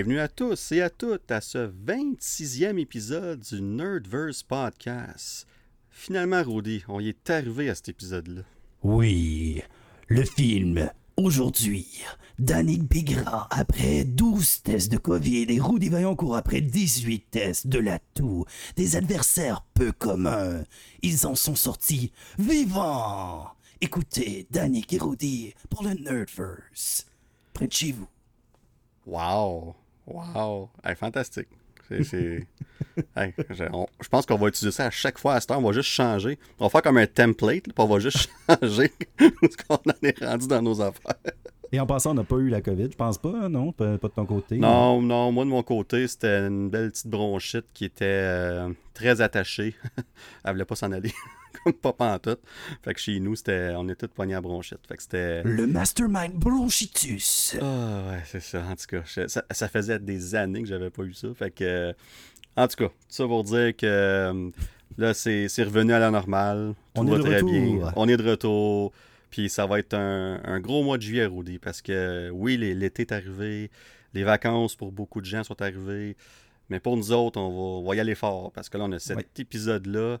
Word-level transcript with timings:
Bienvenue 0.00 0.20
à 0.20 0.28
tous 0.28 0.72
et 0.72 0.80
à 0.80 0.88
toutes 0.88 1.30
à 1.30 1.42
ce 1.42 1.70
26e 1.70 2.78
épisode 2.78 3.40
du 3.40 3.60
Nerdverse 3.60 4.42
Podcast. 4.42 5.46
Finalement, 5.90 6.42
Rudy, 6.42 6.82
on 6.88 7.00
y 7.00 7.10
est 7.10 7.28
arrivé 7.28 7.68
à 7.68 7.74
cet 7.74 7.90
épisode-là. 7.90 8.40
Oui, 8.82 9.62
le 10.08 10.24
film. 10.24 10.88
Aujourd'hui, 11.18 12.00
Danny 12.38 12.78
Bigra 12.78 13.46
après 13.50 14.04
12 14.04 14.62
tests 14.62 14.90
de 14.90 14.96
Covid 14.96 15.44
et 15.50 15.60
Rudy 15.60 15.90
Vaillancourt 15.90 16.34
après 16.34 16.62
18 16.62 17.26
tests 17.30 17.66
de 17.66 17.78
la 17.78 17.98
toux. 18.14 18.46
Des 18.76 18.96
adversaires 18.96 19.66
peu 19.74 19.92
communs. 19.92 20.64
Ils 21.02 21.26
en 21.26 21.34
sont 21.34 21.56
sortis 21.56 22.10
vivants. 22.38 23.50
Écoutez 23.82 24.46
Danny 24.50 24.82
et 24.90 24.96
Rudy 24.96 25.52
pour 25.68 25.82
le 25.82 25.92
Nerdverse. 25.92 27.06
Près 27.52 27.66
de 27.66 27.72
chez 27.74 27.92
vous. 27.92 28.08
Wow! 29.04 29.74
Wow! 30.10 30.70
Fantastique! 30.96 31.48
Je 31.90 32.44
pense 34.08 34.26
qu'on 34.26 34.36
va 34.36 34.48
utiliser 34.48 34.74
ça 34.74 34.86
à 34.86 34.90
chaque 34.90 35.18
fois 35.18 35.34
à 35.34 35.40
cette 35.40 35.50
heure. 35.50 35.58
On 35.58 35.62
va 35.62 35.72
juste 35.72 35.88
changer. 35.88 36.38
On 36.58 36.66
va 36.66 36.70
faire 36.70 36.82
comme 36.82 36.98
un 36.98 37.06
template, 37.06 37.66
là, 37.66 37.72
puis 37.74 37.84
on 37.84 37.86
va 37.86 37.98
juste 37.98 38.30
changer 38.48 38.92
ce 39.18 39.66
qu'on 39.66 39.74
en 39.74 39.94
est 40.02 40.24
rendu 40.24 40.46
dans 40.46 40.62
nos 40.62 40.80
affaires. 40.80 41.14
Et 41.72 41.78
en 41.78 41.86
passant, 41.86 42.10
on 42.10 42.14
n'a 42.14 42.24
pas 42.24 42.36
eu 42.36 42.48
la 42.48 42.60
COVID, 42.60 42.88
je 42.90 42.96
pense 42.96 43.16
pas, 43.18 43.48
non? 43.48 43.70
Pas, 43.72 43.96
pas 43.98 44.08
de 44.08 44.12
ton 44.14 44.26
côté? 44.26 44.56
Non, 44.58 45.00
non, 45.00 45.30
moi 45.30 45.44
de 45.44 45.50
mon 45.50 45.62
côté, 45.62 46.08
c'était 46.08 46.46
une 46.48 46.68
belle 46.68 46.90
petite 46.90 47.06
bronchite 47.06 47.66
qui 47.72 47.84
était 47.84 48.04
euh, 48.06 48.70
très 48.92 49.20
attachée. 49.20 49.74
Elle 50.44 50.52
voulait 50.52 50.64
pas 50.64 50.74
s'en 50.74 50.90
aller, 50.90 51.12
comme 51.64 51.72
pas 51.74 51.92
pantoute. 51.92 52.40
Fait 52.82 52.92
que 52.92 52.98
chez 53.00 53.20
nous, 53.20 53.36
c'était, 53.36 53.72
on 53.76 53.88
était 53.88 54.08
tous 54.08 54.14
poignés 54.14 54.34
à 54.34 54.40
bronchite. 54.40 54.80
Fait 54.88 54.96
que 54.96 55.02
c'était. 55.02 55.42
Le 55.44 55.68
Mastermind 55.68 56.32
Bronchitus. 56.34 57.56
Ah 57.62 58.02
ouais, 58.10 58.22
c'est 58.24 58.40
ça, 58.40 58.62
en 58.68 58.74
tout 58.74 58.86
cas. 58.88 59.02
je- 59.04 59.28
ça, 59.28 59.44
ça 59.50 59.68
faisait 59.68 60.00
des 60.00 60.34
années 60.34 60.62
que 60.62 60.68
j'avais 60.68 60.90
pas 60.90 61.04
eu 61.04 61.14
ça. 61.14 61.28
Fait 61.36 61.52
que. 61.52 61.94
en 62.56 62.66
tout 62.66 62.76
cas, 62.78 62.88
tout 62.88 62.94
ça 63.10 63.26
pour 63.26 63.44
dire 63.44 63.76
que 63.76 63.86
euh, 63.86 64.50
là, 64.98 65.14
c'est 65.14 65.46
c'est 65.48 65.62
revenu 65.62 65.92
à 65.92 66.00
la 66.00 66.10
normale. 66.10 66.74
Tout 66.94 67.02
On 67.02 67.06
est 67.06 67.10
va 67.12 67.18
de 67.18 67.22
très 67.22 67.34
retour. 67.36 67.50
bien. 67.52 67.92
On 67.94 68.08
est 68.08 68.16
de 68.16 68.28
retour. 68.28 68.92
Puis 69.30 69.48
ça 69.48 69.66
va 69.66 69.78
être 69.78 69.94
un, 69.94 70.40
un 70.44 70.60
gros 70.60 70.82
mois 70.82 70.96
de 70.98 71.02
juillet, 71.02 71.26
Rudy, 71.26 71.58
parce 71.58 71.82
que 71.82 72.30
oui, 72.30 72.56
l'été 72.56 73.02
est 73.02 73.12
arrivé, 73.12 73.70
les 74.14 74.24
vacances 74.24 74.74
pour 74.74 74.90
beaucoup 74.92 75.20
de 75.20 75.26
gens 75.26 75.44
sont 75.44 75.60
arrivées, 75.62 76.16
mais 76.68 76.80
pour 76.80 76.96
nous 76.96 77.12
autres, 77.12 77.40
on 77.40 77.48
va, 77.50 77.56
on 77.80 77.88
va 77.88 77.94
y 77.96 78.00
aller 78.00 78.14
fort, 78.16 78.50
parce 78.52 78.68
que 78.68 78.76
là, 78.78 78.84
on 78.84 78.92
a 78.92 78.98
cet 78.98 79.16
Ouais. 79.16 79.26
épisode-là. 79.38 80.18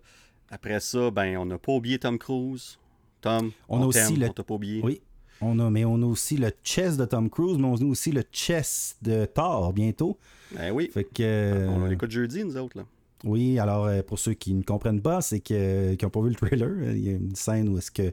Après 0.50 0.80
ça, 0.80 1.10
ben, 1.10 1.36
on 1.38 1.46
n'a 1.46 1.58
pas 1.58 1.72
oublié 1.72 1.98
Tom 1.98 2.18
Cruise. 2.18 2.78
Tom, 3.20 3.50
On 3.68 3.82
a 3.82 3.86
aussi 3.86 4.16
le- 4.16 4.28
on 4.28 4.32
t'a 4.32 4.42
pas 4.44 4.54
oublié. 4.54 4.80
Oui. 4.82 5.00
On 5.42 5.58
a, 5.58 5.70
mais 5.70 5.84
on 5.84 6.02
a 6.02 6.06
aussi 6.06 6.36
le 6.36 6.50
chess 6.62 6.96
de 6.96 7.04
Tom 7.04 7.30
Cruise, 7.30 7.56
mais 7.58 7.66
on 7.66 7.74
a 7.76 7.84
aussi 7.84 8.12
le 8.12 8.22
chess 8.32 8.96
de 9.02 9.24
Thor 9.26 9.72
bientôt. 9.72 10.18
Ben 10.54 10.70
oui, 10.72 10.90
Fait 10.92 11.04
que. 11.04 11.22
euh, 11.22 11.68
on 11.68 11.86
l'écoute 11.86 12.10
jeudi, 12.10 12.44
nous 12.44 12.56
autres, 12.56 12.76
là. 12.78 12.84
Oui, 13.24 13.58
alors 13.58 13.86
euh, 13.86 14.02
pour 14.02 14.18
ceux 14.18 14.32
qui 14.34 14.54
ne 14.54 14.62
comprennent 14.62 15.02
pas, 15.02 15.20
c'est 15.20 15.40
que 15.40 15.94
qui 15.94 16.04
n'ont 16.04 16.10
pas 16.10 16.20
vu 16.22 16.30
le 16.30 16.34
trailer, 16.34 16.68
euh, 16.70 16.92
il 16.96 17.04
y 17.04 17.08
a 17.10 17.12
une 17.12 17.34
scène 17.34 17.68
où 17.68 17.76
est-ce 17.78 17.90
que 17.90 18.12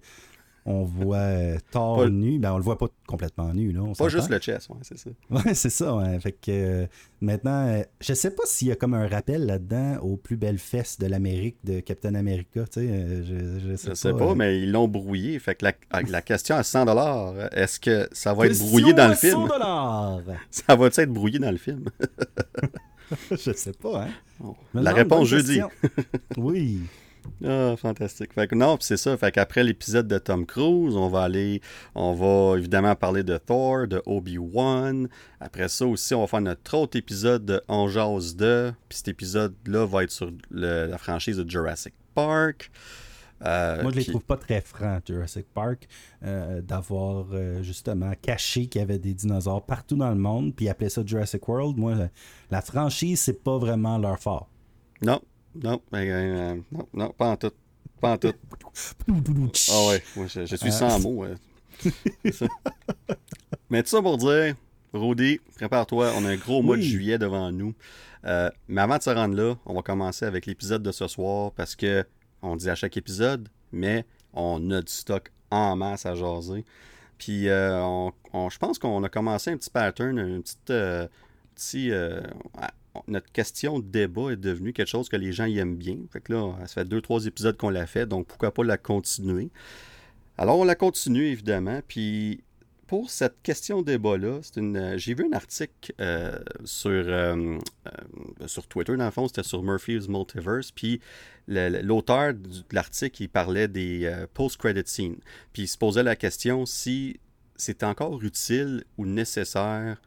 on 0.70 0.84
voit 0.84 1.18
euh, 1.18 1.58
Thor 1.72 1.98
Pas 1.98 2.10
nu, 2.10 2.40
ben 2.40 2.52
on 2.54 2.58
le 2.58 2.64
voit 2.64 2.78
pas 2.78 2.88
complètement 3.08 3.54
nu 3.54 3.72
là, 3.72 3.82
on 3.82 3.94
Pas 3.94 4.10
juste 4.10 4.30
le 4.30 4.40
chess, 4.40 4.68
ouais, 4.70 4.76
c'est 4.82 4.98
ça. 4.98 5.10
Ouais, 5.30 5.54
c'est 5.54 5.70
ça. 5.70 5.96
ouais. 5.96 6.20
Fait 6.20 6.34
que 6.34 6.52
euh, 6.52 6.86
maintenant, 7.22 7.68
euh, 7.68 7.84
je 8.02 8.14
sais 8.14 8.32
pas 8.32 8.44
s'il 8.46 8.68
y 8.68 8.72
a 8.72 8.76
comme 8.76 8.94
un 8.94 9.08
rappel 9.08 9.46
là-dedans 9.46 9.98
aux 10.02 10.18
plus 10.18 10.36
belles 10.36 10.58
fesses 10.60 11.00
de 11.00 11.08
l'Amérique 11.08 11.56
de 11.64 11.80
Captain 11.80 12.16
America. 12.16 12.66
Tu 12.66 12.82
sais, 12.82 12.88
euh, 12.92 13.24
je, 13.24 13.70
je 13.70 13.76
sais 13.78 13.90
Je 13.92 13.94
sais 13.96 14.14
pas. 14.14 14.36
mais 14.36 14.60
ils 14.62 14.72
l'ont 14.72 14.90
brouillé. 14.90 15.40
Fait 15.40 15.56
que 15.56 15.66
la, 15.66 15.74
la 16.10 16.22
question 16.22 16.56
à 16.58 16.64
100 16.64 16.86
est-ce 17.54 17.80
que 17.80 18.08
ça 18.12 18.34
va 18.34 18.48
être 18.48 18.60
brouillé 18.60 18.94
dans 18.94 19.08
le 19.08 19.16
film? 19.16 19.34
100 19.34 19.48
dollars. 19.48 20.22
Ça 20.52 20.76
va 20.76 20.88
être 20.88 21.14
brouillé 21.14 21.40
dans 21.40 21.52
le 21.52 21.58
film? 21.58 21.86
je 23.32 23.54
sais 23.54 23.72
pas. 23.72 24.04
Hein. 24.04 24.54
La 24.74 24.92
Non, 24.92 24.96
réponse 24.98 25.28
jeudi. 25.28 25.62
oui. 26.38 26.82
Ah, 27.46 27.76
fantastique. 27.78 28.34
Fait 28.34 28.48
que 28.48 28.56
non, 28.56 28.78
c'est 28.80 28.98
ça. 28.98 29.16
Fait 29.18 29.32
qu'après 29.32 29.64
l'épisode 29.64 30.08
de 30.08 30.18
Tom 30.18 30.46
Cruise, 30.46 30.96
on 30.96 31.08
va 31.10 31.22
aller, 31.24 31.62
on 31.96 32.14
va 32.14 32.58
évidemment 32.58 32.96
parler 32.96 33.24
de 33.24 33.38
Thor, 33.38 33.88
de 33.88 34.02
Obi-Wan. 34.06 35.08
Après 35.40 35.68
ça 35.68 35.86
aussi, 35.86 36.14
on 36.16 36.22
va 36.22 36.28
faire 36.28 36.42
notre 36.42 36.76
autre 36.78 36.98
épisode 36.98 37.46
de 37.46 37.62
On 37.68 37.88
jase 37.88 38.36
2. 38.36 38.74
Puis 38.90 38.98
cet 38.98 39.08
épisode-là 39.10 39.86
va 39.86 40.04
être 40.04 40.12
sur 40.12 40.32
le- 40.50 40.88
la 40.88 40.98
franchise 40.98 41.38
de 41.38 41.50
Jurassic 41.50 41.94
Park. 42.16 42.72
Euh, 43.46 43.84
Moi, 43.84 43.92
je 43.92 43.98
les 43.98 44.04
puis- 44.04 44.12
trouve 44.14 44.26
pas 44.26 44.38
très 44.38 44.62
francs, 44.62 45.04
Jurassic 45.06 45.46
Park, 45.54 45.88
euh, 46.24 46.60
d'avoir 46.62 47.28
euh, 47.34 47.62
justement 47.62 48.12
caché 48.20 48.66
qu'il 48.66 48.80
y 48.82 48.84
avait 48.84 48.98
des 48.98 49.14
dinosaures 49.14 49.64
partout 49.64 49.96
dans 49.96 50.10
le 50.10 50.16
monde, 50.16 50.56
puis 50.56 50.68
appeler 50.70 50.90
ça 50.90 51.04
Jurassic 51.06 51.48
World. 51.48 51.78
Moi, 51.78 51.94
la- 51.94 52.10
la 52.50 52.62
franchise, 52.64 53.20
c'est 53.22 53.44
pas 53.44 53.60
vraiment 53.60 54.00
leur 54.00 54.18
fort. 54.18 54.50
Non, 55.04 55.22
non, 55.64 55.82
euh, 55.94 56.56
non, 56.72 56.88
non, 56.94 57.10
pas 57.12 57.28
en 57.30 57.36
tout. 57.38 57.52
Pas 58.00 58.12
en 58.14 58.18
tout. 58.18 58.34
Ah 59.72 59.88
ouais, 59.90 60.04
je, 60.28 60.46
je 60.46 60.56
suis 60.56 60.72
sans 60.72 61.00
mots. 61.00 61.24
euh. 61.26 61.36
Mais 63.70 63.84
tout 63.84 63.90
ça 63.90 64.02
pour 64.02 64.18
dire, 64.18 64.56
Rudy, 64.94 65.40
prépare-toi, 65.56 66.12
on 66.16 66.26
a 66.26 66.30
un 66.30 66.36
gros 66.38 66.62
mois 66.62 66.78
de 66.78 66.82
juillet 66.82 67.18
devant 67.18 67.52
nous. 67.52 67.74
Euh, 68.26 68.50
mais 68.68 68.82
avant 68.82 68.98
de 68.98 69.04
se 69.04 69.10
rendre 69.10 69.36
là, 69.36 69.56
on 69.66 69.74
va 69.74 69.82
commencer 69.82 70.26
avec 70.26 70.46
l'épisode 70.46 70.82
de 70.84 70.92
ce 70.92 71.08
soir 71.08 71.52
parce 71.54 71.76
que 71.76 72.06
on 72.42 72.56
dit 72.56 72.70
à 72.70 72.76
chaque 72.76 72.98
épisode, 72.98 73.48
mais 73.72 74.06
on 74.34 74.72
a 74.72 74.82
du 74.82 74.92
stock 74.92 75.32
en 75.52 75.76
masse 75.76 76.06
à 76.06 76.16
jaser. 76.16 76.66
Puis 77.18 77.48
euh, 77.48 77.82
on- 77.84 78.12
on- 78.34 78.50
je 78.50 78.58
pense 78.58 78.80
qu'on 78.80 79.04
a 79.04 79.10
commencé 79.10 79.52
un 79.52 79.58
petit 79.58 79.70
pattern, 79.70 80.18
un 80.20 80.42
petit, 80.42 80.58
euh, 80.70 81.08
petit 81.56 81.92
euh, 81.92 82.22
ah, 82.58 82.72
notre 83.08 83.32
question 83.32 83.80
de 83.80 83.86
débat 83.86 84.32
est 84.32 84.38
devenue 84.38 84.74
quelque 84.74 84.88
chose 84.88 85.10
que 85.10 85.16
les 85.16 85.32
gens 85.32 85.46
aiment 85.46 85.78
bien. 85.78 85.98
Fait 86.12 86.28
là, 86.30 86.54
ça 86.62 86.82
fait 86.82 86.86
deux, 86.86 87.02
trois 87.02 87.26
épisodes 87.26 87.58
qu'on 87.58 87.70
l'a 87.70 87.88
fait, 87.88 88.06
donc 88.06 88.28
pourquoi 88.28 88.54
pas 88.54 88.64
la 88.64 88.78
continuer? 88.78 89.50
Alors, 90.38 90.60
on 90.60 90.64
la 90.64 90.76
continue, 90.76 91.26
évidemment. 91.26 91.82
Puis, 91.88 92.44
pour 92.86 93.10
cette 93.10 93.42
question 93.42 93.82
débat-là, 93.82 94.40
euh, 94.58 94.98
j'ai 94.98 95.14
vu 95.16 95.26
un 95.26 95.36
article 95.36 95.94
euh, 96.00 96.38
sur, 96.64 96.90
euh, 96.92 97.58
sur 98.46 98.68
Twitter, 98.68 98.96
dans 98.96 99.06
le 99.06 99.12
fond, 99.12 99.28
c'était 99.28 99.44
sur 99.44 99.64
Murphy's 99.64 100.08
Multiverse. 100.08 100.72
Puis, 100.72 101.02
l'auteur 101.48 102.34
de 102.34 102.64
l'article, 102.72 103.24
il 103.24 103.30
parlait 103.30 103.68
des 103.68 104.26
post-credit 104.34 104.84
scenes. 104.86 105.18
Puis, 105.54 105.64
il 105.64 105.68
se 105.68 105.78
posait 105.78 106.04
la 106.04 106.16
question 106.16 106.66
si 106.66 107.20
c'est 107.56 107.84
encore 107.84 108.22
utile 108.24 108.84
ou 108.98 109.06
nécessaire 109.06 110.00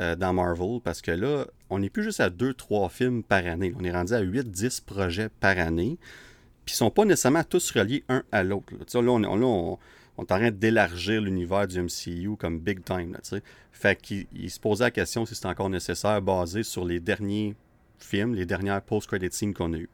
euh, 0.00 0.14
dans 0.16 0.32
Marvel, 0.32 0.80
parce 0.82 1.00
que 1.02 1.10
là, 1.10 1.46
on 1.70 1.78
n'est 1.80 1.90
plus 1.90 2.02
juste 2.04 2.20
à 2.20 2.30
2-3 2.30 2.90
films 2.90 3.22
par 3.22 3.44
année. 3.46 3.74
On 3.78 3.84
est 3.84 3.90
rendu 3.92 4.12
à 4.14 4.22
8-10 4.22 4.82
projets 4.84 5.28
par 5.40 5.58
année. 5.58 5.98
Puis 6.64 6.74
ils 6.74 6.78
sont 6.78 6.90
pas 6.90 7.04
nécessairement 7.04 7.44
tous 7.44 7.70
reliés 7.72 8.04
un 8.08 8.22
à 8.30 8.42
l'autre. 8.42 8.72
là. 8.72 9.02
Là, 9.02 9.10
on, 9.10 9.24
on- 9.24 9.78
on 10.20 10.22
est 10.24 10.32
en 10.32 10.38
train 10.38 10.50
d'élargir 10.50 11.20
l'univers 11.20 11.68
du 11.68 11.80
MCU 11.80 12.36
comme 12.36 12.58
big 12.58 12.82
time. 12.84 13.16
Fait 13.70 14.00
qu'il 14.00 14.26
il 14.34 14.50
se 14.50 14.58
posait 14.58 14.82
la 14.84 14.90
question 14.90 15.24
si 15.24 15.36
c'est 15.36 15.46
encore 15.46 15.70
nécessaire 15.70 16.20
basé 16.20 16.64
sur 16.64 16.84
les 16.84 16.98
derniers 16.98 17.54
films, 18.00 18.34
les 18.34 18.44
dernières 18.44 18.82
post-credit 18.82 19.28
scenes 19.30 19.54
qu'on 19.54 19.72
a 19.74 19.76
eues. 19.76 19.88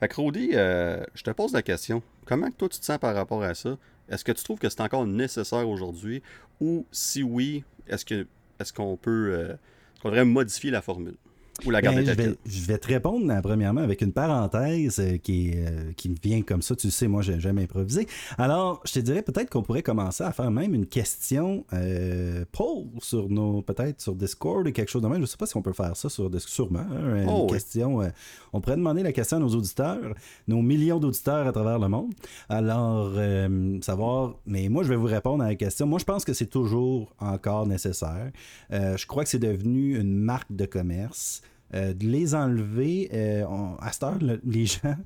Fait 0.00 0.08
que 0.08 0.20
Rudy, 0.20 0.50
euh, 0.52 1.02
je 1.14 1.22
te 1.22 1.30
pose 1.30 1.54
la 1.54 1.62
question. 1.62 2.02
Comment 2.26 2.50
toi 2.50 2.68
tu 2.68 2.78
te 2.78 2.84
sens 2.84 2.98
par 2.98 3.14
rapport 3.14 3.42
à 3.42 3.54
ça? 3.54 3.78
Est-ce 4.10 4.22
que 4.22 4.32
tu 4.32 4.44
trouves 4.44 4.58
que 4.58 4.68
c'est 4.68 4.82
encore 4.82 5.06
nécessaire 5.06 5.66
aujourd'hui? 5.66 6.22
Ou 6.60 6.86
si 6.92 7.22
oui, 7.22 7.64
est-ce 7.88 8.04
que 8.04 8.26
est-ce 8.60 8.72
qu'on 8.72 8.96
peut 8.96 9.30
euh, 9.32 9.52
est-ce 9.52 10.02
qu'on 10.02 10.08
devrait 10.08 10.24
modifier 10.24 10.70
la 10.70 10.82
formule? 10.82 11.16
Ou 11.64 11.70
la 11.70 11.80
garder 11.80 12.02
Ben, 12.02 12.06
je, 12.10 12.12
telle 12.14 12.30
vais, 12.30 12.36
je 12.46 12.66
vais 12.66 12.78
te 12.78 12.88
répondre 12.88 13.30
euh, 13.32 13.40
premièrement 13.40 13.80
avec 13.80 14.00
une 14.02 14.12
parenthèse 14.12 14.98
euh, 14.98 15.18
qui, 15.18 15.52
euh, 15.54 15.92
qui 15.96 16.08
me 16.08 16.16
vient 16.22 16.42
comme 16.42 16.62
ça. 16.62 16.74
Tu 16.74 16.90
sais, 16.90 17.06
moi, 17.06 17.22
j'ai 17.22 17.38
jamais 17.38 17.62
improvisé. 17.62 18.06
Alors, 18.38 18.80
je 18.84 18.92
te 18.94 18.98
dirais 18.98 19.22
peut-être 19.22 19.50
qu'on 19.50 19.62
pourrait 19.62 19.82
commencer 19.82 20.24
à 20.24 20.32
faire 20.32 20.50
même 20.50 20.74
une 20.74 20.86
question 20.86 21.64
euh, 21.72 22.44
poll 22.52 22.86
sur 23.00 23.28
nos, 23.28 23.62
peut-être 23.62 24.00
sur 24.00 24.14
Discord 24.16 24.66
ou 24.66 24.72
quelque 24.72 24.90
chose 24.90 25.02
de 25.02 25.08
même. 25.08 25.20
Je 25.20 25.26
sais 25.26 25.36
pas 25.36 25.46
si 25.46 25.56
on 25.56 25.62
peut 25.62 25.72
faire 25.72 25.96
ça 25.96 26.08
sur 26.08 26.28
Discord, 26.28 26.52
sûrement. 26.52 26.80
hein, 26.92 27.22
une 27.22 27.28
Oh, 27.28 27.46
oui. 27.48 27.52
question. 27.54 28.02
euh, 28.02 28.08
on 28.52 28.60
pourrait 28.60 28.76
demander 28.76 29.02
la 29.04 29.12
question 29.12 29.36
à 29.36 29.40
nos 29.40 29.48
auditeurs, 29.54 30.14
nos 30.48 30.60
millions 30.60 30.98
d'auditeurs 30.98 31.46
à 31.46 31.52
travers 31.52 31.78
le 31.78 31.88
monde. 31.88 32.12
Alors, 32.48 33.12
euh, 33.16 33.78
savoir. 33.80 34.34
Mais 34.46 34.68
moi, 34.68 34.82
je 34.82 34.88
vais 34.88 34.96
vous 34.96 35.06
répondre 35.06 35.42
à 35.44 35.48
la 35.48 35.54
question. 35.54 35.86
Moi, 35.86 35.98
je 35.98 36.04
pense 36.04 36.24
que 36.24 36.32
c'est 36.32 36.46
toujours 36.46 37.14
encore 37.20 37.66
nécessaire. 37.66 38.32
Euh, 38.72 38.96
je 38.96 39.06
crois 39.06 39.22
que 39.22 39.30
c'est 39.30 39.38
devenu 39.38 39.98
une 39.98 40.16
marque 40.18 40.50
de 40.52 40.66
commerce. 40.66 41.42
Euh, 41.74 41.92
de 41.92 42.06
les 42.06 42.34
enlever, 42.34 43.10
euh, 43.12 43.44
on- 43.48 43.74
à 43.80 43.90
cette 43.92 44.02
heure, 44.04 44.18
le- 44.20 44.40
les 44.44 44.66
gens, 44.66 44.96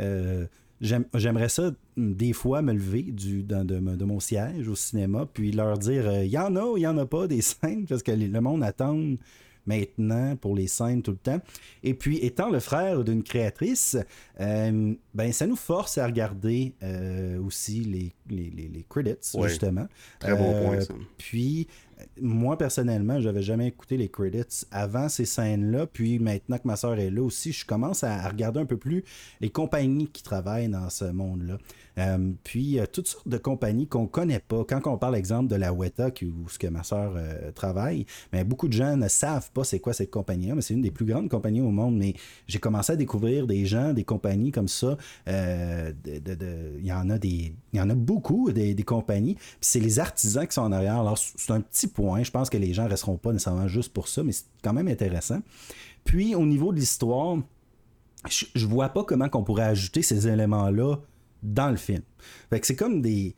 euh, 0.00 0.46
j'aime- 0.80 1.06
j'aimerais 1.14 1.48
ça 1.48 1.72
mm, 1.96 2.12
des 2.14 2.32
fois 2.32 2.62
me 2.62 2.72
lever 2.72 3.02
du, 3.02 3.42
dans- 3.42 3.64
de, 3.64 3.78
de 3.78 4.04
mon 4.04 4.20
siège 4.20 4.68
au 4.68 4.76
cinéma, 4.76 5.26
puis 5.32 5.50
leur 5.52 5.78
dire 5.78 6.22
il 6.22 6.30
y 6.30 6.38
en 6.38 6.54
a 6.56 6.64
ou 6.64 6.76
il 6.76 6.82
y 6.82 6.86
en 6.86 6.96
a 6.98 7.06
pas 7.06 7.26
des 7.26 7.40
scènes, 7.42 7.86
parce 7.86 8.02
que 8.04 8.12
le 8.12 8.40
monde 8.40 8.62
attend 8.62 8.96
maintenant 9.64 10.34
pour 10.36 10.56
les 10.56 10.66
scènes 10.66 11.02
tout 11.02 11.12
le 11.12 11.16
temps. 11.18 11.40
Et 11.84 11.94
puis, 11.94 12.18
étant 12.18 12.50
le 12.50 12.58
frère 12.58 13.04
d'une 13.04 13.22
créatrice, 13.22 13.96
euh, 14.40 14.92
ben, 15.14 15.32
ça 15.32 15.46
nous 15.46 15.54
force 15.56 15.98
à 15.98 16.06
regarder 16.06 16.74
euh, 16.82 17.40
aussi 17.40 17.80
les, 17.80 18.12
les, 18.28 18.50
les, 18.50 18.84
credits, 18.88 19.14
justement. 19.48 19.86
Très 20.18 20.36
bon 20.36 20.66
point, 20.66 20.80
ça. 20.80 20.94
Puis, 21.16 21.68
moi, 22.20 22.58
personnellement, 22.58 23.20
j'avais 23.20 23.42
jamais 23.42 23.68
écouté 23.68 23.96
les 23.96 24.08
credits 24.08 24.66
avant 24.70 25.08
ces 25.08 25.24
scènes-là. 25.24 25.86
Puis 25.86 26.18
maintenant 26.18 26.58
que 26.58 26.66
ma 26.66 26.76
soeur 26.76 26.98
est 26.98 27.10
là 27.10 27.22
aussi, 27.22 27.52
je 27.52 27.64
commence 27.66 28.04
à, 28.04 28.28
regarder 28.28 28.60
un 28.60 28.66
peu 28.66 28.76
plus 28.76 29.04
les 29.40 29.50
compagnies 29.50 30.08
qui 30.08 30.22
travaillent 30.22 30.68
dans 30.68 30.90
ce 30.90 31.04
monde-là. 31.06 31.58
Euh, 31.98 32.32
puis 32.42 32.78
toutes 32.92 33.08
sortes 33.08 33.28
de 33.28 33.36
compagnies 33.36 33.86
qu'on 33.86 34.06
connaît 34.06 34.40
pas. 34.40 34.64
Quand 34.64 34.86
on 34.86 34.96
parle, 34.96 35.16
exemple, 35.16 35.48
de 35.48 35.56
la 35.56 35.72
Weta, 35.72 36.10
où 36.22 36.48
ce 36.48 36.58
que 36.58 36.66
ma 36.66 36.82
soeur 36.82 37.14
euh, 37.16 37.50
travaille, 37.52 38.06
mais 38.32 38.44
beaucoup 38.44 38.68
de 38.68 38.72
gens 38.72 38.96
ne 38.96 39.08
savent 39.08 39.50
pas 39.52 39.64
c'est 39.64 39.80
quoi 39.80 39.92
cette 39.92 40.10
compagnie-là, 40.10 40.54
mais 40.54 40.62
c'est 40.62 40.74
une 40.74 40.82
des 40.82 40.90
plus 40.90 41.04
grandes 41.04 41.28
compagnies 41.28 41.60
au 41.60 41.70
monde. 41.70 41.96
Mais 41.96 42.14
j'ai 42.46 42.58
commencé 42.58 42.92
à 42.92 42.96
découvrir 42.96 43.46
des 43.46 43.66
gens, 43.66 43.92
des 43.92 44.04
compagnies 44.04 44.52
comme 44.52 44.68
ça. 44.68 44.96
Euh, 45.28 45.92
il 46.06 46.86
y 46.86 46.92
en 46.92 47.10
a 47.10 47.18
des, 47.18 47.54
il 47.72 47.78
y 47.78 47.80
en 47.80 47.88
a 47.88 47.94
beaucoup 47.94 48.50
des, 48.52 48.74
des 48.74 48.82
compagnies. 48.82 49.34
Puis 49.34 49.56
c'est 49.60 49.80
les 49.80 49.98
artisans 49.98 50.46
qui 50.46 50.54
sont 50.54 50.62
en 50.62 50.72
arrière. 50.72 51.00
Alors 51.00 51.18
c'est 51.18 51.50
un 51.52 51.60
petit 51.60 51.86
point. 51.86 52.22
Je 52.22 52.30
pense 52.30 52.50
que 52.50 52.58
les 52.58 52.74
gens 52.74 52.86
resteront 52.86 53.16
pas 53.16 53.32
nécessairement 53.32 53.68
juste 53.68 53.92
pour 53.92 54.08
ça, 54.08 54.22
mais 54.22 54.32
c'est 54.32 54.44
quand 54.62 54.72
même 54.72 54.88
intéressant. 54.88 55.40
Puis 56.04 56.34
au 56.34 56.44
niveau 56.44 56.72
de 56.72 56.78
l'histoire, 56.78 57.38
je, 58.28 58.46
je 58.54 58.66
vois 58.66 58.90
pas 58.90 59.04
comment 59.04 59.28
on 59.32 59.42
pourrait 59.42 59.64
ajouter 59.64 60.02
ces 60.02 60.28
éléments-là 60.28 60.96
dans 61.42 61.70
le 61.70 61.76
film. 61.76 62.02
Fait 62.50 62.60
que 62.60 62.66
c'est 62.66 62.76
comme 62.76 63.00
des. 63.02 63.34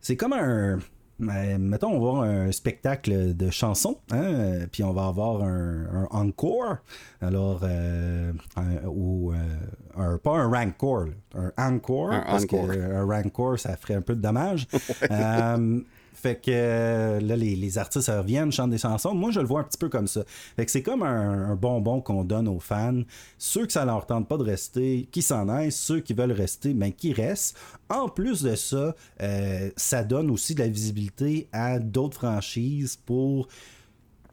C'est 0.00 0.16
comme 0.16 0.32
un. 0.32 0.78
Ben, 1.20 1.58
mettons, 1.58 1.92
on 1.92 2.00
va 2.00 2.08
avoir 2.08 2.22
un 2.22 2.50
spectacle 2.50 3.36
de 3.36 3.50
chansons, 3.50 3.98
hein, 4.10 4.66
puis 4.72 4.82
on 4.82 4.92
va 4.92 5.06
avoir 5.06 5.42
un, 5.42 6.08
encore. 6.10 6.78
Alors, 7.20 7.60
euh, 7.62 8.32
ou 8.86 9.32
euh, 9.32 10.18
pas 10.18 10.32
un 10.32 10.48
rancor, 10.48 11.06
un 11.34 11.74
encore, 11.74 12.10
parce 12.26 12.46
qu'un 12.46 13.04
rancor, 13.04 13.58
ça 13.58 13.76
ferait 13.76 13.94
un 13.94 14.02
peu 14.02 14.16
de 14.16 14.20
dommage. 14.20 14.66
euh, 15.10 15.80
fait 16.24 16.36
que 16.36 16.50
euh, 16.50 17.20
là, 17.20 17.36
les, 17.36 17.76
artistes 17.76 18.08
reviennent, 18.08 18.50
chantent 18.50 18.70
des 18.70 18.78
chansons. 18.78 19.14
Moi, 19.14 19.30
je 19.30 19.40
le 19.40 19.46
vois 19.46 19.60
un 19.60 19.64
petit 19.64 19.76
peu 19.76 19.90
comme 19.90 20.06
ça. 20.06 20.24
Fait 20.56 20.64
que 20.64 20.70
c'est 20.70 20.82
comme 20.82 21.02
un, 21.02 21.54
bonbon 21.54 22.00
qu'on 22.00 22.24
donne 22.24 22.48
aux 22.48 22.60
fans. 22.60 23.02
Ceux 23.36 23.66
que 23.66 23.72
ça 23.72 23.84
leur 23.84 24.06
tente 24.06 24.26
pas 24.26 24.38
de 24.38 24.42
rester, 24.42 25.06
qui 25.12 25.20
s'en 25.20 25.50
aillent. 25.50 25.70
Ceux 25.70 26.00
qui 26.00 26.14
veulent 26.14 26.32
rester, 26.32 26.72
ben, 26.72 26.90
qui 26.94 27.12
restent. 27.12 27.58
En 27.90 28.08
plus 28.08 28.40
de 28.40 28.54
ça, 28.54 28.96
euh, 29.20 29.70
ça 29.76 30.02
donne 30.02 30.30
aussi 30.30 30.54
de 30.54 30.60
la 30.60 30.68
visibilité 30.68 31.46
à 31.52 31.78
d'autres 31.78 32.16
franchises 32.16 32.96
pour 32.96 33.48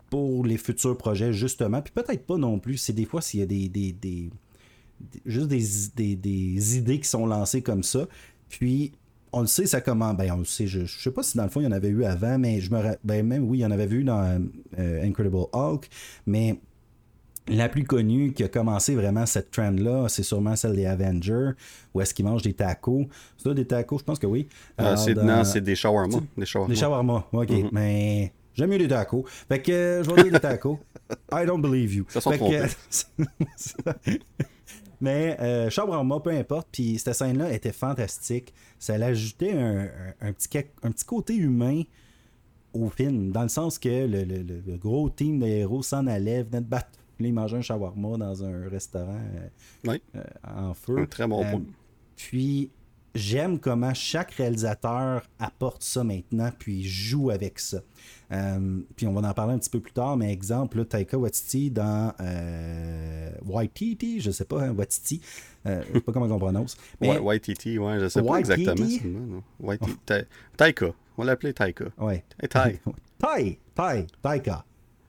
pour 0.09 0.45
les 0.45 0.57
futurs 0.57 0.97
projets, 0.97 1.33
justement. 1.33 1.81
Puis 1.81 1.91
peut-être 1.93 2.25
pas 2.25 2.37
non 2.37 2.57
plus. 2.57 2.77
C'est 2.77 2.93
des 2.93 3.05
fois 3.05 3.21
s'il 3.21 3.41
y 3.41 3.43
a 3.43 3.45
des, 3.45 3.67
des, 3.67 4.29
juste 5.25 5.47
des, 5.47 6.15
des, 6.15 6.77
idées 6.77 7.01
qui 7.01 7.09
sont 7.09 7.25
lancées 7.25 7.61
comme 7.61 7.83
ça. 7.83 8.07
Puis 8.47 8.93
on 9.33 9.41
le 9.41 9.47
sait, 9.47 9.65
ça 9.65 9.81
comment. 9.81 10.13
Ben, 10.13 10.31
on 10.31 10.37
le 10.37 10.45
sait. 10.45 10.67
Je, 10.67 10.85
je 10.85 10.99
sais 10.99 11.11
pas 11.11 11.23
si 11.23 11.37
dans 11.37 11.43
le 11.43 11.49
fond 11.49 11.61
il 11.61 11.65
y 11.65 11.67
en 11.67 11.71
avait 11.71 11.89
eu 11.89 12.03
avant, 12.03 12.37
mais 12.37 12.59
je 12.59 12.71
me 12.71 12.97
ben 13.03 13.25
même 13.25 13.43
oui, 13.49 13.59
il 13.59 13.61
y 13.61 13.65
en 13.65 13.71
avait 13.71 13.85
vu 13.85 14.03
dans 14.03 14.39
euh, 14.77 15.03
Incredible 15.03 15.45
Hulk, 15.53 15.87
mais 16.25 16.59
la 17.47 17.69
plus 17.69 17.83
connue 17.83 18.33
qui 18.33 18.43
a 18.43 18.47
commencé 18.47 18.95
vraiment 18.95 19.25
cette 19.25 19.51
trend-là, 19.51 20.07
c'est 20.09 20.23
sûrement 20.23 20.55
celle 20.55 20.75
des 20.75 20.85
Avengers, 20.85 21.51
où 21.93 22.01
est-ce 22.01 22.13
qu'ils 22.13 22.25
mangent 22.25 22.43
des 22.43 22.53
tacos. 22.53 23.07
C'est 23.37 23.49
ça, 23.49 23.53
des 23.53 23.65
tacos, 23.65 23.99
je 23.99 24.03
pense 24.03 24.19
que 24.19 24.27
oui. 24.27 24.47
Euh, 24.79 24.95
non, 25.15 25.43
c'est 25.43 25.61
des 25.61 25.75
shawarma. 25.75 26.19
Des 26.37 26.45
shawarma. 26.45 26.73
Des 26.73 26.79
shawarma, 26.79 27.27
ok. 27.31 27.49
Mm-hmm. 27.49 27.69
Mais 27.71 28.31
j'aime 28.53 28.69
mieux 28.69 28.77
des 28.77 28.87
tacos. 28.87 29.25
Fait 29.49 29.61
que 29.61 29.71
euh, 29.71 30.03
je 30.03 30.11
vais 30.11 30.23
dire 30.23 30.33
des 30.33 30.39
tacos. 30.39 30.79
I 31.31 31.45
don't 31.45 31.61
believe 31.61 31.93
you. 31.93 32.05
Ça 32.09 32.21
fait 32.21 32.37
que, 32.37 33.23
Mais 35.01 35.35
euh, 35.41 35.69
peu 36.23 36.29
importe. 36.29 36.67
Puis 36.71 36.99
cette 36.99 37.15
scène-là 37.15 37.51
était 37.51 37.73
fantastique. 37.73 38.53
Ça 38.79 38.97
l'ajoutait 38.97 39.51
un, 39.51 39.89
un, 40.21 40.33
petit, 40.33 40.59
un 40.83 40.91
petit 40.91 41.05
côté 41.05 41.35
humain 41.35 41.81
au 42.73 42.89
film, 42.89 43.31
dans 43.31 43.43
le 43.43 43.49
sens 43.49 43.77
que 43.77 43.89
le, 43.89 44.23
le, 44.23 44.77
gros 44.77 45.09
team 45.09 45.39
de 45.39 45.45
héros 45.45 45.83
s'en 45.83 46.07
allait, 46.07 46.43
venait 46.43 46.61
de 46.61 46.65
battre, 46.65 46.99
ils 47.19 47.33
mangeaient 47.33 47.57
un 47.57 47.61
shawarma 47.61 48.17
dans 48.17 48.43
un 48.43 48.69
restaurant 48.69 49.21
euh, 49.87 49.97
euh, 50.15 50.23
en 50.43 50.73
feu. 50.73 50.99
Un 50.99 51.05
très 51.05 51.27
bon 51.27 51.43
point. 51.43 51.63
Puis 52.15 52.71
j'aime 53.15 53.59
comment 53.59 53.93
chaque 53.93 54.31
réalisateur 54.31 55.23
apporte 55.39 55.83
ça 55.83 56.03
maintenant, 56.03 56.49
puis 56.57 56.83
joue 56.83 57.29
avec 57.29 57.59
ça. 57.59 57.81
Euh, 58.31 58.79
puis 58.95 59.07
on 59.07 59.13
va 59.13 59.27
en 59.27 59.33
parler 59.33 59.53
un 59.53 59.59
petit 59.59 59.69
peu 59.69 59.79
plus 59.79 59.91
tard, 59.91 60.15
mais 60.15 60.31
exemple, 60.31 60.85
Taika 60.85 61.17
Waititi 61.17 61.69
dans 61.69 62.13
euh, 62.21 63.31
Waititi, 63.45 64.21
je 64.21 64.31
sais 64.31 64.45
pas, 64.45 64.63
hein, 64.63 64.71
Waititi, 64.71 65.21
euh, 65.65 65.83
je 65.89 65.93
sais 65.93 66.01
pas 66.01 66.11
comment 66.13 66.27
on 66.27 66.39
prononce. 66.39 66.77
Mais... 67.01 67.17
Waititi, 67.17 67.77
ouais, 67.77 67.99
je 67.99 68.07
sais 68.07 68.23
pas 68.23 68.37
exactement. 68.37 68.87
Waititi, 69.59 70.13
Taika, 70.55 70.87
on 71.17 71.23
l'appelait 71.23 71.53
Taika. 71.53 71.85
Ouais. 71.97 72.23
Hey, 72.41 72.49
Tai. 72.49 72.79
Tai, 73.19 73.59
Tai, 73.75 74.07
Taika. 74.21 74.65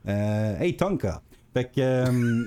Euh, 0.07 0.59
hey, 0.59 0.75
Tonka. 0.75 1.21
Fait 1.53 1.65
que... 1.65 1.79
Euh, 1.79 2.45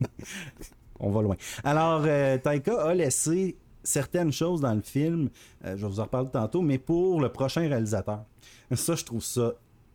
on 1.00 1.10
va 1.10 1.22
loin. 1.22 1.36
Alors, 1.64 2.02
Taika 2.42 2.82
a 2.82 2.94
laissé 2.94 3.56
certaines 3.82 4.32
choses 4.32 4.60
dans 4.60 4.74
le 4.74 4.82
film, 4.82 5.30
je 5.64 5.70
vais 5.70 5.86
vous 5.88 6.00
en 6.00 6.04
reparler 6.04 6.30
tantôt, 6.30 6.62
mais 6.62 6.78
pour 6.78 7.20
le 7.20 7.30
prochain 7.30 7.62
réalisateur. 7.62 8.24
Ça, 8.72 8.94
je 8.94 9.04
trouve 9.04 9.22
ça 9.22 9.54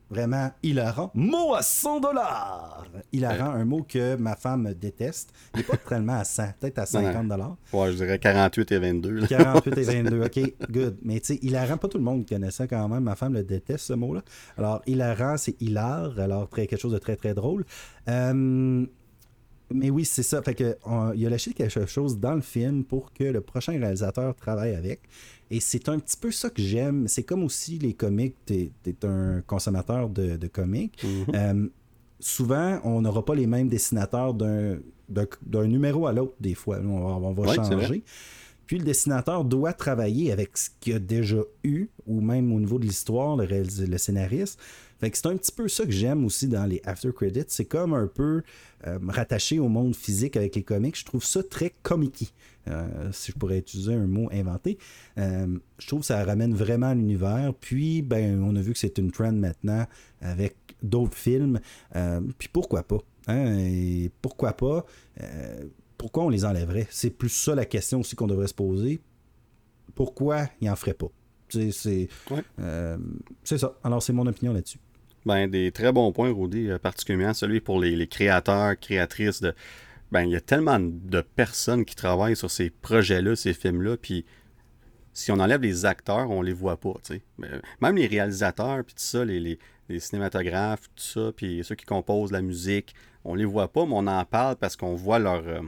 vraiment 0.09 0.51
hilarant. 0.61 1.11
Mot 1.13 1.55
à 1.55 1.61
100 1.61 1.99
dollars! 1.99 2.85
Hilarant, 3.11 3.51
un 3.51 3.65
mot 3.65 3.83
que 3.87 4.15
ma 4.15 4.35
femme 4.35 4.73
déteste. 4.73 5.31
Il 5.53 5.57
n'est 5.59 5.63
pas 5.63 5.77
tellement 5.89 6.19
à 6.19 6.23
100, 6.23 6.43
peut-être 6.59 6.79
à 6.79 6.85
50 6.85 7.27
dollars. 7.27 7.57
Ouais, 7.73 7.91
je 7.91 7.97
dirais 7.97 8.19
48 8.19 8.71
et 8.71 8.79
22. 8.79 9.27
48 9.27 9.77
et 9.77 9.83
22, 9.83 10.21
ok, 10.25 10.53
good. 10.69 10.97
Mais 11.03 11.19
tu 11.19 11.33
sais, 11.33 11.39
hilarant, 11.41 11.77
pas 11.77 11.87
tout 11.87 11.97
le 11.97 12.03
monde 12.03 12.27
connaît 12.27 12.51
ça 12.51 12.67
quand 12.67 12.87
même. 12.87 13.03
Ma 13.03 13.15
femme 13.15 13.33
le 13.33 13.43
déteste, 13.43 13.85
ce 13.85 13.93
mot-là. 13.93 14.21
Alors, 14.57 14.81
hilarant, 14.85 15.37
c'est 15.37 15.59
hilar, 15.61 16.19
alors 16.19 16.49
très, 16.49 16.67
quelque 16.67 16.81
chose 16.81 16.93
de 16.93 16.99
très, 16.99 17.15
très 17.15 17.33
drôle. 17.33 17.65
Euh, 18.07 18.85
mais 19.73 19.89
oui, 19.89 20.05
c'est 20.05 20.23
ça. 20.23 20.41
Fait 20.41 20.53
que, 20.53 20.77
il 21.15 21.25
a 21.25 21.29
lâché 21.29 21.53
quelque 21.53 21.85
chose 21.85 22.19
dans 22.19 22.35
le 22.35 22.41
film 22.41 22.83
pour 22.83 23.11
que 23.13 23.23
le 23.23 23.41
prochain 23.41 23.73
réalisateur 23.73 24.35
travaille 24.35 24.75
avec. 24.75 25.01
Et 25.49 25.59
c'est 25.59 25.89
un 25.89 25.99
petit 25.99 26.17
peu 26.17 26.31
ça 26.31 26.49
que 26.49 26.61
j'aime. 26.61 27.07
C'est 27.07 27.23
comme 27.23 27.43
aussi 27.43 27.77
les 27.79 27.93
comics, 27.93 28.35
tu 28.45 28.71
es, 28.85 29.05
un 29.05 29.41
consommateur 29.41 30.09
de, 30.09 30.37
de 30.37 30.47
comics. 30.47 30.97
Mm-hmm. 31.03 31.35
Euh, 31.35 31.67
souvent, 32.19 32.79
on 32.83 33.01
n'aura 33.01 33.23
pas 33.23 33.35
les 33.35 33.47
mêmes 33.47 33.69
dessinateurs 33.69 34.33
d'un 34.33 35.67
numéro 35.67 36.07
à 36.07 36.13
l'autre, 36.13 36.35
des 36.39 36.55
fois. 36.55 36.79
On 36.79 37.31
va, 37.31 37.53
changer. 37.53 38.03
Puis 38.65 38.79
le 38.79 38.83
dessinateur 38.83 39.45
doit 39.45 39.73
travailler 39.73 40.31
avec 40.31 40.57
ce 40.57 40.69
qu'il 40.79 40.95
a 40.95 40.99
déjà 40.99 41.41
eu, 41.63 41.87
ou 42.07 42.21
même 42.21 42.51
au 42.51 42.59
niveau 42.59 42.79
de 42.79 42.85
l'histoire, 42.85 43.35
le, 43.35 43.45
le, 43.45 43.97
scénariste. 43.97 44.59
Fait 44.99 45.11
que 45.11 45.17
c'est 45.17 45.27
un 45.27 45.35
petit 45.35 45.51
peu 45.51 45.67
ça 45.67 45.85
que 45.85 45.91
j'aime 45.91 46.23
aussi 46.25 46.47
dans 46.47 46.65
les 46.65 46.81
after 46.85 47.11
credits. 47.13 47.45
C'est 47.47 47.65
comme 47.65 47.93
un 47.93 48.07
peu 48.07 48.43
euh, 48.87 48.99
rattaché 49.07 49.59
au 49.59 49.67
monde 49.67 49.95
physique 49.95 50.37
avec 50.37 50.55
les 50.55 50.63
comics. 50.63 50.97
Je 50.97 51.05
trouve 51.05 51.23
ça 51.23 51.43
très 51.43 51.73
comique. 51.83 52.33
Euh, 52.67 53.11
si 53.11 53.31
je 53.31 53.37
pourrais 53.37 53.59
utiliser 53.59 53.93
un 53.93 54.07
mot 54.07 54.27
inventé. 54.31 54.79
Euh, 55.19 55.47
je 55.77 55.87
trouve 55.87 55.99
que 55.99 56.07
ça 56.07 56.23
ramène 56.23 56.55
vraiment 56.55 56.93
l'univers. 56.93 57.53
Puis, 57.59 58.01
ben, 58.01 58.41
on 58.41 58.55
a 58.55 58.61
vu 58.61 58.73
que 58.73 58.79
c'est 58.79 58.97
une 58.97 59.11
trend 59.11 59.33
maintenant 59.33 59.85
avec 60.21 60.55
d'autres 60.81 61.17
films. 61.17 61.59
Puis 62.37 62.49
pourquoi 62.51 62.83
pas? 62.83 62.99
Hein? 63.27 64.07
Pourquoi 64.21 64.53
pas? 64.53 64.85
pourquoi 65.97 66.25
on 66.25 66.29
les 66.29 66.45
enlèverait? 66.45 66.87
C'est 66.89 67.09
plus 67.09 67.29
ça 67.29 67.55
la 67.55 67.65
question 67.65 68.01
aussi 68.01 68.15
qu'on 68.15 68.27
devrait 68.27 68.47
se 68.47 68.53
poser. 68.53 68.99
Pourquoi 69.95 70.49
ils 70.61 70.67
n'en 70.67 70.75
feraient 70.75 70.93
pas? 70.93 71.09
C'est 73.43 73.57
ça. 73.57 73.73
Alors, 73.83 74.01
c'est 74.01 74.13
mon 74.13 74.25
opinion 74.27 74.53
là-dessus. 74.53 74.79
Ben, 75.25 75.49
des 75.49 75.71
très 75.71 75.91
bons 75.91 76.11
points, 76.11 76.31
Rudy, 76.31 76.69
particulièrement 76.81 77.33
celui 77.33 77.59
pour 77.59 77.79
les, 77.79 77.95
les 77.95 78.07
créateurs, 78.07 78.79
créatrices 78.79 79.41
de, 79.41 79.55
ben, 80.11 80.21
il 80.21 80.31
y 80.31 80.35
a 80.35 80.41
tellement 80.41 80.79
de 80.79 81.21
personnes 81.21 81.83
qui 81.83 81.95
travaillent 81.95 82.35
sur 82.35 82.51
ces 82.51 82.69
projets-là, 82.69 83.35
ces 83.35 83.53
films-là, 83.53 83.97
puis 83.97 84.25
si 85.13 85.31
on 85.31 85.39
enlève 85.39 85.61
les 85.61 85.85
acteurs, 85.85 86.29
on 86.29 86.41
les 86.41 86.53
voit 86.53 86.77
pas, 86.77 86.93
tu 87.03 87.15
sais. 87.15 87.21
Même 87.81 87.95
les 87.95 88.05
réalisateurs, 88.05 88.83
puis 88.83 88.93
tout 88.93 89.01
ça, 89.01 89.25
les, 89.25 89.57
cinématographes, 89.99 90.89
tout 90.95 91.03
ça, 91.03 91.31
puis 91.35 91.63
ceux 91.63 91.75
qui 91.75 91.85
composent 91.85 92.31
la 92.31 92.41
musique, 92.41 92.93
on 93.23 93.33
les 93.33 93.45
voit 93.45 93.71
pas, 93.71 93.85
mais 93.85 93.93
on 93.95 94.07
en 94.07 94.25
parle 94.25 94.57
parce 94.57 94.75
qu'on 94.75 94.95
voit 94.95 95.19
leur... 95.19 95.47
Euh, 95.47 95.61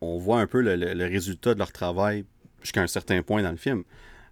on, 0.00 0.18
voit 0.18 0.40
un 0.40 0.46
peu 0.46 0.60
le, 0.60 1.04
résultat 1.04 1.54
de 1.54 1.58
leur 1.58 1.72
travail 1.72 2.24
jusqu'à 2.62 2.82
un 2.82 2.86
certain 2.86 3.22
point 3.22 3.42
dans 3.42 3.50
le 3.50 3.56
film. 3.56 3.84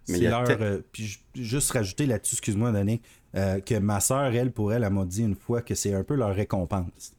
Mais 0.09 0.19
il 0.19 0.29
leur, 0.29 0.45
euh, 0.49 0.79
puis 0.91 1.19
juste 1.35 1.71
rajouter 1.71 2.05
là-dessus, 2.05 2.35
excuse-moi, 2.35 2.71
Danick, 2.71 3.01
euh, 3.35 3.59
que 3.59 3.75
ma 3.75 3.99
soeur, 3.99 4.33
elle, 4.33 4.51
pour 4.51 4.73
elle, 4.73 4.83
elle 4.83 4.93
m'a 4.93 5.05
dit 5.05 5.21
une 5.21 5.35
fois 5.35 5.61
que 5.61 5.75
c'est 5.75 5.93
un 5.93 6.03
peu 6.03 6.15
leur 6.15 6.35
récompense 6.35 7.13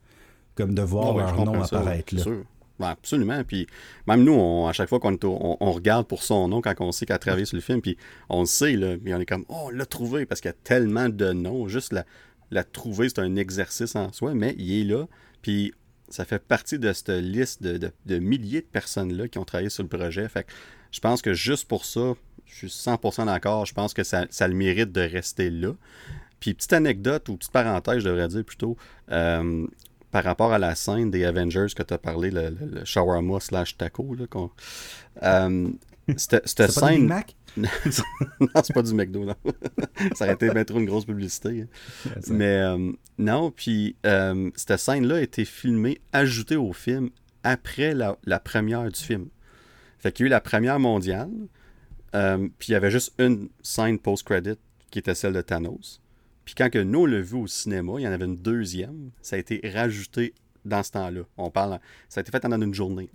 comme 0.54 0.74
de 0.74 0.82
voir 0.82 1.16
leur 1.16 1.44
nom 1.44 1.62
apparaître. 1.62 2.14
Là. 2.14 2.90
absolument. 2.90 3.42
Puis 3.44 3.66
même 4.06 4.22
nous, 4.22 4.66
à 4.66 4.72
chaque 4.72 4.88
fois 4.88 5.00
qu'on 5.00 5.18
on, 5.22 5.72
regarde 5.72 6.06
pour 6.06 6.22
son 6.22 6.48
nom 6.48 6.60
quand 6.60 6.74
on 6.80 6.92
sait 6.92 7.06
qu'elle 7.06 7.16
a 7.16 7.18
travaillé 7.18 7.44
sur 7.44 7.56
le 7.56 7.62
film, 7.62 7.80
puis 7.80 7.96
on 8.28 8.40
le 8.40 8.46
sait, 8.46 8.76
là, 8.76 8.96
puis 8.96 9.12
on 9.14 9.18
est 9.18 9.26
comme, 9.26 9.44
oh, 9.48 9.64
on 9.64 9.70
l'a 9.70 9.86
trouvé 9.86 10.26
parce 10.26 10.40
qu'il 10.40 10.50
y 10.50 10.54
a 10.54 10.56
tellement 10.62 11.08
de 11.08 11.32
noms. 11.32 11.66
Juste 11.66 11.92
la, 11.92 12.04
la 12.50 12.62
trouver, 12.62 13.08
c'est 13.08 13.20
un 13.20 13.36
exercice 13.36 13.96
en 13.96 14.12
soi, 14.12 14.34
mais 14.34 14.54
il 14.58 14.80
est 14.80 14.84
là. 14.84 15.06
Puis 15.42 15.72
ça 16.08 16.24
fait 16.24 16.38
partie 16.38 16.78
de 16.78 16.92
cette 16.92 17.08
liste 17.08 17.62
de, 17.62 18.18
milliers 18.18 18.60
de 18.60 18.66
personnes-là 18.66 19.28
qui 19.28 19.38
ont 19.38 19.44
travaillé 19.44 19.70
sur 19.70 19.82
le 19.82 19.88
projet. 19.88 20.28
Fait 20.28 20.44
que 20.44 20.52
je 20.90 21.00
pense 21.00 21.22
que 21.22 21.34
juste 21.34 21.66
pour 21.66 21.84
ça, 21.84 22.14
je 22.46 22.66
suis 22.66 22.66
100% 22.66 23.26
d'accord. 23.26 23.66
Je 23.66 23.74
pense 23.74 23.94
que 23.94 24.04
ça, 24.04 24.26
ça, 24.30 24.48
le 24.48 24.54
mérite 24.54 24.92
de 24.92 25.00
rester 25.00 25.50
là. 25.50 25.72
Puis 26.40 26.54
petite 26.54 26.72
anecdote 26.72 27.28
ou 27.28 27.36
petite 27.36 27.52
parenthèse, 27.52 28.00
je 28.00 28.08
devrais 28.08 28.28
dire 28.28 28.44
plutôt, 28.44 28.76
euh, 29.10 29.66
par 30.10 30.24
rapport 30.24 30.52
à 30.52 30.58
la 30.58 30.74
scène 30.74 31.10
des 31.10 31.24
Avengers 31.24 31.66
que 31.74 31.82
tu 31.82 31.94
as 31.94 31.98
parlé, 31.98 32.30
le, 32.30 32.50
le, 32.50 32.84
shawarma 32.84 33.40
slash 33.40 33.76
taco, 33.76 34.14
là, 34.14 34.26
euh, 35.22 35.68
cette, 36.16 36.70
scène... 36.70 37.06
Mac? 37.06 37.34
non, 37.56 37.68
c'est 38.62 38.72
pas 38.72 38.82
du 38.82 38.94
McDo, 38.94 39.24
non. 39.24 39.34
ça 40.14 40.24
aurait 40.24 40.34
été 40.34 40.50
bien 40.50 40.64
trop 40.64 40.78
une 40.78 40.86
grosse 40.86 41.04
publicité. 41.04 41.62
Hein. 41.62 42.20
Mais 42.28 42.58
euh, 42.58 42.92
non, 43.18 43.50
puis 43.50 43.96
euh, 44.06 44.50
cette 44.56 44.78
scène-là 44.78 45.16
a 45.16 45.20
été 45.20 45.44
filmée, 45.44 46.00
ajoutée 46.12 46.56
au 46.56 46.72
film 46.72 47.10
après 47.42 47.94
la, 47.94 48.16
première 48.40 48.90
du 48.90 49.00
film. 49.00 49.28
Fait 49.98 50.12
qu'il 50.12 50.24
y 50.24 50.26
a 50.26 50.28
eu 50.28 50.30
la 50.30 50.40
première 50.40 50.80
mondiale, 50.80 51.30
euh, 52.14 52.49
puis 52.59 52.68
il 52.68 52.73
y 52.73 52.75
avait 52.75 52.90
juste 52.90 53.14
une 53.18 53.49
scène 53.62 53.99
post-credit 53.99 54.59
qui 54.90 54.99
était 54.99 55.14
celle 55.14 55.33
de 55.33 55.40
Thanos. 55.40 56.00
Puis 56.44 56.54
quand 56.54 56.71
que 56.71 56.78
nous, 56.78 57.00
on 57.00 57.06
l'a 57.06 57.21
vu 57.21 57.37
au 57.37 57.47
cinéma, 57.47 57.94
il 57.99 58.02
y 58.02 58.09
en 58.09 58.12
avait 58.12 58.26
une 58.26 58.37
deuxième. 58.37 59.11
Ça 59.23 59.37
a 59.37 59.38
été 59.38 59.61
rajouté 59.73 60.35
dans 60.64 60.83
ce 60.83 60.92
temps-là. 60.92 61.23
On 61.37 61.50
parle, 61.50 61.80
ça 62.09 62.21
a 62.21 62.23
été 62.23 62.30
fait 62.30 62.40
pendant 62.40 62.61
une 62.61 62.75
journée 62.75 63.09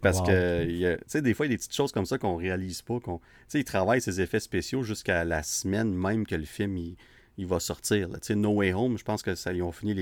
parce 0.00 0.20
que 0.22 1.20
des 1.20 1.34
fois, 1.34 1.46
il 1.46 1.50
y 1.50 1.52
a 1.52 1.54
des 1.54 1.58
petites 1.58 1.74
choses 1.74 1.92
comme 1.92 2.06
ça 2.06 2.18
qu'on 2.18 2.36
réalise 2.36 2.82
pas. 2.82 3.00
Qu'on, 3.00 3.20
ils 3.54 3.64
travaillent 3.64 4.00
ces 4.00 4.20
effets 4.20 4.40
spéciaux 4.40 4.82
jusqu'à 4.82 5.24
la 5.24 5.42
semaine 5.42 5.94
même 5.94 6.26
que 6.26 6.34
le 6.34 6.44
film 6.44 6.76
il, 6.76 7.46
va 7.46 7.60
sortir. 7.60 8.08
Là. 8.08 8.18
No 8.36 8.50
Way 8.50 8.72
Home, 8.72 8.98
je 8.98 9.04
pense 9.04 9.22
que 9.22 9.34
ça, 9.34 9.52
ils 9.52 9.62
ont 9.62 9.72
fini 9.72 9.94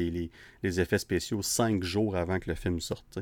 les, 0.63 0.81
effets 0.81 0.99
spéciaux 0.99 1.43
cinq 1.43 1.83
jours 1.83 2.17
avant 2.17 2.39
que 2.39 2.49
le 2.49 2.55
film 2.55 2.81
sorte. 2.81 3.19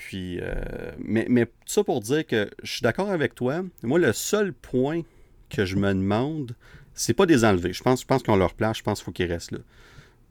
Puis, 0.00 0.38
euh, 0.40 0.54
mais, 0.98 1.26
mais 1.28 1.44
tout 1.44 1.52
ça 1.66 1.84
pour 1.84 2.00
dire 2.00 2.26
que 2.26 2.50
je 2.62 2.72
suis 2.72 2.80
d'accord 2.80 3.10
avec 3.10 3.34
toi. 3.34 3.62
Moi, 3.82 3.98
le 3.98 4.14
seul 4.14 4.54
point 4.54 5.02
que 5.50 5.66
je 5.66 5.76
me 5.76 5.92
demande, 5.92 6.56
c'est 6.94 7.12
pas 7.12 7.26
des 7.26 7.44
enlever. 7.44 7.74
Je 7.74 7.82
pense, 7.82 8.00
je 8.00 8.06
pense 8.06 8.22
qu'on 8.22 8.36
leur 8.36 8.54
place, 8.54 8.78
je 8.78 8.82
pense 8.82 9.00
qu'il 9.00 9.04
faut 9.04 9.12
qu'ils 9.12 9.30
restent 9.30 9.52
là. 9.52 9.58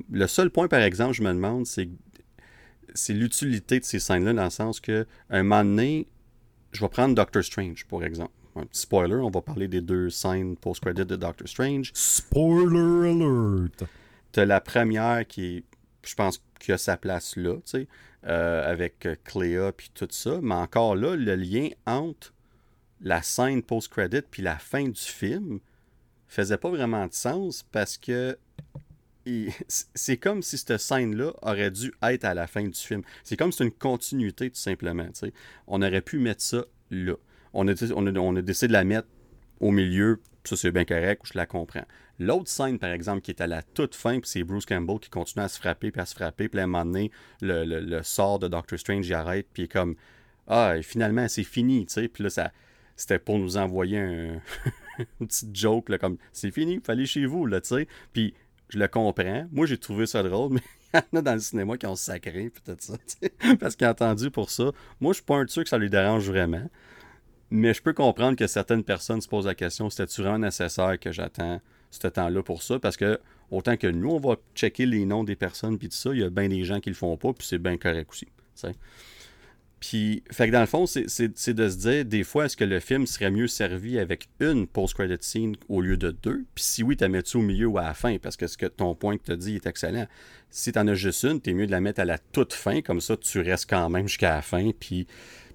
Le 0.10 0.26
seul 0.26 0.50
point, 0.50 0.68
par 0.68 0.80
exemple, 0.80 1.14
je 1.14 1.22
me 1.22 1.32
demande, 1.32 1.68
c'est 1.68 1.88
c'est 2.96 3.14
l'utilité 3.14 3.80
de 3.80 3.86
ces 3.86 4.00
scènes-là 4.00 4.34
dans 4.34 4.46
le 4.46 4.50
sens 4.50 4.80
que 4.80 5.06
un 5.30 5.44
moment 5.44 5.64
donné, 5.64 6.08
je 6.72 6.82
vais 6.82 6.90
prendre 6.90 7.14
Doctor 7.14 7.44
Strange, 7.44 7.86
pour 7.86 8.04
exemple. 8.04 8.32
Un 8.56 8.66
petit 8.66 8.82
spoiler, 8.82 9.18
on 9.18 9.30
va 9.30 9.42
parler 9.42 9.68
des 9.68 9.82
deux 9.82 10.10
scènes 10.10 10.56
post-credit 10.58 11.06
de 11.06 11.16
Doctor 11.16 11.48
Strange. 11.48 11.92
Spoiler 11.94 13.12
alert! 13.12 13.84
T'as 14.32 14.46
la 14.46 14.62
première 14.62 15.28
qui 15.28 15.64
je 16.04 16.16
pense, 16.16 16.42
qui 16.60 16.72
a 16.72 16.78
sa 16.78 16.98
place 16.98 17.36
là, 17.36 17.56
tu 17.58 17.62
sais, 17.66 17.88
euh, 18.26 18.70
avec 18.70 19.08
Cléa 19.24 19.72
puis 19.72 19.92
tout 19.94 20.08
ça. 20.12 20.40
Mais 20.42 20.56
encore 20.56 20.96
là, 20.96 21.16
le 21.16 21.36
lien 21.36 21.70
entre 21.86 22.34
la 23.02 23.22
scène 23.22 23.64
post-credit 23.64 24.22
puis 24.30 24.42
la 24.42 24.58
fin 24.58 24.84
du 24.84 25.00
film 25.00 25.60
faisait 26.28 26.58
pas 26.58 26.70
vraiment 26.70 27.08
de 27.08 27.14
sens 27.14 27.64
parce 27.72 27.98
que 27.98 28.38
c'est 29.68 30.18
comme 30.18 30.42
si 30.42 30.58
cette 30.58 30.78
scène-là 30.78 31.34
aurait 31.42 31.72
dû 31.72 31.94
être 32.04 32.26
à 32.26 32.34
la 32.34 32.48
fin 32.48 32.64
du 32.64 32.80
film. 32.80 33.02
C'est 33.24 33.38
comme 33.38 33.52
si 33.52 33.58
c'était 33.58 33.70
une 33.70 33.78
continuité, 33.78 34.50
tout 34.50 34.60
simplement. 34.60 35.08
On 35.68 35.82
aurait 35.82 36.02
pu 36.02 36.20
mettre 36.20 36.42
ça 36.42 36.66
là. 36.92 37.16
On 37.54 37.68
a, 37.68 37.74
on, 37.94 38.36
a, 38.36 38.42
décidé 38.42 38.68
de 38.68 38.74
la 38.74 38.84
mettre 38.84 39.08
au 39.60 39.72
milieu, 39.72 40.22
ça 40.44 40.56
c'est 40.56 40.72
bien 40.72 40.86
correct, 40.86 41.24
je 41.26 41.38
la 41.38 41.46
comprends. 41.46 41.86
L'autre 42.20 42.50
scène, 42.50 42.80
par 42.80 42.92
exemple, 42.92 43.22
qui 43.22 43.32
est 43.32 43.42
à 43.42 43.48
la 43.48 43.62
toute 43.62 43.96
fin, 43.96 44.20
c'est 44.24 44.44
Bruce 44.44 44.66
Campbell 44.66 45.00
qui 45.00 45.10
continue 45.10 45.44
à 45.44 45.48
se 45.48 45.58
frapper, 45.58 45.90
puis 45.90 46.02
à 46.02 46.06
se 46.06 46.14
frapper, 46.14 46.50
puis 46.50 46.60
à 46.60 46.64
un 46.64 46.68
moment 46.68 46.86
donné, 46.86 47.12
le, 47.42 48.02
sort 48.04 48.40
de 48.40 48.50
Doctor 48.50 48.78
Strange 48.78 49.08
il 49.08 49.14
arrête, 49.14 49.48
puis 49.54 49.70
comme 49.70 49.96
Ah, 50.48 50.76
finalement, 50.82 51.28
c'est 51.30 51.44
fini, 51.44 51.86
tu 51.86 51.94
sais. 51.94 52.08
Puis 52.10 52.24
là, 52.24 52.30
ça, 52.30 52.52
c'était 52.98 53.20
pour 53.20 53.40
nous 53.40 53.56
envoyer 53.56 54.00
un, 54.00 54.42
une 55.22 55.28
joke, 55.54 55.88
là, 55.88 55.98
comme 55.98 56.18
c'est 56.34 56.52
fini, 56.52 56.76
il 56.76 56.82
fallait 56.82 57.06
chez 57.06 57.26
vous, 57.26 57.46
là, 57.46 57.62
tu 57.62 57.70
sais. 57.70 57.88
Puis 58.12 58.34
je 58.68 58.78
le 58.78 58.88
comprends. 58.90 59.48
Moi, 59.52 59.66
j'ai 59.66 59.78
trouvé 59.78 60.06
ça 60.06 60.22
drôle, 60.22 60.54
mais 60.54 60.62
il 60.94 60.98
y 60.98 61.18
en 61.18 61.20
a 61.20 61.22
dans 61.22 61.34
le 61.34 61.40
cinéma 61.40 61.78
qui 61.78 61.86
ont 61.86 61.96
sacré, 61.96 62.50
peut-être 62.50 62.82
ça, 62.82 62.96
parce 63.62 63.78
qu'ils 63.78 63.88
ont 63.88 63.92
entendu 63.92 64.30
pour 64.30 64.50
ça. 64.50 64.72
Moi, 65.00 65.14
je 65.14 65.18
suis 65.18 65.26
pas 65.26 65.38
un 65.38 65.48
sûr 65.48 65.64
que 65.64 65.70
ça 65.70 65.78
lui 65.78 65.90
dérange 65.90 66.28
vraiment. 66.28 66.70
Mais 67.52 67.74
je 67.74 67.82
peux 67.82 67.94
comprendre 67.94 68.38
que 68.38 68.46
certaines 68.46 68.84
personnes 68.84 69.22
se 69.22 69.28
posent 69.28 69.48
la 69.48 69.56
question 69.56 69.90
c'était-tu 69.90 70.22
vraiment 70.22 70.38
nécessaire 70.38 71.00
que 71.00 71.12
j'attends 71.12 71.60
ce 71.92 72.08
temps-là 72.08 72.44
pour 72.44 72.64
ça 72.64 72.80
Parce 72.80 72.98
que 72.98 73.20
autant 73.52 73.78
que 73.78 73.88
nous, 73.88 74.10
on 74.10 74.20
va 74.20 74.36
checker 74.56 74.86
les 74.86 75.06
noms 75.06 75.24
des 75.24 75.36
personnes 75.36 75.78
puis 75.78 75.90
tout 75.90 75.98
ça, 75.98 76.12
il 76.14 76.20
y 76.20 76.24
a 76.24 76.30
bien 76.30 76.50
des 76.50 76.64
gens 76.64 76.80
qui 76.80 76.90
le 76.90 76.96
font 76.96 77.18
pas, 77.18 77.34
puis 77.34 77.48
c'est 77.48 77.58
bien 77.58 77.78
correct 77.78 78.10
aussi. 78.12 78.28
Puis, 79.80 80.24
fait 80.30 80.48
que 80.48 80.52
dans 80.52 80.60
le 80.60 80.66
fond, 80.66 80.86
c'est 80.86 81.28
de 81.54 81.70
se 81.70 81.78
dire, 81.78 82.04
des 82.04 82.24
fois, 82.26 82.46
est-ce 82.46 82.58
que 82.58 82.66
le 82.66 82.82
film 82.82 83.08
serait 83.08 83.32
mieux 83.32 83.48
servi 83.48 83.98
avec 83.98 84.28
une 84.42 84.68
post-credit 84.68 85.18
scene 85.22 85.56
au 85.70 85.80
lieu 85.80 85.96
de 85.96 86.12
deux? 86.12 86.44
Puis 86.54 86.66
si 86.66 86.84
oui, 86.84 86.98
tu 86.98 87.04
la 87.06 87.10
mets-tu 87.10 87.38
au 87.38 87.42
milieu 87.42 87.68
ou 87.68 87.78
à 87.78 87.84
la 87.84 87.94
fin? 87.94 88.18
Parce 88.18 88.36
que 88.36 88.48
ce 88.48 88.58
ton 88.66 88.94
point 88.94 89.18
que 89.18 89.24
tu 89.24 89.38
dit 89.38 89.56
est 89.56 89.68
excellent. 89.68 90.06
Si 90.50 90.74
tu 90.74 90.80
en 90.80 90.88
as 90.88 90.96
juste 90.96 91.24
une, 91.24 91.40
t'es 91.40 91.54
mieux 91.54 91.66
de 91.66 91.72
la 91.72 91.80
mettre 91.80 92.02
à 92.02 92.06
la 92.06 92.18
toute 92.18 92.54
fin, 92.54 92.82
comme 92.82 93.00
ça, 93.00 93.16
tu 93.16 93.40
restes 93.40 93.70
quand 93.70 93.90
même 93.90 94.08
jusqu'à 94.08 94.36
la 94.36 94.42
fin. 94.42 94.72
Puis, 94.78 95.08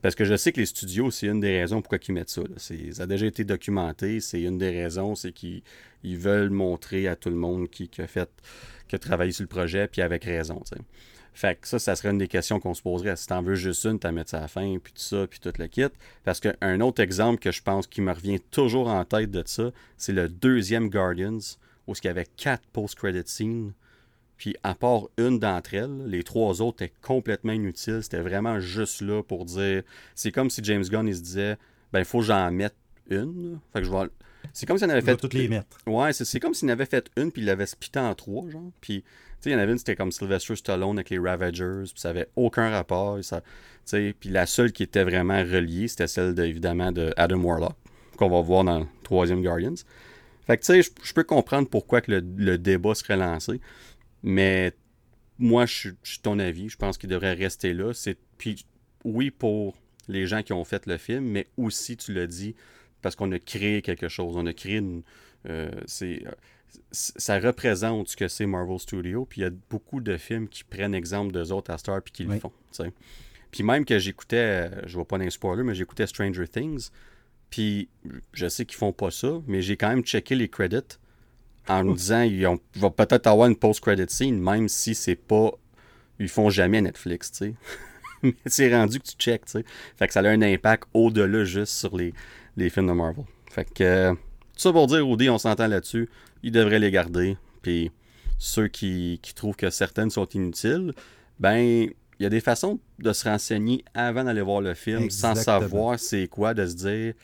parce 0.05 0.15
que 0.15 0.27
je 0.27 0.37
sais 0.37 0.53
que 0.53 0.61
les 0.61 0.67
studios, 0.67 1.11
c'est 1.11 1.29
une 1.29 1.41
des 1.41 1.59
raisons 1.59 1.81
pourquoi 1.81 1.99
ils 2.07 2.13
mettent 2.13 2.29
ça. 2.29 2.43
Ça 2.59 3.05
a 3.05 3.07
déjà 3.07 3.25
été 3.25 3.43
documenté. 3.43 4.21
C'est 4.21 4.43
une 4.43 4.59
des 4.59 4.69
raisons, 4.69 5.15
c'est 5.15 5.33
qu'ils 5.33 5.63
veulent 6.05 6.51
montrer 6.51 7.09
à 7.09 7.17
tout 7.17 7.31
le 7.31 7.37
monde 7.37 7.71
qui, 7.71 7.89
a 7.97 8.07
fait, 8.07 8.29
qui 8.87 8.97
a 8.97 8.99
travaillé 8.99 9.33
sur 9.33 9.45
le 9.45 9.49
projet, 9.49 9.89
puis 9.89 10.03
avec 10.03 10.25
raison. 10.25 10.63
Fait 11.33 11.59
que 11.59 11.67
ça, 11.67 11.79
ça 11.79 11.97
serait 11.97 12.11
une 12.11 12.19
des 12.19 12.29
questions 12.29 12.61
qu'on 12.61 12.75
se 12.75 12.83
poserait. 12.83 13.17
Si 13.17 13.29
t'en 13.29 13.41
veux 13.41 13.55
juste 13.55 13.87
une, 13.87 13.99
t'as 13.99 14.13
mettre 14.13 14.29
ça 14.29 14.37
à 14.37 14.41
la 14.43 14.49
fin, 14.49 14.77
puis 14.77 14.93
tout 14.93 15.01
ça, 15.01 15.27
puis 15.27 15.41
tout 15.41 15.55
le 15.59 15.69
kit. 15.69 15.87
Parce 16.23 16.39
qu'un 16.39 16.81
autre 16.83 17.03
exemple 17.03 17.41
que 17.41 17.51
je 17.51 17.63
pense 17.63 17.87
qui 17.87 18.03
me 18.03 18.13
revient 18.13 18.41
toujours 18.51 18.89
en 18.89 19.07
tête 19.07 19.31
de 19.31 19.43
ça, 19.47 19.73
c'est 19.97 20.13
le 20.13 20.29
deuxième 20.29 20.91
Guardians, 20.91 21.57
où 21.87 21.95
il 21.95 22.05
y 22.05 22.09
avait 22.09 22.27
quatre 22.37 22.67
post-credit 22.75 23.23
scenes. 23.25 23.73
Puis 24.45 24.55
à 24.63 24.75
part 24.75 25.09
une 25.17 25.39
d'entre 25.39 25.73
elles, 25.73 26.05
les 26.05 26.23
trois 26.23 26.61
autres 26.61 26.83
étaient 26.83 26.93
complètement 27.01 27.53
inutiles. 27.53 28.01
C'était 28.03 28.21
vraiment 28.21 28.61
juste 28.61 29.01
là 29.01 29.23
pour 29.23 29.47
dire. 29.47 29.85
C'est 30.15 30.33
comme 30.33 30.51
si 30.51 30.63
James 30.65 30.85
Gunn 30.85 31.09
il 31.09 31.17
se 31.17 31.23
disait 31.23 31.57
ben 31.95 32.01
il 32.01 32.05
faut 32.05 32.19
que 32.19 32.27
j'en 32.27 32.51
mette 32.51 32.75
une. 33.09 33.59
Fait 33.73 33.81
que 33.81 33.87
je 33.87 33.91
vais. 33.91 34.11
C'est 34.53 34.67
comme 34.67 34.77
s'il 34.77 34.87
en 34.89 34.91
avait 34.91 35.01
fait. 35.01 35.17
toutes 35.17 35.33
les 35.33 35.49
mettre. 35.49 35.79
Ouais, 35.87 36.13
c'est 36.13 36.41
comme 36.41 36.53
s'il 36.53 36.69
en 36.69 36.73
avait 36.73 36.85
fait 36.85 37.11
une, 37.17 37.33
puis 37.33 37.41
il 37.41 37.47
l'avait 37.47 37.65
splitté 37.65 37.99
en 38.01 38.15
trois, 38.15 38.47
genre. 38.51 38.71
Puis 38.83 39.03
il 39.47 39.53
y 39.53 39.55
en 39.55 39.59
avait 39.59 39.73
une, 39.73 39.79
c'était 39.79 39.97
comme 39.97 40.13
Sylvester 40.13 40.57
Stallone 40.57 40.99
avec 40.99 41.09
les 41.09 41.19
Ravagers, 41.19 41.85
puis 41.85 42.01
ça 42.03 42.11
avait 42.11 42.29
aucun 42.37 42.69
rapport. 42.69 43.25
Ça, 43.25 43.41
puis 43.91 44.29
la 44.29 44.45
seule 44.45 44.73
qui 44.73 44.83
était 44.83 45.05
vraiment 45.05 45.39
reliée, 45.39 45.89
c'était 45.89 46.07
celle, 46.07 46.35
de, 46.35 46.45
évidemment, 46.45 46.93
de 46.93 47.15
Adam 47.17 47.41
Warlock, 47.41 47.77
qu'on 48.19 48.29
va 48.29 48.43
voir 48.43 48.65
dans 48.65 48.81
le 48.81 48.87
troisième 49.05 49.43
Guardians. 49.43 49.73
Fait 50.47 50.59
que, 50.59 50.65
tu 50.65 50.83
sais, 50.83 50.91
je 51.03 51.13
peux 51.15 51.25
comprendre 51.25 51.69
pourquoi 51.69 52.01
que 52.01 52.13
le, 52.13 52.59
débat 52.59 52.95
serait 52.95 53.17
lancé, 53.17 53.61
mais 54.25 54.73
moi, 55.39 55.67
je 55.67 55.91
suis 56.03 56.19
ton 56.19 56.39
avis. 56.39 56.71
Je 56.71 56.77
pense 56.77 56.99
qu'il 56.99 57.11
devrait 57.11 57.35
rester 57.35 57.75
là. 57.75 57.93
Puis, 58.39 58.65
oui, 59.05 59.31
pour 59.31 59.77
les 60.09 60.27
gens 60.27 60.43
qui 60.43 60.53
ont 60.53 60.65
fait 60.65 60.87
le 60.87 60.97
film, 60.97 61.25
mais 61.25 61.47
aussi, 61.59 61.97
tu 61.97 62.13
l'as 62.15 62.27
dit, 62.27 62.57
parce 63.03 63.15
qu'on 63.15 63.31
a 63.33 63.39
créé 63.39 63.83
quelque 63.83 64.09
chose. 64.09 64.37
On 64.37 64.47
a 64.47 64.55
créé 64.55 64.79
une. 64.79 65.03
Euh, 65.49 65.71
c'est 65.87 66.25
ça 66.91 67.39
représente 67.39 68.09
ce 68.09 68.17
que 68.17 68.27
c'est 68.27 68.47
Marvel 68.47 68.79
Studios. 68.79 69.27
Puis 69.27 69.43
il 69.43 69.45
y 69.45 69.47
a 69.47 69.51
beaucoup 69.71 70.01
de 70.01 70.17
films 70.17 70.49
qui 70.49 70.65
prennent 70.65 70.95
exemple 70.95 71.33
d'eux 71.33 71.53
autres 71.53 71.71
à 71.71 71.79
Star 71.79 72.03
puis 72.03 72.13
qui 72.13 72.25
le 72.25 72.39
font. 72.39 72.53
Puis 73.51 73.63
même 73.63 73.85
que 73.85 73.99
j'écoutais, 74.01 74.37
euh, 74.37 74.87
je 74.87 74.95
vois 74.95 75.07
pas 75.07 75.19
d'un 75.19 75.31
spoiler, 75.31 75.63
mais 75.63 75.75
j'écoutais 75.75 76.07
Stranger 76.07 76.49
Things. 76.49 76.91
Puis 77.51 77.89
je 78.33 78.49
sais 78.49 78.65
qu'ils 78.65 78.79
font 78.79 78.93
pas 78.93 79.13
ça, 79.13 79.41
mais 79.47 79.63
j'ai 79.63 79.77
quand 79.77 79.91
même 79.91 80.03
checké 80.03 80.35
les 80.35 80.49
credits 80.49 80.99
en 81.69 81.85
me 81.85 81.95
disant 81.95 82.23
ils, 82.23 82.47
ont, 82.47 82.59
vont 82.77 82.91
peut-être 82.91 83.27
avoir 83.27 83.49
une 83.49 83.57
post-credit 83.57 84.07
scene, 84.09 84.39
même 84.39 84.69
si 84.69 84.95
c'est 84.95 85.17
pas. 85.17 85.51
Ils 86.19 86.29
font 86.29 86.51
jamais 86.51 86.81
Netflix, 86.81 87.33
tu 87.33 87.39
sais. 87.39 87.55
mais 88.23 88.35
c'est 88.47 88.75
rendu 88.75 89.01
que 89.01 89.07
tu 89.07 89.17
checkes, 89.19 89.47
tu 89.47 89.53
sais. 89.53 89.65
Fait 89.97 90.07
que 90.07 90.13
ça 90.13 90.21
a 90.21 90.29
un 90.29 90.43
impact 90.43 90.85
au-delà 90.95 91.45
juste 91.45 91.75
sur 91.75 91.97
les, 91.97 92.15
les 92.57 92.71
films 92.71 92.89
de 92.89 92.93
Marvel. 92.93 93.25
Fait 93.51 93.65
que. 93.65 94.13
Tout 94.13 94.61
ça 94.61 94.73
pour 94.73 94.87
dire, 94.87 95.05
Rudy, 95.05 95.29
on 95.31 95.39
s'entend 95.39 95.67
là-dessus 95.67 96.09
ils 96.45 96.53
devraient 96.53 96.79
les 96.79 96.93
garder. 96.93 97.37
Puis 97.63 97.91
ceux 98.39 98.69
qui, 98.69 99.19
trouvent 99.35 99.57
que 99.57 99.71
certaines 99.71 100.11
sont 100.11 100.27
inutiles, 100.27 100.93
ben 101.41 101.89
il 102.21 102.23
y 102.23 102.27
a 102.27 102.29
des 102.29 102.41
façons 102.41 102.79
de 103.01 103.13
se 103.13 103.29
renseigner 103.29 103.85
avant 103.95 104.23
d'aller 104.23 104.43
voir 104.43 104.61
le 104.61 104.75
film 104.75 105.11
sans 105.11 105.35
savoir 105.35 105.99
c'est 105.99 106.29
quoi, 106.29 106.55
de 106.55 106.67
se 106.67 106.75
dire. 106.75 107.15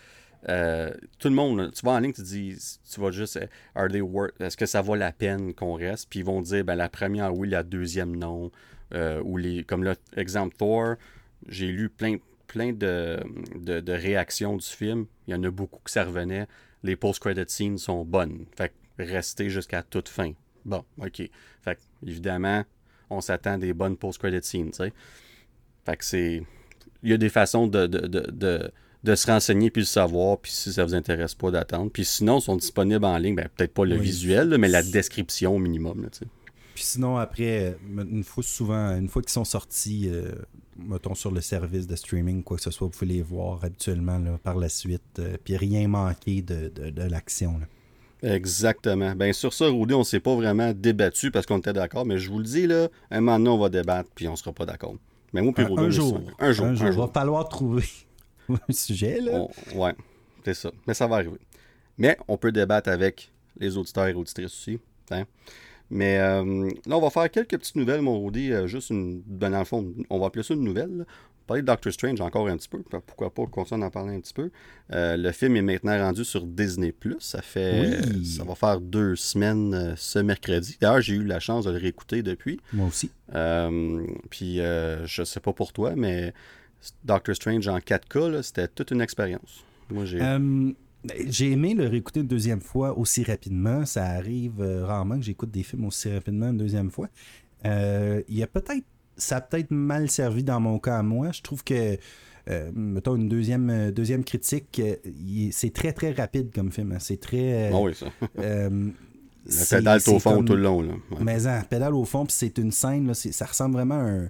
Euh, 0.49 0.91
tout 1.19 1.29
le 1.29 1.35
monde, 1.35 1.71
tu 1.73 1.85
vas 1.85 1.93
en 1.93 1.99
ligne, 1.99 2.13
tu 2.13 2.23
dis, 2.23 2.57
tu 2.91 3.01
vas 3.01 3.11
juste, 3.11 3.39
they 3.75 4.03
est-ce 4.41 4.57
que 4.57 4.67
ça 4.67 4.81
vaut 4.81 4.95
la 4.95 5.13
peine 5.13 5.53
qu'on 5.55 5.75
reste? 5.75 6.09
Puis 6.09 6.21
ils 6.21 6.25
vont 6.25 6.41
dire, 6.41 6.65
ben 6.65 6.77
la 6.77 6.89
première 6.89 7.35
oui, 7.35 7.49
la 7.49 7.63
deuxième 7.63 8.17
non. 8.17 8.51
Euh, 8.93 9.23
ou 9.25 9.37
les, 9.37 9.63
comme 9.63 9.89
l'exemple 10.17 10.57
Thor, 10.57 10.97
j'ai 11.49 11.69
lu 11.69 11.89
plein, 11.89 12.17
plein 12.49 12.73
de, 12.73 13.21
de, 13.55 13.93
réactions 13.93 14.57
du 14.57 14.67
film. 14.67 15.07
Il 15.27 15.33
y 15.33 15.37
en 15.37 15.45
a 15.45 15.51
beaucoup 15.51 15.81
que 15.85 15.91
ça 15.91 16.05
revenait. 16.05 16.49
Les 16.83 16.97
post-credit 16.97 17.45
scenes 17.47 17.79
sont 17.79 18.05
bonnes. 18.05 18.47
Fait 18.57 18.73
rester 18.99 19.49
jusqu'à 19.49 19.83
toute 19.83 20.09
fin. 20.09 20.33
Bon, 20.65 20.85
OK. 20.99 21.23
Fait 21.63 21.77
que, 21.77 21.81
évidemment, 22.07 22.65
on 23.09 23.21
s'attend 23.21 23.55
à 23.55 23.59
des 23.59 23.73
bonnes 23.73 23.97
post-credit 23.97 24.43
scenes, 24.43 24.71
tu 24.71 24.79
sais. 24.79 24.93
Fait 25.87 25.97
que 25.97 26.05
c'est. 26.05 26.43
Il 27.03 27.11
y 27.11 27.13
a 27.15 27.17
des 27.17 27.31
façons 27.31 27.67
de, 27.67 27.87
de, 27.87 28.71
de, 29.05 29.11
de 29.11 29.15
se 29.15 29.27
renseigner 29.27 29.71
puis 29.71 29.83
le 29.83 29.87
savoir, 29.87 30.39
puis 30.39 30.53
si 30.53 30.73
ça 30.73 30.85
vous 30.85 30.95
intéresse 30.95 31.35
pas, 31.35 31.51
d'attendre. 31.51 31.91
Puis 31.91 32.05
sinon, 32.05 32.39
ils 32.39 32.43
sont 32.43 32.57
disponibles 32.57 33.05
en 33.05 33.17
ligne, 33.19 33.35
ben, 33.37 33.49
peut-être 33.57 33.75
pas 33.75 33.85
le 33.85 33.97
Oui. 33.97 34.03
visuel, 34.03 34.49
là, 34.49 34.59
mais 34.59 34.69
la 34.69 34.83
description 34.83 35.55
au 35.57 35.59
minimum, 35.59 36.03
là. 36.03 36.09
Puis 36.75 36.85
sinon, 36.85 37.17
après, 37.19 37.75
euh, 37.99 38.03
une 38.11 38.25
fois 38.25 38.43
souvent, 38.43 38.97
une 38.97 39.09
fois 39.09 39.21
qu'ils 39.23 39.33
sont 39.33 39.45
sortis, 39.45 40.09
euh, 40.09 40.33
mettons 40.79 41.15
sur 41.15 41.31
le 41.31 41.41
service 41.43 41.87
de 41.87 41.95
streaming, 41.97 42.43
quoi 42.43 42.57
que 42.57 42.63
ce 42.63 42.71
soit, 42.71 42.87
vous 42.87 42.93
pouvez 42.93 43.13
les 43.13 43.23
voir 43.23 43.63
habituellement 43.65 44.19
là, 44.19 44.39
par 44.43 44.57
la 44.57 44.69
suite. 44.71 45.03
euh, 45.19 45.37
puis 45.45 45.57
rien 45.57 45.89
manquer 45.89 46.41
de, 46.43 46.69
de, 46.75 46.89
de 46.91 47.03
l'action. 47.03 47.61
Exactement. 48.23 49.15
Ben 49.15 49.33
sur 49.33 49.53
ça, 49.53 49.67
Rudy, 49.67 49.95
on 49.95 50.05
s'est 50.05 50.21
pas 50.21 50.35
vraiment 50.35 50.73
débattu 50.73 51.31
parce 51.31 51.47
qu'on 51.47 51.59
était 51.59 51.73
d'accord, 51.73 52.05
mais 52.07 52.19
je 52.19 52.31
vous 52.31 52.39
le 52.39 52.45
dis, 52.45 52.67
là, 52.67 52.89
un 53.11 53.21
moment 53.21 53.39
donné, 53.39 53.51
on 53.51 53.59
va 53.59 53.69
débattre, 53.69 54.11
puis 54.15 54.29
on 54.29 54.37
sera 54.37 54.53
pas 54.53 54.67
d'accord. 54.67 54.95
Mais 55.33 55.43
moi, 55.43 55.53
puis 55.55 55.65
Un, 55.65 55.69
Rudy, 55.69 55.83
un 55.85 55.91
jour. 55.91 56.21
Un 56.39 56.53
jour. 56.53 56.67
un 56.67 56.75
jour. 56.75 57.07
Va 57.07 57.13
falloir 57.13 57.49
trouver 57.49 57.85
sujet. 58.71 59.21
Là. 59.21 59.33
On- 59.75 59.79
ouais, 59.79 59.93
c'est 60.45 60.55
ça. 60.55 60.71
Mais 60.87 60.95
ça 60.95 61.07
va 61.07 61.17
arriver. 61.17 61.39
Mais 61.99 62.17
on 62.29 62.37
peut 62.37 62.53
débattre 62.53 62.89
avec 62.91 63.31
les 63.59 63.77
auditeurs 63.77 64.07
et 64.07 64.15
auditrices 64.15 64.47
aussi. 64.53 64.79
hein. 65.11 65.25
Mais 65.93 66.19
euh, 66.21 66.71
là, 66.87 66.97
on 66.97 67.01
va 67.01 67.11
faire 67.11 67.29
quelques 67.31 67.59
petites 67.59 67.75
nouvelles, 67.77 68.01
mon 68.01 68.25
Rudy. 68.25 68.53
euh, 68.53 68.67
juste 68.69 68.91
une. 68.91 69.23
Ben, 69.27 69.51
dans 69.51 69.59
le 69.59 69.65
fond, 69.65 69.93
on 70.09 70.19
va 70.21 70.27
appeler 70.27 70.45
ça 70.45 70.55
une 70.55 70.63
nouvelle. 70.63 70.99
là. 70.99 71.05
On 71.05 71.53
va 71.55 71.57
parler 71.57 71.63
de 71.63 71.67
Doctor 71.67 71.93
Strange 71.93 72.21
encore 72.21 72.47
un 72.47 72.57
petit 72.57 72.69
peu. 72.69 72.79
Pourquoi 73.05 73.35
pas 73.35 73.45
continuer 73.47 73.81
d'en 73.81 73.91
parler 73.91 74.15
un 74.15 74.21
petit 74.21 74.33
peu. 74.33 74.53
Euh, 74.93 75.17
le 75.17 75.33
film 75.33 75.57
est 75.57 75.63
maintenant 75.63 75.99
rendu 75.99 76.25
sur 76.25 76.47
Disney. 76.47 76.95
Ça 77.19 77.43
fait. 77.43 77.99
Oui. 78.07 78.25
Ça 78.25 78.45
va 78.45 78.55
faire 78.55 78.81
deux 78.81 79.17
semaines 79.17 79.95
ce 79.97 80.21
mercredi. 80.21 80.77
D'ailleurs, 80.81 81.01
j'ai 81.01 81.15
eu 81.15 81.25
la 81.25 81.41
chance 81.41 81.65
de 81.65 81.73
le 81.73 81.79
réécouter 81.79 82.23
depuis. 82.23 82.61
Moi 82.73 82.87
aussi. 82.87 83.11
Puis, 84.31 84.61
euh, 84.61 85.05
je 85.07 85.25
sais 85.25 85.41
pas 85.41 85.53
pour 85.53 85.73
toi, 85.73 85.95
mais 85.97 86.33
Doctor 87.05 87.35
Strange 87.35 87.69
en 87.69 87.79
4K, 87.79 88.29
là, 88.31 88.43
c'était 88.43 88.69
toute 88.69 88.91
une 88.91 89.01
expérience. 89.01 89.65
Moi, 89.91 90.05
j'ai. 90.05 90.21
Euh, 90.23 90.73
j'ai 91.27 91.51
aimé 91.53 91.75
le 91.75 91.87
réécouter 91.87 92.21
une 92.21 92.27
deuxième 92.27 92.61
fois 92.61 92.97
aussi 92.99 93.23
rapidement. 93.25 93.87
Ça 93.87 94.05
arrive 94.05 94.61
euh, 94.61 94.85
rarement 94.85 95.17
que 95.19 95.25
j'écoute 95.25 95.51
des 95.51 95.63
films 95.63 95.87
aussi 95.87 96.13
rapidement 96.13 96.49
une 96.51 96.59
deuxième 96.59 96.91
fois. 96.91 97.09
Euh, 97.65 98.23
Il 98.29 98.37
y 98.37 98.43
a 98.43 98.47
peut-être. 98.47 98.85
Ça 99.17 99.37
a 99.37 99.41
peut-être 99.41 99.71
mal 99.71 100.11
servi 100.11 100.43
dans 100.45 100.61
mon 100.61 100.79
cas 100.79 100.99
à 100.99 101.03
moi. 101.03 101.31
Je 101.33 101.43
trouve 101.43 101.63
que. 101.65 101.97
mettons 102.75 103.17
une 103.17 103.29
deuxième, 103.29 103.91
deuxième 103.93 104.25
critique, 104.25 104.81
c'est 105.53 105.73
très 105.73 105.93
très 105.93 106.13
rapide 106.13 106.51
comme 106.55 106.71
film. 106.73 106.93
hein. 106.93 106.99
C'est 106.99 107.21
très. 107.21 107.71
Ah 107.73 107.81
oui, 107.81 107.95
ça. 107.95 108.07
La 109.47 109.53
c'est- 109.53 109.77
pédale 109.79 110.01
au 110.07 110.19
fond 110.19 110.35
comme- 110.37 110.45
tout 110.45 110.55
le 110.55 110.63
long. 110.63 110.83
Là. 110.83 110.93
Ouais. 111.11 111.19
mais 111.23 111.47
en 111.47 111.63
pédale 111.63 111.95
au 111.95 112.05
fond, 112.05 112.25
puis 112.27 112.35
c'est 112.37 112.59
une 112.59 112.71
scène, 112.73 113.07
là, 113.07 113.15
ça 113.15 113.47
ressemble 113.47 113.75
vraiment 113.75 113.95
à 113.95 114.03
un- 114.05 114.29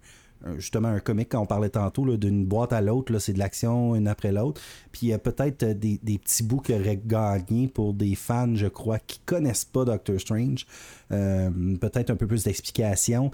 justement 0.56 0.88
un 0.88 1.00
comique 1.00 1.30
quand 1.30 1.40
on 1.40 1.46
parlait 1.46 1.70
tantôt, 1.70 2.16
d'une 2.16 2.44
boîte 2.44 2.72
à 2.72 2.80
l'autre, 2.80 3.18
c'est 3.18 3.32
de 3.32 3.38
l'action 3.38 3.94
une 3.94 4.08
après 4.08 4.32
l'autre. 4.32 4.60
Puis 4.92 5.06
il 5.06 5.08
y 5.10 5.12
a 5.12 5.18
peut-être 5.18 5.62
euh, 5.62 5.74
des, 5.74 5.98
petits 6.18 6.42
bouts 6.42 6.60
qui 6.60 6.72
auraient 6.72 7.00
pour 7.72 7.94
des 7.94 8.14
fans, 8.14 8.54
je 8.54 8.66
crois, 8.66 8.98
qui 8.98 9.20
connaissent 9.20 9.64
pas 9.64 9.84
Doctor 9.84 10.20
Strange. 10.20 10.66
Euh, 11.12 11.50
peut-être 11.80 12.10
un 12.10 12.16
peu 12.16 12.26
plus 12.26 12.44
d'explications. 12.44 13.30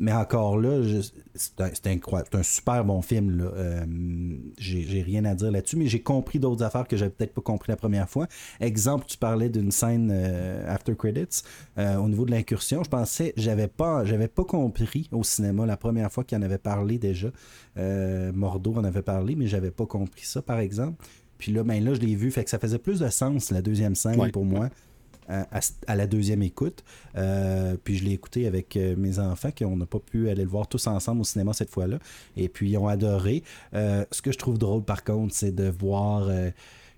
Mais 0.00 0.12
encore 0.12 0.58
là, 0.58 0.80
c'est 1.34 1.86
incroyable. 1.88 2.28
C'est 2.32 2.38
un 2.38 2.42
super 2.44 2.84
bon 2.84 3.02
film. 3.02 3.36
là. 3.36 3.50
Euh, 3.54 3.84
j'ai 4.58 5.02
rien 5.02 5.24
à 5.24 5.34
dire 5.34 5.50
là-dessus, 5.50 5.76
mais 5.76 5.86
j'ai 5.88 6.00
compris 6.00 6.38
d'autres 6.38 6.62
affaires 6.62 6.86
que 6.86 6.96
j'avais 6.96 7.10
peut-être 7.10 7.34
pas 7.34 7.40
compris 7.40 7.70
la 7.72 7.76
première 7.76 8.08
fois. 8.08 8.28
Exemple, 8.60 9.06
tu 9.08 9.18
parlais 9.18 9.48
d'une 9.48 9.70
scène 9.72 10.10
euh, 10.12 10.72
after 10.72 10.94
credits. 10.94 11.42
Euh, 11.78 11.96
au 11.96 12.08
niveau 12.08 12.24
de 12.24 12.30
l'incursion, 12.30 12.84
je 12.84 12.88
pensais, 12.90 13.32
j'avais 13.36 13.66
pas, 13.68 14.04
j'avais 14.04 14.28
pas 14.28 14.44
compris 14.44 15.08
au 15.10 15.22
cinéma 15.24 15.66
la 15.66 15.76
première 15.76 16.12
fois 16.12 16.22
qu'il 16.22 16.38
en 16.38 16.42
avait 16.42 16.58
parlé 16.58 16.98
déjà. 16.98 17.30
Euh, 17.76 18.30
Mordo 18.32 18.74
en 18.76 18.84
avait 18.84 19.02
parlé, 19.02 19.34
mais 19.34 19.46
j'avais 19.48 19.70
pas 19.72 19.86
compris 19.86 20.24
ça, 20.24 20.42
par 20.42 20.60
exemple. 20.60 21.04
Puis 21.38 21.52
là, 21.52 21.62
ben 21.62 21.82
là, 21.84 21.94
je 21.94 22.00
l'ai 22.00 22.14
vu, 22.16 22.30
fait 22.30 22.42
que 22.44 22.50
ça 22.50 22.58
faisait 22.58 22.78
plus 22.78 22.98
de 23.00 23.08
sens 23.08 23.50
la 23.50 23.62
deuxième 23.62 23.94
scène 23.94 24.18
Ouais. 24.20 24.30
pour 24.30 24.44
moi. 24.44 24.70
À, 25.28 25.94
la 25.94 26.06
deuxième 26.06 26.42
écoute. 26.42 26.82
Euh, 27.16 27.76
puis 27.82 27.96
je 27.98 28.04
l'ai 28.04 28.12
écouté 28.12 28.46
avec 28.46 28.76
euh, 28.76 28.96
mes 28.96 29.18
enfants, 29.18 29.50
qu'on 29.56 29.76
n'a 29.76 29.84
pas 29.86 29.98
pu 29.98 30.30
aller 30.30 30.42
le 30.42 30.48
voir 30.48 30.66
tous 30.68 30.86
ensemble 30.86 31.20
au 31.20 31.24
cinéma 31.24 31.52
cette 31.52 31.70
fois-là. 31.70 31.98
Et 32.36 32.48
puis 32.48 32.70
ils 32.70 32.78
ont 32.78 32.88
adoré. 32.88 33.42
Euh, 33.74 34.04
ce 34.10 34.22
que 34.22 34.32
je 34.32 34.38
trouve 34.38 34.56
drôle 34.56 34.82
par 34.82 35.04
contre, 35.04 35.34
c'est 35.34 35.54
de 35.54 35.68
voir 35.68 36.28
euh, 36.28 36.50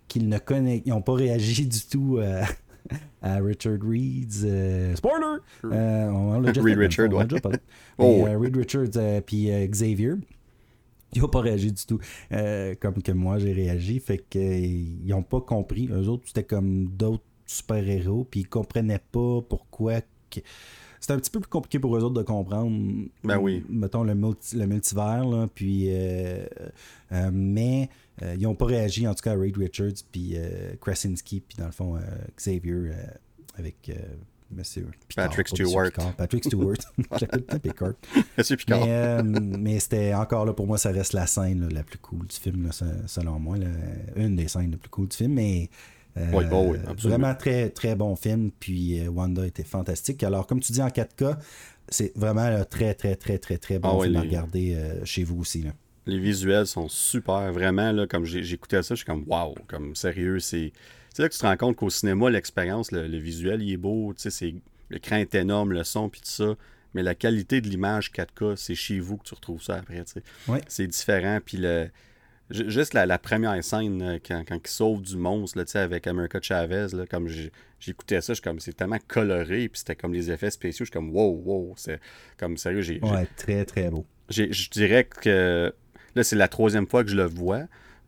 qu'ils 0.07 0.29
ne 0.29 0.38
connaissent. 0.38 0.83
Ils 0.87 0.90
n'ont 0.90 1.03
pas 1.03 1.14
réagi 1.14 1.66
du 1.69 1.81
tout 1.90 2.19
euh, 2.19 2.43
à 3.23 3.37
Richard 3.38 3.79
Reed's. 3.83 4.43
euh, 4.45 4.95
spoiler! 4.95 5.38
Euh, 5.64 6.09
on 6.11 6.40
l'a 6.40 6.53
déjà 6.53 6.62
Reed 6.62 6.77
fait, 6.77 6.81
Richards, 6.87 7.09
on 7.12 7.19
ouais. 7.19 7.27
déjà 7.27 7.40
parlé. 7.40 7.59
Oh, 7.99 8.25
euh, 8.27 8.38
Reed 8.38 8.57
Richards 8.57 8.97
euh, 8.97 9.21
puis 9.21 9.51
euh, 9.51 9.66
Xavier. 9.66 10.12
Ils 11.12 11.21
n'ont 11.23 11.29
pas 11.29 11.40
réagi 11.40 11.73
du 11.73 11.85
tout 11.87 11.99
euh, 12.33 12.77
comme 12.79 13.03
que 13.03 13.11
moi 13.11 13.38
j'ai 13.40 13.53
réagi. 13.53 13.99
Fait 13.99 14.19
que 14.19 14.38
euh, 14.38 14.59
ils 14.59 15.07
n'ont 15.09 15.25
pas 15.25 15.40
compris. 15.40 15.88
Eux 15.90 16.09
autres, 16.09 16.23
c'était 16.27 16.45
comme 16.45 16.87
d'autres 16.87 17.25
super-héros. 17.51 18.25
Puis 18.31 18.41
ils 18.41 18.49
comprenaient 18.49 19.01
pas 19.13 19.41
pourquoi. 19.49 20.01
que- 20.31 20.41
C'était 21.01 21.15
un 21.15 21.19
petit 21.19 21.31
peu 21.31 21.41
plus 21.41 21.49
compliqué 21.49 21.79
pour 21.79 21.97
eux 21.97 22.03
autres 22.03 22.15
de 22.15 22.23
comprendre. 22.23 22.71
Ben 23.25 23.39
oui. 23.39 23.65
Mettons 23.69 24.05
le, 24.05 24.15
multi- 24.15 24.57
le 24.57 24.67
multivers. 24.67 25.25
Là, 25.25 25.47
puis, 25.55 25.87
euh, 25.89 26.45
euh, 27.13 27.31
mais 27.33 27.89
euh, 28.23 28.35
ils 28.39 28.43
n'ont 28.43 28.55
pas 28.55 28.67
réagi, 28.67 29.07
en 29.09 29.15
tout 29.15 29.23
cas, 29.23 29.33
à 29.33 29.37
Reed 29.37 29.57
Richards. 29.57 30.05
Puis 30.13 30.37
Krasinski. 30.81 31.41
Puis 31.41 31.57
dans 31.59 31.67
le 31.67 31.73
fond, 31.73 31.97
euh, 31.97 32.01
Xavier 32.37 32.91
avec. 33.57 33.91
Monsieur 34.53 34.89
Picard, 35.07 35.29
Patrick 35.29 35.53
Monsieur 35.53 35.65
Stewart. 35.67 35.85
Picard, 35.93 36.13
Patrick 36.17 36.45
Stewart. 36.45 36.75
J'appelle 37.21 37.61
Picard. 37.61 37.93
Monsieur 38.37 38.57
Picard. 38.57 38.81
Mais, 38.81 38.89
euh, 38.91 39.23
mais 39.23 39.79
c'était 39.79 40.13
encore 40.13 40.45
là, 40.45 40.53
pour 40.53 40.67
moi, 40.67 40.77
ça 40.77 40.91
reste 40.91 41.13
la 41.13 41.29
scène 41.29 41.61
là, 41.61 41.69
la 41.71 41.85
plus 41.85 41.99
cool 42.01 42.27
du 42.27 42.35
film, 42.35 42.65
là, 42.65 42.71
selon 43.07 43.39
moi. 43.39 43.57
là. 43.59 43.69
une 44.17 44.35
des 44.35 44.49
scènes 44.49 44.73
les 44.73 44.77
plus 44.77 44.89
cool 44.91 45.07
du 45.07 45.17
film. 45.17 45.35
Mais 45.35 45.71
Oui, 46.16 46.44
bon, 46.46 46.73
oui, 46.73 46.79
vraiment 47.03 47.35
très, 47.35 47.70
très 47.70 47.94
bon 47.94 48.16
film. 48.16 48.51
Puis 48.59 49.01
euh, 49.01 49.09
Wanda 49.09 49.46
était 49.46 49.64
fantastique. 49.64 50.23
Alors, 50.23 50.46
comme 50.46 50.61
tu 50.61 50.73
dis 50.73 50.83
en 50.83 50.88
4K, 50.88 51.37
c'est 51.88 52.12
vraiment 52.16 52.42
un 52.42 52.64
très, 52.64 52.94
très, 52.94 53.16
très, 53.16 53.38
très, 53.38 53.59
très 53.59 53.79
bon 53.79 53.99
Ah 54.01 54.05
film 54.05 54.16
à 54.16 54.20
regarder 54.20 54.75
euh, 54.75 55.05
chez 55.05 55.25
vous 55.25 55.40
aussi. 55.40 55.62
Là. 55.62 55.70
Les 56.07 56.18
visuels 56.18 56.66
sont 56.66 56.88
super, 56.88 57.53
vraiment. 57.53 57.92
Là, 57.92 58.07
comme 58.07 58.25
j'écoutais 58.25 58.83
ça, 58.83 58.94
je 58.94 59.01
suis 59.01 59.07
comme 59.07 59.25
waouh, 59.27 59.55
comme 59.68 59.94
sérieux. 59.94 60.40
C'est 60.40 60.73
c'est 61.12 61.23
là 61.23 61.29
que 61.29 61.35
tu 61.35 61.40
te 61.40 61.46
rends 61.46 61.57
compte 61.57 61.77
qu'au 61.77 61.90
cinéma, 61.90 62.31
l'expérience, 62.31 62.92
le, 62.92 63.07
le 63.09 63.18
visuel, 63.18 63.62
il 63.62 63.73
est 63.73 63.77
beau. 63.77 64.12
tu 64.14 64.23
sais, 64.23 64.31
c'est- 64.31 64.55
L'écran 64.90 65.16
est 65.16 65.35
énorme, 65.37 65.73
le 65.73 65.85
son, 65.85 66.09
puis 66.09 66.20
tout 66.20 66.29
ça. 66.31 66.57
Mais 66.94 67.03
la 67.05 67.14
qualité 67.14 67.61
de 67.61 67.68
l'image 67.68 68.11
4K, 68.12 68.57
c'est 68.57 68.75
chez 68.75 68.99
vous 68.99 69.16
que 69.18 69.25
tu 69.25 69.35
retrouves 69.35 69.62
ça 69.62 69.77
après. 69.77 70.03
tu 70.05 70.12
sais. 70.14 70.23
Ouais. 70.49 70.61
C'est 70.66 70.88
différent. 70.88 71.38
Puis 71.44 71.59
le, 71.59 71.88
juste 72.51 72.95
la, 72.95 73.07
la 73.07 73.19
première 73.19 73.63
scène, 73.65 74.19
quand, 74.27 74.43
quand 74.47 74.57
il 74.65 74.71
sauve 74.71 75.03
du 75.03 75.17
monstre 75.17 75.59
là, 75.59 75.65
tu 75.65 75.73
sais, 75.73 75.79
avec 75.79 76.07
America 76.07 76.39
Chavez, 76.43 76.89
là, 76.93 77.07
comme 77.07 77.29
j'écoutais 77.79 78.21
ça, 78.21 78.33
je 78.33 78.35
suis 78.35 78.43
comme 78.43 78.61
c'est 78.61 78.73
tellement 78.73 78.99
coloré, 79.09 79.69
puis 79.69 79.79
c'était 79.79 79.97
comme 79.97 80.13
les 80.13 80.31
effets 80.31 80.51
spéciaux, 80.51 80.85
je 80.85 80.91
suis 80.91 80.93
comme 80.99 81.11
wow, 81.15 81.43
wow. 81.45 81.75
C'est 81.77 82.01
comme 82.39 82.57
sérieux, 82.57 82.83
j'ai 82.83 83.01
Ouais, 83.03 83.27
très, 83.37 83.65
très 83.65 83.91
beau. 83.91 84.05
je 84.29 84.69
dirais 84.71 85.05
que 85.05 85.73
là, 86.15 86.23
c'est 86.25 86.37
la 86.37 86.49
troisième 86.49 86.87
fois 86.87 87.05
que 87.05 87.11
je 87.11 87.17
le 87.17 87.27
vois. 87.27 87.63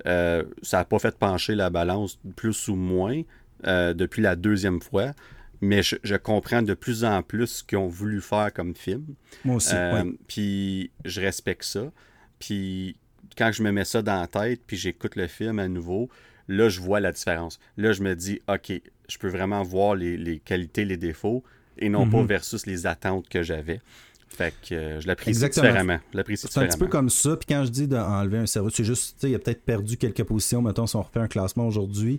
Euh, 0.07 0.43
ça 0.63 0.79
n'a 0.79 0.85
pas 0.85 0.99
fait 0.99 1.17
pencher 1.17 1.55
la 1.55 1.71
balance 1.71 2.19
plus 2.35 2.67
ou 2.69 2.75
moins 2.75 3.23
euh, 3.67 3.95
depuis 3.95 4.21
la 4.23 4.35
deuxième 4.35 4.81
fois. 4.83 5.13
Mais 5.61 5.85
je, 5.85 5.95
je 6.03 6.17
comprends 6.17 6.63
de 6.63 6.75
plus 6.75 7.05
en 7.05 7.23
plus 7.23 7.47
ce 7.47 7.63
qu'ils 7.63 7.79
ont 7.79 7.87
voulu 7.87 8.21
faire 8.21 8.53
comme 8.53 8.75
film. 8.75 9.15
Moi 9.45 9.57
aussi. 9.57 9.75
Euh, 9.77 10.03
ouais. 10.03 10.11
Puis 10.27 10.91
je 11.05 11.21
respecte 11.21 11.63
ça. 11.63 11.93
Puis 12.41 12.97
quand 13.37 13.51
je 13.53 13.63
me 13.63 13.73
mets 13.73 13.85
ça 13.85 14.03
dans 14.03 14.21
la 14.21 14.27
tête, 14.27 14.61
puis 14.67 14.77
j'écoute 14.77 15.17
le 15.17 15.27
film 15.27 15.59
à 15.59 15.69
nouveau, 15.69 16.09
là, 16.49 16.69
je 16.69 16.81
vois 16.81 17.01
la 17.01 17.13
différence. 17.13 17.59
Là, 17.77 17.93
je 17.93 18.03
me 18.03 18.15
dis, 18.15 18.41
OK, 18.49 18.73
je 19.09 19.19
peux 19.19 19.29
vraiment 19.29 19.63
voir 19.63 19.95
les, 19.95 20.17
les 20.17 20.39
qualités, 20.39 20.85
les 20.85 20.97
défauts, 20.97 21.43
et 21.79 21.89
non 21.89 22.09
pas 22.09 22.19
Mhm. 22.19 22.27
versus 22.27 22.67
les 22.67 22.87
attentes 22.87 23.29
que 23.29 23.43
j'avais. 23.43 23.81
Fait 24.29 24.55
que 24.67 24.75
euh, 24.75 25.01
je 25.01 25.07
l'apprécie 25.07 25.41
différemment. 25.47 25.99
Je 26.13 26.17
l'apprécie 26.17 26.47
C'est 26.51 26.59
un 26.61 26.67
petit 26.67 26.79
peu 26.79 26.87
comme 26.87 27.11
ça. 27.11 27.37
Puis 27.37 27.47
quand 27.55 27.65
je 27.67 27.71
dis 27.71 27.87
d'enlever 27.87 28.39
un 28.39 28.47
cerveau, 28.47 28.71
c'est 28.71 28.85
juste, 28.85 29.17
tu 29.17 29.21
sais, 29.27 29.31
il 29.31 29.35
a 29.35 29.39
peut-être 29.39 29.63
perdu 29.63 29.97
quelques 29.99 30.25
positions, 30.25 30.63
mettons, 30.63 30.87
si 30.87 30.97
on 30.97 31.03
refait 31.03 31.21
un 31.21 31.29
classement 31.29 31.67
aujourd'hui, 31.67 32.19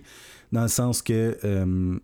dans 0.52 0.62
le 0.62 0.68
sens 0.68 1.02
que 1.02 1.36
euh, 1.44 1.98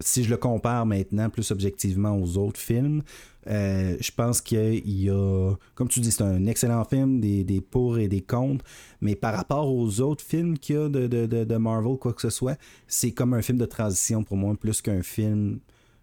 si 0.00 0.24
je 0.24 0.30
le 0.30 0.36
compare 0.36 0.86
maintenant 0.86 1.30
plus 1.30 1.50
objectivement 1.50 2.16
aux 2.16 2.36
autres 2.36 2.60
films, 2.60 3.02
euh, 3.46 3.96
je 4.00 4.10
pense 4.10 4.40
qu'il 4.40 4.88
y 4.88 5.10
a, 5.10 5.54
comme 5.74 5.88
tu 5.88 6.00
dis, 6.00 6.10
c'est 6.10 6.22
un 6.22 6.46
excellent 6.46 6.84
film, 6.84 7.20
des, 7.20 7.44
des 7.44 7.60
pour 7.60 7.98
et 7.98 8.08
des 8.08 8.22
contre, 8.22 8.64
mais 9.00 9.14
par 9.14 9.34
rapport 9.34 9.72
aux 9.72 10.00
autres 10.00 10.24
films 10.24 10.58
qu'il 10.58 10.76
y 10.76 10.78
a 10.78 10.88
de, 10.88 11.06
de, 11.06 11.26
de, 11.26 11.44
de 11.44 11.56
Marvel, 11.56 11.96
quoi 11.98 12.12
que 12.12 12.22
ce 12.22 12.30
soit, 12.30 12.58
c'est 12.86 13.12
comme 13.12 13.34
un 13.34 13.42
film 13.42 13.58
de 13.58 13.66
transition 13.66 14.24
pour 14.24 14.36
moi, 14.36 14.54
plus 14.58 14.80
qu'un 14.80 15.02
film 15.02 15.60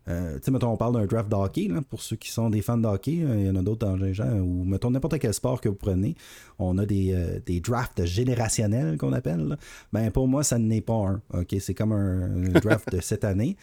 euh, 0.08 0.36
tu 0.36 0.46
sais, 0.46 0.52
mettons, 0.52 0.70
on 0.72 0.78
parle 0.78 0.94
d'un 0.94 1.06
draft 1.06 1.30
d'hockey, 1.30 1.70
pour 1.90 2.02
ceux 2.02 2.16
qui 2.16 2.32
sont 2.32 2.50
des 2.50 2.62
fans 2.62 2.78
de 2.78 2.88
hockey, 2.88 3.20
euh, 3.22 3.36
il 3.40 3.46
y 3.46 3.50
en 3.50 3.56
a 3.56 3.62
d'autres 3.62 3.86
dans 3.86 3.96
les 3.96 4.14
gens, 4.14 4.32
ou 4.32 4.64
mettons 4.64 4.90
n'importe 4.90 5.20
quel 5.20 5.34
sport 5.34 5.62
que 5.62 5.70
vous 5.70 5.76
prenez, 5.76 6.16
on 6.58 6.78
a 6.80 6.86
des, 6.86 7.14
euh, 7.14 7.40
des 7.46 7.60
drafts 7.60 8.04
générationnels 8.06 8.98
qu'on 8.98 9.14
appelle. 9.14 9.58
Ben, 9.94 10.10
pour 10.10 10.28
moi, 10.28 10.44
ça 10.44 10.58
n'est 10.58 10.82
pas 10.82 10.94
un. 10.94 11.22
ok? 11.34 11.56
C'est 11.60 11.76
comme 11.76 11.92
un, 11.92 12.50
draft 12.62 12.92
de 12.92 13.00
cette 13.02 13.24
année. 13.24 13.56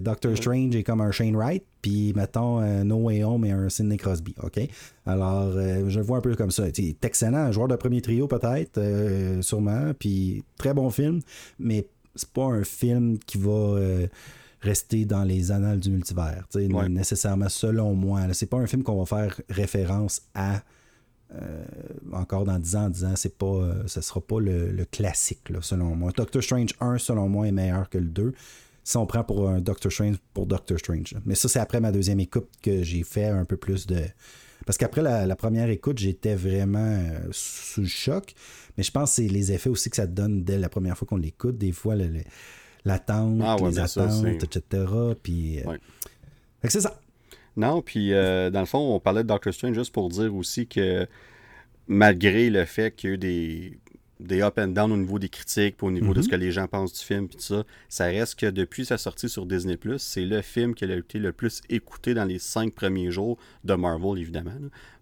Doctor 0.00 0.36
Strange 0.36 0.74
est 0.76 0.82
comme 0.82 1.00
un 1.00 1.10
Shane 1.10 1.36
Wright, 1.36 1.64
puis 1.80 2.12
mettons 2.14 2.60
No 2.84 2.96
Way 2.96 3.24
Home 3.24 3.44
et 3.44 3.52
un 3.52 3.68
Sidney 3.68 3.96
Crosby. 3.96 4.34
ok? 4.42 4.60
Alors, 5.06 5.52
je 5.52 5.98
le 5.98 6.04
vois 6.04 6.18
un 6.18 6.20
peu 6.20 6.34
comme 6.34 6.50
ça. 6.50 6.64
C'est 6.74 7.04
excellent, 7.04 7.38
un 7.38 7.52
joueur 7.52 7.68
de 7.68 7.76
premier 7.76 8.02
trio 8.02 8.26
peut-être, 8.26 8.80
sûrement, 9.40 9.92
puis 9.98 10.44
très 10.58 10.74
bon 10.74 10.90
film, 10.90 11.20
mais 11.58 11.86
c'est 12.14 12.30
pas 12.30 12.44
un 12.44 12.64
film 12.64 13.18
qui 13.18 13.38
va 13.38 13.78
rester 14.66 15.04
dans 15.04 15.24
les 15.24 15.52
annales 15.52 15.80
du 15.80 15.90
multivers. 15.90 16.46
Nécessairement, 16.88 17.48
selon 17.48 17.94
moi. 17.94 18.22
C'est 18.32 18.46
pas 18.46 18.58
un 18.58 18.66
film 18.66 18.82
qu'on 18.82 19.02
va 19.02 19.06
faire 19.06 19.40
référence 19.48 20.22
à 20.34 20.62
euh, 21.34 21.64
encore 22.12 22.44
dans 22.44 22.58
10 22.58 22.76
ans 22.76 22.84
en 22.84 22.88
disant 22.88 23.16
c'est 23.16 23.36
pas 23.36 23.46
euh, 23.46 23.82
ce 23.86 24.00
sera 24.00 24.20
pas 24.20 24.38
le, 24.38 24.84
classique 24.84 25.48
selon 25.60 25.96
moi. 25.96 26.12
Doctor 26.16 26.40
Strange 26.40 26.70
1 26.80 26.98
selon 26.98 27.28
moi 27.28 27.48
est 27.48 27.52
meilleur 27.52 27.90
que 27.90 27.98
le 27.98 28.06
2 28.06 28.32
si 28.84 28.96
on 28.96 29.06
prend 29.06 29.24
pour 29.24 29.48
un 29.48 29.60
Doctor 29.60 29.90
Strange 29.90 30.18
pour 30.32 30.46
Doctor 30.46 30.78
Strange. 30.78 31.16
Mais 31.24 31.34
ça 31.34 31.48
c'est 31.48 31.58
après 31.58 31.80
ma 31.80 31.90
deuxième 31.90 32.20
écoute 32.20 32.48
que 32.62 32.84
j'ai 32.84 33.02
fait 33.02 33.26
un 33.26 33.44
peu 33.44 33.56
plus 33.56 33.88
de 33.88 34.04
parce 34.66 34.78
qu'après 34.78 35.02
la, 35.02 35.34
première 35.34 35.68
écoute 35.68 35.98
j'étais 35.98 36.36
vraiment 36.36 36.78
euh, 36.78 37.18
sous 37.32 37.80
le 37.80 37.88
choc 37.88 38.32
mais 38.76 38.84
je 38.84 38.92
pense 38.92 39.10
que 39.10 39.16
c'est 39.16 39.28
les 39.28 39.50
effets 39.50 39.68
aussi 39.68 39.90
que 39.90 39.96
ça 39.96 40.06
donne 40.06 40.44
dès 40.44 40.58
la 40.58 40.68
première 40.68 40.96
fois 40.96 41.08
qu'on 41.08 41.16
l'écoute 41.16 41.58
des 41.58 41.72
fois 41.72 41.96
le 41.96 42.20
l'attente, 42.86 43.40
ah, 43.44 43.56
les 43.60 43.78
attentes, 43.78 44.24
etc. 44.44 44.84
Puis, 45.22 45.60
euh, 45.60 45.76
c'est 46.64 46.80
ça. 46.80 46.98
Non, 47.56 47.82
puis 47.82 48.12
euh, 48.12 48.48
dans 48.50 48.60
le 48.60 48.66
fond, 48.66 48.94
on 48.94 49.00
parlait 49.00 49.22
de 49.22 49.28
Doctor 49.28 49.52
Strange 49.52 49.74
juste 49.74 49.92
pour 49.92 50.08
dire 50.08 50.34
aussi 50.34 50.66
que 50.66 51.06
malgré 51.88 52.48
le 52.48 52.64
fait 52.64 52.94
qu'il 52.94 53.10
y 53.10 53.12
a 53.12 53.14
eu 53.14 53.18
des, 53.18 53.78
des 54.20 54.42
up 54.42 54.58
and 54.58 54.68
down 54.68 54.92
au 54.92 54.96
niveau 54.96 55.18
des 55.18 55.28
critiques, 55.28 55.82
au 55.82 55.90
niveau 55.90 56.14
de 56.14 56.22
ce 56.22 56.26
mhm. 56.26 56.30
que 56.30 56.36
les 56.36 56.52
gens 56.52 56.68
pensent 56.68 56.92
du 56.92 57.04
film, 57.04 57.28
puis 57.28 57.38
tout 57.38 57.42
ça, 57.42 57.64
ça 57.88 58.04
reste 58.04 58.38
que 58.38 58.46
depuis 58.46 58.84
sa 58.84 58.98
sortie 58.98 59.28
sur 59.28 59.46
Disney+, 59.46 59.78
c'est 59.98 60.24
le 60.24 60.42
film 60.42 60.74
qui 60.74 60.84
a 60.84 60.94
été 60.94 61.18
le 61.18 61.32
plus 61.32 61.62
écouté 61.68 62.14
dans 62.14 62.24
les 62.24 62.38
cinq 62.38 62.72
premiers 62.72 63.10
jours 63.10 63.36
de 63.64 63.74
Marvel, 63.74 64.18
évidemment. 64.20 64.52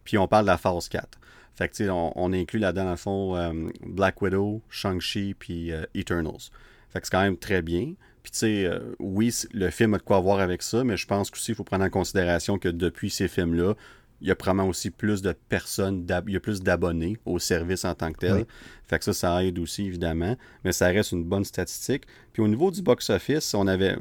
Puis 0.05 0.17
on 0.17 0.29
parle 0.29 0.45
de 0.45 0.51
la 0.51 0.59
phase 0.59 0.89
4. 0.89 1.19
Fait 1.57 1.69
que, 1.69 1.89
on, 1.91 2.13
on 2.17 2.33
inclut 2.33 2.61
là-dedans, 2.61 2.85
dans 2.85 2.91
le 2.91 2.97
fond, 2.97 3.37
euh, 3.37 3.53
Black 3.85 4.23
Widow, 4.23 4.63
Shang-Chi, 4.71 5.35
puis 5.39 5.71
Eternals. 5.95 6.51
Fait 6.95 7.01
que 7.01 7.07
c'est 7.07 7.13
quand 7.13 7.23
même 7.23 7.37
très 7.37 7.61
bien. 7.61 7.95
Puis 8.23 8.33
tu 8.33 8.39
sais, 8.39 8.65
euh, 8.65 8.79
oui, 9.01 9.35
le 9.53 9.69
film 9.69 9.93
a 9.95 9.99
de 9.99 10.03
quoi 10.03 10.21
voir 10.21 10.41
avec 10.41 10.63
ça, 10.63 10.83
mais 10.83 10.97
je 10.97 11.07
pense 11.07 11.31
qu'aussi 11.31 11.53
il 11.53 11.55
faut 11.55 11.65
prendre 11.65 11.85
en 11.85 11.91
considération 11.91 12.57
que 12.57 12.71
depuis 12.71 13.11
ces 13.11 13.29
films-là, 13.29 13.75
il 14.21 14.29
y 14.29 14.31
a 14.31 14.37
probablement 14.37 14.69
aussi 14.69 14.91
plus 14.91 15.21
de 15.21 15.33
personnes, 15.33 16.07
il 16.27 16.33
y 16.33 16.37
a 16.37 16.41
plus 16.41 16.63
d'abonnés 16.63 17.19
au 17.27 17.39
service 17.39 17.85
en 17.85 17.95
tant 17.95 18.11
que 18.13 18.21
tel. 18.21 18.47
Fait 18.87 18.99
que 18.99 19.05
ça, 19.05 19.13
ça 19.13 19.45
aide 19.45 19.59
aussi, 19.59 19.85
évidemment. 19.85 20.37
Mais 20.65 20.73
ça 20.73 20.87
reste 20.87 21.13
une 21.13 21.25
bonne 21.25 21.45
statistique. 21.45 22.05
Puis 22.33 22.41
au 22.41 22.49
niveau 22.49 22.71
du 22.71 22.81
box-office, 22.81 23.53
on 23.53 23.67
avait. 23.67 23.97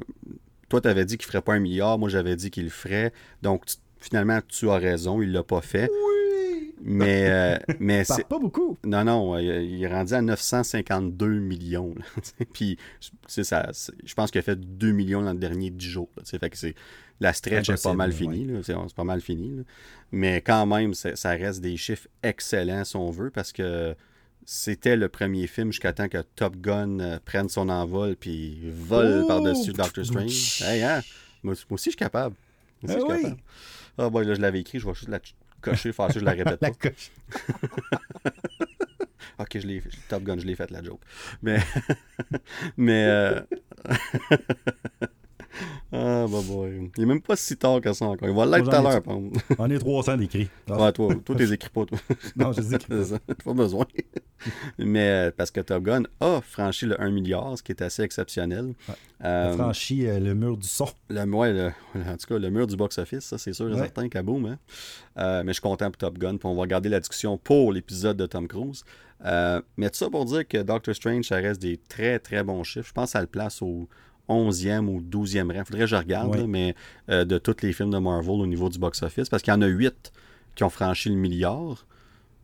Toi, 0.70 0.80
tu 0.80 0.88
avais 0.88 1.04
dit 1.04 1.18
qu'il 1.18 1.28
ne 1.28 1.32
ferait 1.32 1.42
pas 1.42 1.56
un 1.56 1.60
milliard. 1.60 2.00
Moi, 2.00 2.08
j'avais 2.08 2.38
dit 2.38 2.52
qu'il 2.52 2.64
le 2.64 2.70
ferait. 2.70 3.12
Donc, 3.42 3.66
finalement, 4.00 4.40
tu 4.48 4.70
as 4.70 4.78
raison. 4.78 5.22
Il 5.22 5.30
ne 5.30 5.34
l'a 5.34 5.44
pas 5.44 5.62
fait. 5.62 5.90
Mais, 6.86 7.30
euh, 7.30 7.58
mais 7.80 8.04
c'est 8.04 8.28
pas 8.28 8.40
beaucoup. 8.40 8.78
Non, 8.84 9.06
non, 9.06 9.38
il 9.40 9.82
est 9.82 9.88
rendu 9.88 10.14
à 10.14 10.22
952 10.22 11.40
millions. 11.40 11.96
Puis, 12.54 12.78
c'est 13.26 13.46
ça, 13.46 13.72
je 14.04 14.14
pense 14.14 14.32
qu'il 14.32 14.40
a 14.40 14.42
fait 14.44 14.60
2 14.60 14.92
millions 14.92 15.22
dans 15.22 15.32
le 15.32 15.40
dernier 15.40 15.70
10 15.70 15.88
jours. 15.88 16.10
fait 16.26 16.50
que 16.50 16.58
c'est 16.58 16.76
la 17.20 17.32
stretch 17.32 17.70
est 17.70 17.82
pas 17.82 17.94
mal 17.94 18.12
finie. 18.12 18.50
C'est 18.64 18.76
pas 18.96 19.04
mal 19.06 19.22
fini. 19.22 19.64
Mais 20.12 20.42
quand 20.42 20.66
même, 20.66 20.94
ça 20.94 21.30
reste 21.32 21.62
des 21.62 21.78
chiffres 21.78 22.08
excellents 22.22 22.84
si 22.84 22.98
on 22.98 23.10
veut, 23.12 23.30
parce 23.30 23.54
que 23.54 23.96
c'était 24.46 24.98
le 24.98 25.08
premier 25.08 25.48
film 25.48 25.72
jusqu'à 25.72 25.94
temps 25.94 26.10
que 26.10 26.22
Top 26.36 26.58
Gun 26.58 27.00
euh, 27.00 27.18
prenne 27.24 27.48
son 27.48 27.70
envol 27.70 28.18
puis 28.18 28.60
vole 28.72 29.26
par-dessus 29.26 29.72
Doctor 29.72 30.06
Strange. 30.06 30.62
Hey, 30.62 30.84
hein? 30.84 31.02
moi, 31.44 31.54
aussi, 31.70 31.86
je 31.86 31.92
suis 31.92 31.96
capable. 31.96 32.36
Moi 32.82 32.92
aussi, 32.92 33.06
je 33.08 33.14
suis 33.14 33.24
capable. 33.24 33.42
Ah, 33.98 34.10
bon, 34.10 34.20
là, 34.20 34.34
je 34.34 34.42
l'avais 34.42 34.60
écrit, 34.60 34.80
je 34.80 34.86
vais 34.86 34.94
juste 34.94 35.08
la 35.08 35.20
coché, 35.64 35.92
fâché, 35.94 36.20
je 36.20 36.26
la 36.26 36.32
répète 36.40 36.62
la 36.62 36.72
pas. 36.72 36.90
ok, 39.40 39.60
je 39.60 39.68
l'ai 39.68 39.84
Top 40.10 40.24
Gun, 40.24 40.38
je 40.40 40.46
l'ai 40.46 40.56
fait 40.56 40.70
la 40.70 40.84
joke. 40.84 41.02
Mais. 41.42 41.60
mais. 42.78 43.06
Euh... 43.06 43.42
Ah, 45.96 46.26
bah 46.28 46.40
boy. 46.44 46.90
Il 46.98 47.04
est 47.04 47.06
même 47.06 47.22
pas 47.22 47.36
si 47.36 47.56
tard 47.56 47.80
que 47.80 47.94
ça 47.94 48.06
encore. 48.06 48.28
Il 48.28 48.36
va 48.36 48.48
l'être 48.48 48.68
tout 48.68 48.76
à 48.76 48.82
l'heure, 48.82 49.02
On 49.60 49.70
est 49.70 49.78
300 49.78 50.18
d'écrits. 50.18 50.50
Ouais, 50.68 50.92
toi, 50.92 51.14
toi, 51.24 51.36
t'es 51.36 51.54
écris 51.54 51.70
pas, 51.70 51.86
toi. 51.86 52.00
non, 52.36 52.52
je 52.52 52.62
les 52.62 52.74
écris 52.74 52.88
pas. 53.28 53.34
pas 53.44 53.54
besoin. 53.54 53.86
Mais 54.80 55.08
euh, 55.08 55.32
parce 55.36 55.52
que 55.52 55.62
Top 55.62 55.84
Gun 55.84 56.04
a 56.20 56.42
franchi 56.42 56.88
le 56.88 57.00
1 57.00 57.12
milliard, 57.12 57.56
ce 57.60 57.62
qui 57.62 57.74
est 57.74 57.82
assez 57.84 58.02
exceptionnel. 58.02 58.74
Ouais. 58.90 58.96
Euh, 59.24 59.52
a 59.52 59.54
franchi 59.54 60.08
euh, 60.08 60.20
le 60.20 60.34
mur 60.34 60.58
du 60.58 60.68
son. 60.68 60.88
Le, 61.10 61.24
ouais, 61.26 61.72
en 61.96 62.18
tout 62.18 62.28
cas, 62.28 62.40
le 62.40 62.50
mur 62.50 62.66
du 62.66 62.76
box-office, 62.76 63.26
ça, 63.26 63.38
c'est 63.38 63.54
sûr 63.54 63.72
et 63.72 63.78
certain, 63.78 64.10
kaboom. 64.10 64.46
Hein? 64.48 64.58
mais 65.16 65.50
je 65.50 65.54
suis 65.54 65.62
content 65.62 65.92
pour 65.92 65.98
Top 65.98 66.18
Gun. 66.18 66.38
Puis 66.38 66.48
on 66.48 66.56
va 66.56 66.66
garder 66.66 66.90
la 66.90 67.02
discussion 67.02 67.38
pour 67.38 67.72
l'épisode 67.72 68.18
de 68.18 68.26
Tom 68.26 68.48
Cruise. 68.48 68.84
mais 69.24 69.90
tout 69.92 69.98
ça 69.98 70.10
pour 70.10 70.26
dire 70.26 70.48
que 70.48 70.58
Doctor 70.64 70.96
Strange, 70.96 71.26
ça 71.26 71.36
reste 71.36 71.62
des 71.62 71.78
très, 71.78 72.18
très 72.18 72.44
bons 72.44 72.64
chiffres. 72.64 72.88
Je 72.88 72.94
pense 72.94 73.12
ça 73.12 73.22
le 73.22 73.28
place 73.28 73.62
au 73.62 73.88
11e 74.30 74.88
ou 74.88 75.02
12e 75.02 75.52
rang. 75.52 75.66
Faudrait 75.66 75.82
que 75.82 75.88
je 75.88 75.96
regarde, 75.96 76.46
mais 76.48 76.76
euh, 77.10 77.26
de 77.26 77.38
tous 77.38 77.58
les 77.62 77.74
films 77.74 77.92
de 77.92 77.98
Marvel 77.98 78.42
au 78.42 78.48
niveau 78.48 78.70
du 78.70 78.80
box-office, 78.80 79.30
parce 79.30 79.44
qu'il 79.44 79.54
y 79.54 79.56
en 79.56 79.62
a 79.62 79.68
8 79.68 80.12
qui 80.56 80.64
ont 80.64 80.70
franchi 80.70 81.10
le 81.10 81.16
milliard. 81.16 81.86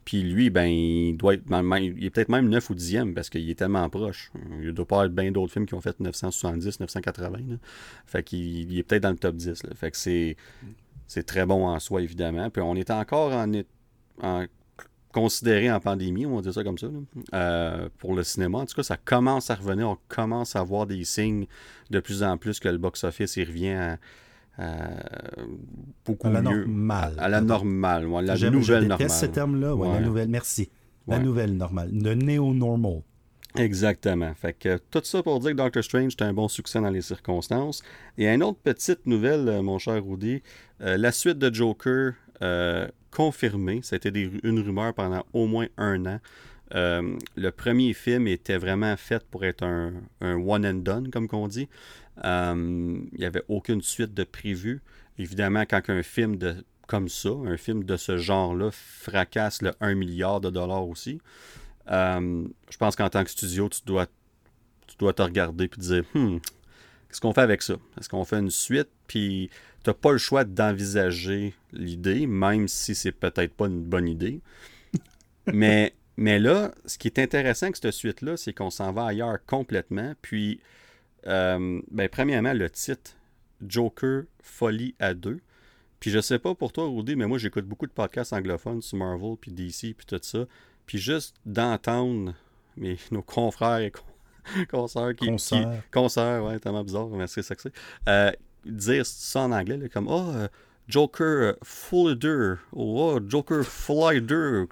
Puis 0.05 0.23
lui, 0.23 0.49
ben, 0.49 0.65
il 0.65 1.17
doit 1.17 1.35
être, 1.35 1.43
il 1.51 2.03
est 2.03 2.09
peut-être 2.09 2.29
même 2.29 2.49
9 2.49 2.69
ou 2.71 2.73
10e 2.73 3.13
parce 3.13 3.29
qu'il 3.29 3.47
est 3.47 3.55
tellement 3.55 3.87
proche. 3.89 4.31
Il 4.59 4.73
doit 4.73 4.87
pas 4.87 4.95
avoir 5.03 5.09
bien 5.09 5.31
d'autres 5.31 5.53
films 5.53 5.67
qui 5.67 5.75
ont 5.75 5.81
fait 5.81 5.99
970, 5.99 6.79
980. 6.79 7.57
Fait 8.07 8.23
qu'il 8.23 8.75
est 8.75 8.83
peut-être 8.83 9.03
dans 9.03 9.11
le 9.11 9.17
top 9.17 9.35
10. 9.35 9.61
Fait 9.75 9.91
que 9.91 9.97
c'est, 9.97 10.35
c'est 11.05 11.23
très 11.23 11.45
bon 11.45 11.67
en 11.67 11.79
soi, 11.79 12.01
évidemment. 12.01 12.49
Puis 12.49 12.61
on 12.63 12.75
est 12.75 12.89
encore 12.89 13.33
en, 13.33 13.51
en 14.23 14.45
considéré 15.13 15.71
en 15.71 15.79
pandémie, 15.79 16.25
on 16.25 16.35
va 16.35 16.41
dire 16.41 16.53
ça 16.53 16.63
comme 16.63 16.77
ça, 16.77 16.87
euh, 17.33 17.89
pour 17.97 18.13
le 18.13 18.23
cinéma. 18.23 18.59
En 18.59 18.65
tout 18.65 18.75
cas, 18.75 18.83
ça 18.83 18.97
commence 18.97 19.49
à 19.49 19.55
revenir. 19.55 19.89
On 19.89 19.97
commence 20.07 20.55
à 20.55 20.63
voir 20.63 20.85
des 20.85 21.03
signes 21.03 21.47
de 21.89 21.99
plus 21.99 22.23
en 22.23 22.37
plus 22.37 22.59
que 22.59 22.69
le 22.69 22.77
box-office 22.77 23.37
il 23.37 23.47
revient 23.47 23.95
à, 24.57 24.67
beaucoup 26.05 26.27
à 26.27 26.31
la 26.31 26.41
mieux. 26.41 26.65
Normale. 26.65 27.15
À, 27.17 27.29
la 27.29 27.41
normale. 27.41 28.07
la 28.23 28.49
nouvelle 28.49 28.87
normale. 28.87 29.09
ce 29.09 29.25
terme-là. 29.25 29.75
La 29.93 29.99
nouvelle, 30.01 30.29
merci. 30.29 30.69
La 31.07 31.19
nouvelle 31.19 31.55
normale. 31.55 31.89
Le 31.91 32.13
néo-normal. 32.13 33.01
Exactement. 33.55 34.31
Fait 34.35 34.53
que 34.53 34.77
tout 34.91 35.01
ça 35.03 35.23
pour 35.23 35.39
dire 35.39 35.51
que 35.51 35.55
Doctor 35.55 35.83
Strange 35.83 36.13
est 36.19 36.21
un 36.21 36.33
bon 36.33 36.47
succès 36.47 36.79
dans 36.79 36.89
les 36.89 37.01
circonstances. 37.01 37.81
Et 38.17 38.27
une 38.27 38.43
autre 38.43 38.59
petite 38.63 39.07
nouvelle, 39.07 39.47
euh, 39.47 39.61
mon 39.63 39.79
cher 39.79 40.03
Rudy. 40.05 40.43
Euh, 40.81 40.97
la 40.97 41.11
suite 41.11 41.39
de 41.39 41.53
Joker 41.53 42.13
confirmé. 43.11 43.81
Été 43.91 44.29
une 44.43 44.59
rumeur 44.59 44.93
pendant 44.93 45.25
au 45.33 45.47
moins 45.47 45.67
un 45.77 46.05
an. 46.05 46.19
Euh, 46.75 47.17
le 47.35 47.51
premier 47.51 47.93
film 47.93 48.27
était 48.27 48.57
vraiment 48.57 48.95
fait 48.95 49.25
pour 49.27 49.43
être 49.43 49.63
un, 49.63 49.93
one 50.21 50.65
and 50.65 50.81
done, 50.83 51.09
comme 51.09 51.27
qu'on 51.27 51.47
dit. 51.47 51.67
Euh, 52.23 52.99
il 53.11 53.19
n'y 53.19 53.25
avait 53.25 53.43
aucune 53.47 53.81
suite 53.81 54.13
de 54.13 54.23
prévu. 54.23 54.81
Évidemment, 55.17 55.63
quand 55.67 55.81
un 55.89 56.03
film 56.03 56.37
de, 56.37 56.63
comme 56.87 57.09
ça, 57.09 57.29
un 57.29 57.57
film 57.57 57.83
de 57.83 57.97
ce 57.97 58.17
genre-là, 58.17 58.69
fracasse 58.71 59.61
le 59.61 59.71
1 59.79 59.95
milliard 59.95 60.41
de 60.41 60.49
dollars 60.49 60.87
aussi, 60.87 61.19
euh, 61.89 62.47
je 62.69 62.77
pense 62.77 62.95
qu'en 62.95 63.09
tant 63.09 63.23
que 63.23 63.31
studio, 63.31 63.67
tu 63.69 63.81
dois, 63.85 64.05
tu 64.87 64.95
dois 64.97 65.13
te 65.13 65.21
regarder 65.21 65.65
et 65.65 65.69
te 65.69 65.79
dire 65.79 66.03
hmm, 66.13 66.37
qu'est-ce 67.09 67.21
qu'on 67.21 67.33
fait 67.33 67.41
avec 67.41 67.61
ça? 67.61 67.75
Est-ce 67.99 68.09
qu'on 68.09 68.23
fait 68.23 68.39
une 68.39 68.51
suite? 68.51 68.89
Puis 69.07 69.49
tu 69.83 69.89
n'as 69.89 69.93
pas 69.93 70.11
le 70.11 70.17
choix 70.17 70.43
d'envisager 70.43 71.53
l'idée, 71.73 72.27
même 72.27 72.67
si 72.67 72.95
c'est 72.95 73.11
peut-être 73.11 73.53
pas 73.53 73.67
une 73.67 73.83
bonne 73.83 74.07
idée. 74.07 74.41
mais, 75.53 75.93
mais 76.17 76.39
là, 76.39 76.71
ce 76.85 76.97
qui 76.97 77.07
est 77.07 77.19
intéressant 77.19 77.67
avec 77.67 77.77
cette 77.77 77.91
suite-là, 77.91 78.37
c'est 78.37 78.53
qu'on 78.53 78.69
s'en 78.69 78.91
va 78.91 79.05
ailleurs 79.05 79.37
complètement. 79.45 80.13
Puis, 80.21 80.59
euh, 81.27 81.81
ben, 81.91 82.07
premièrement, 82.09 82.53
le 82.53 82.69
titre 82.69 83.11
Joker 83.65 84.23
Folie 84.41 84.95
à 84.99 85.13
deux. 85.13 85.39
Puis 85.99 86.11
je 86.11 86.21
sais 86.21 86.39
pas 86.39 86.55
pour 86.55 86.71
toi, 86.71 86.85
Rudy, 86.87 87.15
mais 87.15 87.27
moi 87.27 87.37
j'écoute 87.37 87.65
beaucoup 87.65 87.85
de 87.85 87.91
podcasts 87.91 88.31
anglophones 88.31 88.81
sur 88.81 88.97
Marvel, 88.97 89.35
puis 89.39 89.51
DC, 89.51 89.93
puis 89.95 90.05
tout 90.07 90.19
ça. 90.21 90.45
Puis 90.85 90.97
juste 90.97 91.35
d'entendre 91.45 92.33
nos 93.11 93.21
confrères 93.21 93.79
et 93.79 93.91
consoeurs 94.71 95.15
qui. 95.15 95.27
Concerts. 95.27 95.81
concerts, 95.93 96.43
ouais, 96.43 96.59
tellement 96.59 96.83
bizarre, 96.83 97.07
mais 97.07 97.27
c'est 97.27 97.41
ça 97.43 97.55
que 97.55 97.61
c'est. 97.61 97.73
Euh, 98.07 98.31
dire 98.65 99.05
ça 99.05 99.41
en 99.41 99.51
anglais, 99.51 99.89
comme 99.93 100.07
Oh, 100.09 100.31
Joker 100.87 101.53
Flider. 101.63 102.55
Oh, 102.73 103.19
Joker 103.27 103.63
Flider. 103.63 104.63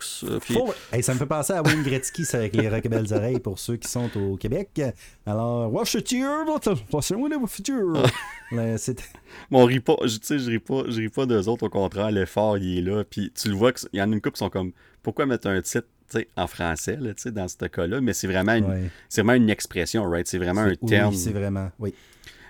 Puis, 0.42 0.56
Full- 0.56 0.74
Hey, 0.92 1.04
ça 1.04 1.14
me 1.14 1.20
fait 1.20 1.26
penser 1.28 1.54
à 1.54 1.62
Wayne 1.62 1.84
Gretzky 1.84 2.26
ça, 2.26 2.38
avec 2.40 2.56
les 2.56 2.68
Rock 2.70 2.88
Belles 2.88 3.14
Oreilles 3.14 3.40
pour 3.40 3.60
ceux 3.60 3.76
qui 3.78 3.88
sont 3.88 4.10
au 4.18 4.36
Québec. 4.36 4.82
Alors, 5.28 5.72
Watch 5.72 5.92
the 5.96 6.08
cheer, 6.08 6.44
watch 6.48 6.64
the 6.64 7.48
future? 7.48 8.04
C'est- 8.78 9.04
Mais 9.52 9.58
on 9.60 9.66
rit 9.66 9.80
pas, 9.80 9.96
je- 10.06 10.18
tu 10.18 10.26
sais, 10.26 10.40
je 10.40 10.50
ris 10.50 10.60
pas, 10.60 10.84
je 10.88 10.98
ris 11.02 11.10
pas 11.10 11.26
d'eux 11.28 11.48
autres, 11.48 11.68
au 11.68 11.70
contraire, 11.70 12.10
l'effort, 12.10 12.58
il 12.58 12.80
est 12.80 12.82
là, 12.82 13.04
puis 13.04 13.32
tu 13.36 13.50
le 13.50 13.56
vois 13.56 13.72
qu'il 13.74 13.88
y 13.94 14.02
en 14.02 14.12
a 14.12 14.16
une 14.16 14.22
couple 14.22 14.36
qui 14.38 14.40
sont 14.40 14.50
comme, 14.50 14.72
pourquoi 15.04 15.26
mettre 15.28 15.48
un 15.48 15.62
titre, 15.62 15.88
en 16.36 16.48
français, 16.48 16.98
là, 17.00 17.12
dans 17.32 17.48
ce 17.48 17.66
cas-là, 17.66 18.02
mais 18.02 18.14
c'est 18.14 18.28
vraiment, 18.28 18.54
une, 18.54 18.66
Ouais. 18.66 18.90
vraiment 19.16 19.34
une 19.34 19.50
expression, 19.50 20.04
right, 20.10 20.28
c'est 20.28 20.38
vraiment 20.38 20.62
un 20.62 20.70
Oui, 20.70 20.78
terme, 20.90 21.14
c'est 21.14 21.32
vraiment. 21.34 21.72
Oui. 21.80 21.94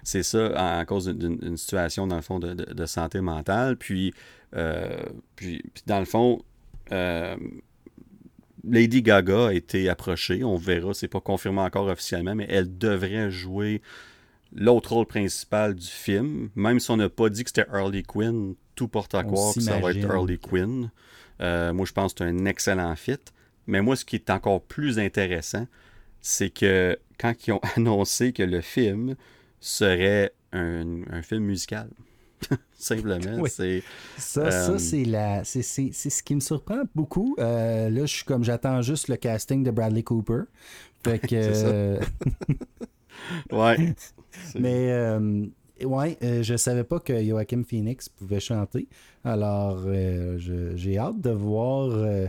c'est 0.04 0.24
ça, 0.24 0.54
en, 0.56 0.80
en 0.82 0.86
cause 0.86 1.08
d'une 1.08 1.58
situation, 1.58 2.08
dans 2.08 2.16
le 2.18 2.22
fond, 2.22 2.40
de, 2.40 2.54
de- 2.54 2.74
de 2.74 2.86
santé 2.86 3.20
mentale, 3.22 3.76
puis, 3.78 4.14
euh, 4.56 4.96
puis, 5.36 5.62
puis 5.74 5.84
dans 5.86 6.00
le 6.00 6.06
fond, 6.06 6.42
euh, 6.92 7.36
Lady 8.70 9.02
Gaga 9.02 9.48
a 9.48 9.54
été 9.54 9.88
approchée, 9.90 10.44
on 10.44 10.56
verra, 10.58 10.94
c'est 10.94 11.08
pas 11.08 11.22
confirmé 11.22 11.62
encore 11.62 11.88
officiellement, 11.88 12.36
mais 12.36 12.46
elle 12.50 12.78
devrait 12.78 13.32
jouer 13.32 13.82
l'autre 14.54 14.94
rôle 14.94 15.06
principal 15.06 15.76
du 15.76 15.88
film, 15.88 16.50
même 16.56 16.80
si 16.80 16.90
on 16.92 16.98
n'a 16.98 17.10
pas 17.10 17.30
dit 17.30 17.44
que 17.44 17.50
c'était 17.50 17.70
Harley 17.72 18.04
Quinn, 18.04 18.56
tout 18.76 18.88
porte 18.88 19.14
à 19.16 19.24
croire 19.24 19.54
que 19.54 19.62
ça 19.62 19.80
va 19.80 19.92
être 19.92 20.10
Harley 20.10 20.38
Quinn. 20.38 20.90
Euh, 21.42 21.72
moi, 21.74 21.86
je 21.86 21.92
pense 21.94 22.14
que 22.14 22.24
c'est 22.24 22.30
un 22.30 22.46
excellent 22.46 22.96
fit. 22.96 23.18
Mais 23.68 23.82
moi, 23.82 23.96
ce 23.96 24.06
qui 24.06 24.16
est 24.18 24.30
encore 24.30 24.62
plus 24.64 25.00
intéressant, 25.00 25.68
c'est 26.22 26.50
que 26.52 26.98
quand 27.20 27.34
ils 27.48 27.54
ont 27.54 27.62
annoncé 27.78 28.34
que 28.34 28.44
le 28.44 28.62
film 28.62 29.16
serait 29.62 30.34
un, 30.54 31.04
un 31.12 31.22
film 31.24 31.46
musical, 31.46 31.90
simplement, 32.78 33.42
Oui. 33.42 33.50
c'est... 33.50 33.86
Ça, 34.16 34.52
Euh, 34.52 34.52
ça 34.52 34.80
c'est 34.80 35.06
la, 35.06 35.44
c'est, 35.44 35.62
c'est, 35.62 35.92
c'est 35.94 36.10
ce 36.10 36.24
qui 36.24 36.36
me 36.36 36.40
surprend 36.40 36.82
beaucoup. 36.96 37.36
Euh, 37.40 37.90
là, 37.90 38.02
je 38.06 38.16
suis 38.16 38.26
comme 38.26 38.44
j'attends 38.44 38.82
juste 38.82 39.10
le 39.10 39.16
casting 39.18 39.64
de 39.64 39.72
Bradley 39.72 40.04
Cooper. 40.04 40.44
Fait 41.04 41.20
que, 41.20 41.36
C'est 41.40 41.54
ça. 41.54 41.74
euh, 41.74 42.00
Ouais. 43.52 43.82
Mais 44.56 44.92
euh, 44.92 45.46
ouais, 45.84 46.18
euh, 46.24 46.44
je 46.44 46.56
savais 46.58 46.84
pas 46.84 47.00
que 47.00 47.24
Joachim 47.24 47.64
Phoenix 47.68 48.10
pouvait 48.10 48.40
chanter. 48.40 48.88
Alors, 49.24 49.84
euh, 49.86 50.38
je- 50.38 50.76
j'ai 50.76 50.98
hâte 50.98 51.20
de 51.22 51.32
voir 51.32 51.90
euh, 51.92 52.28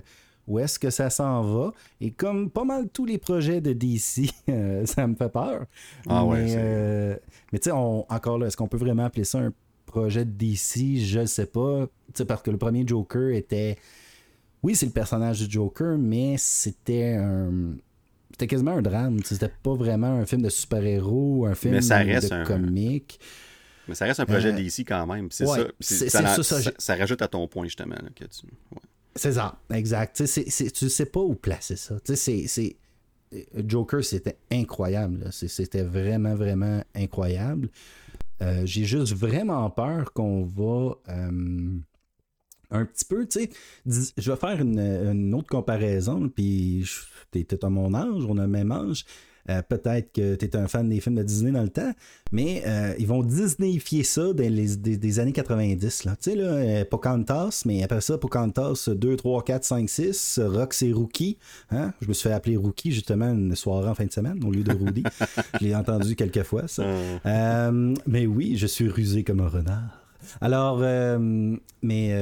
où 0.48 0.58
est-ce 0.58 0.78
que 0.78 0.90
ça 0.90 1.10
s'en 1.10 1.42
va. 1.42 1.72
Et 2.00 2.10
comme 2.10 2.50
pas 2.50 2.64
mal 2.64 2.88
tous 2.88 3.04
les 3.04 3.18
projets 3.18 3.60
de 3.60 3.72
DC, 3.72 4.30
euh, 4.48 4.84
ça 4.86 5.06
me 5.06 5.14
fait 5.14 5.28
peur. 5.28 5.66
Ah 6.08 6.24
ouais, 6.24 6.42
mais 6.42 6.48
c'est- 6.48 6.56
euh, 6.58 7.16
mais 7.52 7.58
tu 7.60 7.64
sais, 7.70 7.72
encore 7.72 8.38
là, 8.38 8.46
est-ce 8.48 8.56
qu'on 8.56 8.66
peut 8.68 8.76
vraiment 8.78 9.04
appeler 9.04 9.24
ça 9.24 9.38
un 9.38 9.52
projet 9.86 10.24
de 10.24 10.30
DC 10.30 10.96
Je 11.04 11.20
ne 11.20 11.26
sais 11.26 11.46
pas. 11.46 11.86
Tu 11.86 12.12
sais, 12.14 12.24
parce 12.24 12.42
que 12.42 12.50
le 12.50 12.58
premier 12.58 12.86
Joker 12.86 13.30
était. 13.30 13.76
Oui, 14.62 14.74
c'est 14.74 14.86
le 14.86 14.92
personnage 14.92 15.38
du 15.46 15.50
Joker, 15.50 15.96
mais 15.98 16.34
c'était 16.38 17.14
un. 17.16 17.74
C'était 18.32 18.46
quasiment 18.48 18.72
un 18.72 18.82
drame. 18.82 19.20
C'était 19.24 19.48
pas 19.62 19.74
vraiment 19.74 20.08
un 20.18 20.24
film 20.26 20.42
de 20.42 20.48
super-héros, 20.48 21.46
un 21.46 21.54
film 21.54 21.74
Mais 21.74 21.80
ça 21.82 21.98
reste 21.98 22.30
de 22.30 22.34
un- 22.36 22.44
comique. 22.44 23.18
Mais 23.88 23.94
ça 23.94 24.04
reste 24.04 24.20
un 24.20 24.26
projet 24.26 24.50
Euh, 24.52 24.56
DC 24.56 24.84
quand 24.86 25.06
même. 25.06 25.28
C'est 25.30 25.46
ouais, 25.46 25.66
ça. 25.80 26.36
Ça, 26.36 26.42
ça, 26.42 26.70
ça 26.76 26.94
rajoute 26.94 27.22
à 27.22 27.28
ton 27.28 27.48
point, 27.48 27.64
justement. 27.64 27.94
Là, 27.94 28.10
que 28.14 28.24
tu... 28.24 28.46
ouais. 28.46 28.78
C'est 29.18 29.32
ça, 29.32 29.58
exact. 29.72 30.16
Tu 30.16 30.26
sais, 30.26 30.70
tu 30.70 30.88
sais 30.88 31.06
pas 31.06 31.20
où 31.20 31.34
placer 31.34 31.74
ça. 31.74 31.96
Joker, 33.66 34.04
c'était 34.04 34.38
incroyable. 34.50 35.28
C'était 35.32 35.82
vraiment, 35.82 36.34
vraiment 36.34 36.82
incroyable. 36.94 37.68
Euh, 38.42 38.64
J'ai 38.64 38.84
juste 38.84 39.12
vraiment 39.14 39.68
peur 39.70 40.12
qu'on 40.12 40.44
va 40.44 40.94
euh, 41.08 41.78
un 42.70 42.84
petit 42.84 43.04
peu, 43.04 43.26
tu 43.26 43.40
sais, 43.40 44.10
je 44.16 44.30
vais 44.30 44.36
faire 44.36 44.60
une, 44.60 44.78
une 44.78 45.34
autre 45.34 45.48
comparaison, 45.48 46.28
puis 46.28 46.88
t'es 47.32 47.64
à 47.64 47.68
mon 47.68 47.94
âge, 47.94 48.24
on 48.28 48.38
a 48.38 48.42
le 48.42 48.48
même 48.48 48.70
âge. 48.70 49.04
Euh, 49.50 49.62
Peut-être 49.62 50.12
que 50.12 50.34
tu 50.34 50.44
es 50.44 50.56
un 50.56 50.68
fan 50.68 50.88
des 50.88 51.00
films 51.00 51.16
de 51.16 51.22
Disney 51.22 51.50
dans 51.50 51.62
le 51.62 51.68
temps, 51.68 51.92
mais 52.32 52.62
euh, 52.66 52.94
ils 52.98 53.06
vont 53.06 53.22
Disneyifier 53.22 54.04
ça 54.04 54.32
dans 54.32 54.52
les, 54.52 54.76
des, 54.76 54.96
des 54.96 55.20
années 55.20 55.32
90. 55.32 56.04
Là. 56.04 56.16
Tu 56.16 56.30
sais, 56.30 56.36
là, 56.36 56.44
euh, 56.44 56.84
Pocahontas, 56.84 57.62
mais 57.66 57.82
après 57.82 58.00
ça, 58.00 58.18
Pocahontas 58.18 58.88
2, 58.88 59.16
3, 59.16 59.44
4, 59.44 59.64
5, 59.64 59.88
6, 59.88 60.40
Rox 60.44 60.82
et 60.82 60.92
Rookie. 60.92 61.38
Hein? 61.70 61.92
Je 62.00 62.08
me 62.08 62.12
suis 62.12 62.28
fait 62.28 62.34
appeler 62.34 62.56
Rookie 62.56 62.92
justement 62.92 63.30
une 63.30 63.54
soirée 63.54 63.88
en 63.88 63.94
fin 63.94 64.06
de 64.06 64.12
semaine 64.12 64.42
au 64.44 64.50
lieu 64.50 64.62
de 64.62 64.72
Rudy. 64.72 65.02
je 65.60 65.64
l'ai 65.64 65.74
entendu 65.74 66.16
quelques 66.16 66.42
fois, 66.42 66.68
ça. 66.68 66.82
Euh, 66.82 67.94
mais 68.06 68.26
oui, 68.26 68.56
je 68.56 68.66
suis 68.66 68.88
rusé 68.88 69.24
comme 69.24 69.40
un 69.40 69.48
renard. 69.48 70.02
Alors, 70.40 70.78
mais 71.82 72.12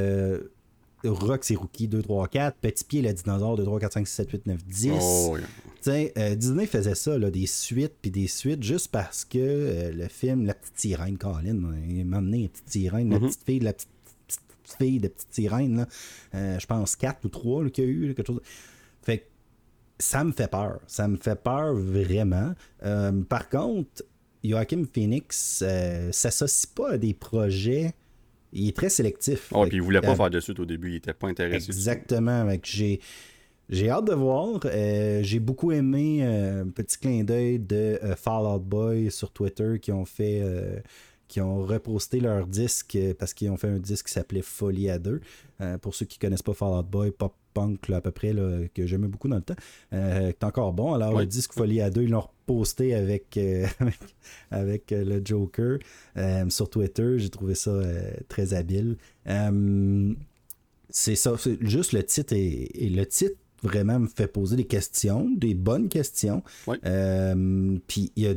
Rox 1.08 1.50
et 1.50 1.56
Rookie 1.56 1.88
2, 1.88 2.02
3, 2.02 2.28
4, 2.28 2.56
Petit 2.58 2.84
Pied, 2.84 3.02
le 3.02 3.12
dinosaure 3.12 3.56
2, 3.56 3.64
3, 3.64 3.80
4, 3.80 3.92
5, 3.94 4.06
6, 4.06 4.14
7, 4.14 4.30
8, 4.30 4.46
9, 4.46 4.64
10. 4.64 4.90
oh, 5.00 5.36
sais, 5.80 6.12
euh, 6.18 6.34
Disney 6.34 6.66
faisait 6.66 6.94
ça, 6.94 7.16
là, 7.18 7.30
des 7.30 7.46
suites 7.46 7.94
puis 8.02 8.10
des 8.10 8.26
suites, 8.26 8.62
juste 8.62 8.88
parce 8.90 9.24
que 9.24 9.38
euh, 9.38 9.92
le 9.92 10.08
film 10.08 10.44
La 10.46 10.54
petite 10.54 10.78
sirène, 10.78 11.16
Colin, 11.18 11.56
il 11.88 12.04
m'a 12.04 12.18
amené 12.18 12.42
la 12.42 12.48
petite 12.48 12.68
sirène, 12.70 13.10
la 13.10 13.18
Mhm. 13.20 13.26
petite 13.28 13.44
fille 13.44 13.58
de 13.60 13.64
la 13.64 13.72
petite, 13.72 13.88
petite- 14.26 14.40
petite 14.64 14.76
fille 14.78 14.98
de 15.00 15.08
petite 15.08 15.32
sirène. 15.34 15.86
Euh, 16.34 16.58
je 16.58 16.66
pense 16.66 16.96
4 16.96 17.24
ou 17.24 17.28
3 17.28 17.68
qu'il 17.70 17.84
y 17.84 17.86
a 17.86 17.90
eu, 17.90 18.06
là, 18.08 18.14
quelque 18.14 18.26
chose. 18.26 18.40
Fait 19.02 19.18
que 19.18 19.24
ça 19.98 20.24
me 20.24 20.32
fait 20.32 20.50
peur. 20.50 20.80
Ça 20.88 21.06
me 21.08 21.16
fait 21.16 21.40
peur 21.40 21.74
vraiment. 21.74 22.52
Euh, 22.82 23.12
par 23.22 23.48
contre, 23.48 24.02
Joachim 24.44 24.84
Phoenix 24.92 25.60
euh, 25.66 26.10
s'associe 26.12 26.66
pas 26.66 26.92
à 26.92 26.98
des 26.98 27.14
projets. 27.14 27.94
Il 28.52 28.68
est 28.68 28.76
très 28.76 28.88
sélectif. 28.88 29.52
Oh, 29.54 29.64
puis 29.66 29.76
il 29.76 29.82
voulait 29.82 30.00
pas 30.00 30.12
euh, 30.12 30.14
faire 30.16 30.30
de 30.30 30.40
suite 30.40 30.58
au 30.60 30.66
début, 30.66 30.90
il 30.90 30.96
était 30.96 31.12
pas 31.14 31.28
intéressé. 31.28 31.66
Exactement. 31.66 32.48
J'ai, 32.62 33.00
j'ai 33.68 33.90
hâte 33.90 34.06
de 34.06 34.14
voir. 34.14 34.60
Euh, 34.64 35.20
j'ai 35.22 35.40
beaucoup 35.40 35.72
aimé 35.72 36.20
euh, 36.22 36.62
un 36.64 36.68
petit 36.68 36.98
clin 36.98 37.24
d'œil 37.24 37.58
de 37.58 37.98
euh, 38.02 38.16
Fall 38.16 38.46
Out 38.46 38.62
Boy 38.64 39.10
sur 39.10 39.30
Twitter 39.32 39.78
qui 39.80 39.92
ont 39.92 40.04
fait. 40.04 40.40
euh, 40.42 40.78
qui 41.28 41.40
ont 41.40 41.64
reposté 41.64 42.20
leur 42.20 42.46
disque 42.46 42.94
euh, 42.94 43.12
parce 43.12 43.34
qu'ils 43.34 43.50
ont 43.50 43.56
fait 43.56 43.66
un 43.66 43.80
disque 43.80 44.06
qui 44.06 44.12
s'appelait 44.12 44.42
Folie 44.42 44.88
à 44.88 45.00
deux. 45.00 45.20
Euh, 45.60 45.76
pour 45.76 45.92
ceux 45.96 46.06
qui 46.06 46.20
connaissent 46.20 46.40
pas 46.40 46.54
Fall 46.54 46.78
Out 46.78 46.86
Boy, 46.88 47.10
pop 47.10 47.34
punk 47.52 47.88
là, 47.88 47.96
à 47.96 48.00
peu 48.00 48.12
près, 48.12 48.32
là, 48.32 48.60
que 48.72 48.86
j'aimais 48.86 49.08
beaucoup 49.08 49.26
dans 49.26 49.34
le 49.34 49.42
temps, 49.42 49.56
euh, 49.92 50.30
qui 50.30 50.36
est 50.40 50.44
encore 50.44 50.72
bon. 50.72 50.94
Alors 50.94 51.18
le 51.18 51.26
disque 51.26 51.52
Folie 51.52 51.80
à 51.80 51.90
deux, 51.90 52.02
ils 52.04 52.10
l'ont 52.10 52.28
reposté 52.46 52.94
avec, 52.94 53.36
euh, 53.36 53.66
avec, 53.80 53.98
avec, 54.50 54.92
euh, 54.92 55.04
le 55.04 55.22
Joker 55.24 55.78
euh, 56.16 56.48
sur 56.50 56.70
Twitter. 56.70 57.18
J'ai 57.18 57.30
trouvé 57.30 57.54
ça 57.54 57.70
euh, 57.70 58.10
très 58.28 58.54
habile. 58.54 58.96
C'est 60.88 61.16
ça, 61.16 61.34
c'est 61.38 61.58
juste 61.66 61.92
le 61.92 62.02
titre 62.04 62.32
et, 62.34 62.84
et 62.86 62.88
le 62.88 63.04
titre 63.06 63.36
vraiment 63.62 63.98
me 63.98 64.06
fait 64.06 64.28
poser 64.28 64.56
des 64.56 64.64
questions, 64.64 65.28
des 65.36 65.54
bonnes 65.54 65.88
questions. 65.88 66.42
Puis 67.86 68.12
il 68.16 68.22
y 68.22 68.26
a 68.28 68.34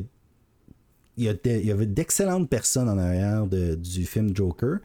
il 1.18 1.26
y, 1.26 1.28
a 1.28 1.34
de- 1.34 1.40
il 1.46 1.66
y 1.66 1.72
avait 1.72 1.86
d'excellentes 1.86 2.50
personnes 2.50 2.88
en 2.88 2.98
arrière 2.98 3.46
de- 3.46 3.76
du 3.76 4.06
film 4.06 4.34
Joker. 4.34 4.78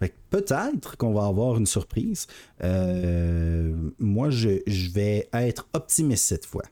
Fait 0.00 0.08
que 0.08 0.14
peut-être 0.30 0.96
qu'on 0.96 1.12
va 1.14 1.26
avoir 1.26 1.56
une 1.58 1.64
surprise. 1.66 2.26
Moi, 2.60 4.30
je, 4.30 4.60
je 4.66 4.90
vais 4.90 5.28
être 5.32 5.68
optimiste 5.74 6.24
cette 6.26 6.44
fois. 6.44 6.64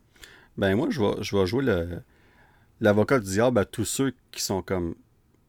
Ben 0.57 0.75
moi, 0.77 0.89
je 0.91 1.01
vais, 1.01 1.23
je 1.23 1.37
vais 1.37 1.47
jouer 1.47 1.65
le 1.65 2.03
l'avocat 2.81 3.19
du 3.19 3.27
diable 3.31 3.59
à 3.59 3.65
tous 3.65 3.85
ceux 3.85 4.13
qui 4.33 4.43
sont 4.43 4.63
comme. 4.63 4.95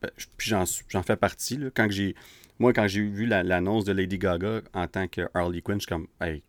ben, 0.01 0.09
puis 0.37 0.49
j'en 0.49 0.63
j'en 0.89 1.03
fais 1.03 1.15
partie. 1.15 1.57
Là. 1.57 1.67
Quand 1.75 1.87
j'ai, 1.89 2.15
moi, 2.59 2.73
quand 2.73 2.87
j'ai 2.87 3.01
vu 3.01 3.25
la- 3.25 3.43
l'annonce 3.43 3.85
de 3.85 3.91
Lady 3.91 4.17
Gaga 4.17 4.61
en 4.73 4.87
tant 4.87 5.07
que 5.07 5.21
Harley 5.33 5.61
Quinn, 5.61 5.79
je 5.79 5.85
suis 5.85 5.89
comme. 5.89 6.07
Hey, 6.21 6.43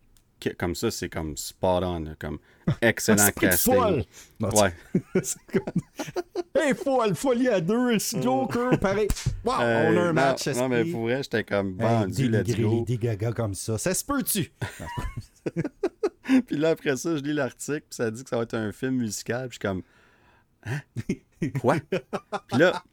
comme 0.59 0.75
ça, 0.75 0.91
c'est 0.91 1.09
comme 1.09 1.35
spot 1.35 1.83
on. 1.83 1.99
là, 2.01 2.11
comme 2.19 2.37
excellent 2.81 3.25
de 3.25 3.31
casting. 3.31 4.03
Non, 4.39 4.49
Ouais. 4.49 4.73
c'est 5.23 5.39
comme- 5.51 5.81
hey, 6.63 6.75
folle, 6.75 7.15
folie 7.15 7.47
à 7.49 7.59
deux, 7.59 7.97
c'est 7.97 8.21
Joker, 8.21 8.79
pareil. 8.79 9.07
Wow, 9.43 9.53
on 9.57 9.59
a 9.61 9.63
Euh, 9.65 10.09
un 10.09 10.13
match. 10.13 10.47
non, 10.47 10.53
non, 10.61 10.69
mais 10.69 10.85
pour 10.85 11.01
vrai, 11.01 11.23
j'étais 11.23 11.43
comme 11.43 11.75
Hey, 11.81 12.05
dénigrer 12.11 12.61
go. 12.61 12.71
Lady 12.79 12.97
Gaga 12.99 13.31
comme 13.31 13.55
ça. 13.55 13.77
Ça 13.79 13.93
se 13.95 14.05
peut-tu? 14.05 14.51
Puis 16.47 16.57
là, 16.57 16.69
après 16.69 16.97
ça, 16.97 17.15
je 17.15 17.21
lis 17.21 17.33
l'article, 17.33 17.85
puis 17.89 17.95
ça 17.95 18.11
dit 18.11 18.23
que 18.23 18.29
ça 18.29 18.37
va 18.37 18.43
être 18.43 18.53
un 18.53 18.71
film 18.71 18.95
musical. 18.95 19.47
Puis 19.47 19.59
je 19.61 19.67
suis 19.67 19.73
comme. 19.73 19.83
Hein? 20.65 20.81
Quoi? 21.61 21.77
puis 22.47 22.57
là, 22.57 22.83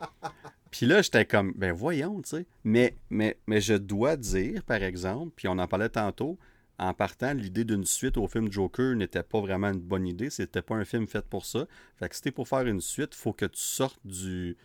puis 0.70 0.86
là 0.86 1.02
j'étais 1.02 1.24
comme, 1.24 1.52
ben 1.56 1.72
voyons, 1.72 2.20
tu 2.22 2.30
sais. 2.30 2.46
Mais, 2.62 2.96
mais, 3.10 3.36
je 3.48 3.74
dois 3.74 4.16
dire, 4.16 4.62
par 4.64 4.82
exemple, 4.82 5.32
puis 5.34 5.48
on 5.48 5.58
en 5.58 5.66
parlait 5.66 5.88
tantôt, 5.88 6.38
en 6.78 6.92
partant, 6.94 7.32
l'idée 7.32 7.64
d'une 7.64 7.84
suite 7.84 8.16
au 8.16 8.26
film 8.28 8.50
Joker 8.50 8.94
n'était 8.96 9.22
pas 9.22 9.40
vraiment 9.40 9.68
une 9.68 9.80
bonne 9.80 10.06
idée. 10.06 10.30
C'était 10.30 10.62
pas 10.62 10.74
un 10.74 10.84
film 10.84 11.06
fait 11.06 11.24
pour 11.24 11.46
ça. 11.46 11.66
Fait 11.96 12.08
que 12.08 12.16
si 12.16 12.30
pour 12.30 12.48
faire 12.48 12.66
une 12.66 12.80
suite, 12.80 13.14
faut 13.14 13.32
que 13.32 13.46
tu 13.46 13.60
sortes 13.60 14.00
du. 14.04 14.56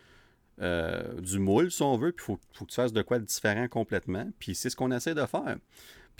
euh, 0.60 1.20
du 1.20 1.38
moule, 1.38 1.70
si 1.70 1.82
on 1.82 1.96
veut, 1.96 2.12
puis 2.12 2.24
faut, 2.24 2.38
faut 2.52 2.64
que 2.64 2.70
tu 2.70 2.76
fasses 2.76 2.92
de 2.92 3.02
quoi 3.02 3.18
de 3.18 3.24
différent 3.24 3.68
complètement. 3.68 4.28
Puis 4.38 4.54
c'est 4.54 4.70
ce 4.70 4.76
qu'on 4.76 4.90
essaie 4.90 5.14
de 5.14 5.24
faire. 5.26 5.56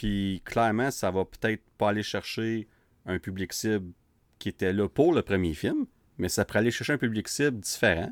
Puis 0.00 0.40
clairement, 0.46 0.90
ça 0.90 1.10
va 1.10 1.26
peut-être 1.26 1.62
pas 1.76 1.90
aller 1.90 2.02
chercher 2.02 2.66
un 3.04 3.18
public 3.18 3.52
cible 3.52 3.92
qui 4.38 4.48
était 4.48 4.72
là 4.72 4.88
pour 4.88 5.12
le 5.12 5.20
premier 5.20 5.52
film, 5.52 5.84
mais 6.16 6.30
ça 6.30 6.46
pourrait 6.46 6.60
aller 6.60 6.70
chercher 6.70 6.94
un 6.94 6.96
public 6.96 7.28
cible 7.28 7.60
différent 7.60 8.10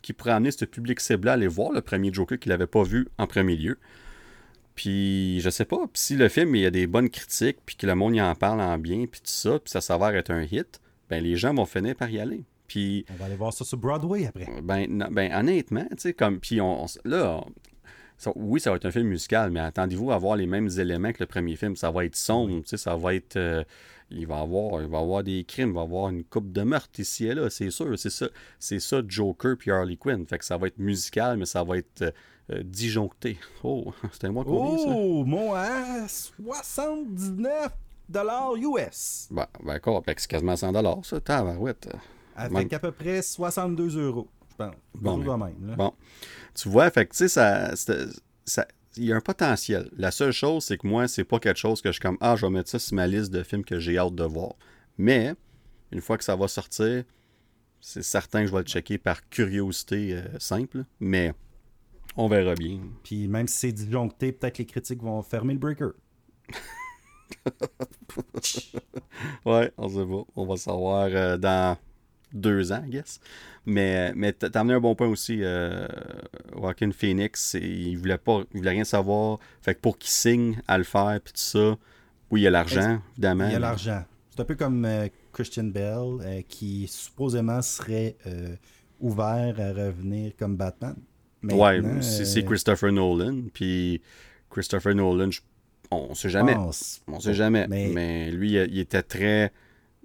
qui 0.00 0.12
pourrait 0.12 0.30
amener 0.30 0.52
ce 0.52 0.64
public 0.64 1.00
cible-là 1.00 1.32
à 1.32 1.34
aller 1.34 1.48
voir 1.48 1.72
le 1.72 1.80
premier 1.80 2.12
Joker 2.12 2.38
qu'il 2.38 2.50
n'avait 2.50 2.68
pas 2.68 2.84
vu 2.84 3.08
en 3.18 3.26
premier 3.26 3.56
lieu. 3.56 3.80
Puis 4.76 5.40
je 5.40 5.50
sais 5.50 5.64
pas, 5.64 5.78
puis 5.92 6.00
si 6.02 6.14
le 6.14 6.28
film 6.28 6.54
il 6.54 6.62
y 6.62 6.66
a 6.66 6.70
des 6.70 6.86
bonnes 6.86 7.10
critiques, 7.10 7.58
puis 7.66 7.74
que 7.74 7.86
le 7.88 7.96
monde 7.96 8.14
y 8.14 8.20
en 8.22 8.32
parle 8.36 8.60
en 8.60 8.78
bien, 8.78 9.06
puis 9.10 9.20
tout 9.20 9.26
ça, 9.26 9.58
puis 9.58 9.72
ça 9.72 9.80
s'avère 9.80 10.14
être 10.14 10.30
un 10.30 10.42
hit, 10.42 10.80
ben 11.10 11.20
les 11.20 11.34
gens 11.34 11.52
vont 11.52 11.66
finir 11.66 11.96
par 11.96 12.10
y 12.10 12.20
aller. 12.20 12.44
Puis 12.68 13.04
On 13.12 13.14
va 13.14 13.24
aller 13.24 13.34
voir 13.34 13.52
ça 13.52 13.64
sur 13.64 13.76
Broadway 13.78 14.26
après. 14.26 14.46
ben, 14.62 14.86
non- 14.88 15.08
ben 15.10 15.32
honnêtement, 15.34 15.86
tu 15.90 15.96
sais, 15.98 16.12
comme. 16.12 16.38
Puis 16.38 16.60
on, 16.60 16.84
on- 16.84 16.86
là, 17.04 17.44
oui, 18.36 18.60
ça 18.60 18.70
va 18.70 18.76
être 18.76 18.86
un 18.86 18.90
film 18.90 19.08
musical, 19.08 19.50
mais 19.50 19.60
attendez-vous 19.60 20.10
à 20.10 20.14
avoir 20.14 20.36
les 20.36 20.46
mêmes 20.46 20.68
éléments 20.78 21.12
que 21.12 21.18
le 21.20 21.26
premier 21.26 21.56
film. 21.56 21.76
Ça 21.76 21.90
va 21.90 22.04
être 22.04 22.16
sombre, 22.16 22.60
tu 22.62 22.68
sais, 22.68 22.76
ça 22.76 22.96
va 22.96 23.14
être. 23.14 23.36
euh, 23.36 23.64
il 24.10 24.26
va 24.26 24.40
avoir, 24.40 24.82
il 24.82 24.88
va 24.88 24.98
avoir 24.98 25.24
des 25.24 25.44
crimes, 25.44 25.70
il 25.70 25.74
va 25.74 25.80
avoir 25.82 26.10
une 26.10 26.24
coupe 26.24 26.52
de 26.52 26.62
meurtre 26.62 27.00
ici 27.00 27.26
et 27.26 27.34
là, 27.34 27.50
c'est 27.50 27.70
sûr. 27.70 27.98
C'est 27.98 28.10
ça, 28.10 28.26
c'est 28.58 28.78
ça 28.78 29.02
Joker 29.06 29.56
puis 29.58 29.70
Harley 29.70 29.96
Quinn. 29.96 30.26
Fait 30.26 30.38
que 30.38 30.44
ça 30.44 30.56
va 30.56 30.66
être 30.68 30.78
musical, 30.78 31.36
mais 31.38 31.46
ça 31.46 31.64
va 31.64 31.78
être 31.78 32.02
euh, 32.02 32.10
euh, 32.52 32.62
disjoncté. 32.62 33.38
Oh, 33.64 33.92
c'était 34.12 34.28
moi 34.30 34.44
combien 34.44 34.78
ça? 34.78 34.90
Oh, 34.94 35.24
mon 35.24 35.54
à 35.54 36.06
79 36.06 37.72
US. 38.58 39.28
Ben, 39.30 39.46
ben 39.64 39.72
d'accord, 39.72 40.02
que 40.02 40.12
c'est 40.18 40.28
quasiment 40.28 40.56
100 40.56 41.02
ça, 41.02 41.20
tabarouette. 41.20 41.88
Avec 42.36 42.52
Même- 42.52 42.68
à 42.72 42.78
peu 42.78 42.92
près 42.92 43.22
62 43.22 43.98
euros, 43.98 44.28
je 44.50 44.56
pense. 44.56 44.74
Bon, 44.94 45.18
Bon, 45.18 45.38
ben, 45.38 45.46
même, 45.46 45.70
là. 45.70 45.76
Bon. 45.76 45.92
Tu 46.54 46.68
vois, 46.68 46.90
fait 46.90 47.06
que 47.06 47.12
tu 47.12 47.18
sais, 47.18 47.28
ça, 47.28 47.74
ça- 48.44 48.66
il 48.96 49.04
y 49.04 49.12
a 49.12 49.16
un 49.16 49.20
potentiel. 49.20 49.90
La 49.96 50.10
seule 50.12 50.32
chose, 50.32 50.64
c'est 50.64 50.78
que 50.78 50.86
moi, 50.86 51.08
c'est 51.08 51.24
pas 51.24 51.40
quelque 51.40 51.58
chose 51.58 51.82
que 51.82 51.88
je 51.88 51.94
suis 51.94 52.00
comme 52.00 52.18
Ah, 52.20 52.36
je 52.36 52.46
vais 52.46 52.50
mettre 52.52 52.70
ça 52.70 52.78
sur 52.78 52.94
ma 52.94 53.06
liste 53.06 53.32
de 53.32 53.42
films 53.42 53.64
que 53.64 53.80
j'ai 53.80 53.98
hâte 53.98 54.14
de 54.14 54.24
voir. 54.24 54.54
Mais, 54.98 55.34
une 55.90 56.00
fois 56.00 56.16
que 56.16 56.24
ça 56.24 56.36
va 56.36 56.46
sortir, 56.48 57.04
c'est 57.80 58.02
certain 58.02 58.42
que 58.42 58.48
je 58.48 58.52
vais 58.52 58.58
le 58.60 58.64
checker 58.66 58.98
par 58.98 59.28
curiosité 59.28 60.14
euh, 60.14 60.38
simple. 60.38 60.84
Mais 61.00 61.34
on 62.16 62.28
verra 62.28 62.54
bien. 62.54 62.80
Puis 63.02 63.28
même 63.28 63.48
si 63.48 63.58
c'est 63.58 63.72
disjoncté, 63.72 64.32
peut-être 64.32 64.58
les 64.58 64.66
critiques 64.66 65.02
vont 65.02 65.22
fermer 65.22 65.54
le 65.54 65.58
breaker. 65.58 65.90
Ouais, 69.44 69.72
on 69.76 69.88
sait 69.88 70.06
pas. 70.06 70.24
On 70.36 70.46
va 70.46 70.56
savoir 70.56 71.08
euh, 71.10 71.36
dans 71.36 71.76
deux 72.34 72.72
ans, 72.72 72.82
I 72.86 72.90
guess. 72.90 73.20
Mais, 73.64 74.12
mais 74.14 74.32
t'as 74.32 74.60
amené 74.60 74.74
un 74.74 74.80
bon 74.80 74.94
point 74.94 75.08
aussi. 75.08 75.38
Euh, 75.42 75.86
Joaquin 76.54 76.90
Phoenix, 76.90 77.56
il 77.60 77.96
voulait 77.96 78.18
pas, 78.18 78.42
il 78.52 78.58
voulait 78.58 78.72
rien 78.72 78.84
savoir. 78.84 79.38
Fait 79.62 79.74
que 79.74 79.80
pour 79.80 79.96
qu'il 79.96 80.10
signe 80.10 80.60
à 80.68 80.76
le 80.76 80.84
faire, 80.84 81.18
puis 81.24 81.32
tout 81.32 81.40
ça, 81.40 81.76
oui, 82.30 82.40
il 82.40 82.44
y 82.44 82.46
a 82.46 82.50
l'argent, 82.50 83.00
évidemment. 83.12 83.46
Il 83.46 83.52
y 83.52 83.56
a 83.56 83.58
l'argent. 83.60 84.04
C'est 84.30 84.40
un 84.40 84.44
peu 84.44 84.56
comme 84.56 84.84
euh, 84.84 85.08
Christian 85.32 85.64
Bell, 85.64 86.18
euh, 86.20 86.42
qui 86.48 86.86
supposément 86.88 87.62
serait 87.62 88.16
euh, 88.26 88.56
ouvert 89.00 89.54
à 89.58 89.72
revenir 89.72 90.32
comme 90.36 90.56
Batman. 90.56 90.96
Ouais, 91.44 91.80
Maintenant, 91.80 92.02
c'est 92.02 92.24
c'est 92.24 92.42
Christopher 92.44 92.90
Nolan. 92.90 93.42
Puis 93.52 94.00
Christopher 94.50 94.94
Nolan, 94.94 95.30
je- 95.30 95.40
on 95.90 96.14
sait 96.14 96.30
jamais. 96.30 96.56
On 96.56 97.20
sait 97.20 97.34
jamais. 97.34 97.66
Mais, 97.68 97.90
Mais, 97.94 98.30
lui, 98.32 98.54
il, 98.54 98.66
il 98.72 98.78
était 98.80 99.02
très. 99.02 99.52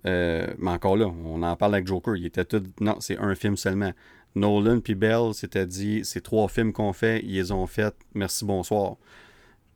Euh, 0.06 0.48
mais 0.58 0.72
encore 0.72 0.98
là, 0.98 1.08
on 1.08 1.42
en 1.44 1.56
parle 1.56 1.76
avec 1.76 1.88
Joker. 1.88 2.16
Il 2.16 2.26
était 2.26 2.46
tout. 2.46 2.64
Non, 2.80 2.98
c'est 3.00 3.18
un 3.18 3.36
film 3.36 3.58
seulement. 3.58 3.92
Nolan 4.36 4.80
puis 4.80 4.96
Bell 4.96 5.34
s'étaient 5.34 5.66
dit 5.66 6.02
c'est 6.04 6.22
trois 6.22 6.48
films 6.48 6.72
qu'on 6.72 6.94
fait, 6.94 7.22
ils 7.24 7.34
les 7.34 7.52
ont 7.52 7.68
fait. 7.68 7.94
Merci, 8.14 8.46
bonsoir. 8.46 8.98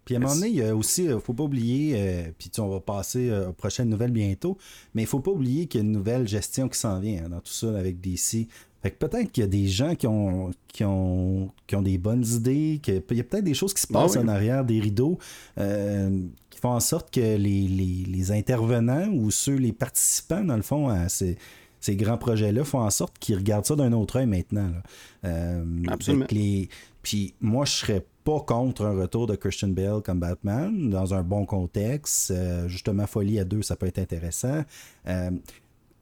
Puis 0.05 0.15
à 0.15 0.17
un 0.17 0.21
moment 0.21 0.35
donné, 0.35 0.49
il 0.49 0.55
y 0.55 0.61
a 0.61 0.75
aussi, 0.75 1.07
euh, 1.07 1.19
faut 1.19 1.33
pas 1.33 1.43
oublier, 1.43 1.93
euh, 1.95 2.23
puis 2.37 2.49
tu 2.49 2.55
sais, 2.55 2.61
on 2.61 2.67
va 2.67 2.81
passer 2.81 3.29
euh, 3.29 3.49
aux 3.49 3.53
prochaines 3.53 3.87
nouvelles 3.87 4.11
bientôt, 4.11 4.57
mais 4.93 5.03
il 5.03 5.07
faut 5.07 5.21
pas 5.21 5.31
oublier 5.31 5.67
qu'il 5.67 5.79
y 5.79 5.83
a 5.83 5.85
une 5.85 5.93
nouvelle 5.93 6.27
gestion 6.27 6.67
qui 6.67 6.77
s'en 6.77 6.99
vient 6.99 7.23
hein, 7.25 7.29
dans 7.29 7.39
tout 7.39 7.53
ça 7.53 7.77
avec 7.77 8.01
DC. 8.01 8.47
Fait 8.81 8.91
que 8.91 8.97
peut-être 8.97 9.31
qu'il 9.31 9.43
y 9.43 9.45
a 9.45 9.49
des 9.49 9.67
gens 9.67 9.95
qui 9.95 10.07
ont, 10.07 10.51
qui 10.67 10.83
ont, 10.83 11.49
qui 11.67 11.75
ont 11.77 11.81
des 11.81 11.97
bonnes 11.97 12.25
idées, 12.25 12.81
qu'il 12.83 12.95
y 12.95 12.97
a 12.97 13.23
peut-être 13.23 13.45
des 13.45 13.53
choses 13.53 13.73
qui 13.73 13.79
se 13.81 13.87
Ah 13.91 13.93
passent 13.93 14.17
oui. 14.17 14.23
en 14.23 14.27
arrière 14.27 14.65
des 14.65 14.81
rideaux 14.81 15.17
euh, 15.57 16.19
font 16.63 16.71
en 16.71 16.79
sorte 16.79 17.13
que 17.13 17.19
les, 17.19 17.67
les- 17.67 18.05
les 18.07 18.31
intervenants 18.31 19.09
ou 19.11 19.31
ceux, 19.31 19.55
les 19.55 19.73
participants, 19.73 20.43
dans 20.45 20.55
le 20.55 20.61
fond, 20.61 20.87
à 20.87 21.09
ces, 21.09 21.37
ces 21.81 21.97
grands 21.97 22.17
projets-là, 22.17 22.63
font 22.63 22.79
en 22.79 22.89
sorte 22.89 23.19
qu'ils 23.19 23.35
regardent 23.35 23.65
ça 23.65 23.75
d'un 23.75 23.91
autre 23.91 24.15
œil 24.19 24.27
maintenant. 24.27 24.69
là. 24.69 24.81
Euh, 25.29 25.65
Absolument. 25.89 26.25
les- 26.31 26.69
Puis 27.01 27.33
moi, 27.41 27.65
je 27.65 27.71
serais 27.73 28.05
pas 28.23 28.39
contre 28.39 28.85
un 28.85 28.97
retour 28.97 29.27
de 29.27 29.35
Christian 29.35 29.67
Bale 29.67 30.01
comme 30.01 30.21
Batman 30.21 30.89
dans 30.89 31.13
un 31.13 31.21
bon 31.21 31.45
contexte. 31.45 32.31
Euh, 32.31 32.69
justement, 32.69 33.05
Folie 33.07 33.39
à 33.39 33.43
deux, 33.43 33.61
ça 33.61 33.75
peut 33.75 33.87
être 33.87 33.99
intéressant. 33.99 34.63
Euh, 35.07 35.31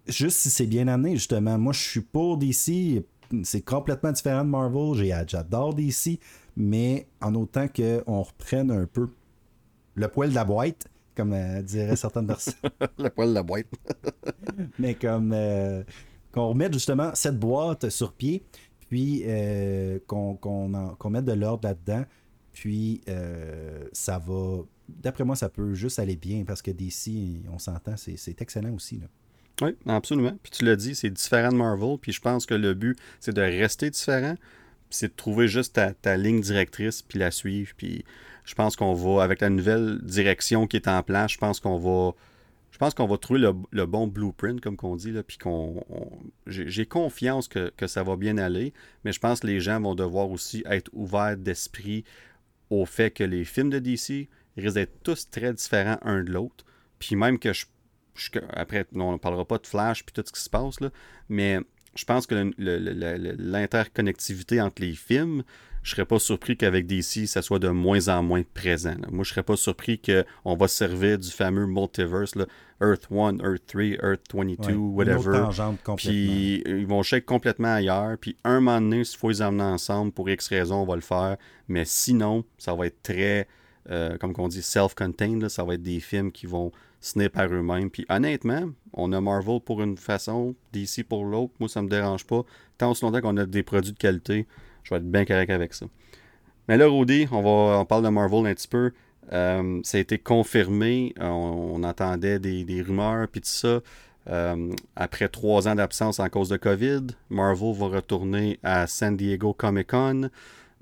juste 0.08 0.38
si 0.38 0.52
c'est 0.52 0.67
bien 0.67 0.88
amené, 0.88 1.15
justement. 1.15 1.58
Moi, 1.58 1.74
je 1.74 1.82
suis 1.82 2.02
pour 2.02 2.38
DC. 2.38 3.04
C'est 3.41 3.62
complètement 3.62 4.12
différent 4.12 4.43
de 4.43 4.50
Marvel. 4.50 4.93
J'adore 5.26 5.74
DC. 5.74 6.19
Mais 6.56 7.08
en 7.21 7.34
autant 7.34 7.67
qu'on 7.67 8.21
reprenne 8.21 8.69
un 8.69 8.86
peu 8.86 9.10
le 9.96 10.08
poil 10.08 10.30
de 10.30 10.36
la 10.36 10.46
boîte, 10.46 10.88
comme 11.16 11.34
euh, 11.34 11.62
diraient 11.62 11.96
certaines 11.96 12.28
personnes. 12.28 12.54
Le 12.98 13.10
poil 13.10 13.30
de 13.30 13.34
la 13.34 13.44
boîte. 13.44 13.68
mais 14.80 14.96
comme 14.96 15.34
euh, 15.34 15.84
qu'on 16.32 16.50
remette 16.50 16.74
justement 16.74 17.12
cette 17.14 17.38
boîte 17.38 17.90
sur 17.90 18.14
pied, 18.14 18.44
puis 18.90 19.24
euh, 19.26 20.00
qu'on 20.08 21.10
mette 21.10 21.26
de 21.26 21.34
l'ordre 21.34 21.68
là-dedans, 21.68 22.06
puis 22.54 23.02
euh, 23.10 23.88
ça 23.94 24.20
va. 24.20 24.64
D'après 24.90 25.24
moi, 25.24 25.36
ça 25.36 25.48
peut 25.48 25.74
juste 25.74 26.00
aller 26.00 26.18
bien 26.18 26.44
parce 26.44 26.62
que 26.62 26.72
DC, 26.72 27.46
on 27.52 27.60
s'entend, 27.60 27.96
c'est 27.96 28.42
excellent 28.42 28.74
aussi. 28.74 28.98
Là. 28.98 29.08
Oui, 29.62 29.76
absolument. 29.86 30.38
Puis 30.44 30.52
tu 30.52 30.66
l'as 30.66 30.76
dit, 30.76 30.96
c'est 30.96 31.10
différent 31.10 31.50
de 31.50 31.56
Marvel. 31.56 31.98
Puis 32.02 32.12
je 32.12 32.20
pense 32.20 32.46
que 32.46 32.54
le 32.54 32.74
but, 32.74 32.98
c'est 33.22 33.34
de 33.34 33.42
rester 33.42 33.90
différent. 33.90 34.36
Puis 34.90 34.98
c'est 34.98 35.08
de 35.08 35.16
trouver 35.16 35.48
juste 35.48 35.76
ta, 35.76 35.94
ta 35.94 36.18
ligne 36.18 36.42
directrice, 36.42 37.02
puis 37.02 37.20
la 37.20 37.32
suivre. 37.32 37.72
Puis 37.78 38.04
je 38.52 38.56
pense 38.56 38.76
qu'on 38.76 38.94
va, 38.94 39.24
avec 39.24 39.40
la 39.40 39.50
nouvelle 39.50 40.02
direction 40.02 40.68
qui 40.68 40.76
est 40.76 40.90
en 40.90 41.02
place, 41.04 41.32
je 41.32 41.38
pense 41.38 41.62
qu'on 41.62 41.78
va. 41.78 42.12
Je 42.72 42.78
pense 42.78 42.94
qu'on 42.94 43.08
va 43.08 43.18
trouver 43.18 43.40
le, 43.40 43.86
bon 43.86 44.08
blueprint, 44.08 44.60
comme 44.60 44.76
qu'on 44.76 44.98
dit, 44.98 45.12
là, 45.12 45.24
puis 45.24 45.38
J'ai 46.48 46.86
confiance 46.86 47.48
que, 47.48 47.72
ça 47.88 48.04
va 48.04 48.18
bien 48.18 48.38
aller, 48.38 48.74
mais 49.06 49.14
je 49.14 49.22
pense 49.22 49.42
que 49.42 49.48
les 49.48 49.62
gens 49.62 49.80
vont 49.80 49.96
devoir 49.96 50.30
aussi 50.30 50.64
être 50.66 50.90
ouverts 50.92 51.38
d'esprit 51.38 52.04
au 52.70 52.86
fait 52.86 53.12
que 53.12 53.24
les 53.24 53.46
films 53.46 53.70
de 53.70 53.80
DC 53.80 54.28
risquent 54.58 54.74
d'être 54.74 55.04
tous 55.04 55.30
très 55.30 55.54
différents 55.54 56.00
un 56.02 56.24
de 56.24 56.32
l'autre. 56.32 56.66
Puis 57.00 57.16
même 57.16 57.40
que 57.40 57.54
je 57.54 57.66
après, 58.52 58.86
on 58.96 59.14
ne 59.14 59.18
parlera 59.18 59.46
pas 59.46 59.60
de 59.60 59.68
Flash 59.68 60.04
puis 60.04 60.14
tout 60.14 60.24
ce 60.26 60.34
qui 60.34 60.42
se 60.42 60.50
passe, 60.50 60.80
mais 61.30 61.60
je 61.96 62.04
pense 62.04 62.28
que 62.28 62.52
l'interconnectivité 62.58 64.60
entre 64.60 64.82
les 64.82 64.94
films, 64.94 65.44
je 65.84 65.91
serais 65.91 66.06
pas 66.06 66.20
surpris 66.20 66.58
qu'avec 66.58 66.86
DC, 66.86 67.28
ça 67.28 67.41
soit 67.41 67.60
de 67.60 67.70
moins 67.70 68.08
en 68.08 68.22
moins 68.22 68.44
présent. 68.54 68.96
là. 69.02 69.08
Moi, 69.12 69.24
je 69.24 69.32
serais 69.32 69.44
pas 69.44 69.56
surpris 69.56 70.00
qu'on 70.00 70.56
va 70.56 70.67
se 70.67 70.76
servir 70.76 71.17
du 71.17 71.30
fameux 71.30 71.65
multiverse, 71.65 72.36
là, 72.36 72.46
Earth 72.82 73.08
1, 73.12 73.39
Earth 73.39 73.65
3, 73.67 73.84
Earth 74.04 74.22
22, 74.34 74.74
Ouais, 74.74 74.76
whatever. 74.76 75.50
Puis 75.98 76.63
ils 76.65 76.88
vont 76.88 77.04
shake 77.04 77.26
complètement 77.26 77.76
ailleurs. 77.76 78.17
Puis 78.20 78.36
un 78.44 78.60
moment 78.60 78.82
donné, 78.82 79.04
s'il 79.04 79.20
faut 79.20 79.30
les 79.30 79.41
emmener 79.41 79.63
ensemble, 79.63 80.12
pour 80.12 80.30
X 80.30 80.48
raison, 80.48 80.78
on 80.78 80.86
va 80.86 80.96
le 80.96 81.02
faire. 81.02 81.38
Mais 81.67 81.86
sinon, 81.86 82.44
ça 82.58 82.74
va 82.74 82.88
être 82.88 83.02
très, 83.04 83.48
euh, 83.89 84.17
comme 84.17 84.34
on 84.38 84.48
dit, 84.48 84.63
self-contained. 84.63 85.48
Ça 85.50 85.63
va 85.63 85.76
être 85.76 85.84
des 85.84 86.00
films 86.00 86.32
qui 86.32 86.48
vont 86.48 86.72
se 87.00 87.13
tenir 87.13 87.32
par 87.32 87.48
eux-mêmes. 87.52 87.89
Puis 87.89 88.06
honnêtement, 88.10 88.70
on 88.94 89.12
a 89.13 89.22
Marvel 89.22 89.60
pour 89.60 89.82
une 89.82 89.98
façon, 89.98 90.56
DC 90.74 91.04
pour 91.08 91.26
l'autre. 91.26 91.54
Moi, 91.60 91.70
ça 91.70 91.82
me 91.82 91.89
dérange 91.89 92.26
pas. 92.26 92.44
Tant 92.78 92.91
aussi 92.91 93.04
longtemps 93.04 93.22
qu'on 93.22 93.38
a 93.38 93.46
des 93.46 93.63
produits 93.63 93.94
de 93.94 93.98
qualité, 93.98 94.48
je 94.84 94.89
vais 94.91 94.98
être 94.98 95.10
bien 95.12 95.26
correct 95.26 95.50
avec 95.50 95.74
ça. 95.74 95.86
Mais 96.67 96.78
là, 96.78 96.88
Rudy, 96.88 97.28
on, 97.32 97.41
va, 97.41 97.80
on 97.80 97.86
parle 97.86 98.04
de 98.04 98.10
Marvel 98.10 98.46
un 98.48 98.54
petit 98.54 98.67
peu. 98.67 98.91
Euh, 99.34 99.80
ça 99.84 99.98
a 99.98 100.02
été 100.02 100.17
confirmé. 100.17 101.13
On, 101.20 101.24
on 101.76 101.84
entendait 101.84 102.39
des, 102.39 102.63
des 102.63 102.82
rumeurs 102.82 103.28
puis 103.28 103.41
tout 103.41 103.48
ça. 103.50 103.80
Euh, 104.30 104.72
après 104.96 105.28
trois 105.30 105.67
ans 105.67 105.76
d'absence 105.76 106.20
en 106.20 106.30
cause 106.30 106.50
de 106.50 106.58
COVID, 106.58 107.08
Marvel 107.30 107.74
va 107.74 107.88
retourner 107.88 108.60
à 108.62 108.86
San 108.88 109.17
Diego 109.17 109.54
Comic 109.54 109.88
Con 109.88 110.30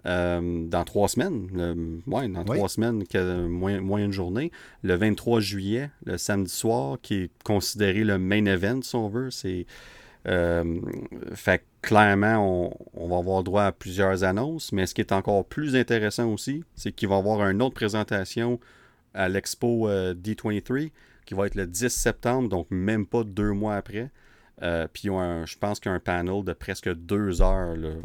euh, 0.05 0.67
dans 0.67 0.83
trois 0.83 1.07
semaines. 1.07 1.47
Le- 1.53 2.01
ouais, 2.13 2.27
dans 2.27 2.43
Oui. 2.47 2.57
trois 2.57 2.69
semaines, 2.69 3.05
que- 3.07 3.47
moins, 3.47 3.79
moins 3.79 4.03
une 4.03 4.11
journée. 4.11 4.51
Le 4.83 4.95
23 4.95 5.39
juillet, 5.39 5.89
le 6.05 6.17
samedi 6.17 6.51
soir, 6.51 6.97
qui 7.01 7.15
est 7.15 7.31
considéré 7.43 8.03
le 8.03 8.17
main 8.17 8.45
event, 8.45 8.81
si 8.81 8.95
on 8.95 9.07
veut. 9.07 9.31
C'est, 9.31 9.65
fait 10.25 11.59
que 11.59 11.63
clairement, 11.81 12.73
on, 12.93 13.07
va 13.07 13.17
avoir 13.17 13.43
droit 13.43 13.63
à 13.63 13.71
plusieurs 13.71 14.23
annonces, 14.23 14.71
mais 14.71 14.85
ce 14.85 14.93
qui 14.93 15.01
est 15.01 15.13
encore 15.13 15.45
plus 15.45 15.75
intéressant 15.75 16.31
aussi, 16.31 16.63
c'est 16.75 16.91
qu'il 16.91 17.07
va 17.07 17.15
y 17.15 17.19
avoir 17.19 17.47
une 17.49 17.61
autre 17.61 17.75
présentation 17.75 18.59
à 19.13 19.29
l'expo 19.29 19.87
euh, 19.87 20.13
D23 20.13 20.91
qui 21.25 21.33
va 21.33 21.47
être 21.47 21.55
le 21.55 21.67
10 21.67 21.89
septembre, 21.89 22.49
donc 22.49 22.67
même 22.69 23.05
pas 23.05 23.23
deux 23.23 23.51
mois 23.51 23.75
après. 23.75 24.11
Euh, 24.61 24.87
puis 24.91 25.03
je 25.03 25.57
pense 25.57 25.79
qu'il 25.79 25.89
y 25.89 25.93
a 25.93 25.95
un 25.95 25.99
panel 25.99 26.43
de 26.43 26.53
presque 26.53 26.93
deux 26.93 27.41
heures 27.41 27.75
euh, 27.77 28.01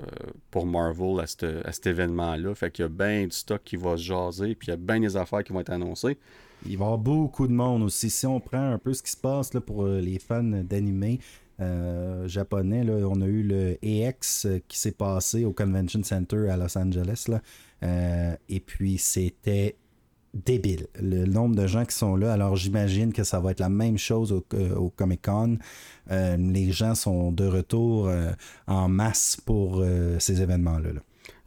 pour 0.50 0.66
Marvel 0.66 1.20
à, 1.20 1.26
cet 1.26 1.86
événement-là. 1.86 2.54
Fait 2.54 2.70
qu'il 2.70 2.84
y 2.84 2.86
a 2.86 2.88
bien 2.88 3.24
du 3.24 3.32
stock 3.32 3.62
qui 3.64 3.76
va 3.76 3.96
se 3.96 4.02
jaser, 4.02 4.54
puis 4.54 4.68
il 4.68 4.70
y 4.70 4.74
a 4.74 4.76
bien 4.76 5.00
des 5.00 5.16
affaires 5.16 5.42
qui 5.42 5.52
vont 5.52 5.60
être 5.60 5.72
annoncées. 5.72 6.18
Il 6.66 6.78
va 6.78 6.84
y 6.84 6.86
avoir 6.86 6.98
beaucoup 6.98 7.48
de 7.48 7.52
monde 7.52 7.82
aussi. 7.82 8.08
Si 8.08 8.26
on 8.26 8.40
prend 8.40 8.72
un 8.72 8.78
peu 8.78 8.94
ce 8.94 9.02
qui 9.02 9.10
se 9.10 9.16
passe 9.16 9.52
là, 9.52 9.60
pour 9.60 9.84
euh, 9.84 10.00
les 10.00 10.18
fans 10.18 10.42
d'anime 10.42 11.18
euh, 11.60 12.26
japonais, 12.26 12.84
là, 12.84 12.94
on 13.08 13.20
a 13.20 13.26
eu 13.26 13.42
le 13.42 13.78
EX 13.82 14.46
qui 14.68 14.78
s'est 14.78 14.92
passé 14.92 15.44
au 15.44 15.52
Convention 15.52 16.02
Center 16.02 16.48
à 16.48 16.56
Los 16.56 16.76
Angeles. 16.76 17.26
Là. 17.28 17.40
Euh, 17.82 18.36
et 18.48 18.60
puis 18.60 18.98
c'était 18.98 19.76
débile, 20.32 20.88
le 21.00 21.26
nombre 21.26 21.54
de 21.54 21.66
gens 21.66 21.84
qui 21.84 21.94
sont 21.94 22.16
là. 22.16 22.32
Alors 22.32 22.56
j'imagine 22.56 23.12
que 23.12 23.22
ça 23.22 23.38
va 23.38 23.52
être 23.52 23.60
la 23.60 23.68
même 23.68 23.98
chose 23.98 24.32
au, 24.32 24.44
euh, 24.54 24.88
Comic 24.96 25.22
Con. 25.22 25.58
Les 26.10 26.72
gens 26.72 26.96
sont 26.96 27.30
de 27.30 27.46
retour 27.46 28.10
en 28.66 28.88
masse 28.88 29.38
pour 29.44 29.84
ces 30.18 30.42
événements-là. 30.42 30.92
là. 30.92 31.00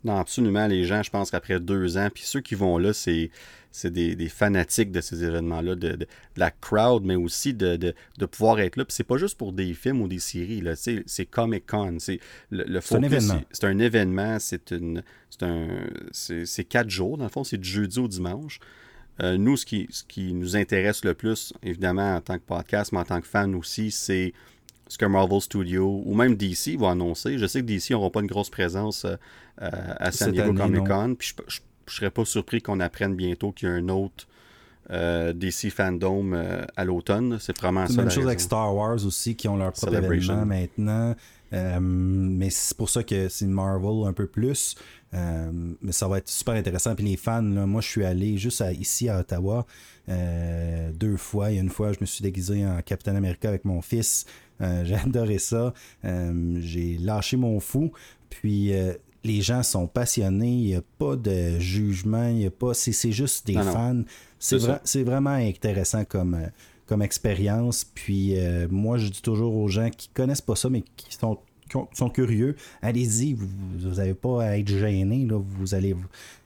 Non, 0.08 0.18
absolument. 0.18 0.68
Les 0.68 0.86
gens, 0.86 1.04
je 1.04 1.10
pense 1.10 1.32
qu'après 1.32 1.60
deux 1.60 1.98
ans, 1.98 2.08
puis 2.14 2.24
ceux 2.26 2.40
qui 2.42 2.56
vont 2.56 2.78
là, 2.78 2.94
c'est, 2.94 3.30
c'est 3.72 3.92
des, 3.92 4.16
des 4.16 4.30
fanatiques 4.30 4.92
de 4.92 5.02
ces 5.02 5.24
événements-là, 5.24 5.76
de, 5.76 5.90
de- 5.90 5.96
de 5.98 6.08
la 6.38 6.50
crowd, 6.50 7.04
mais 7.04 7.16
aussi 7.16 7.54
de, 7.54 7.76
de, 7.76 7.94
de 8.18 8.26
pouvoir 8.26 8.60
être 8.62 8.78
là. 8.78 8.86
Puis 8.86 8.94
c'est 8.94 9.04
pas 9.04 9.18
juste 9.18 9.38
pour 9.38 9.52
des 9.54 9.74
films 9.74 10.02
ou 10.02 10.08
des 10.08 10.20
séries, 10.20 10.62
là. 10.62 10.76
C'est, 10.76 11.04
c'est 11.06 11.26
Comic-Con. 11.26 11.98
C'est, 12.00 12.20
le, 12.52 12.64
le 12.64 12.80
C'est 12.82 12.96
un 12.96 13.02
focus, 13.02 13.06
événement. 13.14 13.42
C'est, 13.52 13.64
un 13.66 13.80
événement. 13.80 14.38
C'est, 14.40 14.72
une, 14.72 15.04
c'est, 15.30 15.44
un, 15.44 15.68
c'est, 16.12 16.46
c'est 16.46 16.64
quatre 16.64 16.90
jours, 16.90 17.18
dans 17.18 17.26
le 17.26 17.30
fond. 17.30 17.44
C'est 17.44 17.58
du 17.58 17.70
jeudi 17.70 18.00
au 18.00 18.08
dimanche. 18.08 18.60
Euh, 19.22 19.38
nous, 19.38 19.58
ce 19.58 19.66
qui, 19.66 19.88
ce 19.90 20.04
qui 20.04 20.32
nous 20.34 20.56
intéresse 20.56 21.04
le 21.04 21.14
plus, 21.16 21.52
évidemment, 21.64 22.16
en 22.16 22.22
tant 22.22 22.36
que 22.38 22.44
podcast, 22.46 22.92
mais 22.94 23.00
en 23.00 23.04
tant 23.06 23.20
que 23.20 23.28
fan 23.28 23.56
aussi, 23.56 23.92
c'est 23.92 24.32
ce 24.88 24.98
que 24.98 25.06
Marvel 25.06 25.42
Studios 25.42 26.02
ou 26.06 26.14
même 26.16 26.36
DC 26.36 26.78
va 26.80 26.92
annoncer. 26.92 27.38
Je 27.38 27.46
sais 27.46 27.60
que 27.62 27.66
DC 27.66 27.92
n'auront 27.92 28.10
pas 28.12 28.22
une 28.22 28.28
grosse 28.28 28.50
présence 28.50 29.04
euh, 29.06 29.16
à 29.60 30.12
San 30.12 30.32
Diego 30.32 30.54
Comic 30.54 30.84
Con. 30.86 31.16
Puis 31.18 31.34
je, 31.48 31.54
je 31.88 31.96
serais 31.96 32.12
pas 32.12 32.26
surpris 32.26 32.62
qu'on 32.62 32.80
apprenne 32.80 33.16
bientôt 33.16 33.52
qu'il 33.52 33.68
y 33.70 33.72
a 33.72 33.76
un 33.76 33.90
autre 33.90 34.28
euh, 34.90 35.34
DC 35.34 35.70
Fandom 35.70 36.32
euh, 36.34 36.64
à 36.76 36.86
l'automne. 36.86 37.38
C'est 37.40 37.58
vraiment 37.58 37.86
C'est 37.88 37.94
ça. 37.94 37.98
la 37.98 38.04
même 38.04 38.10
la 38.10 38.16
chose 38.16 38.26
avec. 38.28 38.40
Star 38.40 38.74
Wars 38.76 39.06
aussi, 39.06 39.36
qui 39.36 39.48
ont 39.48 39.58
leur 39.58 39.74
propre 39.74 39.96
événement 39.96 40.46
maintenant. 40.46 41.16
Euh, 41.54 41.80
mais 41.82 42.50
c'est 42.50 42.76
pour 42.76 42.90
ça 42.90 43.04
que 43.04 43.30
c'est 43.30 43.46
Marvel 43.48 44.06
un 44.08 44.14
peu 44.14 44.28
plus. 44.28 44.76
Euh, 45.14 45.50
mais 45.82 45.94
ça 45.94 46.08
va 46.10 46.18
être 46.18 46.28
super 46.28 46.56
intéressant. 46.56 46.94
Puis 46.96 47.06
les 47.06 47.16
fans, 47.18 47.42
là, 47.42 47.66
moi 47.66 47.80
je 47.82 47.88
suis 47.88 48.04
allé 48.04 48.38
juste 48.38 48.60
à- 48.62 48.74
ici 48.74 49.08
à 49.08 49.20
Ottawa 49.20 49.66
euh, 50.10 50.92
deux 50.94 51.16
fois. 51.18 51.52
Il 51.52 51.56
y 51.56 51.58
a 51.60 51.62
une 51.62 51.70
fois, 51.70 51.94
je 51.94 51.98
me 52.02 52.06
suis 52.06 52.22
déguisé 52.22 52.66
en 52.66 52.82
Captain 52.82 53.16
America 53.16 53.48
avec 53.48 53.64
mon 53.66 53.82
fils. 53.82 54.26
Euh, 54.62 54.84
J'ai 54.86 54.96
adoré 54.96 55.38
ça. 55.40 55.74
Euh, 56.06 56.58
J'ai 56.62 56.98
lâché 56.98 57.38
mon 57.38 57.60
fou. 57.62 57.92
Puis 58.30 58.74
euh, 58.74 58.94
les 59.28 59.42
gens 59.42 59.62
sont 59.64 59.86
passionnés. 59.88 60.52
Il 60.52 60.66
n'y 60.68 60.76
a 60.76 60.82
pas 60.98 61.16
de 61.16 61.60
jugement. 61.60 62.28
Il 62.30 62.40
y 62.42 62.46
a 62.46 62.52
pas. 62.52 62.74
C'est 62.74 62.94
c'est 62.94 63.12
juste 63.12 63.46
des 63.48 63.54
Non, 63.56 63.64
fans. 63.64 64.02
C'est 64.40 64.58
vra- 64.58 65.04
vraiment 65.04 65.32
intéressant 65.32 66.06
comme. 66.06 66.34
euh, 66.36 66.48
comme 66.88 67.02
expérience. 67.02 67.84
Puis 67.84 68.40
euh, 68.40 68.66
moi, 68.72 68.98
je 68.98 69.10
dis 69.10 69.22
toujours 69.22 69.54
aux 69.58 69.68
gens 69.68 69.90
qui 69.90 70.08
connaissent 70.08 70.40
pas 70.40 70.56
ça, 70.56 70.70
mais 70.70 70.84
qui 70.96 71.14
sont, 71.14 71.38
qui 71.70 71.76
ont- 71.76 71.90
sont 71.94 72.10
curieux, 72.10 72.56
allez-y, 72.82 73.34
vous 73.34 73.90
n'avez 73.98 74.14
pas 74.14 74.42
à 74.44 74.58
être 74.58 74.70
gêné, 74.70 75.26
là, 75.26 75.38
vous 75.38 75.76
allez 75.76 75.94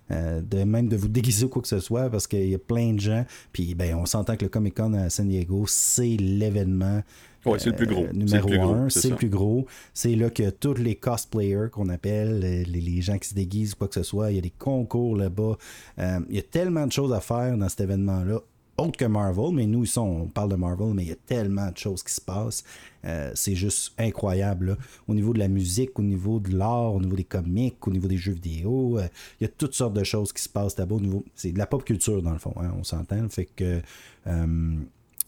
euh, 0.09 0.41
de 0.41 0.63
même 0.63 0.87
de 0.89 0.97
vous 0.97 1.09
déguiser 1.09 1.45
ou 1.45 1.49
quoi 1.49 1.61
que 1.61 1.67
ce 1.67 1.79
soit, 1.79 2.09
parce 2.09 2.25
qu'il 2.25 2.49
y 2.49 2.55
a 2.55 2.57
plein 2.57 2.93
de 2.93 2.99
gens. 2.99 3.23
Puis 3.53 3.75
ben, 3.75 3.93
on 3.95 4.07
s'entend 4.07 4.35
que 4.35 4.43
le 4.45 4.49
Comic 4.49 4.73
Con 4.77 4.95
à 4.95 5.11
San 5.11 5.27
Diego, 5.29 5.65
c'est 5.67 6.17
l'événement. 6.17 7.03
Ouais, 7.45 7.57
c'est 7.59 7.69
le 7.71 7.75
plus 7.75 7.87
gros. 7.87 8.03
euh, 8.03 8.13
numéro 8.13 8.73
un, 8.73 8.89
c'est 8.89 9.09
le 9.09 9.15
plus 9.15 9.29
gros. 9.29 9.65
C'est 9.93 10.15
là 10.15 10.29
que 10.29 10.49
tous 10.51 10.75
les 10.75 10.95
cosplayers 10.95 11.69
qu'on 11.71 11.89
appelle, 11.89 12.39
les, 12.39 12.63
les 12.65 13.01
gens 13.01 13.17
qui 13.17 13.29
se 13.29 13.33
déguisent, 13.33 13.73
quoi 13.73 13.87
que 13.87 13.95
ce 13.95 14.03
soit, 14.03 14.31
il 14.31 14.35
y 14.35 14.37
a 14.37 14.41
des 14.41 14.53
concours 14.57 15.15
là-bas. 15.17 15.57
Euh, 15.99 16.19
il 16.29 16.35
y 16.35 16.39
a 16.39 16.43
tellement 16.43 16.85
de 16.85 16.91
choses 16.91 17.13
à 17.13 17.19
faire 17.19 17.57
dans 17.57 17.67
cet 17.69 17.81
événement-là, 17.81 18.39
autre 18.77 18.97
que 18.97 19.05
Marvel, 19.05 19.53
mais 19.53 19.67
nous, 19.67 19.85
on 19.97 20.27
parle 20.27 20.49
de 20.49 20.55
Marvel, 20.55 20.93
mais 20.93 21.03
il 21.03 21.09
y 21.09 21.11
a 21.11 21.17
tellement 21.27 21.69
de 21.69 21.77
choses 21.77 22.01
qui 22.03 22.13
se 22.13 22.21
passent. 22.21 22.63
Euh, 23.05 23.31
c'est 23.35 23.53
juste 23.53 23.93
incroyable. 23.97 24.67
là. 24.67 24.77
Au 25.07 25.13
niveau 25.13 25.33
de 25.33 25.39
la 25.39 25.47
musique, 25.47 25.99
au 25.99 26.03
niveau 26.03 26.39
de 26.39 26.55
l'art, 26.55 26.93
au 26.95 26.99
niveau 27.01 27.15
des 27.15 27.23
comics, 27.23 27.75
au 27.85 27.91
niveau 27.91 28.07
des 28.07 28.17
jeux 28.17 28.33
vidéo, 28.33 28.97
euh, 28.97 29.07
il 29.39 29.43
y 29.43 29.45
a 29.45 29.49
toutes 29.55 29.73
sortes 29.73 29.93
de 29.93 30.03
choses 30.03 30.31
qui 30.33 30.41
se 30.41 30.49
passent 30.49 30.77
là-bas. 30.77 30.95
Au 30.95 31.01
niveau... 31.01 31.23
C'est 31.35 31.51
de 31.51 31.57
la 31.59 31.67
pop 31.67 31.83
culture, 31.83 32.21
dans 32.21 32.31
le 32.33 32.39
fond, 32.39 32.53
hein, 32.57 32.71
on 32.79 32.83
s'entend. 32.83 33.27
Fait 33.29 33.45
que, 33.45 33.81
euh, 34.27 34.75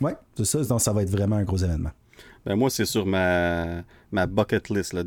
ouais, 0.01 0.16
c'est 0.36 0.45
ça. 0.45 0.64
Donc, 0.64 0.82
ça 0.82 0.93
va 0.93 1.03
être 1.03 1.11
vraiment 1.11 1.36
un 1.36 1.43
gros 1.43 1.57
événement. 1.57 1.91
Ben, 2.46 2.56
moi, 2.56 2.70
c'est 2.70 2.86
sur 2.86 3.06
ma, 3.06 3.84
ma 4.12 4.26
bucket 4.26 4.70
list, 4.70 4.94
là, 4.94 5.04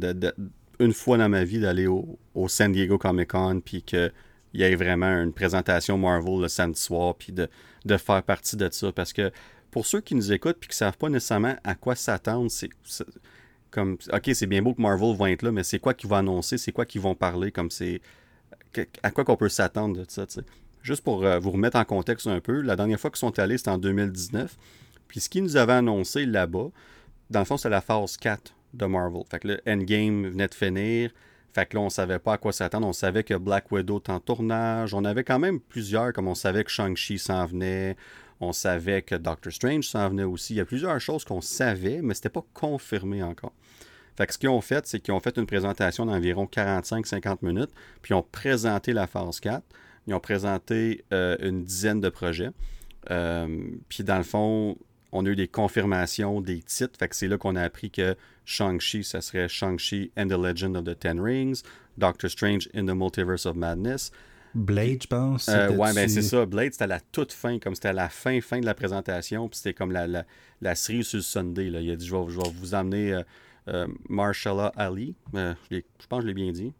une 0.78 0.92
fois 0.92 1.18
dans 1.18 1.28
ma 1.28 1.44
vie, 1.44 1.60
d'aller 1.60 1.86
au, 1.86 2.18
au 2.34 2.48
San 2.48 2.72
Diego 2.72 2.98
Comic 2.98 3.28
Con, 3.28 3.60
puis 3.64 3.82
qu'il 3.82 4.12
y 4.54 4.62
ait 4.62 4.74
vraiment 4.74 5.22
une 5.22 5.32
présentation 5.32 5.96
Marvel 5.98 6.40
le 6.40 6.48
samedi 6.48 6.80
soir, 6.80 7.14
puis 7.14 7.32
de, 7.32 7.48
de 7.84 7.96
faire 7.96 8.22
partie 8.22 8.56
de 8.56 8.68
ça. 8.70 8.92
Parce 8.92 9.12
que 9.12 9.30
pour 9.70 9.86
ceux 9.86 10.00
qui 10.00 10.14
nous 10.14 10.32
écoutent, 10.32 10.58
puis 10.58 10.68
qui 10.68 10.74
ne 10.74 10.78
savent 10.78 10.98
pas 10.98 11.08
nécessairement 11.08 11.56
à 11.64 11.74
quoi 11.74 11.94
s'attendre, 11.94 12.50
c'est 12.50 12.70
comme, 13.70 13.98
OK, 14.12 14.30
c'est 14.32 14.46
bien 14.46 14.62
beau 14.62 14.74
que 14.74 14.80
Marvel 14.80 15.14
va 15.16 15.30
être 15.30 15.42
là, 15.42 15.52
mais 15.52 15.62
c'est 15.62 15.78
quoi 15.78 15.94
qu'ils 15.94 16.08
vont 16.08 16.16
annoncer, 16.16 16.56
c'est 16.56 16.72
quoi 16.72 16.86
qu'ils 16.86 17.00
vont 17.00 17.14
parler, 17.14 17.52
comme 17.52 17.70
c'est. 17.70 18.00
À 19.02 19.10
quoi 19.10 19.24
qu'on 19.24 19.36
peut 19.36 19.48
s'attendre 19.48 19.98
de 19.98 20.04
ça, 20.08 20.26
tu 20.26 20.34
sais. 20.34 20.42
Juste 20.82 21.02
pour 21.02 21.24
euh, 21.24 21.38
vous 21.38 21.50
remettre 21.50 21.76
en 21.76 21.84
contexte 21.84 22.26
un 22.26 22.40
peu, 22.40 22.60
la 22.60 22.76
dernière 22.76 23.00
fois 23.00 23.10
qu'ils 23.10 23.18
sont 23.18 23.38
allés, 23.38 23.56
c'était 23.56 23.70
en 23.70 23.78
2019. 23.78 24.56
Puis 25.08 25.20
ce 25.20 25.28
qu'ils 25.28 25.42
nous 25.42 25.56
avaient 25.56 25.72
annoncé 25.72 26.26
là-bas, 26.26 26.68
dans 27.30 27.40
le 27.40 27.44
fond, 27.44 27.56
c'est 27.56 27.68
la 27.68 27.80
phase 27.80 28.16
4 28.16 28.54
de 28.74 28.86
Marvel. 28.86 29.22
Fait 29.30 29.38
que 29.38 29.48
le 29.48 29.60
Endgame 29.66 30.28
venait 30.28 30.48
de 30.48 30.54
finir. 30.54 31.10
Fait 31.52 31.66
que 31.66 31.76
là, 31.76 31.82
on 31.82 31.90
savait 31.90 32.18
pas 32.18 32.34
à 32.34 32.38
quoi 32.38 32.52
s'attendre. 32.52 32.86
On 32.86 32.92
savait 32.92 33.24
que 33.24 33.34
Black 33.34 33.72
Widow 33.72 33.98
était 33.98 34.12
en 34.12 34.20
tournage. 34.20 34.92
On 34.92 35.04
avait 35.04 35.24
quand 35.24 35.38
même 35.38 35.58
plusieurs, 35.58 36.12
comme 36.12 36.28
on 36.28 36.34
savait 36.34 36.64
que 36.64 36.70
Shang-Chi 36.70 37.18
s'en 37.18 37.46
venait. 37.46 37.96
On 38.40 38.52
savait 38.52 39.02
que 39.02 39.14
Doctor 39.14 39.52
Strange 39.52 39.88
s'en 39.88 40.08
venait 40.10 40.24
aussi. 40.24 40.54
Il 40.54 40.56
y 40.58 40.60
a 40.60 40.66
plusieurs 40.66 41.00
choses 41.00 41.24
qu'on 41.24 41.40
savait, 41.40 42.02
mais 42.02 42.12
c'était 42.12 42.28
pas 42.28 42.44
confirmé 42.52 43.22
encore. 43.22 43.54
Fait 44.16 44.26
que 44.26 44.32
ce 44.32 44.38
qu'ils 44.38 44.48
ont 44.48 44.60
fait, 44.60 44.86
c'est 44.86 45.00
qu'ils 45.00 45.14
ont 45.14 45.20
fait 45.20 45.36
une 45.36 45.46
présentation 45.46 46.06
d'environ 46.06 46.44
45-50 46.44 47.38
minutes, 47.42 47.70
puis 48.02 48.12
ils 48.12 48.14
ont 48.14 48.26
présenté 48.30 48.92
la 48.92 49.06
phase 49.06 49.40
4. 49.40 49.62
Ils 50.06 50.14
ont 50.14 50.20
présenté 50.20 51.04
euh, 51.12 51.36
une 51.40 51.64
dizaine 51.64 52.00
de 52.00 52.08
projets. 52.08 52.50
Euh, 53.10 53.70
puis 53.88 54.04
dans 54.04 54.18
le 54.18 54.24
fond, 54.24 54.76
on 55.16 55.26
a 55.26 55.30
eu 55.30 55.36
des 55.36 55.48
confirmations 55.48 56.40
des 56.40 56.60
titres. 56.60 56.98
Fait 56.98 57.08
que 57.08 57.16
c'est 57.16 57.28
là 57.28 57.38
qu'on 57.38 57.56
a 57.56 57.62
appris 57.62 57.90
que 57.90 58.16
Shang-Chi, 58.44 59.04
ça 59.04 59.20
serait 59.20 59.48
Shang-Chi 59.48 60.12
and 60.16 60.28
the 60.28 60.38
Legend 60.38 60.76
of 60.76 60.84
the 60.84 60.98
Ten 60.98 61.20
Rings, 61.20 61.62
Doctor 61.98 62.30
Strange 62.30 62.68
in 62.74 62.86
the 62.86 62.94
Multiverse 62.94 63.46
of 63.46 63.56
Madness. 63.56 64.10
Blade, 64.54 65.02
je 65.02 65.08
pense. 65.08 65.48
Euh, 65.48 65.70
ouais, 65.70 65.92
ben 65.92 66.08
c'est 66.08 66.22
ça. 66.22 66.46
Blade, 66.46 66.72
c'était 66.72 66.84
à 66.84 66.88
la 66.88 67.00
toute 67.00 67.32
fin, 67.32 67.58
comme 67.58 67.74
c'était 67.74 67.88
à 67.88 67.92
la 67.92 68.08
fin, 68.08 68.40
fin 68.40 68.58
de 68.58 68.64
la 68.64 68.74
présentation. 68.74 69.48
Puis 69.48 69.58
c'était 69.58 69.74
comme 69.74 69.92
la, 69.92 70.06
la, 70.06 70.24
la 70.62 70.74
série 70.74 71.04
sur 71.04 71.18
le 71.18 71.22
Sunday. 71.22 71.68
Là. 71.68 71.80
Il 71.80 71.90
a 71.90 71.96
dit 71.96 72.06
je 72.06 72.16
vais, 72.16 72.24
je 72.30 72.36
vais 72.40 72.48
vous 72.54 72.74
emmener 72.74 73.12
euh, 73.12 73.22
euh, 73.68 74.72
Ali. 74.76 75.14
Euh, 75.34 75.54
je 75.70 75.80
pense 76.08 76.20
que 76.20 76.22
je 76.22 76.26
l'ai 76.28 76.34
bien 76.34 76.52
dit. 76.52 76.72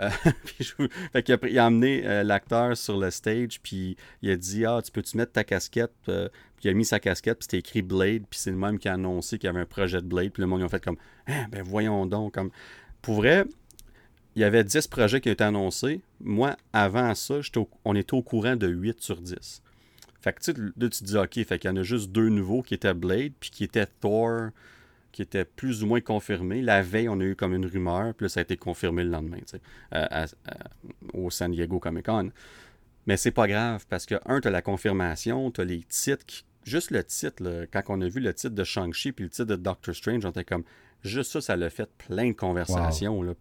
Euh, 0.00 0.10
fait 1.12 1.22
qu'il 1.22 1.34
a, 1.34 1.38
il 1.48 1.58
a 1.58 1.66
emmené 1.66 2.06
euh, 2.06 2.22
l'acteur 2.22 2.76
sur 2.76 2.98
le 2.98 3.10
stage, 3.10 3.60
puis 3.62 3.96
il 4.22 4.30
a 4.30 4.36
dit 4.36 4.64
Ah, 4.64 4.80
tu 4.82 4.90
peux-tu 4.90 5.16
mettre 5.16 5.32
ta 5.32 5.44
casquette? 5.44 5.92
Euh, 6.08 6.28
Puis 6.56 6.68
il 6.68 6.70
a 6.70 6.74
mis 6.74 6.84
sa 6.84 7.00
casquette, 7.00 7.38
puis 7.38 7.44
c'était 7.44 7.58
écrit 7.58 7.82
Blade, 7.82 8.22
puis 8.28 8.38
c'est 8.38 8.50
le 8.50 8.56
même 8.56 8.78
qui 8.78 8.88
a 8.88 8.94
annoncé 8.94 9.38
qu'il 9.38 9.48
y 9.48 9.50
avait 9.50 9.60
un 9.60 9.66
projet 9.66 10.00
de 10.00 10.06
Blade, 10.06 10.30
puis 10.32 10.40
le 10.40 10.46
monde 10.46 10.62
ils 10.62 10.68
fait 10.68 10.82
comme 10.82 10.96
Ah, 11.26 11.46
ben 11.50 11.62
voyons 11.62 12.06
donc. 12.06 12.34
Comme... 12.34 12.50
Pour 13.02 13.16
vrai, 13.16 13.44
il 14.34 14.42
y 14.42 14.44
avait 14.44 14.64
10 14.64 14.86
projets 14.86 15.20
qui 15.20 15.28
ont 15.28 15.32
été 15.32 15.44
annoncés. 15.44 16.00
Moi, 16.20 16.56
avant 16.72 17.14
ça, 17.14 17.40
on 17.84 17.94
était 17.94 18.14
au 18.14 18.22
courant 18.22 18.56
de 18.56 18.68
8 18.68 19.00
sur 19.02 19.20
10. 19.20 19.62
Fait 20.20 20.32
que 20.32 20.40
tu 20.40 20.52
là, 20.52 20.70
tu 20.78 20.88
te 20.88 21.04
dis, 21.04 21.16
OK, 21.16 21.34
fait 21.44 21.58
qu'il 21.58 21.68
y 21.68 21.72
en 21.72 21.76
a 21.76 21.82
juste 21.82 22.10
deux 22.12 22.28
nouveaux 22.28 22.62
qui 22.62 22.74
étaient 22.74 22.94
Blade, 22.94 23.32
puis 23.40 23.50
qui 23.50 23.64
étaient 23.64 23.86
Thor, 24.00 24.50
qui 25.12 25.22
étaient 25.22 25.44
plus 25.44 25.82
ou 25.82 25.86
moins 25.86 26.00
confirmés. 26.00 26.62
La 26.62 26.82
veille, 26.82 27.08
on 27.08 27.20
a 27.20 27.24
eu 27.24 27.36
comme 27.36 27.54
une 27.54 27.66
rumeur, 27.66 28.14
puis 28.14 28.28
ça 28.28 28.40
a 28.40 28.42
été 28.42 28.56
confirmé 28.56 29.04
le 29.04 29.10
lendemain, 29.10 29.38
au 31.12 31.30
San 31.30 31.52
Diego 31.52 31.78
Comic 31.78 32.06
Con. 32.06 32.30
Mais 33.06 33.16
c'est 33.16 33.30
pas 33.30 33.46
grave, 33.46 33.84
parce 33.88 34.06
que, 34.06 34.14
un, 34.26 34.40
tu 34.40 34.50
la 34.50 34.62
confirmation, 34.62 35.50
tu 35.50 35.64
les 35.64 35.82
titres. 35.88 36.44
Juste 36.64 36.92
le 36.92 37.02
titre, 37.02 37.66
quand 37.72 37.82
on 37.88 38.00
a 38.00 38.08
vu 38.08 38.20
le 38.20 38.32
titre 38.32 38.54
de 38.54 38.64
Shang-Chi 38.64 39.12
puis 39.12 39.24
le 39.24 39.30
titre 39.30 39.48
de 39.48 39.56
Doctor 39.56 39.94
Strange, 39.94 40.24
on 40.24 40.30
était 40.30 40.44
comme. 40.44 40.64
Juste 41.02 41.32
ça, 41.32 41.40
ça 41.40 41.56
l'a 41.56 41.68
fait 41.70 41.90
plein 41.98 42.28
de 42.28 42.32
conversations. 42.32 43.22
là. 43.22 43.34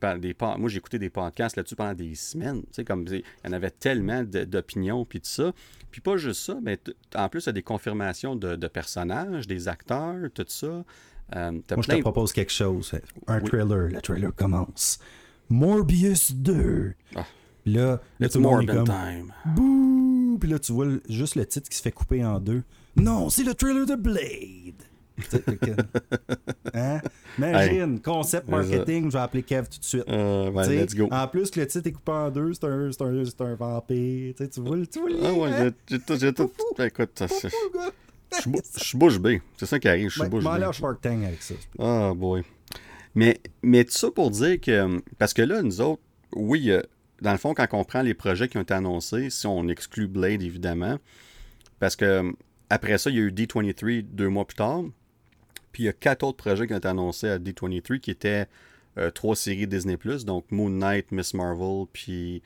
Par 0.00 0.18
des 0.18 0.34
pod- 0.34 0.58
moi, 0.58 0.68
j'ai 0.68 0.78
écouté 0.78 0.98
des 0.98 1.10
podcasts 1.10 1.56
là-dessus 1.56 1.76
pendant 1.76 1.94
des 1.94 2.14
semaines. 2.16 2.62
Tu 2.62 2.66
sais, 2.72 2.84
comme 2.84 3.04
il 3.08 3.18
y 3.18 3.48
en 3.48 3.52
avait 3.52 3.70
tellement 3.70 4.24
d'opinions 4.24 5.04
puis 5.04 5.20
tout 5.20 5.28
ça. 5.30 5.52
Puis 5.90 6.00
pas 6.00 6.16
juste 6.16 6.42
ça, 6.44 6.58
mais 6.62 6.78
en 7.14 7.28
plus, 7.28 7.44
il 7.44 7.46
y 7.46 7.50
a 7.50 7.52
des 7.52 7.62
confirmations 7.62 8.34
de, 8.36 8.56
de 8.56 8.66
personnages, 8.68 9.46
des 9.46 9.68
acteurs, 9.68 10.28
tout 10.34 10.44
ça. 10.48 10.66
Euh, 11.36 11.50
Moi, 11.52 11.62
je 11.82 11.88
te 11.88 12.00
propose 12.00 12.32
quelque 12.32 12.52
chose. 12.52 12.92
Un 13.26 13.40
Oui. 13.40 13.48
trailer. 13.48 13.88
Le 13.90 14.00
trailer 14.00 14.34
commence. 14.34 14.98
Morbius 15.50 16.32
2. 16.34 16.94
Ah. 17.16 17.24
Là, 17.66 18.00
là 18.18 18.28
tout 18.28 18.38
le 18.38 18.42
monde 18.44 18.52
more 18.52 18.62
est 18.62 18.66
than 18.66 18.84
comme 18.84 18.86
time. 18.86 19.32
Bouh! 19.54 20.38
Puis 20.40 20.48
là, 20.50 20.58
tu 20.58 20.72
vois 20.72 20.86
juste 21.08 21.34
le 21.36 21.44
titre 21.46 21.68
qui 21.68 21.76
se 21.76 21.82
fait 21.82 21.92
couper 21.92 22.24
en 22.24 22.40
deux. 22.40 22.62
Non, 22.96 23.28
c'est 23.30 23.44
le 23.44 23.54
trailer 23.54 23.86
de 23.86 23.94
Blade. 23.94 24.82
Hein? 26.74 27.00
Imagine, 27.38 28.00
concept 28.00 28.48
marketing, 28.48 29.06
je 29.10 29.16
vais 29.16 29.22
appeler 29.22 29.42
Kev 29.42 29.68
tout 29.68 29.78
de 29.80 29.84
suite. 29.84 30.04
Euh, 30.08 30.50
Tu 30.50 30.64
sais, 30.64 30.76
let's 30.76 30.94
go. 30.94 31.08
En 31.10 31.26
plus, 31.28 31.50
que 31.50 31.60
le 31.60 31.66
titre 31.66 31.86
est 31.88 31.92
coupé 31.92 32.12
en 32.12 32.30
deux, 32.30 32.52
c'est 32.54 32.64
un, 32.64 32.90
c'est 32.92 33.02
un, 33.02 33.24
c'est 33.24 33.40
un 33.40 33.54
vampire. 33.54 34.34
Tu, 34.36 34.60
vois, 34.60 34.76
le- 34.76 34.86
tu 34.86 35.00
vois 35.00 35.10
Ah 35.24 35.32
ouais, 35.32 35.48
hein? 35.50 35.70
j'ai- 35.88 36.32
tout. 36.32 36.50
Écoute, 36.80 37.22
je 37.22 38.36
suis 38.38 38.50
bou- 38.50 38.60
je 38.78 38.84
suis 38.84 38.98
bouche 38.98 39.18
bée. 39.18 39.40
C'est 39.56 39.66
ça 39.66 39.78
qui 39.78 39.88
arrive, 39.88 40.08
je 40.08 40.12
suis 40.14 40.22
Ouais, 40.22 40.28
bouche 40.28 40.44
bée. 40.44 40.50
à 40.62 40.72
Shark 40.72 41.00
Tank 41.00 41.24
avec 41.24 41.42
ça. 41.42 41.54
Ah, 41.78 42.12
boy. 42.14 42.42
Mais, 43.14 43.40
mais 43.62 43.84
tout 43.84 43.92
ça 43.92 44.10
pour 44.10 44.30
dire 44.30 44.60
que. 44.60 45.00
Parce 45.18 45.32
que 45.32 45.42
là, 45.42 45.62
nous 45.62 45.80
autres, 45.80 46.02
oui, 46.34 46.70
a 46.72 46.82
dans 47.20 47.32
le 47.32 47.38
fond, 47.38 47.52
quand 47.54 47.66
on 47.72 47.82
prend 47.82 48.02
les 48.02 48.14
projets 48.14 48.46
qui 48.48 48.58
ont 48.58 48.62
été 48.62 48.74
annoncés, 48.74 49.30
si 49.30 49.46
on 49.48 49.66
exclut 49.68 50.06
Blade, 50.06 50.40
évidemment, 50.42 50.98
parce 51.80 51.96
que 51.96 52.32
après 52.70 52.96
ça, 52.98 53.10
il 53.10 53.16
y 53.16 53.18
a 53.18 53.22
eu 53.22 53.32
D23 53.32 54.02
deux 54.02 54.28
mois 54.28 54.44
plus 54.46 54.54
tard. 54.56 54.82
Puis 55.78 55.84
il 55.84 55.86
y 55.86 55.90
a 55.90 55.92
quatre 55.92 56.24
autres 56.24 56.38
projets 56.38 56.66
qui 56.66 56.74
ont 56.74 56.78
été 56.78 56.88
annoncés 56.88 57.28
à 57.28 57.38
D23 57.38 58.00
qui 58.00 58.10
étaient 58.10 58.48
euh, 58.98 59.12
trois 59.12 59.36
séries 59.36 59.68
Disney, 59.68 59.96
donc 60.26 60.50
Moon 60.50 60.70
Knight, 60.70 61.12
Miss 61.12 61.34
Marvel, 61.34 61.86
puis 61.92 62.42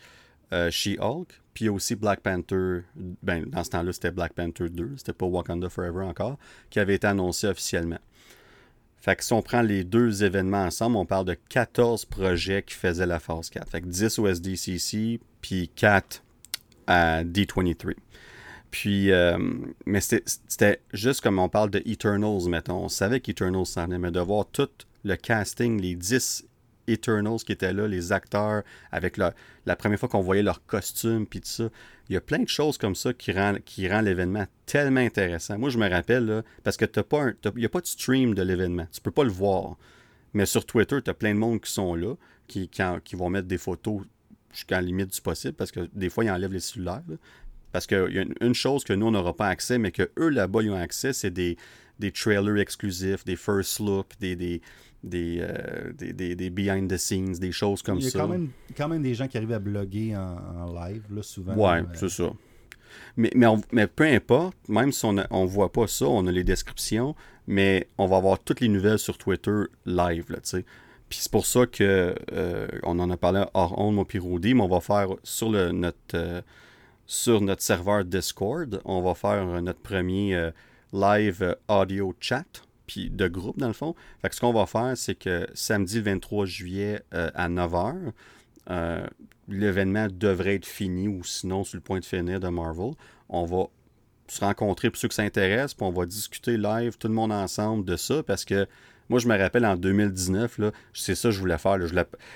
euh, 0.52 0.70
She-Hulk. 0.70 1.28
Puis 1.54 1.70
aussi 1.70 1.96
Black 1.96 2.20
Panther. 2.20 2.80
Ben, 2.94 3.46
dans 3.46 3.64
ce 3.64 3.70
temps-là, 3.70 3.90
c'était 3.94 4.10
Black 4.10 4.34
Panther 4.34 4.68
2. 4.68 4.96
C'était 4.98 5.14
pas 5.14 5.24
Wakanda 5.24 5.70
Forever 5.70 6.04
encore, 6.04 6.36
qui 6.68 6.78
avait 6.78 6.96
été 6.96 7.06
annoncé 7.06 7.46
officiellement. 7.46 8.00
Fait 8.98 9.16
que 9.16 9.24
si 9.24 9.32
on 9.32 9.40
prend 9.40 9.62
les 9.62 9.82
deux 9.82 10.24
événements 10.24 10.64
ensemble, 10.64 10.96
on 10.96 11.06
parle 11.06 11.24
de 11.24 11.36
14 11.48 12.04
projets 12.04 12.62
qui 12.62 12.74
faisaient 12.74 13.06
la 13.06 13.18
phase 13.18 13.48
4. 13.48 13.66
Fait 13.66 13.80
que 13.80 13.86
10 13.86 14.18
au 14.18 14.26
SDCC, 14.26 15.20
puis 15.40 15.70
4 15.74 16.22
à 16.86 17.24
D23. 17.24 17.94
Puis, 18.72 19.12
euh, 19.12 19.38
mais 19.84 20.00
c'était 20.00 20.80
juste 20.94 21.20
comme 21.20 21.38
on 21.38 21.50
parle 21.50 21.70
de 21.70 21.82
Eternals, 21.84 22.48
mettons. 22.48 22.84
On 22.84 22.88
savait 22.88 23.20
qu'Eternals 23.20 23.66
s'en 23.66 23.84
venait, 23.84 23.98
mais 23.98 24.10
de 24.10 24.18
voir 24.18 24.46
tout 24.50 24.68
le 25.04 25.14
casting, 25.14 25.80
les 25.80 25.94
10 25.94 26.46
Eternals 26.88 27.40
qui 27.44 27.52
étaient 27.52 27.74
là, 27.74 27.86
les 27.86 28.12
acteurs, 28.12 28.62
avec 28.90 29.18
la 29.18 29.76
première 29.76 30.00
fois 30.00 30.08
qu'on 30.08 30.22
voyait 30.22 30.42
leur 30.42 30.64
costume, 30.64 31.26
puis 31.26 31.42
tout 31.42 31.48
ça. 31.48 31.68
Il 32.08 32.14
y 32.14 32.16
a 32.16 32.22
plein 32.22 32.38
de 32.38 32.48
choses 32.48 32.78
comme 32.78 32.94
ça 32.94 33.12
qui 33.12 33.30
rend, 33.32 33.56
qui 33.64 33.88
rend 33.88 34.00
l'événement 34.00 34.46
tellement 34.64 35.00
intéressant. 35.00 35.58
Moi, 35.58 35.68
je 35.68 35.76
me 35.76 35.88
rappelle, 35.88 36.24
là, 36.24 36.42
parce 36.64 36.78
que 36.78 36.86
t'as 36.86 37.02
pas 37.02 37.26
n'y 37.54 37.66
a 37.66 37.68
pas 37.68 37.82
de 37.82 37.86
stream 37.86 38.34
de 38.34 38.42
l'événement. 38.42 38.86
Tu 38.90 39.02
peux 39.02 39.10
pas 39.10 39.24
le 39.24 39.30
voir. 39.30 39.76
Mais 40.32 40.46
sur 40.46 40.64
Twitter, 40.64 40.96
tu 41.04 41.10
as 41.10 41.14
plein 41.14 41.34
de 41.34 41.38
monde 41.38 41.60
qui 41.60 41.70
sont 41.70 41.94
là, 41.94 42.14
qui, 42.48 42.70
qui, 42.70 43.16
vont 43.16 43.28
mettre 43.28 43.48
des 43.48 43.58
photos 43.58 44.00
jusqu'à 44.50 44.76
la 44.76 44.82
limite 44.82 45.12
du 45.12 45.20
possible, 45.20 45.52
parce 45.52 45.70
que 45.70 45.90
des 45.92 46.08
fois, 46.08 46.24
ils 46.24 46.30
enlèvent 46.30 46.52
les 46.52 46.60
cellulaires. 46.60 47.02
Parce 47.72 47.86
qu'il 47.86 48.12
y 48.12 48.18
a 48.18 48.24
une, 48.40 48.54
chose 48.54 48.84
que 48.84 48.92
nous, 48.92 49.06
on 49.06 49.12
n'aura 49.12 49.34
pas 49.34 49.48
accès, 49.48 49.78
mais 49.78 49.90
que 49.90 50.10
eux, 50.18 50.28
là-bas, 50.28 50.62
ils 50.62 50.70
ont 50.70 50.76
accès, 50.76 51.12
c'est 51.12 51.30
des, 51.30 51.56
des 51.98 52.12
trailers 52.12 52.58
exclusifs, 52.58 53.24
des 53.24 53.36
first 53.36 53.80
looks, 53.80 54.12
des, 54.20 54.36
des, 54.36 54.60
euh, 55.40 55.92
des, 55.94 56.12
des, 56.12 56.34
des, 56.34 56.50
behind 56.50 56.90
the 56.90 56.96
scenes, 56.96 57.32
des 57.32 57.52
choses 57.52 57.82
comme 57.82 58.00
ça. 58.00 58.08
Il 58.08 58.12
y 58.12 58.16
a 58.16 58.20
Quand, 58.20 58.28
même, 58.28 58.48
quand 58.76 58.88
même 58.88 59.02
des 59.02 59.14
gens 59.14 59.26
qui 59.26 59.36
arrivent 59.36 59.52
à 59.52 59.58
bloguer 59.58 60.14
en, 60.16 60.72
live, 60.72 61.02
là, 61.10 61.22
souvent. 61.22 61.54
Ouais, 61.54 61.80
euh, 61.80 61.84
c'est 61.94 62.10
ça. 62.10 62.32
Mais, 63.16 63.30
mais, 63.34 63.46
mais, 63.72 63.86
peu 63.86 64.04
importe, 64.04 64.56
même 64.68 64.92
si 64.92 65.04
on 65.04 65.12
ne 65.14 65.46
voit 65.46 65.72
pas 65.72 65.86
ça, 65.86 66.06
on 66.06 66.26
a 66.26 66.32
les 66.32 66.44
descriptions, 66.44 67.14
mais 67.46 67.88
on 67.98 68.06
va 68.06 68.18
avoir 68.18 68.38
toutes 68.38 68.60
les 68.60 68.68
nouvelles 68.68 68.98
sur 68.98 69.16
Twitter 69.16 69.62
live, 69.86 70.26
là, 70.28 70.36
tu 70.36 70.50
sais. 70.50 70.64
Puis 71.08 71.18
c'est 71.20 71.32
pour 71.32 71.44
ça 71.44 71.66
que 71.66 72.14
euh, 72.32 72.68
on 72.84 72.98
en 72.98 73.10
a 73.10 73.18
parlé 73.18 73.44
hors 73.52 73.92
mon 73.92 74.02
Rudy, 74.02 74.54
mais 74.54 74.62
on 74.62 74.68
va 74.68 74.80
faire 74.80 75.08
sur 75.22 75.50
le, 75.50 75.70
notre, 75.70 76.42
sur 77.12 77.42
notre 77.42 77.62
serveur 77.62 78.04
Discord, 78.06 78.80
on 78.86 79.02
va 79.02 79.14
faire 79.14 79.44
notre 79.60 79.80
premier 79.80 80.50
live 80.92 81.56
audio 81.68 82.14
chat 82.18 82.62
puis 82.86 83.10
de 83.10 83.28
groupe, 83.28 83.58
dans 83.58 83.68
le 83.68 83.72
fond. 83.72 83.94
Fait 84.20 84.28
que 84.28 84.34
ce 84.34 84.40
qu'on 84.40 84.52
va 84.52 84.66
faire, 84.66 84.96
c'est 84.96 85.14
que 85.14 85.46
samedi 85.54 86.00
23 86.00 86.46
juillet 86.46 87.02
euh, 87.14 87.30
à 87.34 87.48
9h, 87.48 88.12
euh, 88.70 89.06
l'événement 89.48 90.08
devrait 90.10 90.56
être 90.56 90.66
fini 90.66 91.08
ou 91.08 91.24
sinon 91.24 91.64
sur 91.64 91.76
le 91.76 91.82
point 91.82 92.00
de 92.00 92.04
finir 92.04 92.40
de 92.40 92.48
Marvel. 92.48 92.92
On 93.28 93.44
va 93.44 93.66
se 94.28 94.40
rencontrer 94.40 94.90
pour 94.90 94.98
ceux 94.98 95.08
qui 95.08 95.16
s'intéressent, 95.16 95.74
puis 95.74 95.86
on 95.86 95.92
va 95.92 96.06
discuter 96.06 96.56
live, 96.56 96.96
tout 96.98 97.08
le 97.08 97.14
monde 97.14 97.32
ensemble 97.32 97.84
de 97.84 97.96
ça, 97.96 98.22
parce 98.22 98.44
que 98.44 98.66
moi, 99.08 99.18
je 99.18 99.28
me 99.28 99.36
rappelle 99.36 99.64
en 99.66 99.76
2019, 99.76 100.58
là, 100.58 100.72
c'est 100.92 101.14
ça 101.14 101.28
que 101.28 101.34
je 101.34 101.40
voulais 101.40 101.58
faire. 101.58 101.78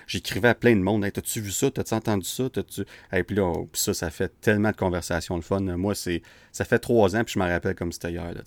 J'écrivais 0.07 0.49
à 0.49 0.55
plein 0.55 0.77
de 0.77 0.81
monde. 0.81 1.05
Hey, 1.05 1.13
T'as-tu 1.13 1.41
vu 1.41 1.51
ça? 1.51 1.71
T'as-tu 1.71 1.95
entendu 1.95 2.27
ça? 2.27 2.49
T'as-tu... 2.51 2.85
Et 3.13 3.23
puis 3.23 3.37
là, 3.37 3.53
ça, 3.73 3.95
ça 3.95 4.11
fait 4.11 4.33
tellement 4.41 4.71
de 4.71 4.77
conversations 4.77 5.37
le 5.37 5.43
fun. 5.43 5.61
Moi, 5.61 5.95
c'est 5.95 6.23
ça 6.53 6.65
fait 6.65 6.79
trois 6.79 7.17
ans, 7.17 7.25
puis 7.25 7.35
je 7.35 7.39
me 7.39 7.45
rappelle 7.45 7.75
comme 7.75 7.93
c'était 7.93 8.13
hier. 8.13 8.33
Là, 8.33 8.43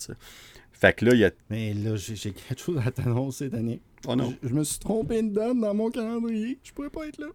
fait 0.80 0.94
que 0.94 1.04
là, 1.04 1.12
il 1.12 1.20
y 1.20 1.24
a. 1.24 1.30
Mais 1.50 1.74
là, 1.74 1.94
j'ai 1.96 2.14
quelque 2.14 2.58
chose 2.58 2.80
à 2.84 2.90
t'annoncer, 2.90 3.50
Daniel. 3.50 3.80
Oh 4.08 4.16
non. 4.16 4.32
Je, 4.42 4.48
me 4.48 4.64
suis 4.64 4.78
trompé 4.78 5.22
de 5.22 5.28
date 5.28 5.58
dans 5.58 5.74
mon 5.74 5.90
calendrier. 5.90 6.58
Je 6.62 6.72
pourrais 6.72 6.88
pas 6.88 7.06
être 7.06 7.18
là. 7.18 7.26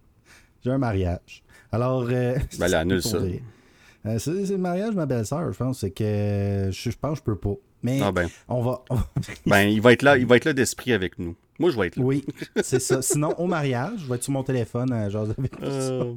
J'ai 0.64 0.72
un 0.72 0.78
mariage. 0.78 1.44
Alors. 1.70 2.08
Euh, 2.10 2.36
ben 2.58 2.68
là, 2.70 2.80
annule 2.80 3.02
ça. 3.02 3.18
Euh, 3.18 4.18
c'est 4.18 4.32
le 4.32 4.58
mariage 4.58 4.90
de 4.90 4.96
ma 4.96 5.06
belle-sœur, 5.06 5.52
je 5.52 5.58
pense. 5.58 5.80
C'est 5.80 5.92
que 5.92 6.70
je, 6.72 6.90
pense 7.00 7.20
que 7.20 7.26
je 7.30 7.34
peux 7.34 7.38
pas. 7.38 7.54
Mais 7.86 8.00
ah 8.02 8.10
ben. 8.10 8.28
on 8.48 8.62
va. 8.62 8.82
ben, 9.46 9.60
il 9.68 9.80
va 9.80 9.92
être 9.92 10.02
là, 10.02 10.18
il 10.18 10.26
va 10.26 10.36
être 10.36 10.44
là 10.44 10.52
d'esprit 10.52 10.92
avec 10.92 11.20
nous. 11.20 11.36
Moi, 11.60 11.70
je 11.70 11.78
vais 11.78 11.86
être 11.86 11.96
là. 11.96 12.02
Oui, 12.02 12.24
c'est 12.62 12.80
ça. 12.80 13.00
Sinon, 13.00 13.32
au 13.38 13.46
mariage, 13.46 14.00
je 14.00 14.08
vais 14.08 14.16
être 14.16 14.24
sur 14.24 14.32
mon 14.32 14.42
téléphone 14.42 14.92
à 14.92 15.08
genre 15.08 15.28
euh... 15.62 16.12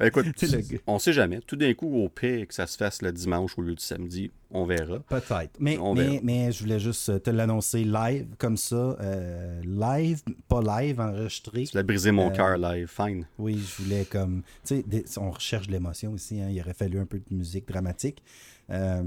Ben, 0.00 0.06
écoute, 0.06 0.24
on 0.86 0.98
sait 0.98 1.12
jamais. 1.12 1.40
Tout 1.46 1.56
d'un 1.56 1.74
coup, 1.74 2.02
au 2.02 2.08
pire 2.08 2.48
que 2.48 2.54
ça 2.54 2.66
se 2.66 2.78
fasse 2.78 3.02
le 3.02 3.12
dimanche 3.12 3.58
au 3.58 3.60
lieu 3.60 3.74
du 3.74 3.84
samedi, 3.84 4.30
on 4.50 4.64
verra. 4.64 4.98
Peut-être. 5.00 5.50
Mais, 5.60 5.78
mais, 6.22 6.50
je 6.52 6.64
voulais 6.64 6.80
juste 6.80 7.22
te 7.22 7.28
l'annoncer 7.28 7.84
live, 7.84 8.26
comme 8.38 8.56
ça. 8.56 8.96
Euh, 8.98 9.60
live, 9.62 10.22
pas 10.48 10.62
live, 10.62 11.02
enregistré. 11.02 11.64
Tu 11.64 11.76
l'as 11.76 11.82
brisé 11.82 12.12
mon 12.12 12.30
euh, 12.30 12.34
cœur 12.34 12.56
live, 12.56 12.88
fine. 12.88 13.26
Oui, 13.38 13.58
je 13.58 13.82
voulais 13.82 14.06
comme. 14.06 14.42
Tu 14.64 14.82
sais, 15.04 15.20
on 15.20 15.32
recherche 15.32 15.66
de 15.66 15.72
l'émotion 15.72 16.12
aussi. 16.12 16.40
Hein. 16.40 16.48
Il 16.50 16.58
aurait 16.62 16.72
fallu 16.72 16.98
un 16.98 17.06
peu 17.06 17.18
de 17.18 17.36
musique 17.36 17.68
dramatique. 17.68 18.22
Euh, 18.70 19.02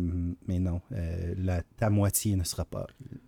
mais 0.48 0.60
non, 0.60 0.80
la, 1.40 1.64
ta 1.76 1.90
moitié 1.90 2.36
ne 2.36 2.44
sera 2.44 2.66
pas, 2.66 2.86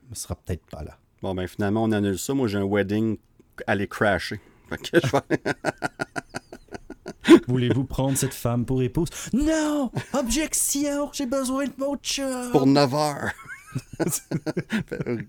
ne 0.08 0.16
sera 0.16 0.36
peut-être 0.36 0.66
pas 0.68 0.84
là. 0.84 1.00
Bon, 1.24 1.34
ben 1.34 1.48
finalement, 1.48 1.84
on 1.86 1.92
annule 1.92 2.20
ça. 2.20 2.36
Moi, 2.36 2.48
j'ai 2.48 2.60
un 2.60 2.66
wedding 2.66 3.18
à 3.66 3.72
aller 3.72 3.88
crasher. 3.88 4.40
Fait 4.70 4.78
que 4.78 5.00
je 5.04 5.12
vais... 5.12 5.54
Voulez-vous 7.48 7.86
prendre 7.86 8.18
cette 8.18 8.34
femme 8.34 8.66
pour 8.66 8.82
épouse? 8.82 9.10
Non! 9.34 9.92
Objection! 10.14 11.10
J'ai 11.14 11.26
besoin 11.26 11.66
de 11.66 11.74
mon 11.78 11.98
chat! 12.02 12.50
Pour 12.52 12.66
9 12.66 12.94
heures! 12.94 13.32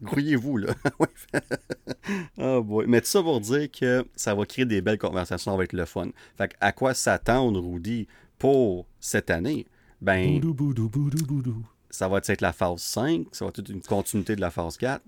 Grouillez-vous, 0.02 0.58
là. 0.58 0.74
oh 2.38 2.62
boy. 2.62 2.86
Mais 2.86 3.00
tout 3.00 3.08
ça 3.08 3.22
pour 3.22 3.40
dire 3.40 3.70
que 3.70 4.06
ça 4.14 4.34
va 4.34 4.46
créer 4.46 4.64
des 4.64 4.80
belles 4.80 4.98
conversations, 4.98 5.52
ça 5.52 5.56
va 5.56 5.64
être 5.64 5.72
le 5.72 5.84
fun. 5.84 6.08
Fait 6.36 6.54
à 6.60 6.72
quoi 6.72 6.94
s'attendre, 6.94 7.60
Rudy, 7.60 8.06
pour 8.38 8.86
cette 9.00 9.30
année? 9.30 9.66
Ben. 10.00 10.40
Ça 11.90 12.08
va 12.08 12.18
être 12.18 12.40
la 12.40 12.52
phase 12.52 12.82
5, 12.82 13.26
ça 13.32 13.44
va 13.44 13.48
être 13.48 13.70
une 13.70 13.82
continuité 13.82 14.36
de 14.36 14.40
la 14.40 14.50
phase 14.50 14.76
4 14.76 15.02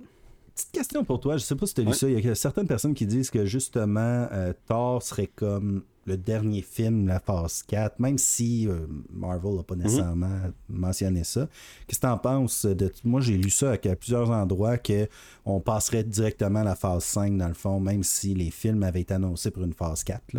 petite 0.58 0.72
question 0.72 1.04
pour 1.04 1.20
toi. 1.20 1.36
Je 1.36 1.44
sais 1.44 1.54
pas 1.54 1.66
si 1.66 1.74
tu 1.74 1.82
as 1.82 1.84
lu 1.84 1.92
ça. 1.92 2.08
Il 2.08 2.18
y 2.18 2.28
a 2.28 2.34
certaines 2.34 2.66
personnes 2.66 2.94
qui 2.94 3.06
disent 3.06 3.30
que 3.30 3.44
justement, 3.44 4.26
euh, 4.32 4.52
Thor 4.66 5.02
serait 5.02 5.28
comme 5.28 5.84
le 6.08 6.16
dernier 6.16 6.62
film, 6.62 7.06
la 7.06 7.20
phase 7.20 7.62
4, 7.62 8.00
même 8.00 8.18
si 8.18 8.66
euh, 8.66 8.86
Marvel 9.12 9.56
n'a 9.56 9.62
pas 9.62 9.74
mhm. 9.76 9.82
nécessairement 9.82 10.40
mentionné 10.68 11.22
ça. 11.22 11.48
Qu'est-ce 11.86 12.00
que 12.00 12.06
tu 12.06 12.10
en 12.10 12.18
penses 12.18 12.66
de. 12.66 12.92
Moi, 13.04 13.20
j'ai 13.20 13.36
lu 13.36 13.50
ça 13.50 13.72
à, 13.72 13.78
plusieurs 13.78 14.30
endroits 14.30 14.78
qu'on 14.78 15.60
passerait 15.60 16.04
directement 16.04 16.60
à 16.60 16.64
la 16.64 16.74
phase 16.74 17.04
5, 17.04 17.36
dans 17.36 17.48
le 17.48 17.54
fond, 17.54 17.78
même 17.78 18.02
si 18.02 18.34
les 18.34 18.50
films 18.50 18.82
avaient 18.82 19.02
été 19.02 19.14
annoncés 19.14 19.50
pour 19.50 19.62
une 19.62 19.74
phase 19.74 20.02
4. 20.02 20.38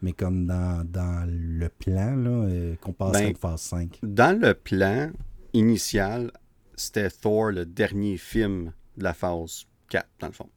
Mais 0.00 0.12
comme 0.12 0.46
dans, 0.46 0.84
le 1.28 1.68
plan, 1.68 2.16
euh, 2.26 2.74
qu'on 2.80 2.92
passerait 2.92 3.26
ben, 3.26 3.34
à 3.36 3.38
phase 3.38 3.60
5. 3.60 3.98
Dans 4.02 4.40
le 4.40 4.54
plan 4.54 5.10
initial, 5.52 6.32
c'était 6.74 7.10
Thor, 7.10 7.50
le 7.50 7.66
dernier 7.66 8.16
film 8.16 8.72
de 8.96 9.04
la 9.04 9.14
phase 9.14 9.66
4, 9.90 10.06
dans 10.20 10.26
le 10.28 10.32
fond. 10.32 10.48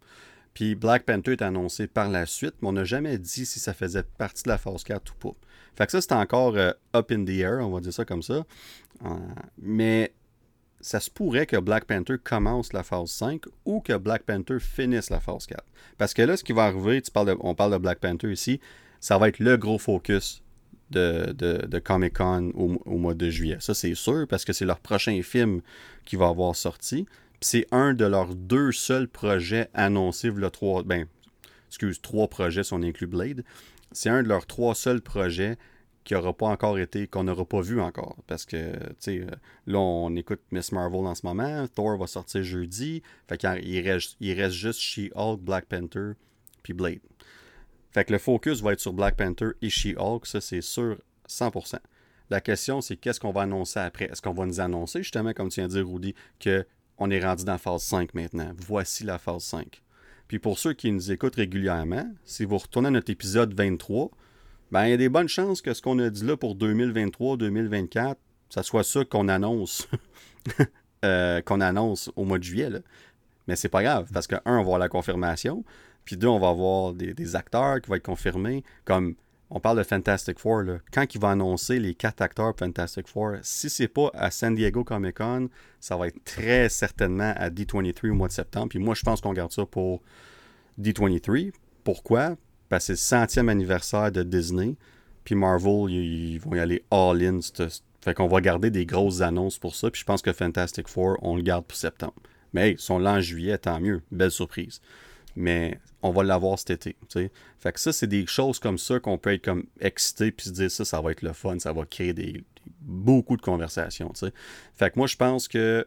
Puis 0.55 0.73
Black 0.73 1.03
Panther 1.03 1.33
est 1.33 1.41
annoncé 1.41 1.85
par 1.85 2.09
la 2.09 2.25
suite, 2.25 2.55
mais 2.61 2.69
on 2.69 2.71
n'a 2.71 2.85
jamais 2.85 3.19
dit 3.19 3.45
si 3.45 3.59
ça 3.59 3.73
faisait 3.73 4.03
partie 4.17 4.43
de 4.43 4.49
la 4.49 4.57
phase 4.57 4.83
4 4.83 5.13
ou 5.13 5.29
pas. 5.29 5.37
Fait 5.75 5.85
que 5.85 5.91
ça, 5.91 6.01
c'est 6.01 6.13
encore 6.13 6.55
euh, 6.55 6.71
up 6.95 7.11
in 7.11 7.25
the 7.25 7.37
air, 7.41 7.59
on 7.59 7.69
va 7.69 7.81
dire 7.81 7.93
ça 7.93 8.05
comme 8.05 8.23
ça. 8.23 8.45
Euh, 9.05 9.09
mais 9.59 10.13
ça 10.79 11.01
se 11.01 11.11
pourrait 11.11 11.45
que 11.45 11.57
Black 11.57 11.85
Panther 11.85 12.15
commence 12.23 12.71
la 12.71 12.83
phase 12.83 13.09
5 13.11 13.43
ou 13.65 13.81
que 13.81 13.97
Black 13.97 14.23
Panther 14.23 14.59
finisse 14.59 15.09
la 15.09 15.19
phase 15.19 15.45
4. 15.45 15.61
Parce 15.97 16.13
que 16.13 16.21
là, 16.21 16.37
ce 16.37 16.43
qui 16.43 16.53
va 16.53 16.63
arriver, 16.63 17.03
on 17.41 17.53
parle 17.53 17.73
de 17.73 17.77
Black 17.77 17.99
Panther 17.99 18.31
ici, 18.31 18.61
ça 19.01 19.17
va 19.17 19.27
être 19.27 19.39
le 19.39 19.57
gros 19.57 19.77
focus 19.77 20.41
de, 20.91 21.33
de, 21.33 21.79
Comic-Con 21.79 22.51
au, 22.53 22.81
au, 22.85 22.97
mois 22.97 23.13
de 23.13 23.29
juillet. 23.29 23.57
Ça, 23.59 23.73
c'est 23.73 23.95
sûr, 23.95 24.25
parce 24.29 24.45
que 24.45 24.53
c'est 24.53 24.65
leur 24.65 24.79
prochain 24.79 25.19
film 25.21 25.61
qui 26.05 26.15
va 26.15 26.29
avoir 26.29 26.55
sorti 26.55 27.05
c'est 27.45 27.67
un 27.69 27.93
de 27.93 28.05
leurs 28.05 28.33
deux 28.33 28.71
seuls 28.71 29.07
projets 29.07 29.69
annoncés, 29.75 30.31
le 30.31 30.49
trois, 30.49 30.81
ben, 30.81 31.05
excuse, 31.67 32.01
trois 32.01 32.27
projets 32.27 32.63
si 32.63 32.73
on 32.73 32.81
inclut 32.81 33.05
Blade. 33.05 33.43
C'est 33.91 34.09
un 34.09 34.23
de 34.23 34.27
leurs 34.27 34.47
trois 34.47 34.73
seuls 34.73 34.99
projets 34.99 35.55
qui 36.05 36.15
n'aura 36.15 36.33
pas 36.33 36.47
encore 36.47 36.79
été, 36.79 37.05
qu'on 37.07 37.25
n'aura 37.25 37.45
pas 37.45 37.61
vu 37.61 37.79
encore. 37.79 38.17
Parce 38.25 38.45
que, 38.45 38.73
tu 38.73 38.95
sais, 38.97 39.19
euh, 39.19 39.29
là, 39.67 39.77
on 39.77 40.15
écoute 40.15 40.41
Miss 40.49 40.71
Marvel 40.71 41.01
en 41.01 41.13
ce 41.13 41.23
moment. 41.23 41.67
Thor 41.67 41.99
va 41.99 42.07
sortir 42.07 42.41
jeudi. 42.41 43.03
Fait 43.27 43.37
qu'il 43.37 43.79
reste, 43.87 44.17
il 44.19 44.33
reste 44.33 44.55
juste 44.55 44.79
She-Hulk, 44.79 45.39
Black 45.39 45.65
Panther, 45.65 46.13
puis 46.63 46.73
Blade. 46.73 46.99
Fait 47.91 48.05
que 48.05 48.13
le 48.13 48.17
focus 48.17 48.63
va 48.63 48.73
être 48.73 48.79
sur 48.79 48.93
Black 48.93 49.17
Panther 49.17 49.49
et 49.61 49.69
She-Hulk, 49.69 50.25
ça 50.25 50.41
c'est 50.41 50.61
sûr, 50.61 50.97
100%. 51.29 51.77
La 52.31 52.41
question, 52.41 52.81
c'est 52.81 52.97
qu'est-ce 52.97 53.19
qu'on 53.19 53.31
va 53.31 53.41
annoncer 53.41 53.79
après? 53.79 54.05
Est-ce 54.05 54.21
qu'on 54.21 54.33
va 54.33 54.47
nous 54.47 54.59
annoncer, 54.59 55.03
justement, 55.03 55.31
comme 55.33 55.49
tu 55.49 55.59
viens 55.59 55.67
de 55.67 55.73
dire, 55.73 55.87
Rudy, 55.87 56.15
que 56.39 56.65
on 56.97 57.09
est 57.09 57.23
rendu 57.23 57.45
dans 57.45 57.53
la 57.53 57.57
phase 57.57 57.83
5 57.83 58.13
maintenant. 58.13 58.51
Voici 58.67 59.03
la 59.03 59.17
phase 59.17 59.43
5. 59.43 59.81
Puis 60.27 60.39
pour 60.39 60.57
ceux 60.57 60.73
qui 60.73 60.91
nous 60.91 61.11
écoutent 61.11 61.35
régulièrement, 61.35 62.09
si 62.23 62.45
vous 62.45 62.57
retournez 62.57 62.87
à 62.87 62.91
notre 62.91 63.11
épisode 63.11 63.53
23, 63.53 64.09
ben, 64.71 64.85
il 64.85 64.89
y 64.91 64.93
a 64.93 64.97
des 64.97 65.09
bonnes 65.09 65.27
chances 65.27 65.61
que 65.61 65.73
ce 65.73 65.81
qu'on 65.81 65.99
a 65.99 66.09
dit 66.09 66.25
là 66.25 66.35
pour 66.37 66.55
2023-2024, 66.55 68.15
ça 68.49 68.63
soit 68.63 68.83
ça 68.83 69.05
qu'on 69.05 69.27
annonce. 69.27 69.87
Euh, 71.03 71.41
qu'on 71.41 71.61
annonce 71.61 72.09
au 72.15 72.25
mois 72.25 72.39
de 72.39 72.43
juillet. 72.43 72.69
Mais 73.47 73.55
c'est 73.55 73.69
pas 73.69 73.83
grave, 73.83 74.09
parce 74.11 74.25
que, 74.25 74.35
un, 74.45 74.53
on 74.53 74.53
va 74.53 74.59
avoir 74.61 74.79
la 74.79 74.89
confirmation, 74.89 75.63
puis 76.03 76.17
deux, 76.17 76.27
on 76.27 76.39
va 76.39 76.49
avoir 76.49 76.93
des, 76.93 77.35
acteurs 77.35 77.79
qui 77.79 77.89
vont 77.89 77.95
être 77.95 78.05
confirmés, 78.05 78.63
comme 78.85 79.15
on 79.55 79.61
parle 79.61 79.77
de 79.77 79.83
Fantastic 79.83 80.37
Four, 80.37 80.63
quand 80.91 81.15
il 81.15 81.21
va 81.21 81.29
annoncer 81.29 81.79
les 81.79 81.95
quatre 81.95 82.19
acteurs 82.21 82.53
Fantastic 82.59 83.07
Four, 83.07 83.37
si 83.41 83.69
c'est 83.69 83.87
pas 83.87 84.11
à 84.13 84.29
San 84.29 84.53
Diego 84.53 84.83
Comic 84.83 85.15
Con, 85.15 85.47
ça 85.79 85.95
va 85.95 86.09
être 86.09 86.21
très 86.25 86.67
certainement 86.67 87.33
à 87.37 87.49
D23 87.49 88.09
au 88.09 88.15
mois 88.15 88.27
de 88.27 88.33
septembre. 88.33 88.67
Puis 88.67 88.79
moi, 88.79 88.95
je 88.95 89.03
pense 89.03 89.21
qu'on 89.21 89.31
garde 89.31 89.53
ça 89.53 89.65
pour 89.65 90.01
D23. 90.77 91.53
Pourquoi? 91.85 92.35
Parce 92.67 92.87
que 92.87 92.95
c'est 92.95 93.15
le 93.15 93.21
centième 93.21 93.47
anniversaire 93.47 94.11
de 94.11 94.23
Disney. 94.23 94.75
Puis 95.23 95.35
Marvel, 95.35 95.89
ils 95.89 96.37
vont 96.37 96.53
y 96.53 96.59
aller 96.59 96.83
all-in. 96.91 97.39
Fait 98.01 98.13
qu'on 98.13 98.27
va 98.27 98.41
garder 98.41 98.71
des 98.71 98.85
grosses 98.85 99.21
annonces 99.21 99.57
pour 99.57 99.73
ça. 99.73 99.89
Puis 99.89 100.01
je 100.01 100.05
pense 100.05 100.21
que 100.21 100.33
Fantastic 100.33 100.89
Four, 100.89 101.15
on 101.21 101.37
le 101.37 101.43
garde 101.43 101.63
pour 101.63 101.77
septembre. 101.77 102.15
Mais 102.51 102.71
ils 102.71 102.79
sont 102.79 102.99
là 102.99 103.13
en 103.13 103.21
juillet, 103.21 103.57
tant 103.57 103.79
mieux. 103.79 104.01
Belle 104.11 104.31
surprise. 104.31 104.81
Mais 105.35 105.79
on 106.01 106.11
va 106.11 106.23
l'avoir 106.23 106.57
cet 106.57 106.71
été. 106.71 106.95
Fait 107.59 107.71
que 107.71 107.79
ça, 107.79 107.91
c'est 107.91 108.07
des 108.07 108.25
choses 108.25 108.59
comme 108.59 108.77
ça 108.77 108.99
qu'on 108.99 109.17
peut 109.17 109.33
être 109.33 109.43
comme 109.43 109.65
excité 109.79 110.31
puis 110.31 110.47
se 110.47 110.51
dire 110.51 110.71
ça, 110.71 110.85
ça 110.85 111.01
va 111.01 111.11
être 111.11 111.23
le 111.23 111.33
fun, 111.33 111.59
ça 111.59 111.73
va 111.73 111.85
créer 111.85 112.13
des, 112.13 112.43
beaucoup 112.81 113.37
de 113.37 113.41
conversations. 113.41 114.13
Fait 114.73 114.91
que 114.91 114.97
moi, 114.97 115.07
je 115.07 115.15
pense 115.15 115.47
que 115.47 115.85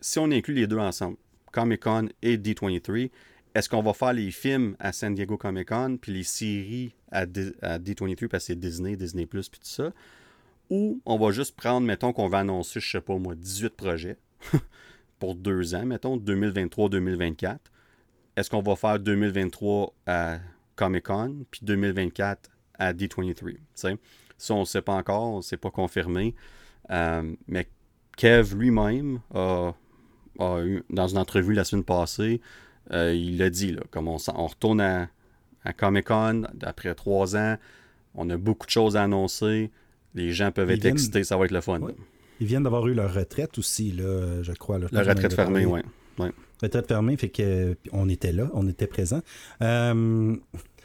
si 0.00 0.18
on 0.18 0.30
inclut 0.30 0.54
les 0.54 0.66
deux 0.66 0.78
ensemble, 0.78 1.16
Comic 1.52 1.82
Con 1.82 2.08
et 2.22 2.36
D23, 2.36 3.10
est-ce 3.54 3.68
qu'on 3.68 3.82
va 3.82 3.94
faire 3.94 4.12
les 4.12 4.30
films 4.30 4.76
à 4.78 4.92
San 4.92 5.14
Diego 5.14 5.36
Comic 5.36 5.68
Con, 5.68 5.96
puis 6.00 6.12
les 6.12 6.22
séries 6.24 6.94
à, 7.10 7.24
D 7.24 7.54
23 7.62 8.28
parce 8.28 8.44
que 8.44 8.46
c'est 8.48 8.58
Disney, 8.58 8.96
Disney 8.96 9.26
Plus, 9.26 9.48
puis 9.48 9.60
tout 9.60 9.68
ça? 9.68 9.92
Ou 10.68 11.00
on 11.06 11.16
va 11.18 11.30
juste 11.30 11.56
prendre, 11.56 11.86
mettons 11.86 12.12
qu'on 12.12 12.28
va 12.28 12.40
annoncer, 12.40 12.80
je 12.80 12.90
sais 12.90 13.00
pas 13.00 13.16
moi, 13.16 13.34
18 13.34 13.70
projets 13.70 14.18
pour 15.18 15.34
deux 15.34 15.74
ans, 15.74 15.86
mettons, 15.86 16.18
2023-2024. 16.18 17.58
Est-ce 18.36 18.50
qu'on 18.50 18.60
va 18.60 18.76
faire 18.76 18.98
2023 18.98 19.94
à 20.06 20.38
Comic 20.76 21.04
Con, 21.04 21.46
puis 21.50 21.60
2024 21.62 22.50
à 22.78 22.92
D23? 22.92 23.56
Ça, 23.74 24.54
on 24.54 24.60
ne 24.60 24.64
sait 24.66 24.82
pas 24.82 24.92
encore, 24.92 25.42
c'est 25.42 25.56
pas 25.56 25.70
confirmé. 25.70 26.34
Euh, 26.90 27.34
mais 27.48 27.66
Kev 28.16 28.54
lui-même 28.54 29.20
a, 29.34 29.72
eu, 30.60 30.82
dans 30.90 31.08
une 31.08 31.18
entrevue 31.18 31.54
la 31.54 31.64
semaine 31.64 31.84
passée, 31.84 32.42
euh, 32.92 33.14
il 33.14 33.38
l'a 33.38 33.48
dit, 33.48 33.72
là, 33.72 33.82
comme 33.90 34.06
on, 34.06 34.16
retourne 34.16 34.80
à, 34.82 35.08
Comic 35.76 36.06
Con 36.06 36.42
après 36.62 36.94
trois 36.94 37.36
ans, 37.36 37.56
on 38.14 38.28
a 38.28 38.36
beaucoup 38.36 38.66
de 38.66 38.70
choses 38.70 38.96
à 38.96 39.02
annoncer, 39.02 39.70
les 40.14 40.32
gens 40.32 40.52
peuvent 40.52 40.70
être 40.70 40.84
excités, 40.84 41.24
ça 41.24 41.36
va 41.36 41.46
être 41.46 41.50
le 41.52 41.62
fun. 41.62 41.80
Ils 42.38 42.46
viennent 42.46 42.62
d'avoir 42.62 42.86
eu 42.86 42.92
leur 42.92 43.12
retraite 43.14 43.58
aussi, 43.58 43.92
là, 43.92 44.42
je 44.42 44.52
crois. 44.52 44.78
la 44.78 45.02
retraite 45.02 45.34
fermée, 45.34 45.64
oui. 45.64 45.80
Ouais. 46.18 46.32
Retraite 46.62 46.86
fermée, 46.86 47.16
fait 47.16 47.28
que 47.28 47.76
on 47.92 48.08
était 48.08 48.32
là, 48.32 48.50
on 48.54 48.66
était 48.68 48.86
présent. 48.86 49.20
Euh... 49.62 50.36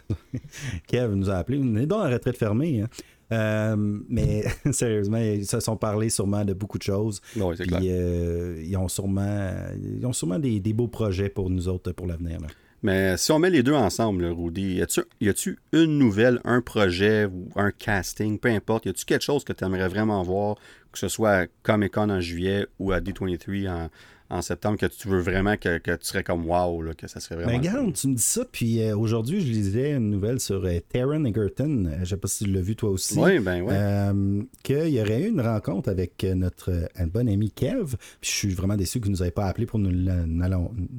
Kev 0.87 1.15
nous 1.15 1.29
a 1.29 1.35
appelé, 1.35 1.59
on 1.61 1.75
est 1.75 1.85
dans 1.85 2.03
la 2.03 2.09
retraite 2.09 2.37
fermée. 2.37 2.81
Hein. 2.81 2.89
Euh, 3.31 3.75
mais 4.09 4.43
sérieusement, 4.71 5.17
ils 5.17 5.45
se 5.45 5.59
sont 5.59 5.77
parlé 5.77 6.09
sûrement 6.09 6.43
de 6.43 6.53
beaucoup 6.53 6.77
de 6.77 6.83
choses. 6.83 7.21
Oui, 7.35 7.55
clair. 7.55 7.79
Euh, 7.83 8.61
ils 8.65 8.75
ont 8.77 8.87
sûrement, 8.87 9.53
ils 9.99 10.05
ont 10.05 10.13
sûrement 10.13 10.39
des, 10.39 10.59
beaux 10.73 10.87
projets 10.87 11.29
pour 11.29 11.49
nous 11.49 11.67
autres 11.67 11.91
pour 11.91 12.07
l'avenir. 12.07 12.39
Mais 12.83 13.15
si 13.15 13.31
on 13.31 13.37
met 13.37 13.51
les 13.51 13.61
deux 13.61 13.73
ensemble, 13.75 14.25
Rudy, 14.25 14.81
y 15.21 15.29
a-tu 15.29 15.59
une 15.71 15.99
nouvelle, 15.99 16.41
un 16.43 16.61
projet 16.61 17.25
ou 17.25 17.47
un 17.55 17.71
casting, 17.71 18.39
peu 18.39 18.49
importe, 18.49 18.87
y 18.87 18.89
a-tu 18.89 19.05
quelque 19.05 19.23
chose 19.23 19.43
que 19.43 19.53
tu 19.53 19.63
aimerais 19.63 19.87
vraiment 19.87 20.23
voir, 20.23 20.55
que 20.91 20.99
ce 20.99 21.07
soit 21.07 21.31
à 21.31 21.47
Comic 21.63 21.93
Con 21.93 22.09
en 22.09 22.19
juillet 22.19 22.67
ou 22.79 22.91
à 22.91 22.99
D23 22.99 23.69
en, 23.69 23.89
en 24.31 24.41
septembre 24.41 24.77
que 24.77 24.85
tu 24.85 25.09
veux 25.09 25.19
vraiment 25.19 25.57
que, 25.57 25.77
tu 25.77 25.91
serais 26.01 26.23
comme 26.23 26.49
wow, 26.49 26.81
que 26.97 27.07
ça 27.07 27.19
serait 27.19 27.35
vraiment. 27.35 27.51
Ben, 27.51 27.57
regarde, 27.57 27.93
tu 27.93 28.07
me 28.07 28.15
dis 28.15 28.21
ça, 28.21 28.45
puis 28.49 28.81
euh, 28.81 28.97
aujourd'hui, 28.97 29.41
je 29.41 29.47
lisais 29.47 29.91
une 29.91 30.09
nouvelle 30.09 30.39
sur 30.39 30.63
euh, 30.63 30.79
Taron 30.91 31.25
Egerton. 31.25 31.85
Euh, 31.85 31.95
je 31.95 31.99
ne 31.99 32.05
sais 32.05 32.17
pas 32.17 32.27
si 32.29 32.45
tu 32.45 32.51
l'as 32.51 32.61
vu 32.61 32.77
toi 32.77 32.91
aussi. 32.91 33.19
Oui, 33.19 33.39
ben 33.39 33.61
oui. 33.61 34.47
Qu'il 34.63 34.87
y 34.87 35.01
aurait 35.01 35.23
eu 35.23 35.27
une 35.27 35.41
rencontre 35.41 35.89
avec 35.89 36.23
notre 36.23 36.71
bon 37.07 37.27
ami 37.27 37.51
Kev. 37.51 37.97
Puis 38.21 38.31
je 38.31 38.35
suis 38.35 38.53
vraiment 38.53 38.77
déçu 38.77 38.99
que 38.99 39.05
vous 39.05 39.11
ne 39.11 39.17
nous 39.17 39.21
avez 39.21 39.31
pas 39.31 39.45
appelé 39.45 39.65
pour 39.65 39.79
nous 39.79 39.91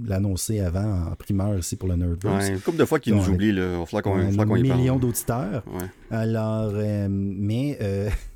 l'annoncer 0.04 0.60
avant 0.60 1.10
en 1.10 1.14
primeur 1.16 1.58
ici 1.58 1.76
pour 1.76 1.88
le 1.88 1.96
Nerdverse. 1.96 2.48
Ouais, 2.48 2.54
une 2.54 2.60
couple 2.60 2.78
de 2.78 2.84
fois 2.84 3.00
qu'il 3.00 3.14
nous 3.14 3.28
oublie, 3.30 3.52
là. 3.52 3.72
Il 3.72 3.78
va 3.78 3.86
falloir 3.86 4.02
qu'on 4.02 4.30
qu 4.30 4.70
Un 4.70 4.76
million 4.76 4.98
d'auditeurs. 4.98 5.64
Alors, 6.10 6.72
mais. 7.08 7.78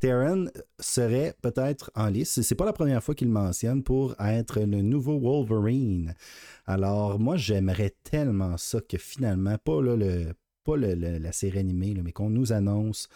Terran 0.00 0.46
serait 0.78 1.34
peut-être 1.42 1.90
en 1.94 2.06
lice. 2.06 2.40
C'est 2.40 2.54
pas 2.54 2.64
la 2.64 2.72
première 2.72 3.02
fois 3.02 3.14
qu'il 3.14 3.28
mentionne 3.28 3.82
pour 3.82 4.14
être 4.20 4.60
le 4.60 4.82
nouveau 4.82 5.18
Wolverine. 5.18 6.14
Alors, 6.66 7.18
moi, 7.18 7.36
j'aimerais 7.36 7.94
tellement 8.04 8.56
ça 8.56 8.80
que 8.80 8.96
finalement, 8.96 9.56
pas, 9.58 9.80
le, 9.80 10.32
pas 10.64 10.76
la 10.76 11.32
série 11.32 11.58
animée, 11.58 11.94
mais 12.02 12.12
qu'on 12.12 12.30
nous 12.30 12.52
annonce 12.52 13.08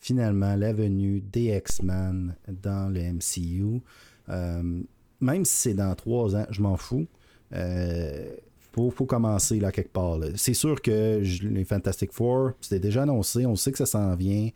finalement 0.00 0.54
la 0.54 0.72
venue 0.72 1.20
des 1.20 1.56
X-Men 1.56 2.36
dans 2.48 2.92
le 2.92 3.00
MCU. 3.14 3.80
Euh, 4.28 4.82
même 5.20 5.44
si 5.44 5.56
c'est 5.56 5.74
dans 5.74 5.94
trois 5.94 6.36
ans, 6.36 6.46
je 6.50 6.60
m'en 6.60 6.76
fous. 6.76 7.06
Euh, 7.54 8.30
faut, 8.72 9.06
commencer 9.06 9.58
là 9.58 9.72
quelque 9.72 9.92
part. 9.92 10.18
C'est 10.36 10.54
sûr 10.54 10.80
que 10.80 11.20
les 11.42 11.64
Fantastic 11.64 12.12
Four, 12.12 12.52
c'était 12.60 12.78
déjà 12.78 13.02
annoncé, 13.02 13.44
on 13.44 13.56
sait 13.56 13.72
que 13.72 13.78
ça 13.78 13.86
s'en 13.86 14.14
vient 14.14 14.50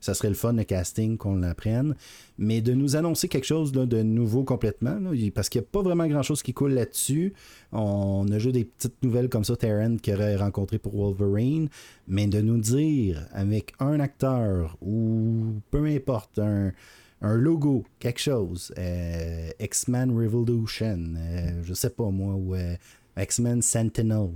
ça 0.00 0.14
serait 0.14 0.28
le 0.28 0.34
fun 0.34 0.52
le 0.52 0.64
casting 0.64 1.16
qu'on 1.16 1.36
l'apprenne. 1.36 1.94
Mais 2.38 2.60
de 2.60 2.72
nous 2.72 2.96
annoncer 2.96 3.28
quelque 3.28 3.46
chose 3.46 3.72
de 3.72 4.02
nouveau 4.02 4.44
complètement, 4.44 4.98
parce 5.34 5.48
qu'il 5.48 5.60
n'y 5.60 5.66
a 5.66 5.68
pas 5.70 5.82
vraiment 5.82 6.06
grand-chose 6.06 6.42
qui 6.42 6.52
coule 6.52 6.72
là-dessus. 6.72 7.32
On 7.72 8.26
a 8.30 8.38
juste 8.38 8.54
des 8.54 8.64
petites 8.64 9.02
nouvelles 9.02 9.28
comme 9.28 9.44
ça, 9.44 9.56
Terran 9.56 9.96
qui 9.96 10.12
aurait 10.12 10.36
rencontré 10.36 10.78
pour 10.78 10.94
Wolverine, 10.94 11.68
mais 12.06 12.26
de 12.26 12.40
nous 12.40 12.58
dire 12.58 13.26
avec 13.32 13.72
un 13.80 14.00
acteur 14.00 14.76
ou 14.80 15.54
peu 15.70 15.84
importe, 15.86 16.38
un, 16.38 16.72
logo, 17.20 17.84
quelque 17.98 18.20
chose, 18.20 18.72
euh, 18.78 19.50
X-Men 19.58 20.16
Revolution, 20.16 21.14
euh, 21.16 21.62
je 21.64 21.74
sais 21.74 21.90
pas 21.90 22.08
moi, 22.10 22.34
ou 22.34 22.54
euh, 22.54 22.76
X-Men 23.16 23.62
Sentinels, 23.62 24.30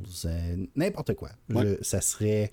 n'importe 0.74 1.14
quoi. 1.14 1.30
ça 1.82 2.00
serait 2.00 2.50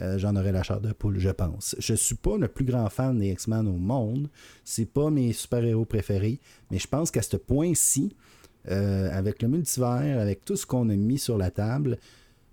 euh, 0.00 0.18
j'en 0.18 0.36
aurais 0.36 0.52
la 0.52 0.62
chair 0.62 0.80
de 0.80 0.92
poule, 0.92 1.18
je 1.18 1.30
pense. 1.30 1.74
Je 1.78 1.94
suis 1.94 2.14
pas 2.14 2.36
le 2.36 2.48
plus 2.48 2.64
grand 2.64 2.88
fan 2.88 3.18
des 3.18 3.30
X-Men 3.30 3.66
au 3.66 3.76
monde. 3.76 4.28
C'est 4.64 4.86
pas 4.86 5.10
mes 5.10 5.32
super-héros 5.32 5.84
préférés. 5.84 6.38
Mais 6.70 6.78
je 6.78 6.86
pense 6.86 7.10
qu'à 7.10 7.22
ce 7.22 7.36
point-ci, 7.36 8.14
euh, 8.70 9.10
avec 9.12 9.42
le 9.42 9.48
multivers, 9.48 10.18
avec 10.20 10.44
tout 10.44 10.56
ce 10.56 10.66
qu'on 10.66 10.88
a 10.90 10.96
mis 10.96 11.18
sur 11.18 11.36
la 11.36 11.50
table, 11.50 11.98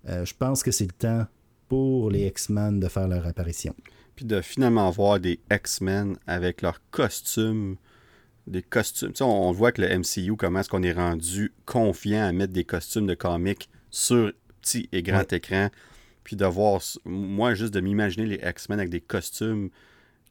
euh, 0.08 0.24
je 0.24 0.34
pense 0.34 0.62
que 0.62 0.70
c'est 0.70 0.86
le 0.86 0.92
temps 0.92 1.26
pour 1.68 2.10
les 2.10 2.26
X-Men 2.26 2.80
de 2.80 2.88
faire 2.88 3.08
leur 3.08 3.26
apparition. 3.26 3.74
Puis 4.14 4.24
de 4.24 4.40
finalement 4.40 4.90
voir 4.90 5.20
des 5.20 5.40
X-Men 5.50 6.16
avec 6.26 6.62
leurs 6.62 6.80
costumes 6.90 7.76
des 8.46 8.62
costumes. 8.62 9.08
Tu 9.08 9.16
sais, 9.16 9.24
on, 9.24 9.50
voit 9.50 9.72
que 9.72 9.82
le 9.82 9.98
MCU, 9.98 10.36
comment 10.36 10.60
est-ce 10.60 10.68
qu'on 10.68 10.82
est 10.82 10.92
rendu 10.92 11.52
confiant 11.64 12.24
à 12.24 12.32
mettre 12.32 12.52
des 12.52 12.64
costumes 12.64 13.06
de 13.06 13.14
comics 13.14 13.68
sur 13.90 14.32
petit 14.60 14.88
et 14.92 15.02
grand 15.02 15.32
écran 15.32 15.68
puis 16.26 16.34
de 16.34 16.44
voir, 16.44 16.82
moi, 17.04 17.54
juste 17.54 17.72
de 17.72 17.78
m'imaginer 17.78 18.26
les 18.26 18.40
X-Men 18.44 18.80
avec 18.80 18.90
des 18.90 19.00
costumes 19.00 19.70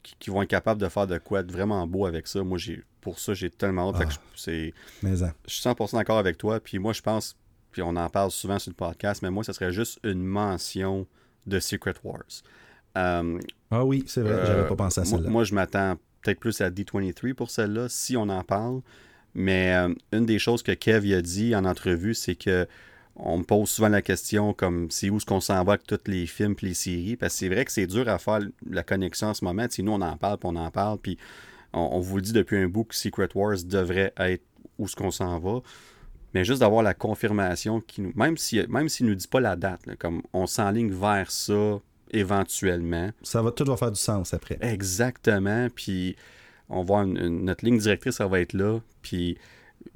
qui, 0.02 0.28
vont 0.28 0.42
être 0.42 0.50
capables 0.50 0.78
de 0.78 0.90
faire 0.90 1.06
de 1.06 1.16
quoi 1.16 1.40
être 1.40 1.50
vraiment 1.50 1.86
beau 1.86 2.04
avec 2.04 2.26
ça. 2.26 2.44
Moi, 2.44 2.58
j'ai 2.58 2.82
pour 3.00 3.18
ça, 3.18 3.32
j'ai 3.32 3.48
tellement 3.48 3.94
hâte. 3.94 4.06
Ah, 4.06 4.20
c'est, 4.34 4.74
je 5.02 5.16
suis 5.46 5.66
100% 5.66 5.94
d'accord 5.94 6.18
avec 6.18 6.36
toi. 6.36 6.60
Puis 6.60 6.78
moi, 6.78 6.92
je 6.92 7.00
pense, 7.00 7.34
puis 7.70 7.80
on 7.80 7.96
en 7.96 8.10
parle 8.10 8.30
souvent 8.30 8.58
sur 8.58 8.68
le 8.68 8.74
podcast, 8.74 9.22
mais 9.22 9.30
moi, 9.30 9.42
ce 9.42 9.54
serait 9.54 9.72
juste 9.72 9.98
une 10.04 10.22
mention 10.22 11.06
de 11.46 11.58
Secret 11.60 11.94
Wars. 12.04 12.20
Euh, 12.98 13.40
ah 13.70 13.82
oui, 13.82 14.04
c'est 14.06 14.20
vrai, 14.20 14.44
j'avais 14.44 14.60
euh, 14.60 14.68
pas 14.68 14.76
pensé 14.76 15.00
à 15.00 15.06
celle-là. 15.06 15.30
Moi, 15.30 15.44
je 15.44 15.54
m'attends 15.54 15.96
peut-être 16.20 16.40
plus 16.40 16.60
à 16.60 16.68
D23 16.68 17.32
pour 17.32 17.50
celle-là, 17.50 17.88
si 17.88 18.18
on 18.18 18.28
en 18.28 18.44
parle. 18.44 18.82
Mais 19.34 19.74
euh, 19.74 19.94
une 20.12 20.26
des 20.26 20.38
choses 20.38 20.62
que 20.62 20.72
Kev 20.72 21.10
a 21.14 21.22
dit 21.22 21.56
en 21.56 21.64
entrevue, 21.64 22.12
c'est 22.12 22.34
que 22.34 22.68
on 23.16 23.38
me 23.38 23.44
pose 23.44 23.70
souvent 23.70 23.88
la 23.88 24.02
question 24.02 24.52
comme 24.52 24.90
c'est 24.90 25.10
où 25.10 25.16
est-ce 25.16 25.26
qu'on 25.26 25.40
s'en 25.40 25.64
va 25.64 25.74
avec 25.74 25.86
tous 25.86 25.98
les 26.06 26.26
films 26.26 26.54
et 26.62 26.66
les 26.66 26.74
séries? 26.74 27.16
Parce 27.16 27.32
que 27.34 27.38
c'est 27.38 27.48
vrai 27.48 27.64
que 27.64 27.72
c'est 27.72 27.86
dur 27.86 28.08
à 28.08 28.18
faire 28.18 28.40
la 28.68 28.82
connexion 28.82 29.28
en 29.28 29.34
ce 29.34 29.44
moment. 29.44 29.66
Si 29.70 29.82
nous, 29.82 29.92
on 29.92 30.00
en 30.02 30.16
parle, 30.16 30.38
puis 30.38 30.48
on 30.52 30.56
en 30.56 30.70
parle, 30.70 30.98
puis 30.98 31.18
on, 31.72 31.98
vous 32.00 32.16
le 32.16 32.22
dit 32.22 32.32
depuis 32.32 32.58
un 32.58 32.68
bout 32.68 32.84
que 32.84 32.94
Secret 32.94 33.28
Wars 33.34 33.56
devrait 33.64 34.12
être 34.18 34.44
où 34.78 34.84
est-ce 34.84 34.96
qu'on 34.96 35.10
s'en 35.10 35.38
va. 35.38 35.60
Mais 36.34 36.44
juste 36.44 36.60
d'avoir 36.60 36.82
la 36.82 36.92
confirmation, 36.92 37.80
qui 37.80 38.02
nous, 38.02 38.12
même 38.14 38.36
s'il 38.36 38.68
même 38.68 38.88
ne 39.00 39.06
nous 39.06 39.14
dit 39.14 39.28
pas 39.28 39.40
la 39.40 39.56
date, 39.56 39.80
comme 39.98 40.22
on 40.34 40.46
s'enligne 40.46 40.92
vers 40.92 41.30
ça 41.30 41.80
éventuellement. 42.10 43.10
Ça 43.22 43.40
va 43.40 43.50
tout 43.50 43.64
va 43.64 43.76
faire 43.76 43.90
du 43.90 44.00
sens 44.00 44.34
après. 44.34 44.58
Exactement. 44.60 45.68
Puis 45.74 46.16
on 46.68 46.82
voit 46.82 47.06
notre 47.06 47.64
ligne 47.64 47.78
directrice, 47.78 48.16
ça 48.16 48.26
va 48.26 48.40
être 48.40 48.52
là. 48.52 48.80
Puis 49.00 49.38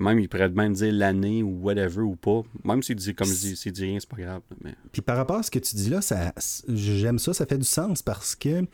même, 0.01 0.19
il 0.19 0.29
pourrait 0.29 0.49
même 0.49 0.73
dire 0.73 0.93
l'année 0.93 1.43
ou 1.43 1.61
whatever 1.63 2.03
ou 2.03 2.17
pas. 2.17 2.43
Même 2.65 2.83
s'il 2.83 2.97
dit, 2.97 3.15
comme 3.15 3.29
je 3.29 3.35
dis, 3.35 3.57
s'il 3.57 3.73
dit 3.73 3.85
rien, 3.85 3.99
c'est 4.01 4.09
pas 4.09 4.17
grave. 4.17 4.43
Mais... 4.65 4.75
Puis 4.93 5.03
par 5.03 5.17
rapport 5.17 5.37
à 5.37 5.43
ce 5.43 5.51
que 5.51 5.59
tu 5.59 5.77
dis 5.77 5.91
là, 5.91 6.01
ça, 6.01 6.33
j'aime 6.69 7.19
ça, 7.19 7.35
ça 7.35 7.47
fait 7.47 7.59
du 7.59 7.67
sens 7.67 8.03
parce 8.03 8.35
que, 8.35 8.65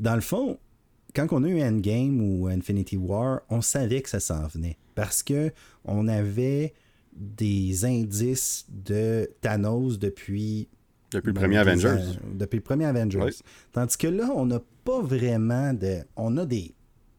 dans 0.00 0.14
le 0.14 0.20
fond, 0.20 0.58
quand 1.14 1.28
on 1.30 1.44
a 1.44 1.48
eu 1.48 1.62
Endgame 1.62 2.20
ou 2.20 2.48
Infinity 2.48 2.96
War, 2.96 3.42
on 3.48 3.62
savait 3.62 4.02
que 4.02 4.10
ça 4.10 4.20
s'en 4.20 4.46
venait. 4.48 4.76
Parce 4.94 5.22
que 5.22 5.52
on 5.84 6.08
avait 6.08 6.74
des 7.14 7.84
indices 7.84 8.66
de 8.68 9.30
Thanos 9.40 9.98
depuis. 9.98 10.68
Depuis 11.12 11.28
le 11.28 11.34
premier 11.34 11.58
Avengers. 11.58 12.18
depuis 12.34 12.56
le 12.56 12.62
premier 12.62 12.84
Avengers. 12.86 13.30
Tandis 13.72 13.96
que 13.96 14.08
là, 14.08 14.30
on 14.34 14.46
n'a 14.46 14.60
pas 14.84 15.00
vraiment 15.00 15.72
de. 15.72 16.00
On 16.16 16.36
a 16.36 16.44
des. 16.44 16.74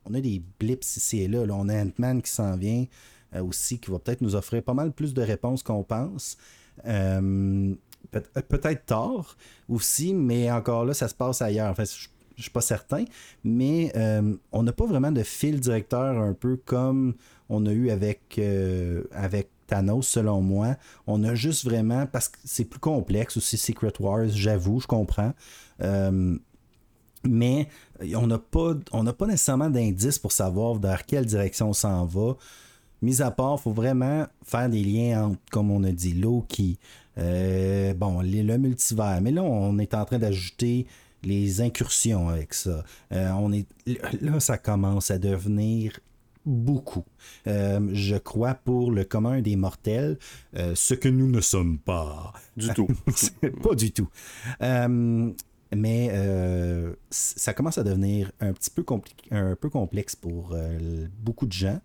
On 0.05 0.13
a 0.13 0.21
des 0.21 0.41
blips 0.59 0.83
ici 0.97 1.21
et 1.21 1.27
là. 1.27 1.45
On 1.49 1.69
a 1.69 1.83
Ant-Man 1.83 2.21
qui 2.21 2.31
s'en 2.31 2.55
vient 2.57 2.85
aussi, 3.35 3.79
qui 3.79 3.91
va 3.91 3.99
peut-être 3.99 4.21
nous 4.21 4.35
offrir 4.35 4.63
pas 4.63 4.73
mal 4.73 4.91
plus 4.91 5.13
de 5.13 5.21
réponses 5.21 5.63
qu'on 5.63 5.83
pense. 5.83 6.37
Euh, 6.85 7.73
peut-être 8.11 8.85
tort 8.85 9.35
aussi, 9.67 10.13
mais 10.13 10.51
encore 10.51 10.85
là, 10.85 10.93
ça 10.93 11.07
se 11.07 11.15
passe 11.15 11.41
ailleurs. 11.41 11.69
En 11.69 11.75
fait, 11.75 11.91
je 11.91 12.07
je 12.37 12.43
suis 12.43 12.51
pas 12.51 12.61
certain, 12.61 13.03
mais 13.43 13.91
euh, 13.95 14.35
on 14.51 14.63
n'a 14.63 14.71
pas 14.71 14.85
vraiment 14.85 15.11
de 15.11 15.23
fil 15.23 15.59
directeur 15.59 16.17
un 16.21 16.33
peu 16.33 16.55
comme 16.55 17.15
on 17.49 17.65
a 17.65 17.71
eu 17.71 17.89
avec, 17.89 18.37
euh, 18.37 19.03
avec 19.11 19.49
Thanos, 19.65 20.07
selon 20.07 20.41
moi. 20.41 20.77
On 21.07 21.23
a 21.23 21.33
juste 21.33 21.65
vraiment, 21.65 22.05
parce 22.05 22.29
que 22.29 22.37
c'est 22.45 22.65
plus 22.65 22.79
complexe 22.79 23.37
aussi, 23.37 23.57
Secret 23.57 23.93
Wars, 23.99 24.27
j'avoue, 24.27 24.79
je 24.79 24.87
comprends. 24.87 25.33
Euh, 25.81 26.37
mais 27.23 27.67
on 28.15 28.27
n'a 28.27 28.37
pas, 28.37 28.75
pas 28.75 29.25
nécessairement 29.25 29.71
d'indice 29.71 30.19
pour 30.19 30.31
savoir 30.31 30.75
vers 30.75 31.05
quelle 31.05 31.25
direction 31.25 31.69
on 31.69 31.73
s'en 31.73 32.05
va. 32.05 32.37
Mis 33.01 33.21
à 33.21 33.31
part, 33.31 33.57
il 33.59 33.61
faut 33.61 33.71
vraiment 33.71 34.25
faire 34.43 34.69
des 34.69 34.83
liens 34.83 35.25
entre, 35.25 35.39
comme 35.51 35.71
on 35.71 35.83
a 35.83 35.91
dit, 35.91 36.13
Loki, 36.13 36.77
bon, 37.15 38.21
le 38.21 38.57
multivers. 38.57 39.19
Mais 39.21 39.31
là, 39.31 39.43
on 39.43 39.77
est 39.79 39.93
en 39.93 40.05
train 40.05 40.19
d'ajouter 40.19 40.87
les 41.23 41.61
incursions 41.61 42.29
avec 42.29 42.53
ça. 42.53 42.83
Euh, 43.11 43.29
on 43.31 43.51
est, 43.51 43.67
là, 44.21 44.39
ça 44.39 44.57
commence 44.57 45.11
à 45.11 45.17
devenir 45.17 45.99
beaucoup. 46.45 47.03
Euh, 47.47 47.89
je 47.91 48.15
crois 48.15 48.53
pour 48.53 48.91
le 48.91 49.03
commun 49.03 49.41
des 49.41 49.57
mortels, 49.57 50.17
euh, 50.55 50.73
ce 50.75 50.93
que 50.93 51.09
nous 51.09 51.29
ne 51.29 51.41
sommes 51.41 51.77
pas. 51.77 52.33
Du 52.55 52.69
tout. 52.69 52.87
pas 53.63 53.75
du 53.75 53.91
tout. 53.91 54.07
Mais 55.75 56.11
ça 57.09 57.53
commence 57.53 57.77
à 57.77 57.83
devenir 57.83 58.31
un 58.39 58.53
petit 58.53 58.69
peu, 58.69 58.85
un 59.31 59.55
peu 59.55 59.69
complexe 59.69 60.15
pour 60.15 60.55
beaucoup 61.23 61.45
de 61.45 61.53
gens. 61.53 61.79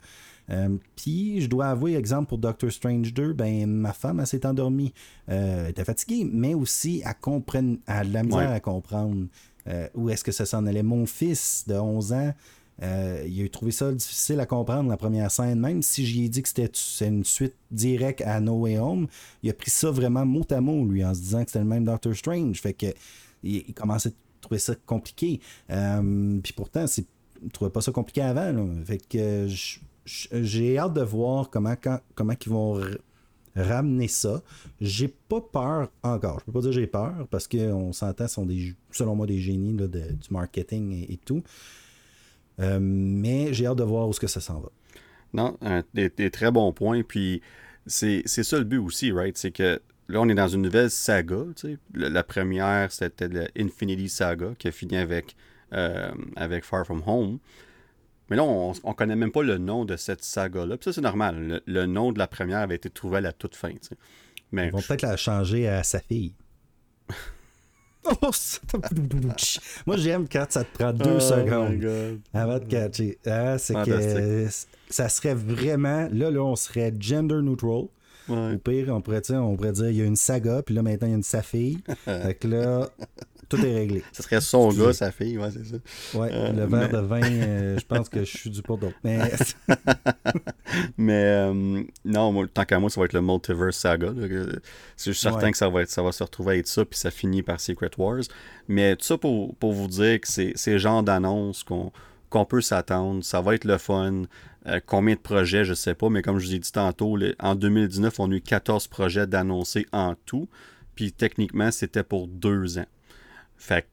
Euh, 0.50 0.76
puis, 0.96 1.40
je 1.40 1.48
dois 1.48 1.66
avouer, 1.66 1.94
exemple, 1.94 2.28
pour 2.28 2.38
Doctor 2.38 2.70
Strange 2.70 3.12
2, 3.12 3.32
ben, 3.32 3.66
ma 3.66 3.92
femme, 3.92 4.20
elle 4.20 4.26
s'est 4.26 4.46
endormie. 4.46 4.92
Euh, 5.28 5.64
elle 5.64 5.70
était 5.70 5.84
fatiguée, 5.84 6.28
mais 6.30 6.54
aussi, 6.54 7.02
elle, 7.04 7.14
comprenne, 7.20 7.78
elle 7.86 7.94
a 7.94 8.04
de 8.04 8.12
la 8.12 8.22
misère 8.22 8.50
à 8.50 8.60
comprendre 8.60 9.26
euh, 9.68 9.88
où 9.94 10.10
est-ce 10.10 10.24
que 10.24 10.32
ça 10.32 10.46
s'en 10.46 10.66
allait. 10.66 10.82
Mon 10.82 11.06
fils 11.06 11.64
de 11.66 11.74
11 11.74 12.12
ans, 12.12 12.34
il 12.80 13.44
a 13.44 13.48
trouvé 13.48 13.70
ça 13.70 13.92
difficile 13.92 14.40
à 14.40 14.46
comprendre 14.46 14.90
la 14.90 14.96
première 14.96 15.30
scène, 15.30 15.60
même 15.60 15.82
si 15.82 16.04
j'y 16.04 16.24
ai 16.24 16.28
dit 16.28 16.42
que 16.42 16.48
c'était 16.48 17.06
une 17.06 17.24
suite 17.24 17.54
directe 17.70 18.22
à 18.22 18.40
No 18.40 18.54
Way 18.54 18.78
Home. 18.78 19.06
Il 19.44 19.50
a 19.50 19.52
pris 19.52 19.70
ça 19.70 19.92
vraiment 19.92 20.26
mot 20.26 20.44
à 20.50 20.60
mot, 20.60 20.84
lui, 20.84 21.04
en 21.04 21.14
se 21.14 21.20
disant 21.20 21.44
que 21.44 21.50
c'était 21.50 21.60
le 21.60 21.66
même 21.66 21.84
Doctor 21.84 22.12
Strange. 22.14 22.60
Fait 22.60 22.72
que 22.72 22.86
il, 23.42 23.74
commençait 23.74 24.10
à 24.10 24.12
trouver 24.40 24.58
ça 24.58 24.74
compliqué. 24.86 25.40
puis 25.68 26.52
pourtant, 26.54 26.86
c'est, 26.86 27.06
il 27.42 27.50
trouvait 27.50 27.70
pas 27.70 27.80
ça 27.80 27.92
compliqué 27.92 28.22
avant. 28.22 28.54
J'ai 30.04 30.78
hâte 30.78 30.94
de 30.94 31.02
voir 31.02 31.50
comment, 31.50 31.74
comment 32.14 32.34
ils 32.44 32.52
vont 32.52 32.80
ramener 33.56 34.08
ça. 34.08 34.42
J'ai 34.80 35.08
pas 35.08 35.40
peur 35.40 35.90
encore. 36.02 36.40
Je 36.40 36.44
peux 36.46 36.52
pas 36.52 36.60
dire 36.60 36.72
j'ai 36.72 36.86
peur 36.86 37.26
parce 37.30 37.46
qu'on 37.46 37.92
s'entend, 37.92 38.28
sont 38.28 38.46
des, 38.46 38.74
selon 38.90 39.14
moi 39.14 39.26
des 39.26 39.38
génies 39.38 39.74
du 39.74 40.12
marketing 40.30 41.06
et, 41.08 41.18
tout. 41.18 41.42
Euh, 42.60 42.78
mais 42.80 43.52
j'ai 43.52 43.66
hâte 43.66 43.78
de 43.78 43.84
voir 43.84 44.08
où 44.08 44.12
ce 44.12 44.20
que 44.20 44.26
ça 44.26 44.40
s'en 44.40 44.60
va. 44.60 44.70
Non, 45.32 45.56
des, 45.94 46.30
très 46.30 46.50
bons 46.50 46.72
points. 46.72 47.02
Puis 47.02 47.42
c'est 47.86 48.26
ça 48.26 48.58
le 48.58 48.64
but 48.64 48.78
aussi, 48.78 49.12
right? 49.12 49.36
C'est 49.36 49.52
que 49.52 49.80
là, 50.08 50.20
on 50.20 50.28
est 50.28 50.34
dans 50.34 50.48
une 50.48 50.62
nouvelle 50.62 50.90
saga. 50.90 51.44
La, 51.94 52.22
première, 52.22 52.92
c'était 52.92 53.28
l'Infinity 53.28 54.08
Saga 54.08 54.52
qui 54.58 54.68
a 54.68 54.72
fini 54.72 54.96
avec, 54.96 55.36
euh, 55.72 56.10
avec 56.36 56.64
Far 56.64 56.84
From 56.84 57.02
Home. 57.06 57.38
Mais 58.28 58.36
là, 58.36 58.44
on 58.44 58.72
ne 58.72 58.92
connaît 58.94 59.16
même 59.16 59.32
pas 59.32 59.42
le 59.42 59.58
nom 59.58 59.84
de 59.84 59.96
cette 59.96 60.24
saga-là. 60.24 60.76
Puis 60.76 60.84
ça, 60.84 60.92
c'est 60.92 61.00
normal. 61.00 61.62
Le, 61.66 61.86
nom 61.86 62.12
de 62.12 62.18
la 62.18 62.26
première 62.26 62.60
avait 62.60 62.76
été 62.76 62.88
trouvé 62.88 63.18
à 63.18 63.20
la 63.20 63.32
toute 63.32 63.56
fin. 63.56 63.72
Mais 64.52 64.66
Ils 64.66 64.72
vont 64.72 64.80
peut-être 64.80 65.02
la 65.02 65.16
changer 65.16 65.68
à 65.68 65.82
sa 65.82 66.00
fille. 66.00 66.34
Moi, 69.86 69.96
j'aime 69.96 70.28
quand 70.28 70.46
ça 70.48 70.64
te 70.64 70.76
prend 70.76 70.92
deux 70.92 71.16
oh 71.16 71.20
secondes 71.20 72.20
avant 72.34 72.58
de 72.58 72.64
catcher. 72.64 73.18
Ah, 73.26 73.58
c'est 73.58 73.74
que 73.74 74.48
ça 74.90 75.08
serait 75.08 75.34
vraiment. 75.34 76.08
Là, 76.10 76.30
là, 76.30 76.42
on 76.42 76.56
serait 76.56 76.92
gender 76.98 77.40
neutral. 77.42 77.84
Au 78.28 78.58
pire, 78.58 78.88
on 78.88 79.00
pourrait, 79.00 79.22
on 79.32 79.56
pourrait 79.56 79.72
dire 79.72 79.90
il 79.90 79.96
y 79.96 80.02
a 80.02 80.04
une 80.04 80.16
saga, 80.16 80.62
puis 80.62 80.74
là, 80.74 80.82
maintenant, 80.82 81.08
il 81.08 81.10
y 81.10 81.14
a 81.14 81.16
une 81.16 81.22
sa 81.22 81.42
fille. 81.42 81.78
fait 82.04 82.34
que 82.34 82.48
là, 82.48 82.88
tout 83.48 83.64
est 83.64 83.74
réglé. 83.74 84.02
Ce 84.12 84.22
serait 84.22 84.40
son 84.40 84.70
gars, 84.70 84.92
sa 84.92 85.10
fille, 85.10 85.38
ouais, 85.38 85.50
c'est 85.50 85.64
ça. 85.64 86.18
Ouais, 86.18 86.30
euh, 86.32 86.52
le 86.52 86.64
verre 86.64 86.88
de 86.88 86.98
vin, 86.98 87.22
euh, 87.22 87.78
je 87.78 87.84
pense 87.84 88.08
que 88.08 88.24
je 88.24 88.36
suis 88.36 88.50
du 88.50 88.62
pour 88.62 88.78
d'autres. 88.78 88.96
Mais, 89.04 89.30
mais 90.96 91.24
euh, 91.24 91.82
non, 92.04 92.46
tant 92.46 92.64
qu'à 92.64 92.78
moi, 92.78 92.88
ça 92.88 93.00
va 93.00 93.04
être 93.04 93.12
le 93.12 93.20
Multiverse 93.20 93.76
Saga. 93.76 94.12
C'est 94.96 95.12
certain 95.12 95.50
que 95.50 95.56
ça 95.58 95.68
va, 95.68 95.82
être, 95.82 95.90
ça 95.90 96.02
va 96.02 96.12
se 96.12 96.22
retrouver 96.22 96.54
à 96.54 96.56
être 96.58 96.66
ça, 96.66 96.84
puis 96.84 96.98
ça 96.98 97.10
finit 97.10 97.42
par 97.42 97.60
Secret 97.60 97.90
Wars. 97.98 98.22
Mais 98.68 98.96
tout 98.96 99.04
ça 99.04 99.18
pour, 99.18 99.54
pour 99.56 99.72
vous 99.72 99.88
dire 99.88 100.20
que 100.20 100.28
c'est 100.28 100.52
ces 100.56 100.78
genres 100.78 101.02
d'annonces 101.02 101.62
qu'on 101.62 101.92
qu'on 102.32 102.46
peut 102.46 102.62
s'attendre. 102.62 103.22
Ça 103.22 103.40
va 103.40 103.54
être 103.54 103.64
le 103.64 103.78
fun. 103.78 104.22
Combien 104.86 105.14
de 105.14 105.20
projets, 105.20 105.64
je 105.64 105.74
sais 105.74 105.94
pas, 105.94 106.08
mais 106.08 106.22
comme 106.22 106.38
je 106.38 106.46
vous 106.46 106.54
ai 106.54 106.58
dit 106.58 106.72
tantôt, 106.72 107.18
en 107.40 107.54
2019, 107.54 108.20
on 108.20 108.30
a 108.30 108.34
eu 108.34 108.40
14 108.40 108.86
projets 108.88 109.26
d'annoncer 109.26 109.86
en 109.92 110.14
tout. 110.26 110.48
Puis 110.94 111.12
techniquement, 111.12 111.70
c'était 111.70 112.04
pour 112.04 112.28
deux 112.28 112.78
ans. 112.78 112.86
Fait 113.56 113.82
que 113.82 113.86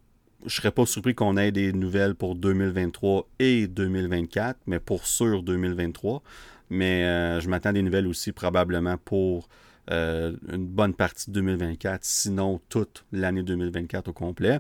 je 0.46 0.56
serais 0.56 0.72
pas 0.72 0.86
surpris 0.86 1.16
qu'on 1.16 1.38
ait 1.38 1.52
des 1.52 1.74
nouvelles 1.74 2.16
pour 2.16 2.36
2023 2.36 3.28
et 3.40 3.68
2024, 3.68 4.60
mais 4.68 4.80
pour 4.80 5.06
sûr 5.06 5.44
2023. 5.44 6.22
Mais 6.70 7.06
euh, 7.06 7.40
je 7.40 7.50
m'attends 7.50 7.74
des 7.74 7.82
nouvelles 7.82 8.08
aussi 8.08 8.32
probablement 8.32 8.98
pour 8.98 9.50
euh, 9.92 10.36
une 10.52 10.68
bonne 10.68 10.94
partie 10.94 11.30
de 11.30 11.36
2024, 11.36 12.04
sinon 12.04 12.62
toute 12.70 13.06
l'année 13.12 13.44
2024 13.44 14.10
au 14.10 14.14
complet. 14.14 14.60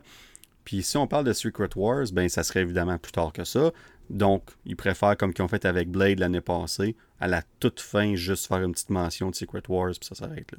Puis 0.65 0.83
si 0.83 0.97
on 0.97 1.07
parle 1.07 1.25
de 1.25 1.33
Secret 1.33 1.69
Wars, 1.75 2.05
ben 2.11 2.27
ça 2.29 2.43
serait 2.43 2.61
évidemment 2.61 2.97
plus 2.97 3.11
tard 3.11 3.31
que 3.31 3.43
ça. 3.43 3.71
Donc, 4.09 4.43
ils 4.65 4.75
préfèrent, 4.75 5.15
comme 5.17 5.33
ils 5.37 5.41
ont 5.41 5.47
fait 5.47 5.65
avec 5.65 5.89
Blade 5.89 6.19
l'année 6.19 6.41
passée, 6.41 6.95
à 7.19 7.27
la 7.27 7.43
toute 7.59 7.79
fin, 7.79 8.15
juste 8.15 8.47
faire 8.47 8.63
une 8.63 8.71
petite 8.71 8.89
mention 8.89 9.29
de 9.29 9.35
Secret 9.35 9.63
Wars, 9.69 9.91
puis 9.91 10.07
ça 10.07 10.15
s'arrête 10.15 10.51
là. 10.51 10.57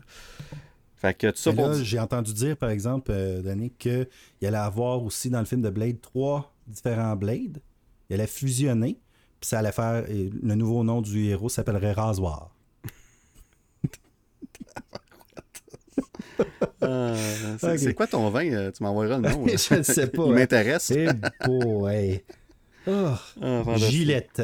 Fait 0.96 1.14
que 1.14 1.28
tout 1.28 1.38
ça 1.38 1.52
pour... 1.52 1.72
J'ai 1.74 1.98
entendu 1.98 2.34
dire, 2.34 2.56
par 2.56 2.68
exemple, 2.68 3.10
euh, 3.10 3.40
Danny, 3.40 3.70
qu'il 3.70 4.06
allait 4.42 4.56
avoir 4.56 5.02
aussi 5.02 5.30
dans 5.30 5.38
le 5.38 5.46
film 5.46 5.62
de 5.62 5.70
Blade 5.70 6.00
trois 6.00 6.52
différents 6.66 7.16
Blades. 7.16 7.62
Il 8.10 8.14
allait 8.14 8.26
fusionner, 8.26 8.98
puis 9.40 9.48
ça 9.48 9.60
allait 9.60 9.72
faire. 9.72 10.04
Le 10.08 10.54
nouveau 10.54 10.84
nom 10.84 11.00
du 11.00 11.24
héros 11.26 11.48
s'appellerait 11.48 11.92
Rasoir. 11.92 12.54
Ah, 16.82 17.14
c'est 17.76 17.92
quoi 17.92 18.06
ton 18.06 18.30
vin 18.30 18.50
euh, 18.50 18.70
Tu 18.70 18.82
m'envoieras 18.82 19.18
le 19.18 19.28
nom. 19.28 19.46
je 19.46 19.74
ne 19.74 19.82
sais 19.82 20.06
pas. 20.06 20.24
Il 20.26 20.32
m'intéresse. 20.32 20.84
C'est 20.84 21.08
beau, 21.44 21.86
hey. 21.86 22.24
Oh, 22.90 23.16
ah, 23.42 23.76
Gillette. 23.76 24.42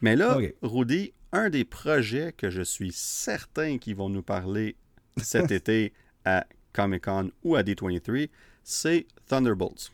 Mais 0.00 0.16
là, 0.16 0.38
Rudy, 0.62 1.12
un 1.32 1.50
des 1.50 1.64
projets 1.64 2.32
que 2.32 2.50
je 2.50 2.62
suis 2.62 2.92
certain 2.92 3.78
qu'ils 3.78 3.96
vont 3.96 4.08
nous 4.08 4.22
parler 4.22 4.76
cet 5.16 5.50
été 5.50 5.92
à 6.24 6.46
Comic 6.72 7.04
Con 7.04 7.30
ou 7.44 7.56
à 7.56 7.62
D23, 7.62 8.28
c'est 8.64 9.06
Thunderbolts. 9.26 9.92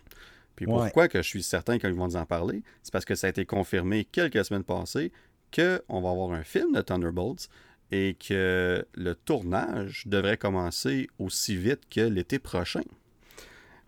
Puis 0.56 0.66
pourquoi 0.66 1.08
que 1.08 1.22
je 1.22 1.28
suis 1.28 1.42
certain 1.42 1.78
qu'ils 1.78 1.92
vont 1.92 2.06
nous 2.06 2.16
en 2.16 2.26
parler, 2.26 2.62
c'est 2.82 2.92
parce 2.92 3.04
que 3.04 3.14
ça 3.14 3.28
a 3.28 3.30
été 3.30 3.46
confirmé 3.46 4.04
quelques 4.04 4.44
semaines 4.44 4.64
passées 4.64 5.12
qu'on 5.54 6.00
va 6.00 6.10
avoir 6.10 6.32
un 6.32 6.42
film 6.42 6.72
de 6.74 6.80
Thunderbolts 6.80 7.48
et 7.90 8.14
que 8.14 8.84
le 8.94 9.14
tournage 9.14 10.02
devrait 10.06 10.36
commencer 10.36 11.08
aussi 11.18 11.56
vite 11.56 11.82
que 11.88 12.00
l'été 12.00 12.38
prochain. 12.38 12.82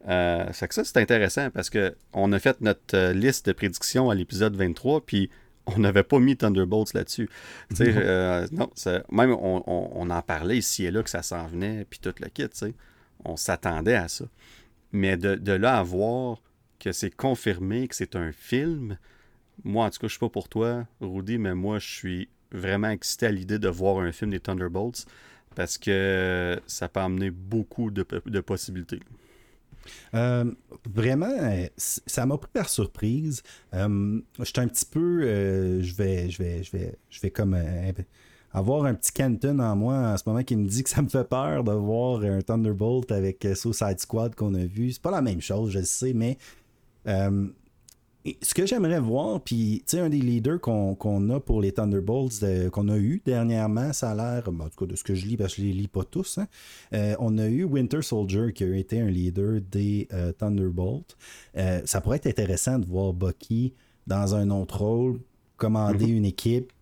Euh, 0.08 0.46
que 0.46 0.74
ça, 0.74 0.84
c'est 0.84 0.96
intéressant 0.96 1.50
parce 1.50 1.70
qu'on 1.70 2.32
a 2.32 2.38
fait 2.38 2.60
notre 2.60 2.96
euh, 2.96 3.12
liste 3.12 3.46
de 3.46 3.52
prédictions 3.52 4.10
à 4.10 4.14
l'épisode 4.14 4.56
23, 4.56 5.04
puis 5.04 5.30
on 5.66 5.78
n'avait 5.78 6.02
pas 6.02 6.18
mis 6.18 6.36
Thunderbolts 6.36 6.94
là-dessus. 6.94 7.28
Euh, 7.80 8.46
non, 8.50 8.70
même 9.12 9.32
on, 9.32 10.10
en 10.10 10.22
parlait 10.22 10.58
ici 10.58 10.84
et 10.84 10.90
là 10.90 11.02
que 11.02 11.10
ça 11.10 11.22
s'en 11.22 11.46
venait, 11.46 11.86
puis 11.88 11.98
tout 12.00 12.14
le 12.20 12.28
kit, 12.28 12.48
on 13.24 13.36
s'attendait 13.36 13.94
à 13.94 14.08
ça. 14.08 14.24
Mais 14.92 15.16
de, 15.16 15.52
là 15.52 15.78
à 15.78 15.82
voir 15.82 16.42
que 16.78 16.92
c'est 16.92 17.14
confirmé 17.14 17.86
que 17.86 17.94
c'est 17.94 18.16
un 18.16 18.32
film, 18.32 18.96
moi 19.62 19.84
en 19.86 19.90
tout 19.90 20.00
cas, 20.00 20.06
je 20.06 20.12
suis 20.12 20.18
pas 20.18 20.30
pour 20.30 20.48
toi, 20.48 20.86
Rudy, 21.00 21.38
mais 21.38 21.54
moi 21.54 21.78
je 21.78 21.86
suis 21.86 22.28
vraiment 22.52 22.88
excité 22.88 23.26
à 23.26 23.30
l'idée 23.30 23.58
de 23.58 23.68
voir 23.68 23.98
un 23.98 24.12
film 24.12 24.30
des 24.30 24.40
Thunderbolts 24.40 25.04
parce 25.54 25.78
que 25.78 26.60
ça 26.66 26.88
peut 26.88 27.00
amener 27.00 27.30
beaucoup 27.30 27.90
de, 27.90 28.04
de 28.26 28.40
possibilités. 28.40 29.00
Euh, 30.14 30.44
vraiment, 30.88 31.30
euh, 31.30 31.66
ça 31.76 32.26
m'a 32.26 32.38
pris 32.38 32.50
par 32.52 32.68
surprise. 32.68 33.42
Euh, 33.74 34.20
J'étais 34.40 34.60
un 34.60 34.68
petit 34.68 34.86
peu. 34.86 35.22
Euh, 35.22 35.82
je 35.82 35.94
vais. 35.94 36.30
Je 36.30 36.42
vais. 36.42 36.62
Je 36.62 36.72
vais. 36.72 36.94
Je 37.08 37.20
vais 37.20 37.30
comme. 37.30 37.56
avoir 38.52 38.84
un 38.84 38.94
petit 38.94 39.12
Canton 39.12 39.58
en 39.60 39.76
moi 39.76 39.94
en 39.94 40.16
ce 40.16 40.24
moment 40.26 40.42
qui 40.42 40.56
me 40.56 40.66
dit 40.66 40.82
que 40.82 40.90
ça 40.90 41.02
me 41.02 41.08
fait 41.08 41.28
peur 41.28 41.62
de 41.64 41.72
voir 41.72 42.22
un 42.22 42.40
Thunderbolt 42.40 43.12
avec 43.12 43.46
Suicide 43.54 44.00
Squad 44.00 44.34
qu'on 44.34 44.54
a 44.54 44.64
vu. 44.64 44.92
C'est 44.92 45.02
pas 45.02 45.12
la 45.12 45.22
même 45.22 45.40
chose, 45.40 45.70
je 45.70 45.78
le 45.78 45.84
sais, 45.84 46.12
mais 46.12 46.36
ce 48.42 48.54
que 48.54 48.66
j'aimerais 48.66 49.00
voir, 49.00 49.40
puis 49.40 49.82
tu 49.86 49.96
sais, 49.96 50.00
un 50.00 50.10
des 50.10 50.20
leaders 50.20 50.60
qu'on 50.60 51.30
a 51.30 51.40
pour 51.40 51.60
les 51.60 51.72
Thunderbolts, 51.72 52.70
qu'on 52.70 52.88
a 52.88 52.98
eu 52.98 53.22
dernièrement, 53.24 53.92
ça 53.92 54.10
a 54.10 54.14
l'air, 54.14 54.48
en 54.48 54.68
tout 54.68 54.84
cas 54.84 54.86
de 54.86 54.96
ce 54.96 55.04
que 55.04 55.14
je 55.14 55.26
lis, 55.26 55.36
parce 55.36 55.54
que 55.54 55.62
je 55.62 55.66
les 55.66 55.72
lis 55.72 55.88
pas 55.88 56.04
tous, 56.04 56.38
hein, 56.38 56.46
euh, 56.92 57.14
on 57.18 57.38
a 57.38 57.46
eu 57.46 57.64
Winter 57.64 58.02
Soldier 58.02 58.52
qui 58.54 58.64
a 58.64 58.76
été 58.76 59.00
un 59.00 59.08
leader 59.08 59.60
des 59.60 60.06
euh, 60.12 60.32
Thunderbolts. 60.32 61.16
Euh, 61.56 61.80
ça 61.84 62.00
pourrait 62.00 62.18
être 62.18 62.26
intéressant 62.26 62.78
de 62.78 62.86
voir 62.86 63.12
Bucky 63.12 63.72
dans 64.06 64.34
un 64.34 64.50
autre 64.50 64.82
rôle, 64.82 65.20
commander 65.56 66.06
mm-hmm. 66.06 66.16
une 66.16 66.24
équipe 66.24 66.72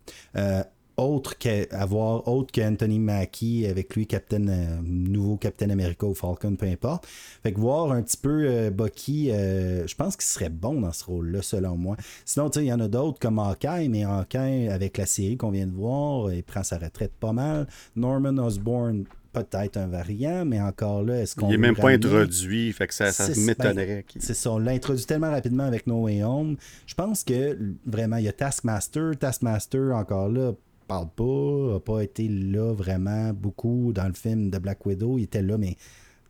autre 0.99 1.37
qu'avoir 1.37 2.27
autre 2.27 2.51
qu'Anthony 2.51 2.99
Mackie 2.99 3.65
avec 3.65 3.95
lui 3.95 4.05
Captain 4.05 4.47
euh, 4.47 4.79
nouveau 4.83 5.37
Captain 5.37 5.69
America 5.69 6.05
ou 6.05 6.13
Falcon 6.13 6.55
peu 6.55 6.65
importe 6.67 7.07
fait 7.43 7.53
que 7.53 7.59
voir 7.59 7.91
un 7.91 8.01
petit 8.01 8.17
peu 8.17 8.45
euh, 8.45 8.69
Bucky 8.69 9.31
euh, 9.31 9.87
je 9.87 9.95
pense 9.95 10.15
qu'il 10.15 10.25
serait 10.25 10.49
bon 10.49 10.81
dans 10.81 10.91
ce 10.91 11.05
rôle 11.05 11.31
là 11.31 11.41
selon 11.41 11.77
moi 11.77 11.95
sinon 12.25 12.49
il 12.49 12.63
y 12.63 12.73
en 12.73 12.79
a 12.79 12.87
d'autres 12.87 13.19
comme 13.19 13.39
Hawkeye 13.39 13.89
mais 13.89 14.03
Hawkeye 14.03 14.69
avec 14.69 14.97
la 14.97 15.05
série 15.05 15.37
qu'on 15.37 15.51
vient 15.51 15.67
de 15.67 15.73
voir 15.75 16.31
il 16.33 16.43
prend 16.43 16.63
sa 16.63 16.77
retraite 16.77 17.13
pas 17.19 17.33
mal 17.33 17.67
Norman 17.95 18.37
Osborn 18.37 19.05
peut-être 19.31 19.77
un 19.77 19.87
variant, 19.87 20.43
mais 20.43 20.59
encore 20.59 21.03
là, 21.03 21.21
est-ce 21.21 21.35
qu'on. 21.35 21.47
Il 21.47 21.51
n'est 21.51 21.57
même 21.57 21.75
pas 21.75 21.89
introduit, 21.89 22.73
fait 22.73 22.87
que 22.87 22.93
ça, 22.93 23.11
ça 23.11 23.27
m'étonnerait. 23.39 24.03
Ben, 24.13 24.21
c'est 24.21 24.33
ça, 24.33 24.51
on 24.51 24.57
l'a 24.57 24.71
introduit 24.71 25.05
tellement 25.05 25.29
rapidement 25.29 25.65
avec 25.65 25.87
No 25.87 26.03
Way 26.03 26.23
Home. 26.23 26.57
Je 26.87 26.95
pense 26.95 27.23
que 27.23 27.57
vraiment, 27.85 28.17
il 28.17 28.25
y 28.25 28.27
a 28.27 28.33
Taskmaster. 28.33 29.11
Taskmaster, 29.19 29.93
encore 29.93 30.29
là, 30.29 30.53
parle 30.89 31.09
pas, 31.15 31.73
n'a 31.73 31.79
pas 31.79 32.01
été 32.01 32.27
là 32.27 32.73
vraiment 32.73 33.31
beaucoup 33.31 33.93
dans 33.93 34.07
le 34.07 34.13
film 34.13 34.49
de 34.49 34.57
Black 34.57 34.85
Widow. 34.85 35.19
Il 35.19 35.23
était 35.23 35.43
là, 35.43 35.57
mais 35.57 35.77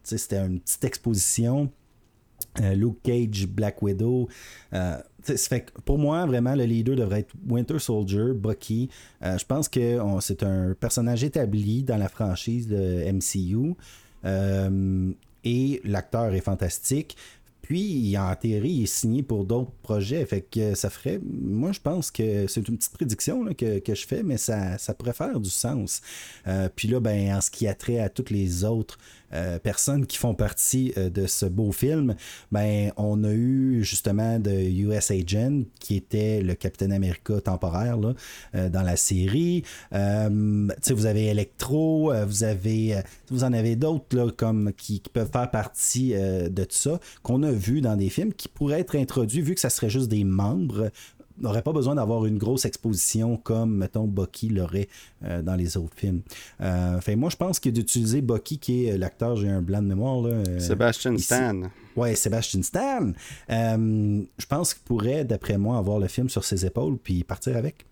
c'était 0.03 0.37
une 0.37 0.59
petite 0.59 0.83
exposition. 0.83 1.71
Euh, 2.61 2.73
Luke 2.73 3.01
Cage, 3.03 3.47
Black 3.47 3.81
Widow. 3.81 4.27
Euh, 4.73 4.97
pour 5.85 5.97
moi, 5.97 6.25
vraiment, 6.25 6.55
le 6.55 6.65
leader 6.65 6.95
devrait 6.95 7.21
être 7.21 7.33
Winter 7.47 7.79
Soldier, 7.79 8.33
Bucky. 8.33 8.89
Euh, 9.23 9.37
je 9.37 9.45
pense 9.45 9.69
que 9.69 9.99
c'est 10.19 10.43
un 10.43 10.73
personnage 10.73 11.23
établi 11.23 11.83
dans 11.83 11.97
la 11.97 12.09
franchise 12.09 12.67
de 12.67 13.11
MCU. 13.11 13.75
et 15.45 15.81
l'acteur 15.85 16.33
est 16.33 16.41
fantastique. 16.41 17.15
Puis, 17.69 18.17
en 18.17 18.35
théorie, 18.35 18.71
il 18.71 18.83
est 18.83 18.87
signé 18.87 19.21
pour 19.21 19.45
d'autres 19.45 19.69
projets. 19.83 20.25
Fait 20.25 20.41
que 20.41 20.73
ça 20.73 20.89
ferait. 20.89 21.19
Moi, 21.23 21.71
je 21.71 21.79
pense 21.79 22.09
que 22.09 22.47
c'est 22.47 22.67
une 22.67 22.79
petite 22.79 22.93
prédiction 22.93 23.45
que, 23.53 23.79
je 23.87 24.07
fais, 24.07 24.23
mais 24.23 24.37
ça, 24.37 24.79
ça 24.79 24.95
pourrait 24.95 25.13
faire 25.13 25.39
du 25.39 25.51
sens. 25.51 26.01
Euh, 26.47 26.67
puis 26.75 26.87
là, 26.87 26.99
ben, 26.99 27.35
en 27.35 27.41
ce 27.41 27.51
qui 27.51 27.67
a 27.67 27.75
trait 27.75 27.99
à 27.99 28.09
toutes 28.09 28.31
les 28.31 28.65
autres 28.65 28.97
euh, 29.33 29.59
personnes 29.59 30.05
qui 30.05 30.17
font 30.17 30.33
partie 30.33 30.93
euh, 30.97 31.09
de 31.09 31.27
ce 31.27 31.45
beau 31.45 31.71
film, 31.71 32.15
ben, 32.51 32.91
on 32.97 33.23
a 33.23 33.31
eu 33.31 33.83
justement 33.83 34.39
de 34.39 34.51
US 34.51 35.11
Agent, 35.11 35.63
qui 35.79 35.95
était 35.95 36.41
le 36.41 36.55
Captain 36.55 36.91
America 36.91 37.39
temporaire 37.41 37.97
euh, 38.55 38.69
dans 38.69 38.81
la 38.81 38.95
série. 38.95 39.63
vous 39.91 41.05
avez 41.05 41.27
Electro, 41.27 42.11
vous 42.13 43.43
en 43.43 43.53
avez 43.53 43.75
d'autres 43.75 44.29
comme 44.31 44.71
qui, 44.73 44.99
qui, 44.99 45.09
peuvent 45.09 45.31
faire 45.31 45.51
partie 45.51 46.13
de 46.13 46.63
tout 46.63 46.75
ça, 46.75 46.99
qu'on 47.23 47.43
a 47.43 47.51
vu 47.51 47.81
dans 47.81 47.95
des 47.95 48.09
films 48.09 48.33
qui 48.33 48.47
pourraient 48.47 48.79
être 48.79 48.95
introduits, 48.95 49.41
vu 49.41 49.55
que 49.55 49.61
ça 49.61 49.69
serait 49.69 49.89
juste 49.89 50.09
des 50.09 50.23
membres 50.23 50.91
n'aurait 51.41 51.61
pas 51.61 51.73
besoin 51.73 51.95
d'avoir 51.95 52.25
une 52.25 52.37
grosse 52.37 52.65
exposition 52.65 53.37
comme, 53.37 53.75
mettons, 53.75 54.05
Bucky 54.05 54.49
l'aurait 54.49 54.87
euh, 55.23 55.41
dans 55.41 55.55
les 55.55 55.77
autres 55.77 55.95
films. 55.95 56.21
Euh, 56.61 56.99
moi, 57.15 57.29
je 57.29 57.35
pense 57.35 57.59
que 57.59 57.69
d'utiliser 57.69 58.21
Bucky, 58.21 58.59
qui 58.59 58.85
est 58.85 58.97
l'acteur, 58.97 59.35
j'ai 59.35 59.49
un 59.49 59.61
blanc 59.61 59.81
de 59.81 59.87
mémoire. 59.87 60.21
Là, 60.21 60.29
euh, 60.29 60.59
Sébastien 60.59 61.17
Stan. 61.17 61.61
Ouais, 61.95 62.15
Sébastien 62.15 62.61
Stan. 62.61 63.11
je 63.49 64.45
pense 64.47 64.73
qu'il 64.73 64.83
pourrait, 64.83 65.25
d'après 65.25 65.57
moi, 65.57 65.77
avoir 65.77 65.99
le 65.99 66.07
film 66.07 66.29
sur 66.29 66.43
ses 66.43 66.65
épaules 66.65 66.97
puis 66.97 67.23
partir 67.23 67.57
avec. 67.57 67.85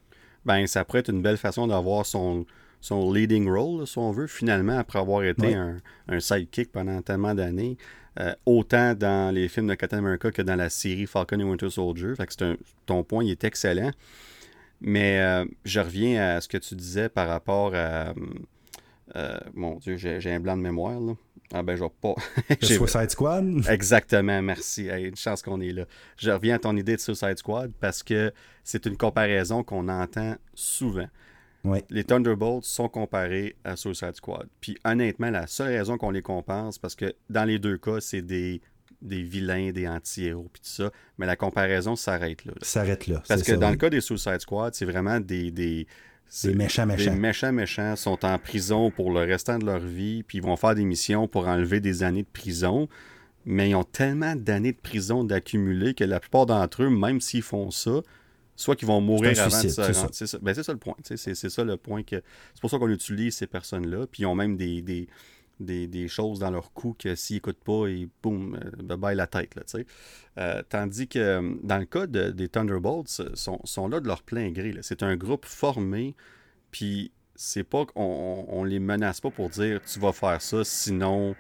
Ben, 0.46 0.66
ça 0.68 0.86
pourrait 0.86 1.00
être 1.00 1.10
une 1.10 1.22
belle 1.22 1.38
façon 1.38 1.68
d'avoir 1.68 2.06
son, 2.06 2.46
son 2.80 3.12
leading 3.12 3.50
role, 3.50 3.86
si 3.86 3.98
on 3.98 4.12
veut, 4.12 4.28
finalement, 4.28 4.78
après 4.78 5.00
avoir 5.00 5.24
été 5.24 5.56
un, 5.56 5.78
un, 6.08 6.20
sidekick 6.20 6.72
pendant 6.72 7.02
tellement 7.02 7.36
d'années. 7.36 7.78
Euh, 8.20 8.34
autant 8.48 8.96
dans 8.96 9.34
les 9.34 9.48
films 9.48 9.68
de 9.68 9.76
Captain 9.76 10.00
America 10.00 10.32
que 10.32 10.42
dans 10.42 10.56
la 10.56 10.70
série 10.70 11.06
Falcon 11.06 11.40
et 11.40 11.44
Winter 11.44 11.70
Soldier. 11.70 12.16
Fait 12.16 12.26
que 12.26 12.58
ton 12.86 13.04
point 13.04 13.24
il 13.24 13.32
est 13.32 13.44
excellent. 13.44 13.92
Mais 14.82 15.20
euh, 15.20 15.46
je 15.66 15.80
reviens 15.80 16.36
à 16.36 16.42
ce 16.42 16.48
que 16.48 16.58
tu 16.58 16.76
disais 16.76 17.10
par 17.10 17.28
rapport 17.28 17.74
à. 17.76 18.14
Euh, 19.16 19.38
mon 19.54 19.76
Dieu, 19.76 19.98
j'ai 19.98 20.32
un 20.32 20.40
blanc 20.40 20.58
de 20.58 20.62
mémoire. 20.62 21.00
Là. 21.00 21.14
Ah 21.54 21.64
ben, 21.64 21.76
je 21.76 21.84
vais 21.84 21.92
pas. 22.02 22.16
Suicide 22.62 23.10
Squad 23.10 23.66
Exactement, 23.70 24.42
merci. 24.42 24.88
une 24.88 25.16
chance 25.16 25.42
qu'on 25.42 25.62
est 25.62 25.72
là. 25.72 25.86
Je 26.18 26.32
reviens 26.32 26.56
à 26.56 26.60
ton 26.60 26.76
idée 26.76 26.96
de 26.96 27.02
Suicide 27.02 27.38
Squad 27.38 27.72
parce 27.80 28.04
que 28.04 28.34
c'est 28.64 28.86
une 28.86 28.98
comparaison 28.98 29.64
qu'on 29.64 29.88
entend 29.88 30.36
souvent. 30.54 31.08
Les 31.90 32.04
Thunderbolts 32.04 32.64
sont 32.66 32.90
comparés 32.90 33.56
à 33.64 33.76
Suicide 33.76 34.16
Squad. 34.16 34.48
Puis 34.62 34.78
honnêtement, 34.86 35.30
la 35.30 35.48
seule 35.48 35.68
raison 35.68 35.98
qu'on 35.98 36.12
les 36.12 36.22
compare, 36.22 36.72
c'est 36.74 36.82
parce 36.82 36.96
que 36.96 37.14
dans 37.30 37.44
les 37.46 37.60
deux 37.60 37.78
cas, 37.78 38.00
c'est 38.00 38.22
des, 38.22 38.62
des 39.02 39.24
vilains, 39.24 39.72
des 39.72 39.88
anti-héros, 39.88 40.50
puis 40.52 40.62
tout 40.62 40.70
ça. 40.70 40.92
Mais 41.18 41.26
la 41.26 41.36
comparaison 41.36 41.96
s'arrête 41.96 42.46
là. 42.46 42.54
S'arrête 42.62 43.08
là. 43.08 43.22
Parce 43.28 43.44
que 43.44 43.54
dans 43.54 43.70
le 43.70 43.78
cas 43.78 43.90
des 43.90 44.02
Suicide 44.02 44.40
Squad, 44.40 44.74
c'est 44.74 44.86
vraiment 44.86 45.20
des, 45.20 45.52
des 45.52 45.88
des 46.44 46.54
méchants 46.54 46.86
méchants. 46.86 47.12
Des 47.12 47.18
méchants 47.18 47.54
méchants 47.54 47.96
sont 47.96 48.26
en 48.26 48.38
prison 48.38 48.92
pour 48.92 49.12
le 49.12 49.22
restant 49.22 49.58
de 49.58 49.66
leur 49.66 49.80
vie, 49.80 50.24
puis 50.24 50.40
ils 50.40 50.44
vont 50.44 50.58
faire 50.58 50.76
des 50.76 50.84
missions 50.84 51.28
pour 51.28 51.48
enlever 51.48 51.80
des 51.80 52.04
années 52.04 52.24
de 52.24 52.28
prison. 52.28 52.90
Mais 53.46 53.70
ils 53.70 53.76
ont 53.76 53.86
tellement 53.86 54.36
d'années 54.36 54.74
de 54.74 54.78
prison 54.78 55.24
d'accumuler 55.24 55.94
que 55.94 56.04
la 56.04 56.20
plupart 56.20 56.46
d'entre 56.46 56.84
eux, 56.84 56.90
même 56.90 57.22
s'ils 57.22 57.44
font 57.44 57.72
ça, 57.72 58.02
soit 58.58 58.76
qu'ils 58.76 58.88
vont 58.88 59.00
mourir 59.00 59.40
avant 59.40 59.64
de 59.64 59.70
se 59.70 59.80
rendre. 59.80 60.10
C'est 60.12 60.28
ça. 60.28 60.40
Ben, 60.42 60.54
ça. 60.54 60.74
le 60.74 60.80
point. 60.80 60.96
C'est 61.04 61.36
ça 61.36 61.64
le 61.64 61.78
point 61.78 62.04
que. 62.04 62.22
C'est 62.54 62.60
pour 62.60 62.70
ça 62.70 62.78
qu'on 62.78 62.90
utilise 62.90 63.38
ces 63.38 63.48
personnes-là. 63.48 64.08
Puis 64.12 64.24
ils 64.24 64.26
ont 64.26 64.36
même 64.36 64.58
des, 64.58 64.82
des, 64.82 65.08
des, 65.88 66.08
choses 66.08 66.40
dans 66.40 66.52
leur 66.52 66.74
cou 66.74 66.96
que 66.98 67.16
s'ils 67.16 67.38
n'écoutent 67.38 67.64
pas, 67.64 67.88
ils 67.88 68.10
boum, 68.22 68.60
euh, 68.92 68.98
bye 68.98 69.16
la 69.16 69.28
tête. 69.28 69.56
Là, 69.56 69.62
euh, 70.40 70.62
tandis 70.68 71.08
que 71.08 71.20
euh, 71.20 71.56
dans 71.64 71.78
le 71.78 71.86
cas 71.86 72.08
des 72.08 72.50
Thunderbolts, 72.50 73.22
sont, 73.36 73.60
sont 73.64 73.88
là 73.88 74.00
de 74.00 74.08
leur 74.08 74.24
plein 74.24 74.52
gré. 74.52 74.76
C'est 74.82 75.04
un 75.04 75.16
groupe 75.16 75.46
formé. 75.46 76.16
Puis 76.72 77.12
c'est 77.36 77.64
pas 77.64 77.86
qu'on 77.86 78.46
on 78.50 78.64
les 78.64 78.80
menace 78.80 79.22
pas 79.22 79.30
pour 79.30 79.50
dire 79.50 79.80
tu 79.82 80.00
vas 80.00 80.12
faire 80.12 80.42
ça, 80.42 80.64
sinon. 80.64 81.36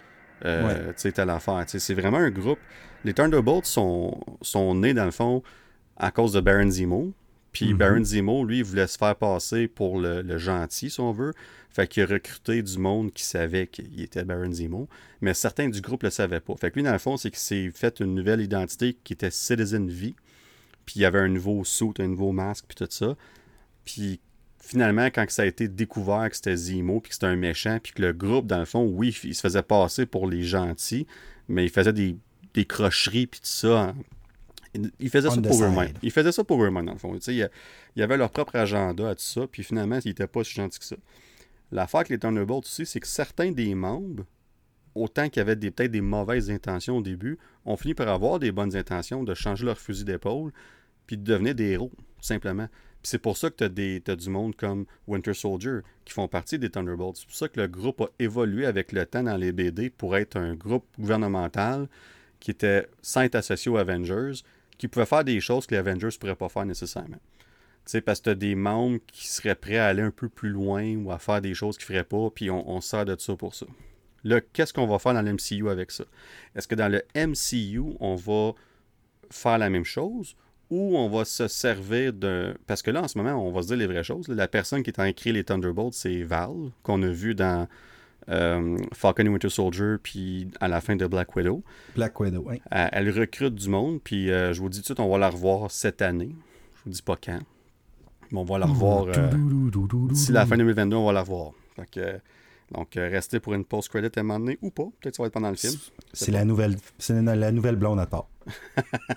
Euh, 0.45 0.89
tu 0.89 0.93
sais, 0.97 1.11
t'as 1.11 1.26
l'affaire. 1.26 1.63
C'est 1.68 1.93
vraiment 1.95 2.18
un 2.18 2.30
groupe. 2.30 2.59
Les 3.03 3.13
Thunderbolts 3.13 3.65
sont, 3.65 4.20
sont 4.41 4.76
nés, 4.76 4.93
dans 4.93 5.05
le 5.05 5.11
fond, 5.11 5.41
à 5.97 6.11
cause 6.11 6.33
de 6.33 6.39
Baron 6.39 6.69
Zemo. 6.69 7.13
Puis 7.51 7.73
mhm. 7.73 7.77
Baron 7.77 8.03
Zemo, 8.03 8.45
lui, 8.45 8.59
il 8.59 8.63
voulait 8.63 8.87
se 8.87 8.97
faire 8.97 9.15
passer 9.15 9.67
pour 9.67 9.99
le, 9.99 10.37
gentil, 10.37 10.89
si 10.89 10.99
on 10.99 11.11
veut. 11.11 11.33
Fait 11.69 11.87
qu'il 11.87 12.03
a 12.03 12.05
recruté 12.05 12.61
du 12.61 12.77
monde 12.77 13.13
qui 13.13 13.23
savait 13.23 13.67
qu'il 13.67 14.01
était 14.01 14.23
Baron 14.23 14.51
Zemo. 14.51 14.87
Mais 15.21 15.33
certains 15.33 15.69
du 15.69 15.81
groupe 15.81 16.03
le 16.03 16.09
savaient 16.09 16.39
pas. 16.39 16.55
Fait 16.55 16.71
que 16.71 16.75
lui, 16.75 16.83
dans 16.83 16.91
le 16.91 16.97
fond, 16.97 17.17
c'est 17.17 17.29
qu'il 17.29 17.39
s'est 17.39 17.71
fait 17.73 17.99
une 17.99 18.15
nouvelle 18.15 18.41
identité 18.41 18.97
qui 19.03 19.13
était 19.13 19.31
Citizen 19.31 19.89
V. 19.89 20.15
Puis 20.85 20.95
il 20.97 21.01
y 21.01 21.05
avait 21.05 21.19
un 21.19 21.27
nouveau 21.27 21.63
suit, 21.63 21.93
un 21.99 22.07
nouveau 22.07 22.31
masque, 22.31 22.65
puis 22.67 22.75
tout 22.75 22.87
ça. 22.89 23.15
Puis 23.85 24.19
finalement, 24.59 25.05
quand 25.07 25.25
ça 25.29 25.43
a 25.43 25.45
été 25.45 25.67
découvert 25.67 26.29
que 26.29 26.35
c'était 26.35 26.55
Zemo, 26.55 26.99
puis 26.99 27.09
que 27.09 27.15
c'était 27.15 27.27
un 27.27 27.35
méchant, 27.35 27.79
puis 27.81 27.93
que 27.93 28.01
le 28.01 28.13
groupe, 28.13 28.47
dans 28.47 28.59
le 28.59 28.65
fond, 28.65 28.85
oui, 28.85 29.17
il 29.23 29.35
se 29.35 29.41
faisait 29.41 29.63
passer 29.63 30.05
pour 30.05 30.27
les 30.27 30.43
gentils, 30.43 31.07
mais 31.47 31.65
il 31.65 31.69
faisait 31.69 31.93
des, 31.93 32.17
des 32.53 32.65
crocheries, 32.65 33.27
puis 33.27 33.39
tout 33.39 33.47
ça, 33.47 33.93
ils 34.99 35.09
faisaient 35.09 35.30
ça 35.30 35.41
pour 35.41 35.63
eux-mêmes. 35.63 35.93
Ils 36.01 36.11
faisaient 36.11 36.32
ça 36.32 36.43
pour 36.43 36.63
eux-mêmes, 36.63 36.86
dans 36.86 36.93
le 36.93 36.97
fond. 36.97 37.15
Il 37.28 37.49
y 37.95 38.01
avait 38.01 38.18
leur 38.18 38.30
propre 38.30 38.55
agenda 38.55 39.09
à 39.09 39.15
tout 39.15 39.22
ça, 39.22 39.47
puis 39.47 39.63
finalement, 39.63 39.99
ils 40.03 40.09
n'étaient 40.09 40.28
pas 40.28 40.43
si 40.43 40.53
gentils 40.53 40.80
que 40.80 40.86
ça. 40.86 40.95
L'affaire 41.72 41.99
avec 41.99 42.09
les 42.09 42.20
Thunderbolts 42.20 42.65
aussi, 42.65 42.86
c'est 42.86 42.99
que 42.99 43.07
certains 43.07 43.51
des 43.51 43.76
membres, 43.76 44.24
autant 44.95 45.30
qu'il 45.30 45.38
y 45.38 45.41
avait 45.41 45.55
peut-être 45.55 45.91
des 45.91 46.01
mauvaises 46.01 46.49
intentions 46.49 46.97
au 46.97 47.01
début, 47.01 47.38
ont 47.65 47.76
fini 47.76 47.93
par 47.93 48.07
avoir 48.07 48.39
des 48.39 48.51
bonnes 48.51 48.76
intentions 48.76 49.24
de 49.24 49.34
changer 49.34 49.65
leur 49.65 49.78
fusil 49.78 50.05
d'épaule, 50.05 50.51
puis 51.05 51.18
de 51.18 51.24
devenir 51.24 51.55
des 51.55 51.72
héros, 51.72 51.91
simplement. 52.22 52.68
Puis 53.01 53.11
c'est 53.11 53.20
pour 53.20 53.38
ça 53.38 53.49
que 53.49 53.68
tu 53.68 54.11
as, 54.11 54.15
du 54.15 54.30
monde 54.30 54.55
comme 54.55 54.86
Winter 55.07 55.34
Soldier 55.34 55.80
qui 56.03 56.13
font 56.13 56.28
partie 56.28 56.57
des 56.57 56.70
Thunderbolts. 56.70 57.18
C'est 57.18 57.28
pour 57.28 57.36
ça 57.36 57.47
que 57.47 57.59
le 57.59 57.68
groupe 57.68 58.01
a 58.01 58.07
évolué 58.20 58.65
avec 58.65 58.91
le 58.91 59.05
temps 59.05 59.24
dans 59.24 59.38
les 59.38 59.51
BD 59.51 59.89
pour 59.89 60.18
être 60.18 60.38
un 60.38 60.55
groupe 60.55 60.86
gouvernemental 60.97 61.88
qui 62.39 62.51
était 62.51 62.88
sans 63.01 63.22
être 63.22 63.36
associé 63.36 63.72
aux 63.72 63.78
Avengers, 63.78 64.34
qui 64.78 64.88
pouvaient 64.88 65.05
faire 65.05 65.23
des 65.23 65.39
choses 65.39 65.65
que 65.65 65.75
les 65.75 65.80
Avengers 65.80 66.07
ne 66.07 66.17
pourraient 66.17 66.36
pas 66.36 66.49
faire 66.49 66.65
nécessairement. 66.65 67.19
sais, 67.86 68.01
parce 68.01 68.21
que 68.21 68.32
tu 68.32 68.36
des 68.36 68.55
membres 68.55 68.99
qui 69.07 69.28
seraient 69.28 69.55
prêts 69.55 69.78
à 69.78 69.88
aller 69.88 70.01
un 70.01 70.11
peu 70.11 70.30
plus 70.30 70.49
loin 70.49 70.95
ou 70.95 71.11
à 71.11 71.19
faire 71.19 71.41
des 71.41 71.53
choses 71.53 71.78
qu'ils 71.78 71.93
ne 71.93 71.99
feraient 71.99 72.07
pas, 72.07 72.30
puis 72.34 72.49
on, 72.49 72.69
on 72.69 72.82
sert 72.82 73.05
de 73.05 73.15
ça 73.17 73.36
pour 73.36 73.55
ça. 73.55 73.65
Là, 74.23 74.41
qu'est-ce 74.41 74.73
qu'on 74.73 74.88
va 74.88 74.99
faire 74.99 75.13
dans 75.13 75.21
le 75.21 75.34
MCU 75.34 75.69
avec 75.69 75.91
ça? 75.91 76.03
Est-ce 76.55 76.67
que 76.67 76.75
dans 76.75 76.91
le 76.91 77.03
MCU, 77.15 77.95
on 77.99 78.15
va 78.15 78.53
faire 79.30 79.57
la 79.57 79.69
même 79.69 79.86
chose 79.86 80.36
ou 80.69 80.97
on 80.97 81.09
va 81.09 81.25
se 81.25 81.47
servir 81.47 82.13
d'un. 82.13 82.53
Parce 82.65 82.82
que 82.82 82.91
là, 82.91 83.01
en 83.01 83.07
ce 83.07 83.17
moment, 83.17 83.34
on 83.36 83.51
va 83.51 83.61
se 83.61 83.67
dire 83.67 83.78
les 83.78 83.88
vraies 83.88 84.03
choses. 84.03 84.28
La 84.28 84.47
personne 84.47 84.84
qui 84.84 84.89
est 84.89 84.99
en 84.99 85.09
les 85.25 85.43
Thunderbolts, 85.43 85.93
c'est 85.93 86.23
Val, 86.23 86.71
qu'on 86.84 87.01
a 87.03 87.07
vu 87.07 87.36
dans 87.36 87.67
euh, 88.30 88.78
Falcon 88.93 89.25
et 89.25 89.30
Winter 89.30 89.49
Soldier, 89.49 89.95
puis 90.01 90.49
à 90.59 90.67
la 90.67 90.82
fin 90.82 90.95
de 90.95 91.05
Black 91.07 91.36
Widow. 91.36 91.63
Black 91.95 92.19
Widow, 92.19 92.43
oui. 92.45 92.61
Elle, 92.71 92.89
elle 92.91 93.19
recrute 93.19 93.55
du 93.55 93.69
monde, 93.69 93.99
puis 94.03 94.32
euh, 94.32 94.53
je 94.53 94.61
vous 94.61 94.69
dis 94.69 94.78
tout 94.80 94.82
de 94.82 94.86
suite, 94.86 94.99
on 94.99 95.09
va 95.09 95.17
la 95.17 95.30
revoir 95.30 95.71
cette 95.71 96.01
année. 96.01 96.36
Je 96.75 96.82
vous 96.86 96.89
dis 96.91 97.01
pas 97.01 97.15
quand. 97.15 97.39
Mais 98.32 98.39
on 98.39 98.43
va 98.43 98.57
la 98.59 98.65
revoir. 98.65 99.05
euh, 99.07 99.30
D'ici 100.09 100.32
la 100.34 100.45
fin 100.45 100.57
2022, 100.57 100.95
on 100.97 101.05
va 101.05 101.13
la 101.13 101.21
revoir. 101.21 101.51
Que, 101.91 101.99
euh, 101.99 102.17
donc, 102.73 102.97
euh, 102.97 103.07
restez 103.09 103.39
pour 103.39 103.53
une 103.53 103.63
post-credit 103.63 104.09
à 104.17 104.19
un 104.19 104.23
moment 104.23 104.39
donné 104.39 104.57
ou 104.61 104.69
pas. 104.71 104.84
Peut-être 104.99 105.11
que 105.11 105.15
ça 105.17 105.23
va 105.23 105.28
être 105.28 105.34
pendant 105.34 105.49
le 105.49 105.55
film. 105.55 105.73
C'est 106.11 106.32
la 106.32 106.43
nouvelle, 106.43 106.75
c'est 106.97 107.13
la 107.21 107.51
nouvelle 107.53 107.78
blonde 107.78 107.99
à 107.99 108.05
part. 108.05 108.28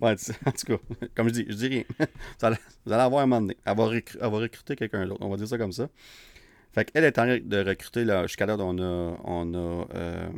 Ouais, 0.00 0.12
en 0.46 0.50
tout 0.52 0.66
cas, 0.66 0.76
comme 1.14 1.28
je 1.28 1.32
dis, 1.32 1.46
je 1.48 1.54
dis 1.54 1.68
rien. 1.68 1.82
vous, 1.98 2.46
allez, 2.46 2.56
vous 2.84 2.92
allez 2.92 3.02
avoir 3.02 3.22
un 3.22 3.26
moment 3.26 3.40
donné. 3.42 3.56
Elle 3.64 3.76
va, 3.76 3.84
recru- 3.84 4.16
elle 4.20 4.30
va 4.30 4.38
recruter 4.38 4.76
quelqu'un 4.76 5.06
d'autre. 5.06 5.20
On 5.24 5.28
va 5.30 5.36
dire 5.36 5.46
ça 5.48 5.56
comme 5.58 5.72
ça. 5.72 5.88
Fait 6.72 6.90
est 6.94 7.18
en 7.18 7.24
train 7.24 7.38
de 7.42 7.64
recruter, 7.64 8.06
jusqu'à 8.22 8.46
là, 8.46 8.56
on 8.58 8.78
a, 8.78 9.16
on 9.24 9.54
a 9.54 9.56
euh, 9.58 9.84
euh, 9.94 10.28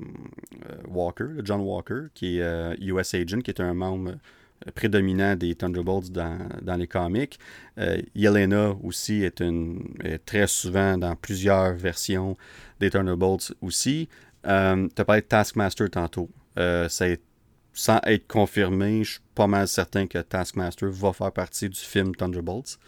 Walker, 0.89 1.27
John 1.45 1.61
Walker, 1.61 2.07
qui 2.15 2.39
est 2.39 2.43
euh, 2.43 2.75
US 2.81 3.15
Agent, 3.15 3.41
qui 3.41 3.51
est 3.51 3.61
un 3.61 3.75
membre 3.75 4.13
euh, 4.67 4.71
prédominant 4.75 5.37
des 5.37 5.55
Thunderbolts 5.55 6.11
dans, 6.11 6.77
les 6.79 6.87
comics. 6.87 7.39
Euh, 7.79 8.01
Yelena 8.15 8.75
aussi 8.83 9.23
est, 9.23 9.41
une, 9.41 9.95
est 10.03 10.25
très 10.25 10.47
souvent 10.47 10.97
dans 10.97 11.17
plusieurs 11.17 11.75
versions 11.75 12.37
des 12.81 12.91
Thunderbolts 12.91 13.53
aussi. 13.61 14.09
Euh, 14.47 14.89
tu 14.95 15.03
as 15.03 15.05
parlé 15.05 15.21
de 15.21 15.27
Taskmaster 15.27 15.91
tantôt. 15.91 16.31
Euh, 16.59 16.89
sans 17.75 18.01
être 18.05 18.27
confirmé, 18.27 19.05
je 19.05 19.13
suis 19.13 19.21
pas 19.35 19.47
mal 19.47 19.69
certain 19.69 20.07
que 20.07 20.19
Taskmaster 20.19 20.89
va 20.91 21.13
faire 21.13 21.33
partie 21.33 21.69
du 21.69 21.81
film 21.81 22.15
Thunderbolts. 22.15 22.79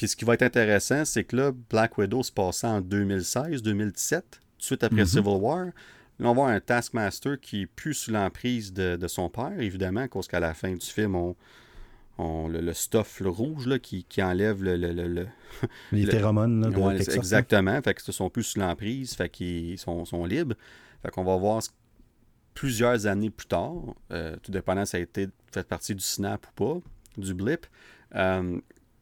Puis 0.00 0.08
ce 0.08 0.16
qui 0.16 0.24
va 0.24 0.32
être 0.32 0.40
intéressant, 0.42 1.04
c'est 1.04 1.24
que 1.24 1.36
là, 1.36 1.52
Black 1.68 1.98
Widow 1.98 2.22
se 2.22 2.32
passait 2.32 2.66
en 2.66 2.80
2016-2017, 2.80 4.20
tout 4.22 4.38
de 4.58 4.62
suite 4.64 4.82
après 4.82 5.04
Civil 5.04 5.36
War. 5.38 5.66
Là, 5.66 5.72
on 6.20 6.30
avoir 6.30 6.48
un 6.48 6.58
Taskmaster 6.58 7.38
qui 7.38 7.62
est 7.62 7.66
plus 7.66 7.92
sous 7.92 8.10
l'emprise 8.10 8.72
de, 8.72 8.96
de 8.96 9.08
son 9.08 9.28
père, 9.28 9.60
évidemment, 9.60 10.08
cause 10.08 10.26
qu'à 10.26 10.40
la 10.40 10.54
fin 10.54 10.72
du 10.72 10.86
film, 10.86 11.16
on, 11.16 11.36
on- 12.16 12.48
le, 12.48 12.62
le 12.62 12.72
stuff 12.72 13.20
le 13.20 13.28
rouge 13.28 13.66
là, 13.66 13.78
qui, 13.78 14.04
qui 14.04 14.22
enlève 14.22 14.62
le, 14.62 14.74
le- 14.78 14.92
le- 14.92 15.06
le- 15.06 15.26
Les 15.92 16.04
Le- 16.06 16.12
phéromones 16.12 16.62
là, 16.62 16.70
de 16.70 16.76
Ouais, 16.78 16.96
Texas, 16.96 17.14
là. 17.16 17.20
exactement. 17.20 17.82
Fait 17.82 17.92
que 17.92 18.00
ils 18.08 18.12
sont 18.14 18.30
plus 18.30 18.42
sous 18.44 18.58
l'emprise, 18.58 19.12
fait 19.12 19.28
qu'ils 19.28 19.78
sont, 19.78 20.06
sont 20.06 20.24
libres. 20.24 20.54
Fait 21.02 21.10
qu'on 21.10 21.24
va 21.24 21.36
voir 21.36 21.62
ce- 21.62 21.68
plusieurs 22.54 23.06
années 23.06 23.28
plus 23.28 23.48
tard, 23.48 23.74
euh, 24.12 24.34
tout 24.42 24.50
dépendant 24.50 24.86
si 24.86 24.92
ça 24.92 24.96
a 24.96 25.00
été 25.00 25.28
fait 25.52 25.68
partie 25.68 25.94
du 25.94 26.02
snap 26.02 26.46
ou 26.46 26.64
pas, 26.64 26.80
du 27.18 27.34
blip, 27.34 27.66
euh, 28.14 28.58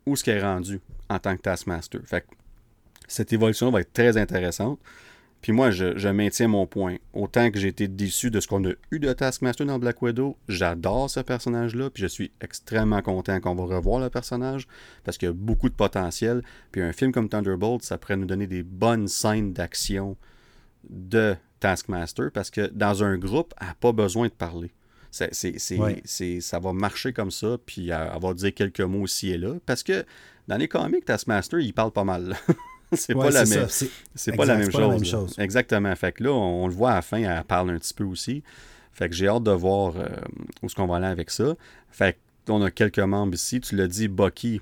où 0.09 0.17
ce 0.17 0.25
qui 0.25 0.31
est 0.31 0.43
rendu 0.43 0.81
en 1.09 1.19
tant 1.19 1.37
que 1.37 1.43
Taskmaster. 1.43 2.01
Fait 2.05 2.23
que 2.23 2.27
cette 3.07 3.33
évolution 3.33 3.71
va 3.71 3.81
être 3.81 3.93
très 3.93 4.17
intéressante. 4.17 4.79
Puis 5.41 5.53
moi, 5.53 5.71
je, 5.71 5.97
je 5.97 6.09
maintiens 6.09 6.49
mon 6.49 6.67
point. 6.67 6.97
Autant 7.13 7.51
que 7.51 7.61
j'ai 7.61 7.69
été 7.69 7.87
déçu 7.87 8.31
de 8.31 8.41
ce 8.41 8.49
qu'on 8.49 8.65
a 8.69 8.73
eu 8.91 8.99
de 8.99 9.13
Taskmaster 9.13 9.67
dans 9.67 9.79
Black 9.79 10.03
Widow, 10.03 10.37
j'adore 10.49 11.09
ce 11.09 11.21
personnage-là, 11.21 11.91
puis 11.91 12.03
je 12.03 12.09
suis 12.09 12.33
extrêmement 12.41 13.03
content 13.03 13.39
qu'on 13.41 13.55
va 13.55 13.77
revoir 13.77 14.01
le 14.01 14.11
personnage, 14.11 14.67
parce 15.05 15.17
qu'il 15.17 15.29
y 15.29 15.31
a 15.31 15.35
beaucoup 15.35 15.69
de 15.69 15.75
potentiel. 15.75 16.43
Puis 16.73 16.83
un 16.83 16.93
film 16.93 17.13
comme 17.13 17.29
Thunderbolt, 17.29 17.85
ça 17.85 17.99
pourrait 17.99 18.17
nous 18.17 18.27
donner 18.27 18.49
des 18.49 18.65
bonnes 18.65 19.07
scènes 19.07 19.53
d'action 19.53 20.17
de 20.91 21.37
Taskmaster, 21.61 22.33
parce 22.33 22.51
que 22.51 22.69
dans 22.73 23.05
un 23.05 23.17
groupe, 23.17 23.55
elle 23.61 23.69
n'a 23.69 23.75
pas 23.75 23.93
besoin 23.93 24.27
de 24.27 24.33
parler. 24.33 24.73
C'est, 25.11 25.35
c'est- 25.35 25.59
c'est- 25.59 25.79
Ouais. 25.79 26.03
c'est- 26.05 26.41
ça 26.41 26.59
va 26.59 26.73
marcher 26.73 27.13
comme 27.13 27.31
ça, 27.31 27.57
puis 27.65 27.89
elle, 27.91 28.11
elle 28.15 28.21
va 28.21 28.35
dire 28.35 28.55
quelques 28.55 28.81
mots 28.81 29.05
ici 29.07 29.31
et 29.31 29.39
là, 29.39 29.55
parce 29.67 29.83
que 29.83 30.05
dans 30.47 30.57
les 30.57 30.69
comics, 30.69 31.05
Taskmaster, 31.05 31.59
il 31.61 31.73
parle 31.73 31.93
pas 31.93 32.05
mal. 32.05 32.37
c'est 32.93 33.15
Ouais, 33.15 33.27
pas 33.27 33.31
la 33.31 33.45
même. 33.45 33.69
c'est- 33.69 34.33
pas 34.37 34.45
la 34.45 34.57
même 34.57 34.65
c'est 34.67 34.71
chose. 34.73 34.81
pas 34.81 34.81
la 34.81 34.89
même 34.95 34.99
là. 35.03 35.05
chose. 35.11 35.35
Exactement. 35.39 35.95
Fait 35.97 36.13
que 36.13 36.25
là, 36.25 36.31
on, 36.33 36.65
on 36.65 36.67
le 36.69 36.75
voit 36.75 36.93
à 36.93 36.95
la 36.97 37.03
fin, 37.03 37.19
elle 37.19 37.45
parle 37.45 37.71
un 37.71 37.79
petit 37.79 37.95
peu 37.95 38.05
aussi. 38.05 38.43
Fait 38.93 39.09
que 39.09 39.15
j'ai 39.15 39.29
hâte 39.29 39.45
de 39.45 39.51
voir 39.53 39.95
euh, 39.97 40.09
où 40.63 40.67
est-ce 40.67 40.75
qu'on 40.75 40.87
va 40.87 40.97
aller 40.97 41.07
avec 41.07 41.31
ça. 41.31 41.55
Fait 41.91 42.15
que 42.47 42.53
on 42.53 42.63
a 42.63 42.71
quelques 42.71 42.99
membres 42.99 43.35
ici. 43.35 43.61
Tu 43.61 43.77
l'as 43.77 43.87
dit, 43.89 44.09
Bucky. 44.09 44.61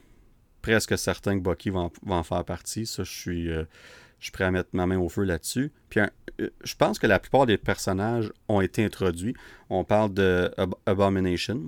Presque 0.62 0.98
certain 0.98 1.38
que 1.38 1.42
Bucky 1.44 1.70
va 1.70 1.80
en, 1.80 1.92
va 2.04 2.16
en 2.16 2.22
faire 2.24 2.44
partie. 2.44 2.86
Ça, 2.86 3.04
je 3.04 3.12
suis, 3.12 3.48
euh, 3.48 3.64
je 4.20 4.26
suis 4.26 4.32
prêt 4.32 4.44
à 4.44 4.50
mettre 4.50 4.70
ma 4.72 4.86
main 4.86 4.98
au 4.98 5.08
feu 5.08 5.24
là-dessus. 5.24 5.70
Puis 5.90 6.00
un- 6.00 6.10
euh, 6.40 6.50
je 6.64 6.74
pense 6.74 6.98
que 6.98 7.06
la 7.06 7.18
plupart 7.18 7.46
des 7.46 7.58
personnages 7.58 8.32
ont 8.48 8.60
été 8.60 8.84
introduits. 8.84 9.34
On 9.70 9.84
parle 9.84 10.12
de 10.14 10.50
Ab- 10.56 10.74
Abomination. 10.86 11.60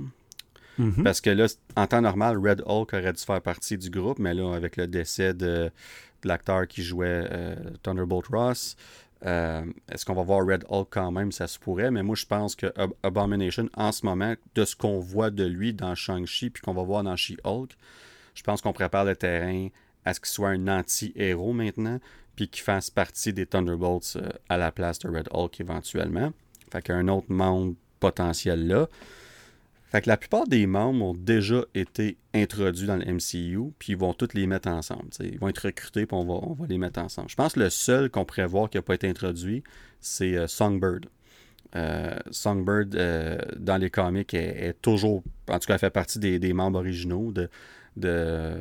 Mhm. 0.79 1.03
Parce 1.03 1.21
que 1.21 1.31
là, 1.31 1.47
en 1.77 1.87
temps 1.87 2.01
normal, 2.01 2.37
Red 2.39 2.63
Hulk 2.65 2.93
aurait 2.95 3.13
dû 3.13 3.23
faire 3.23 3.43
partie 3.43 3.77
du 3.77 3.91
groupe, 3.91 4.19
mais 4.21 4.33
là, 4.35 4.55
avec 4.55 4.77
le 4.77 4.87
décès 4.87 5.35
de, 5.35 5.71
de 6.23 6.29
l'acteur 6.29 6.69
qui 6.69 6.83
jouait 6.83 7.27
euh, 7.33 7.57
Thunderbolt 7.83 8.29
Ross, 8.29 8.77
euh, 9.27 9.65
est-ce 9.91 10.05
qu'on 10.07 10.15
va 10.15 10.23
voir 10.23 10.47
Red 10.47 10.65
Hulk 10.69 10.87
quand 10.91 11.11
même? 11.11 11.33
Ça 11.33 11.49
se 11.49 11.59
pourrait, 11.59 11.91
mais 11.91 12.05
moi, 12.05 12.15
je 12.15 12.27
pense 12.27 12.55
que 12.55 12.67
Ab- 12.77 12.93
Abomination, 13.03 13.69
en 13.75 13.91
ce 13.91 14.07
moment, 14.07 14.35
de 14.55 14.65
ce 14.65 14.77
qu'on 14.77 15.01
voit 15.01 15.31
de 15.31 15.45
lui 15.45 15.75
dans 15.75 15.97
Shang-Chi, 15.97 16.51
puis 16.51 16.63
qu'on 16.63 16.75
va 16.75 16.85
voir 16.85 17.03
dans 17.03 17.17
She-Hulk, 17.17 17.77
je 18.37 18.43
pense 18.45 18.63
qu'on 18.63 18.73
prépare 18.73 19.05
le 19.05 19.17
terrain 19.17 19.69
à 20.05 20.15
ce 20.15 20.21
qu'il 20.21 20.29
soit 20.29 20.51
un 20.51 20.69
anti-héros 20.69 21.53
maintenant, 21.53 22.01
puis 22.39 22.49
qu'il 22.49 22.63
fasse 22.63 22.89
partie 22.91 23.33
des 23.33 23.47
Thunderbolts 23.47 24.17
euh, 24.17 24.29
à 24.49 24.57
la 24.57 24.71
place 24.71 25.01
de 25.01 25.09
Red 25.09 25.29
Hulk 25.33 25.61
éventuellement. 25.61 26.33
Fait 26.71 26.83
qu'il 26.83 26.95
y 26.95 26.97
a 26.97 27.01
un 27.01 27.09
autre 27.09 27.27
membre 27.31 27.75
potentiel 27.99 28.69
là. 28.69 28.89
Fait 29.91 30.03
que 30.03 30.09
la 30.09 30.17
plupart 30.17 30.47
des 30.47 30.67
membres 30.67 31.05
ont 31.05 31.15
déjà 31.15 31.65
été 31.75 32.17
introduits 32.35 32.87
dans 32.87 32.97
le 32.97 33.05
MCU, 33.07 33.73
puis 33.79 33.95
ils 33.95 33.97
vont 33.97 34.13
tous 34.13 34.35
les 34.35 34.47
mettre 34.47 34.69
ensemble. 34.69 35.09
Ils 35.19 35.39
vont 35.39 35.49
être 35.49 35.65
recrutés, 35.65 36.07
puis 36.07 36.17
on 36.17 36.55
va, 36.55 36.67
les 36.69 36.79
mettre 36.79 37.01
ensemble. 37.01 37.29
Je 37.31 37.35
pense 37.35 37.55
que 37.55 37.61
le 37.61 37.71
seul 37.71 38.11
qu'on 38.11 38.25
pourrait 38.25 38.47
voir 38.47 38.69
qui 38.71 38.77
n'a 38.77 38.83
pas 38.83 38.95
été 38.95 39.09
introduit, 39.09 39.65
c'est 40.01 40.37
euh, 40.37 40.47
Songbird. 40.47 41.07
Euh, 41.75 42.17
Songbird, 42.31 42.91
dans 43.59 43.79
les 43.79 43.91
comics, 43.91 44.33
est, 44.33 44.69
est 44.69 44.81
toujours, 44.81 45.25
en 45.49 45.59
tout 45.59 45.67
cas, 45.67 45.75
elle 45.75 45.81
fait 45.81 45.91
partie 45.91 46.19
des, 46.19 46.39
des 46.39 46.53
membres 46.53 46.79
originaux 46.79 47.33
de, 47.33 47.49
de, 47.97 48.61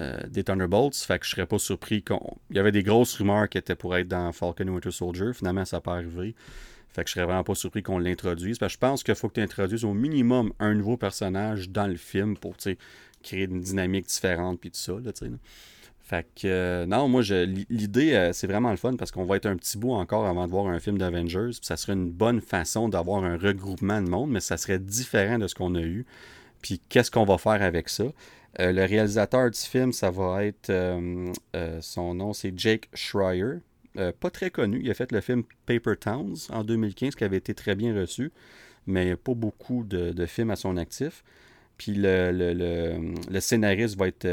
euh, 0.00 0.18
des 0.28 0.44
Thunderbolts. 0.44 0.96
Fait 0.96 1.18
que 1.18 1.26
je 1.26 1.30
serais 1.30 1.46
pas 1.46 1.58
surpris 1.58 2.02
qu'on. 2.02 2.36
Il 2.50 2.56
y 2.56 2.58
avait 2.58 2.72
des 2.72 2.82
grosses 2.82 3.14
rumeurs 3.14 3.48
qui 3.48 3.58
étaient 3.58 3.74
pour 3.74 3.96
être 3.96 4.08
dans 4.08 4.32
Falcon 4.32 4.68
Winter 4.68 4.90
Soldier. 4.90 5.32
Finalement, 5.34 5.64
ça 5.64 5.76
n'a 5.76 5.80
pas 5.80 5.94
arrivé. 5.94 6.34
Fait 6.88 7.04
que 7.04 7.08
je 7.08 7.14
serais 7.14 7.26
vraiment 7.26 7.44
pas 7.44 7.54
surpris 7.54 7.82
qu'on 7.82 7.98
l'introduise. 7.98 8.58
Parce 8.58 8.72
que 8.72 8.74
je 8.74 8.78
pense 8.78 9.02
qu'il 9.02 9.14
faut 9.14 9.28
que 9.28 9.34
tu 9.34 9.40
introduises 9.40 9.84
au 9.84 9.94
minimum 9.94 10.52
un 10.58 10.74
nouveau 10.74 10.96
personnage 10.96 11.70
dans 11.70 11.86
le 11.86 11.96
film 11.96 12.36
pour 12.36 12.56
créer 13.22 13.44
une 13.44 13.60
dynamique 13.60 14.06
différente 14.06 14.60
puis 14.60 14.70
tout 14.70 14.78
ça. 14.78 14.92
Là. 14.92 15.12
Fait 16.10 16.26
que 16.34 16.46
euh, 16.48 16.86
non, 16.86 17.06
moi 17.06 17.22
l'idée 17.22 18.14
euh, 18.14 18.32
c'est 18.32 18.48
vraiment 18.48 18.72
le 18.72 18.76
fun 18.76 18.96
parce 18.96 19.12
qu'on 19.12 19.24
va 19.24 19.36
être 19.36 19.46
un 19.46 19.54
petit 19.54 19.78
bout 19.78 19.92
encore 19.92 20.26
avant 20.26 20.46
de 20.46 20.50
voir 20.50 20.66
un 20.66 20.80
film 20.80 20.98
d'Avengers. 20.98 21.50
Ça 21.62 21.76
serait 21.76 21.92
une 21.92 22.10
bonne 22.10 22.40
façon 22.40 22.88
d'avoir 22.88 23.22
un 23.22 23.36
regroupement 23.36 24.02
de 24.02 24.08
monde, 24.08 24.30
mais 24.30 24.40
ça 24.40 24.56
serait 24.56 24.80
différent 24.80 25.38
de 25.38 25.46
ce 25.46 25.54
qu'on 25.54 25.76
a 25.76 25.82
eu. 25.82 26.04
Puis 26.62 26.80
qu'est-ce 26.88 27.12
qu'on 27.12 27.24
va 27.24 27.38
faire 27.38 27.62
avec 27.62 27.88
ça? 27.88 28.04
Euh, 28.58 28.72
le 28.72 28.84
réalisateur 28.84 29.50
du 29.50 29.58
film, 29.58 29.92
ça 29.92 30.10
va 30.10 30.44
être 30.44 30.70
euh, 30.70 31.32
euh, 31.54 31.78
son 31.80 32.14
nom, 32.14 32.32
c'est 32.32 32.52
Jake 32.58 32.88
Schreier. 32.94 33.58
Pas 34.20 34.30
très 34.30 34.50
connu. 34.50 34.80
Il 34.82 34.90
a 34.90 34.94
fait 34.94 35.12
le 35.12 35.20
film 35.20 35.42
Paper 35.66 35.94
Towns 35.96 36.36
en 36.50 36.64
2015 36.64 37.16
qui 37.16 37.24
avait 37.24 37.36
été 37.36 37.54
très 37.54 37.74
bien 37.74 37.94
reçu, 37.94 38.32
mais 38.86 39.14
pas 39.16 39.34
beaucoup 39.34 39.84
de, 39.84 40.26
films 40.26 40.50
à 40.50 40.56
son 40.56 40.76
actif. 40.78 41.22
Puis 41.76 41.94
le, 41.96 43.40
scénariste 43.40 43.98
va 43.98 44.08
être 44.08 44.26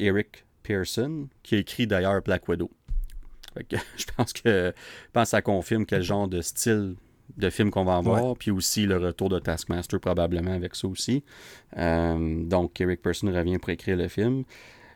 Eric 0.00 0.44
Pearson, 0.64 1.28
qui 1.42 1.54
a 1.54 1.58
écrit 1.58 1.86
d'ailleurs 1.86 2.20
Black 2.20 2.46
Widow. 2.48 2.70
Je 3.70 4.04
pense 4.14 4.34
que 4.34 4.74
je 4.76 5.10
pense 5.12 5.24
que 5.24 5.30
ça 5.30 5.40
confirme 5.40 5.86
quel 5.86 6.02
genre 6.02 6.28
de 6.28 6.42
style 6.42 6.96
de 7.36 7.50
film 7.50 7.70
qu'on 7.70 7.84
va 7.84 7.96
avoir, 7.96 8.36
puis 8.36 8.50
aussi 8.50 8.86
le 8.86 8.96
retour 8.96 9.28
de 9.28 9.38
Taskmaster 9.38 10.00
probablement 10.00 10.52
avec 10.52 10.74
ça 10.74 10.88
aussi. 10.88 11.22
Euh, 11.76 12.44
donc 12.44 12.80
Eric 12.80 13.02
Pearson 13.02 13.26
revient 13.28 13.58
pour 13.58 13.70
écrire 13.70 13.96
le 13.96 14.08
film. 14.08 14.44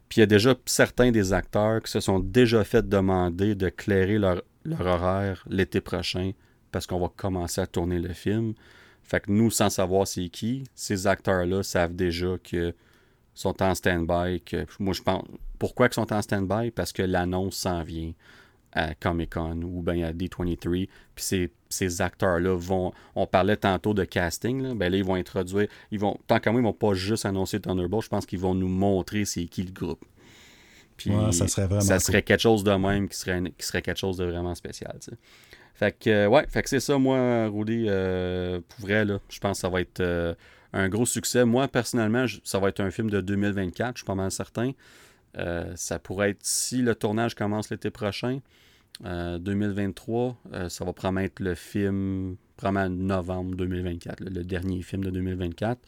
Puis 0.09 0.19
il 0.19 0.21
y 0.21 0.23
a 0.23 0.27
déjà 0.27 0.55
certains 0.67 1.11
des 1.11 1.33
acteurs 1.33 1.83
qui 1.83 1.91
se 1.91 2.01
sont 2.01 2.19
déjà 2.19 2.65
fait 2.65 2.89
demander 2.89 3.55
de 3.55 3.69
clairer 3.69 4.19
leur, 4.19 4.43
leur 4.65 4.81
horaire 4.81 5.45
l'été 5.49 5.81
prochain 5.81 6.33
parce 6.73 6.87
qu'on 6.87 7.01
va 7.01 7.09
commencer 7.15 7.61
à 7.61 7.67
tourner 7.67 7.99
le 7.99 8.13
film. 8.13 8.55
Fait 9.03 9.21
que 9.21 9.31
nous, 9.31 9.51
sans 9.51 9.71
savoir 9.71 10.07
c'est 10.07 10.29
qui, 10.29 10.65
ces 10.75 11.07
acteurs-là 11.07 11.63
savent 11.63 11.95
déjà 11.95 12.39
que 12.43 12.75
sont 13.35 13.63
en 13.63 13.75
stand-by. 13.75 14.41
Que, 14.43 14.67
moi, 14.79 14.95
je 14.95 15.03
pense. 15.03 15.25
Pourquoi 15.59 15.87
ils 15.87 15.95
sont 15.95 16.13
en 16.13 16.23
stand-by? 16.23 16.71
Parce 16.71 16.93
que 16.93 17.03
l'annonce 17.03 17.57
s'en 17.57 17.83
vient 17.83 18.13
à 18.73 18.95
Comic 18.95 19.31
Con 19.35 19.61
ou 19.63 19.83
bien 19.83 20.07
à 20.07 20.13
D23. 20.13 20.89
Puis 21.15 21.25
ces, 21.25 21.51
ces 21.69 22.01
acteurs-là 22.03 22.55
vont. 22.57 22.93
On 23.15 23.27
parlait 23.27 23.57
tantôt 23.57 23.95
de 23.95 24.05
casting, 24.05 24.63
là, 24.63 24.75
ben 24.75 24.91
là, 24.91 24.99
ils 24.99 25.05
vont 25.05 25.15
introduire. 25.15 25.69
Ils 25.91 25.99
vont, 25.99 26.19
tant 26.27 26.39
qu'à 26.39 26.53
moi, 26.53 26.61
ils 26.61 26.65
vont 26.65 26.73
pas 26.73 26.95
juste 26.95 27.25
annoncer 27.27 27.61
Thunderbolt, 27.61 28.05
je 28.05 28.09
pense 28.09 28.27
qu'ils 28.27 28.41
vont 28.41 28.55
nous 28.55 28.69
montrer 28.69 29.25
c'est 29.25 29.45
qui 29.47 29.63
le 29.63 29.73
groupe. 29.73 30.05
Puis 30.97 31.11
Ouais, 31.11 31.33
ça 31.33 31.49
serait 31.49 31.67
vraiment 31.67 31.81
ça 31.81 31.95
cool. 31.95 32.03
serait 32.03 32.23
quelque 32.23 32.41
chose 32.41 32.63
de 32.63 32.73
même 32.73 33.09
qui 33.09 33.17
serait, 33.19 33.43
qui 33.57 33.67
serait 33.67 33.83
quelque 33.83 33.99
chose 33.99 34.17
de 34.19 34.25
vraiment 34.27 34.55
spécial. 34.55 34.99
Fait 35.75 35.97
que, 35.99 36.11
euh, 36.11 36.29
ouais, 36.29 36.47
fait 36.49 36.63
que 36.63 36.69
c'est 36.69 36.81
ça, 36.81 36.99
moi, 36.99 37.47
Rudy, 37.49 37.87
euh, 37.89 38.61
pour 38.69 38.81
vrai, 38.87 39.05
là, 39.07 39.19
je 39.31 39.39
pense 39.39 39.57
que 39.59 39.61
ça 39.63 39.69
va 39.71 39.81
être 39.81 40.01
euh, 40.01 40.35
un 40.75 40.91
gros 40.91 41.07
succès. 41.07 41.47
Moi, 41.47 41.69
personnellement, 41.69 42.27
ça 42.45 42.59
va 42.59 42.69
être 42.69 42.81
un 42.81 42.91
film 42.91 43.09
de 43.09 43.21
2024, 43.23 43.93
je 43.97 44.01
suis 44.01 44.05
pas 44.07 44.15
mal 44.15 44.31
certain. 44.31 44.73
Euh, 45.39 45.73
ça 45.77 45.99
pourrait 45.99 46.31
être, 46.31 46.43
si 46.43 46.83
le 46.83 46.95
tournage 46.95 47.35
commence 47.35 47.71
l'été 47.71 47.91
prochain, 47.91 48.41
euh, 49.05 49.39
2023, 49.39 50.37
euh, 50.53 50.69
ça 50.69 50.85
va 50.85 50.93
promettre 50.93 51.43
le 51.43 51.55
film, 51.55 52.37
probablement 52.57 52.95
novembre 52.95 53.57
2024, 53.57 54.21
là, 54.21 54.31
le 54.31 54.45
dernier 54.45 54.83
film 54.83 55.05
de 55.05 55.11
2024. 55.11 55.79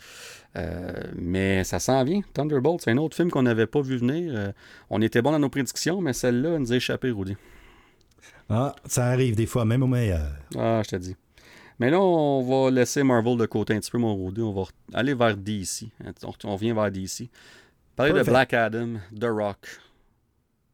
Euh, 0.56 0.92
mais 1.16 1.62
ça 1.64 1.78
s'en 1.78 2.02
vient. 2.04 2.22
Thunderbolt, 2.32 2.80
c'est 2.80 2.90
un 2.90 2.96
autre 2.96 3.16
film 3.16 3.30
qu'on 3.30 3.42
n'avait 3.42 3.66
pas 3.66 3.82
vu 3.82 3.98
venir. 3.98 4.32
Euh, 4.34 4.52
on 4.88 5.02
était 5.02 5.20
bon 5.20 5.32
dans 5.32 5.38
nos 5.38 5.50
prédictions, 5.50 6.00
mais 6.00 6.12
celle-là 6.12 6.50
elle 6.54 6.60
nous 6.60 6.72
a 6.72 6.76
échappé, 6.76 7.10
Rudy. 7.10 7.36
Ah, 8.48 8.74
ça 8.86 9.06
arrive 9.06 9.36
des 9.36 9.46
fois, 9.46 9.64
même 9.64 9.82
au 9.82 9.86
meilleur. 9.86 10.32
Ah, 10.56 10.80
je 10.84 10.90
te 10.90 10.96
dis. 10.96 11.16
Mais 11.78 11.90
là, 11.90 12.00
on 12.00 12.42
va 12.42 12.70
laisser 12.70 13.02
Marvel 13.02 13.36
de 13.36 13.46
côté 13.46 13.74
un 13.74 13.80
petit 13.80 13.90
peu, 13.90 13.98
mon 13.98 14.26
Rudy. 14.26 14.40
On 14.40 14.52
va 14.52 14.62
aller 14.94 15.14
vers 15.14 15.36
DC. 15.36 15.88
On, 16.22 16.32
on 16.44 16.56
vient 16.56 16.74
vers 16.74 16.90
DC. 16.90 17.28
Parler 17.96 18.12
de. 18.12 18.22
Black 18.22 18.54
Adam, 18.54 18.94
The 19.18 19.24
Rock. 19.24 19.66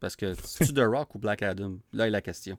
Parce 0.00 0.14
que 0.16 0.34
c'est-tu 0.34 0.72
The 0.72 0.80
Rock 0.86 1.14
ou 1.14 1.18
Black 1.18 1.42
Adam? 1.42 1.78
Là 1.92 2.06
est 2.06 2.10
la 2.10 2.20
question. 2.22 2.56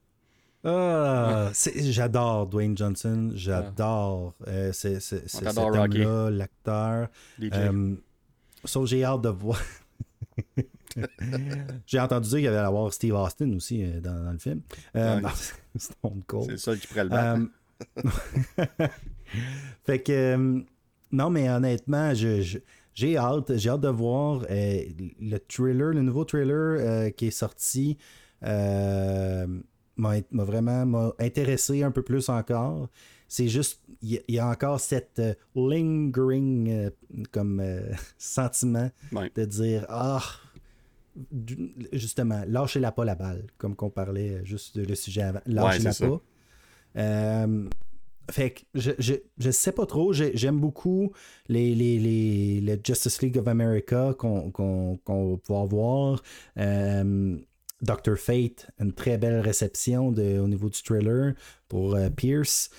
Ah, 0.65 1.51
j'adore 1.53 2.47
Dwayne 2.47 2.77
Johnson, 2.77 3.31
j'adore 3.33 4.33
euh, 4.47 4.73
c'est- 4.73 4.99
c'est- 4.99 5.25
cet 5.29 5.57
homme-là, 5.57 6.29
l'acteur. 6.31 7.07
Euh, 7.41 7.95
sauf 8.65 8.83
que 8.83 8.89
j'ai 8.89 9.05
hâte 9.05 9.21
de 9.21 9.29
voir. 9.29 9.57
j'ai 11.85 11.99
entendu 11.99 12.27
dire 12.27 12.37
qu'il 12.39 12.43
y 12.45 12.47
avait 12.47 12.57
à 12.57 12.69
voir 12.69 12.91
Steve 12.91 13.13
Austin 13.15 13.53
aussi 13.53 13.83
euh, 13.85 14.01
dans, 14.01 14.21
dans 14.25 14.31
le 14.33 14.37
film. 14.37 14.61
Euh, 14.97 15.21
c'est 15.77 16.57
seul 16.57 16.77
qui 16.77 16.87
pourrait 16.87 17.03
le 17.05 17.09
battre. 17.09 17.41
Euh, 18.59 18.87
fait 19.85 20.03
que 20.03 20.11
euh, 20.11 20.61
non, 21.13 21.29
mais 21.29 21.49
honnêtement, 21.49 22.13
je, 22.13 22.41
je- 22.41 22.59
j'ai 22.93 23.17
hâte, 23.17 23.55
j'ai 23.57 23.69
hâte 23.69 23.81
de 23.81 23.87
voir 23.89 24.45
euh, 24.49 24.81
le 25.19 25.37
thriller, 25.47 25.93
le 25.93 26.01
nouveau 26.01 26.25
thriller 26.25 26.77
euh, 26.79 27.09
qui 27.11 27.27
est 27.27 27.31
sorti. 27.31 27.97
euh, 28.43 29.47
m'a 29.97 30.21
vraiment 30.31 31.11
intéressé 31.19 31.83
un 31.83 31.91
peu 31.91 32.01
plus 32.03 32.29
encore. 32.29 32.87
C'est 33.27 33.49
juste, 33.49 33.81
il 34.01 34.11
y, 34.13 34.17
a- 34.17 34.21
il 34.29 34.35
y 34.35 34.39
a 34.39 34.47
encore 34.47 34.79
cette 34.79 35.21
lingering 35.55 36.89
comme 37.31 37.61
sentiment 38.17 38.89
Ouais. 39.11 39.29
de 39.35 39.43
dire 39.45 39.85
ah 39.89 40.21
justement 41.91 42.43
lâchez-la 42.47 42.91
pas 42.93 43.03
la 43.03 43.15
balle 43.15 43.47
comme 43.57 43.75
qu'on 43.75 43.89
parlait 43.89 44.39
juste 44.45 44.77
de 44.77 44.85
le 44.85 44.95
sujet 44.95 45.23
avant 45.23 45.41
lâchez-la 45.45 45.93
pas 45.93 46.21
Euh, 46.97 47.67
fait 48.31 48.51
que 48.51 48.61
je, 48.75 48.91
je, 48.99 49.13
je 49.37 49.51
sais 49.51 49.71
pas 49.71 49.85
trop 49.85 50.13
J'ai- 50.13 50.35
j'aime 50.35 50.59
beaucoup 50.59 51.11
les, 51.47 51.73
les, 51.75 51.99
les, 51.99 52.61
le 52.61 52.79
Justice 52.83 53.21
League 53.21 53.37
of 53.37 53.47
America 53.47 54.13
qu'on 54.17 54.51
qu'on 54.51 54.97
qu'on 55.03 55.31
va 55.31 55.37
pouvoir 55.37 55.65
voir 55.67 56.23
Euh, 56.57 57.37
Dr. 57.81 58.17
Fate 58.17 58.67
une 58.79 58.91
très 58.93 59.17
belle 59.17 59.39
réception 59.39 60.11
de, 60.11 60.37
au 60.39 60.47
niveau 60.47 60.69
du 60.69 60.81
trailer 60.83 61.33
pour 61.69 61.95
euh, 61.95 62.09
Pierce 62.09 62.69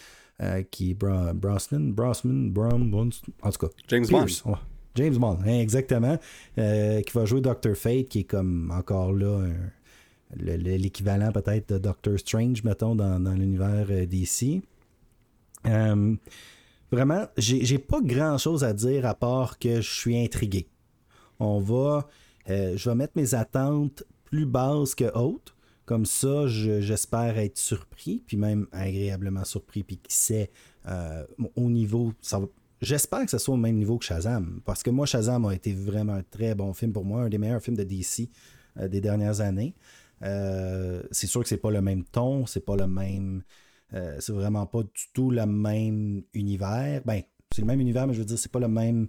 euh, 0.42 0.62
qui 0.70 0.90
est 0.90 0.94
Bra- 0.94 1.32
Brosnan 1.32 1.92
Brosnan 1.92 2.50
Brom 2.50 2.94
en 3.42 3.50
tout 3.50 3.66
cas 3.66 3.72
James 3.88 4.06
Bond. 4.10 4.24
Pierce, 4.26 4.44
ouais. 4.44 4.54
James 4.96 5.16
Bond, 5.16 5.38
hein, 5.46 5.60
exactement. 5.60 6.18
Euh, 6.58 7.00
qui 7.02 7.12
va 7.12 7.24
jouer 7.24 7.40
Doctor 7.40 7.74
Fate, 7.76 8.08
qui 8.08 8.20
est 8.20 8.24
comme 8.24 8.72
encore 8.76 9.12
là 9.12 9.46
l'équivalent 10.36 11.32
peut-être 11.32 11.72
de 11.74 11.78
Doctor 11.78 12.18
Strange, 12.18 12.62
mettons, 12.64 12.94
dans, 12.94 13.18
dans 13.20 13.32
l'univers 13.32 13.86
DC. 14.06 14.62
Euh, 15.66 16.16
vraiment, 16.90 17.26
j'ai 17.36 17.78
pas 17.78 18.00
grand 18.00 18.38
chose 18.38 18.64
à 18.64 18.72
dire 18.72 19.06
à 19.06 19.14
part 19.14 19.58
que 19.58 19.80
je 19.80 19.90
suis 19.90 20.16
intrigué. 20.18 20.68
On 21.38 21.60
va. 21.60 22.08
euh, 22.48 22.76
je 22.76 22.88
vais 22.88 22.96
mettre 22.96 23.12
mes 23.16 23.34
attentes 23.34 24.02
plus 24.24 24.46
basses 24.46 24.94
que 24.94 25.04
hautes. 25.16 25.54
Comme 25.84 26.06
ça, 26.06 26.46
je- 26.46 26.80
j'espère 26.80 27.36
être 27.38 27.58
surpris, 27.58 28.22
puis 28.26 28.36
même 28.36 28.66
agréablement 28.72 29.44
surpris, 29.44 29.82
puis 29.82 29.98
qui 29.98 30.14
sait, 30.14 30.50
euh, 30.86 31.24
au 31.56 31.68
niveau. 31.68 32.12
J'espère 32.80 33.24
que 33.24 33.30
ce 33.30 33.38
soit 33.38 33.54
au 33.54 33.58
même 33.58 33.76
niveau 33.76 33.98
que 33.98 34.04
Shazam, 34.04 34.60
parce 34.64 34.82
que 34.82 34.90
moi, 34.90 35.04
Shazam 35.04 35.44
a 35.46 35.54
été 35.54 35.74
vraiment 35.74 36.14
un 36.14 36.22
très 36.22 36.54
bon 36.54 36.72
film 36.72 36.92
pour 36.92 37.04
moi, 37.04 37.22
un 37.22 37.28
des 37.28 37.38
meilleurs 37.38 37.60
films 37.62 37.76
de 37.76 37.84
DC 37.84 38.30
des 38.88 39.00
dernières 39.00 39.40
années. 39.40 39.74
C'est 40.22 41.26
sûr 41.26 41.42
que 41.42 41.48
c'est 41.48 41.56
pas 41.58 41.70
le 41.70 41.82
même 41.82 42.04
ton, 42.04 42.46
c'est 42.46 42.64
pas 42.64 42.76
le 42.76 42.86
même. 42.86 43.42
Euh, 43.94 44.16
c'est 44.20 44.32
vraiment 44.32 44.66
pas 44.66 44.82
du 44.82 45.08
tout 45.12 45.30
le 45.30 45.44
même 45.46 46.22
univers. 46.32 47.02
Ben, 47.04 47.22
c'est 47.50 47.62
le 47.62 47.66
même 47.66 47.80
univers, 47.80 48.06
mais 48.06 48.14
je 48.14 48.20
veux 48.20 48.24
dire, 48.24 48.38
c'est 48.38 48.52
pas 48.52 48.60
le 48.60 48.68
même. 48.68 49.08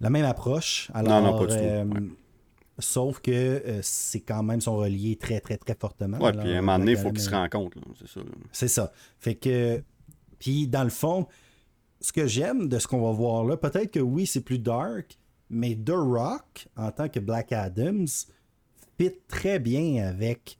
La 0.00 0.10
même 0.10 0.24
approche. 0.24 0.90
Alors, 0.94 1.22
non, 1.22 1.38
pas 1.38 1.46
du 1.46 1.56
tout, 1.56 1.62
euh, 1.62 1.84
ouais. 1.84 2.00
Sauf 2.78 3.20
que 3.20 3.30
euh, 3.30 3.80
c'est 3.82 4.20
quand 4.20 4.42
même 4.42 4.60
sont 4.60 4.76
reliés 4.76 5.16
très, 5.16 5.40
très, 5.40 5.56
très 5.56 5.74
fortement. 5.74 6.18
Ouais, 6.18 6.28
Alors, 6.28 6.44
puis 6.44 6.52
à 6.52 6.58
un 6.58 6.60
moment 6.60 6.78
donné, 6.78 6.92
il 6.92 6.98
faut 6.98 7.10
qu'ils 7.10 7.22
se 7.22 7.30
rencontrent. 7.30 7.78
C'est 7.98 8.08
ça. 8.08 8.20
c'est 8.52 8.68
ça. 8.68 8.92
Fait 9.18 9.34
que. 9.34 9.82
Puis, 10.38 10.68
dans 10.68 10.84
le 10.84 10.90
fond, 10.90 11.26
ce 12.00 12.12
que 12.12 12.26
j'aime 12.26 12.68
de 12.68 12.78
ce 12.78 12.86
qu'on 12.86 13.00
va 13.00 13.12
voir 13.12 13.44
là, 13.44 13.56
peut-être 13.56 13.90
que 13.90 14.00
oui, 14.00 14.26
c'est 14.26 14.42
plus 14.42 14.58
dark, 14.58 15.18
mais 15.48 15.74
The 15.74 15.94
Rock, 15.94 16.68
en 16.76 16.90
tant 16.92 17.08
que 17.08 17.20
Black 17.20 17.52
Adams, 17.52 18.06
fit 18.98 19.12
très 19.28 19.58
bien 19.58 20.06
avec 20.06 20.58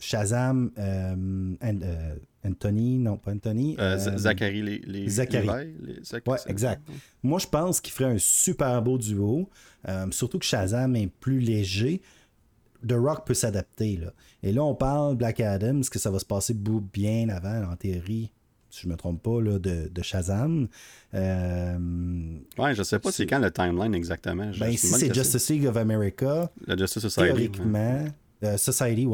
Shazam, 0.00 0.70
euh, 0.78 1.54
euh, 1.62 2.14
Anthony, 2.44 2.98
non, 2.98 3.16
pas 3.18 3.32
Anthony. 3.32 3.76
Euh, 3.78 3.98
Zachary 4.16 4.62
les, 4.62 4.78
les 4.78 5.08
Zachary. 5.08 5.46
Les- 5.82 6.02
Zach- 6.02 6.26
Ouais, 6.26 6.38
exact. 6.48 6.82
Moi, 7.22 7.38
je 7.38 7.46
pense 7.46 7.80
qu'il 7.80 7.92
ferait 7.92 8.10
un 8.14 8.18
super 8.18 8.80
beau 8.82 8.98
duo. 8.98 9.48
Surtout 10.10 10.38
que 10.38 10.44
Shazam 10.46 10.96
est 10.96 11.06
plus 11.06 11.38
léger. 11.40 12.00
The 12.88 12.92
Rock 12.94 13.26
peut 13.26 13.34
s'adapter. 13.34 13.98
Là. 13.98 14.12
Et 14.42 14.52
là, 14.52 14.64
on 14.64 14.74
parle 14.74 15.14
Black 15.16 15.38
Adams, 15.40 15.84
que 15.84 15.98
ça 15.98 16.10
va 16.10 16.18
se 16.18 16.24
passer 16.24 16.54
bien 16.54 17.28
avant, 17.28 17.70
en 17.70 17.76
théorie, 17.76 18.30
si 18.70 18.82
je 18.84 18.88
me 18.88 18.96
trompe 18.96 19.22
pas, 19.22 19.42
là, 19.42 19.58
de, 19.58 19.88
de 19.92 20.02
Shazam. 20.02 20.66
Euh, 21.30 22.38
Ouais, 22.58 22.74
je 22.74 22.82
sais 22.82 22.98
pas 22.98 23.12
c'est 23.12 23.26
quand 23.26 23.38
le 23.38 23.50
timeline 23.50 23.94
exactement. 23.94 24.50
Je- 24.52 24.60
ben, 24.60 24.66
bonne 24.68 24.76
c'est. 24.76 25.14
Justice 25.14 25.50
League 25.50 25.66
of 25.66 25.76
America, 25.76 26.50
La 26.66 26.76
Justice 26.76 27.02
Society. 27.02 27.20
ouais. 27.20 27.28
théoriquement, 27.48 28.04
euh, 28.44 28.56
Society, 28.56 29.06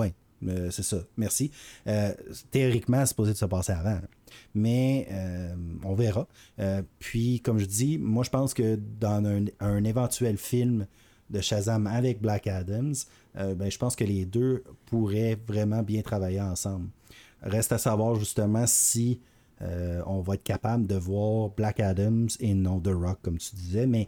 oui, 0.43 0.69
c'est 0.71 0.83
ça, 0.83 0.99
merci. 1.17 1.51
Euh, 1.87 2.13
théoriquement, 2.51 3.01
c'est 3.01 3.07
supposé 3.09 3.33
de 3.33 3.39
se 3.39 3.45
passer 3.47 3.73
avant. 3.73 3.99
Mais 4.55 5.07
euh, 5.11 5.55
on 5.85 5.95
verra. 5.95 6.27
Euh, 6.59 6.83
puis, 6.99 7.41
comme 7.41 7.59
je 7.59 7.65
dis, 7.67 7.99
moi, 7.99 8.23
je 8.25 8.31
pense 8.31 8.53
que 8.55 8.79
dans 9.01 9.25
un, 9.25 9.45
un 9.61 9.85
éventuel 9.85 10.37
film 10.37 10.87
de 11.31 11.41
Shazam 11.41 11.87
avec 11.87 12.21
Black 12.21 12.47
Adams, 12.47 12.95
euh, 13.37 13.55
ben, 13.55 13.71
je 13.71 13.79
pense 13.79 13.97
que 13.97 14.05
les 14.05 14.25
deux 14.27 14.63
pourraient 14.87 15.39
vraiment 15.47 15.83
bien 15.83 16.03
travailler 16.03 16.41
ensemble. 16.41 16.89
Reste 17.43 17.73
à 17.73 17.79
savoir 17.79 18.15
justement 18.17 18.65
si 18.67 19.21
euh, 19.63 20.03
on 20.07 20.21
va 20.21 20.35
être 20.35 20.43
capable 20.43 20.87
de 20.87 20.97
voir 20.97 21.51
Black 21.51 21.81
Adams 21.81 22.29
et 22.41 22.53
non 22.55 22.79
The 22.81 22.89
Rock, 22.93 23.19
comme 23.23 23.39
tu 23.39 23.55
disais, 23.57 23.87
mais 23.87 24.07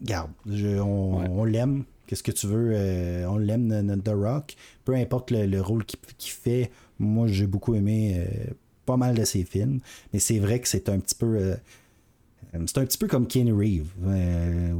garde, 0.00 0.30
je- 0.46 0.78
on, 0.78 1.18
Ouais. 1.20 1.26
on 1.28 1.44
l'aime. 1.44 1.84
Qu'est-ce 2.08 2.22
que 2.24 2.32
tu 2.32 2.46
veux? 2.48 2.70
euh, 2.72 3.26
on 3.28 3.36
l'aime, 3.36 4.00
The 4.02 4.08
Rock. 4.12 4.56
Peu 4.84 4.94
importe 4.94 5.30
le, 5.30 5.46
le 5.46 5.60
rôle 5.60 5.84
qu'il 5.84 6.32
fait, 6.32 6.70
moi 6.98 7.28
j'ai 7.28 7.46
beaucoup 7.46 7.74
aimé 7.76 8.16
euh, 8.18 8.50
pas 8.86 8.96
mal 8.96 9.14
de 9.14 9.24
ses 9.24 9.44
films. 9.44 9.80
Mais 10.12 10.18
c'est 10.18 10.38
vrai 10.38 10.58
que 10.60 10.66
c'est 10.66 10.88
un 10.88 10.98
petit 10.98 11.14
peu. 11.14 11.36
euh, 11.36 11.54
c'est 12.66 12.78
un 12.78 12.86
petit 12.86 12.96
peu 12.96 13.06
comme 13.08 13.26
Keanu 13.28 13.52
Reeves 13.52 13.90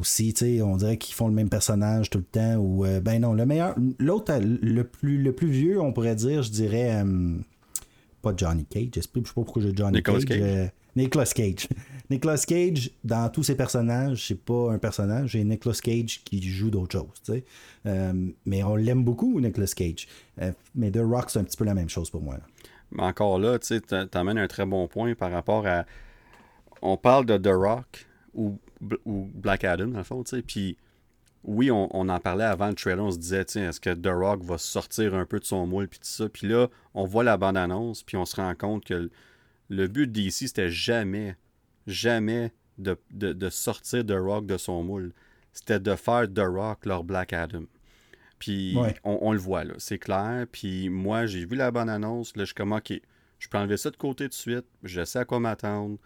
aussi, 0.00 0.32
tu 0.32 0.38
sais, 0.46 0.62
on 0.62 0.78
dirait 0.78 0.96
qu'ils 0.96 1.14
font 1.14 1.28
le 1.28 1.34
même 1.34 1.50
personnage 1.50 2.08
tout 2.08 2.16
le 2.18 2.24
temps. 2.24 2.56
Ou 2.56 2.86
ben 3.02 3.20
non, 3.20 3.34
le 3.34 3.44
meilleur, 3.44 3.76
l'autre, 3.98 4.32
le 4.40 4.84
plus, 4.84 5.22
le 5.22 5.32
plus 5.32 5.50
vieux, 5.50 5.78
on 5.78 5.92
pourrait 5.92 6.16
dire, 6.16 6.42
je 6.42 6.50
dirais, 6.50 7.04
pas 8.22 8.32
Johnny 8.34 8.64
Cage, 8.64 8.88
je 8.96 9.00
sais 9.02 9.08
pas 9.08 9.20
je 9.22 9.28
sais 9.28 9.34
pas 9.34 9.42
pourquoi 9.42 9.60
j'ai 9.62 9.76
Johnny 9.76 9.98
Nicolas 9.98 10.24
Cage. 10.24 10.40
Cage. 10.40 10.70
Nicolas 10.96 11.26
Cage. 11.26 11.68
Nicolas 12.10 12.42
Cage, 12.46 12.90
dans 13.04 13.28
tous 13.30 13.42
ses 13.42 13.54
personnages, 13.54 14.28
c'est 14.28 14.42
pas 14.42 14.72
un 14.72 14.78
personnage, 14.78 15.32
c'est 15.32 15.44
Nicolas 15.44 15.78
Cage 15.82 16.22
qui 16.24 16.42
joue 16.42 16.70
d'autres 16.70 16.98
choses. 16.98 17.42
Euh, 17.86 18.30
mais 18.46 18.62
on 18.62 18.76
l'aime 18.76 19.04
beaucoup, 19.04 19.40
Nicolas 19.40 19.72
Cage. 19.74 20.08
Euh, 20.40 20.52
mais 20.74 20.90
The 20.90 21.00
Rock, 21.02 21.30
c'est 21.30 21.38
un 21.38 21.44
petit 21.44 21.56
peu 21.56 21.64
la 21.64 21.74
même 21.74 21.88
chose 21.88 22.10
pour 22.10 22.22
moi. 22.22 22.38
encore 22.98 23.38
là, 23.38 23.58
tu 23.58 23.80
t'amènes 23.80 24.38
un 24.38 24.48
très 24.48 24.64
bon 24.64 24.88
point 24.88 25.14
par 25.14 25.30
rapport 25.30 25.66
à. 25.66 25.84
On 26.80 26.96
parle 26.96 27.26
de 27.26 27.36
The 27.36 27.52
Rock 27.52 28.06
ou, 28.34 28.58
Black 28.80 29.64
Adam, 29.64 29.88
dans 29.88 29.98
le 29.98 30.04
fond, 30.04 30.22
puis 30.46 30.76
oui, 31.44 31.70
on, 31.70 32.08
en 32.08 32.20
parlait 32.20 32.44
avant 32.44 32.68
le 32.68 32.74
trailer, 32.74 33.04
on 33.04 33.10
se 33.10 33.18
disait, 33.18 33.44
tiens, 33.44 33.70
est-ce 33.70 33.80
que 33.80 33.90
The 33.90 34.10
Rock 34.12 34.42
va 34.42 34.58
sortir 34.58 35.14
un 35.14 35.24
peu 35.24 35.38
de 35.38 35.44
son 35.44 35.66
moule, 35.66 35.88
puis 35.88 35.98
tout 35.98 36.06
ça? 36.06 36.28
Puis 36.28 36.46
là, 36.46 36.68
on 36.94 37.06
voit 37.06 37.24
la 37.24 37.36
bande-annonce, 37.36 38.02
puis 38.02 38.16
on 38.16 38.24
se 38.24 38.36
rend 38.36 38.54
compte 38.54 38.84
que 38.84 39.10
le, 39.68 39.88
but 39.88 40.10
d'ici, 40.10 40.48
c'était 40.48 40.70
jamais, 40.70 41.36
jamais 41.88 42.52
de, 42.78 43.48
sortir 43.50 44.06
The 44.06 44.12
Rock 44.12 44.46
de 44.46 44.56
son 44.56 44.84
moule. 44.84 45.12
C'était 45.52 45.80
de 45.80 45.96
faire 45.96 46.32
The 46.32 46.40
Rock 46.40 46.86
leur 46.86 47.02
Black 47.02 47.32
Adam. 47.32 47.64
Puis 48.38 48.76
on, 49.02 49.32
le 49.32 49.38
voit, 49.38 49.64
là, 49.64 49.74
c'est 49.78 49.98
clair. 49.98 50.46
Puis 50.52 50.88
moi, 50.88 51.26
j'ai 51.26 51.44
vu 51.44 51.56
la 51.56 51.72
bande-annonce, 51.72 52.36
là, 52.36 52.44
je 52.44 52.46
suis 52.46 52.54
comme, 52.54 52.72
OK, 52.72 52.92
je 53.40 53.48
peux 53.48 53.58
enlever 53.58 53.76
ça 53.76 53.90
de 53.90 53.96
côté 53.96 54.24
tout 54.24 54.28
de 54.28 54.34
suite, 54.34 54.66
je 54.84 55.04
sais 55.04 55.18
à 55.18 55.24
quoi 55.24 55.40
m'attendre, 55.40 55.98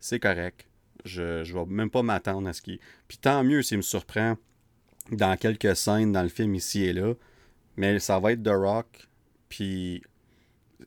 c'est 0.00 0.18
correct. 0.18 0.66
Je, 1.04 1.44
je 1.44 1.54
vais 1.54 1.64
même 1.66 1.90
pas 1.90 2.02
m'attendre 2.02 2.48
à 2.48 2.52
ce 2.52 2.60
qui. 2.60 2.80
Puis 3.06 3.18
tant 3.18 3.44
mieux 3.44 3.62
s'il 3.62 3.76
me 3.76 3.82
surprend 3.82 4.36
dans 5.12 5.36
quelques 5.36 5.76
scènes 5.76 6.10
dans 6.10 6.22
le 6.22 6.28
film 6.28 6.54
ici 6.56 6.84
et 6.84 6.92
là. 6.92 7.14
Mais 7.76 8.00
ça 8.00 8.18
va 8.18 8.32
être 8.32 8.42
The 8.42 8.48
Rock. 8.48 9.08
Puis 9.48 10.02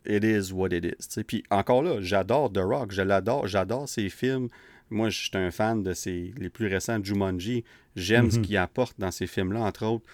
it 0.05 0.23
is 0.23 0.51
what 0.53 0.69
it 0.69 0.85
is. 0.85 1.23
Puis 1.23 1.43
encore 1.49 1.83
là, 1.83 2.01
j'adore 2.01 2.51
The 2.51 2.59
Rock. 2.59 2.91
Je 2.91 3.01
l'adore. 3.01 3.47
J'adore 3.47 3.87
ses 3.87 4.09
films. 4.09 4.49
Moi, 4.89 5.09
je 5.09 5.19
suis 5.19 5.37
un 5.37 5.51
fan 5.51 5.83
de 5.83 5.93
ses, 5.93 6.33
les 6.37 6.49
plus 6.49 6.67
récents 6.67 7.03
Jumanji. 7.03 7.63
J'aime 7.95 8.31
ce 8.31 8.37
mhm. 8.37 8.45
qu'il 8.45 8.57
apporte 8.57 8.99
dans 8.99 9.11
ces 9.11 9.27
films-là, 9.27 9.61
entre 9.61 9.85
autres. 9.85 10.05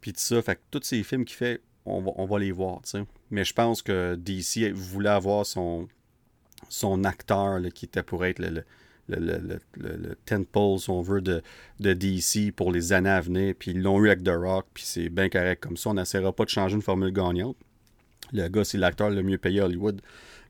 Puis 0.00 0.12
tout 0.12 0.20
ça. 0.20 0.42
Fait 0.42 0.56
que 0.56 0.60
tous 0.70 0.82
ces 0.82 1.02
films 1.02 1.24
qu'il 1.24 1.36
fait, 1.36 1.60
on 1.84 2.00
va, 2.00 2.12
on 2.16 2.26
va, 2.26 2.38
les 2.38 2.52
voir. 2.52 2.80
Mais 3.30 3.44
je 3.44 3.52
pense 3.52 3.82
que 3.82 4.16
DC 4.16 4.72
voulait 4.72 5.08
avoir 5.08 5.46
son, 5.46 5.88
son 6.68 7.04
acteur 7.04 7.60
qui 7.74 7.86
était 7.86 8.02
pour 8.02 8.24
être 8.24 8.38
le 8.38 8.64
le, 9.08 9.38
le, 9.38 9.96
le, 9.96 10.14
tentpole, 10.26 10.78
si 10.78 10.90
on 10.90 11.02
veut, 11.02 11.20
de, 11.20 11.42
de, 11.80 11.92
DC 11.92 12.52
pour 12.54 12.72
les 12.72 12.92
années 12.92 13.10
à 13.10 13.20
venir. 13.20 13.54
Puis 13.58 13.72
ils 13.72 13.82
l'ont 13.82 14.02
eu 14.02 14.08
avec 14.08 14.22
The 14.22 14.30
Rock, 14.30 14.66
puis 14.74 14.84
c'est 14.84 15.08
bien 15.08 15.28
correct 15.28 15.62
comme 15.62 15.76
ça. 15.76 15.90
On 15.90 15.94
n'essaiera 15.94 16.32
pas 16.32 16.44
de 16.44 16.50
changer 16.50 16.74
une 16.74 16.82
formule 16.82 17.12
gagnante. 17.12 17.56
Le 18.32 18.48
gars, 18.48 18.64
c'est 18.64 18.78
l'acteur 18.78 19.10
le 19.10 19.22
mieux 19.22 19.38
payé 19.38 19.60
à 19.60 19.66
Hollywood, 19.66 20.00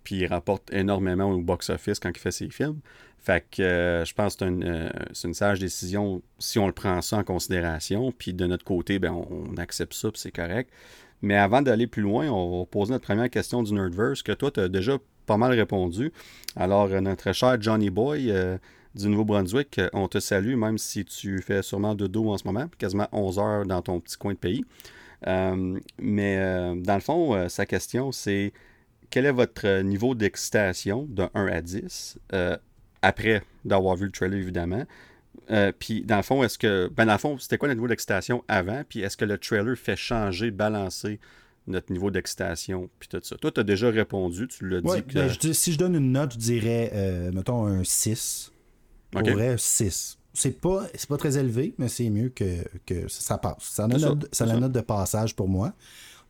puis 0.05 0.17
il 0.17 0.27
rapporte 0.27 0.73
énormément 0.73 1.31
au 1.31 1.41
box-office 1.41 1.99
quand 1.99 2.11
il 2.11 2.19
fait 2.19 2.31
ses 2.31 2.49
films. 2.49 2.81
Fait 3.19 3.45
que 3.51 3.63
euh, 3.63 4.05
je 4.05 4.15
pense 4.15 4.35
que 4.35 4.45
c'est 4.45 4.49
une, 4.49 4.65
euh, 4.65 5.33
sage 5.33 5.61
décision 5.61 6.23
si 6.41 6.59
on 6.59 6.67
le 6.67 6.73
prend 6.73 7.01
ça 7.03 7.19
en 7.19 7.25
considération. 7.25 8.13
Puis 8.13 8.35
de 8.35 8.47
notre 8.47 8.65
côté, 8.65 8.99
ben, 8.99 9.13
on, 9.13 9.57
accepte 9.59 9.95
ça, 9.95 10.11
puis 10.11 10.21
c'est 10.21 10.33
correct. 10.33 10.71
Mais 11.23 11.37
avant 11.37 11.63
d'aller 11.63 11.87
plus 11.87 12.03
loin, 12.03 12.29
on 12.29 12.59
va 12.59 12.67
poser 12.67 12.91
notre 12.91 13.05
première 13.05 13.31
question 13.31 13.63
du 13.63 13.73
Nerdverse 13.73 14.23
que 14.23 14.33
toi, 14.33 14.51
tu 14.51 14.59
as 14.59 14.69
déjà 14.69 14.99
pas 15.27 15.37
mal 15.37 15.53
répondu. 15.53 16.13
Alors, 16.57 16.87
euh, 16.87 17.01
notre 17.01 17.33
cher 17.33 17.61
Johnny 17.61 17.91
Boy 17.91 18.31
euh, 18.31 18.59
du 18.95 19.09
Nouveau-Brunswick, 19.09 19.79
euh, 19.79 19.89
on 19.93 20.09
te 20.09 20.19
salue, 20.19 20.57
même 20.57 20.79
si 20.79 21.05
tu 21.05 21.41
fais 21.41 21.63
sûrement 21.63 21.95
de 21.95 22.07
dos 22.07 22.31
en 22.31 22.39
ce 22.39 22.45
moment, 22.45 22.67
quasiment 22.79 23.09
11 23.13 23.39
heures 23.39 23.67
dans 23.67 23.83
ton 23.83 24.01
petit 24.01 24.17
coin 24.17 24.33
de 24.33 24.39
pays. 24.39 24.65
Mais 25.27 26.75
dans 26.77 26.95
le 26.95 27.01
fond, 27.01 27.49
sa 27.49 27.67
question, 27.67 28.13
c'est 28.13 28.53
quel 29.11 29.27
est 29.27 29.33
votre 29.33 29.83
niveau 29.83 30.15
d'excitation 30.15 31.07
de 31.09 31.29
1 31.35 31.47
à 31.47 31.61
10 31.61 32.19
après 33.03 33.43
d'avoir 33.65 33.97
vu 33.97 34.07
le 34.07 34.13
trailer, 34.13 34.39
évidemment? 34.39 34.85
puis 35.79 36.03
dans 36.03 36.17
le 36.17 36.23
fond, 36.23 36.43
est-ce 36.43 36.59
que. 36.59 36.89
Ben 36.89 37.07
dans 37.07 37.13
le 37.13 37.19
fond, 37.19 37.39
c'était 37.39 37.59
quoi 37.59 37.69
le 37.69 37.75
niveau 37.75 37.89
d'excitation 37.89 38.45
avant? 38.49 38.83
Puis 38.89 39.01
est-ce 39.01 39.17
que 39.17 39.25
le 39.25 39.39
trailer 39.39 39.77
fait 39.77 39.97
changer, 39.97 40.51
balancer 40.51 41.21
notre 41.67 41.93
niveau 41.93 42.11
d'excitation, 42.11 42.91
puis 42.99 43.09
tout 43.09 43.21
ça? 43.23 43.37
Toi, 43.37 43.51
tu 43.51 43.61
as 43.61 43.65
déjà 43.65 43.91
répondu, 43.91 44.49
tu 44.49 44.69
l'as 44.69 44.81
dit. 44.81 45.03
Que... 45.05 45.15
Ben, 45.15 45.53
si 45.53 45.73
je 45.73 45.79
donne 45.79 45.95
une 45.95 46.13
note, 46.13 46.33
je 46.35 46.39
dirais, 46.39 46.91
euh, 46.95 47.33
mettons, 47.33 47.67
un 47.67 47.85
6. 47.85 48.53
Pour 49.11 49.23
vrai, 49.23 49.57
6. 49.59 50.19
C'est 50.35 50.61
pas, 50.61 50.87
pas 51.09 51.17
très 51.17 51.39
élevé, 51.39 51.75
mais 51.79 51.89
c'est 51.89 52.09
mieux 52.11 52.31
que, 52.31 52.65
que 52.87 53.09
ça 53.09 53.39
passe. 53.39 53.63
Ça 53.63 53.85
a, 53.85 54.47
la 54.47 54.59
note 54.59 54.73
de 54.73 54.81
passage 54.81 55.37
pour 55.37 55.49
moi. 55.49 55.75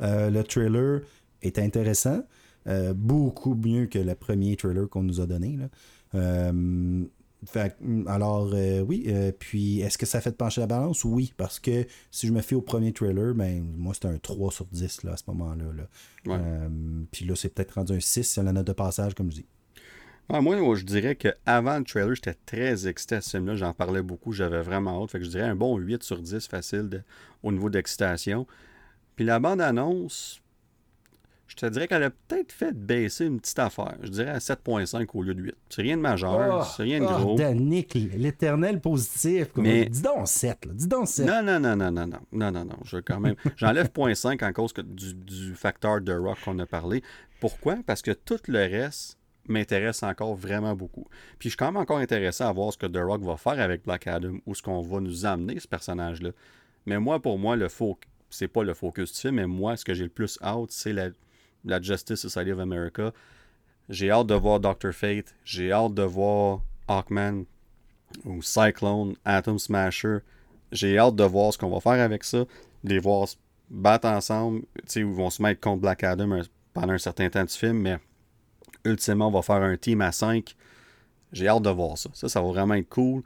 Euh, 0.01 0.31
le 0.31 0.43
trailer 0.43 1.03
est 1.43 1.59
intéressant. 1.59 2.23
Euh, 2.67 2.95
beaucoup 2.95 3.55
mieux 3.55 3.87
que 3.87 3.99
le 3.99 4.15
premier 4.15 4.57
trailer 4.57 4.89
qu'on 4.89 5.03
nous 5.03 5.21
a 5.21 5.27
donné. 5.27 5.57
Là. 5.57 6.53
Mm, 7.81 8.07
alors, 8.07 8.51
euh, 8.55 8.81
oui. 8.81 9.05
Euh, 9.09 9.33
puis, 9.37 9.81
est-ce 9.81 9.99
que 9.99 10.07
ça 10.07 10.21
fait 10.21 10.37
pencher 10.37 10.61
la 10.61 10.67
balance? 10.67 11.05
Oui, 11.05 11.33
parce 11.37 11.59
que 11.59 11.87
si 12.11 12.27
je 12.27 12.33
me 12.33 12.41
fie 12.41 12.55
au 12.55 12.63
premier 12.63 12.93
trailer, 12.93 13.35
ben, 13.35 13.65
moi, 13.77 13.95
c'était 13.95 14.09
un 14.09 14.19
3 14.19 14.53
sur 14.53 14.67
10 14.67 15.03
là, 15.05 15.13
à 15.13 15.17
ce 15.17 15.25
moment-là. 15.29 15.65
Euh, 16.29 16.69
puis 17.11 17.25
là, 17.25 17.35
c'est 17.35 17.49
peut-être 17.49 17.73
rendu 17.73 17.95
un 17.95 18.01
6 18.01 18.23
c'est 18.23 18.43
la 18.43 18.53
note 18.53 18.67
de 18.67 18.73
passage, 18.73 19.15
comme 19.15 19.31
je 19.31 19.37
dis. 19.37 19.47
Ah, 20.35 20.41
moi, 20.41 20.57
je 20.77 20.85
dirais 20.85 21.15
qu'avant 21.15 21.77
le 21.77 21.85
trailer, 21.85 22.15
j'étais 22.15 22.33
très 22.47 22.89
excité 22.89 23.17
à 23.17 23.21
ce 23.21 23.37
film-là. 23.37 23.55
J'en 23.55 23.75
parlais 23.75 24.01
beaucoup. 24.01 24.33
J'avais 24.33 24.63
vraiment 24.63 25.03
hâte. 25.03 25.11
Fait 25.11 25.19
que 25.19 25.27
je 25.27 25.31
dirais 25.31 25.45
un 25.45 25.55
bon 25.55 25.77
8 25.77 26.03
sur 26.03 26.23
10 26.23 26.49
facile 26.49 27.05
au 27.43 27.53
niveau 27.53 27.69
d'excitation. 27.69 28.47
Puis 29.15 29.27
la 29.27 29.39
bande-annonce, 29.41 30.41
je 31.49 31.57
te 31.57 31.67
dirais 31.67 31.87
qu'elle 31.87 32.05
a 32.05 32.09
peut-être 32.09 32.51
fait 32.51 32.73
baisser 32.73 33.27
une 33.27 33.41
petite 33.41 33.59
affaire. 33.59 33.95
Je 34.03 34.09
dirais 34.09 34.31
à 34.31 34.39
7.5 34.39 35.07
au 35.13 35.23
lieu 35.23 35.35
de 35.35 35.43
8. 35.43 35.55
C'est 35.69 35.83
rien 35.83 35.99
de 35.99 36.03
majeur, 36.03 36.61
oh, 36.63 36.67
c'est 36.79 36.85
rien 36.85 37.01
de 37.01 37.05
oh, 37.05 37.19
gros. 37.19 37.37
Danick, 37.37 37.93
l'éternel 37.93 38.81
positif. 38.81 39.49
Mais... 39.57 39.85
Dis 39.85 40.01
donc 40.01 40.29
7. 40.29 40.67
Dis 40.73 40.89
donc 40.89 41.09
7. 41.09 41.27
Non, 41.27 41.43
non, 41.43 41.61
non, 41.61 41.77
non, 41.77 41.93
non, 41.93 42.07
non. 42.07 42.21
Non, 42.33 42.51
non, 42.51 42.65
non. 42.65 42.79
Je 42.85 42.97
quand 42.97 43.21
même. 43.21 43.35
J'enlève 43.57 43.89
0.5 43.95 44.43
en 44.43 44.53
cause 44.55 44.73
du, 44.83 45.55
facteur 45.55 46.01
de 46.01 46.15
rock 46.15 46.39
qu'on 46.43 46.59
a 46.59 46.65
parlé. 46.65 47.03
Pourquoi? 47.39 47.77
Parce 47.85 48.01
que 48.01 48.13
tout 48.13 48.41
le 48.49 48.61
reste 48.61 49.19
m'intéresse 49.49 50.03
encore 50.03 50.35
vraiment 50.35 50.75
beaucoup. 50.75 51.07
Puis 51.39 51.49
je 51.49 51.51
suis 51.51 51.57
quand 51.57 51.67
même 51.67 51.77
encore 51.77 51.99
intéressé 51.99 52.45
à 52.45 52.53
voir 52.53 52.73
ce 52.73 52.79
que 52.79 52.87
The 52.87 52.99
Rock 52.99 53.23
va 53.23 53.37
faire 53.37 53.61
avec 53.61 53.85
Black 53.85 54.07
Adam 54.07 54.37
ou 54.47 54.55
ce 54.55 54.63
qu'on 54.63 54.81
va 54.81 55.01
nous 55.01 55.27
amener, 55.27 55.59
ce 55.59 55.69
personnage-là. 55.69 56.31
Mais 56.87 56.99
moi, 56.99 57.21
pour 57.21 57.39
moi, 57.39 57.57
le 57.57 57.69
focus, 57.69 58.09
c'est 58.31 58.49
pas 58.49 58.63
le 58.63 58.75
focus 58.75 59.13
du 59.13 59.21
film, 59.21 59.35
mais 59.37 59.47
moi, 59.47 59.77
ce 59.77 59.85
que 59.85 59.95
j'ai 59.95 60.05
le 60.05 60.11
plus 60.11 60.39
hâte, 60.43 60.71
c'est 60.71 60.93
la 60.93 61.11
la 61.65 61.81
Justice 61.81 62.21
Society 62.21 62.53
of 62.53 62.61
America. 62.61 63.13
J'ai 63.89 64.11
hâte 64.11 64.27
de 64.27 64.35
voir 64.35 64.61
Doctor 64.61 64.93
Fate. 64.93 65.35
J'ai 65.45 65.73
hâte 65.73 65.95
de 65.95 66.03
voir 66.03 66.61
Hawkman 66.89 67.45
ou 68.25 68.43
Cyclone, 68.43 69.17
Atom 69.25 69.59
Smasher. 69.59 70.19
J'ai 70.71 70.99
hâte 70.99 71.17
de 71.17 71.25
voir 71.25 71.53
ce 71.53 71.59
qu'on 71.59 71.71
va 71.71 71.81
faire 71.81 72.03
avec 72.03 72.25
ça. 72.25 72.45
Les 72.85 72.99
voir 72.99 73.29
se 73.29 73.37
battre 73.71 74.09
ensemble. 74.09 74.63
Ils 74.95 75.05
vont 75.05 75.31
se 75.31 75.43
mettre 75.43 75.61
contre 75.61 75.83
Black 75.83 76.05
Adam 76.05 76.41
pendant 76.73 76.93
un 76.93 76.99
certain 76.99 77.29
temps 77.29 77.45
du 77.45 77.55
film, 77.55 77.79
mais 77.79 77.99
ultimement, 78.85 79.29
on 79.29 79.31
va 79.31 79.43
faire 79.43 79.63
un 79.63 79.77
team 79.77 80.01
à 80.01 80.13
5. 80.13 80.55
J'ai 81.33 81.49
hâte 81.49 81.63
de 81.63 81.71
voir 81.71 81.97
ça. 81.97 82.11
Ça, 82.13 82.29
ça 82.29 82.41
va 82.41 82.49
vraiment 82.49 82.75
être 82.75 82.89
cool. 82.89 83.23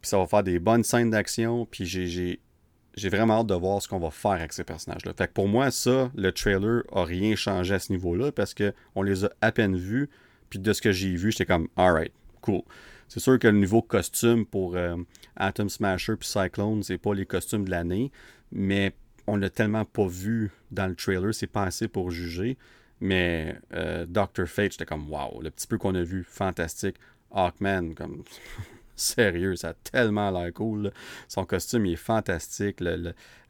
Puis 0.00 0.08
ça 0.08 0.18
va 0.18 0.26
faire 0.26 0.42
des 0.42 0.58
bonnes 0.58 0.84
scènes 0.84 1.10
d'action. 1.10 1.66
Puis 1.66 1.86
j'ai 1.86 3.08
vraiment 3.08 3.40
hâte 3.40 3.48
de 3.48 3.54
voir 3.54 3.82
ce 3.82 3.88
qu'on 3.88 3.98
va 3.98 4.10
faire 4.10 4.32
avec 4.32 4.52
ces 4.52 4.64
personnages-là. 4.64 5.12
Fait 5.16 5.28
que 5.28 5.32
pour 5.32 5.48
moi, 5.48 5.70
ça, 5.70 6.10
le 6.14 6.32
trailer 6.32 6.82
a 6.92 7.04
rien 7.04 7.34
changé 7.34 7.74
à 7.74 7.78
ce 7.78 7.92
niveau-là 7.92 8.32
parce 8.32 8.54
qu'on 8.54 9.02
les 9.02 9.24
a 9.24 9.30
à 9.40 9.52
peine 9.52 9.76
vus. 9.76 10.08
Puis 10.48 10.58
de 10.58 10.72
ce 10.72 10.82
que 10.82 10.92
j'ai 10.92 11.14
vu, 11.14 11.30
j'étais 11.30 11.46
comme, 11.46 11.68
alright, 11.76 12.12
cool. 12.40 12.62
C'est 13.08 13.20
sûr 13.20 13.38
que 13.38 13.48
le 13.48 13.58
niveau 13.58 13.82
costume 13.82 14.46
pour 14.46 14.76
euh, 14.76 14.96
Atom 15.36 15.68
Smasher 15.68 16.16
puis 16.16 16.28
Cyclone, 16.28 16.82
c'est 16.82 16.98
pas 16.98 17.12
les 17.12 17.26
costumes 17.26 17.64
de 17.64 17.70
l'année, 17.70 18.12
mais 18.52 18.94
on 19.26 19.36
l'a 19.36 19.50
tellement 19.50 19.84
pas 19.84 20.06
vu 20.06 20.50
dans 20.70 20.86
le 20.86 20.94
trailer, 20.94 21.34
c'est 21.34 21.46
pas 21.46 21.64
assez 21.64 21.88
pour 21.88 22.10
juger. 22.10 22.56
Mais 23.00 23.56
euh, 23.72 24.04
Doctor 24.06 24.46
Fate, 24.46 24.72
j'étais 24.72 24.84
comme, 24.86 25.10
wow, 25.10 25.40
le 25.40 25.50
petit 25.50 25.66
peu 25.66 25.78
qu'on 25.78 25.94
a 25.94 26.02
vu, 26.02 26.24
fantastique. 26.24 26.96
Hawkman, 27.32 27.94
comme 27.94 28.24
sérieux, 28.96 29.56
ça 29.56 29.70
a 29.70 29.74
tellement 29.74 30.30
l'air 30.30 30.52
cool. 30.52 30.92
Son 31.28 31.44
costume, 31.44 31.86
il 31.86 31.94
est 31.94 31.96
fantastique. 31.96 32.82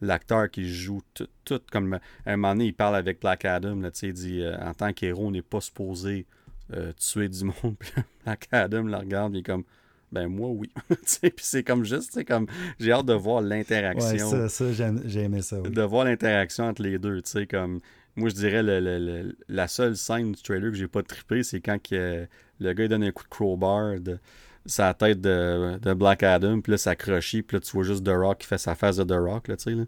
L'acteur 0.00 0.50
qui 0.50 0.68
joue 0.68 1.02
tout, 1.44 1.60
comme. 1.72 1.94
À 2.24 2.32
un 2.32 2.36
moment 2.36 2.54
donné, 2.54 2.66
il 2.66 2.74
parle 2.74 2.96
avec 2.96 3.20
Black 3.20 3.44
Adam. 3.44 3.76
Là, 3.80 3.90
il 4.02 4.12
dit 4.12 4.42
euh, 4.42 4.56
en 4.60 4.74
tant 4.74 4.92
qu'héros, 4.92 5.26
on 5.26 5.30
n'est 5.32 5.42
pas 5.42 5.60
supposé 5.60 6.26
euh, 6.72 6.92
tuer 6.92 7.28
du 7.28 7.44
monde. 7.62 7.76
Black 8.24 8.48
Adam 8.52 8.82
le 8.84 8.96
regarde, 8.96 9.34
il 9.34 9.40
est 9.40 9.42
comme. 9.42 9.64
Ben 10.12 10.26
moi 10.26 10.48
oui. 10.48 10.72
puis 10.90 11.32
c'est 11.38 11.62
comme 11.62 11.84
juste, 11.84 12.10
c'est 12.12 12.24
comme 12.24 12.48
j'ai 12.80 12.90
hâte 12.90 13.06
de 13.06 13.12
voir 13.12 13.42
l'interaction. 13.42 14.28
Ouais, 14.28 14.48
ça, 14.48 14.72
ça 14.72 14.92
j'ai 15.04 15.20
aimé 15.20 15.40
ça. 15.40 15.60
De 15.60 15.82
voir 15.82 16.04
l'interaction 16.04 16.64
entre 16.64 16.82
les 16.82 16.98
deux, 16.98 17.22
tu 17.22 17.30
sais, 17.30 17.46
comme 17.46 17.80
moi 18.20 18.28
je 18.28 18.34
dirais 18.34 18.62
le, 18.62 19.34
la 19.48 19.68
seule 19.68 19.96
scène 19.96 20.32
du 20.32 20.42
trailer 20.42 20.70
que 20.70 20.76
j'ai 20.76 20.88
pas 20.88 21.02
trippé, 21.02 21.42
c'est 21.42 21.60
quand 21.60 21.78
le 21.90 22.28
gars 22.60 22.84
il 22.84 22.88
donne 22.88 23.04
un 23.04 23.10
coup 23.10 23.24
de 23.24 23.28
crowbar 23.28 23.98
de, 24.00 24.18
sa 24.66 24.94
tête 24.94 25.20
de, 25.20 25.78
de, 25.78 25.94
Black 25.94 26.22
Adam, 26.22 26.60
puis 26.60 26.72
là, 26.72 26.78
ça 26.78 26.96
crochit, 26.96 27.42
puis 27.42 27.56
là, 27.56 27.60
tu 27.60 27.72
vois 27.72 27.84
juste 27.84 28.04
The 28.04 28.10
Rock 28.10 28.38
qui 28.38 28.46
fait 28.46 28.58
sa 28.58 28.74
face 28.74 28.96
de 28.96 29.04
The 29.04 29.18
Rock, 29.18 29.48
là, 29.48 29.56
tu 29.56 29.64
sais, 29.64 29.70
là. 29.70 29.84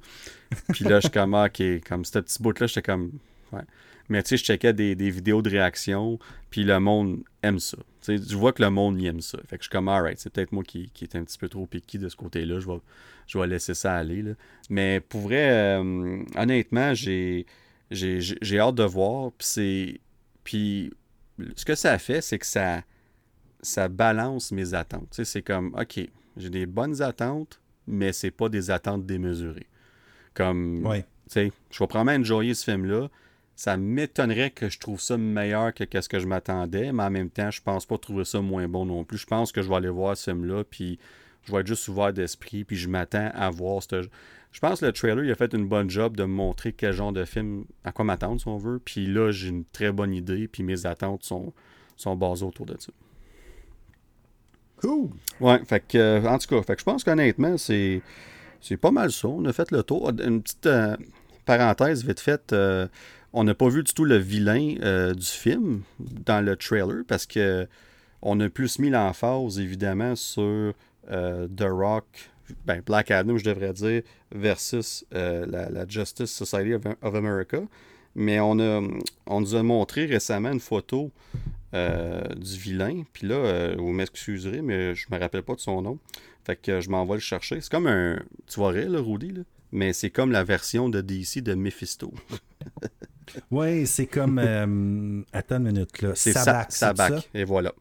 Puis 0.73 0.85
là, 0.85 0.97
je 0.97 1.03
suis 1.03 1.11
comme, 1.11 1.35
ah, 1.35 1.47
ok, 1.47 1.63
comme 1.87 2.05
ce 2.05 2.19
petit 2.19 2.43
bout-là, 2.43 2.67
j'étais 2.67 2.83
comme, 2.83 3.13
ouais. 3.53 3.63
Mais 4.09 4.23
tu 4.23 4.31
sais, 4.31 4.37
je 4.37 4.45
checkais 4.45 4.73
des, 4.73 4.95
des, 4.95 5.11
vidéos 5.11 5.43
de 5.43 5.51
réaction, 5.51 6.19
puis 6.51 6.65
le 6.65 6.81
monde 6.81 7.23
aime 7.43 7.59
ça. 7.59 7.79
Tu 8.03 8.19
je 8.19 8.37
vois 8.37 8.53
que 8.53 8.63
le 8.63 8.69
monde 8.69 9.01
y 9.01 9.07
aime 9.07 9.21
ça. 9.21 9.39
Fait 9.47 9.57
que 9.57 9.63
je 9.63 9.69
suis 9.69 9.71
comme, 9.71 9.89
alright, 9.89 10.19
c'est 10.19 10.31
peut-être 10.31 10.53
moi 10.53 10.65
qui, 10.65 10.91
qui 10.93 11.05
est 11.05 11.17
un 11.17 11.23
petit 11.23 11.39
peu 11.39 11.49
trop 11.49 11.67
piqué 11.67 11.99
de 11.99 12.09
ce 12.09 12.17
côté-là, 12.17 12.59
je 12.59 12.67
vais, 12.67 12.81
je 13.27 13.39
vais 13.39 13.47
laisser 13.47 13.75
ça 13.75 13.95
aller, 13.95 14.23
là. 14.23 14.33
Mais 14.71 15.01
pour 15.01 15.21
vrai, 15.23 15.51
euh, 15.51 16.23
honnêtement, 16.37 16.95
j'ai, 16.95 17.47
j'ai, 17.95 18.59
hâte 18.59 18.75
de 18.75 18.85
voir, 18.85 19.33
puis 19.33 19.47
c'est... 19.47 20.01
Puis 20.45 20.93
ce 21.57 21.65
que 21.65 21.75
ça 21.75 21.99
fait, 21.99 22.21
c'est 22.21 22.39
que 22.39 22.47
ça 22.47 22.83
ça 23.63 23.89
balance 23.89 24.51
mes 24.53 24.75
attentes. 24.75 25.21
c'est 25.23 25.43
comme, 25.43 25.75
OK, 25.81 26.01
j'ai 26.37 26.51
des 26.51 26.67
bonnes 26.67 27.01
attentes, 27.01 27.61
mais 27.87 28.13
c'est 28.13 28.31
pas 28.33 28.49
des 28.49 28.71
attentes 28.71 29.07
démesurées. 29.07 29.69
Comme, 30.35 30.85
Ouais. 30.85 31.03
tu 31.03 31.35
sais, 31.35 31.53
je 31.71 31.79
vais 31.79 31.87
probablement 31.87 32.19
enjoyer 32.21 32.55
ce 32.55 32.65
film-là. 32.65 33.09
Ça 33.55 33.77
m'étonnerait 33.77 34.51
que 34.51 34.69
je 34.69 34.79
trouve 34.81 35.01
ça 35.01 35.17
meilleur 35.17 35.73
que 35.75 36.01
ce 36.01 36.09
que 36.09 36.19
je 36.19 36.27
m'attendais, 36.27 36.91
mais 36.93 37.05
en 37.05 37.11
même 37.11 37.31
temps, 37.31 37.51
je 37.51 37.63
pense 37.63 37.87
pas 37.87 37.99
trouver 37.99 38.25
ça 38.25 38.41
moins 38.41 38.67
bon 38.67 38.85
non 38.87 39.05
plus. 39.05 39.19
Je 39.19 39.27
pense 39.27 39.53
que 39.53 39.63
je 39.63 39.69
vais 39.69 39.77
aller 39.77 39.91
voir 39.91 40.17
ce 40.17 40.31
film-là, 40.31 40.65
puis 40.65 40.99
je 41.45 41.53
vais 41.53 41.61
être 41.61 41.67
juste 41.67 41.87
ouvert 41.89 42.13
d'esprit, 42.13 42.65
puis 42.65 42.77
je 42.77 42.89
m'attends 42.89 43.31
à 43.35 43.51
voir 43.51 43.83
ce... 43.83 44.09
Je 44.53 44.61
pense 44.61 44.81
que 44.81 44.87
le 44.87 44.93
trailer, 44.93 45.25
il 45.25 45.31
a 45.31 45.35
fait 45.35 45.55
une 45.55 45.67
bonne 45.67 45.89
job 45.89 46.17
de 46.17 46.25
montrer 46.25 46.73
quel 46.73 46.93
genre 46.93 47.13
de 47.13 47.25
film, 47.25 47.65
à 47.85 47.93
quoi 47.93 48.05
m'attendre, 48.05 48.41
si 48.41 48.47
on 48.49 48.59
veut. 48.59 48.81
Puis 48.85 49.07
là, 49.07 49.33
j'ai 49.33 49.49
une 49.49 49.65
très 49.65 49.91
bonne 49.93 50.13
idée, 50.13 50.47
puis 50.47 50.63
mes 50.63 50.85
attentes 50.87 51.25
sont, 51.25 51.53
sont 51.97 52.15
basées 52.17 52.45
autour 52.45 52.67
de 52.67 52.77
ça. 52.79 52.93
Cool. 54.77 55.11
Ouais, 55.41 55.61
fait 55.65 55.81
que, 55.87 55.97
euh, 55.97 56.29
en 56.29 56.39
tout 56.39 56.49
cas, 56.49 56.63
fait 56.63 56.75
que 56.75 56.81
je 56.81 56.85
pense 56.85 57.03
qu'honnêtement, 57.03 57.57
c'est, 57.57 58.03
c'est 58.61 58.77
pas 58.77 58.91
mal 58.91 59.11
ça. 59.11 59.29
On 59.29 59.45
a 59.47 59.53
fait 59.53 59.71
le 59.71 59.83
tour. 59.83 60.11
Une 60.23 60.43
petite 60.43 60.67
euh, 60.67 60.97
parenthèse 61.45 62.05
vite 62.05 62.21
faite. 62.21 62.53
euh, 62.53 62.89
on 63.33 63.45
n'a 63.45 63.55
pas 63.55 63.69
vu 63.69 63.83
du 63.83 63.95
tout 63.95 64.05
le 64.05 64.17
vilain 64.17 64.75
euh, 64.83 65.15
du 65.15 65.25
film 65.27 65.83
dans 65.99 66.45
le 66.45 66.55
trailer 66.57 67.03
parce 67.09 67.25
que 67.25 67.67
on 68.21 68.39
a 68.41 68.49
plus 68.51 68.79
mis 68.79 68.91
l'emphase, 68.91 69.59
évidemment, 69.59 70.15
sur 70.15 70.75
The 71.09 71.65
Rock, 71.65 72.31
ben, 72.67 72.81
Black 72.85 73.11
Adam, 73.11 73.37
je 73.39 73.45
devrais 73.45 73.73
dire, 73.73 74.03
versus 74.33 75.05
euh, 75.15 75.47
la, 75.47 75.69
la 75.71 75.87
Justice 75.87 76.31
Society 76.31 76.75
of, 76.75 76.83
of 77.03 77.15
America. 77.15 77.59
Mais 78.15 78.41
on, 78.41 78.59
a, 78.61 78.83
on 79.27 79.41
nous 79.41 79.55
a 79.55 79.63
montré 79.63 80.05
récemment 80.05 80.53
une 80.53 80.61
photo 80.61 81.11
euh, 81.75 82.21
du 82.35 82.59
vilain. 82.59 83.05
Puis 83.13 83.27
là, 83.27 83.37
euh, 83.37 83.75
vous 83.79 83.93
m'excuserez, 83.93 84.61
mais 84.61 84.95
je 84.95 85.07
me 85.11 85.19
rappelle 85.19 85.43
pas 85.43 85.55
de 85.55 85.61
son 85.61 85.81
nom. 85.81 85.99
Fait 86.45 86.57
que 86.57 86.81
je 86.81 86.91
m'en 86.91 87.07
vais 87.07 87.15
le 87.15 87.21
chercher. 87.21 87.61
C'est 87.61 87.71
comme 87.71 87.87
un. 87.87 88.21
Tu 88.47 88.61
vois 88.61 88.71
rire, 88.71 88.91
là, 88.91 89.01
Rudy, 89.01 89.31
là? 89.33 89.43
Mais 89.71 89.95
c'est 89.95 90.11
comme 90.11 90.33
la 90.33 90.45
version 90.45 90.91
de 90.91 91.01
DC 91.01 91.39
de 91.43 91.55
Mephisto. 91.55 92.13
Ouais, 93.51 93.87
c'est 93.87 94.07
comme. 94.07 94.39
euh, 94.39 95.23
attends 95.33 95.57
une 95.57 95.73
minute, 95.73 96.03
là. 96.03 96.13
C'est 96.15 96.33
Sa-? 96.33 96.67
Sabac. 96.69 97.31
Et 97.33 97.45
voilà. 97.45 97.73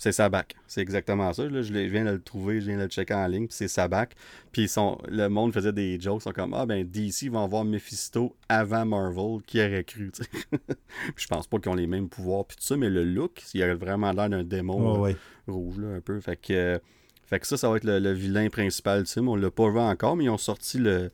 C'est 0.00 0.12
Sabac. 0.12 0.56
C'est 0.66 0.80
exactement 0.80 1.30
ça. 1.34 1.44
Là, 1.46 1.60
je, 1.60 1.74
viens 1.74 2.06
de 2.06 2.12
le 2.12 2.22
trouver, 2.22 2.62
je 2.62 2.68
viens 2.68 2.78
de 2.78 2.84
le 2.84 2.88
checker 2.88 3.12
en 3.12 3.26
ligne. 3.26 3.46
Puis 3.46 3.56
c'est 3.56 3.68
Sabac. 3.68 4.14
Puis 4.50 4.66
le 5.08 5.28
monde 5.28 5.52
faisait 5.52 5.74
des 5.74 6.00
jokes. 6.00 6.22
Ils 6.22 6.24
sont 6.24 6.32
comme 6.32 6.54
Ah, 6.54 6.64
ben 6.64 6.88
DC 6.88 7.28
vont 7.30 7.46
voir 7.46 7.66
Mephisto 7.66 8.34
avant 8.48 8.86
Marvel. 8.86 9.42
Qui 9.46 9.60
aurait 9.60 9.84
cru, 9.84 10.10
je 11.16 11.26
pense 11.26 11.46
pas 11.46 11.58
qu'ils 11.58 11.70
ont 11.70 11.74
les 11.74 11.86
mêmes 11.86 12.08
pouvoirs. 12.08 12.46
Puis 12.46 12.56
tout 12.56 12.64
ça, 12.64 12.78
mais 12.78 12.88
le 12.88 13.04
look, 13.04 13.42
il 13.52 13.62
aurait 13.62 13.74
vraiment 13.74 14.10
l'air 14.12 14.30
d'un 14.30 14.42
démon. 14.42 15.02
Ouais, 15.02 15.16
euh, 15.48 15.52
rouge, 15.52 15.76
là, 15.76 15.88
un 15.88 16.00
peu. 16.00 16.18
Fait 16.18 16.36
que, 16.36 16.54
euh, 16.54 16.78
fait 17.26 17.38
que 17.38 17.46
ça, 17.46 17.58
ça 17.58 17.68
va 17.68 17.76
être 17.76 17.84
le, 17.84 17.98
le 17.98 18.12
vilain 18.12 18.48
principal 18.48 19.02
du 19.02 19.12
film. 19.12 19.28
On 19.28 19.36
l'a 19.36 19.50
pas 19.50 19.70
vu 19.70 19.80
encore, 19.80 20.16
mais 20.16 20.24
ils 20.24 20.30
ont 20.30 20.38
sorti 20.38 20.78
le, 20.78 21.10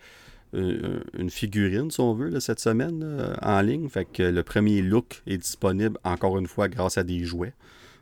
euh, 0.54 1.00
une 1.18 1.30
figurine, 1.30 1.90
si 1.90 1.98
on 1.98 2.14
veut, 2.14 2.28
là, 2.28 2.38
cette 2.38 2.60
semaine, 2.60 3.34
en 3.42 3.60
ligne. 3.62 3.88
Fait 3.88 4.04
que 4.04 4.22
le 4.22 4.42
premier 4.44 4.80
look 4.80 5.24
est 5.26 5.38
disponible, 5.38 5.98
encore 6.04 6.38
une 6.38 6.46
fois, 6.46 6.68
grâce 6.68 6.98
à 6.98 7.02
des 7.02 7.24
jouets. 7.24 7.52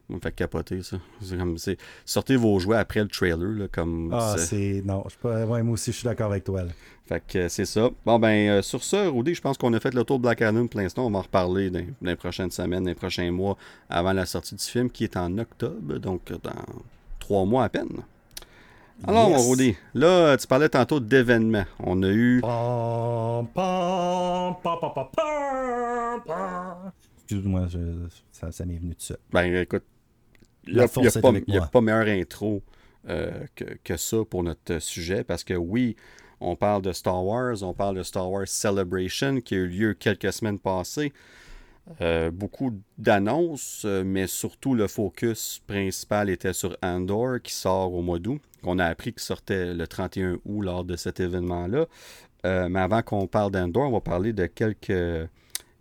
Ça 0.08 0.14
me 0.14 0.20
fait 0.20 0.32
capoter, 0.32 0.82
ça. 0.82 0.98
C'est 1.22 1.38
comme, 1.38 1.56
Sortez 2.04 2.36
vos 2.36 2.58
jouets 2.58 2.76
après 2.76 3.00
le 3.00 3.08
trailer, 3.08 3.38
là, 3.38 3.68
comme... 3.72 4.10
Ah, 4.12 4.34
c'est-. 4.36 4.82
Non, 4.84 5.02
je 5.08 5.28
ouais, 5.28 5.62
moi 5.62 5.72
aussi, 5.74 5.92
je 5.92 5.96
suis 5.96 6.04
d'accord 6.04 6.30
avec 6.30 6.44
toi. 6.44 6.62
là. 6.64 6.70
fait 7.06 7.22
que 7.26 7.38
euh, 7.38 7.48
c'est 7.48 7.64
ça. 7.64 7.88
Bon, 8.04 8.18
ben, 8.18 8.50
euh, 8.50 8.62
sur 8.62 8.84
ça, 8.84 9.08
Rudy, 9.08 9.34
je 9.34 9.40
pense 9.40 9.56
qu'on 9.56 9.72
a 9.72 9.80
fait 9.80 9.94
le 9.94 10.04
tour 10.04 10.18
de 10.18 10.22
Black 10.24 10.42
Adam 10.42 10.66
pour 10.66 10.78
l'instant. 10.80 11.06
On 11.06 11.10
va 11.10 11.20
en 11.20 11.22
reparler 11.22 11.70
dans, 11.70 11.80
dans 11.80 12.10
les 12.10 12.16
prochaines 12.16 12.50
semaines, 12.50 12.84
dans 12.84 12.90
les 12.90 12.94
prochains 12.94 13.30
mois, 13.30 13.56
avant 13.88 14.12
la 14.12 14.26
sortie 14.26 14.54
du 14.54 14.62
film, 14.64 14.90
qui 14.90 15.04
est 15.04 15.16
en 15.16 15.38
octobre, 15.38 15.98
donc 15.98 16.30
euh, 16.30 16.36
dans 16.42 16.52
trois 17.18 17.46
mois 17.46 17.64
à 17.64 17.68
peine. 17.70 17.88
Alors, 19.08 19.30
Yes. 19.30 19.48
Rudy, 19.48 19.74
là, 19.94 20.36
tu 20.36 20.46
parlais 20.46 20.68
tantôt 20.68 21.00
d'événements. 21.00 21.64
On 21.80 22.02
a 22.02 22.08
eu... 22.10 22.40
Pam, 22.42 23.46
pam, 23.54 24.54
pam. 26.26 26.92
Excuse-moi, 27.22 27.66
je- 27.68 28.06
ça, 28.30 28.52
ça 28.52 28.64
m'est 28.66 28.76
venu 28.76 28.94
tout 28.94 29.00
seul. 29.06 29.18
Ben, 29.32 29.52
écoute, 29.56 29.82
La 30.66 30.84
a, 30.84 30.88
force 30.88 31.14
y 31.14 31.18
a 31.56 31.60
pas, 31.66 31.78
a 31.78 31.82
meilleure 31.82 32.06
intro 32.06 32.62
euh, 33.08 33.30
que, 33.54 33.64
que 33.82 33.96
ça 33.96 34.18
pour 34.28 34.42
notre 34.42 34.78
sujet, 34.78 35.24
parce 35.24 35.44
que 35.44 35.54
oui, 35.54 35.96
on 36.40 36.56
parle 36.56 36.82
de 36.82 36.92
Star 36.92 37.24
Wars, 37.24 37.62
on 37.62 37.74
parle 37.74 37.96
de 37.96 38.02
Star 38.02 38.30
Wars 38.30 38.46
Celebration 38.46 39.40
qui 39.40 39.54
a 39.54 39.58
eu 39.58 39.68
lieu 39.68 39.94
quelques 39.94 40.32
semaines 40.32 40.58
passées. 40.58 41.12
Euh, 42.00 42.30
beaucoup 42.30 42.72
d'annonces, 42.96 43.82
euh, 43.84 44.04
mais 44.04 44.26
surtout 44.26 44.74
le 44.74 44.86
focus 44.86 45.60
principal 45.66 46.30
était 46.30 46.54
sur 46.54 46.76
Andor 46.82 47.42
qui 47.42 47.52
sort 47.52 47.92
au 47.92 48.00
mois 48.00 48.18
d'août, 48.18 48.40
qu'on 48.62 48.78
a 48.78 48.86
appris 48.86 49.12
qu'il 49.12 49.22
sortait 49.22 49.74
le 49.74 49.86
31 49.86 50.38
août 50.46 50.62
lors 50.62 50.84
de 50.84 50.96
cet 50.96 51.20
événement-là. 51.20 51.86
Euh, 52.46 52.68
mais 52.70 52.80
avant 52.80 53.02
qu'on 53.02 53.26
parle 53.26 53.52
d'Andor, 53.52 53.88
on 53.88 53.92
va 53.92 54.00
parler 54.00 54.32
de 54.32 54.46
quelques, 54.46 55.28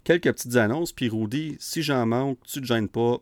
quelques 0.04 0.32
petites 0.34 0.58
annonces. 0.58 0.92
Puis 0.92 1.08
Rudy, 1.08 1.56
si 1.60 1.82
j'en 1.82 2.06
manque, 2.06 2.38
tu 2.46 2.60
te 2.60 2.66
gênes 2.66 2.90
pas, 2.90 3.20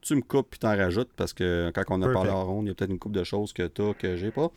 tu 0.00 0.14
me 0.14 0.22
coupes 0.22 0.50
puis 0.50 0.58
t'en 0.58 0.76
rajoutes 0.76 1.10
parce 1.16 1.32
que 1.32 1.70
quand 1.74 1.84
on 1.90 2.02
a 2.02 2.12
parlé 2.12 2.30
en 2.30 2.44
ronde, 2.44 2.66
il 2.66 2.68
y 2.68 2.70
a 2.72 2.74
peut-être 2.74 2.90
une 2.90 2.98
couple 2.98 3.18
de 3.18 3.24
choses 3.24 3.52
que 3.52 3.66
tu 3.66 3.82
as 3.82 3.94
que 3.94 4.16
j'ai 4.16 4.30
pas. 4.30 4.50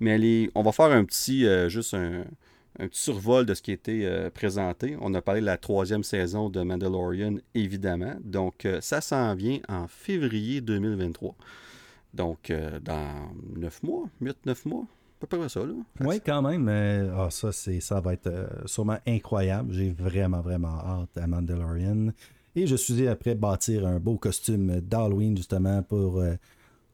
Mais 0.00 0.18
les, 0.18 0.50
on 0.54 0.62
va 0.62 0.72
faire 0.72 0.90
un 0.90 1.04
petit, 1.04 1.46
euh, 1.46 1.68
juste 1.68 1.94
un, 1.94 2.24
un 2.78 2.88
petit 2.88 3.02
survol 3.02 3.46
de 3.46 3.54
ce 3.54 3.62
qui 3.62 3.70
a 3.70 3.74
été 3.74 4.04
euh, 4.04 4.30
présenté. 4.30 4.96
On 5.00 5.14
a 5.14 5.22
parlé 5.22 5.40
de 5.40 5.46
la 5.46 5.58
troisième 5.58 6.02
saison 6.02 6.50
de 6.50 6.60
Mandalorian, 6.62 7.36
évidemment. 7.54 8.16
Donc, 8.24 8.64
euh, 8.64 8.80
ça 8.80 9.00
s'en 9.00 9.34
vient 9.34 9.60
en 9.68 9.86
février 9.86 10.60
2023. 10.60 11.36
Donc, 12.14 12.52
dans 12.82 13.32
9 13.56 13.82
mois, 13.84 14.04
8-9 14.20 14.68
mois, 14.68 14.82
à 14.82 15.26
peu 15.26 15.38
près 15.38 15.48
ça, 15.48 15.60
là. 15.60 15.72
Oui, 16.00 16.20
quand 16.20 16.42
même. 16.42 16.68
ah, 17.16 17.28
ça, 17.30 17.52
c'est, 17.52 17.80
ça 17.80 18.00
va 18.02 18.12
être 18.12 18.30
sûrement 18.66 18.98
incroyable. 19.06 19.72
J'ai 19.72 19.92
vraiment, 19.92 20.42
vraiment 20.42 20.78
hâte 20.78 21.16
à 21.16 21.26
Mandalorian. 21.26 22.08
Et 22.54 22.66
je 22.66 22.76
suis 22.76 23.08
après 23.08 23.34
bâtir 23.34 23.86
un 23.86 23.98
beau 23.98 24.16
costume 24.16 24.80
d'Halloween, 24.80 25.36
justement, 25.36 25.82
pour 25.82 26.18
euh, 26.20 26.34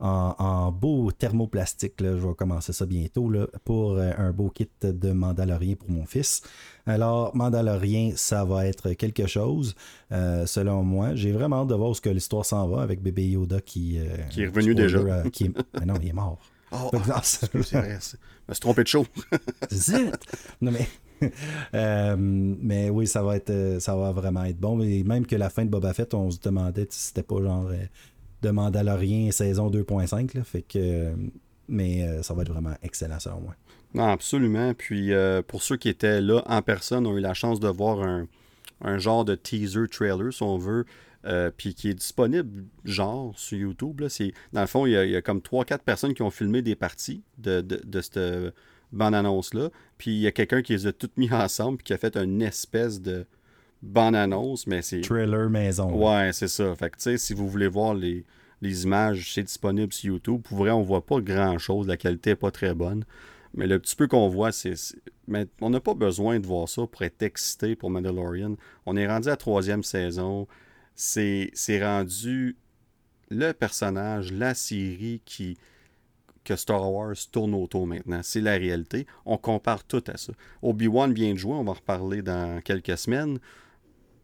en, 0.01 0.35
en 0.39 0.71
beau 0.71 1.11
thermoplastique. 1.11 2.01
Là, 2.01 2.17
je 2.17 2.27
vais 2.27 2.35
commencer 2.35 2.73
ça 2.73 2.87
bientôt 2.87 3.29
là, 3.29 3.47
pour 3.65 3.95
euh, 3.97 4.13
un 4.19 4.31
beau 4.31 4.51
kit 4.51 4.69
de 4.83 5.11
Mandalorien 5.11 5.75
pour 5.75 5.91
mon 5.91 6.07
fils. 6.07 6.43
Alors, 6.87 7.35
Mandalorien, 7.35 8.13
ça 8.15 8.45
va 8.45 8.67
être 8.67 8.93
quelque 8.93 9.27
chose, 9.27 9.75
euh, 10.13 10.47
selon 10.47 10.85
moi. 10.85 11.17
J'ai 11.17 11.33
vraiment 11.33 11.63
hâte 11.63 11.69
de 11.69 11.75
voir 11.75 11.91
où 11.91 11.95
ce 11.95 12.01
que 12.01 12.11
l'histoire 12.11 12.47
s'en 12.47 12.69
va 12.69 12.83
avec 12.83 13.03
bébé 13.03 13.27
Yoda 13.31 13.61
qui, 13.61 13.99
Qui 14.31 14.43
est 14.43 14.47
revenu 14.47 14.73
spoiler, 14.73 14.75
déjà. 14.75 15.23
qui 15.31 15.45
est- 15.47 15.53
Mais 15.81 15.87
non, 15.87 15.95
il 16.01 16.09
est 16.09 16.13
mort. 16.13 16.39
Oh, 16.71 16.91
non, 17.09 17.15
ça- 17.23 17.47
me 17.55 17.63
suis 17.63 18.61
trompé 18.61 18.83
de 18.83 18.89
show. 18.89 19.07
Zut! 19.73 20.15
Non, 20.61 20.71
mais. 20.71 20.87
Euh, 21.75 22.17
mais 22.19 22.89
oui, 22.89 23.07
ça 23.07 23.23
va 23.23 23.37
être 23.37 23.51
euh, 23.51 23.79
ça 23.79 23.95
va 23.95 24.13
vraiment 24.13 24.45
être 24.45 24.59
bon. 24.59 24.81
Et 24.81 25.03
même 25.05 25.27
que 25.27 25.37
la 25.37 25.51
fin 25.51 25.65
de 25.65 25.71
Boba 25.71 25.93
Fett, 25.93 26.15
on 26.15 26.31
se 26.31 26.39
demandait 26.41 26.87
si 26.91 27.09
c'était 27.09 27.23
pas 27.23 27.41
genre 27.43 27.69
euh, 27.69 27.85
de 28.43 28.51
Mandalorian 28.51 29.31
saison 29.33 29.71
2.5. 29.71 30.37
là. 30.37 30.45
Fait 30.45 30.63
que. 30.63 31.13
mais 31.69 32.23
ça 32.23 32.35
va 32.35 32.43
être 32.43 32.53
vraiment 32.53 32.75
excellent 32.83 33.21
selon 33.21 33.41
moi. 33.41 33.55
Non, 33.95 34.09
absolument. 34.09 34.73
Puis 34.75 35.13
pour 35.47 35.63
ceux 35.63 35.77
qui 35.77 35.89
étaient 35.89 36.21
là 36.21 36.43
en 36.47 36.63
personne, 36.63 37.07
ont 37.07 37.17
eu 37.17 37.21
la 37.21 37.35
chance 37.35 37.61
de 37.61 37.69
voir 37.69 38.03
un, 38.03 38.27
un 38.81 38.99
genre 38.99 39.25
de 39.25 39.35
teaser 39.35 39.89
trailer, 39.91 40.33
si 40.33 40.43
on 40.43 40.57
veut, 40.57 40.87
puis 41.57 41.75
qui 41.75 41.91
est 41.91 41.95
disponible 41.95 42.65
genre 42.85 43.39
sur 43.39 43.59
YouTube. 43.59 44.01
Là. 44.01 44.09
Dans 44.53 44.61
le 44.63 44.67
fond, 44.67 44.87
il 44.87 44.93
y 44.93 44.97
a, 44.97 45.05
il 45.05 45.11
y 45.11 45.17
a 45.17 45.23
comme 45.23 45.41
3-4 45.41 45.79
personnes 45.81 46.15
qui 46.15 46.23
ont 46.23 46.31
filmé 46.31 46.63
des 46.63 46.77
parties 46.77 47.23
de, 47.39 47.61
de, 47.61 47.81
de 47.85 48.01
cette 48.01 48.19
bande-annonce-là. 48.93 49.71
Puis 49.97 50.13
il 50.13 50.21
y 50.21 50.27
a 50.27 50.33
quelqu'un 50.33 50.63
qui 50.63 50.73
les 50.73 50.87
a 50.87 50.93
toutes 50.93 51.17
mis 51.17 51.31
ensemble 51.33 51.79
puis 51.79 51.85
qui 51.85 51.93
a 51.93 51.99
fait 51.99 52.17
une 52.17 52.43
espèce 52.43 53.01
de 53.01 53.27
bande-annonce, 53.83 54.67
mais 54.67 54.83
c'est... 54.83 55.01
Trailer 55.01 55.51
maison. 55.51 55.93
Ouais, 55.93 56.33
c'est 56.33 56.49
ça. 56.49 56.75
Fait 56.75 56.91
que, 56.91 56.97
tu 56.97 57.03
sais, 57.03 57.19
si 57.19 57.35
vous 57.35 57.49
voulez 57.49 57.69
voir 57.69 57.95
les, 57.95 58.25
les 58.61 58.85
images, 58.85 59.33
c'est 59.35 59.45
disponible 59.45 59.93
sur 59.93 60.15
YouTube. 60.15 60.43
Pour 60.43 60.59
vrai, 60.59 60.71
on 60.71 60.83
voit 60.83 61.05
pas 61.05 61.21
grand-chose. 61.21 61.87
La 61.87 61.97
qualité 61.97 62.31
est 62.31 62.37
pas 62.37 62.51
très 62.51 62.75
bonne. 62.75 63.05
Mais 63.55 63.67
le 63.67 63.79
petit 63.79 63.97
peu 63.97 64.07
qu'on 64.07 64.29
voit, 64.29 64.53
c'est... 64.53 64.75
Mais 65.27 65.47
on 65.61 65.71
n'a 65.71 65.81
pas 65.81 65.95
besoin 65.95 66.41
de 66.41 66.47
voir 66.47 66.69
ça 66.69 66.87
pour 66.87 67.03
être 67.03 67.23
excité 67.23 67.77
pour 67.77 67.91
Mandalorian. 67.91 68.57
On 68.87 68.97
est 68.97 69.07
rendu 69.07 69.29
à 69.29 69.33
la 69.33 69.37
troisième 69.37 69.83
saison. 69.83 70.47
C'est 70.95 71.51
c'est 71.53 71.85
rendu 71.85 72.57
le 73.31 73.53
personnage, 73.53 74.33
la 74.33 74.55
série 74.55 75.21
qui 75.25 75.59
Star 76.57 76.93
Wars 76.93 77.15
tourne 77.31 77.55
autour 77.55 77.87
maintenant. 77.87 78.21
C'est 78.23 78.41
la 78.41 78.53
réalité. 78.53 79.07
On 79.25 79.37
compare 79.37 79.85
tout 79.85 80.03
à 80.07 80.17
ça. 80.17 80.33
Obi-Wan 80.63 81.13
vient 81.13 81.33
de 81.33 81.39
jouer, 81.39 81.55
on 81.55 81.65
va 81.65 81.73
en 81.73 81.75
reparler 81.75 82.23
dans 82.23 82.61
quelques 82.63 82.97
semaines. 82.99 83.39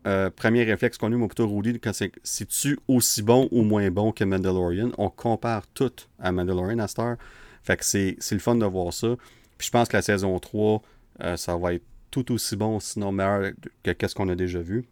Euh, 0.06 0.30
premier 0.30 0.64
réflexe 0.64 0.98
qu'on 0.98 1.12
a 1.12 1.14
eu, 1.14 1.18
mon 1.18 1.28
plutôt 1.28 1.48
Rudy, 1.48 1.80
quand 1.80 1.94
c'est 1.94 2.12
c'est-tu 2.22 2.78
aussi 2.88 3.22
bon 3.22 3.48
ou 3.50 3.62
moins 3.62 3.90
bon 3.90 4.12
que 4.12 4.24
Mandalorian? 4.24 4.90
On 4.98 5.08
compare 5.08 5.66
tout 5.68 5.92
à 6.18 6.30
Mandalorian 6.30 6.78
à 6.78 6.88
Star. 6.88 7.16
Fait 7.62 7.76
que 7.76 7.84
c'est 7.84 8.16
le 8.30 8.38
fun 8.38 8.56
de 8.56 8.66
voir 8.66 8.92
ça. 8.92 9.16
Puis 9.56 9.66
je 9.66 9.70
pense 9.70 9.88
que 9.88 9.96
la 9.96 10.02
saison 10.02 10.38
3, 10.38 10.82
euh, 11.22 11.36
ça 11.36 11.56
va 11.56 11.74
être 11.74 11.84
tout 12.10 12.32
aussi 12.32 12.56
bon, 12.56 12.80
sinon 12.80 13.12
meilleur 13.12 13.52
que 13.82 13.92
qu'est-ce 13.92 14.14
qu'on 14.14 14.28
a 14.28 14.34
déjà 14.34 14.60
vu. 14.60 14.84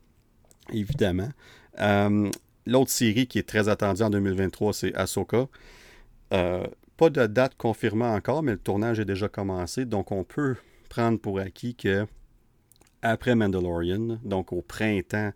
Évidemment. 0.72 1.28
Euh, 1.80 2.30
L'autre 2.66 2.90
série 2.90 3.26
qui 3.26 3.38
est 3.38 3.48
très 3.48 3.68
attendue 3.68 4.02
en 4.02 4.10
2023, 4.10 4.72
c'est 4.72 4.94
Ahsoka. 4.94 5.48
Euh, 6.32 6.64
pas 6.97 7.10
de 7.10 7.27
date 7.27 7.56
confirmée 7.56 8.05
encore, 8.05 8.43
mais 8.43 8.52
le 8.52 8.59
tournage 8.59 9.01
est 9.01 9.05
déjà 9.05 9.28
commencé. 9.28 9.85
Donc, 9.85 10.12
on 10.12 10.24
peut 10.24 10.56
prendre 10.89 11.19
pour 11.19 11.39
acquis 11.39 11.74
que 11.74 12.06
après 13.02 13.35
Mandalorian, 13.35 14.19
donc 14.23 14.52
au 14.52 14.62
printemps, 14.62 15.32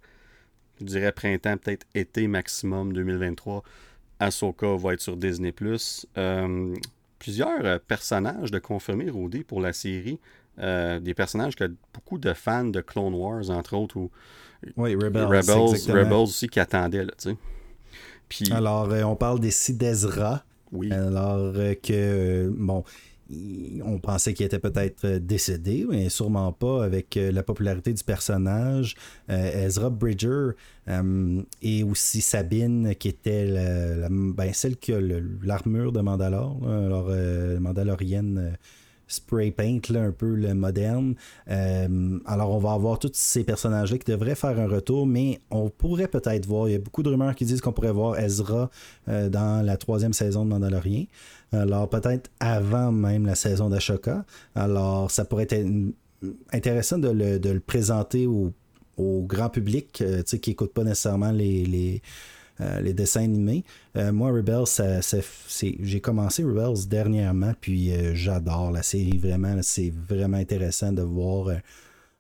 je 0.81 0.85
dirais 0.85 1.12
printemps, 1.12 1.57
peut-être 1.57 1.87
été 1.95 2.28
maximum 2.28 2.93
2023, 2.93 3.62
Ahsoka 4.20 4.77
va 4.77 4.95
être 4.95 5.01
sur 5.01 5.16
Disney+. 5.16 5.55
Euh, 6.16 6.74
plusieurs 7.19 7.65
euh, 7.65 7.78
personnages 7.78 8.51
de 8.51 8.59
confirmer 8.59 9.11
Rudy 9.11 9.45
pour 9.45 9.61
la 9.61 9.73
série. 9.73 10.20
Euh, 10.59 11.01
des 11.01 11.12
personnages 11.12 11.55
que 11.55 11.70
beaucoup 11.93 12.16
de 12.16 12.33
fans 12.33 12.65
de 12.65 12.81
Clone 12.81 13.15
Wars, 13.15 13.51
entre 13.51 13.77
autres, 13.77 13.99
ou 13.99 14.11
oui, 14.78 14.95
Rebels, 14.95 15.24
Rebels, 15.24 16.12
aussi 16.12 16.49
qui 16.49 16.61
attendaient. 16.61 17.05
Là, 17.05 17.12
Puis... 18.28 18.51
Alors, 18.53 18.89
on 19.05 19.16
parle 19.16 19.39
des 19.39 19.51
Sidesra. 19.51 20.45
Alors 20.90 21.55
que, 21.82 22.52
bon, 22.56 22.84
on 23.84 23.98
pensait 23.98 24.34
qu'il 24.34 24.47
était 24.47 24.59
peut-être 24.59 25.05
euh, 25.05 25.18
décédé, 25.18 25.84
mais 25.88 26.09
sûrement 26.09 26.52
pas 26.52 26.84
avec 26.84 27.16
euh, 27.16 27.32
la 27.32 27.43
popularité 27.43 27.93
du 27.93 28.05
personnage. 28.05 28.94
Euh, 29.30 29.66
Ezra 29.66 29.90
Bridger 29.90 30.51
et 31.62 31.82
aussi 31.82 32.20
Sabine, 32.20 32.94
qui 32.94 33.09
était 33.09 33.52
ben, 34.09 34.52
celle 34.52 34.76
qui 34.76 34.93
a 34.93 35.01
l'armure 35.43 35.90
de 35.90 36.01
Mandalore, 36.01 36.60
alors 36.64 37.10
Mandalorienne 37.60 38.56
spray 39.07 39.51
paint 39.51 39.81
un 39.95 40.11
peu 40.11 40.35
le 40.35 40.55
moderne. 40.55 41.15
Euh, 41.49 42.19
alors 42.27 42.51
on 42.51 42.59
va 42.59 42.73
avoir 42.73 42.99
tous 42.99 43.12
ces 43.15 43.45
personnages-là 43.45 43.99
qui 43.99 44.11
devraient 44.11 44.35
faire 44.35 44.59
un 44.59 44.66
retour, 44.66 45.07
mais 45.07 45.41
on 45.51 45.69
pourrait 45.70 46.09
peut-être 46.09 46.47
voir, 46.47 46.69
il 46.69 46.73
y 46.73 46.74
a 46.74 46.78
beaucoup 46.78 47.03
de 47.03 47.09
rumeurs 47.09 47.35
qui 47.35 47.45
disent 47.45 47.61
qu'on 47.61 47.73
pourrait 47.73 47.93
voir 47.93 48.19
Ezra 48.19 48.70
euh, 49.09 49.28
dans 49.28 49.65
la 49.65 49.77
troisième 49.77 50.12
saison 50.12 50.45
de 50.45 50.51
Mandalorian. 50.51 51.05
Alors 51.53 51.89
peut-être 51.89 52.31
avant 52.41 52.91
même 52.91 53.27
la 53.27 53.35
saison 53.35 53.69
d'Ashoka. 53.69 54.24
Alors 54.55 55.11
ça 55.11 55.24
pourrait 55.24 55.47
être 55.49 55.66
intéressant 56.53 56.99
de 56.99 57.09
le, 57.09 57.61
présenter 57.61 58.27
au, 58.27 58.53
grand 58.99 59.51
public 59.51 60.01
euh, 60.01 60.23
qui 60.23 60.51
n'écoute 60.51 60.73
pas 60.73 60.83
nécessairement 60.83 61.31
les 61.31 62.01
euh, 62.61 62.81
les 62.81 62.95
dessins 62.95 63.24
animés. 63.24 63.65
Euh, 63.97 64.12
moi, 64.12 64.31
Rebels, 64.31 64.65
j'ai 65.81 66.01
commencé 66.01 66.43
Rebels 66.43 66.89
dernièrement, 66.89 67.53
puis 67.61 67.93
euh, 67.93 68.15
j'adore 68.15 68.70
la 68.70 68.83
série 68.83 69.19
vraiment. 69.19 69.57
C'est 69.62 69.91
vraiment 69.91 70.39
intéressant 70.39 70.93
de 70.93 71.03
voir 71.03 71.51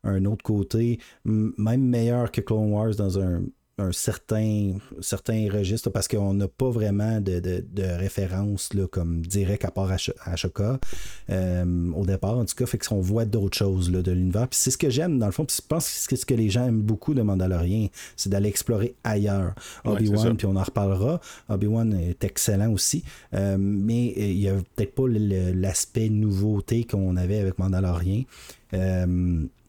un 0.04 0.24
autre 0.24 0.44
côté, 0.44 1.00
même 1.24 1.82
meilleur 1.82 2.30
que 2.30 2.40
Clone 2.40 2.72
Wars 2.72 2.94
dans 2.94 3.18
un, 3.18 3.42
un 3.78 3.92
certain, 3.92 4.78
certain 5.02 5.48
registre 5.52 5.90
parce 5.90 6.08
qu'on 6.08 6.32
n'a 6.32 6.48
pas 6.48 6.70
vraiment 6.70 7.20
de, 7.20 7.40
de, 7.40 7.82
référence 7.82 8.72
là, 8.72 8.86
comme 8.86 9.20
direct 9.20 9.66
à 9.66 9.70
part 9.70 9.92
à 9.92 10.36
Choka 10.36 10.80
euh, 11.28 11.92
au 11.92 12.06
départ 12.06 12.38
en 12.38 12.46
tout 12.46 12.54
cas 12.54 12.64
fait 12.64 12.78
qu'on 12.78 13.00
voit 13.00 13.26
d'autres 13.26 13.58
choses 13.58 13.90
là, 13.90 14.00
de 14.00 14.12
l'univers. 14.12 14.48
Puis 14.48 14.58
c'est 14.58 14.70
ce 14.70 14.78
que 14.78 14.88
j'aime 14.88 15.18
dans 15.18 15.26
le 15.26 15.32
fond. 15.32 15.44
Puis 15.44 15.58
je 15.60 15.66
pense 15.66 15.84
que 15.84 15.90
c'est 15.92 16.16
ce 16.16 16.24
que 16.24 16.34
les 16.34 16.48
gens 16.48 16.66
aiment 16.66 16.80
beaucoup 16.80 17.12
de 17.12 17.20
Mandalorian 17.20 17.88
c'est 18.16 18.30
d'aller 18.30 18.48
explorer 18.48 18.94
ailleurs. 19.04 19.54
Obi-Wan 19.84 20.38
puis 20.38 20.46
on 20.46 20.56
en 20.56 20.62
reparlera. 20.62 21.20
Obi-Wan 21.50 21.92
est 21.92 22.24
excellent 22.24 22.72
aussi. 22.72 23.04
Euh, 23.34 23.58
mais 23.58 24.14
euh, 24.16 24.20
il 24.20 24.40
y 24.40 24.48
a 24.48 24.54
peut-être 24.54 24.94
pas 24.94 25.04
l'aspect 25.06 26.08
nouveauté 26.08 26.84
qu'on 26.84 27.16
avait 27.16 27.40
avec 27.40 27.58
Mandalorian 27.58 28.22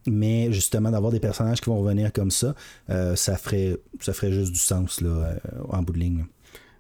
mais 0.08 0.52
justement 0.52 0.92
d'avoir 0.92 1.12
des 1.12 1.20
personnages 1.20 1.62
qui 1.62 1.70
vont 1.70 1.80
revenir 1.80 2.12
comme 2.12 2.32
ça, 2.32 2.56
euh, 2.90 3.16
ça, 3.16 3.38
ferait, 3.38 3.78
ça 4.00 4.14
ferait 4.14 4.32
juste 4.32 4.52
du 4.52 4.60
sens 4.60 5.02
là, 5.02 5.10
euh, 5.10 5.38
en 5.70 5.82
bout 5.84 5.94
de 5.94 6.00
ligne. 6.00 6.26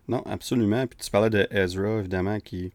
Non, 0.07 0.23
absolument. 0.25 0.87
Puis 0.87 0.99
tu 1.03 1.11
parlais 1.11 1.29
de 1.29 1.47
Ezra, 1.51 1.99
évidemment, 1.99 2.39
qui, 2.39 2.71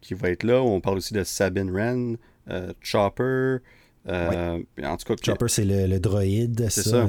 qui 0.00 0.14
va 0.14 0.30
être 0.30 0.42
là. 0.42 0.62
On 0.62 0.80
parle 0.80 0.98
aussi 0.98 1.14
de 1.14 1.24
Sabine 1.24 1.70
Wren, 1.70 2.16
euh, 2.50 2.72
Chopper. 2.80 3.58
En 4.06 4.96
tout 4.98 5.06
cas, 5.06 5.14
Chopper, 5.22 5.48
c'est 5.48 5.64
le, 5.64 5.98
droïde. 5.98 6.66
C'est 6.68 6.82
ça. 6.82 7.08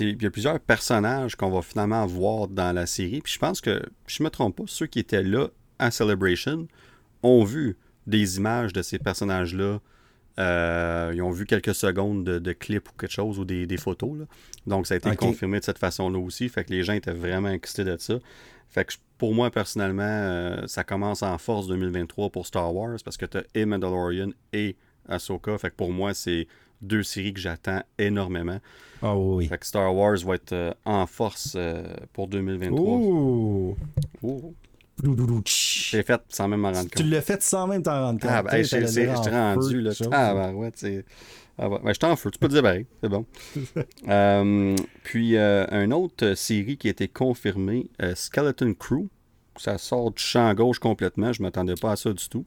Il 0.00 0.22
y 0.22 0.26
a 0.26 0.30
plusieurs 0.30 0.60
personnages 0.60 1.36
qu'on 1.36 1.50
va 1.50 1.62
finalement 1.62 2.04
voir 2.04 2.48
dans 2.48 2.74
la 2.74 2.86
série. 2.86 3.20
Puis 3.20 3.34
je 3.34 3.38
pense 3.38 3.60
que, 3.60 3.82
je 4.06 4.22
ne 4.22 4.24
me 4.24 4.30
trompe 4.30 4.56
pas, 4.56 4.64
ceux 4.66 4.86
qui 4.86 4.98
étaient 4.98 5.22
là 5.22 5.48
à 5.78 5.90
Celebration 5.90 6.66
ont 7.22 7.44
vu 7.44 7.76
des 8.06 8.36
images 8.36 8.72
de 8.72 8.82
ces 8.82 8.98
personnages-là 8.98 9.80
euh, 10.38 11.12
ils 11.14 11.22
ont 11.22 11.30
vu 11.30 11.46
quelques 11.46 11.74
secondes 11.74 12.24
de, 12.24 12.52
clips 12.52 12.88
ou 12.88 12.92
quelque 12.98 13.12
chose 13.12 13.38
ou 13.38 13.44
des, 13.44 13.76
photos. 13.76 14.26
Donc, 14.66 14.86
ça 14.86 14.94
a 14.94 14.96
été 14.98 15.14
confirmé 15.16 15.60
de 15.60 15.64
cette 15.64 15.78
façon-là 15.78 16.18
aussi. 16.18 16.48
Fait 16.48 16.64
que 16.64 16.72
les 16.72 16.82
gens 16.82 16.92
étaient 16.92 17.12
vraiment 17.12 17.50
excités 17.50 17.84
de 17.84 17.96
ça. 17.98 18.14
Fait 18.68 18.84
que 18.84 18.94
pour 19.18 19.34
moi, 19.34 19.50
personnellement, 19.50 20.02
euh, 20.02 20.66
ça 20.66 20.84
commence 20.84 21.22
en 21.22 21.38
force 21.38 21.66
2023 21.68 22.30
pour 22.30 22.46
Star 22.46 22.74
Wars 22.74 22.98
parce 23.04 23.16
que 23.16 23.24
tu 23.24 23.38
as 23.38 23.44
et 23.54 23.64
Mandalorian 23.64 24.30
et 24.52 24.76
Ahsoka. 25.08 25.56
Fait 25.56 25.70
que 25.70 25.76
pour 25.76 25.92
moi, 25.92 26.12
c'est 26.12 26.46
deux 26.82 27.02
séries 27.02 27.32
que 27.32 27.40
j'attends 27.40 27.82
énormément. 27.96 28.58
Ah 29.00 29.16
oui. 29.16 29.46
Fait 29.46 29.58
que 29.58 29.66
Star 29.66 29.94
Wars 29.94 30.16
va 30.16 30.34
être 30.34 30.52
euh, 30.52 30.72
en 30.84 31.06
force 31.06 31.56
pour 32.12 32.28
2023. 32.28 32.98
Ouh. 32.98 33.76
J'ai 35.02 36.02
fait 36.02 36.22
sans 36.28 36.48
même 36.48 36.60
m'en 36.60 36.68
rendre 36.68 36.82
compte. 36.82 36.96
Tu 36.96 37.02
l'as 37.04 37.20
fait 37.20 37.42
sans 37.42 37.66
même 37.66 37.82
t'en 37.82 38.06
rendre 38.06 38.20
compte. 38.20 38.30
Ah, 38.32 38.42
ben, 38.42 38.64
j'ai 38.64 39.06
rendu, 39.08 39.80
là. 39.80 39.90
Ah, 40.10 40.34
ben, 40.34 40.54
ouais, 40.54 40.70
tu 40.72 41.04
ah, 41.58 41.68
ben, 41.70 41.92
je 41.92 41.98
t'en 41.98 42.14
fous, 42.16 42.30
tu 42.30 42.38
peux 42.38 42.48
te 42.48 42.52
dire 42.52 42.62
pareil, 42.62 42.86
c'est 43.02 43.08
bon. 43.08 43.24
euh, 44.08 44.76
puis, 45.04 45.36
euh, 45.36 45.66
une 45.70 45.94
autre 45.94 46.34
série 46.34 46.76
qui 46.76 46.88
a 46.88 46.90
été 46.90 47.08
confirmée, 47.08 47.88
euh, 48.02 48.14
Skeleton 48.14 48.74
Crew. 48.74 49.06
Ça 49.58 49.78
sort 49.78 50.10
du 50.10 50.22
champ 50.22 50.52
gauche 50.52 50.78
complètement, 50.78 51.32
je 51.32 51.42
m'attendais 51.42 51.76
pas 51.80 51.92
à 51.92 51.96
ça 51.96 52.12
du 52.12 52.28
tout. 52.28 52.44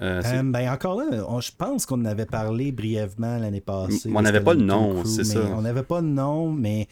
Ben 0.00 0.68
encore 0.68 0.96
là, 0.96 1.40
je 1.40 1.50
pense 1.56 1.86
qu'on 1.86 2.00
en 2.00 2.06
avait 2.06 2.26
parlé 2.26 2.72
brièvement 2.72 3.38
l'année 3.38 3.60
passée. 3.60 4.10
On 4.12 4.22
n'avait 4.22 4.40
pas 4.40 4.56
de 4.56 4.62
nom, 4.62 5.04
c'est 5.04 5.22
ça. 5.22 5.40
On 5.56 5.62
n'avait 5.62 5.84
pas 5.84 6.02
de 6.02 6.08
nom, 6.08 6.50
mais 6.50 6.88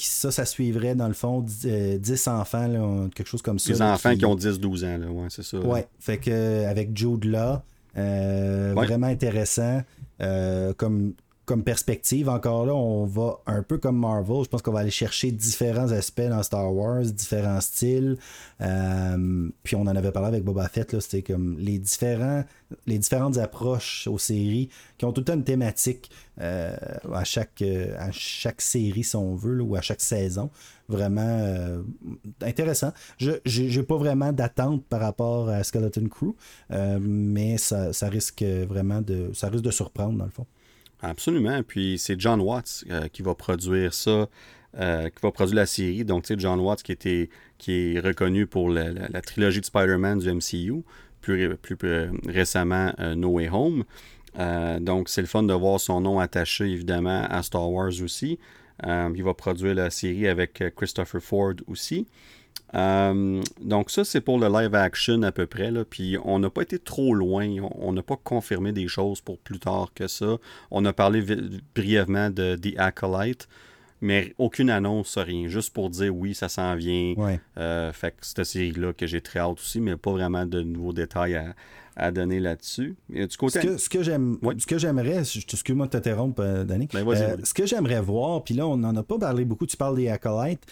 ça, 0.00 0.30
ça 0.30 0.44
suivrait 0.44 0.94
dans 0.94 1.08
le 1.08 1.14
fond 1.14 1.40
10, 1.40 1.66
euh, 1.66 2.30
enfants, 2.30 3.08
quelque 3.14 3.28
chose 3.28 3.42
comme 3.42 3.58
ça. 3.58 3.72
Des 3.72 3.82
enfants 3.82 4.14
qui... 4.16 4.24
ont 4.24 4.36
10-12 4.36 4.84
ans, 4.84 4.98
là, 4.98 5.06
ouais, 5.10 5.26
c'est 5.28 5.42
ça. 5.42 5.58
Ouais, 5.58 5.86
fait 6.00 6.18
que 6.18 6.66
avec 6.66 6.96
Jude 6.96 7.24
là, 7.24 7.62
euh, 7.96 8.72
vraiment 8.74 9.06
intéressant. 9.06 9.82
Euh, 10.20 10.72
comme 10.74 11.14
comme 11.44 11.64
perspective, 11.64 12.28
encore 12.28 12.66
là, 12.66 12.74
on 12.74 13.04
va 13.04 13.40
un 13.46 13.64
peu 13.64 13.78
comme 13.78 13.98
Marvel. 13.98 14.44
Je 14.44 14.48
pense 14.48 14.62
qu'on 14.62 14.72
va 14.72 14.80
aller 14.80 14.90
chercher 14.90 15.32
différents 15.32 15.90
aspects 15.90 16.22
dans 16.22 16.42
Star 16.42 16.72
Wars, 16.72 17.02
différents 17.02 17.60
styles. 17.60 18.16
Euh, 18.60 19.48
puis 19.64 19.74
on 19.74 19.82
en 19.82 19.96
avait 19.96 20.12
parlé 20.12 20.28
avec 20.28 20.44
Boba 20.44 20.68
Fett, 20.68 20.98
c'était 21.00 21.22
comme 21.22 21.58
les, 21.58 21.78
différents, 21.78 22.44
les 22.86 22.98
différentes 22.98 23.38
approches 23.38 24.06
aux 24.06 24.18
séries 24.18 24.68
qui 24.98 25.04
ont 25.04 25.12
tout 25.12 25.24
le 25.26 25.32
une 25.32 25.44
thématique 25.44 26.10
euh, 26.40 26.76
à, 27.12 27.24
chaque, 27.24 27.62
euh, 27.62 27.96
à 27.98 28.12
chaque 28.12 28.60
série, 28.60 29.02
si 29.02 29.16
on 29.16 29.34
veut, 29.34 29.60
ou 29.62 29.74
à 29.74 29.80
chaque 29.80 30.00
saison. 30.00 30.50
Vraiment 30.88 31.82
intéressant. 32.42 32.92
Je 33.18 33.38
n'ai 33.46 33.82
pas 33.82 33.96
vraiment 33.96 34.30
d'attente 34.32 34.84
par 34.84 35.00
rapport 35.00 35.48
à 35.48 35.64
Skeleton 35.64 36.06
Crew, 36.08 36.34
mais 37.00 37.56
ça, 37.56 37.92
ça 37.94 38.08
risque 38.08 38.42
vraiment 38.42 39.00
de, 39.00 39.30
ça 39.32 39.48
risque 39.48 39.64
de 39.64 39.70
surprendre 39.70 40.18
dans 40.18 40.26
le 40.26 40.30
fond. 40.30 40.46
Absolument. 41.02 41.62
Puis 41.64 41.98
c'est 41.98 42.18
John 42.18 42.40
Watts 42.40 42.84
euh, 42.90 43.08
qui 43.08 43.22
va 43.22 43.34
produire 43.34 43.92
ça, 43.92 44.28
euh, 44.78 45.08
qui 45.08 45.20
va 45.20 45.32
produire 45.32 45.56
la 45.56 45.66
série. 45.66 46.04
Donc, 46.04 46.22
tu 46.22 46.28
sais, 46.28 46.40
John 46.40 46.60
Watts 46.60 46.82
qui, 46.82 46.92
était, 46.92 47.28
qui 47.58 47.94
est 47.94 48.00
reconnu 48.00 48.46
pour 48.46 48.70
la, 48.70 49.20
trilogie 49.20 49.60
de 49.60 49.66
Spider-Man 49.66 50.20
du 50.20 50.32
MCU, 50.32 50.84
plus, 51.20 51.56
plus, 51.56 52.10
récemment 52.26 52.92
euh, 53.00 53.14
No 53.16 53.30
Way 53.30 53.50
Home. 53.50 53.84
donc, 54.80 55.08
c'est 55.08 55.20
le 55.20 55.26
fun 55.26 55.42
de 55.42 55.52
voir 55.52 55.80
son 55.80 56.00
nom 56.00 56.20
attaché, 56.20 56.64
évidemment, 56.64 57.26
à 57.28 57.42
Star 57.42 57.68
Wars 57.68 57.92
aussi. 58.02 58.38
il 58.84 59.22
va 59.22 59.34
produire 59.34 59.74
la 59.74 59.90
série 59.90 60.28
avec 60.28 60.62
Christopher 60.76 61.20
Ford 61.20 61.54
aussi. 61.66 62.06
Euh, 62.74 63.42
donc 63.60 63.90
ça, 63.90 64.04
c'est 64.04 64.20
pour 64.20 64.38
le 64.38 64.48
live 64.48 64.74
action 64.74 65.22
à 65.22 65.32
peu 65.32 65.46
près. 65.46 65.70
Là. 65.70 65.84
Puis 65.84 66.16
on 66.24 66.38
n'a 66.38 66.50
pas 66.50 66.62
été 66.62 66.78
trop 66.78 67.14
loin. 67.14 67.48
On 67.76 67.92
n'a 67.92 68.02
pas 68.02 68.16
confirmé 68.16 68.72
des 68.72 68.88
choses 68.88 69.20
pour 69.20 69.38
plus 69.38 69.58
tard 69.58 69.90
que 69.94 70.08
ça. 70.08 70.38
On 70.70 70.84
a 70.84 70.92
parlé 70.92 71.24
brièvement 71.74 72.30
de 72.30 72.56
The 72.56 72.78
Acolyte, 72.78 73.48
mais 74.00 74.34
aucune 74.38 74.70
annonce, 74.70 75.18
rien. 75.18 75.48
Juste 75.48 75.72
pour 75.72 75.90
dire 75.90 76.14
oui, 76.14 76.34
ça 76.34 76.48
s'en 76.48 76.74
vient. 76.74 77.14
Euh, 77.58 77.92
fait 77.92 78.12
que 78.12 78.16
cette 78.22 78.44
série-là 78.44 78.92
que 78.92 79.06
j'ai 79.06 79.20
très 79.20 79.40
hâte 79.40 79.58
aussi, 79.58 79.80
mais 79.80 79.96
pas 79.96 80.12
vraiment 80.12 80.46
de 80.46 80.62
nouveaux 80.62 80.92
détails 80.92 81.36
à, 81.94 82.10
donner 82.10 82.40
là-dessus. 82.40 82.96
Du 83.10 83.28
côté... 83.36 83.76
Ce 83.76 83.90
que, 83.90 84.02
j'aime, 84.02 84.38
ce 84.56 84.66
que 84.66 84.78
j'aimerais, 84.78 85.18
excuse-moi 85.18 85.86
de 85.86 85.90
t'interrompre, 85.90 86.40
euh, 86.40 86.64
Danny. 86.64 86.88
Ben, 86.90 87.04
ce 87.44 87.52
que 87.52 87.66
j'aimerais 87.66 88.00
voir, 88.00 88.42
puis 88.42 88.54
là, 88.54 88.66
on 88.66 88.78
n'en 88.78 88.96
a 88.96 89.02
pas 89.02 89.18
parlé 89.18 89.44
beaucoup, 89.44 89.66
tu 89.66 89.76
parles 89.76 89.96
des 89.96 90.08
acolytes, 90.08 90.64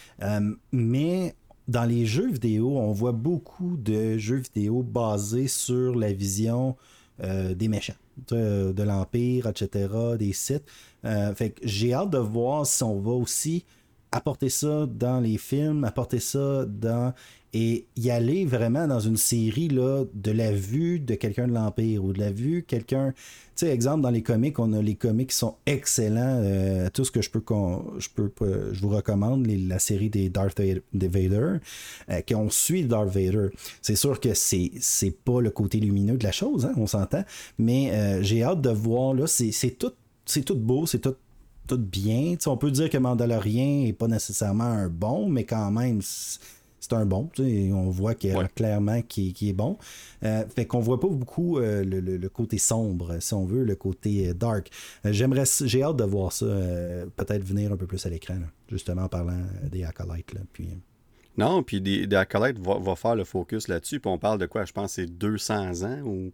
mais 0.73 1.35
dans 1.71 1.85
les 1.85 2.05
jeux 2.05 2.31
vidéo, 2.33 2.79
on 2.79 2.93
voit 2.93 3.13
beaucoup 3.13 3.77
de 3.77 4.19
jeux 4.19 4.43
vidéo 4.55 4.83
basés 4.83 5.47
sur 5.47 5.95
la 5.95 6.13
vision 6.13 6.77
euh, 7.23 7.55
des 7.55 7.69
méchants, 7.69 7.95
de, 8.29 8.83
l'Empire, 8.83 9.47
etc., 9.47 9.89
des 10.19 10.33
sites. 10.33 10.65
Euh, 11.05 11.33
fait 11.35 11.55
j'ai 11.63 11.95
hâte 11.95 12.11
de 12.11 12.19
voir 12.19 12.67
si 12.67 12.83
on 12.83 12.99
va 12.99 13.13
aussi 13.13 13.65
apporter 14.13 14.49
ça 14.49 14.87
dans 14.87 15.21
les 15.21 15.39
films, 15.39 15.85
apporter 15.85 16.21
ça 16.21 16.65
dans 16.67 17.13
et 17.53 17.87
y 17.97 18.11
aller 18.11 18.45
vraiment 18.45 18.87
dans 18.87 19.01
une 19.01 19.17
série 19.17 19.69
là, 19.69 20.05
de 20.15 20.31
la 20.31 20.53
vue 20.53 21.01
de 21.01 21.17
quelqu'un 21.17 21.49
de 21.49 21.53
l'Empire 21.53 22.05
ou 22.05 22.13
de 22.13 22.21
la 22.21 22.31
vue 22.31 22.65
quelqu'un. 22.67 23.13
Tu 23.57 23.67
sais, 23.67 23.73
exemple, 23.73 24.03
dans 24.03 24.11
les 24.11 24.23
comics, 24.23 24.57
on 24.59 24.73
a 24.73 24.81
les 24.81 24.95
comics 24.95 25.31
qui 25.31 25.37
sont 25.37 25.57
excellents. 25.67 26.41
Euh, 26.45 26.89
tout 26.93 27.05
ce 27.05 27.11
que 27.11 27.21
je 27.21 27.31
peux, 27.31 27.43
je 27.99 28.09
peux 28.09 28.31
je 28.73 28.81
vous 28.81 28.89
recommande, 28.89 29.47
la 29.47 29.79
série 29.81 30.11
des 30.11 30.29
Darth 30.29 30.61
Vader, 30.93 31.59
euh, 32.09 32.21
qu'on 32.27 32.51
suit 32.51 32.85
Darth 32.85 33.09
Vader. 33.09 33.49
C'est 33.83 33.97
sûr 33.97 34.21
que 34.21 34.33
c'est, 34.35 34.71
c'est 34.81 35.11
pas 35.11 35.41
le 35.41 35.51
côté 35.51 35.81
lumineux 35.81 36.17
de 36.17 36.25
la 36.25 36.33
chose, 36.33 36.67
hein, 36.67 36.73
on 36.77 36.87
s'entend, 36.87 37.25
mais 37.59 37.91
euh, 37.93 38.23
j'ai 38.23 38.45
hâte 38.45 38.61
de 38.61 38.71
voir, 38.71 39.13
là, 39.13 39.27
c'est, 39.27 39.51
c'est 39.51 39.73
tout, 39.73 39.93
c'est 40.25 40.43
tout 40.43 40.57
beau, 40.57 40.87
c'est 40.87 41.01
tout 41.01 41.17
tout 41.71 41.79
bien. 41.79 42.35
on 42.47 42.57
peut 42.57 42.71
dire 42.71 42.91
que 42.91 42.99
Mandalorian 42.99 43.87
est 43.87 43.93
pas 43.93 44.09
nécessairement 44.09 44.65
un 44.65 44.89
bon, 44.89 45.29
mais 45.29 45.45
quand 45.45 45.71
même, 45.71 46.01
c'est 46.03 46.93
un 46.93 47.07
bon. 47.07 47.31
On 47.39 47.91
voit 47.91 48.15
qu'il 48.15 48.37
clairement 48.57 49.03
qui, 49.03 49.35
est 49.41 49.53
bon. 49.53 49.79
Euh, 50.25 50.45
fait 50.49 50.67
qu'on 50.67 50.81
voit 50.81 50.99
pas 50.99 51.09
beaucoup 51.09 51.59
euh, 51.59 51.85
le, 51.85 52.29
côté 52.29 52.59
sombre, 52.59 53.19
si 53.21 53.35
on 53.35 53.45
veut, 53.45 53.63
le 53.63 53.77
côté 53.77 54.29
euh, 54.29 54.35
dark. 54.35 54.71
J'aimerais, 55.05 55.45
j'ai 55.65 55.83
hâte 55.85 55.97
de 55.97 56.05
voir 56.05 56.33
ça 56.33 56.47
peut-être 57.17 57.45
venir 57.45 57.73
un 57.73 57.77
peu 57.77 57.87
plus 57.87 58.05
à 58.05 58.11
l'écran, 58.11 58.39
justement 58.69 59.03
en 59.03 59.09
parlant 59.09 59.43
des 59.71 59.85
acolytes. 59.85 60.35
puis, 60.53 60.69
non, 61.39 61.63
puis 61.63 61.81
des, 61.81 62.09
des 62.09 62.17
acolytes 62.17 62.59
va, 62.59 62.97
faire 62.97 63.15
le 63.15 63.25
focus 63.25 63.69
là-dessus. 63.69 64.01
Puis 64.01 64.11
on 64.11 64.19
parle 64.19 64.39
de 64.39 64.47
quoi? 64.47 64.65
Je 64.65 64.73
pense 64.73 64.95
c'est 64.95 65.07
200 65.07 65.85
ans 65.85 66.01
ou 66.05 66.33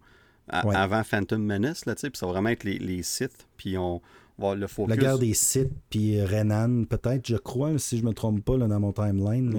avant 0.49 1.03
Phantom 1.03 1.43
Menace, 1.43 1.85
là, 1.85 1.93
puis 1.93 2.09
ça 2.15 2.25
va 2.25 2.31
vraiment 2.31 2.49
être 2.49 2.63
les, 2.63 2.79
les 2.79 3.03
Sith. 3.03 3.47
Puis 3.57 3.77
on, 3.77 4.01
la 4.39 4.97
guerre 4.97 5.17
des 5.17 5.33
sites, 5.33 5.71
puis 5.89 6.21
Renan, 6.21 6.83
peut-être, 6.85 7.27
je 7.27 7.37
crois, 7.37 7.77
si 7.79 7.97
je 7.97 8.05
me 8.05 8.13
trompe 8.13 8.43
pas, 8.43 8.57
là, 8.57 8.67
dans 8.67 8.79
mon 8.79 8.93
timeline, 8.93 9.51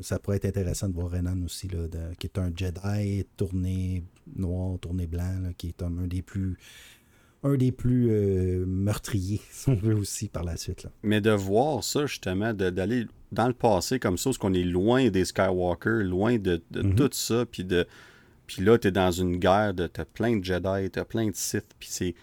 ça 0.00 0.18
pourrait 0.18 0.36
être 0.36 0.46
intéressant 0.46 0.88
de 0.88 0.94
voir 0.94 1.10
Renan 1.10 1.42
aussi, 1.44 1.68
là, 1.68 1.86
qui 2.18 2.26
est 2.26 2.38
un 2.38 2.50
Jedi 2.54 3.26
tourné 3.36 4.04
noir, 4.34 4.78
tourné 4.78 5.06
blanc, 5.06 5.52
qui 5.56 5.68
est 5.68 5.82
un, 5.82 6.06
des 6.06 6.22
plus 6.22 6.56
un 7.42 7.56
des 7.56 7.70
plus 7.70 8.08
euh, 8.10 8.64
meurtriers, 8.66 9.40
si 9.50 9.68
on 9.68 9.74
veut 9.74 9.94
aussi, 9.94 10.28
par 10.28 10.42
la 10.42 10.56
suite. 10.56 10.82
Là. 10.82 10.90
Mais 11.02 11.20
de 11.20 11.30
voir 11.30 11.84
ça, 11.84 12.06
justement, 12.06 12.52
d'aller 12.52 13.06
dans 13.30 13.46
le 13.46 13.54
passé 13.54 13.98
comme 14.00 14.16
ça, 14.16 14.30
parce 14.30 14.38
qu'on 14.38 14.54
est 14.54 14.64
loin 14.64 15.10
des 15.10 15.24
Skywalker, 15.24 16.02
loin 16.02 16.38
de, 16.38 16.62
mm-hmm. 16.72 16.94
tout 16.94 17.10
ça, 17.12 17.44
puis 17.46 17.64
de... 17.64 17.86
Puis 18.46 18.62
là, 18.62 18.78
t'es 18.78 18.92
dans 18.92 19.10
une 19.10 19.38
guerre, 19.38 19.74
de, 19.74 19.88
t'as 19.88 20.04
plein 20.04 20.36
de 20.36 20.44
Jedi, 20.44 20.90
t'as 20.90 21.04
plein 21.04 21.26
de 21.26 21.34
Sith, 21.34 21.74
puis 21.78 21.88
c'est 21.90 22.14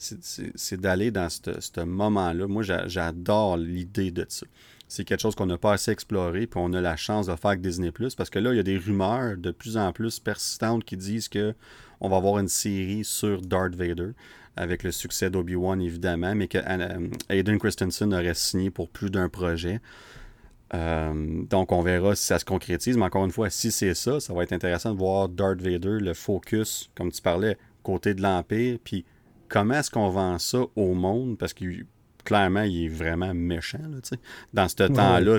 c'est 0.00 0.80
d'aller 0.80 1.10
dans 1.10 1.28
ce 1.28 1.80
moment-là. 1.80 2.46
Moi, 2.48 2.62
j'adore 2.62 3.56
l'idée 3.56 4.10
de 4.10 4.24
ça. 4.28 4.46
C'est 4.88 5.04
quelque 5.04 5.20
chose 5.20 5.36
qu'on 5.36 5.46
n'a 5.46 5.58
pas 5.58 5.74
assez 5.74 5.92
exploré, 5.92 6.46
puis 6.46 6.60
on 6.60 6.72
a 6.72 6.80
la 6.80 6.96
chance 6.96 7.26
de 7.26 7.36
faire 7.36 7.50
avec 7.50 7.60
Disney 7.60 7.92
Plus, 7.92 8.16
parce 8.16 8.28
que 8.28 8.40
là, 8.40 8.52
il 8.52 8.56
y 8.56 8.60
a 8.60 8.64
des 8.64 8.76
rumeurs 8.76 9.36
de 9.36 9.52
plus 9.52 9.76
en 9.76 9.92
plus 9.92 10.18
persistantes 10.18 10.84
qui 10.84 10.96
disent 10.96 11.28
que 11.28 11.54
on 12.00 12.08
va 12.08 12.16
avoir 12.16 12.38
une 12.38 12.48
série 12.48 13.04
sur 13.04 13.40
Darth 13.42 13.74
Vader, 13.74 14.12
avec 14.56 14.82
le 14.82 14.90
succès 14.90 15.30
d'Obi-Wan, 15.30 15.80
évidemment, 15.80 16.34
mais 16.34 16.48
que 16.48 16.58
euh, 16.58 17.08
Aiden 17.28 17.58
Christensen 17.58 18.12
aurait 18.12 18.34
signé 18.34 18.70
pour 18.70 18.88
plus 18.88 19.10
d'un 19.10 19.28
projet. 19.28 19.80
Euh, 20.74 21.42
donc, 21.48 21.72
on 21.72 21.82
verra 21.82 22.14
si 22.16 22.24
ça 22.24 22.38
se 22.38 22.44
concrétise. 22.44 22.96
Mais 22.96 23.04
encore 23.04 23.24
une 23.24 23.30
fois, 23.32 23.50
si 23.50 23.70
c'est 23.70 23.94
ça, 23.94 24.18
ça 24.18 24.32
va 24.32 24.42
être 24.42 24.52
intéressant 24.52 24.92
de 24.92 24.98
voir 24.98 25.28
Darth 25.28 25.60
Vader, 25.60 25.98
le 26.00 26.14
focus, 26.14 26.90
comme 26.96 27.12
tu 27.12 27.22
parlais, 27.22 27.58
côté 27.82 28.14
de 28.14 28.22
l'Empire, 28.22 28.78
puis 28.82 29.04
comment 29.50 29.74
est-ce 29.74 29.90
qu'on 29.90 30.08
vend 30.08 30.38
ça 30.38 30.60
au 30.76 30.94
monde? 30.94 31.36
Parce 31.36 31.52
que 31.52 31.64
clairement, 32.24 32.62
il 32.62 32.84
est 32.84 32.88
vraiment 32.88 33.34
méchant 33.34 33.80
dans 34.54 34.68
ce 34.68 34.74
temps-là. 34.76 35.38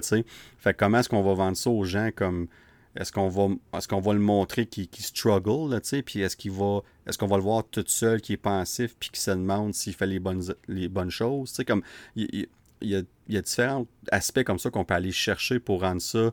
Fait 0.60 0.74
comment 0.76 1.00
est-ce 1.00 1.10
qu'on 1.10 1.24
va 1.24 1.34
vendre 1.34 1.58
ça 1.58 1.72
aux 1.72 1.84
gens 1.84 2.10
comme 2.16 2.48
est-ce 2.96 3.12
qu'on 3.12 3.30
va 3.30 3.48
est-ce 3.74 3.88
qu'on 3.88 4.02
va 4.02 4.14
le 4.14 4.20
montrer 4.20 4.66
qu'il 4.66 4.88
struggle, 4.98 5.74
là, 5.74 5.80
puis 6.06 6.22
est-ce 6.22 6.36
qu'il 6.36 6.52
va 6.52 6.82
est-ce 7.08 7.18
qu'on 7.18 7.28
va 7.28 7.38
le 7.38 7.44
voir 7.44 7.64
tout 7.64 7.86
seul 7.88 8.22
qui 8.22 8.34
est 8.34 8.38
pensif 8.38 8.96
puis 9.00 9.10
qui 9.10 9.22
se 9.22 9.32
demande 9.32 9.74
s'il 9.74 9.94
fait 9.94 10.08
les 10.08 10.20
bonnes 10.20 10.44
les 10.68 10.90
bonnes 10.90 11.10
choses? 11.10 11.56
comme 11.66 11.84
il, 12.16 12.48
y 12.82 12.96
a, 12.96 13.02
il 13.28 13.34
y 13.34 13.38
a 13.38 13.42
différents 13.42 13.88
aspects 14.12 14.44
comme 14.44 14.60
ça 14.60 14.70
qu'on 14.70 14.84
peut 14.84 14.94
aller 14.94 15.14
chercher 15.14 15.60
pour 15.60 15.82
rendre 15.82 16.02
ça 16.02 16.32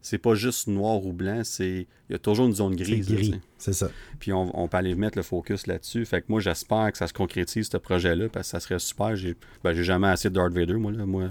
c'est 0.00 0.18
pas 0.18 0.34
juste 0.34 0.68
noir 0.68 1.04
ou 1.04 1.12
blanc, 1.12 1.42
c'est 1.44 1.86
il 2.08 2.12
y 2.12 2.14
a 2.14 2.18
toujours 2.18 2.46
une 2.46 2.54
zone 2.54 2.76
grise. 2.76 3.10
gris, 3.10 3.40
c'est 3.58 3.72
ça. 3.72 3.90
Puis 4.18 4.32
on, 4.32 4.68
peut 4.68 4.76
aller 4.76 4.94
mettre 4.94 5.18
le 5.18 5.22
focus 5.22 5.66
là-dessus. 5.66 6.04
Fait 6.06 6.20
que 6.22 6.26
moi, 6.28 6.40
j'espère 6.40 6.90
que 6.92 6.98
ça 6.98 7.06
se 7.06 7.12
concrétise, 7.12 7.68
ce 7.70 7.76
projet-là, 7.76 8.28
parce 8.28 8.46
que 8.46 8.50
ça 8.52 8.60
serait 8.60 8.78
super. 8.78 9.16
J'ai 9.16 9.34
ben, 9.62 9.74
jamais 9.74 10.08
assez 10.08 10.30
de 10.30 10.34
Darth 10.34 10.52
Vader, 10.52 10.74
moi. 10.74 10.92
Là. 10.92 11.04
moi 11.04 11.28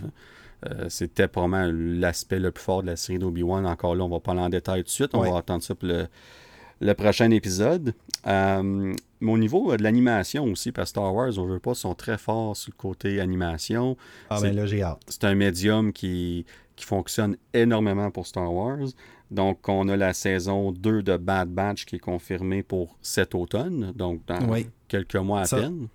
euh, 0.66 0.86
c'était 0.90 1.28
probablement 1.28 1.72
l'aspect 1.72 2.40
le 2.40 2.52
plus 2.52 2.64
fort 2.64 2.82
de 2.82 2.88
la 2.88 2.96
série 2.96 3.20
d'Obi-Wan. 3.20 3.66
Encore 3.66 3.96
là, 3.96 4.04
on 4.04 4.10
va 4.10 4.20
parler 4.20 4.42
en 4.42 4.50
détail 4.50 4.82
tout 4.82 4.88
de 4.88 4.92
suite. 4.92 5.12
On 5.14 5.22
va 5.22 5.38
attendre 5.38 5.64
ça 5.64 5.76
pour 5.76 5.90
le, 5.90 6.94
prochain 6.94 7.32
épisode. 7.32 7.94
Euh, 8.26 8.94
mais 9.20 9.32
au 9.32 9.38
niveau 9.38 9.76
de 9.76 9.82
l'animation 9.82 10.46
aussi, 10.46 10.72
parce 10.72 10.92
que 10.92 11.00
Star 11.00 11.14
Wars, 11.14 11.38
on 11.38 11.46
veut 11.46 11.60
pas, 11.60 11.74
sont 11.74 11.96
très 11.96 12.18
forts 12.18 12.56
sur 12.56 12.72
le 12.72 12.78
côté 12.78 13.20
animation. 13.20 13.98
Ah 14.30 14.40
ben 14.42 14.56
là, 14.56 14.66
j'ai 14.66 14.84
hâte. 14.84 15.02
C'est 15.08 15.24
un 15.24 15.36
médium 15.36 15.94
qui 15.94 16.46
qui 16.78 16.86
fonctionne 16.86 17.36
énormément 17.54 18.10
pour 18.12 18.26
Star 18.26 18.54
Wars. 18.54 18.88
Donc, 19.30 19.68
on 19.68 19.90
a 19.90 19.98
la 19.98 20.14
saison 20.14 20.72
2 20.72 21.04
de 21.04 21.18
Bad 21.18 21.50
Batch 21.50 21.84
qui 21.86 21.98
est 21.98 22.00
confirmée 22.00 22.64
pour 22.64 22.98
cet 23.02 23.36
automne, 23.36 23.92
donc 23.94 24.22
dans 24.26 24.40
quelques 24.88 25.16
mois 25.18 25.42
à 25.42 25.48
peine. 25.48 25.88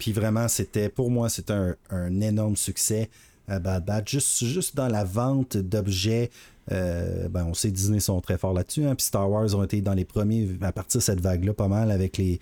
Puis 0.00 0.12
vraiment, 0.12 0.48
c'était 0.48 0.88
pour 0.88 1.10
moi, 1.10 1.28
c'était 1.28 1.74
un, 1.90 2.20
énorme 2.20 2.56
succès 2.56 3.10
à 3.46 3.60
Bad 3.60 3.84
Batch. 3.84 4.10
Juste, 4.10 4.44
juste 4.44 4.76
dans 4.76 4.88
la 4.88 5.04
vente 5.04 5.56
d'objets 5.56 6.30
euh, 6.72 7.28
ben, 7.28 7.46
on 7.48 7.54
sait 7.54 7.70
Disney 7.70 8.00
sont 8.00 8.20
très 8.20 8.38
forts 8.38 8.52
là-dessus. 8.52 8.84
Hein, 8.84 8.94
puis 8.94 9.06
Star 9.06 9.30
Wars 9.30 9.54
ont 9.54 9.64
été 9.64 9.80
dans 9.80 9.94
les 9.94 10.04
premiers 10.04 10.48
à 10.62 10.72
partir 10.72 10.98
de 10.98 11.02
cette 11.02 11.20
vague-là, 11.20 11.52
pas 11.52 11.68
mal 11.68 11.90
avec 11.90 12.18
les, 12.18 12.38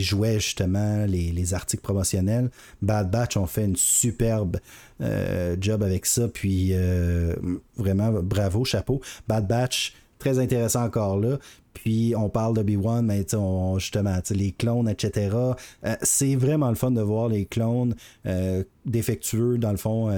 jouets, 0.00 0.40
justement, 0.40 1.04
les, 1.06 1.54
articles 1.54 1.82
promotionnels. 1.82 2.50
Bad 2.80 3.10
Batch 3.10 3.36
ont 3.36 3.46
fait 3.46 3.64
une 3.64 3.76
superbe 3.76 4.58
euh, 5.00 5.56
job 5.60 5.82
avec 5.82 6.06
ça. 6.06 6.28
Puis 6.28 6.70
euh, 6.72 7.34
vraiment, 7.76 8.12
bravo, 8.22 8.64
chapeau. 8.64 9.00
Bad 9.28 9.46
Batch, 9.46 9.94
très 10.18 10.38
intéressant 10.38 10.84
encore 10.84 11.18
là. 11.18 11.38
Puis 11.74 12.14
on 12.16 12.28
parle 12.28 12.56
de 12.56 12.62
B1, 12.62 13.02
mais 13.02 13.34
on, 13.34 13.78
justement, 13.78 14.16
les 14.30 14.52
clones, 14.52 14.88
etc. 14.88 15.34
c'est 16.02 16.36
vraiment 16.36 16.68
le 16.68 16.74
fun 16.74 16.90
de 16.90 17.00
voir 17.00 17.28
les 17.28 17.46
clones 17.46 17.94
défectueux, 18.84 19.56
dans 19.56 19.70
le 19.70 19.78
fond, 19.78 20.10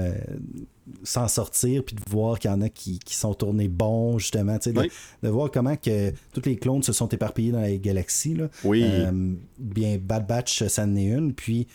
s'en 1.03 1.27
sortir 1.27 1.83
puis 1.83 1.95
de 1.95 2.01
voir 2.09 2.37
qu'il 2.39 2.51
y 2.51 2.53
en 2.53 2.61
a 2.61 2.69
qui, 2.69 2.99
sont 3.07 3.33
tournés 3.33 3.67
bons 3.67 4.19
justement 4.19 4.57
de, 4.57 4.89
de, 5.23 5.29
voir 5.29 5.49
comment 5.49 5.75
que 5.75 6.11
tous 6.33 6.45
les 6.45 6.57
clones 6.57 6.83
se 6.83 6.93
sont 6.93 7.09
éparpillés 7.09 7.51
dans 7.51 7.61
la 7.61 7.75
galaxie 7.77 8.35
là. 8.35 8.49
oui 8.63 8.83
euh, 8.85 9.33
bien 9.57 9.97
Bad 9.97 10.27
Batch 10.27 10.63
ça 10.67 10.83
en 10.83 10.95
est 10.95 11.05
une 11.05 11.33
puis 11.33 11.67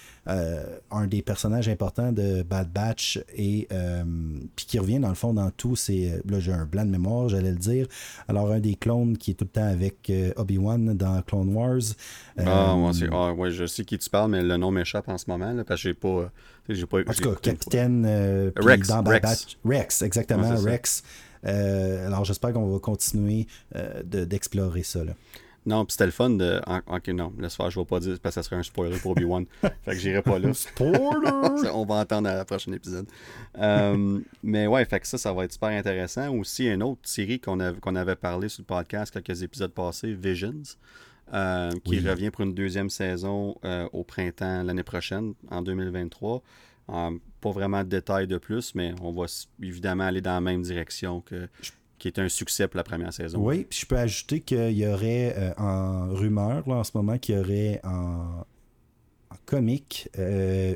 un 0.90 1.06
des 1.06 1.22
personnages 1.22 1.68
importants 1.68 2.12
de 2.12 2.42
Bad 2.42 2.70
Batch 2.72 3.20
et 3.36 3.66
euh, 3.72 4.04
puis 4.54 4.66
qui 4.66 4.78
revient 4.78 5.00
dans 5.00 5.08
le 5.08 5.14
fond 5.14 5.32
dans 5.32 5.50
tout 5.50 5.74
c'est 5.74 6.22
là 6.28 6.38
j'ai 6.38 6.52
un 6.52 6.66
blanc 6.66 6.84
de 6.84 6.90
mémoire 6.90 7.28
j'allais 7.28 7.50
le 7.50 7.56
dire 7.56 7.86
alors 8.28 8.52
un 8.52 8.60
des 8.60 8.76
clones 8.76 9.16
qui 9.16 9.32
est 9.32 9.34
tout 9.34 9.44
le 9.44 9.50
temps 9.50 9.66
avec 9.66 10.12
Obi-Wan 10.36 10.96
dans 10.96 11.20
Clone 11.22 11.52
Wars 11.54 11.80
ah, 12.38 12.76
ah, 13.12 13.32
ouais, 13.32 13.50
je 13.50 13.66
sais 13.66 13.84
qui 13.84 13.98
tu 13.98 14.08
parles 14.08 14.30
mais 14.30 14.42
le 14.42 14.56
nom 14.56 14.70
m'échappe 14.70 15.08
en 15.08 15.18
ce 15.18 15.24
moment 15.28 15.52
là, 15.52 15.64
parce 15.64 15.82
que 15.82 15.88
j'ai 15.88 15.94
pas 15.94 16.30
j'ai 16.74 16.86
pas, 16.86 16.98
en 17.00 17.12
tout 17.12 17.22
cas, 17.22 17.34
capitaine 17.40 18.04
euh, 18.06 18.50
Rex, 18.56 18.88
dans 18.88 19.02
Rex. 19.02 19.56
Rex, 19.64 20.02
exactement, 20.02 20.54
Rex. 20.56 21.02
Euh, 21.46 22.06
alors 22.06 22.24
j'espère 22.24 22.52
qu'on 22.52 22.66
va 22.66 22.78
continuer 22.78 23.46
euh, 23.74 24.02
d'explorer 24.04 24.82
ça. 24.82 25.04
Là. 25.04 25.12
Non, 25.66 25.84
puis 25.84 25.92
c'était 25.92 26.06
le 26.06 26.12
fun 26.12 26.30
de. 26.30 26.60
Ok, 26.86 27.08
non, 27.08 27.32
laisse 27.38 27.54
faire, 27.54 27.70
je 27.70 27.78
vais 27.78 27.84
pas 27.84 28.00
dire 28.00 28.18
parce 28.20 28.34
que 28.34 28.42
ça 28.42 28.48
serait 28.48 28.56
un 28.56 28.62
spoiler 28.62 28.98
pour 28.98 29.12
Obi-Wan. 29.12 29.44
fait 29.60 29.72
que 29.84 29.98
j'irai 29.98 30.22
pas 30.22 30.38
là. 30.38 30.54
spoiler! 30.54 31.70
On 31.72 31.84
va 31.84 31.96
entendre 31.96 32.28
à 32.28 32.34
la 32.34 32.44
prochaine 32.44 32.74
épisode. 32.74 33.06
mais 34.42 34.66
ouais, 34.66 34.84
fait 34.84 35.00
que 35.00 35.06
ça, 35.06 35.18
ça 35.18 35.32
va 35.32 35.44
être 35.44 35.52
super 35.52 35.68
intéressant. 35.68 36.34
Aussi, 36.34 36.66
une 36.66 36.82
autre 36.82 37.02
série 37.04 37.40
qu'on 37.40 37.60
avait 37.60 38.16
parlé 38.16 38.48
sur 38.48 38.62
le 38.62 38.66
podcast 38.66 39.12
quelques 39.12 39.42
épisodes 39.42 39.72
passés, 39.72 40.14
Visions. 40.14 40.62
Euh, 41.32 41.70
qui 41.84 42.00
revient 42.00 42.30
pour 42.30 42.40
une 42.40 42.54
deuxième 42.54 42.90
saison 42.90 43.56
euh, 43.64 43.88
au 43.92 44.02
printemps 44.02 44.64
l'année 44.64 44.82
prochaine, 44.82 45.34
en 45.48 45.62
2023. 45.62 46.42
Euh, 46.88 47.10
pas 47.40 47.50
vraiment 47.52 47.84
de 47.84 47.88
détails 47.88 48.26
de 48.26 48.36
plus, 48.36 48.74
mais 48.74 48.94
on 49.00 49.12
va 49.12 49.26
évidemment 49.62 50.04
aller 50.04 50.20
dans 50.20 50.34
la 50.34 50.40
même 50.40 50.62
direction 50.62 51.20
que 51.20 51.48
qui 52.00 52.08
est 52.08 52.18
un 52.18 52.28
succès 52.28 52.66
pour 52.66 52.78
la 52.78 52.82
première 52.82 53.12
saison. 53.12 53.38
Oui, 53.38 53.64
puis 53.70 53.78
je 53.80 53.86
peux 53.86 53.96
ajouter 53.98 54.40
qu'il 54.40 54.72
y 54.72 54.86
aurait 54.86 55.54
en 55.56 56.08
rumeur 56.08 56.68
là, 56.68 56.76
en 56.76 56.84
ce 56.84 56.90
moment 56.94 57.18
qu'il 57.18 57.36
y 57.36 57.38
aurait 57.38 57.80
en, 57.84 58.44
en 59.30 59.36
comique 59.46 60.08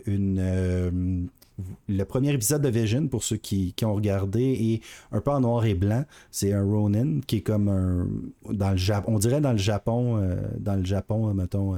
une 0.06 1.28
le 1.88 2.04
premier 2.04 2.32
épisode 2.32 2.62
de 2.62 2.68
Vision, 2.68 3.06
pour 3.06 3.22
ceux 3.22 3.36
qui, 3.36 3.74
ont 3.82 3.94
regardé, 3.94 4.42
est 4.42 5.14
un 5.14 5.20
peu 5.20 5.30
en 5.30 5.40
noir 5.40 5.64
et 5.64 5.74
blanc. 5.74 6.04
C'est 6.30 6.52
un 6.52 6.64
Ronin 6.64 7.20
qui 7.26 7.36
est 7.36 7.40
comme 7.42 7.68
un. 7.68 8.08
Dans 8.52 8.72
le 8.72 8.76
Japon, 8.76 9.14
on 9.14 9.18
dirait 9.18 9.40
dans 9.40 9.52
le 9.52 9.58
Japon, 9.58 10.16
euh, 10.16 10.36
dans 10.58 10.76
le 10.76 10.84
Japon, 10.84 11.32
mettons, 11.34 11.76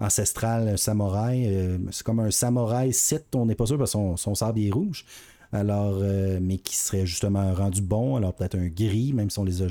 ancestral, 0.00 0.78
samouraï. 0.78 1.46
Euh, 1.46 1.78
c'est 1.90 2.04
comme 2.04 2.20
un 2.20 2.30
samouraï 2.30 2.92
site, 2.92 3.34
on 3.34 3.46
n'est 3.46 3.54
pas 3.54 3.66
sûr 3.66 3.78
parce 3.78 3.90
que 3.90 3.98
son, 3.98 4.16
son 4.16 4.34
sabre 4.34 4.58
est 4.60 4.70
rouge. 4.70 5.04
alors, 5.52 5.98
euh, 6.02 6.38
mais 6.40 6.58
qui 6.58 6.76
serait 6.76 7.06
justement 7.06 7.52
rendu 7.54 7.80
bon, 7.80 8.16
alors 8.16 8.34
peut-être 8.34 8.56
un 8.56 8.68
gris, 8.68 9.12
même 9.12 9.30
si 9.30 9.38
on 9.38 9.44
les 9.44 9.62
a. 9.62 9.66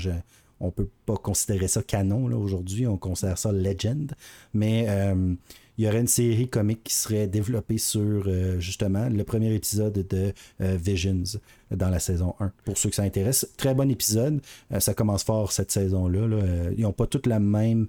On 0.60 0.72
peut 0.72 0.88
pas 1.06 1.16
considérer 1.16 1.68
ça 1.68 1.84
canon 1.84 2.26
là, 2.26 2.36
aujourd'hui, 2.36 2.84
on 2.88 2.96
considère 2.96 3.38
ça 3.38 3.52
legend. 3.52 4.12
Mais 4.52 4.86
euh, 4.88 5.34
il 5.76 5.84
y 5.84 5.88
aurait 5.88 6.00
une 6.00 6.08
série 6.08 6.48
comique 6.48 6.82
qui 6.82 6.94
serait 6.94 7.28
développée 7.28 7.78
sur 7.78 8.28
justement 8.58 9.08
le 9.08 9.22
premier 9.22 9.54
épisode 9.54 10.04
de 10.08 10.32
Visions 10.58 11.22
dans 11.70 11.88
la 11.88 12.00
saison 12.00 12.34
1. 12.40 12.50
Pour 12.64 12.76
ceux 12.76 12.88
que 12.88 12.96
ça 12.96 13.04
intéresse, 13.04 13.48
très 13.56 13.74
bon 13.74 13.88
épisode. 13.88 14.40
ça 14.80 14.92
commence 14.94 15.22
fort 15.22 15.52
cette 15.52 15.70
saison-là. 15.70 16.72
Ils 16.76 16.82
n'ont 16.82 16.92
pas 16.92 17.06
toutes 17.06 17.28
la 17.28 17.38
même 17.38 17.86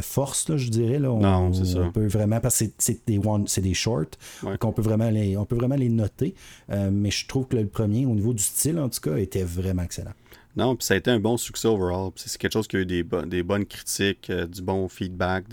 force, 0.00 0.48
là, 0.48 0.56
je 0.56 0.68
dirais. 0.68 0.98
Là. 0.98 1.12
On, 1.12 1.20
non, 1.20 1.52
c'est 1.52 1.64
ça. 1.64 1.80
On 1.80 1.90
peut 1.90 2.06
vraiment, 2.06 2.40
parce 2.40 2.58
que 2.60 2.66
c'est 2.78 3.06
des, 3.06 3.20
c'est 3.46 3.60
des 3.60 3.74
shorts, 3.74 4.16
qu'on 4.60 4.72
peut 4.72 4.82
vraiment 4.82 5.10
les, 5.10 5.36
on 5.36 5.44
peut 5.44 5.56
vraiment 5.56 5.76
les 5.76 5.88
noter. 5.88 6.34
mais 6.68 7.10
je 7.10 7.26
trouve 7.26 7.46
que 7.46 7.56
le 7.56 7.66
premier, 7.66 8.06
au 8.06 8.14
niveau 8.14 8.32
du 8.32 8.42
style, 8.42 8.78
en 8.78 8.88
tout 8.88 9.00
cas, 9.00 9.16
était 9.16 9.44
vraiment 9.44 9.82
excellent. 9.82 10.12
Non, 10.56 10.76
puis 10.76 10.84
ça 10.84 10.94
a 10.94 10.96
été 10.98 11.10
un 11.10 11.20
bon 11.20 11.36
succès 11.36 11.66
overall. 11.66 12.10
C'est 12.16 12.38
quelque 12.38 12.52
chose 12.52 12.68
qui 12.68 12.76
a 12.76 12.80
eu 12.80 12.86
des, 12.86 13.04
des 13.26 13.42
bonnes 13.42 13.64
critiques, 13.64 14.28
euh, 14.30 14.46
du 14.46 14.60
bon 14.60 14.88
feedback. 14.88 15.44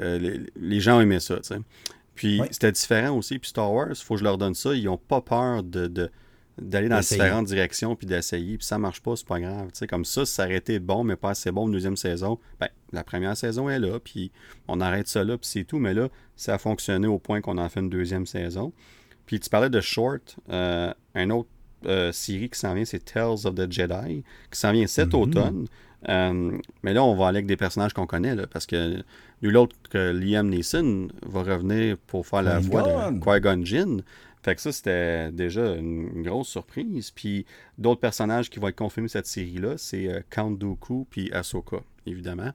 Euh, 0.00 0.38
les, 0.56 0.80
gens 0.80 1.00
aimaient 1.00 1.20
ça, 1.20 1.36
tu 1.36 1.48
sais. 1.48 1.58
Puis 2.14 2.40
c'était 2.50 2.72
différent 2.72 3.16
aussi. 3.18 3.38
Puis 3.38 3.50
Star 3.50 3.72
Wars, 3.72 3.88
il 3.90 3.96
faut 3.96 4.14
que 4.14 4.20
je 4.20 4.24
leur 4.24 4.38
donne 4.38 4.54
ça. 4.54 4.74
Ils 4.74 4.84
n'ont 4.84 4.96
pas 4.96 5.20
peur 5.20 5.62
de, 5.62 6.10
d'aller 6.58 6.88
dans 6.88 7.00
différentes 7.00 7.46
directions 7.46 7.96
puis 7.96 8.06
d'essayer. 8.06 8.56
Puis 8.56 8.66
ça 8.66 8.78
marche 8.78 9.00
pas, 9.00 9.16
c'est 9.16 9.26
pas 9.26 9.40
grave. 9.40 9.70
Comme 9.88 10.04
ça, 10.04 10.24
ça 10.24 10.44
aurait 10.44 10.56
été 10.56 10.78
bon, 10.78 11.04
mais 11.04 11.16
pas 11.16 11.30
assez 11.30 11.52
bon 11.52 11.66
une 11.66 11.72
deuxième 11.72 11.96
saison. 11.96 12.38
Ben, 12.60 12.68
la 12.92 13.04
première 13.04 13.36
saison 13.36 13.68
est 13.68 13.78
là, 13.78 13.98
puis 14.00 14.32
on 14.68 14.80
arrête 14.80 15.08
ça 15.08 15.24
là, 15.24 15.36
puis 15.36 15.48
c'est 15.48 15.64
tout. 15.64 15.78
Mais 15.78 15.94
là, 15.94 16.08
ça 16.36 16.54
a 16.54 16.58
fonctionné 16.58 17.06
au 17.06 17.18
point 17.18 17.40
qu'on 17.40 17.58
en 17.58 17.68
fait 17.68 17.80
une 17.80 17.90
deuxième 17.90 18.26
saison. 18.26 18.72
Puis 19.26 19.40
tu 19.40 19.50
parlais 19.50 19.70
de 19.70 19.80
Short, 19.80 20.36
euh, 20.50 20.92
un 21.14 21.30
autre 21.30 21.48
euh, 21.86 22.12
série 22.12 22.48
qui 22.48 22.58
s'en 22.58 22.74
vient, 22.74 22.84
c'est 22.84 23.04
Tales 23.04 23.44
of 23.44 23.54
the 23.54 23.70
Jedi, 23.70 24.22
qui 24.50 24.58
s'en 24.58 24.72
vient 24.72 24.86
cet 24.86 25.12
mhm. 25.12 25.20
automne. 25.20 25.66
Euh, 26.08 26.58
mais 26.82 26.94
là, 26.94 27.02
on 27.02 27.14
va 27.16 27.28
aller 27.28 27.38
avec 27.38 27.46
des 27.46 27.56
personnages 27.56 27.92
qu'on 27.92 28.06
connaît, 28.06 28.34
là, 28.34 28.46
parce 28.46 28.66
que 28.66 29.02
nul 29.42 29.56
autre 29.56 29.74
que 29.90 30.12
Liam 30.12 30.48
Neeson 30.48 31.08
va 31.26 31.42
revenir 31.42 31.96
pour 32.06 32.26
faire 32.26 32.42
la 32.42 32.58
voix 32.58 33.10
de 33.10 33.18
Qui-Gon 33.18 33.64
Jinn. 33.64 34.02
Fait 34.46 34.54
que 34.54 34.60
ça, 34.60 34.70
c'était 34.70 35.32
déjà 35.32 35.74
une, 35.74 36.22
grosse 36.22 36.46
surprise. 36.46 37.10
Puis 37.10 37.44
d'autres 37.78 38.00
personnages 38.00 38.48
qui 38.48 38.60
vont 38.60 38.68
être 38.68 38.76
confirmés 38.76 39.08
cette 39.08 39.26
série-là, 39.26 39.74
c'est 39.76 40.06
euh, 40.06 40.20
Count 40.30 40.52
Dooku 40.52 41.04
puis 41.10 41.32
Ahsoka, 41.32 41.78
évidemment. 42.06 42.52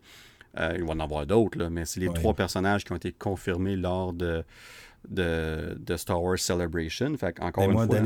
il 0.58 0.86
va 0.86 0.94
en 0.94 1.00
avoir 1.02 1.28
d'autres, 1.28 1.66
mais 1.66 1.84
c'est 1.84 2.00
les 2.00 2.08
trois 2.08 2.34
personnages 2.34 2.86
qui 2.86 2.94
ont 2.94 2.96
été 2.96 3.12
confirmés 3.12 3.76
lors 3.76 4.14
de, 4.14 4.42
de, 5.10 5.98
Star 5.98 6.24
Wars 6.24 6.40
Celebration. 6.40 7.14
Fait 7.18 7.38
encore 7.42 7.66
une 7.66 7.72
moi, 7.72 7.86
fois... 7.88 8.00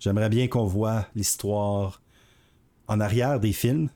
J'aimerais 0.00 0.30
bien 0.30 0.48
qu'on 0.48 0.64
voit 0.64 1.08
l'histoire 1.14 2.00
en 2.86 3.00
arrière 3.00 3.38
des 3.38 3.52
films. 3.52 3.90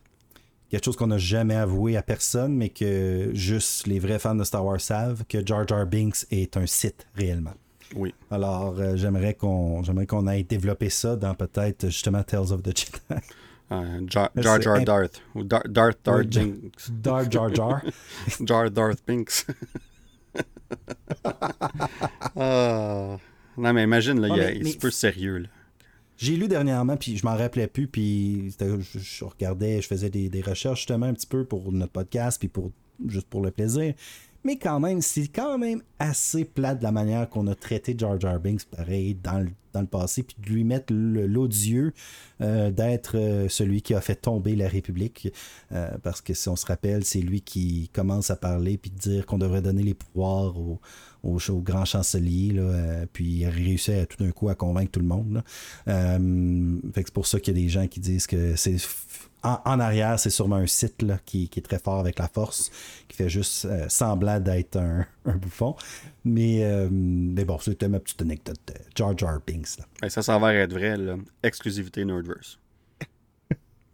Quelque 0.69 0.85
chose 0.85 0.97
qu'on 0.97 1.06
n'a 1.06 1.16
jamais 1.16 1.56
avoué 1.56 1.97
à 1.97 2.02
personne, 2.02 2.55
mais 2.55 2.69
que 2.69 3.31
juste 3.32 3.86
les 3.86 3.98
vrais 3.98 4.19
fans 4.19 4.35
de 4.35 4.44
Star 4.44 4.66
Wars 4.66 4.82
savent 4.82 5.24
que 5.31 5.47
Jar 5.47 5.66
Jar 5.66 5.86
Binks 5.86 6.27
est 6.31 6.59
un 6.59 6.66
site 6.66 7.06
réellement. 7.14 7.55
Oui. 7.94 8.14
Alors, 8.31 8.78
euh, 8.78 8.97
j'aimerais 8.97 9.35
qu'on 9.35 9.82
j'aimerais 9.82 10.06
qu'on 10.06 10.27
aille 10.27 10.44
développer 10.44 10.90
ça 10.90 11.16
dans 11.16 11.35
peut-être 11.35 11.86
justement 11.86 12.23
Tales 12.23 12.52
of 12.52 12.62
the 12.62 12.77
Jedi. 12.77 13.23
Euh, 13.70 14.01
Jar 14.06 14.31
Jar, 14.36 14.85
Darth. 14.85 15.23
Ou 15.35 15.44
Darth 15.44 15.98
Darth 16.05 16.28
Binks. 16.28 16.90
Darth 16.90 17.32
Jar 17.32 17.55
Jar. 17.55 17.82
Jar 18.44 18.70
Darth 18.70 19.02
Binks. 19.06 19.47
Ah. 22.35 23.19
Non, 23.59 23.73
mais 23.74 23.82
imagine, 23.82 24.19
là, 24.20 24.51
il, 24.51 24.66
est 24.66 24.81
peu 24.81 24.90
sérieux. 24.90 25.39
Là. 25.39 25.48
J'ai 26.16 26.36
lu 26.36 26.48
dernièrement, 26.48 26.97
puis 26.97 27.16
je 27.16 27.27
m'en 27.27 27.36
rappelais 27.36 27.66
plus, 27.66 27.86
puis 27.86 28.55
je, 28.59 29.24
regardais, 29.24 29.82
je 29.82 29.86
faisais 29.86 30.09
des, 30.09 30.40
recherches 30.40 30.81
justement 30.81 31.06
un 31.06 31.14
petit 31.14 31.27
peu 31.27 31.44
pour 31.44 31.70
notre 31.73 31.93
podcast, 31.93 32.39
puis 32.39 32.48
pour 32.48 32.70
juste 33.06 33.27
pour 33.28 33.43
le 33.43 33.51
plaisir. 33.51 33.94
Mais 34.44 34.56
quand 34.56 34.81
même, 34.81 35.01
c'est 35.01 35.28
quand 35.28 35.59
même 35.59 35.82
assez 35.98 36.44
plat 36.44 36.74
de 36.74 36.82
la 36.82 36.93
manière 36.93 37.28
qu'on 37.28 37.47
a 37.47 37.55
traité 37.55 37.94
Jar 37.97 38.20
Jar 38.20 38.40
pareil, 38.70 39.14
dans 39.14 39.39
le, 39.39 39.51
dans 39.73 39.86
passé, 39.86 40.23
puis 40.23 40.36
de 40.44 40.52
lui 40.52 40.64
mettre 40.64 40.93
l'odieux 40.93 41.93
euh, 42.40 42.70
d'être 42.70 43.16
euh, 43.16 43.48
celui 43.48 43.82
qui 43.82 43.94
a 43.94 44.01
fait 44.01 44.16
tomber 44.16 44.56
la 44.56 44.69
République. 44.69 45.32
Euh, 45.73 45.97
parce 46.02 46.20
que 46.20 46.35
si 46.35 46.48
on 46.48 46.56
se 46.56 46.66
rappelle, 46.66 47.05
c'est 47.05 47.20
lui 47.20 47.40
qui 47.40 47.89
commence 47.93 48.31
à 48.31 48.36
parler, 48.36 48.78
puis 48.78 48.90
dire 48.90 49.27
qu'on 49.27 49.39
devrait 49.39 49.62
donner 49.62 49.82
les 49.82 49.94
pouvoirs 49.94 50.55
au, 50.59 50.81
grand 51.24 51.85
chancelier, 51.85 52.60
puis 53.12 53.27
il 53.27 53.44
a 53.47 53.51
réussi 53.51 53.93
à, 53.93 54.06
tout 54.06 54.23
d'un 54.23 54.32
coup 54.32 54.48
à 54.48 54.56
convaincre 54.56 54.90
tout 54.90 55.01
le 55.01 55.06
monde. 55.06 55.44
C'est 55.86 57.10
pour 57.12 57.28
ça 57.28 57.39
qu'il 57.39 57.56
y 57.56 57.60
a 57.60 57.62
des 57.62 57.69
gens 57.69 57.86
qui 57.86 58.01
disent 58.01 58.27
que 58.27 58.56
c'est 58.56 58.77
en, 59.43 59.81
arrière, 59.81 60.19
c'est 60.19 60.31
sûrement 60.31 60.56
un 60.56 60.66
site 60.66 61.02
là, 61.02 61.19
qui, 61.24 61.51
est 61.55 61.60
très 61.60 61.78
fort 61.78 61.98
avec 61.98 62.19
la 62.19 62.28
force, 62.28 62.70
qui 63.09 63.16
fait 63.16 63.28
juste 63.28 63.64
euh, 63.64 63.86
semblant 63.89 64.40
d'être 64.40 64.77
un, 64.77 65.06
bouffon. 65.36 65.74
Mais, 66.24 66.89
mais 66.90 67.44
bon, 67.44 67.59
c'était 67.59 67.89
ma 67.89 68.01
petite 68.01 68.23
anecdote 68.23 68.60
de 68.66 68.74
Jar 68.94 69.16
Jar 69.16 69.40
Binks. 69.47 69.78
Là. 69.78 70.09
ça 70.09 70.23
s'avère 70.23 70.51
être 70.51 70.73
vrai, 70.73 70.97
là. 70.97 71.16
exclusivité 71.43 72.05
Nerdverse. 72.05 72.59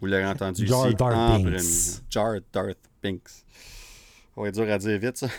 Vous 0.01 0.07
l'avez 0.07 0.27
entendu 0.27 0.66
Jar 0.66 0.87
ici 0.87 0.95
Darth 0.95 1.43
Binks. 1.43 2.03
Jar 2.11 2.35
Darth 2.53 2.79
Binks. 3.03 3.29
Ça 4.35 4.43
va 4.43 4.49
être 4.49 4.55
dur 4.55 4.70
à 4.70 4.79
dire 4.79 4.99
vite, 5.01 5.16
ça. 5.16 5.29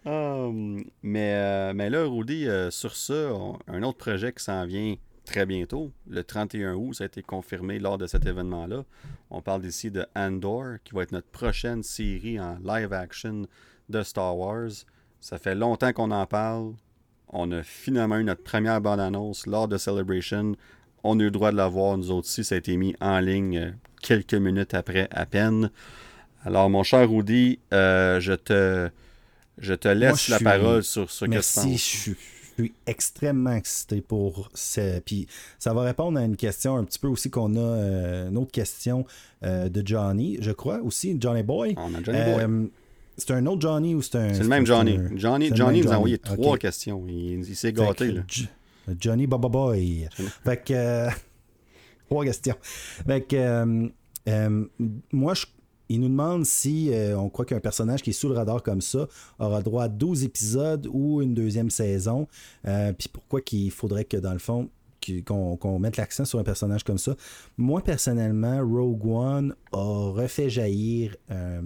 Um, 0.06 0.82
mais, 1.02 1.34
euh, 1.34 1.72
mais 1.74 1.90
là, 1.90 2.04
Rudy, 2.06 2.48
euh, 2.48 2.70
sur 2.70 2.96
ça, 2.96 3.32
un 3.66 3.82
autre 3.82 3.98
projet 3.98 4.32
qui 4.32 4.42
s'en 4.42 4.64
vient 4.64 4.94
très 5.30 5.46
bientôt, 5.46 5.92
le 6.08 6.24
31 6.24 6.74
août, 6.74 6.94
ça 6.94 7.04
a 7.04 7.06
été 7.06 7.22
confirmé 7.22 7.78
lors 7.78 7.98
de 7.98 8.08
cet 8.08 8.26
événement-là. 8.26 8.84
On 9.30 9.40
parle 9.40 9.64
ici 9.64 9.90
de 9.90 10.04
Andor, 10.16 10.78
qui 10.82 10.92
va 10.92 11.02
être 11.02 11.12
notre 11.12 11.28
prochaine 11.28 11.84
série 11.84 12.40
en 12.40 12.58
live 12.64 12.92
action 12.92 13.46
de 13.88 14.02
Star 14.02 14.36
Wars. 14.36 14.70
Ça 15.20 15.38
fait 15.38 15.54
longtemps 15.54 15.92
qu'on 15.92 16.10
en 16.10 16.26
parle. 16.26 16.72
On 17.28 17.52
a 17.52 17.62
finalement 17.62 18.16
eu 18.16 18.24
notre 18.24 18.42
première 18.42 18.80
bande-annonce 18.80 19.46
lors 19.46 19.68
de 19.68 19.78
Celebration. 19.78 20.56
On 21.04 21.20
a 21.20 21.22
eu 21.22 21.26
le 21.26 21.30
droit 21.30 21.52
de 21.52 21.56
la 21.56 21.68
voir, 21.68 21.96
nous 21.96 22.10
autres 22.10 22.26
aussi. 22.26 22.42
Ça 22.42 22.56
a 22.56 22.58
été 22.58 22.76
mis 22.76 22.96
en 23.00 23.20
ligne 23.20 23.58
euh, 23.58 23.70
quelques 24.02 24.34
minutes 24.34 24.74
après 24.74 25.06
à 25.12 25.26
peine. 25.26 25.70
Alors, 26.44 26.68
mon 26.70 26.82
cher 26.82 27.08
Rudy, 27.08 27.60
euh, 27.72 28.18
je, 28.18 28.32
te, 28.32 28.90
je 29.58 29.74
te 29.74 29.88
laisse 29.88 30.28
la 30.28 30.40
parole 30.40 30.82
sur 30.82 31.08
ce 31.08 31.24
que 31.24 31.30
tu 31.30 31.36
penses. 31.36 31.66
Je 31.66 31.76
suis, 31.76 32.10
je 32.12 32.39
suis 32.60 32.74
extrêmement 32.86 33.52
excité 33.52 34.00
pour 34.00 34.50
ça. 34.54 35.00
Puis 35.04 35.26
ça 35.58 35.72
va 35.72 35.82
répondre 35.82 36.18
à 36.18 36.24
une 36.24 36.36
question 36.36 36.76
un 36.76 36.84
petit 36.84 36.98
peu 36.98 37.08
aussi 37.08 37.30
qu'on 37.30 37.56
a, 37.56 37.58
euh, 37.58 38.28
une 38.28 38.36
autre 38.36 38.52
question 38.52 39.04
euh, 39.42 39.68
de 39.68 39.86
Johnny, 39.86 40.38
je 40.40 40.52
crois, 40.52 40.80
aussi, 40.82 41.16
Johnny 41.18 41.42
Boy. 41.42 41.74
On 41.76 41.94
a 41.94 42.02
Johnny 42.02 42.18
Boy. 42.32 42.70
C'est 43.16 43.32
un 43.32 43.44
autre 43.46 43.60
Johnny 43.60 43.94
ou 43.94 44.02
c'est 44.02 44.16
un. 44.16 44.32
C'est 44.32 44.42
le 44.42 44.48
même 44.48 44.64
Johnny. 44.64 44.98
Johnny, 45.16 45.50
Johnny 45.54 45.82
nous 45.82 45.92
a 45.92 45.96
envoyé 45.96 46.18
trois 46.18 46.56
questions. 46.56 47.04
Il, 47.06 47.44
s'est 47.54 47.72
gâté. 47.72 48.12
Là. 48.12 48.22
Johnny 48.98 49.26
Baba 49.26 49.48
Boy. 49.48 50.08
fait 50.44 50.64
que. 50.64 51.08
trois 52.08 52.24
questions. 52.24 52.56
Fait 52.62 53.20
que. 53.20 53.90
moi, 55.12 55.34
je 55.34 55.44
il 55.90 56.00
nous 56.00 56.08
demande 56.08 56.46
si 56.46 56.92
euh, 56.92 57.18
on 57.18 57.28
croit 57.28 57.44
qu'un 57.44 57.58
personnage 57.58 58.02
qui 58.02 58.10
est 58.10 58.14
sous 58.14 58.28
le 58.28 58.36
radar 58.36 58.62
comme 58.62 58.80
ça 58.80 59.08
aura 59.40 59.60
droit 59.60 59.84
à 59.84 59.88
12 59.88 60.22
épisodes 60.22 60.88
ou 60.92 61.20
une 61.20 61.34
deuxième 61.34 61.68
saison. 61.68 62.28
Euh, 62.66 62.92
puis 62.92 63.08
pourquoi 63.08 63.40
qu'il 63.40 63.72
faudrait 63.72 64.04
que, 64.04 64.16
dans 64.16 64.32
le 64.32 64.38
fond, 64.38 64.70
qu'on 65.26 65.78
mette 65.80 65.96
l'accent 65.96 66.24
sur 66.24 66.38
un 66.38 66.44
personnage 66.44 66.84
comme 66.84 66.98
ça? 66.98 67.16
Moi, 67.58 67.82
personnellement, 67.82 68.60
Rogue 68.60 69.04
One 69.04 69.56
a 69.72 70.10
refait 70.12 70.48
jaillir 70.48 71.16
euh, 71.32 71.60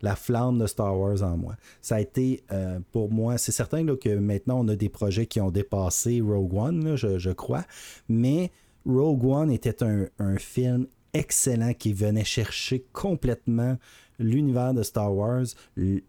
la 0.00 0.14
flamme 0.14 0.58
de 0.58 0.68
Star 0.68 0.96
Wars 0.96 1.24
en 1.24 1.36
moi. 1.36 1.56
Ça 1.82 1.96
a 1.96 2.00
été, 2.00 2.44
pour 2.92 3.10
moi, 3.10 3.36
c'est 3.36 3.50
certain 3.50 3.84
que 3.96 4.16
maintenant, 4.16 4.60
on 4.60 4.68
a 4.68 4.76
des 4.76 4.90
projets 4.90 5.26
qui 5.26 5.40
ont 5.40 5.50
dépassé 5.50 6.20
Rogue 6.20 6.54
One, 6.54 6.94
je, 6.94 7.32
crois, 7.32 7.64
mais 8.08 8.52
Rogue 8.84 9.24
One 9.24 9.50
était 9.50 9.82
un, 9.82 10.06
un 10.20 10.36
film 10.36 10.86
excellent 11.12 11.72
qui 11.74 11.92
venait 11.92 12.24
chercher 12.24 12.84
complètement 12.92 13.76
l'univers 14.18 14.74
de 14.74 14.82
Star 14.82 15.14
Wars, 15.14 15.44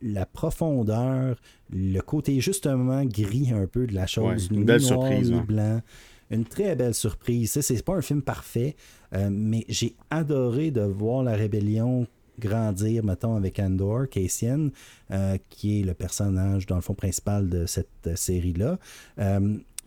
la 0.01 0.25
profondeur, 0.25 1.35
le 1.71 1.99
côté 2.01 2.39
justement 2.39 3.03
gris 3.05 3.51
un 3.53 3.67
peu 3.67 3.87
de 3.87 3.93
la 3.93 4.07
chose, 4.07 4.49
une 4.51 4.63
belle 4.65 4.81
surprise, 4.81 5.31
blanc. 5.31 5.81
Une 6.29 6.43
très 6.43 6.75
belle 6.75 6.93
surprise. 6.93 7.57
C'est 7.61 7.85
pas 7.85 7.95
un 7.95 8.01
film 8.01 8.21
parfait, 8.21 8.75
euh, 9.13 9.29
mais 9.31 9.63
j'ai 9.69 9.95
adoré 10.09 10.71
de 10.71 10.81
voir 10.81 11.23
la 11.23 11.35
rébellion 11.35 12.05
grandir, 12.39 13.03
mettons, 13.03 13.35
avec 13.35 13.59
Andor, 13.59 14.09
Cassian, 14.09 14.69
euh, 15.11 15.37
qui 15.49 15.79
est 15.79 15.83
le 15.83 15.93
personnage, 15.93 16.65
dans 16.65 16.75
le 16.75 16.81
fond, 16.81 16.93
principal 16.93 17.49
de 17.49 17.65
cette 17.65 17.87
euh, 18.07 18.15
série-là. 18.15 18.77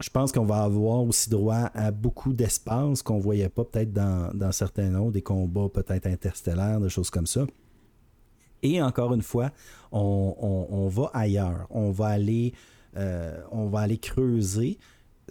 Je 0.01 0.09
pense 0.09 0.33
qu'on 0.33 0.45
va 0.45 0.63
avoir 0.63 1.03
aussi 1.03 1.29
droit 1.29 1.71
à 1.75 1.91
beaucoup 1.91 2.33
d'espace 2.33 3.03
qu'on 3.03 3.19
ne 3.19 3.23
voyait 3.23 3.49
pas 3.51 3.65
peut-être 3.65 3.93
dans, 3.93 4.53
certains 4.53 4.95
autres, 4.95 5.13
des 5.13 5.23
combats 5.23 5.69
peut-être 5.69 6.07
interstellaires, 6.07 6.81
des 6.81 6.89
choses 6.89 7.11
comme 7.11 7.27
ça. 7.27 7.47
Et 8.63 8.83
encore 8.83 9.15
une 9.15 9.23
fois, 9.23 9.51
on, 9.93 10.89
va 10.91 11.11
ailleurs. 11.13 11.67
On 11.71 11.91
va 11.91 12.09
aller, 12.09 12.55
euh, 12.97 13.41
on 13.51 13.67
va 13.67 13.81
aller 13.81 13.99
creuser 13.99 14.79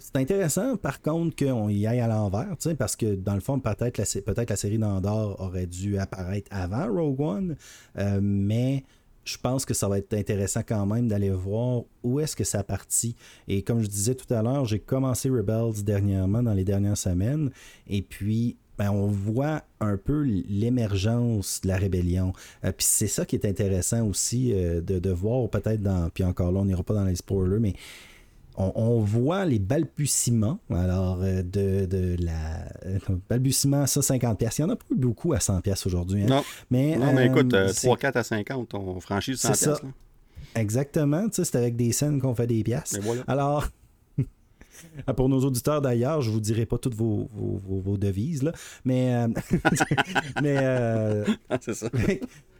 c'est 0.00 0.16
intéressant, 0.16 0.76
par 0.76 1.02
contre, 1.02 1.36
qu'on 1.36 1.68
y 1.68 1.86
aille 1.86 2.00
à 2.00 2.08
l'envers, 2.08 2.56
parce 2.78 2.96
que 2.96 3.14
dans 3.14 3.34
le 3.34 3.40
fond, 3.40 3.60
peut-être 3.60 3.98
la, 3.98 4.04
la 4.48 4.56
série 4.56 4.78
d'Andorre 4.78 5.38
aurait 5.40 5.66
dû 5.66 5.98
apparaître 5.98 6.48
avant 6.50 6.86
Rogue 6.90 7.20
One, 7.20 7.56
euh, 7.98 8.18
mais 8.22 8.84
je 9.30 9.38
pense 9.38 9.64
que 9.64 9.74
ça 9.74 9.88
va 9.88 9.98
être 9.98 10.12
intéressant 10.14 10.62
quand 10.66 10.86
même 10.86 11.08
d'aller 11.08 11.30
voir 11.30 11.82
où 12.02 12.20
est-ce 12.20 12.34
que 12.34 12.44
ça 12.44 12.64
partit. 12.64 13.14
Et 13.48 13.62
comme 13.62 13.80
je 13.80 13.86
disais 13.86 14.14
tout 14.14 14.32
à 14.32 14.42
l'heure, 14.42 14.64
j'ai 14.64 14.80
commencé 14.80 15.30
Rebels 15.30 15.84
dernièrement, 15.84 16.42
dans 16.42 16.54
les 16.54 16.64
dernières 16.64 16.96
semaines, 16.96 17.50
et 17.88 18.02
puis 18.02 18.56
ben, 18.76 18.90
on 18.90 19.08
voit 19.08 19.62
un 19.80 19.98
peu 19.98 20.22
l'émergence 20.22 21.60
de 21.60 21.68
la 21.68 21.76
rébellion. 21.76 22.32
Euh, 22.64 22.72
puis 22.72 22.86
c'est 22.88 23.08
ça 23.08 23.26
qui 23.26 23.36
est 23.36 23.44
intéressant 23.44 24.06
aussi 24.06 24.54
euh, 24.54 24.80
de, 24.80 24.98
de, 24.98 25.10
voir 25.10 25.50
peut-être 25.50 25.82
dans... 25.82 26.08
Puis 26.08 26.24
encore 26.24 26.50
là, 26.50 26.60
on 26.60 26.64
n'ira 26.64 26.82
pas 26.82 26.94
dans 26.94 27.04
les 27.04 27.16
spoilers, 27.16 27.58
mais 27.60 27.74
on, 28.60 29.00
voit 29.00 29.44
les 29.44 29.58
balbutiements 29.58 30.58
alors 30.70 31.20
euh, 31.22 31.42
de, 31.42 31.86
de 31.86 32.16
la 32.22 32.68
euh, 32.86 32.98
balbutiement 33.28 33.82
à 33.82 33.86
50 33.86 34.38
pièces. 34.38 34.58
Il 34.58 34.62
y 34.62 34.64
en 34.64 34.70
a 34.70 34.76
pas 34.76 34.84
beaucoup 34.90 35.32
à 35.32 35.40
100 35.40 35.60
pièces 35.60 35.86
aujourd'hui. 35.86 36.24
Hein. 36.24 36.28
Non. 36.28 36.44
Mais, 36.70 36.96
non, 36.96 37.12
mais 37.12 37.26
écoute, 37.26 37.54
3 37.74 37.96
4 37.96 38.16
à 38.16 38.22
50, 38.22 38.74
on 38.74 39.00
franchit 39.00 39.36
100 39.36 39.48
pièces. 39.48 39.68
Exactement, 40.54 41.28
c'est 41.32 41.54
avec 41.54 41.76
des 41.76 41.92
scènes 41.92 42.20
qu'on 42.20 42.34
fait 42.34 42.46
des 42.46 42.62
pièces. 42.62 42.98
Alors 43.26 43.68
pour 45.16 45.28
nos 45.28 45.44
auditeurs 45.44 45.80
d'ailleurs, 45.80 46.22
je 46.22 46.30
vous 46.30 46.40
dirai 46.40 46.66
pas 46.66 46.78
toutes 46.78 46.94
vos, 46.94 47.28
vos, 47.32 47.96
devises, 47.96 48.42
là, 48.42 48.52
mais, 48.84 49.14
euh, 49.14 49.28
mais 50.42 51.24
c'est 51.60 51.74
ça. 51.74 51.88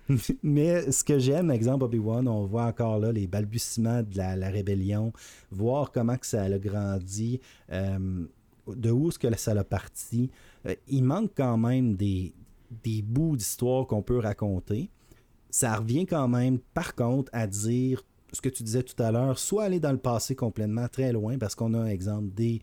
Mais 0.43 0.91
ce 0.91 1.05
que 1.05 1.19
j'aime, 1.19 1.51
exemple 1.51 1.85
Obi-Wan, 1.85 2.27
on 2.29 2.45
voit 2.45 2.65
encore 2.65 2.99
là 2.99 3.13
les 3.13 3.27
balbutiements 3.27 4.03
de 4.03 4.17
la, 4.17 4.49
rébellion, 4.49 5.13
voir 5.51 5.93
comment 5.93 6.17
que 6.17 6.27
ça 6.27 6.43
a 6.43 6.59
grandi, 6.59 7.41
euh, 7.71 8.27
de 8.67 8.91
où 8.91 9.09
est-ce 9.09 9.19
que 9.19 9.37
ça 9.37 9.53
a 9.53 9.65
parti. 9.65 10.31
Euh, 10.67 10.75
il 10.89 11.05
manque 11.05 11.33
quand 11.37 11.57
même 11.57 11.95
des, 11.95 12.35
des 12.83 13.03
bouts 13.03 13.37
d'histoire 13.37 13.87
qu'on 13.87 14.03
peut 14.03 14.19
raconter. 14.19 14.91
Ça 15.51 15.77
revient 15.77 16.07
quand 16.07 16.29
même, 16.29 16.59
par 16.75 16.95
contre, 16.95 17.31
à 17.33 17.47
dire 17.47 18.03
ce 18.33 18.41
que 18.41 18.49
tu 18.49 18.63
disais 18.63 18.83
tout 18.83 19.01
à 19.03 19.11
l'heure, 19.11 19.39
soit 19.39 19.65
aller 19.65 19.81
dans 19.81 19.91
le 19.91 19.99
passé 19.99 20.37
complètement 20.37 20.87
très 20.89 21.13
loin, 21.13 21.39
parce 21.39 21.55
qu'on 21.55 21.75
a, 21.75 21.87
exemple, 21.87 22.33
des 22.35 22.63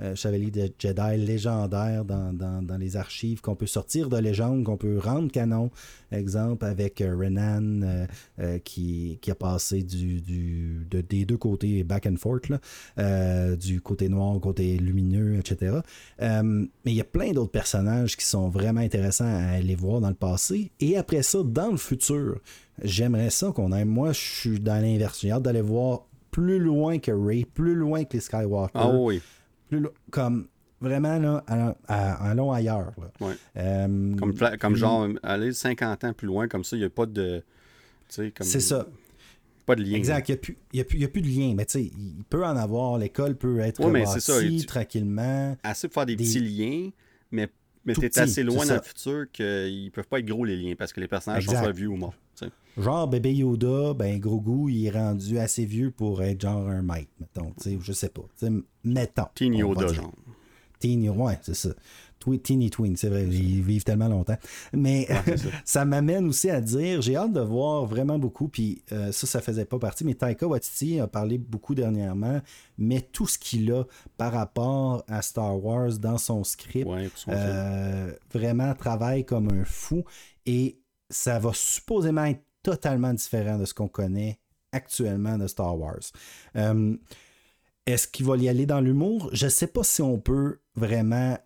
euh, 0.00 0.14
chevalier 0.14 0.52
de 0.52 0.70
Jedi 0.78 1.16
légendaire 1.16 2.04
dans, 2.04 2.78
les 2.78 2.96
archives 2.96 3.40
qu'on 3.40 3.56
peut 3.56 3.66
sortir 3.66 4.08
de 4.08 4.16
légende, 4.16 4.62
qu'on 4.62 4.76
peut 4.76 4.98
rendre 4.98 5.30
canon. 5.32 5.70
Exemple 6.12 6.64
avec 6.64 7.00
euh, 7.00 7.16
Renan 7.16 8.06
euh, 8.38 8.58
qui, 8.60 9.18
a 9.28 9.34
passé 9.34 9.82
des 9.82 11.24
deux 11.24 11.36
côtés 11.36 11.82
back 11.82 12.06
and 12.06 12.16
forth, 12.16 12.52
du 13.58 13.80
côté 13.80 14.08
noir 14.08 14.36
au 14.36 14.40
côté 14.40 14.78
lumineux, 14.78 15.38
etc. 15.38 15.78
mais 16.20 16.68
il 16.84 16.94
y 16.94 17.00
a 17.00 17.04
plein 17.04 17.32
d'autres 17.32 17.50
personnages 17.50 18.16
qui 18.16 18.24
sont 18.24 18.48
vraiment 18.48 18.80
intéressants 18.80 19.26
à 19.26 19.56
aller 19.56 19.74
voir 19.74 20.00
dans 20.00 20.08
le 20.08 20.14
passé. 20.14 20.70
Et 20.80 20.96
après 20.96 21.22
ça, 21.22 21.42
dans 21.44 21.72
le 21.72 21.76
futur, 21.76 22.40
j'aimerais 22.82 23.30
ça 23.30 23.50
qu'on 23.52 23.72
aime. 23.72 23.88
Moi, 23.88 24.12
je 24.12 24.20
suis 24.20 24.60
dans 24.60 24.80
l'inverse. 24.80 25.20
J'ai 25.20 25.32
hâte 25.32 25.42
d'aller 25.42 25.60
voir 25.60 26.04
plus 26.30 26.58
loin 26.58 26.98
que 26.98 27.10
Ray, 27.10 27.44
plus 27.44 27.74
loin 27.74 28.04
que 28.04 28.14
les 28.14 28.20
Skywalker. 28.20 28.72
Ah 28.74 28.90
oui 28.90 29.20
comme 30.10 30.48
vraiment, 30.80 31.18
là, 31.18 31.76
allons, 31.88 32.52
ailleurs. 32.52 32.92
Euh, 33.56 34.14
comme, 34.58 34.76
genre, 34.76 35.08
aller 35.22 35.52
50 35.52 36.04
ans 36.04 36.12
plus 36.12 36.26
loin, 36.26 36.48
comme 36.48 36.64
ça, 36.64 36.76
il 36.76 36.80
n'y 36.80 36.84
a 36.86 36.90
pas 36.90 37.06
de. 37.06 37.42
C'est 38.08 38.60
ça. 38.60 38.86
Pas 39.66 39.74
de 39.74 39.82
lien. 39.82 39.96
Exact, 39.96 40.28
il 40.30 40.56
n'y 40.72 40.80
a, 40.80 40.82
a, 40.82 41.08
plus 41.08 41.20
de 41.20 41.28
lien. 41.28 41.52
Mais 41.54 41.66
tu 41.66 41.72
sais, 41.72 41.84
il 41.84 42.24
peut 42.30 42.44
en 42.44 42.56
avoir, 42.56 42.96
l'école 42.96 43.36
peut 43.36 43.60
être 43.60 43.84
ouais, 43.84 44.64
tranquillement. 44.66 45.58
Assez 45.62 45.88
pour 45.88 45.94
faire 45.94 46.06
des, 46.06 46.16
petits 46.16 46.40
liens, 46.40 46.90
mais, 47.30 47.48
mais 47.84 47.92
tu 47.92 48.06
es 48.06 48.18
assez 48.18 48.42
loin 48.42 48.64
dans 48.64 48.76
le 48.76 48.82
futur 48.82 49.26
qu'ils 49.30 49.84
ne 49.84 49.90
peuvent 49.90 50.08
pas 50.08 50.20
être 50.20 50.26
gros 50.26 50.46
les 50.46 50.56
liens 50.56 50.74
parce 50.74 50.94
que 50.94 51.00
les 51.00 51.08
personnages 51.08 51.44
sont 51.44 51.52
soit 51.52 51.72
vieux 51.72 51.88
ou 51.88 51.96
morts. 51.96 52.14
Genre 52.76 53.08
bébé 53.08 53.34
Yoda, 53.34 53.94
ben 53.94 54.20
Grogu, 54.20 54.72
il 54.72 54.86
est 54.86 54.90
rendu 54.90 55.38
assez 55.38 55.64
vieux 55.64 55.90
pour 55.90 56.22
être 56.22 56.40
genre 56.40 56.68
un 56.68 56.82
maître, 56.82 57.10
mettons. 57.18 57.52
Je 57.80 57.92
sais 57.92 58.08
pas. 58.08 58.22
mettons. 58.84 59.26
Teen 59.34 59.54
Yoda, 59.54 59.88
genre. 59.88 60.12
Teen, 60.78 61.10
ouais, 61.10 61.38
c'est 61.42 61.54
ça. 61.54 61.70
Teeny 62.36 62.68
Twin, 62.68 62.96
c'est 62.96 63.08
vrai, 63.08 63.24
ils 63.26 63.62
vivent 63.62 63.84
tellement 63.84 64.08
longtemps. 64.08 64.36
Mais 64.72 65.08
ça, 65.64 65.84
m'amène 65.84 66.26
aussi 66.26 66.50
à 66.50 66.60
dire, 66.60 67.00
j'ai 67.00 67.16
hâte 67.16 67.32
de 67.32 67.40
voir 67.40 67.86
vraiment 67.86 68.18
beaucoup, 68.18 68.48
puis 68.48 68.82
euh, 68.92 69.12
ça, 69.12 69.26
ça 69.26 69.40
faisait 69.40 69.64
pas 69.64 69.78
partie, 69.78 70.04
mais 70.04 70.14
Taika 70.14 70.46
Waititi 70.46 71.00
a 71.00 71.06
parlé 71.06 71.38
beaucoup 71.38 71.74
dernièrement, 71.74 72.40
mais 72.76 73.00
tout 73.00 73.26
ce 73.26 73.38
qu'il 73.38 73.72
a 73.72 73.84
par 74.16 74.32
rapport 74.32 75.04
à 75.08 75.22
Star 75.22 75.64
Wars 75.64 75.98
dans 75.98 76.18
son 76.18 76.44
script, 76.44 76.88
euh, 77.28 78.12
vraiment 78.32 78.74
travaille 78.74 79.24
comme 79.24 79.48
un 79.50 79.64
fou, 79.64 80.04
et 80.44 80.77
ça 81.10 81.38
va 81.38 81.52
supposément 81.54 82.24
être 82.24 82.42
totalement 82.62 83.14
différent 83.14 83.58
de 83.58 83.64
ce 83.64 83.74
qu'on 83.74 83.88
connaît 83.88 84.38
actuellement 84.72 85.38
de 85.38 85.46
Star 85.46 85.78
Wars. 85.78 86.00
Euh, 86.56 86.96
est-ce 87.86 88.06
qu'il 88.06 88.26
va 88.26 88.36
y 88.36 88.48
aller 88.48 88.66
dans 88.66 88.80
l'humour? 88.80 89.30
Je 89.32 89.46
ne 89.46 89.50
sais 89.50 89.66
pas 89.66 89.82
si 89.82 90.02
on 90.02 90.18
peut 90.18 90.58
vraiment 90.74 91.38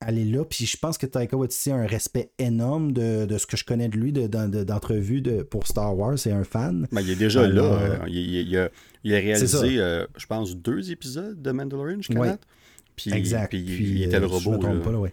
aller 0.00 0.24
là. 0.24 0.44
Puis 0.44 0.66
je 0.66 0.76
pense 0.76 0.96
que 0.96 1.06
Taika 1.06 1.36
Waititi 1.36 1.70
a 1.70 1.76
un 1.76 1.86
respect 1.86 2.30
énorme 2.38 2.92
de, 2.92 3.26
ce 3.36 3.46
que 3.46 3.56
je 3.56 3.64
connais 3.64 3.88
de 3.88 3.96
lui 3.96 4.12
d'entrevues 4.12 5.20
de, 5.20 5.42
pour 5.42 5.66
Star 5.66 5.96
Wars. 5.96 6.18
C'est 6.18 6.32
un 6.32 6.44
fan. 6.44 6.86
Ben, 6.92 7.00
il 7.00 7.10
est 7.10 7.16
déjà 7.16 7.46
là. 7.46 7.62
Euh, 7.62 7.96
il, 8.08 8.56
a, 8.56 8.70
réalisé, 9.04 9.78
euh, 9.78 10.06
je 10.16 10.26
pense, 10.26 10.56
deux 10.56 10.90
épisodes 10.90 11.40
de 11.40 11.50
Mandalorian 11.50 12.00
jusqu'à 12.00 12.38
Puis, 12.96 13.12
exact. 13.12 13.50
Puis, 13.50 13.60
il 13.60 14.02
était 14.04 14.20
le 14.20 14.26
robot. 14.26 14.58
Pas, 14.58 15.10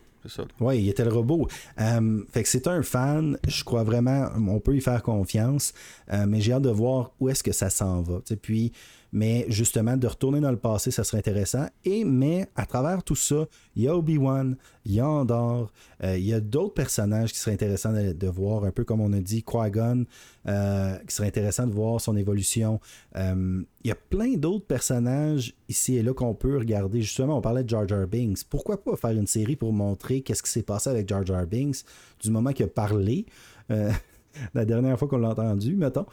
oui, 0.60 0.80
il 0.80 0.90
était 0.90 1.04
le 1.04 1.12
robot. 1.12 1.48
Euh, 1.80 2.24
fait 2.32 2.44
que 2.44 2.50
c'est 2.50 2.68
un 2.68 2.84
fan. 2.84 3.38
Je 3.48 3.64
crois 3.64 3.84
vraiment, 3.84 4.30
on 4.36 4.60
peut 4.60 4.76
y 4.76 4.82
faire 4.82 5.02
confiance. 5.04 5.74
Euh, 6.12 6.26
mais 6.28 6.42
j'ai 6.42 6.54
hâte 6.54 6.64
de 6.64 6.70
voir 6.70 7.12
où 7.20 7.30
est-ce 7.30 7.44
que 7.44 7.52
ça 7.52 7.70
s'en 7.70 8.02
va. 8.02 8.22
Puis 8.42 8.72
mais 9.12 9.46
justement, 9.50 9.98
de 9.98 10.08
retourner 10.08 10.40
dans 10.40 10.52
le 10.52 10.58
passé, 10.58 10.92
ça 10.92 11.04
serait 11.04 11.20
intéressant. 11.20 11.68
Et 11.86 12.04
mais 12.04 12.48
à 12.56 12.66
travers 12.66 13.04
tout 13.04 13.16
ça, 13.16 13.48
il 13.76 13.84
y 13.84 13.88
a 13.88 13.96
Obi-Wan, 13.96 14.58
il 14.86 14.94
y 14.94 15.00
a 15.00 15.08
Andor, 15.08 15.72
euh, 16.04 16.18
il 16.18 16.26
y 16.26 16.34
a 16.34 16.40
d'autres 16.40 16.74
personnages 16.74 17.32
qui 17.32 17.40
seraient 17.40 17.54
intéressants 17.54 17.94
de, 17.94 18.28
voir, 18.28 18.66
un 18.66 18.72
peu 18.72 18.84
comme 18.84 19.02
on 19.02 19.14
a 19.14 19.20
dit, 19.20 19.44
Qui-Gon, 19.44 20.06
euh, 20.48 20.98
qui 21.08 21.16
serait 21.16 21.28
intéressant 21.28 21.68
de 21.68 21.74
voir 21.74 22.02
son 22.02 22.18
évolution. 22.18 22.80
Euh, 23.16 23.64
il 23.84 23.88
y 23.88 23.92
a 23.92 23.96
plein 23.96 24.36
d'autres 24.36 24.66
personnages 24.66 25.54
ici 25.70 25.96
et 25.96 26.04
là 26.04 26.14
qu'on 26.14 26.34
peut 26.34 26.58
regarder. 26.58 27.02
Justement, 27.02 27.38
on 27.38 27.42
parlait 27.42 27.64
de 27.64 27.70
Jar 27.70 27.88
Jar 27.88 28.08
Binks. 28.08 28.44
Pourquoi 28.50 28.84
pas 28.84 28.96
faire 28.98 29.12
une 29.12 29.28
série 29.28 29.56
pour 29.56 29.72
montrer 29.72 30.22
qu'est-ce 30.22 30.44
qui 30.44 30.52
s'est 30.52 30.64
passé 30.64 30.90
avec 30.90 31.08
Jar 31.08 31.26
Jar 31.26 31.46
Binks 31.48 31.78
du 32.22 32.32
moment 32.32 32.52
qu'il 32.52 32.66
a 32.66 32.70
parlé 32.70 33.26
la 34.54 34.66
dernière 34.66 34.98
fois 34.98 35.08
qu'on 35.08 35.18
l'a 35.18 35.30
entendu, 35.30 35.76
mettons. 35.76 36.06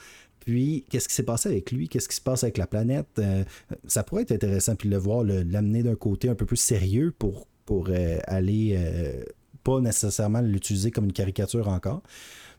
Puis, 0.45 0.85
qu'est-ce 0.91 1.09
qui 1.09 1.15
s'est 1.15 1.23
passé 1.23 1.49
avec 1.49 1.73
lui? 1.73 1.89
Qu'est-ce 1.89 2.09
qui 2.09 2.17
se 2.17 2.21
passe 2.21 2.45
avec 2.45 2.59
la 2.59 2.67
planète? 2.67 3.07
Euh, 3.19 3.45
ça 3.87 4.03
pourrait 4.03 4.23
être 4.23 4.33
intéressant, 4.33 4.77
puis 4.77 4.89
le 4.89 4.99
voir, 4.99 5.25
l'amener 5.25 5.83
d'un 5.83 5.95
côté 5.95 6.29
un 6.29 6.35
peu 6.35 6.45
plus 6.45 6.59
sérieux 6.59 7.15
pour, 7.19 7.47
pour 7.65 7.89
euh, 7.89 8.19
aller, 8.25 8.75
euh, 8.77 9.25
pas 9.63 9.81
nécessairement 9.81 10.43
l'utiliser 10.43 10.91
comme 10.91 11.07
une 11.07 11.13
caricature 11.13 11.69
encore. 11.69 12.03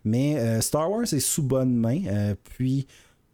Mais 0.04 0.62
Star 0.62 0.92
Wars 0.92 1.02
est 1.02 1.20
sous 1.20 1.42
bonne 1.42 1.76
main. 1.76 2.36
puis, 2.44 2.86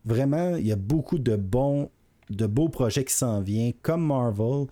vraiment, 0.06 0.56
il 0.56 0.66
y 0.66 0.72
a 0.72 0.78
beaucoup 0.78 1.20
de 1.20 1.36
bons, 1.36 1.90
de 2.30 2.46
beaux 2.46 2.70
projets 2.70 3.04
qui 3.04 3.14
s'en 3.14 3.42
viennent, 3.42 3.74
comme 3.82 4.06
Marvel. 4.06 4.68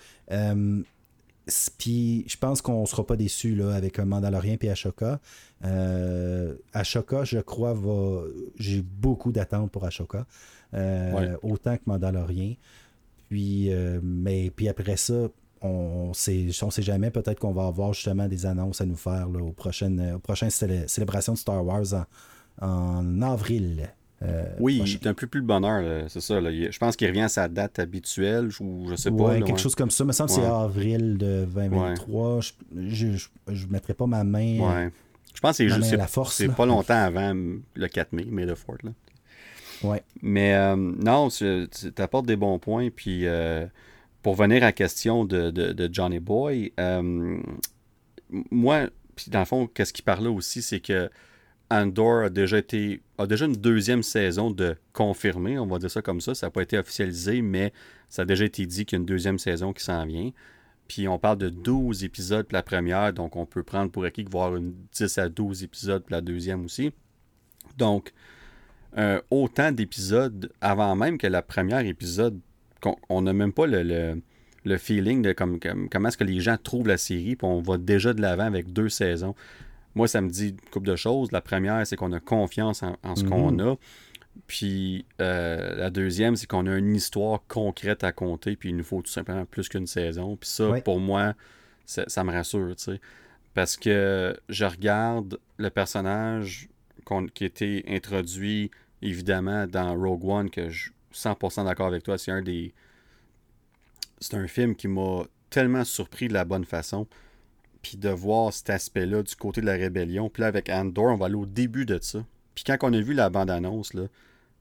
Puis 1.78 2.26
je 2.28 2.38
pense 2.38 2.62
qu'on 2.62 2.82
ne 2.82 2.86
sera 2.86 3.06
pas 3.06 3.16
déçu 3.16 3.56
là, 3.56 3.74
avec 3.74 4.00
un 4.00 4.06
Mandalorien 4.06 4.58
et 4.62 4.70
Ashoka. 4.70 5.20
Euh, 5.66 6.56
Ashoka, 6.74 7.24
je 7.24 7.40
crois, 7.40 7.74
va. 7.74 8.24
J'ai 8.58 8.82
beaucoup 8.82 9.32
d'attentes 9.32 9.72
pour 9.72 9.86
Ashoka. 9.86 10.26
Euh, 10.74 11.36
autant 11.42 11.76
que 11.78 11.84
Mandalorien. 11.86 12.54
Puis, 13.30 13.72
euh, 13.72 14.00
mais 14.04 14.50
puis 14.50 14.70
après 14.70 14.98
ça, 14.98 15.28
on 15.62 16.14
sait, 16.14 16.48
on 16.62 16.72
sait 16.72 16.82
jamais, 16.82 17.12
peut-être 17.12 17.40
qu'on 17.40 17.52
va 17.52 17.68
avoir 17.68 17.94
justement 17.94 18.28
des 18.28 18.46
annonces 18.46 18.82
à 18.82 18.86
nous 18.86 18.96
faire 18.96 19.28
aux, 19.30 19.52
prochaines, 19.52 20.14
aux 20.16 20.20
prochaines 20.20 20.50
célébrations 20.50 21.34
de 21.34 21.38
Star 21.38 21.64
Wars 21.66 22.06
en 22.62 23.22
avril. 23.22 23.90
Euh, 24.22 24.44
oui, 24.60 24.84
c'est 24.86 25.08
un 25.08 25.14
peu 25.14 25.28
plus 25.28 25.40
le 25.40 25.46
bonheur, 25.46 26.10
c'est 26.10 26.20
ça. 26.20 26.41
Je 26.41 26.78
pense 26.78 26.96
qu'il 26.96 27.08
revient 27.08 27.22
à 27.22 27.30
sa 27.30 27.48
date 27.48 27.80
habituelle, 27.80 28.50
ou 28.60 28.88
je 28.90 28.96
sais 28.96 29.12
pas. 29.12 29.40
quelque 29.40 29.60
chose 29.60 29.76
comme 29.76 29.91
ça. 29.91 30.04
Il 30.04 30.08
me 30.08 30.12
semble 30.12 30.30
que 30.30 30.36
c'est 30.36 30.46
avril 30.46 31.18
de 31.18 31.46
2023. 31.46 32.40
Je 32.76 33.06
ne 33.08 33.72
mettrai 33.72 33.94
pas 33.94 34.08
ma 34.08 34.24
main. 34.24 34.90
Je 35.34 35.40
pense 35.40 35.58
que 35.58 35.58
c'est 35.58 35.70
juste. 35.70 35.96
C'est 36.32 36.54
pas 36.54 36.66
longtemps 36.66 37.02
avant 37.02 37.34
le 37.34 37.88
4 37.88 38.14
mai, 38.14 38.26
mai 38.26 38.46
de 38.46 38.56
Fort. 38.56 38.78
Là. 38.84 38.91
Ouais. 39.84 40.04
Mais 40.22 40.56
euh, 40.56 40.76
non, 40.76 41.30
tu 41.30 41.70
apportes 41.98 42.26
des 42.26 42.36
bons 42.36 42.60
points. 42.60 42.90
Puis 42.94 43.26
euh, 43.26 43.66
pour 44.22 44.36
venir 44.36 44.64
à 44.64 44.68
la 44.68 44.72
question 44.74 45.24
de, 45.24 45.50
de, 45.50 45.90
Johnny 45.94 46.20
Boy, 46.20 46.74
moi, 48.52 48.90
dans 49.28 49.40
le 49.40 49.46
fond, 49.46 49.68
qu'est-ce 49.68 49.94
qu'il 49.94 50.06
parlait 50.06 50.28
aussi, 50.28 50.62
c'est 50.62 50.80
que 50.80 51.10
Andor 51.70 52.24
a 52.24 52.30
déjà 52.30 52.58
été 52.58 53.02
a 53.18 53.26
une 53.26 53.54
deuxième 53.54 54.02
saison 54.02 54.50
de 54.50 54.76
confirmé, 54.94 55.60
on 55.60 55.68
va 55.68 55.78
dire 55.78 55.91
ça 55.91 56.02
comme 56.02 56.22
ça. 56.22 56.34
Ça 56.34 56.48
n'a 56.48 56.52
pas 56.52 56.62
été 56.62 56.78
officialisé, 56.78 57.41
mais 57.41 57.74
ça 58.08 58.22
a 58.22 58.26
déjà 58.26 58.46
été 58.46 58.66
dit 58.66 58.86
qu'il 58.86 58.98
y 58.98 59.00
a 59.00 59.02
une 59.02 59.06
deuxième 59.06 59.40
saison 59.40 59.74
qui 59.74 59.84
s'en 59.84 60.06
vient. 60.06 60.32
Puis 60.88 61.08
on 61.08 61.20
parle 61.20 61.38
de 61.38 61.50
12 61.50 62.04
épisodes 62.04 62.48
pour 62.48 62.56
la 62.56 62.64
première, 62.64 63.14
donc 63.14 63.36
on 63.36 63.46
peut 63.46 63.62
prendre 63.62 63.91
pour 63.91 64.06
acquis 64.06 64.26
une 64.34 64.74
10 64.94 65.18
à 65.18 65.30
12 65.30 65.64
épisodes 65.64 66.04
pour 66.04 66.12
la 66.12 66.22
deuxième 66.22 66.66
aussi. 66.66 66.91
Donc, 67.78 68.14
euh, 68.98 69.22
autant 69.30 69.72
d'épisodes 69.72 70.52
avant 70.62 70.96
même 70.96 71.18
que 71.18 71.28
la 71.28 71.44
première 71.44 71.86
épisode, 71.86 72.40
on 73.10 73.22
n'a 73.22 73.34
même 73.34 73.54
pas 73.54 73.68
le, 73.68 74.20
le, 74.64 74.78
feeling 74.78 75.22
de 75.22 75.34
comme, 75.34 75.60
comment 75.60 76.08
est-ce 76.08 76.18
que 76.18 76.24
les 76.24 76.40
gens 76.40 76.58
trouvent 76.58 76.88
la 76.88 76.98
série, 76.98 77.36
puis 77.36 77.46
on 77.46 77.62
va 77.62 77.78
déjà 77.78 78.14
de 78.14 78.22
l'avant 78.22 78.46
avec 78.46 78.74
deux 78.74 78.90
saisons. 78.90 79.36
Moi, 79.95 80.07
ça 80.07 80.22
me 80.22 80.30
dit 80.30 80.49
une 80.49 80.70
couple 80.72 80.88
de 80.88 80.95
choses. 80.95 81.32
La 81.32 81.41
première, 81.41 81.86
c'est 81.86 81.95
qu'on 81.95 82.11
a 82.11 82.20
confiance 82.20 82.84
en, 82.84 83.16
ce 83.16 83.24
qu'on 83.24 83.52
mhm. 83.52 83.60
a. 83.61 83.76
Puis 84.48 85.06
euh, 85.20 85.76
la 85.76 85.90
deuxième, 85.90 86.36
c'est 86.36 86.48
qu'on 86.48 86.68
a 86.68 86.78
une 86.78 86.95
histoire 86.95 87.41
concrète 87.48 88.03
à 88.03 88.11
compter, 88.11 88.56
puis 88.56 88.70
il 88.70 88.76
nous 88.76 88.84
faut 88.84 89.02
tout 89.02 89.11
simplement 89.11 89.45
plus 89.45 89.68
qu'une 89.68 89.88
saison. 89.88 90.38
Puis 90.38 90.49
ça, 90.49 90.80
pour 90.84 90.99
moi, 90.99 91.34
ça, 91.86 92.24
me 92.24 92.32
rassure, 92.32 92.76
tu 92.76 92.84
sais. 92.84 93.02
Parce 93.53 93.76
que 93.76 94.40
je 94.48 94.66
regarde 94.66 95.40
le 95.57 95.70
personnage 95.70 96.70
qui 97.34 97.44
a 97.44 97.48
été 97.48 97.84
introduit, 97.88 98.70
évidemment, 99.02 99.66
dans 99.66 99.95
Rogue 99.95 100.26
One, 100.26 100.49
que 100.49 100.70
je 100.70 100.84
suis 100.84 100.91
100% 101.14 101.66
d'accord 101.66 101.88
avec 101.88 102.03
toi, 102.03 102.18
c'est 102.18 102.32
un 102.32 102.41
des... 102.41 102.74
C'est 104.22 104.36
un 104.36 104.48
film 104.48 104.76
qui 104.76 104.88
m'a 104.88 105.24
tellement 105.49 105.84
surpris 105.84 106.28
de 106.28 106.34
la 106.34 106.45
bonne 106.45 106.66
façon 106.66 107.07
puis 107.81 107.97
de 107.97 108.10
voir 108.10 108.53
cet 108.53 108.69
aspect-là 108.69 109.23
du 109.23 109.35
côté 109.35 109.61
de 109.61 109.65
la 109.65 109.73
rébellion. 109.73 110.30
Puis 110.30 110.41
là, 110.41 110.47
avec 110.47 110.69
Andor, 110.69 111.14
on 111.14 111.15
va 111.15 111.27
aller 111.27 111.35
au 111.35 111.45
début 111.45 111.85
de 111.85 111.99
ça. 112.01 112.23
Puis 112.56 112.64
quand 112.65 112.77
on 112.81 112.93
a 112.93 112.99
vu 112.99 113.14
la 113.14 113.30
bande-annonce, 113.30 113.93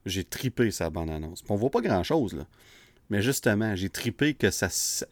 j'ai 0.07 0.25
tripé 0.25 0.71
sa 0.71 0.91
bande-annonce. 0.91 1.43
On 1.49 1.57
voit 1.57 1.71
pas 1.71 1.81
grand-chose, 1.81 2.35
là. 2.35 2.47
Mais 3.11 3.23
justement, 3.23 3.75
j'ai 3.75 3.89
tripé 3.89 4.35
que 4.35 4.51
ça, 4.51 4.69
ça, 4.71 5.07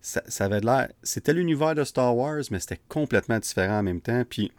ça 0.00 0.44
avait 0.44 0.60
l'air... 0.60 0.88
C'était 1.02 1.32
l'univers 1.32 1.74
de 1.74 1.84
Star 1.84 2.16
Wars, 2.16 2.42
mais 2.50 2.60
c'était 2.60 2.80
complètement 2.88 3.38
différent 3.38 3.80
en 3.80 3.82
même 3.82 4.00
temps. 4.00 4.22
Puis, 4.28 4.52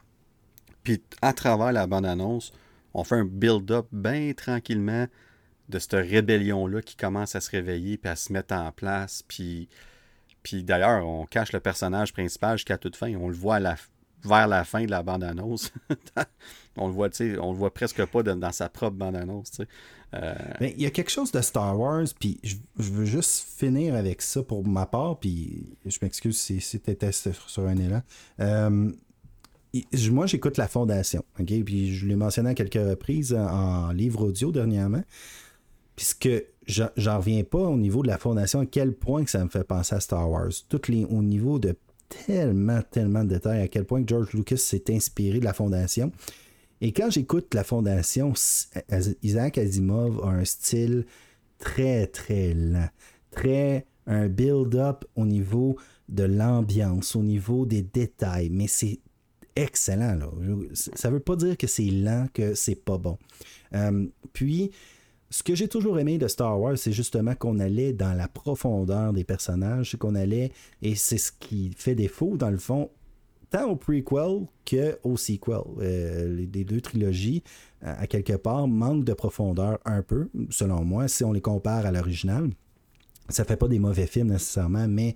puis 0.83 1.01
à 1.21 1.33
travers 1.33 1.71
la 1.71 1.87
bande-annonce, 1.87 2.51
on 2.93 3.03
fait 3.03 3.15
un 3.15 3.25
build-up 3.25 3.87
bien 3.91 4.33
tranquillement 4.35 5.07
de 5.69 5.79
cette 5.79 5.93
rébellion-là 5.93 6.81
qui 6.81 6.97
commence 6.97 7.35
à 7.35 7.41
se 7.41 7.49
réveiller 7.49 7.97
puis 7.97 8.11
à 8.11 8.15
se 8.17 8.33
mettre 8.33 8.53
en 8.53 8.71
place. 8.73 9.23
Puis 9.27 9.69
puis 10.43 10.63
d'ailleurs, 10.63 11.05
on 11.05 11.25
cache 11.25 11.51
le 11.51 11.59
personnage 11.59 12.13
principal 12.13 12.57
jusqu'à 12.57 12.77
toute 12.77 12.95
fin. 12.95 13.13
On 13.15 13.27
le 13.27 13.35
voit 13.35 13.59
vers 14.23 14.47
la 14.47 14.63
fin 14.63 14.85
de 14.85 14.91
la 14.91 15.03
bande-annonce. 15.03 15.71
on 16.77 16.87
le 16.87 16.93
voit, 16.93 17.09
on 17.39 17.51
le 17.51 17.57
voit 17.57 17.73
presque 17.73 18.03
pas 18.05 18.23
dans 18.23 18.51
sa 18.51 18.69
propre 18.69 18.97
bande-annonce. 18.97 19.61
Euh, 20.13 20.35
il 20.61 20.81
y 20.81 20.85
a 20.85 20.89
quelque 20.89 21.11
chose 21.11 21.31
de 21.31 21.41
Star 21.41 21.79
Wars, 21.79 22.05
puis 22.19 22.39
je, 22.43 22.55
veux 22.77 23.05
juste 23.05 23.45
finir 23.57 23.95
avec 23.95 24.21
ça 24.21 24.43
pour 24.43 24.67
ma 24.67 24.85
part, 24.85 25.19
puis 25.19 25.77
je 25.85 25.97
m'excuse 26.01 26.37
si 26.37 26.59
c'était 26.59 27.11
sur 27.11 27.67
un 27.67 27.77
élan. 27.77 28.01
Euh, 28.39 28.91
moi, 30.11 30.25
j'écoute 30.25 30.57
La 30.57 30.67
Fondation, 30.67 31.23
ok? 31.39 31.63
Puis 31.63 31.95
je 31.95 32.05
l'ai 32.05 32.17
mentionné 32.17 32.49
à 32.49 32.53
quelques 32.53 32.73
reprises 32.73 33.33
en 33.33 33.91
livre 33.91 34.25
audio 34.25 34.51
dernièrement. 34.51 35.03
Puisque 35.95 36.29
j'en 36.71 37.17
reviens 37.17 37.43
pas 37.43 37.59
au 37.59 37.77
niveau 37.77 38.03
de 38.03 38.07
la 38.07 38.17
fondation, 38.17 38.61
à 38.61 38.65
quel 38.65 38.93
point 38.93 39.23
que 39.23 39.29
ça 39.29 39.43
me 39.43 39.49
fait 39.49 39.63
penser 39.63 39.95
à 39.95 39.99
Star 39.99 40.29
Wars. 40.29 40.51
Toutes 40.69 40.87
les, 40.87 41.05
au 41.05 41.21
niveau 41.21 41.59
de 41.59 41.75
tellement, 42.09 42.81
tellement 42.89 43.23
de 43.23 43.29
détails, 43.29 43.61
à 43.61 43.67
quel 43.67 43.85
point 43.85 44.03
George 44.05 44.33
Lucas 44.33 44.57
s'est 44.57 44.83
inspiré 44.89 45.39
de 45.39 45.45
la 45.45 45.53
fondation. 45.53 46.11
Et 46.81 46.91
quand 46.91 47.09
j'écoute 47.11 47.53
la 47.53 47.63
fondation, 47.63 48.33
Isaac 49.21 49.57
Asimov 49.57 50.19
a 50.23 50.29
un 50.29 50.45
style 50.45 51.05
très, 51.59 52.07
très 52.07 52.53
lent. 52.53 52.89
Très 53.29 53.85
un 54.07 54.27
build-up 54.27 55.05
au 55.15 55.25
niveau 55.25 55.77
de 56.09 56.23
l'ambiance, 56.23 57.15
au 57.15 57.23
niveau 57.23 57.65
des 57.65 57.83
détails, 57.83 58.49
mais 58.49 58.67
c'est 58.67 58.99
excellent. 59.55 60.15
Là. 60.15 60.27
Ça 60.73 61.09
veut 61.09 61.19
pas 61.19 61.35
dire 61.35 61.55
que 61.55 61.67
c'est 61.67 61.83
lent, 61.85 62.27
que 62.33 62.55
c'est 62.55 62.75
pas 62.75 62.97
bon. 62.97 63.17
Euh, 63.73 64.07
puis, 64.33 64.71
ce 65.31 65.43
que 65.43 65.55
j'ai 65.55 65.69
toujours 65.69 65.97
aimé 65.97 66.17
de 66.17 66.27
Star 66.27 66.59
Wars, 66.59 66.77
c'est 66.77 66.91
justement 66.91 67.35
qu'on 67.35 67.59
allait 67.59 67.93
dans 67.93 68.13
la 68.13 68.27
profondeur 68.27 69.13
des 69.13 69.23
personnages, 69.23 69.95
qu'on 69.97 70.13
allait, 70.13 70.51
et 70.81 70.93
c'est 70.95 71.17
ce 71.17 71.31
qui 71.31 71.71
fait 71.75 71.95
défaut, 71.95 72.35
dans 72.35 72.49
le 72.49 72.57
fond, 72.57 72.89
tant 73.49 73.69
au 73.69 73.77
prequel 73.77 74.45
qu'au 74.69 75.17
sequel. 75.17 75.61
Euh, 75.79 76.47
les, 76.53 76.65
deux 76.65 76.81
trilogies, 76.81 77.43
à, 77.81 78.07
quelque 78.07 78.33
part, 78.33 78.67
manquent 78.67 79.05
de 79.05 79.13
profondeur 79.13 79.79
un 79.85 80.01
peu, 80.01 80.29
selon 80.49 80.83
moi, 80.83 81.07
si 81.07 81.23
on 81.23 81.31
les 81.31 81.41
compare 81.41 81.85
à 81.85 81.91
l'original. 81.91 82.49
Ça 83.29 83.45
fait 83.45 83.55
pas 83.55 83.69
des 83.69 83.79
mauvais 83.79 84.07
films 84.07 84.31
nécessairement, 84.31 84.89
mais 84.89 85.15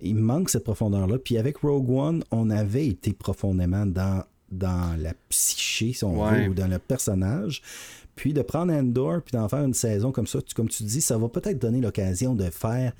il 0.00 0.16
manque 0.16 0.48
cette 0.48 0.64
profondeur-là. 0.64 1.18
Puis 1.18 1.36
avec 1.36 1.58
Rogue 1.58 1.90
One, 1.90 2.24
on 2.30 2.48
avait 2.48 2.86
été 2.86 3.12
profondément 3.12 3.84
dans, 3.84 4.24
dans 4.50 4.98
la 4.98 5.12
psyché, 5.28 5.92
si 5.92 6.04
on 6.04 6.24
veut, 6.24 6.48
ou 6.48 6.54
dans 6.54 6.68
le 6.68 6.78
personnage. 6.78 7.60
Puis 8.20 8.34
de 8.34 8.42
prendre 8.42 8.70
Endor 8.70 9.22
puis 9.22 9.32
d'en 9.32 9.48
faire 9.48 9.64
une 9.64 9.72
saison 9.72 10.12
comme 10.12 10.26
ça, 10.26 10.40
comme 10.54 10.68
tu 10.68 10.82
dis, 10.82 11.00
ça 11.00 11.16
va 11.16 11.30
peut-être 11.30 11.58
donner 11.58 11.80
l'occasion 11.80 12.34
de 12.34 12.50
faire, 12.50 12.92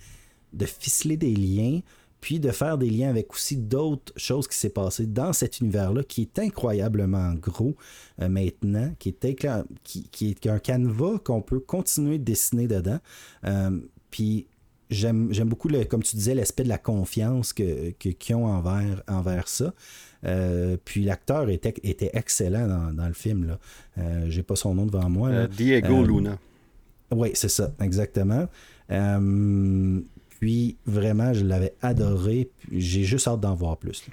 de 0.54 0.64
ficeler 0.64 1.18
des 1.18 1.34
liens, 1.34 1.80
puis 2.22 2.40
de 2.40 2.50
faire 2.50 2.78
des 2.78 2.88
liens 2.88 3.10
avec 3.10 3.30
aussi 3.34 3.58
d'autres 3.58 4.14
choses 4.16 4.48
qui 4.48 4.56
s'est 4.56 4.70
passé 4.70 5.04
dans 5.04 5.34
cet 5.34 5.60
univers-là 5.60 6.04
qui 6.04 6.22
est 6.22 6.38
incroyablement 6.38 7.34
gros 7.34 7.76
euh, 8.22 8.30
maintenant, 8.30 8.94
qui 8.98 9.10
est, 9.10 10.46
un 10.46 10.58
canevas 10.58 11.18
qu'on 11.18 11.42
peut 11.42 11.60
continuer 11.60 12.16
de 12.16 12.24
dessiner 12.24 12.66
dedans. 12.66 13.00
Euh, 13.44 13.78
puis 14.10 14.46
j'aime 14.88 15.28
beaucoup, 15.44 15.68
comme 15.90 16.02
tu 16.02 16.16
disais, 16.16 16.34
l'aspect 16.34 16.64
de 16.64 16.70
la 16.70 16.78
confiance 16.78 17.52
qu'ils 17.52 17.94
que, 17.94 18.32
ont 18.32 18.46
envers, 18.46 19.02
envers 19.06 19.48
ça. 19.48 19.74
Euh, 20.24 20.76
puis 20.84 21.02
l'acteur 21.04 21.48
était, 21.48 21.74
était 21.82 22.10
excellent 22.12 22.92
dans, 22.92 23.06
le 23.06 23.12
film. 23.12 23.46
Là. 23.46 23.58
Euh, 23.98 24.26
j'ai 24.28 24.42
pas 24.42 24.56
son 24.56 24.74
nom 24.74 24.86
devant 24.86 25.08
moi. 25.08 25.28
Euh, 25.30 25.46
Diego 25.46 26.04
Luna. 26.04 26.38
Oui, 27.10 27.30
c'est 27.34 27.48
ça, 27.48 27.72
exactement. 27.80 28.46
puis 30.38 30.76
vraiment, 30.86 31.32
je 31.32 31.44
l'avais 31.44 31.74
adoré. 31.82 32.50
J'ai 32.70 33.04
juste 33.04 33.26
hâte 33.26 33.40
d'en 33.40 33.54
voir 33.54 33.76
plus. 33.76 34.04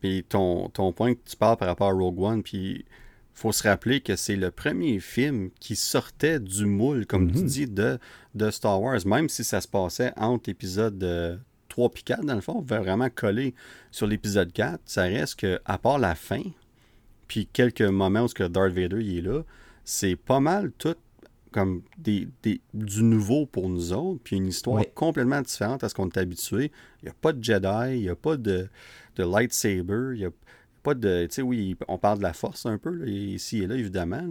Puis 0.00 0.24
ton, 0.28 0.68
ton 0.68 0.92
point 0.92 1.14
que 1.14 1.20
tu 1.24 1.36
parles 1.36 1.56
par 1.56 1.68
rapport 1.68 1.88
à 1.88 1.92
Rogue 1.92 2.20
One, 2.20 2.42
puis 2.42 2.84
faut 3.32 3.52
se 3.52 3.66
rappeler 3.66 4.00
que 4.00 4.16
c'est 4.16 4.36
le 4.36 4.50
premier 4.50 5.00
film 5.00 5.50
qui 5.58 5.76
sortait 5.76 6.40
du 6.40 6.66
moule, 6.66 7.06
comme 7.06 7.30
tu 7.32 7.38
mhm. 7.38 7.46
dis, 7.46 7.66
de, 7.66 7.98
de 8.34 8.50
Star 8.50 8.82
Wars, 8.82 8.98
même 9.06 9.28
si 9.28 9.44
ça 9.44 9.60
se 9.60 9.68
passait 9.68 10.12
entre 10.16 10.50
l'épisode 10.50 11.40
3 11.72 11.90
et 11.96 12.02
4, 12.02 12.24
dans 12.24 12.34
le 12.34 12.42
fond, 12.42 12.60
vraiment 12.60 13.08
coller 13.08 13.54
sur 13.90 14.06
l'épisode 14.06 14.52
4, 14.52 14.80
ça 14.84 15.04
reste 15.04 15.36
que, 15.36 15.58
à 15.64 15.78
part 15.78 15.98
la 15.98 16.14
fin, 16.14 16.42
puis 17.28 17.48
quelques 17.50 17.80
moments 17.80 18.24
où 18.24 18.28
que 18.28 18.44
Darth 18.44 18.72
Vader 18.72 19.00
il 19.00 19.18
est 19.18 19.22
là, 19.22 19.42
c'est 19.82 20.16
pas 20.16 20.38
mal 20.38 20.70
tout 20.76 20.96
comme 21.50 21.82
des, 21.98 22.28
du 22.74 23.02
nouveau 23.02 23.46
pour 23.46 23.68
nous 23.70 23.92
autres, 23.92 24.20
puis 24.22 24.36
une 24.36 24.46
histoire 24.46 24.82
complètement 24.94 25.40
différente 25.40 25.82
à 25.82 25.88
ce 25.88 25.94
qu'on 25.94 26.08
est 26.08 26.16
habitué. 26.18 26.70
Il 27.02 27.06
n'y 27.06 27.10
a 27.10 27.14
pas 27.14 27.32
de 27.32 27.42
Jedi, 27.42 27.96
il 27.96 28.02
n'y 28.02 28.08
a 28.08 28.16
pas 28.16 28.36
de, 28.36 28.68
de 29.16 29.24
lightsaber, 29.24 30.14
il 30.14 30.18
n'y 30.18 30.24
a 30.26 30.30
pas 30.82 30.94
de. 30.94 31.26
Tu 31.26 31.36
sais, 31.36 31.42
oui, 31.42 31.76
on 31.88 31.98
parle 31.98 32.18
de 32.18 32.22
la 32.22 32.32
force 32.32 32.66
un 32.66 32.78
peu, 32.78 33.08
ici 33.08 33.62
et 33.62 33.66
là, 33.66 33.76
évidemment. 33.76 34.22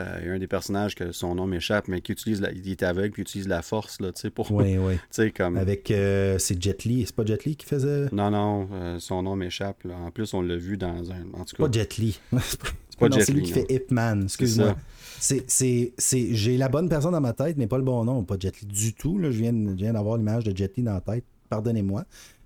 Euh, 0.00 0.18
il 0.20 0.26
y 0.26 0.30
a 0.30 0.32
un 0.32 0.38
des 0.38 0.48
personnages 0.48 0.96
que 0.96 1.12
son 1.12 1.36
nom 1.36 1.46
m'échappe, 1.46 1.86
mais 1.86 2.00
qui 2.00 2.10
utilise 2.10 2.40
la, 2.40 2.50
il 2.50 2.68
est 2.68 2.82
aveugle 2.82 3.12
puis 3.12 3.22
utilise 3.22 3.46
la 3.46 3.62
force 3.62 4.00
là, 4.00 4.10
pour. 4.34 4.50
Oui, 4.50 4.76
oui. 4.76 5.30
comme. 5.36 5.56
Avec 5.56 5.90
euh, 5.90 6.36
c'est 6.38 6.60
Jet 6.60 6.84
Li, 6.84 7.04
c'est 7.06 7.14
pas 7.14 7.24
Jet 7.24 7.44
Li 7.44 7.54
qui 7.54 7.66
faisait? 7.66 8.08
Non, 8.10 8.30
non, 8.30 8.68
euh, 8.72 8.98
son 8.98 9.22
nom 9.22 9.36
m'échappe. 9.36 9.86
En 9.86 10.10
plus, 10.10 10.34
on 10.34 10.42
l'a 10.42 10.56
vu 10.56 10.76
dans 10.76 11.12
un. 11.12 11.22
En 11.34 11.44
tout 11.44 11.56
cas. 11.56 11.66
Pas 11.66 11.70
Jet 11.70 11.96
Li. 11.96 12.18
c'est 12.40 12.98
pas 12.98 13.08
Jet 13.08 13.22
C'est 13.22 13.32
lui 13.32 13.42
qui 13.42 13.52
fait 13.52 13.66
Ip 13.70 13.92
Man, 13.92 14.24
excuse-moi. 14.24 14.76
J'ai 15.20 16.56
la 16.56 16.68
bonne 16.68 16.88
personne 16.88 17.12
dans 17.12 17.20
ma 17.20 17.32
tête, 17.32 17.56
mais 17.56 17.68
pas 17.68 17.78
le 17.78 17.84
bon 17.84 18.04
nom, 18.04 18.24
pas 18.24 18.36
Jet 18.38 18.60
Li 18.60 18.66
du 18.66 18.94
tout. 18.94 19.18
Là. 19.18 19.30
Je 19.30 19.38
viens, 19.38 19.52
je 19.52 19.76
viens 19.76 19.92
d'avoir 19.92 20.16
l'image 20.16 20.42
de 20.42 20.56
Jet 20.56 20.76
Li 20.76 20.82
dans 20.82 20.94
la 20.94 21.00
tête. 21.00 21.24
Pardonnez-moi 21.48 22.04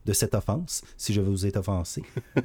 de 0.08 0.14
cette 0.14 0.34
offense, 0.34 0.82
si 0.96 1.12
je 1.12 1.20
vous 1.20 1.46
ai 1.46 1.56
offensé. 1.56 2.02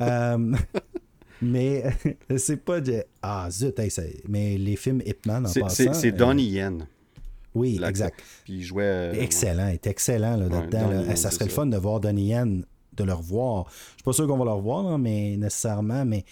Mais 1.44 1.84
c'est 2.38 2.58
pas 2.58 2.82
de. 2.82 3.04
Ah, 3.22 3.50
zut, 3.52 3.80
mais 4.28 4.58
les 4.58 4.76
films 4.76 5.02
Hitman 5.06 5.46
en 5.46 5.52
passant. 5.52 5.94
C'est 5.94 6.12
Donnie 6.12 6.60
euh, 6.60 6.64
Yen. 6.64 6.88
Oui, 7.54 7.80
exact. 7.86 8.22
Puis 8.46 8.54
il 8.54 8.64
jouait. 8.64 8.84
Euh, 8.84 9.14
excellent, 9.14 9.68
est 9.68 9.86
excellent 9.86 10.38
là-dedans. 10.38 11.16
ça 11.16 11.32
serait 11.32 11.46
le 11.46 11.52
fun 11.52 11.66
de 11.66 11.78
voir 11.78 12.00
Donnie 12.00 12.30
Yen, 12.30 12.66
de 12.94 13.04
le 13.04 13.14
revoir. 13.14 13.66
Je 13.70 13.96
suis 13.96 14.04
pas 14.04 14.14
sûr 14.14 14.28
qu'on 14.28 14.38
va 14.38 14.46
le 14.46 14.52
revoir, 14.52 14.98
mais 14.98 15.36
nécessairement, 15.38 16.06
mais 16.06 16.24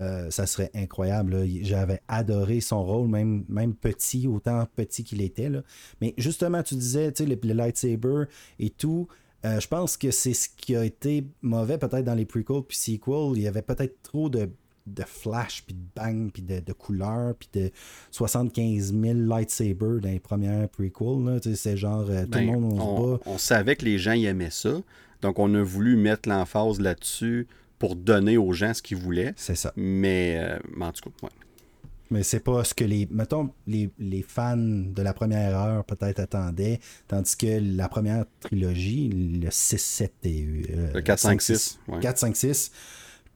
euh, 0.00 0.30
ça 0.30 0.46
serait 0.46 0.70
incroyable. 0.74 1.46
J'avais 1.62 2.00
adoré 2.08 2.60
son 2.60 2.84
rôle, 2.84 3.08
même, 3.08 3.44
même 3.48 3.74
petit, 3.74 4.26
autant 4.26 4.66
petit 4.74 5.04
qu'il 5.04 5.22
était. 5.22 5.48
Là. 5.48 5.62
Mais 6.00 6.14
justement, 6.18 6.62
tu 6.62 6.74
disais, 6.74 7.12
tu 7.12 7.24
sais, 7.24 7.28
les 7.28 7.54
lightsabers 7.54 8.26
et 8.58 8.70
tout. 8.70 9.06
Euh, 9.44 9.58
je 9.60 9.68
pense 9.68 9.96
que 9.96 10.10
c'est 10.10 10.34
ce 10.34 10.48
qui 10.56 10.76
a 10.76 10.84
été 10.84 11.26
mauvais 11.42 11.78
peut-être 11.78 12.04
dans 12.04 12.14
les 12.14 12.24
prequels 12.26 12.62
puis 12.62 12.76
sequels. 12.76 13.32
Il 13.36 13.42
y 13.42 13.48
avait 13.48 13.62
peut-être 13.62 14.02
trop 14.02 14.28
de 14.28 14.48
de 14.86 15.04
flash, 15.06 15.62
puis 15.64 15.76
de 15.76 15.80
bang, 15.94 16.30
puis 16.32 16.42
de, 16.42 16.58
de 16.58 16.72
couleurs, 16.72 17.34
puis 17.36 17.48
de 17.52 17.70
75 18.10 18.92
000 18.92 19.14
lightsabers 19.14 20.00
dans 20.00 20.08
les 20.08 20.18
premières 20.18 20.68
prequels. 20.68 21.24
Là. 21.24 21.40
Tu 21.40 21.50
sais, 21.50 21.56
C'est 21.56 21.76
genre, 21.76 22.04
euh, 22.10 22.24
tout 22.24 22.30
Ben, 22.30 22.46
le 22.46 22.58
monde, 22.58 22.80
on, 22.80 22.82
on, 22.82 23.12
se 23.12 23.18
bat. 23.18 23.30
on 23.30 23.38
savait 23.38 23.76
que 23.76 23.84
les 23.84 23.98
gens 23.98 24.12
y 24.14 24.26
aimaient 24.26 24.50
ça. 24.50 24.80
Donc, 25.20 25.38
on 25.38 25.54
a 25.54 25.62
voulu 25.62 25.96
mettre 25.96 26.28
l'emphase 26.28 26.80
là-dessus 26.80 27.46
pour 27.78 27.94
donner 27.94 28.36
aux 28.36 28.52
gens 28.52 28.74
ce 28.74 28.82
qu'ils 28.82 28.96
voulaient. 28.96 29.34
C'est 29.36 29.54
ça. 29.54 29.72
Mais, 29.76 30.36
euh, 30.40 30.58
mais 30.76 30.86
en 30.86 30.92
tout 30.92 31.10
cas, 31.10 31.26
ouais. 31.26 31.32
Mais 32.12 32.22
c'est 32.22 32.40
pas 32.40 32.62
ce 32.62 32.74
que 32.74 32.84
les. 32.84 33.08
Mettons, 33.10 33.50
les, 33.66 33.90
les 33.98 34.22
fans 34.22 34.56
de 34.56 35.02
la 35.02 35.14
première 35.14 35.56
heure 35.58 35.84
peut-être 35.84 36.20
attendaient. 36.20 36.78
Tandis 37.08 37.36
que 37.36 37.58
la 37.76 37.88
première 37.88 38.24
trilogie, 38.40 39.08
le 39.42 39.48
6, 39.50 39.78
7 39.78 40.12
et. 40.24 40.46
euh, 40.70 40.92
Le 40.92 41.00
4, 41.00 41.18
5, 41.18 41.40
5, 41.40 41.56
6. 41.56 41.78
ouais. 41.88 42.00
4, 42.00 42.18
5, 42.18 42.36
6, 42.36 42.70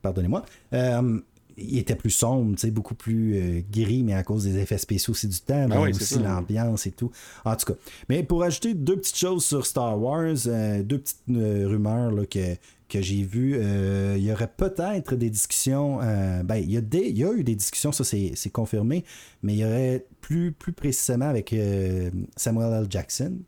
pardonnez-moi, 0.03 0.44
euh, 0.74 1.20
il 1.58 1.78
était 1.78 1.94
plus 1.94 2.10
sombre, 2.10 2.54
beaucoup 2.70 2.94
plus 2.94 3.36
euh, 3.36 3.60
gris, 3.70 4.02
mais 4.02 4.14
à 4.14 4.22
cause 4.22 4.44
des 4.44 4.58
effets 4.58 4.78
spéciaux, 4.78 5.14
c'est 5.14 5.28
du 5.28 5.40
temps, 5.40 5.66
mais 5.68 5.78
oui, 5.78 5.94
c'est 5.94 6.02
aussi 6.02 6.18
l'ambiance 6.18 6.86
et 6.86 6.90
tout. 6.90 7.10
En 7.44 7.56
tout 7.56 7.72
cas, 7.72 7.78
mais 8.08 8.22
pour 8.22 8.42
ajouter 8.42 8.74
deux 8.74 8.96
petites 8.96 9.16
choses 9.16 9.44
sur 9.44 9.64
Star 9.64 9.98
Wars, 10.00 10.36
euh, 10.46 10.82
deux 10.82 10.98
petites 10.98 11.22
euh, 11.30 11.66
rumeurs 11.66 12.10
là, 12.12 12.26
que, 12.26 12.56
que 12.88 13.00
j'ai 13.00 13.22
vues, 13.22 13.56
euh, 13.56 14.16
il 14.18 14.24
y 14.24 14.32
aurait 14.32 14.50
peut-être 14.54 15.16
des 15.16 15.30
discussions, 15.30 15.98
ben, 16.44 16.56
il 16.56 16.70
y, 16.70 16.76
a 16.76 16.82
des, 16.82 17.08
il 17.08 17.18
y 17.18 17.24
a 17.24 17.32
eu 17.32 17.42
des 17.42 17.54
discussions, 17.54 17.92
ça 17.92 18.04
c'est 18.04 18.50
confirmé, 18.50 19.04
mais 19.42 19.54
il 19.54 19.58
y 19.60 19.64
aurait 19.64 20.04
plus, 20.20 20.52
plus 20.52 20.72
précisément 20.72 21.28
avec 21.28 21.54
Samuel 22.36 22.82
L. 22.82 22.86
Jackson 22.90 23.38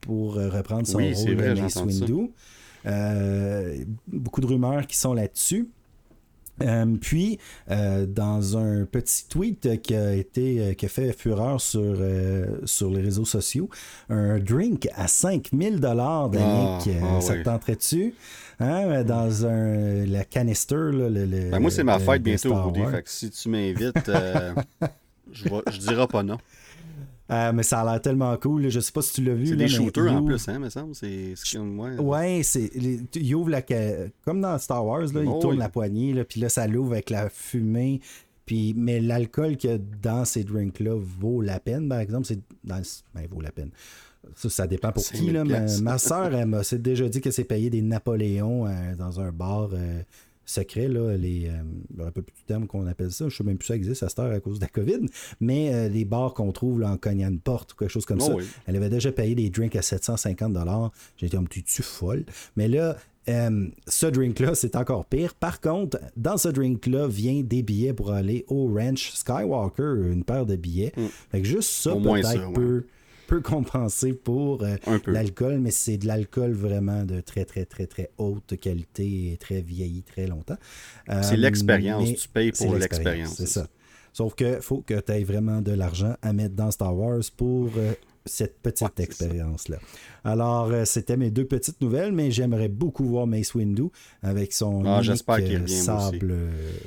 pour 0.00 0.34
reprendre 0.34 0.86
son 0.86 0.98
Oui, 0.98 1.14
rôle 1.14 1.34
vrai, 1.34 1.54
de 1.54 1.60
Mace. 1.60 1.76
Windu. 1.76 2.30
Beaucoup 4.06 4.40
de 4.40 4.46
rumeurs 4.46 4.86
qui 4.86 4.96
sont 4.96 5.14
là-dessus. 5.14 5.68
Euh, 6.62 6.86
puis, 7.00 7.38
euh, 7.70 8.06
dans 8.06 8.56
un 8.56 8.84
petit 8.84 9.26
tweet 9.28 9.82
qui 9.82 9.94
a 9.94 10.12
été 10.14 10.60
euh, 10.60 10.74
qui 10.74 10.86
a 10.86 10.88
fait 10.88 11.12
fureur 11.12 11.60
sur, 11.60 11.80
euh, 11.82 12.46
sur 12.64 12.90
les 12.90 13.02
réseaux 13.02 13.24
sociaux, 13.24 13.68
un 14.08 14.38
drink 14.38 14.88
à 14.94 15.08
5000 15.08 15.80
dollars, 15.80 16.30
Danick, 16.30 16.88
Ah, 17.02 17.16
ah 17.16 17.20
ça 17.20 17.32
oui. 17.32 17.38
te 17.40 17.44
tenterait-tu? 17.44 18.14
Hein, 18.60 19.02
dans 19.02 19.46
un 19.46 20.06
la 20.06 20.24
canister, 20.24 20.76
là, 20.92 21.08
le, 21.10 21.26
le- 21.26 21.50
Ben, 21.50 21.58
moi, 21.58 21.72
c'est 21.72 21.82
ma 21.82 21.98
fête 21.98 22.22
bientôt. 22.22 22.52
Wars. 22.52 22.72
Fait 22.92 23.02
que 23.02 23.10
si 23.10 23.30
tu 23.30 23.48
m'invites, 23.48 24.08
je, 25.32 25.44
je 25.72 25.78
dirai 25.78 26.06
pas 26.06 26.22
non. 26.22 26.38
Euh, 27.30 27.52
mais 27.54 27.62
ça 27.62 27.80
a 27.80 27.84
l'air 27.90 28.02
tellement 28.02 28.36
cool. 28.36 28.62
là. 28.62 28.68
Je 28.68 28.80
sais 28.80 28.92
pas 28.92 29.00
si 29.00 29.14
tu 29.14 29.24
l'as 29.24 29.34
vu. 29.34 29.46
C'est 29.46 29.52
là, 29.56 29.64
des 29.64 29.68
shooters 29.68 30.06
il 30.06 30.16
en 30.16 30.24
plus, 30.24 30.48
hein, 30.48 30.58
me 30.58 30.68
semble. 30.68 30.94
C'est 30.94 31.34
moi. 31.58 31.90
Ouais, 31.92 32.42
c'est. 32.42 32.70
Il 33.14 33.34
ouvre 33.34 33.50
la. 33.50 33.62
Comme 34.24 34.40
dans 34.40 34.58
Star 34.58 34.84
Wars, 34.84 35.00
là, 35.12 35.22
il 35.22 35.28
Oh, 35.28 35.38
tourne 35.40 35.54
oui. 35.54 35.58
la 35.58 35.68
poignée, 35.70 36.12
là, 36.12 36.24
puis 36.24 36.40
là, 36.40 36.48
ça 36.48 36.66
l'ouvre 36.66 36.92
avec 36.92 37.10
la 37.10 37.28
fumée. 37.30 38.00
Puis, 38.44 38.74
mais 38.76 39.00
l'alcool 39.00 39.56
qu'il 39.56 39.70
y 39.70 39.72
a 39.72 39.78
dans 40.02 40.26
ces 40.26 40.44
drinks-là 40.44 40.94
vaut 40.98 41.40
la 41.40 41.58
peine, 41.60 41.88
par 41.88 42.00
exemple. 42.00 42.26
C'est 42.26 42.40
dans, 42.62 42.82
ben, 43.14 43.26
vaut 43.30 43.40
la 43.40 43.50
peine. 43.52 43.70
Ça, 44.36 44.50
ça 44.50 44.66
dépend 44.66 44.92
pour 44.92 45.02
qui. 45.02 45.16
5000 45.16 45.32
Là, 45.32 45.44
ma, 45.82 45.98
soeur, 45.98 46.26
elle 46.34 46.46
m'a 46.46 46.60
déjà 46.78 47.08
dit 47.08 47.22
que 47.22 47.30
c'est 47.30 47.44
payé 47.44 47.70
des 47.70 47.80
Napoléons 47.80 48.66
euh, 48.66 48.94
dans 48.96 49.18
un 49.20 49.32
bar 49.32 49.70
euh, 49.72 50.02
secret. 50.46 50.88
Là, 50.88 51.16
les, 51.16 51.48
euh, 51.48 52.06
un 52.06 52.10
peu 52.10 52.22
plus 52.22 52.34
de 52.34 52.46
terme 52.46 52.66
qu'on 52.66 52.86
appelle 52.86 53.12
ça. 53.12 53.28
Je 53.28 53.36
sais 53.36 53.44
même 53.44 53.56
plus 53.56 53.66
si 53.66 53.72
ça 53.72 53.76
existe 53.76 54.02
à 54.02 54.08
cette 54.08 54.18
heure 54.18 54.32
à 54.32 54.40
cause 54.40 54.58
de 54.58 54.64
la 54.64 54.68
COVID. 54.68 55.06
Mais 55.40 55.72
euh, 55.74 55.88
les 55.88 56.04
bars 56.04 56.34
qu'on 56.34 56.52
trouve 56.52 56.80
là, 56.80 56.90
en 56.90 56.96
cognant 56.96 57.28
une 57.28 57.40
porte 57.40 57.72
ou 57.72 57.76
quelque 57.76 57.90
chose 57.90 58.06
comme 58.06 58.18
Oh, 58.20 58.26
ça. 58.26 58.34
oui. 58.34 58.44
Elle 58.66 58.76
avait 58.76 58.90
déjà 58.90 59.12
payé 59.12 59.34
des 59.34 59.50
drinks 59.50 59.76
à 59.76 59.82
750 59.82 60.56
J'ai 61.16 61.26
été 61.26 61.36
un 61.36 61.44
petit 61.44 61.62
tu 61.62 61.82
folle? 61.82 62.24
Mais 62.56 62.68
là, 62.68 62.96
euh, 63.28 63.66
ce 63.86 64.06
drink-là, 64.06 64.54
c'est 64.54 64.76
encore 64.76 65.06
pire. 65.06 65.34
Par 65.34 65.60
contre, 65.60 65.98
dans 66.16 66.36
ce 66.36 66.48
drink-là, 66.48 67.08
vient 67.08 67.40
des 67.42 67.62
billets 67.62 67.94
pour 67.94 68.12
aller 68.12 68.44
au 68.48 68.66
Ranch 68.74 69.12
Skywalker, 69.12 69.94
une 70.12 70.24
paire 70.24 70.44
de 70.46 70.56
billets. 70.56 70.92
Fait 71.30 71.40
que 71.40 71.46
juste 71.48 71.70
ça, 71.70 71.94
Mm. 71.94 72.02
Peut-être, 72.02 72.46
ouais. 72.48 72.52
peut, 72.52 72.84
peut 73.34 73.40
compenser 73.40 74.12
pour 74.12 74.62
euh, 74.62 74.76
peu. 75.02 75.10
l'alcool, 75.10 75.58
mais 75.58 75.70
c'est 75.70 75.96
de 75.96 76.06
l'alcool 76.06 76.52
vraiment 76.52 77.04
de 77.04 77.20
très, 77.20 77.44
très, 77.44 77.64
très, 77.64 77.86
très 77.86 78.10
haute 78.18 78.56
qualité 78.60 79.32
et 79.32 79.36
très 79.36 79.60
vieilli 79.60 80.02
très 80.02 80.26
longtemps. 80.26 80.56
Euh, 81.08 81.20
C'est 81.22 81.36
l'expérience. 81.36 82.08
mais 82.08 82.14
Tu 82.14 82.28
payes 82.28 82.52
pour 82.52 82.74
l'expérience. 82.74 83.34
C'est 83.36 83.46
ça. 83.46 83.66
Sauf 84.12 84.34
que 84.36 84.60
faut 84.60 84.82
que 84.86 85.00
tu 85.00 85.12
aies 85.12 85.24
vraiment 85.24 85.60
de 85.60 85.72
l'argent 85.72 86.14
à 86.22 86.32
mettre 86.32 86.54
dans 86.54 86.70
Star 86.70 86.96
Wars 86.96 87.22
pour 87.36 87.70
euh, 87.76 87.92
cette 88.26 88.60
petite 88.62 88.98
Ouais, 88.98 89.04
expérience-là. 89.04 89.78
Alors, 90.24 90.66
euh, 90.70 90.84
c'était 90.84 91.16
mes 91.16 91.30
deux 91.30 91.44
petites 91.44 91.80
nouvelles, 91.80 92.12
mais 92.12 92.30
j'aimerais 92.30 92.68
beaucoup 92.68 93.04
voir 93.04 93.26
Mace 93.26 93.54
Windu 93.54 93.84
avec 94.22 94.52
son 94.52 94.82
Ah, 94.86 95.02
unique, 95.02 95.24
euh, 95.28 95.66
sable, 95.66 96.36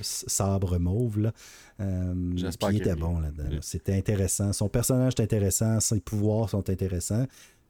sabre 0.01 0.77
mauve. 0.79 1.19
Là. 1.19 1.33
Euh, 1.79 2.31
J'espère 2.35 2.69
qu'il 2.69 2.79
était 2.79 2.95
bon 2.95 3.19
là-dedans. 3.19 3.43
Oui. 3.51 3.57
C'était 3.61 3.93
intéressant. 3.93 4.51
Son 4.53 4.67
personnage 4.69 5.13
est 5.17 5.21
intéressant, 5.21 5.79
ses 5.79 5.99
pouvoirs 5.99 6.49
sont 6.49 6.67
intéressants. 6.69 7.25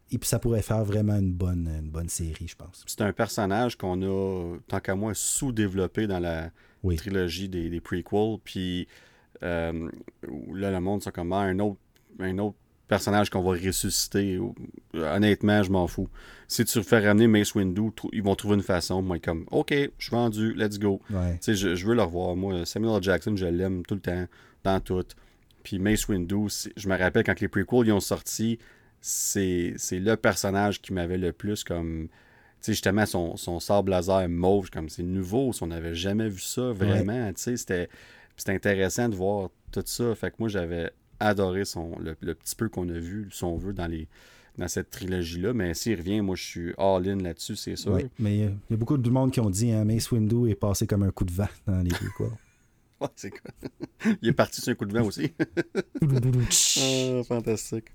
Et 0.10 0.18
puis 0.18 0.30
ça 0.30 0.40
pourrait 0.40 0.62
faire 0.62 0.86
vraiment 0.86 1.18
une 1.18 1.34
bonne, 1.34 1.70
une 1.82 1.90
bonne 1.90 2.08
série, 2.08 2.48
je 2.48 2.56
pense. 2.56 2.86
C'est 2.88 3.02
un 3.02 3.12
personnage 3.12 3.76
qu'on 3.76 4.02
a, 4.04 4.58
tant 4.70 4.80
qu'à 4.80 4.96
moi, 4.96 5.12
sous-développé 5.14 6.08
dans 6.08 6.20
la 6.20 6.50
Oui. 6.84 6.96
trilogie 6.96 7.50
des, 7.50 7.70
des 7.70 7.82
prequels. 7.82 8.38
Puis 8.42 8.88
euh, 9.44 9.90
là, 10.54 10.72
le 10.72 10.80
monde, 10.80 11.04
c'est 11.04 11.12
comme 11.12 11.34
un 11.34 11.60
autre, 11.60 11.78
un 12.20 12.38
autre 12.38 12.56
personnage 12.88 13.30
qu'on 13.30 13.42
va 13.42 13.52
ressusciter. 13.52 14.40
Honnêtement, 14.94 15.64
je 15.64 15.72
m'en 15.72 15.88
fous. 15.88 16.10
Si 16.48 16.64
tu 16.66 16.82
fais 16.84 17.00
ramener 17.00 17.28
Mace 17.28 17.54
Windu, 17.56 17.90
ils 18.14 18.24
vont 18.24 18.36
trouver 18.36 18.56
une 18.56 18.64
façon. 18.64 19.02
Moi, 19.02 19.20
comme, 19.20 19.46
OK, 19.52 19.72
je 19.72 19.90
suis 19.98 20.12
vendu, 20.12 20.54
let's 20.54 20.80
go. 20.80 21.02
Ouais. 21.10 21.38
Je, 21.46 21.76
je 21.76 21.86
veux 21.86 21.96
le 21.96 22.04
revoir. 22.04 22.36
Moi, 22.36 22.66
Samuel 22.66 22.96
L. 22.96 23.04
Jackson, 23.04 23.36
je 23.36 23.46
l'aime 23.46 23.86
tout 23.86 23.96
le 23.96 24.02
temps, 24.02 24.26
dans 24.64 24.80
tout. 24.80 25.06
Puis 25.64 25.80
Mace 25.80 26.08
Windu, 26.08 26.48
je 26.76 26.88
me 26.88 26.98
rappelle 26.98 27.24
quand 27.24 27.40
les 27.40 27.50
prequels 27.50 27.88
ils 27.88 27.92
ont 27.92 28.00
sorti, 28.00 28.58
c'est 29.02 29.76
le 29.92 30.16
personnage 30.16 30.82
qui 30.82 30.94
m'avait 30.94 31.18
le 31.18 31.34
plus 31.34 31.64
comme. 31.64 32.08
Tu 32.60 32.66
sais, 32.66 32.72
justement, 32.72 33.06
son, 33.06 33.38
son 33.38 33.60
sable 33.60 33.92
laser 33.92 34.28
mauve, 34.30 34.72
comme 34.72 34.90
c'est 34.90 35.04
nouveau, 35.04 35.54
si 35.54 35.62
on 35.62 35.68
n'avait 35.68 35.94
jamais 35.94 36.28
vu 36.28 36.40
ça 36.40 36.72
vraiment. 36.72 37.28
Tu 37.34 37.42
sais, 37.42 37.58
c'était 37.58 37.90
c'était 38.38 38.54
intéressant 38.54 39.10
de 39.10 39.16
voir 39.16 39.50
tout 39.72 39.84
ça. 39.86 40.16
Fait 40.16 40.30
que 40.32 40.36
moi, 40.40 40.48
j'avais 40.48 40.92
adoré 41.20 41.66
son, 41.66 41.98
le, 42.00 42.16
le 42.22 42.34
petit 42.36 42.56
peu 42.56 42.70
qu'on 42.70 42.88
a 42.90 43.00
vu, 43.00 43.28
si 43.32 43.44
on 43.44 43.58
veut, 43.58 43.74
dans, 43.74 43.88
les, 43.88 44.08
dans 44.58 44.68
cette 44.68 44.90
trilogie-là. 44.90 45.54
Mais 45.54 45.74
s'il 45.74 45.98
revient, 45.98 46.22
moi, 46.22 46.36
je 46.36 46.44
suis 46.44 46.74
all-in 46.78 47.18
là-dessus, 47.18 47.56
c'est 47.56 47.76
sûr. 47.76 47.94
Ouais, 47.94 48.10
mais 48.20 48.38
il 48.38 48.44
y 48.70 48.74
a 48.74 48.78
beaucoup 48.78 48.98
de 48.98 49.10
monde 49.10 49.32
qui 49.32 49.40
ont 49.40 49.50
dit 49.50 49.72
hein, 49.72 49.86
Mace 49.86 50.12
Windu 50.12 50.50
est 50.50 50.56
passé 50.56 50.86
comme 50.88 51.04
un 51.04 51.12
coup 51.12 51.26
de 51.26 51.32
vent 51.34 51.48
dans 51.66 51.80
les 51.82 51.90
deux 51.90 52.10
quoi. 52.16 52.30
Ouais, 53.00 53.08
c'est 53.16 53.30
quoi? 53.30 53.52
Il 54.24 54.30
est 54.30 54.34
parti 54.34 54.60
sur 54.60 54.72
un 54.72 54.76
coup 54.76 54.86
de 54.86 54.98
vent 54.98 55.06
aussi. 55.06 55.32
Ah, 56.02 57.24
fantastique. 57.24 57.86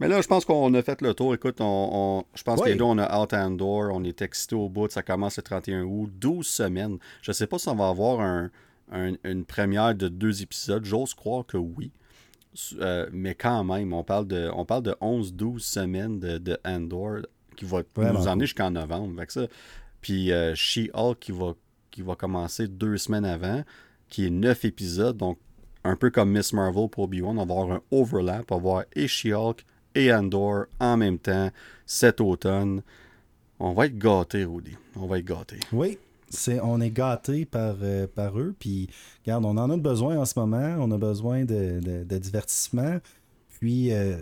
Mais 0.00 0.08
là, 0.08 0.20
je 0.20 0.26
pense 0.26 0.44
qu'on 0.44 0.72
a 0.74 0.82
fait 0.82 1.00
le 1.00 1.14
tour. 1.14 1.34
Écoute, 1.34 1.60
on, 1.60 1.88
on- 1.92 2.24
je 2.34 2.42
pense 2.42 2.60
Oui. 2.60 2.72
que 2.74 2.78
là, 2.78 2.84
on 2.84 2.98
a 2.98 3.18
Out 3.22 3.32
and 3.34 3.52
Door. 3.52 3.90
On 3.94 4.04
est 4.04 4.20
excité 4.20 4.54
au 4.54 4.68
bout. 4.68 4.90
Ça 4.90 5.02
commence 5.02 5.36
le 5.36 5.42
31 5.42 5.84
août. 5.84 6.10
12 6.18 6.46
semaines. 6.46 6.98
Je 7.22 7.32
sais 7.32 7.46
pas 7.46 7.58
si 7.58 7.68
on 7.68 7.76
va 7.76 7.88
avoir 7.88 8.20
un- 8.20 8.50
un- 8.90 9.14
une 9.24 9.44
première 9.44 9.94
de 9.94 10.08
deux 10.08 10.42
épisodes. 10.42 10.84
J'ose 10.84 11.14
croire 11.14 11.46
que 11.46 11.56
oui. 11.56 11.90
Euh, 12.78 13.08
mais 13.12 13.34
quand 13.34 13.64
même, 13.64 13.92
on 13.92 14.04
parle 14.04 14.26
de, 14.26 14.50
on 14.54 14.64
parle 14.64 14.82
de 14.82 14.92
11-12 15.00 15.60
semaines 15.60 16.20
de, 16.20 16.38
de 16.38 16.58
Andor 16.64 17.18
qui 17.56 17.64
va 17.64 17.82
Vraiment 17.94 18.20
nous 18.20 18.28
emmener 18.28 18.46
jusqu'en 18.46 18.70
novembre. 18.70 19.18
Fait 19.20 19.26
que 19.26 19.32
ça. 19.32 19.46
Puis 20.00 20.32
euh, 20.32 20.54
She-Hulk 20.54 21.18
qui 21.18 21.32
va, 21.32 21.54
qui 21.90 22.02
va 22.02 22.14
commencer 22.14 22.68
deux 22.68 22.96
semaines 22.96 23.24
avant, 23.24 23.62
qui 24.08 24.26
est 24.26 24.30
neuf 24.30 24.64
épisodes. 24.64 25.16
Donc, 25.16 25.38
un 25.84 25.96
peu 25.96 26.10
comme 26.10 26.30
Miss 26.30 26.52
Marvel 26.52 26.88
pour 26.88 27.04
Obi-Wan, 27.04 27.38
on 27.38 27.46
va 27.46 27.54
avoir 27.54 27.72
un 27.72 27.82
overlap. 27.90 28.50
On 28.50 28.56
va 28.56 28.60
avoir 28.60 28.84
et 28.94 29.08
She-Hulk 29.08 29.64
et 29.94 30.12
Andor 30.12 30.66
en 30.80 30.96
même 30.96 31.18
temps 31.18 31.50
cet 31.86 32.20
automne. 32.20 32.82
On 33.58 33.72
va 33.72 33.86
être 33.86 33.98
gâtés, 33.98 34.44
Rudy. 34.44 34.76
On 34.96 35.06
va 35.06 35.18
être 35.18 35.24
gâtés. 35.24 35.60
Oui, 35.72 35.98
c'est, 36.32 36.60
on 36.60 36.80
est 36.80 36.90
gâtés 36.90 37.44
par, 37.44 37.76
euh, 37.82 38.06
par 38.06 38.38
eux. 38.38 38.54
Puis, 38.58 38.88
regarde, 39.24 39.44
on 39.44 39.56
en 39.56 39.70
a 39.70 39.76
besoin 39.76 40.18
en 40.18 40.24
ce 40.24 40.38
moment. 40.38 40.76
On 40.80 40.90
a 40.90 40.98
besoin 40.98 41.44
de, 41.44 41.80
de- 41.80 42.04
de 42.04 42.18
divertissement. 42.18 42.98
Puis, 43.60 43.92
euh, 43.92 44.16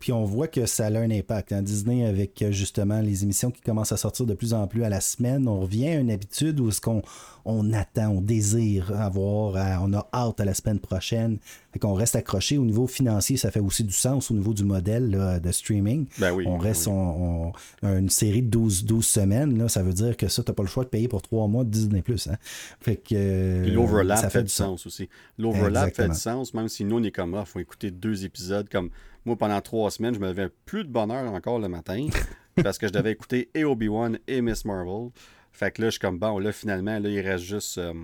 puis 0.00 0.12
on 0.12 0.24
voit 0.24 0.48
que 0.48 0.66
ça 0.66 0.86
a 0.86 0.90
un 0.98 1.10
impact. 1.10 1.52
En 1.52 1.62
Disney, 1.62 2.04
avec 2.06 2.42
euh, 2.42 2.50
justement 2.52 3.00
les 3.00 3.22
émissions 3.22 3.50
qui 3.50 3.60
commencent 3.60 3.92
à 3.92 3.96
sortir 3.96 4.26
de 4.26 4.34
plus 4.34 4.52
en 4.52 4.66
plus 4.66 4.84
à 4.84 4.88
la 4.88 5.00
semaine, 5.00 5.46
on 5.48 5.60
revient 5.60 5.88
à 5.88 5.94
une 6.00 6.10
habitude 6.10 6.58
où 6.60 6.68
est-ce 6.68 6.80
qu'on 6.80 7.02
on 7.46 7.72
attend, 7.74 8.08
on 8.08 8.20
désire 8.22 8.98
avoir, 8.98 9.56
à- 9.56 9.82
on 9.82 9.92
a 9.92 10.08
hâte 10.14 10.40
à 10.40 10.44
la 10.46 10.54
semaine 10.54 10.78
prochaine. 10.78 11.36
Fait 11.72 11.78
qu'on 11.78 11.92
reste 11.92 12.16
accroché 12.16 12.56
au 12.56 12.64
niveau 12.64 12.86
financier. 12.86 13.36
Ça 13.36 13.50
fait 13.50 13.60
aussi 13.60 13.84
du 13.84 13.92
sens 13.92 14.30
au 14.30 14.34
niveau 14.34 14.54
du 14.54 14.64
modèle 14.64 15.10
là, 15.10 15.38
de 15.40 15.52
streaming. 15.52 16.06
Ben 16.18 16.32
oui. 16.32 16.44
On 16.46 16.56
reste 16.56 16.86
oui. 16.86 16.92
on- 16.94 17.52
on- 17.82 17.98
une 17.98 18.08
série 18.08 18.40
de 18.42 18.48
12, 18.48 18.84
12 18.86 19.04
semaines, 19.06 19.58
là, 19.58 19.68
ça 19.68 19.82
veut 19.82 19.92
dire 19.92 20.16
que 20.16 20.28
ça, 20.28 20.42
t'as 20.42 20.52
pas 20.54 20.62
le 20.62 20.68
choix 20.70 20.84
de 20.84 20.88
payer 20.88 21.06
pour 21.08 21.20
trois 21.22 21.46
mois 21.46 21.64
de 21.64 21.70
Disney+. 21.70 22.02
Hein? 22.30 22.36
Fait 22.80 22.96
que, 22.96 23.14
euh, 23.14 23.62
Puis 23.64 23.72
l'overlap 23.72 24.18
ça 24.18 24.30
fait, 24.30 24.42
du 24.42 24.48
sens 24.48 24.86
aussi. 24.86 25.08
L'overlap 25.38 25.94
fait 25.94 26.08
du 26.08 26.14
sens, 26.14 26.54
même 26.54 26.68
si 26.68 26.84
nous, 26.84 26.96
on 26.98 27.02
est 27.02 27.10
comme, 27.10 27.34
ah, 27.34 27.44
faut 27.44 27.60
écouter 27.60 27.90
deux 27.90 28.24
épisodes. 28.24 28.68
Comme 28.70 28.88
moi, 29.24 29.36
pendant 29.36 29.60
trois 29.60 29.90
semaines, 29.90 30.14
je 30.14 30.20
me 30.20 30.28
levais 30.28 30.50
plus 30.66 30.84
de 30.84 30.90
bonheur 30.90 31.32
encore 31.32 31.58
le 31.58 31.68
matin 31.68 32.08
parce 32.62 32.78
que 32.78 32.86
je 32.86 32.92
devais 32.92 33.12
écouter 33.12 33.50
et 33.54 33.64
Obi-Wan 33.64 34.18
et 34.26 34.40
Miss 34.42 34.64
Marvel. 34.64 35.10
Fait 35.52 35.70
que 35.70 35.82
là, 35.82 35.88
je 35.88 35.92
suis 35.92 36.00
comme, 36.00 36.18
bon, 36.18 36.38
là, 36.38 36.52
finalement, 36.52 36.98
là, 36.98 37.08
il 37.08 37.20
reste 37.20 37.44
juste 37.44 37.78
euh, 37.78 37.94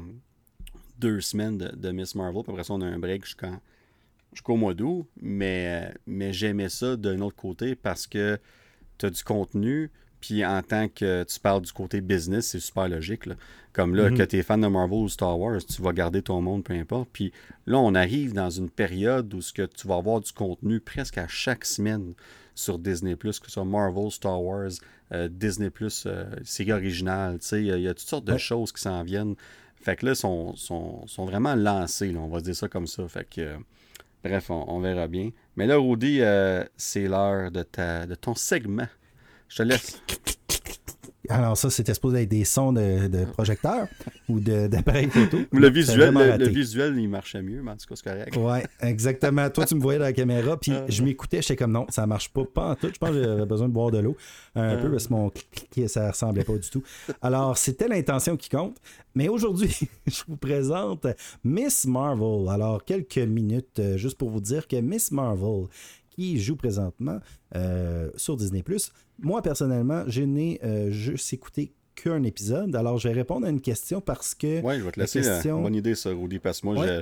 deux 0.99 1.21
semaines 1.21 1.59
de, 1.59 1.69
de 1.75 1.91
Miss 1.91 2.15
Marvel. 2.15 2.43
Puis 2.43 2.53
après 2.53 2.65
ça, 2.65 2.75
on 2.75 2.81
a 2.81 2.87
un 2.87 2.99
break 2.99 3.25
jusqu'au 3.25 4.57
mois 4.57 4.75
d'août. 4.75 5.09
Mais, 5.21 5.93
mais 6.07 6.33
j'aimais 6.33 6.69
ça 6.69 6.97
d'un 6.97 7.21
autre 7.21 7.37
côté 7.37 7.75
parce 7.75 8.07
que 8.07 8.39
tu 8.99 9.07
as 9.07 9.11
du 9.11 9.23
contenu. 9.23 9.91
Puis 10.21 10.45
en 10.45 10.63
tant 10.63 10.89
que 10.89 11.25
tu 11.25 11.41
parles 11.41 11.63
du 11.63 11.73
côté 11.73 12.01
business, 12.01 12.49
c'est 12.49 12.61
super 12.61 12.89
logique. 12.89 13.27
là. 13.27 13.35
Comme 13.73 13.95
là, 13.95 14.11
Mhm. 14.11 14.19
que 14.19 14.23
tu 14.25 14.37
es 14.39 14.43
fan 14.43 14.61
de 14.61 14.67
Marvel 14.67 14.99
ou 14.99 15.09
Star 15.09 15.39
Wars, 15.39 15.61
tu 15.65 15.81
vas 15.81 15.93
garder 15.93 16.23
ton 16.23 16.41
monde, 16.43 16.65
peu 16.65 16.75
importe. 16.75 17.09
Puis 17.13 17.33
là, 17.67 17.79
on 17.79 17.95
arrive 17.95 18.33
dans 18.33 18.51
une 18.51 18.69
période 18.69 19.33
où 19.33 19.41
ce 19.41 19.53
que 19.53 19.63
tu 19.63 19.87
vas 19.87 19.97
avoir 19.97 20.21
du 20.21 20.33
contenu 20.33 20.81
presque 20.81 21.19
à 21.19 21.29
chaque 21.29 21.65
semaine 21.65 22.15
sur 22.55 22.79
Disney+, 22.79 23.17
que 23.17 23.31
ce 23.33 23.41
soit 23.51 23.65
Marvel, 23.65 24.11
Star 24.11 24.43
Wars, 24.43 24.71
euh, 25.13 25.29
Disney+, 25.31 25.71
euh, 26.07 26.25
série 26.45 26.73
originale, 26.73 27.39
tu 27.39 27.47
sais, 27.47 27.61
il 27.61 27.67
y, 27.67 27.73
a- 27.73 27.77
il 27.77 27.83
y 27.85 27.89
a 27.89 27.95
toutes 27.95 28.09
sortes 28.09 28.25
de 28.27 28.33
Ouais. 28.33 28.39
choses 28.39 28.73
qui 28.73 28.81
s'en 28.83 29.03
viennent. 29.05 29.35
Fait 29.77 29.97
que 29.97 30.05
là, 30.05 30.13
ils 30.13 30.17
sont, 30.17 30.55
sont, 30.57 31.07
sont 31.07 31.25
vraiment 31.25 31.55
lancés, 31.55 32.13
là, 32.13 32.19
on 32.21 32.29
va 32.29 32.41
dire 32.41 32.55
ça 32.57 32.69
comme 32.69 32.87
ça. 32.89 33.07
Fait 33.09 33.25
que, 33.29 33.41
euh, 33.41 33.57
bref, 34.25 34.51
on, 34.51 34.65
on 34.69 34.81
verra 34.81 35.07
bien. 35.09 35.31
Mais 35.57 35.67
là, 35.67 35.77
Rudy, 35.79 36.19
euh, 36.21 36.65
c'est 36.77 37.07
l'heure 37.09 37.51
de, 37.51 37.63
ta, 37.63 38.05
de 38.07 38.15
ton 38.17 38.35
segment. 38.35 38.89
Je 39.51 39.57
te 39.57 39.63
laisse. 39.65 40.01
Alors 41.29 41.57
ça, 41.57 41.71
c'était 41.71 41.95
supposé 41.95 42.23
être 42.23 42.29
des 42.29 42.45
sons 42.45 42.73
de, 42.73 43.07
de 43.07 43.25
projecteurs 43.25 43.87
ou 44.29 44.41
d'appareils 44.41 45.09
photo. 45.11 45.39
Le 45.53 45.69
visuel, 45.71 46.13
le, 46.13 46.49
visuel, 46.49 46.99
il 46.99 47.09
marchait 47.09 47.41
mieux, 47.41 47.63
mais 47.63 47.71
en 47.71 47.77
tout 47.77 47.87
cas, 47.87 47.95
c'est 47.95 48.03
correct. 48.11 48.37
Ouais, 48.37 48.67
exactement. 48.81 49.49
Toi, 49.49 49.65
tu 49.65 49.77
me 49.77 49.81
voyais 49.81 50.01
dans 50.01 50.07
la 50.07 50.13
caméra, 50.13 50.59
puis 50.59 50.73
Euh. 50.73 50.87
je 50.89 51.05
m'écoutais, 51.05 51.41
j'étais 51.41 51.55
comme 51.55 51.71
non, 51.71 51.87
ça 51.89 52.05
marche 52.05 52.31
pas, 52.31 52.45
pas 52.53 52.71
en 52.71 52.75
tout. 52.75 52.89
Je 52.93 52.99
pense 52.99 53.11
que 53.11 53.23
j'avais 53.23 53.47
besoin 53.47 53.69
de 53.69 53.73
boire 53.73 53.93
de 53.93 53.99
l'eau 53.99 54.17
un 54.57 54.71
Euh. 54.71 54.83
peu 54.83 54.91
parce 54.91 55.07
que 55.07 55.13
mon 55.13 55.31
clic, 55.31 55.89
ça 55.89 56.11
ressemblait 56.11 56.43
pas 56.43 56.57
du 56.57 56.69
tout. 56.69 56.83
Alors, 57.23 57.57
c'était 57.57 57.87
l'intention 57.87 58.37
qui 58.37 58.49
compte. 58.49 58.79
Mais 59.15 59.29
aujourd'hui, 59.29 59.77
je 60.09 60.23
vous 60.27 60.37
présente 60.37 61.07
Miss 61.45 61.87
Marvel. 61.87 62.49
Alors, 62.49 62.85
quelques 62.85 63.19
minutes 63.19 63.79
euh, 63.79 63.97
juste 63.97 64.19
pour 64.19 64.31
vous 64.31 64.41
dire 64.41 64.67
que 64.67 64.77
Miss 64.81 65.13
Marvel, 65.13 65.67
qui 66.11 66.41
joue 66.41 66.57
présentement 66.57 67.21
euh, 67.55 68.11
sur 68.17 68.37
Disney+, 68.37 68.65
moi, 69.23 69.43
personnellement, 69.43 70.05
je 70.07 70.23
n'ai 70.23 70.61
euh, 70.65 70.91
juste 70.91 71.33
écouté 71.33 71.73
qu'un 71.95 72.23
épisode. 72.23 72.75
Alors, 72.77 72.99
je 72.99 73.09
vais 73.09 73.15
répondre 73.15 73.47
à 73.47 73.51
une 73.51 73.61
question 73.61 74.01
parce 74.01 74.35
que... 74.35 74.61
Ouais, 74.63 74.79
je 74.79 74.85
vais 74.85 74.91
te 74.93 74.99
La 74.99 75.05
laisser 75.05 75.21
la 75.21 75.35
question- 75.35 75.61
bonne 75.63 75.75
idée, 75.75 75.95
ça, 75.95 76.11
Rudy, 76.11 76.39
parce 76.39 76.61
que 76.61 76.67
moi, 76.67 76.79
Ouais. 76.79 77.01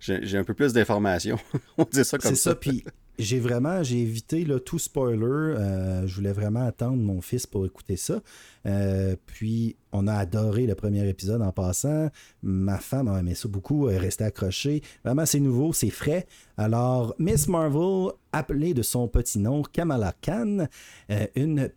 j'ai- 0.00 0.38
un 0.38 0.44
peu 0.44 0.54
plus 0.54 0.72
d'informations. 0.72 1.38
on 1.78 1.84
dit 1.84 2.04
ça 2.04 2.16
comme 2.18 2.30
C'est 2.30 2.36
ça. 2.36 2.50
ça, 2.50 2.56
puis 2.56 2.82
j'ai 3.24 3.40
vraiment, 3.40 3.82
j'ai 3.82 3.98
évité 3.98 4.44
là, 4.44 4.58
tout 4.58 4.78
spoiler. 4.78 5.22
Euh, 5.24 6.06
je 6.06 6.14
voulais 6.14 6.32
vraiment 6.32 6.66
attendre 6.66 6.96
mon 6.96 7.20
fils 7.20 7.46
pour 7.46 7.66
écouter 7.66 7.96
ça. 7.96 8.20
Euh, 8.66 9.16
puis 9.26 9.76
on 9.92 10.06
a 10.06 10.14
adoré 10.14 10.66
le 10.66 10.74
premier 10.74 11.08
épisode 11.08 11.42
en 11.42 11.52
passant. 11.52 12.08
Ma 12.42 12.78
femme 12.78 13.08
a 13.08 13.18
aimé 13.18 13.34
ça 13.34 13.48
beaucoup, 13.48 13.88
elle 13.88 13.96
est 13.96 13.98
restée 13.98 14.24
accrochée. 14.24 14.82
Vraiment, 15.04 15.26
c'est 15.26 15.40
nouveau, 15.40 15.72
c'est 15.72 15.90
frais. 15.90 16.26
Alors, 16.56 17.14
Miss 17.18 17.48
Marvel, 17.48 18.12
appelée 18.32 18.74
de 18.74 18.82
son 18.82 19.08
petit 19.08 19.38
nom 19.38 19.62
Kamala 19.62 20.14
Khan, 20.20 20.66
euh, 21.10 21.26
une, 21.34 21.70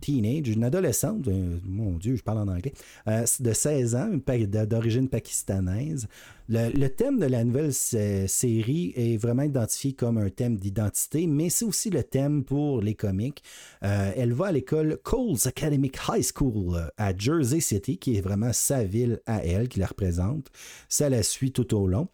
teenage, 0.00 0.48
une 0.48 0.64
adolescente, 0.64 1.28
euh, 1.28 1.58
mon 1.64 1.96
Dieu, 1.98 2.16
je 2.16 2.22
parle 2.22 2.38
en 2.38 2.48
anglais, 2.48 2.72
euh, 3.06 3.24
de 3.40 3.52
16 3.52 3.94
ans, 3.94 4.10
d'origine 4.68 5.08
pakistanaise. 5.08 6.06
Le, 6.50 6.88
thème 6.88 7.18
de 7.18 7.26
la 7.26 7.44
nouvelle 7.44 7.74
sé- 7.74 8.26
série 8.26 8.92
est 8.96 9.18
vraiment 9.18 9.42
identifié 9.42 9.92
comme 9.92 10.16
un 10.16 10.30
thème 10.30 10.56
d'identité, 10.56 11.26
mais 11.26 11.50
c'est 11.50 11.66
aussi 11.66 11.90
le 11.90 12.02
thème 12.02 12.42
pour 12.42 12.80
les 12.80 12.94
comics. 12.94 13.42
Euh, 13.82 14.12
elle 14.16 14.32
va 14.32 14.46
à 14.46 14.52
l'école 14.52 14.98
Coles 15.02 15.36
Academic 15.44 15.98
High 16.08 16.24
School 16.34 16.90
à 16.96 17.14
Jersey 17.16 17.60
City, 17.60 17.98
qui 17.98 18.16
est 18.16 18.22
vraiment 18.22 18.52
sa 18.54 18.84
ville 18.84 19.20
à 19.26 19.44
elle, 19.44 19.68
qui 19.68 19.78
la 19.78 19.86
représente. 19.86 20.48
Ça 20.88 21.10
la 21.10 21.22
suit 21.22 21.52
tout 21.52 21.74
au 21.74 21.86
long. 21.86 22.08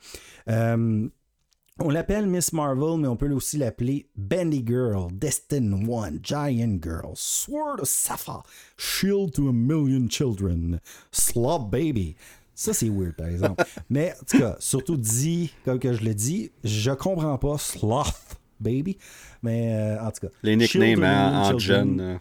On 1.80 1.90
l'appelle 1.90 2.26
Miss 2.26 2.52
Marvel, 2.52 3.00
mais 3.00 3.08
on 3.08 3.16
peut 3.16 3.28
aussi 3.32 3.56
l'appeler 3.58 4.06
Bendy 4.16 4.64
Girl, 4.64 5.08
Destin 5.12 5.72
One, 5.88 6.20
Giant 6.22 6.78
Girl, 6.80 7.10
Sword 7.14 7.80
of 7.80 7.88
Sapphire, 7.88 8.44
Shield 8.78 9.32
to 9.32 9.48
a 9.48 9.52
Million 9.52 10.08
Children, 10.08 10.80
Slob 11.10 11.70
Baby. 11.70 12.14
Ça, 12.54 12.72
c'est 12.72 12.88
weird, 12.88 13.16
par 13.16 13.26
exemple. 13.26 13.64
mais 13.90 14.14
en 14.20 14.24
tout 14.24 14.38
cas, 14.38 14.54
surtout 14.60 14.96
dit, 14.96 15.52
comme 15.64 15.80
que 15.80 15.92
je 15.92 16.04
le 16.04 16.14
dis, 16.14 16.52
je 16.62 16.92
comprends 16.92 17.36
pas 17.38 17.58
Sloth 17.58 18.38
Baby. 18.60 18.96
Mais 19.42 19.74
euh, 19.74 20.00
en 20.00 20.12
tout 20.12 20.28
cas. 20.28 20.32
Les 20.44 20.54
nicknames 20.54 21.02
en 21.02 21.58
jeune. 21.58 22.00
euh, 22.00 22.18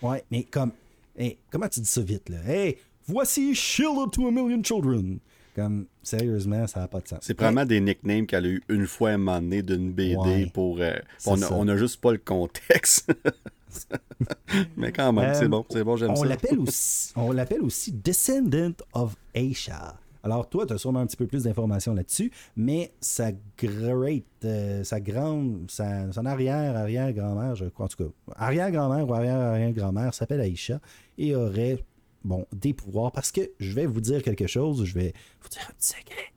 Ouais, 0.00 0.22
mais 0.30 0.44
comme. 0.44 0.70
hey, 1.18 1.36
comment 1.50 1.66
tu 1.68 1.80
dis 1.80 1.88
ça 1.88 2.00
vite, 2.00 2.28
là? 2.28 2.38
Hey, 2.46 2.78
voici 3.08 3.52
Shield 3.56 4.12
to 4.12 4.28
a 4.28 4.30
Million 4.30 4.62
Children. 4.62 5.18
Comme, 5.58 5.86
sérieusement, 6.02 6.66
ça 6.68 6.80
n'a 6.80 6.88
pas 6.88 7.00
de 7.00 7.08
sens. 7.08 7.18
C'est 7.22 7.34
probablement 7.34 7.64
des 7.66 7.80
nicknames 7.80 8.26
qu'elle 8.26 8.44
a 8.46 8.48
eu 8.48 8.62
une 8.68 8.86
fois 8.86 9.10
à 9.10 9.14
un 9.14 9.18
moment 9.18 9.40
donné 9.40 9.62
d'une 9.62 9.90
BD 9.92 10.16
Ouais, 10.16 10.50
pour. 10.54 10.78
euh, 10.80 10.92
on, 11.26 11.34
a, 11.42 11.46
ça. 11.46 11.54
on 11.54 11.66
a 11.66 11.76
juste 11.76 12.00
pas 12.00 12.12
le 12.12 12.18
contexte. 12.18 13.10
Mais 14.76 14.92
quand 14.92 15.12
même, 15.12 15.30
Euh, 15.30 15.34
c'est 15.34 15.48
bon, 15.48 15.64
c'est 15.68 15.84
bon, 15.84 15.96
j'aime 15.96 16.14
ça. 16.16 16.24
l'appelle 16.26 16.58
aussi, 16.66 17.12
on 17.16 17.32
l'appelle 17.32 17.62
aussi 17.62 17.92
Descendant 17.92 18.72
of 18.92 19.16
Aisha. 19.34 19.96
Alors 20.22 20.48
toi, 20.48 20.66
tu 20.66 20.72
as 20.74 20.78
sûrement 20.78 21.00
un 21.00 21.06
petit 21.06 21.16
peu 21.16 21.26
plus 21.26 21.44
d'informations 21.44 21.94
là-dessus, 21.94 22.30
mais 22.56 22.92
sa 23.00 23.30
great, 23.56 24.24
euh, 24.44 24.82
sa 24.84 25.00
grande, 25.00 25.70
sa, 25.70 26.10
son 26.12 26.26
arrière, 26.26 26.76
arrière-grand-mère, 26.76 27.54
je 27.54 27.66
crois, 27.66 27.86
en 27.86 27.88
tout 27.88 28.04
cas, 28.04 28.10
arrière-grand-mère 28.36 29.08
ou 29.08 29.14
arrière-arrière-grand-mère 29.14 30.12
s'appelle 30.14 30.40
Aisha 30.40 30.80
et 31.18 31.34
aurait, 31.36 31.78
bon, 32.24 32.46
des 32.52 32.74
pouvoirs, 32.74 33.12
parce 33.12 33.32
que 33.32 33.40
je 33.58 33.72
vais 33.72 33.86
vous 33.86 34.00
dire 34.00 34.22
quelque 34.22 34.46
chose, 34.46 34.84
je 34.84 34.94
vais 34.94 35.12
vous 35.42 35.48
dire 35.48 35.62
un 35.68 35.72
petit 35.74 35.88
secret. 35.88 36.32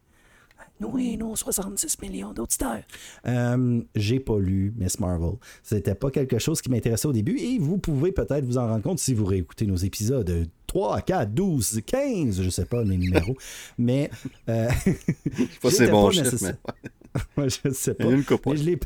Nous 0.80 0.98
et 0.98 1.16
nos 1.16 1.36
66 1.36 2.00
millions 2.02 2.34
d'auditeurs. 2.34 2.82
Euh, 3.28 3.82
j'ai 3.94 4.20
pas 4.20 4.40
lu 4.40 4.74
Miss 4.76 5.00
Marvel. 5.00 5.34
C'était 5.62 5.94
pas 5.94 6.10
quelque 6.10 6.40
chose 6.40 6.60
qui 6.60 6.72
m'intéressait 6.72 7.08
au 7.08 7.14
début 7.14 7.38
et 7.38 7.60
vous 7.60 7.78
pouvez 7.78 8.12
peut-être 8.12 8.44
vous 8.46 8.58
en 8.58 8.68
rendre 8.68 8.82
compte 8.82 8.98
si 8.98 9.14
vous 9.14 9.26
réécoutez 9.26 9.68
nos 9.68 9.76
épisodes 9.76 10.48
3, 10.66 11.02
4, 11.02 11.34
12, 11.34 11.82
15, 11.86 12.42
je 12.42 12.50
sais 12.50 12.66
pas 12.66 12.84
les 12.84 12.98
numéros. 12.98 13.36
mais. 13.78 14.10
Euh, 14.50 14.70
Je 14.86 15.44
sais 15.44 15.60
pas 15.62 15.70
c'est 15.70 15.92
bon 15.92 16.10
pas 16.10 16.16
mais 17.38 17.50
je 17.50 17.70
sais 17.72 17.94
pas. 17.94 18.06
Mais 18.08 18.80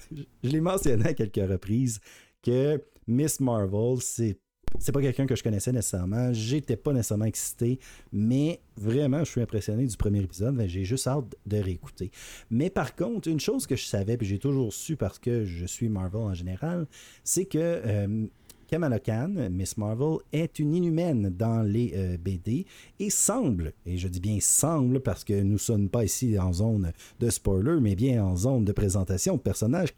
je 0.43 0.49
l'ai 0.49 0.59
mentionné 0.59 1.05
à 1.05 1.13
quelques 1.13 1.49
reprises 1.49 2.01
que 2.43 2.83
Miss 3.07 3.39
Marvel, 3.39 3.97
c'est, 4.01 4.37
c'est 4.79 4.91
pas 4.91 5.01
quelqu'un 5.01 5.25
que 5.25 5.35
je 5.35 5.43
connaissais 5.43 5.71
nécessairement. 5.71 6.33
J'étais 6.33 6.75
pas 6.75 6.93
nécessairement 6.93 7.25
excité, 7.25 7.79
mais 8.11 8.59
vraiment, 8.77 9.19
je 9.19 9.31
suis 9.31 9.41
impressionné 9.41 9.85
du 9.85 9.97
premier 9.97 10.21
épisode. 10.21 10.55
Ben, 10.55 10.67
j'ai 10.67 10.83
juste 10.83 11.07
hâte 11.07 11.35
de 11.45 11.57
réécouter. 11.57 12.11
Mais 12.49 12.69
par 12.69 12.95
contre, 12.95 13.27
une 13.27 13.39
chose 13.39 13.67
que 13.67 13.75
je 13.75 13.85
savais, 13.85 14.17
puis 14.17 14.27
j'ai 14.27 14.39
toujours 14.39 14.73
su 14.73 14.95
parce 14.95 15.19
que 15.19 15.45
je 15.45 15.65
suis 15.65 15.89
Marvel 15.89 16.21
en 16.21 16.33
général, 16.33 16.87
c'est 17.23 17.45
que 17.45 17.57
euh, 17.59 18.25
Kamala 18.67 18.99
Khan, 18.99 19.49
Miss 19.51 19.77
Marvel, 19.77 20.17
est 20.33 20.59
une 20.59 20.73
inhumaine 20.73 21.29
dans 21.29 21.61
les 21.61 21.93
euh, 21.95 22.17
BD 22.17 22.65
et 22.99 23.09
semble, 23.09 23.73
et 23.85 23.97
je 23.97 24.07
dis 24.07 24.19
bien 24.19 24.39
semble 24.41 24.99
parce 25.01 25.23
que 25.23 25.33
nous 25.33 25.53
ne 25.53 25.57
sommes 25.57 25.89
pas 25.89 26.03
ici 26.03 26.37
en 26.39 26.51
zone 26.51 26.91
de 27.19 27.29
spoiler, 27.29 27.79
mais 27.79 27.95
bien 27.95 28.23
en 28.23 28.35
zone 28.35 28.65
de 28.65 28.71
présentation 28.71 29.35
de 29.35 29.41
personnages. 29.41 29.93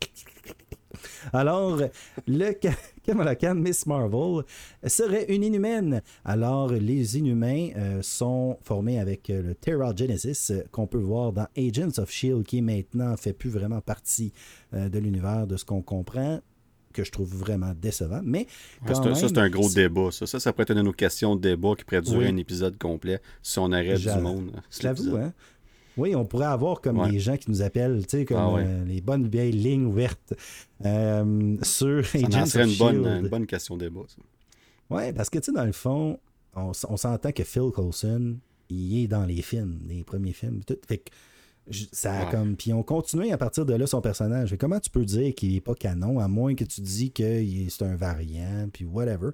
Alors, 1.34 1.80
le 2.28 2.52
Ka- 2.54 2.70
Kamala 3.04 3.36
Khan, 3.36 3.56
Miss 3.56 3.86
Marvel, 3.86 4.44
serait 4.86 5.26
une 5.34 5.44
inhumaine. 5.44 6.02
Alors, 6.26 6.72
les 6.72 7.18
inhumains 7.18 7.70
euh, 7.76 8.02
sont 8.02 8.58
formés 8.62 9.00
avec 9.00 9.30
euh, 9.30 9.42
le 9.42 9.56
Terra 9.56 9.94
Genesis 9.96 10.52
euh, 10.52 10.64
qu'on 10.72 10.88
peut 10.88 10.98
voir 10.98 11.34
dans 11.34 11.48
Agents 11.58 11.98
of 12.02 12.10
Shield, 12.12 12.44
qui 12.46 12.62
maintenant 12.62 13.16
fait 13.18 13.34
plus 13.34 13.50
vraiment 13.50 13.82
partie 13.82 14.34
euh, 14.74 14.90
de 14.90 15.00
l'univers 15.00 15.48
de 15.48 15.58
ce 15.58 15.66
qu'on 15.66 15.82
comprend 15.82 16.40
que 16.94 17.04
je 17.04 17.12
trouve 17.12 17.30
vraiment 17.36 17.74
décevant. 17.80 18.22
Mais 18.24 18.48
quand 18.88 18.96
ça, 19.14 19.28
c'est 19.28 19.38
un 19.38 19.50
gros 19.50 19.70
débat. 19.70 20.10
Ça. 20.12 20.26
ça, 20.26 20.40
ça 20.40 20.52
pourrait 20.52 20.64
être 20.64 20.72
une 20.72 20.78
de 20.78 20.82
nos 20.82 20.94
questions 20.94 21.36
de 21.36 21.42
débat 21.42 21.74
qui 21.78 21.84
pourrait 21.84 22.02
durer 22.02 22.26
Oui. 22.26 22.32
un 22.32 22.38
épisode 22.38 22.76
complet 22.80 23.20
si 23.44 23.60
on 23.60 23.72
arrête 23.72 24.00
du 24.00 24.08
monde. 24.20 24.52
J'avoue, 24.82 25.04
l'épisode. 25.04 25.22
hein? 25.22 25.34
Oui, 25.98 26.16
on 26.16 26.26
pourrait 26.26 26.46
avoir 26.46 26.80
comme 26.82 27.00
Ouais. 27.00 27.12
les 27.12 27.20
gens 27.20 27.38
qui 27.38 27.50
nous 27.50 27.62
appellent, 27.62 28.06
tu 28.06 28.18
sais, 28.20 28.26
comme 28.26 28.38
Ah 28.38 28.54
ouais. 28.54 28.64
euh, 28.66 28.86
les 28.86 29.02
bonnes 29.02 29.28
vieilles 29.28 29.52
lignes 29.52 29.86
ouvertes 29.86 30.34
euh, 30.86 31.58
sur 31.64 32.06
Ça 32.06 32.18
Agents 32.20 32.42
en 32.42 32.46
serait 32.46 32.70
une 32.72 32.78
bonne, 32.78 33.06
une 33.08 33.28
bonne 33.30 33.46
question 33.48 33.76
de 33.78 33.86
débat. 33.86 34.02
ça. 34.08 34.22
Ouais, 34.96 35.12
parce 35.14 35.30
que 35.30 35.40
tu 35.40 35.46
sais, 35.46 35.52
dans 35.52 35.66
le 35.66 35.72
fond, 35.72 36.20
on, 36.56 36.74
s'entend 36.74 37.32
que 37.32 37.44
Phil 37.44 37.72
Coulson, 37.74 38.38
il 38.70 39.04
est 39.04 39.08
dans 39.08 39.26
les 39.26 39.42
films, 39.42 39.80
les 39.88 40.04
premiers 40.04 40.34
films, 40.34 40.62
tout. 40.66 40.78
Fait 40.88 40.98
que 41.00 41.10
ça 41.92 42.14
a 42.14 42.26
Ouais. 42.26 42.32
comme. 42.32 42.56
Puis 42.56 42.72
on 42.72 42.84
continue 42.84 43.32
à 43.32 43.38
partir 43.38 43.66
de 43.66 43.74
là 43.74 43.86
son 43.88 44.00
personnage. 44.02 44.56
Comment 44.58 44.80
tu 44.80 44.90
peux 44.90 45.04
dire 45.04 45.36
qu'il 45.36 45.56
est 45.56 45.62
pas 45.62 45.76
canon, 45.76 46.20
à 46.20 46.28
moins 46.28 46.56
que 46.56 46.64
tu 46.64 46.80
dis 46.82 47.12
que 47.12 47.44
c'est 47.70 47.84
un 47.84 47.96
variant, 47.96 48.70
puis 48.72 48.86
whatever. 48.86 49.32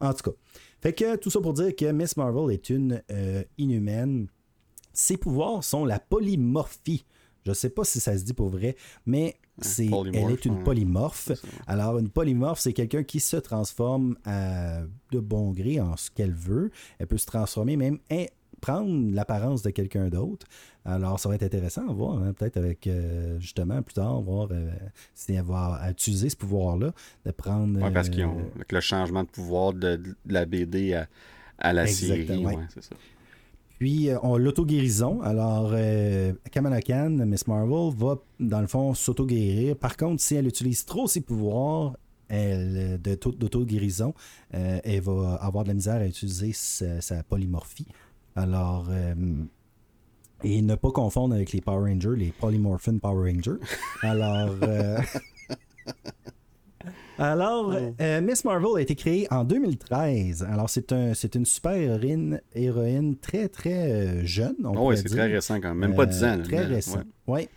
En 0.00 0.12
tout 0.14 0.30
cas. 0.30 0.36
Fait 0.80 0.92
que 0.92 1.16
tout 1.16 1.30
ça 1.30 1.40
pour 1.40 1.52
dire 1.54 1.74
que 1.76 1.90
Miss 1.92 2.16
Marvel 2.16 2.52
est 2.54 2.68
une 2.70 3.02
euh, 3.10 3.42
inhumaine. 3.58 4.28
Ses 4.94 5.16
pouvoirs 5.18 5.62
sont 5.62 5.84
la 5.84 5.98
polymorphie. 5.98 7.04
Je 7.46 7.52
sais 7.52 7.68
pas 7.68 7.84
si 7.84 8.00
ça 8.00 8.16
se 8.16 8.24
dit 8.24 8.32
pour 8.32 8.48
vrai, 8.48 8.74
mais 9.04 9.36
c'est, 9.60 9.86
elle 10.14 10.30
est 10.32 10.44
une 10.46 10.62
polymorphe. 10.64 11.30
Alors, 11.66 11.98
une 11.98 12.08
polymorphe, 12.08 12.58
c'est 12.60 12.72
quelqu'un 12.72 13.02
qui 13.02 13.20
se 13.20 13.36
transforme 13.36 14.16
à- 14.24 14.80
de 15.12 15.20
bon 15.20 15.50
gré 15.52 15.78
en 15.80 15.96
ce 15.96 16.10
qu'elle 16.10 16.32
veut. 16.32 16.70
Elle 16.98 17.06
peut 17.06 17.18
se 17.18 17.26
transformer 17.26 17.76
même 17.76 17.98
in- 18.10 18.24
prendre 18.62 19.12
l'apparence 19.14 19.60
de 19.60 19.68
quelqu'un 19.68 20.08
d'autre. 20.08 20.46
Alors, 20.86 21.20
ça 21.20 21.28
va 21.28 21.34
être 21.34 21.42
intéressant 21.42 21.86
à 21.86 21.92
voir, 21.92 22.14
hein, 22.22 22.32
peut-être 22.32 22.56
avec, 22.56 22.86
euh, 22.86 23.38
justement, 23.38 23.82
plus 23.82 23.92
tard, 23.94 24.22
voir 24.22 24.48
euh, 24.50 24.70
si 25.12 25.34
elle 25.34 25.44
va 25.44 25.82
utiliser 25.90 26.30
ce 26.30 26.36
pouvoir-là, 26.36 26.94
de 27.26 27.30
prendre... 27.30 27.78
Oui, 27.82 27.90
parce 27.92 28.08
qu'ils 28.08 28.22
euh, 28.22 28.28
ont 28.28 28.50
le 28.70 28.80
changement 28.80 29.22
de 29.22 29.28
pouvoir 29.28 29.74
de, 29.74 29.96
de 29.96 30.14
la 30.26 30.46
BD 30.46 30.94
à, 30.94 31.08
à 31.58 31.74
la 31.74 31.86
série. 31.86 32.22
Exactement, 32.22 32.48
ouais. 32.48 32.56
ouais, 32.56 32.62
c'est 32.72 32.82
ça. 32.84 32.94
Puis, 33.84 34.08
euh, 34.08 34.16
on 34.22 34.38
l'auto-guérison. 34.38 35.20
Alors, 35.20 35.72
euh, 35.74 36.32
Kamala 36.50 36.80
Khan, 36.80 37.10
Miss 37.26 37.46
Marvel, 37.46 37.94
va, 37.94 38.16
dans 38.40 38.62
le 38.62 38.66
fond, 38.66 38.94
s'auto-guérir. 38.94 39.76
Par 39.76 39.98
contre, 39.98 40.22
si 40.22 40.36
elle 40.36 40.46
utilise 40.46 40.86
trop 40.86 41.06
ses 41.06 41.20
pouvoirs 41.20 41.92
elle, 42.28 42.98
d'auto-guérison, 42.98 44.14
euh, 44.54 44.80
elle 44.82 45.02
va 45.02 45.34
avoir 45.34 45.64
de 45.64 45.68
la 45.68 45.74
misère 45.74 45.96
à 45.96 46.06
utiliser 46.06 46.52
sa, 46.54 47.22
polymorphie. 47.24 47.86
Alors, 48.36 48.88
et 50.42 50.62
ne 50.62 50.76
pas 50.76 50.90
confondre 50.90 51.34
avec 51.34 51.52
les 51.52 51.60
Power 51.60 51.92
Rangers, 51.92 52.16
les 52.16 52.32
Polymorphin 52.32 52.96
Power 52.96 53.30
Rangers. 53.30 53.60
Alors, 54.00 54.48
alors 57.18 57.74
euh, 58.00 58.20
Miss 58.20 58.44
Marvel 58.44 58.68
a 58.76 58.80
été 58.80 58.94
créée 58.94 59.26
en 59.30 59.44
2013. 59.44 60.46
Alors, 60.50 60.68
c'est 60.70 60.92
un, 60.92 61.14
c'est 61.14 61.34
une 61.34 61.44
super 61.44 61.72
héroïne, 61.72 62.40
héroïne 62.54 63.16
très, 63.16 63.48
très 63.48 63.90
euh, 63.92 64.24
jeune. 64.24 64.54
Oh, 64.64 64.72
pourrait 64.72 64.86
ouais, 64.86 64.96
c'est 64.96 65.04
très 65.08 65.26
récent 65.26 65.60
quand 65.60 65.74
même. 65.74 65.78
Même 65.90 65.94
pas 65.96 66.06
10 66.06 66.24
ans. 66.24 66.26
Euh, 66.28 66.36
là, 66.38 66.42
Très 66.44 66.56
mais- 66.68 66.74
récent. 66.74 66.96
ouais. 66.98 67.04
Ouais. 67.34 67.48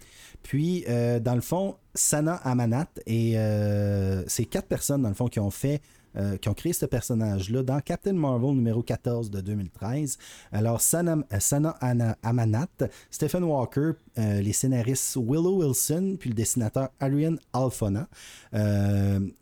Puis, 0.43 0.85
euh, 0.87 1.19
dans 1.19 1.35
le 1.35 1.41
fond, 1.41 1.75
Sana 1.93 2.35
Amanat 2.35 2.87
et 3.05 3.33
euh, 3.37 4.23
c'est 4.27 4.45
quatre 4.45 4.67
personnes, 4.67 5.01
dans 5.01 5.09
le 5.09 5.15
fond, 5.15 5.27
qui 5.27 5.39
ont 5.39 5.51
fait. 5.51 5.81
Euh, 6.17 6.37
qui 6.37 6.49
ont 6.49 6.53
créé 6.53 6.73
ce 6.73 6.85
personnage-là 6.85 7.61
dans 7.61 7.79
Captain 7.79 8.13
Marvel 8.13 8.55
numéro 8.55 8.81
14 8.81 9.29
de 9.29 9.39
2013. 9.39 10.17
Alors, 10.51 10.81
Sana, 10.81 11.17
euh, 11.31 12.13
Amanat, 12.23 12.67
Stephen 13.11 13.43
Walker, 13.43 13.91
euh, 14.17 14.41
les 14.41 14.53
scénaristes 14.53 15.15
Willow 15.17 15.63
Wilson, 15.63 16.17
puis 16.19 16.29
le 16.29 16.35
dessinateur 16.35 16.89
Arian 16.99 17.35
Alfona, 17.53 18.07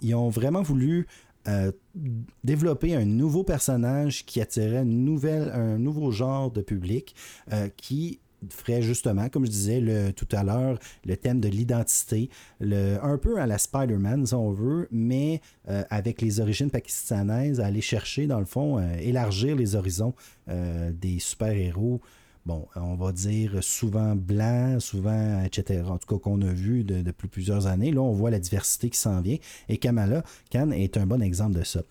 ils 0.02 0.16
ont 0.16 0.30
vraiment 0.30 0.64
voulu 0.64 1.08
développer 2.44 2.96
un 2.96 3.06
nouveau 3.06 3.44
personnage 3.44 4.26
qui 4.26 4.42
attirait 4.42 4.80
un 4.80 5.78
nouveau 5.78 6.12
genre 6.12 6.52
de 6.52 6.62
public 6.62 7.16
qui 7.78 8.20
ferait 8.50 8.82
justement, 8.82 9.30
comme 9.30 9.46
je 9.46 9.52
disais 9.52 9.80
le, 9.80 10.12
tout 10.12 10.28
à 10.32 10.44
l'heure, 10.44 10.80
le 11.06 11.16
thème 11.18 11.40
de 11.40 11.48
l'identité, 11.50 12.30
un 12.62 13.18
peu 13.18 13.40
à 13.40 13.46
la 13.48 13.58
Spider-Man, 13.58 14.26
si 14.26 14.34
on 14.34 14.52
veut, 14.52 14.88
mais 14.92 15.42
euh, 15.70 15.84
avec 15.90 16.22
les 16.22 16.40
origines 16.40 16.70
pakistanaises, 16.70 17.60
aller 17.60 17.82
chercher, 17.82 18.28
dans 18.28 18.40
le 18.40 18.46
fond, 18.46 18.80
euh, 18.80 18.96
élargir 19.00 19.56
les 19.56 19.76
horizons 19.76 20.14
euh, 20.50 20.92
des 20.92 21.20
super-héros. 21.20 22.02
Bon, 22.46 22.68
on 22.76 22.94
va 22.94 23.12
dire 23.12 23.58
souvent 23.64 24.16
blancs, 24.16 24.80
souvent, 24.80 25.44
etc. 25.44 25.82
En 25.88 25.98
tout 25.98 26.06
cas, 26.16 26.22
qu'on 26.22 26.40
a 26.44 26.54
vu 26.54 26.84
de- 26.84 27.02
depuis 27.02 27.28
plusieurs 27.28 27.66
années. 27.66 27.92
Là, 27.92 28.02
on 28.02 28.12
voit 28.14 28.30
la 28.30 28.38
diversité 28.38 28.92
qui 28.92 29.00
s'en 29.00 29.20
vient. 29.22 29.38
Et 29.68 29.80
Kamala 29.80 30.24
Khan 30.52 30.70
est 30.70 30.96
un 30.98 31.08
bon 31.08 31.24
exemple 31.24 31.58
de 31.58 31.64
ça. 31.64 31.82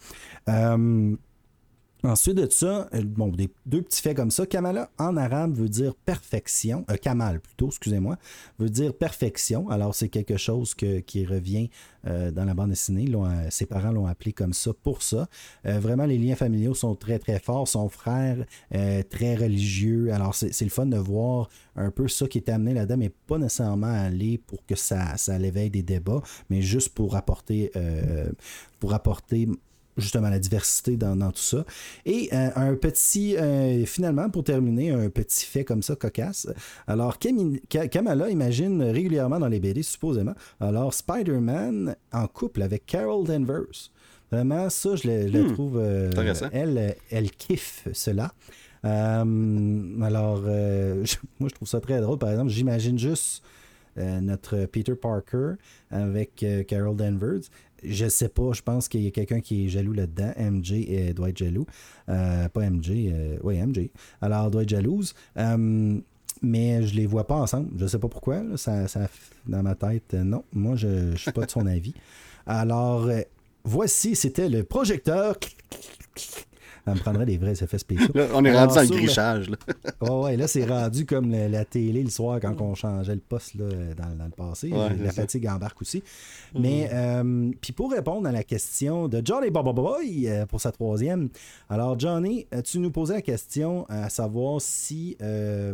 Ensuite 2.04 2.36
de 2.36 2.46
ça, 2.50 2.86
euh, 2.92 3.02
bon, 3.02 3.28
des, 3.28 3.48
deux 3.64 3.80
petits 3.80 4.02
faits 4.02 4.14
comme 4.14 4.30
ça. 4.30 4.44
Kamala 4.44 4.90
en 4.98 5.16
arabe 5.16 5.54
veut 5.54 5.70
dire 5.70 5.94
perfection. 5.94 6.84
Euh, 6.90 6.96
Kamal 6.96 7.40
plutôt, 7.40 7.68
excusez-moi, 7.68 8.18
veut 8.58 8.68
dire 8.68 8.92
perfection. 8.92 9.70
Alors 9.70 9.94
c'est 9.94 10.10
quelque 10.10 10.36
chose 10.36 10.74
qui 10.74 11.24
revient 11.24 11.70
euh, 12.06 12.30
dans 12.30 12.44
la 12.44 12.52
bande 12.52 12.70
dessinée. 12.70 13.10
Ses 13.48 13.64
parents 13.64 13.90
l'ont 13.90 14.06
appelé 14.06 14.34
comme 14.34 14.52
ça 14.52 14.72
pour 14.82 15.02
ça. 15.02 15.28
Vraiment, 15.64 16.04
les 16.04 16.18
liens 16.18 16.36
familiaux 16.36 16.74
sont 16.74 16.94
très 16.94 17.18
très 17.18 17.38
forts. 17.38 17.68
Son 17.68 17.88
frère 17.88 18.44
très 18.70 19.34
religieux. 19.34 20.12
Alors 20.12 20.34
c'est, 20.34 20.60
le 20.60 20.70
fun 20.70 20.86
de 20.86 20.98
voir 20.98 21.48
un 21.74 21.90
peu 21.90 22.06
ça 22.08 22.26
qui 22.26 22.38
est 22.38 22.50
amené 22.50 22.74
là-dedans, 22.74 22.98
mais 22.98 23.08
pas 23.08 23.38
nécessairement 23.38 23.86
aller 23.86 24.36
pour 24.38 24.64
que 24.66 24.74
ça, 24.74 25.16
ça 25.16 25.38
l'éveille 25.38 25.70
des 25.70 25.82
débats, 25.82 26.22
mais 26.50 26.60
juste 26.60 26.90
pour 26.90 27.16
apporter, 27.16 27.72
pour 28.78 28.92
apporter 28.92 29.48
justement 29.96 30.28
la 30.28 30.38
diversité 30.38 30.96
dans, 30.96 31.16
dans 31.16 31.30
tout 31.30 31.42
ça. 31.42 31.64
Et 32.06 32.28
euh, 32.32 32.48
un 32.56 32.74
petit, 32.74 33.36
euh, 33.36 33.84
finalement, 33.86 34.28
pour 34.30 34.44
terminer, 34.44 34.90
un 34.90 35.08
petit 35.10 35.44
fait 35.46 35.64
comme 35.64 35.82
ça, 35.82 35.96
cocasse. 35.96 36.48
Alors, 36.86 37.18
Kamala 37.90 38.30
imagine 38.30 38.82
régulièrement 38.82 39.38
dans 39.38 39.48
les 39.48 39.60
BD, 39.60 39.82
supposément, 39.82 40.34
alors 40.60 40.92
Spider-Man 40.94 41.96
en 42.12 42.26
couple 42.26 42.62
avec 42.62 42.86
Carol 42.86 43.24
Danvers. 43.26 43.90
Vraiment, 44.32 44.68
ça, 44.70 44.96
je 44.96 45.06
le, 45.08 45.28
je 45.30 45.38
Hmm. 45.38 45.52
trouve... 45.52 45.78
euh, 45.78 46.08
Intéressant. 46.08 46.48
elle, 46.52 46.96
elle 47.10 47.30
kiffe 47.30 47.86
cela. 47.92 48.32
Euh, 48.84 50.02
alors, 50.02 50.42
je- 50.44 51.16
moi, 51.40 51.48
je 51.48 51.54
trouve 51.54 51.68
ça 51.68 51.80
très 51.80 52.00
drôle. 52.00 52.18
Par 52.18 52.30
exemple, 52.30 52.50
j'imagine 52.50 52.98
juste 52.98 53.42
euh, 53.96 54.20
notre 54.20 54.66
Peter 54.66 54.94
Parker 54.94 55.52
avec 55.90 56.42
euh, 56.42 56.64
Carol 56.64 56.96
Danvers. 56.96 57.40
Je 57.84 58.08
sais 58.08 58.28
pas, 58.28 58.52
je 58.52 58.62
pense 58.62 58.88
qu'il 58.88 59.02
y 59.02 59.06
a 59.06 59.10
quelqu'un 59.10 59.40
qui 59.40 59.66
est 59.66 59.68
jaloux 59.68 59.92
là-dedans. 59.92 60.32
MJ 60.38 60.72
euh, 60.88 61.12
doit 61.12 61.30
être 61.30 61.38
jaloux. 61.38 61.66
Euh, 62.08 62.48
pas 62.48 62.68
MJ, 62.68 62.90
euh, 62.90 63.38
oui, 63.42 63.58
MJ. 63.58 63.90
Alors, 64.20 64.50
doit 64.50 64.62
être 64.62 64.68
jalouse. 64.68 65.14
Euh, 65.36 65.98
mais 66.42 66.82
je 66.82 66.94
les 66.94 67.06
vois 67.06 67.26
pas 67.26 67.36
ensemble. 67.36 67.70
Je 67.78 67.86
sais 67.86 67.98
pas 67.98 68.08
pourquoi. 68.08 68.42
Ça, 68.56 68.88
ça, 68.88 69.08
dans 69.46 69.62
ma 69.62 69.74
tête, 69.74 70.14
non. 70.14 70.44
Moi, 70.52 70.76
je, 70.76 71.12
je 71.12 71.16
suis 71.16 71.32
pas 71.32 71.46
de 71.46 71.50
son 71.50 71.66
avis. 71.66 71.94
Alors, 72.46 73.08
voici, 73.64 74.14
c'était 74.16 74.48
le 74.48 74.64
projecteur. 74.64 75.36
Ça 76.84 76.92
me 76.94 76.98
prendrait 76.98 77.24
des 77.26 77.38
vrais 77.38 77.52
effets 77.52 77.78
spéciaux. 77.78 78.08
Là, 78.14 78.26
on 78.34 78.44
est 78.44 78.50
Alors, 78.50 78.62
rendu 78.62 78.74
dans 78.74 78.80
le 78.82 78.86
sur 78.86 78.94
le- 78.96 79.02
grichage. 79.02 79.50
là. 79.50 79.56
Ouais, 80.02 80.10
ouais, 80.22 80.36
là, 80.36 80.46
c'est 80.46 80.64
rendu 80.66 81.06
comme 81.06 81.30
la 81.30 81.64
télé 81.64 82.02
le 82.02 82.10
soir 82.10 82.38
quand 82.40 82.60
on 82.60 82.74
changeait 82.74 83.14
le 83.14 83.20
poste 83.20 83.54
là, 83.54 83.64
dans, 83.96 84.14
dans 84.18 84.24
le 84.26 84.30
passé. 84.30 84.70
Ouais, 84.70 84.94
la 85.00 85.06
ça. 85.06 85.22
fatigue 85.22 85.46
embarque 85.48 85.80
aussi. 85.80 86.02
Mais, 86.58 86.90
euh, 86.92 87.50
puis 87.60 87.72
pour 87.72 87.90
répondre 87.90 88.28
à 88.28 88.32
la 88.32 88.42
question 88.44 89.08
de 89.08 89.22
Johnny 89.24 89.50
Baba 89.50 89.72
Boy 89.72 90.28
euh, 90.28 90.44
pour 90.46 90.60
sa 90.60 90.72
troisième, 90.72 91.30
alors 91.70 91.98
Johnny, 91.98 92.46
euh, 92.54 92.60
tu 92.60 92.78
nous 92.80 92.90
posais 92.90 93.14
la 93.14 93.22
question 93.22 93.86
à 93.88 94.10
savoir 94.10 94.60
si 94.60 95.16
euh, 95.22 95.72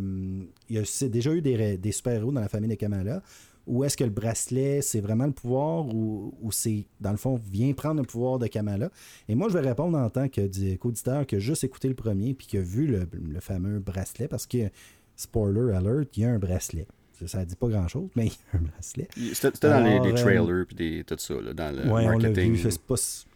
il 0.69 0.75
y 0.75 0.79
a 0.79 0.83
c'est 0.85 1.09
déjà 1.09 1.31
eu 1.33 1.41
des, 1.41 1.77
des 1.77 1.91
super-héros 1.91 2.31
dans 2.31 2.41
la 2.41 2.47
famille 2.49 2.69
de 2.69 2.75
Kamala. 2.75 3.21
Ou 3.67 3.83
est-ce 3.83 3.95
que 3.95 4.03
le 4.03 4.09
bracelet, 4.09 4.81
c'est 4.81 5.01
vraiment 5.01 5.25
le 5.27 5.31
pouvoir 5.31 5.85
ou, 5.93 6.33
ou 6.41 6.51
c'est, 6.51 6.85
dans 6.99 7.11
le 7.11 7.17
fond, 7.17 7.39
vient 7.51 7.71
prendre 7.73 8.01
le 8.01 8.07
pouvoir 8.07 8.39
de 8.39 8.47
Kamala? 8.47 8.89
Et 9.29 9.35
moi, 9.35 9.49
je 9.49 9.53
vais 9.57 9.67
répondre 9.67 9.97
en 9.97 10.09
tant 10.09 10.27
que 10.29 10.41
di- 10.41 10.77
qu'auditeur 10.77 11.25
qui 11.27 11.35
a 11.35 11.39
juste 11.39 11.63
écouté 11.63 11.87
le 11.87 11.93
premier 11.95 12.33
puis 12.33 12.47
qui 12.47 12.57
a 12.57 12.61
vu 12.61 12.87
le, 12.87 13.07
le 13.13 13.39
fameux 13.39 13.79
bracelet 13.79 14.27
parce 14.27 14.47
que, 14.47 14.69
spoiler 15.15 15.73
alert, 15.75 16.09
il 16.17 16.23
y 16.23 16.25
a 16.25 16.31
un 16.31 16.39
bracelet. 16.39 16.87
Ça, 17.19 17.27
ça 17.27 17.45
dit 17.45 17.55
pas 17.55 17.67
grand-chose, 17.67 18.09
mais 18.15 18.25
il 18.27 18.31
y 18.31 18.35
a 18.53 18.57
un 18.57 18.61
bracelet. 18.63 19.07
C'était 19.33 19.69
dans 19.69 19.83
les, 19.83 19.91
Alors, 19.91 20.05
les 20.05 20.11
euh, 20.11 20.15
trailers 20.15 20.65
puis 20.65 20.75
des- 20.75 21.03
tout 21.03 21.15
ça, 21.19 21.35
là, 21.39 21.53
dans 21.53 21.75
le 21.75 21.87
Ouais, 21.91 22.05
marketing. 22.05 22.57
C'est 22.57 22.81
pas, 22.81 22.95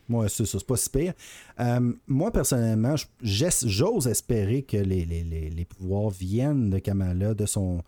ouais, 0.10 0.28
c'est 0.28 0.46
ça, 0.48 0.58
c'est 0.58 0.66
pas 0.68 0.76
si 0.78 0.90
pire. 0.90 1.14
Euh, 1.60 1.94
moi, 2.08 2.32
personnellement, 2.32 2.96
j'ose 3.22 4.08
espérer 4.08 4.64
que 4.64 4.78
les, 4.78 5.06
les- 5.06 5.24
les- 5.24 5.50
les 5.52 5.66
pouvoirs 5.66 6.10
viennent 6.10 6.72
de 6.72 6.80
Kamala, 6.80 7.36
de 7.36 7.46
son. 7.46 7.84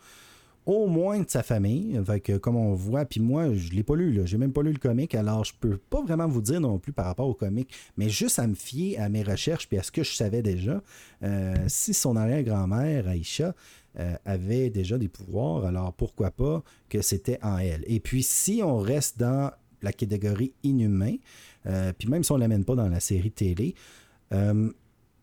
Au 0.67 0.87
moins 0.87 1.21
de 1.21 1.29
sa 1.29 1.43
famille. 1.43 1.97
Fait 2.05 2.39
comme 2.39 2.57
on 2.57 2.73
voit, 2.73 3.05
puis 3.05 3.21
moi, 3.21 3.53
je 3.53 3.71
l'ai 3.71 3.83
pas 3.83 3.95
lu, 3.95 4.11
là. 4.11 4.25
J'ai 4.25 4.37
même 4.37 4.51
pas 4.51 4.61
lu 4.61 4.73
le 4.73 4.79
comic, 4.79 5.15
alors 5.15 5.45
je 5.45 5.53
peux 5.57 5.77
pas 5.77 6.01
vraiment 6.01 6.27
vous 6.27 6.41
dire 6.41 6.59
non 6.59 6.77
plus 6.77 6.91
par 6.91 7.05
rapport 7.05 7.29
au 7.29 7.33
comic, 7.33 7.73
mais 7.95 8.09
juste 8.09 8.37
à 8.37 8.45
me 8.45 8.53
fier 8.53 8.97
à 8.99 9.07
mes 9.07 9.23
recherches 9.23 9.69
puis 9.69 9.77
à 9.77 9.83
ce 9.83 9.93
que 9.93 10.03
je 10.03 10.13
savais 10.13 10.41
déjà. 10.41 10.83
euh, 11.23 11.55
si 11.67 11.93
son 11.93 12.17
arrière-grand-mère, 12.17 13.07
Aïcha, 13.07 13.55
euh, 13.97 14.15
avait 14.25 14.69
déjà 14.69 14.97
des 14.97 15.07
pouvoirs, 15.07 15.63
alors 15.63 15.93
pourquoi 15.93 16.31
pas 16.31 16.61
que 16.89 17.01
c'était 17.01 17.39
en 17.41 17.59
elle. 17.59 17.85
Et 17.87 18.01
puis, 18.01 18.21
si 18.21 18.61
on 18.61 18.77
reste 18.77 19.17
dans 19.17 19.51
la 19.81 19.93
catégorie 19.93 20.53
inhumain, 20.63 21.15
euh, 21.65 21.93
puis 21.97 22.09
même 22.09 22.25
si 22.25 22.31
on 22.33 22.37
l'amène 22.37 22.65
pas 22.65 22.75
dans 22.75 22.89
la 22.89 22.99
série 22.99 23.31
télé, 23.31 23.73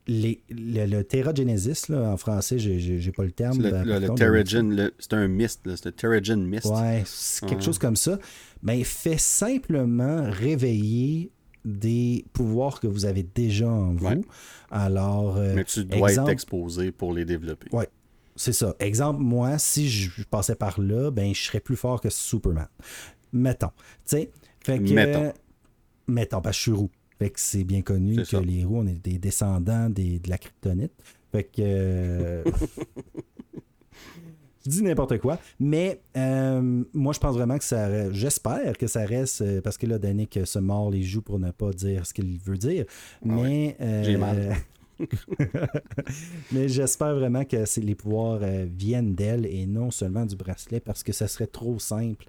les, 0.07 0.43
le, 0.51 0.87
le 0.87 1.05
Terra 1.05 1.33
Genesis, 1.35 1.89
là, 1.89 2.11
en 2.11 2.17
français, 2.17 2.59
j'ai, 2.59 3.13
pas 3.13 3.25
le 3.25 3.31
terme. 3.31 3.63
Le, 3.63 3.71
par 3.71 3.85
le, 3.85 3.99
le 4.01 4.95
c'est 4.99 5.15
un 5.15 5.29
mist, 5.29 5.63
c'est 5.65 5.87
le 5.87 5.93
Terrigen 5.93 6.45
Mist. 6.45 6.67
Ouais, 6.67 7.03
c'est 7.07 7.47
quelque 7.47 7.65
chose 7.65 7.79
comme 7.79 7.97
ça. 7.97 8.19
Mais 8.63 8.85
fait 8.85 9.19
simplement 9.19 10.25
réveiller 10.31 11.31
des 11.65 12.27
pouvoirs 12.33 12.81
que 12.81 12.87
vous 12.87 13.07
avez 13.07 13.23
déjà 13.23 13.69
en 13.69 13.95
vous. 13.95 14.07
Ouais. 14.07 14.21
Alors, 14.71 15.37
euh, 15.39 15.55
Mais 15.55 15.65
tu 15.65 15.85
dois 15.85 16.11
exemple- 16.11 16.29
être 16.29 16.33
exposé 16.33 16.93
pour 16.93 17.15
les 17.15 17.25
développer. 17.25 17.69
Ouais. 17.75 17.89
c'est 18.37 18.53
ça. 18.53 18.75
Exemple, 18.81 19.23
moi, 19.23 19.59
si 19.59 19.89
je 19.89 20.23
passais 20.25 20.57
par 20.57 20.81
là, 20.81 21.11
ben, 21.11 21.35
je 21.35 21.41
serais 21.41 21.61
plus 21.61 21.77
fort 21.77 22.01
que 22.01 22.11
Superman. 22.11 22.69
Mettons. 23.33 23.69
Tu 23.69 24.17
sais, 24.17 24.31
fait 24.61 24.79
que. 24.79 24.93
Mettons. 24.93 25.33
mettons, 26.07 26.41
parce 26.43 26.57
que 26.57 26.59
je 26.59 26.63
suis 26.63 26.73
roux. 26.73 26.91
Fait 27.19 27.31
que 27.31 27.39
c'est 27.41 27.65
bien 27.65 27.83
connu 27.83 28.17
que 28.17 28.25
ça. 28.25 28.41
les 28.41 28.65
roux, 28.65 28.79
on 28.79 28.87
est 28.87 28.95
des 29.03 29.19
descendants 29.19 29.89
des, 29.89 30.19
de 30.19 30.29
la 30.31 30.39
kryptonite. 30.39 30.93
Fait 31.33 31.45
que. 31.45 31.53
euh, 31.63 32.45
Je 34.67 34.71
dis 34.71 34.83
n'importe 34.83 35.19
quoi. 35.19 35.39
Mais 35.61 36.01
euh, 36.17 36.83
moi, 36.95 37.13
je 37.13 37.19
pense 37.19 37.37
vraiment 37.37 37.59
que 37.59 37.65
ça. 37.65 37.87
re- 37.89 38.13
J'espère 38.13 38.79
que 38.79 38.87
ça 38.87 39.05
reste. 39.05 39.43
euh, 39.43 39.61
parce 39.61 39.77
que 39.77 39.87
là, 39.87 39.99
Danick 39.99 40.39
se 40.45 40.59
mord 40.59 40.91
les 40.91 41.03
joues 41.03 41.21
pour 41.21 41.39
ne 41.39 41.51
pas 41.51 41.71
dire 41.73 42.07
ce 42.07 42.15
qu'il 42.15 42.39
veut 42.39 42.57
dire. 42.57 42.87
Ah 43.29 43.29
ouais. 43.29 43.43
Mais. 43.43 43.77
euh, 43.81 44.03
J'ai 44.05 44.17
mal. 44.17 44.57
Mais 46.53 46.69
j'espère 46.69 47.15
vraiment 47.17 47.45
que 47.45 47.57
les 47.81 47.95
pouvoirs 47.95 48.41
viennent 48.67 49.15
d'elle 49.15 49.45
et 49.45 49.67
non 49.67 49.91
seulement 49.91 50.25
du 50.25 50.37
bracelet 50.37 50.81
parce 50.81 51.03
que 51.03 51.13
ça 51.13 51.27
serait 51.29 51.47
trop 51.49 51.79
simple. 51.79 52.25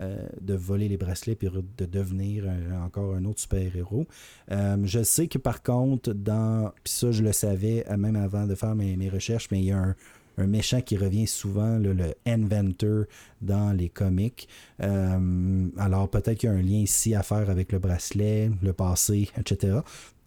Euh, 0.00 0.16
de 0.40 0.54
voler 0.54 0.88
les 0.88 0.96
bracelets 0.96 1.36
puis 1.36 1.48
de 1.78 1.86
devenir 1.86 2.46
encore 2.84 3.14
un 3.14 3.24
autre 3.26 3.38
super-héros. 3.38 4.06
Euh, 4.50 4.76
je 4.82 5.04
sais 5.04 5.28
que 5.28 5.38
par 5.38 5.62
contre, 5.62 6.12
dans. 6.12 6.72
Puis 6.82 6.94
ça, 6.94 7.12
je 7.12 7.22
le 7.22 7.30
savais 7.32 7.84
même 7.96 8.16
avant 8.16 8.46
de 8.46 8.56
faire 8.56 8.74
mes, 8.74 8.96
mes 8.96 9.08
recherches, 9.08 9.48
mais 9.52 9.60
il 9.60 9.66
y 9.66 9.72
a 9.72 9.94
un, 10.36 10.46
méchant 10.48 10.80
qui 10.80 10.96
revient 10.96 11.28
souvent, 11.28 11.78
le 11.78 11.94
Inventor, 12.26 13.04
dans 13.40 13.72
les 13.72 13.88
comics. 13.88 14.48
Euh, 14.82 15.68
alors 15.76 16.08
peut-être 16.08 16.38
qu'il 16.38 16.50
y 16.50 16.52
a 16.52 16.56
un 16.56 16.62
lien 16.62 16.78
ici 16.78 17.14
à 17.14 17.22
faire 17.22 17.48
avec 17.48 17.70
le 17.70 17.78
bracelet, 17.78 18.50
le 18.62 18.72
passé, 18.72 19.30
etc. 19.38 19.78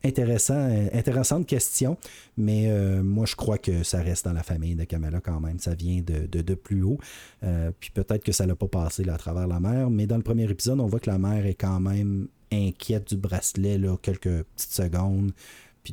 Intéressant, 0.08 0.70
euh, 0.70 0.88
intéressante 0.94 1.46
question, 1.46 1.98
mais 2.38 2.66
euh, 2.70 3.04
moi 3.04 3.26
je 3.26 3.36
crois 3.36 3.58
que 3.58 3.84
ça 3.84 4.02
reste 4.02 4.26
dans 4.26 4.34
la 4.34 4.44
famille 4.44 4.76
de 4.76 4.84
Kamala 4.84 5.20
quand 5.20 5.40
même. 5.40 5.60
Ça 5.60 5.76
vient 5.76 6.02
de, 6.02 6.26
de, 6.26 6.56
plus 6.56 6.84
haut. 6.84 7.00
puis 7.80 7.92
peut-être 7.94 8.24
que 8.24 8.32
ça 8.32 8.46
l'a 8.46 8.56
pas 8.56 8.68
passé 8.68 9.04
là, 9.04 9.16
à 9.16 9.18
travers 9.18 9.48
la 9.48 9.60
mer, 9.60 9.90
mais 9.90 10.08
dans 10.08 10.18
le 10.18 10.24
premier 10.24 10.50
épisode, 10.50 10.80
on 10.80 10.88
voit 10.88 11.00
que 11.00 11.10
la 11.10 11.18
mère 11.18 11.46
est 11.46 11.56
quand 11.56 11.80
même 11.80 12.28
inquiète 12.52 13.10
du 13.10 13.18
bracelet 13.18 13.78
là, 13.78 13.98
quelques 14.02 14.44
petites 14.44 14.72
secondes. 14.72 15.32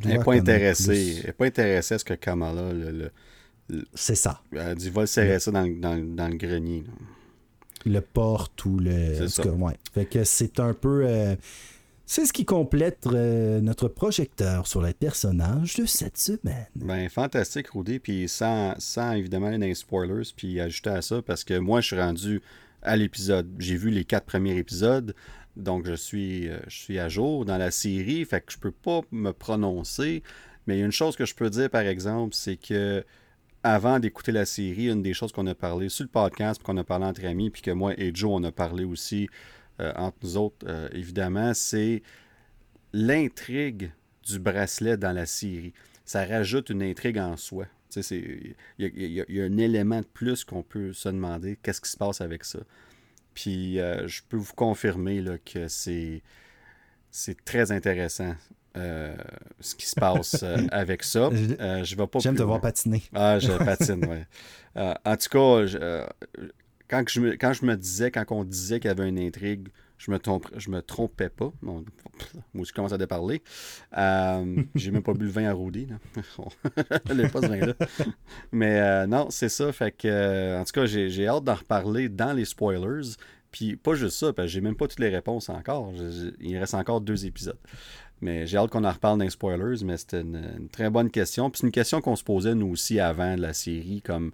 elle 0.02 0.08
n'est 0.08 0.18
pas 0.24 0.34
intéressée. 0.34 1.16
Elle 1.18 1.26
n'est 1.26 1.32
pas 1.32 1.46
intéressée 1.46 1.94
à 1.94 1.98
ce 1.98 2.04
que 2.04 2.14
Kamala 2.14 2.72
le 2.72 3.10
c'est 3.94 4.14
ça. 4.14 4.40
Elle 4.52 4.74
dit 4.74 4.90
va 4.90 5.06
serrer 5.06 5.38
ça 5.40 5.50
dans, 5.50 5.62
le 5.64 6.36
grenier. 6.36 6.84
Le 7.86 8.00
porte 8.00 8.64
ou 8.64 8.78
le. 8.78 9.14
C'est 9.14 9.28
ça. 9.28 9.46
ouais. 9.48 9.74
Fait 9.92 10.06
que 10.06 10.24
c'est 10.24 10.60
un 10.60 10.74
peu. 10.74 11.04
Euh, 11.06 11.36
c'est 12.06 12.26
ce 12.26 12.32
qui 12.32 12.44
complète 12.44 13.06
euh, 13.06 13.60
notre 13.60 13.88
projecteur 13.88 14.66
sur 14.66 14.82
les 14.82 14.92
personnages 14.92 15.76
de 15.76 15.86
cette 15.86 16.18
semaine. 16.18 16.66
Ben, 16.76 17.08
fantastique, 17.08 17.68
Rudy. 17.68 17.98
Puis 17.98 18.28
sans, 18.28 18.74
sans 18.78 19.12
évidemment 19.12 19.50
les 19.50 19.74
spoilers, 19.74 20.30
puis 20.36 20.60
ajouter 20.60 20.90
à 20.90 21.02
ça, 21.02 21.22
parce 21.22 21.44
que 21.44 21.58
moi, 21.58 21.80
je 21.80 21.86
suis 21.88 22.00
rendu 22.00 22.42
à 22.82 22.96
l'épisode. 22.96 23.48
J'ai 23.58 23.76
vu 23.76 23.90
les 23.90 24.04
quatre 24.04 24.26
premiers 24.26 24.56
épisodes. 24.56 25.14
Donc, 25.56 25.86
je 25.86 25.94
suis, 25.94 26.48
euh, 26.48 26.58
je 26.66 26.76
suis 26.76 26.98
à 26.98 27.08
jour 27.08 27.44
dans 27.44 27.56
la 27.58 27.70
série. 27.70 28.24
Fait 28.24 28.40
que 28.40 28.52
je 28.52 28.58
peux 28.58 28.72
pas 28.72 29.00
me 29.10 29.32
prononcer. 29.32 30.22
Mais 30.66 30.76
il 30.76 30.80
y 30.80 30.82
a 30.82 30.86
une 30.86 30.92
chose 30.92 31.16
que 31.16 31.24
je 31.24 31.34
peux 31.34 31.50
dire, 31.50 31.70
par 31.70 31.82
exemple, 31.82 32.34
c'est 32.34 32.56
que 32.56 33.04
avant 33.62 33.98
d'écouter 33.98 34.30
la 34.30 34.44
série, 34.44 34.90
une 34.90 35.02
des 35.02 35.14
choses 35.14 35.32
qu'on 35.32 35.46
a 35.46 35.54
parlé 35.54 35.88
sur 35.88 36.04
le 36.04 36.10
podcast, 36.10 36.62
qu'on 36.62 36.76
a 36.76 36.84
parlé 36.84 37.06
entre 37.06 37.24
amis, 37.24 37.48
puis 37.48 37.62
que 37.62 37.70
moi 37.70 37.94
et 37.98 38.10
Joe, 38.14 38.30
on 38.34 38.44
a 38.44 38.52
parlé 38.52 38.84
aussi 38.84 39.28
euh, 39.80 39.92
entre 39.96 40.18
nous 40.22 40.36
autres, 40.36 40.66
euh, 40.68 40.88
évidemment, 40.92 41.52
c'est 41.54 42.02
l'intrigue 42.92 43.90
du 44.26 44.38
bracelet 44.38 44.96
dans 44.96 45.12
la 45.12 45.26
série. 45.26 45.72
Ça 46.04 46.24
rajoute 46.24 46.70
une 46.70 46.82
intrigue 46.82 47.18
en 47.18 47.36
soi. 47.36 47.66
Il 48.10 48.54
y, 48.78 49.40
a 49.40 49.44
un 49.44 49.56
élément 49.56 50.00
de 50.00 50.06
plus 50.06 50.44
qu'on 50.44 50.62
peut 50.62 50.92
se 50.92 51.08
demander 51.08 51.56
qu'est-ce 51.62 51.80
qui 51.80 51.90
se 51.90 51.96
passe 51.96 52.20
avec 52.20 52.44
ça. 52.44 52.58
Puis 53.34 53.78
euh, 53.78 54.08
je 54.08 54.22
peux 54.28 54.36
vous 54.36 54.54
confirmer 54.54 55.20
là, 55.20 55.38
que 55.38 55.68
c'est 55.68 56.22
très 57.44 57.70
intéressant. 57.70 58.34
Euh, 58.76 59.14
ce 59.60 59.76
qui 59.76 59.86
se 59.86 59.94
passe 59.94 60.42
euh, 60.42 60.56
avec 60.72 61.04
ça. 61.04 61.30
Euh, 61.30 61.84
je 61.84 61.94
vais 61.94 62.06
pas 62.08 62.18
J'aime 62.18 62.34
te 62.34 62.42
voir 62.42 62.60
patiner. 62.60 63.04
Ah, 63.14 63.38
je 63.38 63.52
patine, 63.52 64.04
oui. 64.04 64.18
en 65.04 65.16
tout 65.16 65.28
cas, 65.30 66.06
quand, 66.88 67.04
je 67.08 67.20
me, 67.20 67.32
quand 67.32 67.52
je 67.52 67.64
me 67.64 67.76
disais, 67.76 68.10
quand 68.10 68.24
on 68.30 68.44
disait 68.44 68.80
qu'il 68.80 68.88
y 68.88 68.90
avait 68.90 69.08
une 69.08 69.18
intrigue, 69.18 69.68
je 69.98 70.10
me, 70.10 70.18
je 70.56 70.70
me 70.70 70.82
trompais 70.82 71.28
pas. 71.28 71.52
moi 71.62 71.82
je 72.54 72.72
commence 72.72 72.92
à 72.92 72.98
déparler. 72.98 73.42
J'ai 74.74 74.90
même 74.90 75.02
pas 75.02 75.14
bu 75.14 75.24
le 75.24 75.30
vin 75.30 75.46
à 75.46 75.52
Rudy. 75.52 75.88
Je 76.16 77.26
pas 77.28 77.42
ce 77.42 77.46
vin-là. 77.46 77.74
Mais 78.52 79.06
non, 79.06 79.28
c'est 79.30 79.48
ça. 79.48 79.72
Fait 79.72 79.92
que, 79.92 80.60
en 80.60 80.64
tout 80.64 80.72
cas, 80.72 80.86
j'ai 80.86 81.26
hâte 81.26 81.44
d'en 81.44 81.54
reparler 81.54 82.08
dans 82.08 82.32
les 82.32 82.44
spoilers. 82.44 83.16
Puis 83.50 83.76
pas 83.76 83.94
juste 83.94 84.18
ça, 84.18 84.32
parce 84.32 84.48
que 84.48 84.52
j'ai 84.52 84.60
même 84.60 84.74
pas 84.74 84.88
toutes 84.88 84.98
les 84.98 85.10
réponses 85.10 85.48
encore. 85.48 85.92
il 86.40 86.58
reste 86.58 86.74
encore 86.74 87.00
deux 87.00 87.24
épisodes. 87.24 87.58
Mais 88.20 88.46
j'ai 88.46 88.56
hâte 88.56 88.70
qu'on 88.70 88.84
en 88.84 88.90
reparle 88.90 89.18
dans 89.18 89.24
les 89.24 89.30
spoilers, 89.30 89.84
mais 89.84 89.96
c'était 89.96 90.22
une, 90.22 90.68
très 90.72 90.90
bonne 90.90 91.10
question. 91.10 91.50
Puis 91.50 91.60
c'est 91.60 91.66
une 91.66 91.72
question 91.72 92.00
qu'on 92.00 92.16
se 92.16 92.24
posait 92.24 92.54
nous 92.54 92.68
aussi 92.68 92.98
avant 92.98 93.36
de 93.36 93.42
la 93.42 93.52
série, 93.52 94.02
comme 94.02 94.32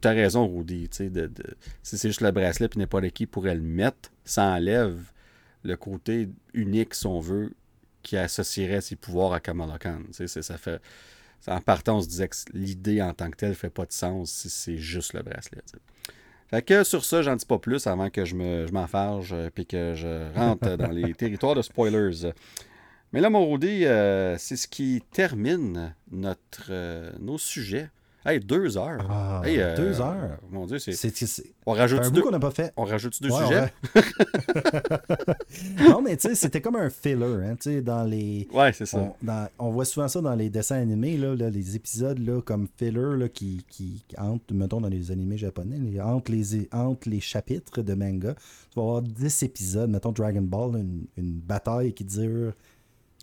tu 0.00 0.08
as 0.08 0.12
raison, 0.12 0.46
Rudy, 0.46 0.88
de, 0.98 1.30
si 1.82 1.98
c'est 1.98 2.08
juste 2.08 2.20
le 2.20 2.30
bracelet 2.30 2.68
puis 2.68 2.78
n'importe 2.78 3.10
qui 3.10 3.26
pourrait 3.26 3.54
le 3.54 3.60
mettre, 3.60 4.10
ça 4.24 4.44
enlève 4.44 5.12
le 5.62 5.76
côté 5.76 6.28
unique, 6.54 6.94
si 6.94 7.06
on 7.06 7.20
veut, 7.20 7.52
qui 8.02 8.16
associerait 8.16 8.80
ses 8.80 8.96
pouvoirs 8.96 9.32
à 9.32 9.40
Kamala 9.40 9.78
Khan. 9.78 10.00
Tu 10.14 10.26
sais, 10.26 10.42
ça 10.42 10.56
fait. 10.56 10.80
En 11.46 11.60
partant, 11.60 11.98
on 11.98 12.00
se 12.00 12.08
disait 12.08 12.28
que 12.28 12.36
l'idée 12.52 13.00
en 13.00 13.14
tant 13.14 13.30
que 13.30 13.36
telle 13.36 13.54
fait 13.54 13.70
pas 13.70 13.86
de 13.86 13.92
sens 13.92 14.30
si 14.30 14.50
c'est 14.50 14.76
juste 14.76 15.14
le 15.14 15.22
bracelet. 15.22 15.62
Fait 16.48 16.62
que 16.62 16.84
sur 16.84 17.04
ça, 17.04 17.22
j'en 17.22 17.36
dis 17.36 17.46
pas 17.46 17.58
plus 17.58 17.86
avant 17.86 18.10
que 18.10 18.24
je 18.24 18.34
m'enfarge 18.72 19.32
me, 19.32 19.48
puis 19.50 19.66
que 19.66 19.94
je 19.94 20.32
rentre 20.34 20.76
dans 20.76 20.90
les 20.90 21.14
territoires 21.14 21.54
de 21.54 21.62
spoilers. 21.62 22.32
Mais 23.12 23.20
là, 23.20 23.30
mon 23.30 23.50
Rudy, 23.50 23.86
euh, 23.86 24.36
c'est 24.36 24.56
ce 24.56 24.68
qui 24.68 25.02
termine 25.12 25.94
notre, 26.10 26.68
euh, 26.70 27.10
nos 27.18 27.38
sujets. 27.38 27.90
Hey, 28.24 28.38
deux 28.38 28.76
heures. 28.76 29.06
Ah, 29.08 29.40
euh, 29.46 29.76
deux 29.76 29.98
heures. 29.98 30.38
Mon 30.50 30.66
Dieu, 30.66 30.78
c'est. 30.78 30.94
On 31.64 31.72
rajoute 31.72 32.12
deux. 32.12 32.20
qu'on 32.20 32.30
n'a 32.30 32.38
pas 32.38 32.50
fait. 32.50 32.70
On 32.76 32.84
rajoute 32.84 33.20
deux 33.22 33.30
sujets. 33.30 33.72
non, 35.88 36.02
mais 36.02 36.18
tu 36.18 36.28
sais, 36.28 36.34
c'était 36.34 36.60
comme 36.60 36.76
un 36.76 36.90
filler, 36.90 37.24
hein, 37.42 37.56
tu 37.56 37.70
sais, 37.70 37.80
dans 37.80 38.04
les. 38.04 38.46
Ouais, 38.52 38.74
c'est 38.74 38.84
ça. 38.84 39.14
On, 39.58 39.70
voit 39.70 39.86
souvent 39.86 40.08
ça 40.08 40.20
dans 40.20 40.34
les 40.34 40.50
dessins 40.50 40.76
animés, 40.76 41.16
là, 41.16 41.34
les 41.34 41.76
épisodes 41.76 42.18
là, 42.18 42.42
comme 42.42 42.68
filler 42.76 43.16
là, 43.16 43.28
qui, 43.30 43.64
qui 43.70 44.04
entre, 44.18 44.52
mettons, 44.52 44.82
dans 44.82 44.88
les 44.88 45.10
animés 45.10 45.38
japonais, 45.38 45.78
entre, 46.02 46.30
les, 46.30 46.68
entre 46.72 47.08
les 47.08 47.20
chapitres 47.20 47.80
de 47.80 47.94
manga. 47.94 48.34
Tu 48.34 48.78
vas 48.78 48.82
avoir 48.82 49.02
10 49.02 49.44
épisodes, 49.44 49.88
mettons 49.88 50.12
Dragon 50.12 50.42
Ball, 50.42 50.76
une, 50.76 51.06
une 51.16 51.32
bataille 51.40 51.94
qui 51.94 52.04
dure 52.04 52.52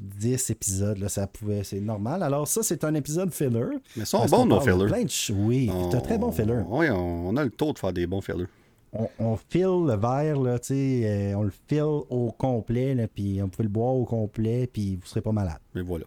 10 0.01 0.49
épisodes, 0.49 0.97
là, 0.97 1.09
ça 1.09 1.27
pouvait, 1.27 1.63
c'est 1.63 1.79
normal. 1.79 2.23
Alors 2.23 2.47
ça, 2.47 2.63
c'est 2.63 2.83
un 2.83 2.93
épisode 2.93 3.31
filler. 3.31 3.79
Mais 3.95 4.05
sont 4.05 4.25
bons 4.25 4.45
nos 4.45 4.59
fillers. 4.59 5.05
Oui, 5.33 5.71
c'est 5.89 5.97
un 5.97 6.01
très 6.01 6.17
bon 6.17 6.31
filler. 6.31 6.61
Oui, 6.67 6.87
on, 6.89 7.35
a 7.35 7.43
le 7.43 7.49
taux 7.49 7.73
de 7.73 7.79
faire 7.79 7.93
des 7.93 8.07
bons 8.07 8.21
fillers. 8.21 8.47
On, 8.93 9.09
on 9.19 9.37
file 9.49 9.85
le 9.85 9.95
verre, 9.95 10.39
là, 10.39 10.57
euh, 10.71 11.33
on 11.35 11.43
le 11.43 11.53
file 11.67 11.81
au 11.81 12.33
complet, 12.37 13.07
puis 13.13 13.41
on 13.43 13.49
peut 13.49 13.63
le 13.63 13.69
boire 13.69 13.93
au 13.93 14.05
complet, 14.05 14.67
puis 14.71 14.95
vous 14.95 15.05
serez 15.05 15.21
pas 15.21 15.31
malade. 15.33 15.59
Mais 15.75 15.81
voilà. 15.81 16.05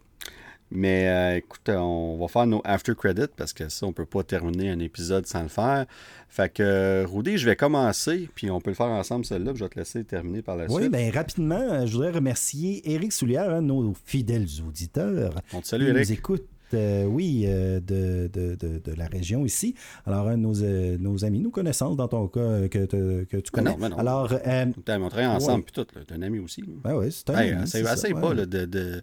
Mais 0.70 1.08
euh, 1.08 1.36
écoute, 1.38 1.68
on 1.68 2.16
va 2.20 2.28
faire 2.28 2.46
nos 2.46 2.60
after 2.64 2.94
credits 2.94 3.32
parce 3.36 3.52
que 3.52 3.68
ça, 3.68 3.86
on 3.86 3.92
peut 3.92 4.06
pas 4.06 4.22
terminer 4.22 4.70
un 4.70 4.78
épisode 4.78 5.26
sans 5.26 5.42
le 5.42 5.48
faire. 5.48 5.86
Fait 6.28 6.52
que, 6.52 7.04
Rudy, 7.06 7.38
je 7.38 7.46
vais 7.46 7.56
commencer, 7.56 8.28
puis 8.34 8.50
on 8.50 8.60
peut 8.60 8.70
le 8.70 8.76
faire 8.76 8.86
ensemble, 8.86 9.24
celle-là, 9.24 9.52
je 9.54 9.64
vais 9.64 9.68
te 9.68 9.78
laisser 9.78 10.04
terminer 10.04 10.42
par 10.42 10.56
la 10.56 10.68
suite. 10.68 10.78
Oui, 10.78 10.88
bien, 10.88 11.10
rapidement, 11.10 11.86
je 11.86 11.92
voudrais 11.92 12.12
remercier 12.12 12.88
Eric 12.92 13.12
Soulière, 13.12 13.50
un 13.50 13.62
de 13.62 13.66
nos 13.66 13.94
fidèles 14.04 14.46
auditeurs. 14.66 15.34
On 15.52 15.60
te 15.60 15.66
salue, 15.66 15.88
Eric. 15.88 15.96
nous 15.96 16.12
écoute 16.12 16.46
euh, 16.74 17.04
oui, 17.04 17.44
euh, 17.46 17.80
de, 17.80 18.30
de, 18.32 18.56
de, 18.56 18.94
la 18.94 19.06
région 19.06 19.44
ici. 19.44 19.74
Alors, 20.06 20.28
un 20.28 20.36
de 20.36 20.42
nos, 20.42 20.54
nos 20.98 21.24
amis, 21.24 21.40
nos 21.40 21.50
connaissances 21.50 21.96
dans 21.96 22.08
ton 22.08 22.28
cas 22.28 22.68
que, 22.68 22.86
que 23.24 23.36
tu 23.36 23.50
connais. 23.50 23.76
non, 23.76 23.88
non. 23.88 23.98
Alors, 23.98 24.32
euh, 24.32 24.66
on 24.76 25.08
travaille 25.08 25.26
ensemble, 25.26 25.64
puis 25.64 25.72
tout. 25.72 25.84
T'es 25.84 26.14
un 26.14 26.22
ami 26.22 26.38
aussi. 26.38 26.62
Ben 26.62 26.94
oui, 26.94 27.10
c'est 27.10 27.30
un 27.30 27.34
ami. 27.34 27.62
Essaye 27.62 28.14
pas 28.14 28.34
de, 28.34 28.44
de, 28.44 29.02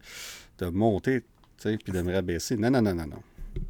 de 0.59 0.65
monter 0.69 1.23
puis 1.57 1.91
de 1.91 2.01
me 2.01 2.13
rabaisser. 2.13 2.57
Non, 2.57 2.69
non, 2.69 2.81
non, 2.81 2.93
non, 2.93 3.07
non. 3.07 3.23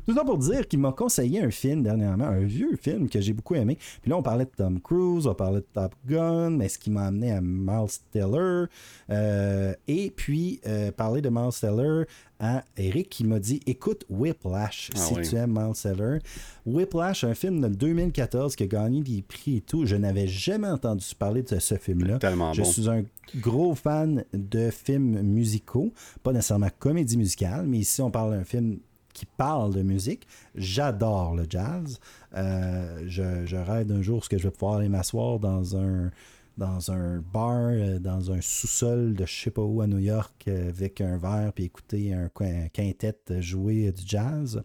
Tout 0.06 0.14
ça 0.14 0.24
pour 0.24 0.38
dire 0.38 0.68
qu'il 0.68 0.80
m'a 0.80 0.92
conseillé 0.92 1.42
un 1.42 1.52
film 1.52 1.84
dernièrement, 1.84 2.26
un 2.26 2.44
vieux 2.44 2.76
film 2.76 3.10
que 3.10 3.20
j'ai 3.22 3.34
beaucoup 3.34 3.56
aimé. 3.56 3.78
Puis 4.02 4.10
là, 4.10 4.18
on 4.18 4.24
parlait 4.24 4.46
de 4.46 4.52
Tom 4.56 4.80
Cruise, 4.80 5.28
on 5.28 5.34
parlait 5.34 5.60
de 5.60 5.68
Top 5.74 5.94
Gun, 6.06 6.52
mais 6.52 6.70
ce 6.70 6.78
qui 6.78 6.90
m'a 6.90 7.06
amené 7.06 7.32
à 7.32 7.42
Miles 7.42 7.88
Teller. 8.12 8.66
Euh, 9.10 9.74
et 9.88 10.12
puis, 10.12 10.60
euh, 10.68 10.92
parler 10.92 11.22
de 11.22 11.30
Miles 11.30 11.54
Teller 11.60 12.04
à 12.40 12.64
Eric 12.78 13.10
qui 13.10 13.24
m'a 13.24 13.40
dit 13.40 13.62
Écoute 13.66 14.06
Whiplash, 14.10 14.92
ah 14.94 15.00
si 15.00 15.16
tu 15.30 15.36
aimes 15.36 15.54
Miles 15.54 15.76
Teller. 15.82 16.20
Whiplash, 16.66 17.24
un 17.24 17.34
film 17.34 17.62
de 17.62 17.68
2014 17.68 18.56
qui 18.56 18.64
a 18.64 18.68
gagné 18.68 19.02
des 19.02 19.22
prix 19.22 19.58
et 19.58 19.62
tout. 19.62 19.86
Je 19.86 19.96
n'avais 19.96 20.28
jamais 20.28 20.68
entendu 20.68 21.06
parler 21.18 21.44
de 21.44 21.60
ce 21.60 21.76
film-là. 21.76 22.20
Tellement 22.20 22.54
Je 22.54 22.64
suis 22.64 22.90
un 22.90 23.04
gros 23.36 23.76
fan 23.76 24.24
de 24.34 24.70
films 24.70 25.22
musicaux, 25.22 25.92
pas 26.24 26.32
nécessairement 26.32 26.70
comédie 26.80 27.18
musicale, 27.18 27.66
mais 27.68 27.80
ici, 27.80 28.02
on 28.02 28.12
parle 28.12 28.32
d'un 28.32 28.44
film 28.44 28.80
qui 29.18 29.26
parle 29.26 29.74
de 29.74 29.82
musique. 29.82 30.28
J'adore 30.54 31.36
le 31.36 31.48
jazz. 31.50 32.00
Euh, 32.36 33.04
je, 33.08 33.56
rêve 33.56 33.88
d'un 33.88 34.04
jour 34.04 34.24
ce 34.24 34.30
que 34.30 34.38
je 34.38 34.44
vais 34.44 34.52
pouvoir 34.52 34.76
aller 34.76 34.90
m'asseoir 34.90 35.40
dans 35.40 35.76
un 35.76 36.12
dans 36.58 36.92
un 36.92 37.20
bar, 37.20 37.70
euh, 37.70 38.00
dans 38.00 38.32
un 38.32 38.42
sous-sol 38.42 39.14
de 39.14 39.26
je 39.26 39.44
sais 39.44 39.52
pas 39.52 39.62
où 39.62 39.82
à 39.82 39.88
New 39.88 40.00
York 40.00 40.46
euh, 40.48 40.70
avec 40.70 41.02
un 41.02 41.18
verre 41.18 41.52
puis 41.54 41.66
écouter 41.66 42.14
un, 42.14 42.30
quintet 42.30 43.18
jouer 43.40 43.92
du 43.92 44.04
jazz. 44.06 44.62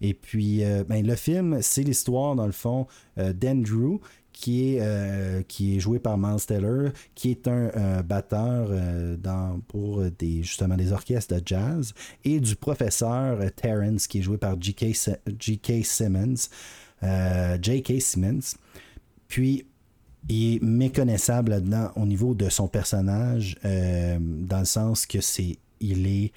Et 0.00 0.14
puis, 0.14 0.62
ben, 0.88 1.04
le 1.04 1.16
film, 1.16 1.58
c'est 1.60 1.82
l'histoire, 1.82 2.36
dans 2.36 2.46
le 2.46 2.52
fond, 2.52 2.86
d'Andrew 3.16 3.98
qui 4.38 4.76
est, 4.76 4.78
euh, 4.80 5.42
qui 5.42 5.76
est 5.76 5.80
joué 5.80 5.98
par 5.98 6.16
Miles 6.16 6.46
Teller, 6.46 6.90
qui 7.16 7.32
est 7.32 7.48
un 7.48 7.72
euh, 7.76 8.02
batteur 8.02 8.68
euh, 8.70 9.16
dans, 9.16 9.58
pour 9.66 10.00
des, 10.16 10.44
justement 10.44 10.76
des 10.76 10.92
orchestres 10.92 11.34
de 11.34 11.42
jazz, 11.44 11.92
et 12.24 12.38
du 12.38 12.54
professeur 12.54 13.40
Terrence, 13.56 14.06
qui 14.06 14.20
est 14.20 14.22
joué 14.22 14.38
par 14.38 14.54
J.K. 14.60 14.94
Simmons. 15.84 16.50
J.K. 17.02 18.00
Simmons. 18.00 18.54
Puis, 19.26 19.66
il 20.28 20.54
est 20.54 20.62
méconnaissable 20.62 21.50
là-dedans 21.50 21.90
au 21.96 22.06
niveau 22.06 22.34
de 22.34 22.48
son 22.48 22.68
personnage, 22.68 23.56
dans 23.64 24.60
le 24.60 24.64
sens 24.64 25.04
que 25.04 25.20
c'est. 25.20 25.58
Il 25.80 26.06
est 26.06 26.32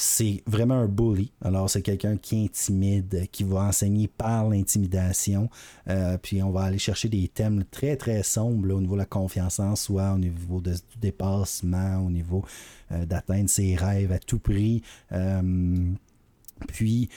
c'est 0.00 0.44
vraiment 0.46 0.76
un 0.76 0.86
bully. 0.86 1.32
Alors, 1.42 1.68
c'est 1.68 1.82
quelqu'un 1.82 2.16
qui 2.16 2.44
intimide, 2.44 3.26
qui 3.32 3.42
va 3.42 3.62
enseigner 3.62 4.06
par 4.06 4.48
l'intimidation. 4.48 5.50
Euh, 5.88 6.16
puis, 6.22 6.40
on 6.40 6.52
va 6.52 6.62
aller 6.62 6.78
chercher 6.78 7.08
des 7.08 7.26
thèmes 7.26 7.64
très, 7.64 7.96
très 7.96 8.22
sombres 8.22 8.72
au 8.72 8.80
niveau 8.80 8.94
de 8.94 9.00
la 9.00 9.06
confiance 9.06 9.58
en 9.58 9.74
soi, 9.74 10.12
au 10.14 10.18
niveau 10.18 10.60
de, 10.60 10.70
du 10.70 10.98
dépassement, 11.00 11.98
au 12.06 12.10
niveau 12.10 12.44
euh, 12.92 13.06
d'atteindre 13.06 13.50
ses 13.50 13.74
rêves 13.74 14.12
à 14.12 14.20
tout 14.20 14.38
prix. 14.38 14.84
Euh, 15.10 15.90
puis, 16.68 17.08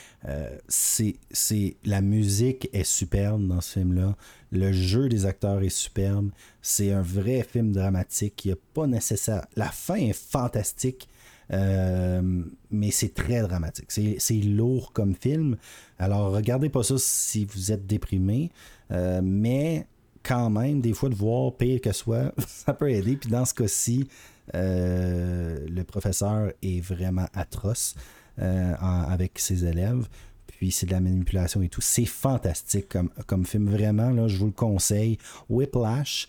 c'est, 0.66 1.76
la 1.84 2.00
musique 2.00 2.68
est 2.72 2.82
superbe 2.82 3.46
dans 3.46 3.60
ce 3.60 3.78
film-là. 3.78 4.16
Le 4.50 4.72
jeu 4.72 5.08
des 5.08 5.24
acteurs 5.24 5.62
est 5.62 5.68
superbe. 5.68 6.30
C'est 6.62 6.90
un 6.90 7.02
vrai 7.02 7.46
film 7.48 7.70
dramatique. 7.70 8.44
Il 8.44 8.48
n'y 8.48 8.54
a 8.54 8.58
pas 8.74 8.88
nécessaire. 8.88 9.46
La 9.54 9.68
fin 9.68 9.94
est 9.94 10.12
fantastique. 10.12 11.08
Euh, 11.52 12.42
mais 12.70 12.90
c'est 12.90 13.14
très 13.14 13.42
dramatique. 13.42 13.90
C'est 13.90 14.34
lourd 14.34 14.92
comme 14.92 15.14
film. 15.14 15.56
Alors, 15.98 16.32
regardez 16.32 16.68
pas 16.68 16.82
ça 16.82 16.94
si 16.98 17.44
vous 17.44 17.72
êtes 17.72 17.86
déprimé. 17.86 18.50
Euh, 18.90 19.20
mais 19.22 19.86
quand 20.22 20.50
même, 20.50 20.80
des 20.80 20.94
fois, 20.94 21.08
de 21.08 21.14
voir 21.14 21.54
pire 21.56 21.80
que 21.80 21.92
soi, 21.92 22.32
ça 22.46 22.72
peut 22.72 22.90
aider. 22.90 23.16
Puis 23.16 23.30
dans 23.30 23.44
ce 23.44 23.54
cas-ci, 23.54 24.08
euh, 24.54 25.66
le 25.68 25.84
professeur 25.84 26.52
est 26.62 26.80
vraiment 26.80 27.26
atroce 27.34 27.94
avec 28.38 29.38
ses 29.38 29.66
élèves. 29.66 30.08
Puis 30.46 30.70
c'est 30.70 30.86
de 30.86 30.92
la 30.92 31.00
manipulation 31.00 31.60
et 31.60 31.68
tout. 31.68 31.82
C'est 31.82 32.06
fantastique 32.06 32.88
comme, 32.88 33.10
comme 33.26 33.44
film. 33.44 33.68
Vraiment, 33.68 34.08
là, 34.10 34.26
je 34.26 34.38
vous 34.38 34.46
le 34.46 34.52
conseille. 34.52 35.18
Whiplash, 35.50 36.28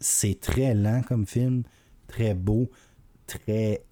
c'est 0.00 0.38
très 0.38 0.74
lent 0.74 1.00
comme 1.08 1.26
film, 1.26 1.62
très 2.08 2.34
beau, 2.34 2.68
très 3.26 3.84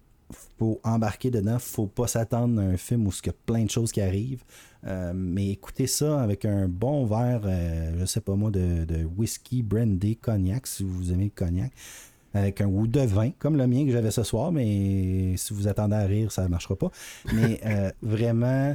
faut 0.57 0.79
embarquer 0.83 1.31
dedans. 1.31 1.59
Faut 1.59 1.87
pas 1.87 2.07
s'attendre 2.07 2.61
à 2.61 2.63
un 2.63 2.77
film 2.77 3.07
où 3.07 3.11
il 3.11 3.27
y 3.27 3.29
a 3.29 3.33
plein 3.45 3.63
de 3.63 3.69
choses 3.69 3.91
qui 3.91 4.01
arrivent. 4.01 4.43
Euh, 4.87 5.13
mais 5.15 5.49
écoutez 5.49 5.87
ça 5.87 6.21
avec 6.21 6.45
un 6.45 6.67
bon 6.67 7.05
verre, 7.05 7.41
euh, 7.45 7.99
je 7.99 8.05
sais 8.05 8.21
pas 8.21 8.35
moi, 8.35 8.49
de, 8.49 9.05
whisky, 9.17 9.61
brandy, 9.61 10.17
cognac, 10.17 10.65
si 10.67 10.83
vous 10.83 11.11
aimez 11.11 11.25
le 11.25 11.31
cognac. 11.31 11.71
Avec 12.33 12.61
un 12.61 12.67
ou 12.67 12.87
de 12.87 13.01
vin, 13.01 13.31
comme 13.39 13.57
le 13.57 13.67
mien 13.67 13.85
que 13.85 13.91
j'avais 13.91 14.11
ce 14.11 14.23
soir, 14.23 14.53
mais 14.53 15.35
si 15.35 15.53
vous 15.53 15.67
attendez 15.67 15.95
à 15.95 16.05
rire, 16.05 16.31
ça 16.31 16.43
ne 16.43 16.47
marchera 16.47 16.77
pas. 16.77 16.89
Mais 17.33 17.59
euh, 17.65 17.91
vraiment, 18.01 18.73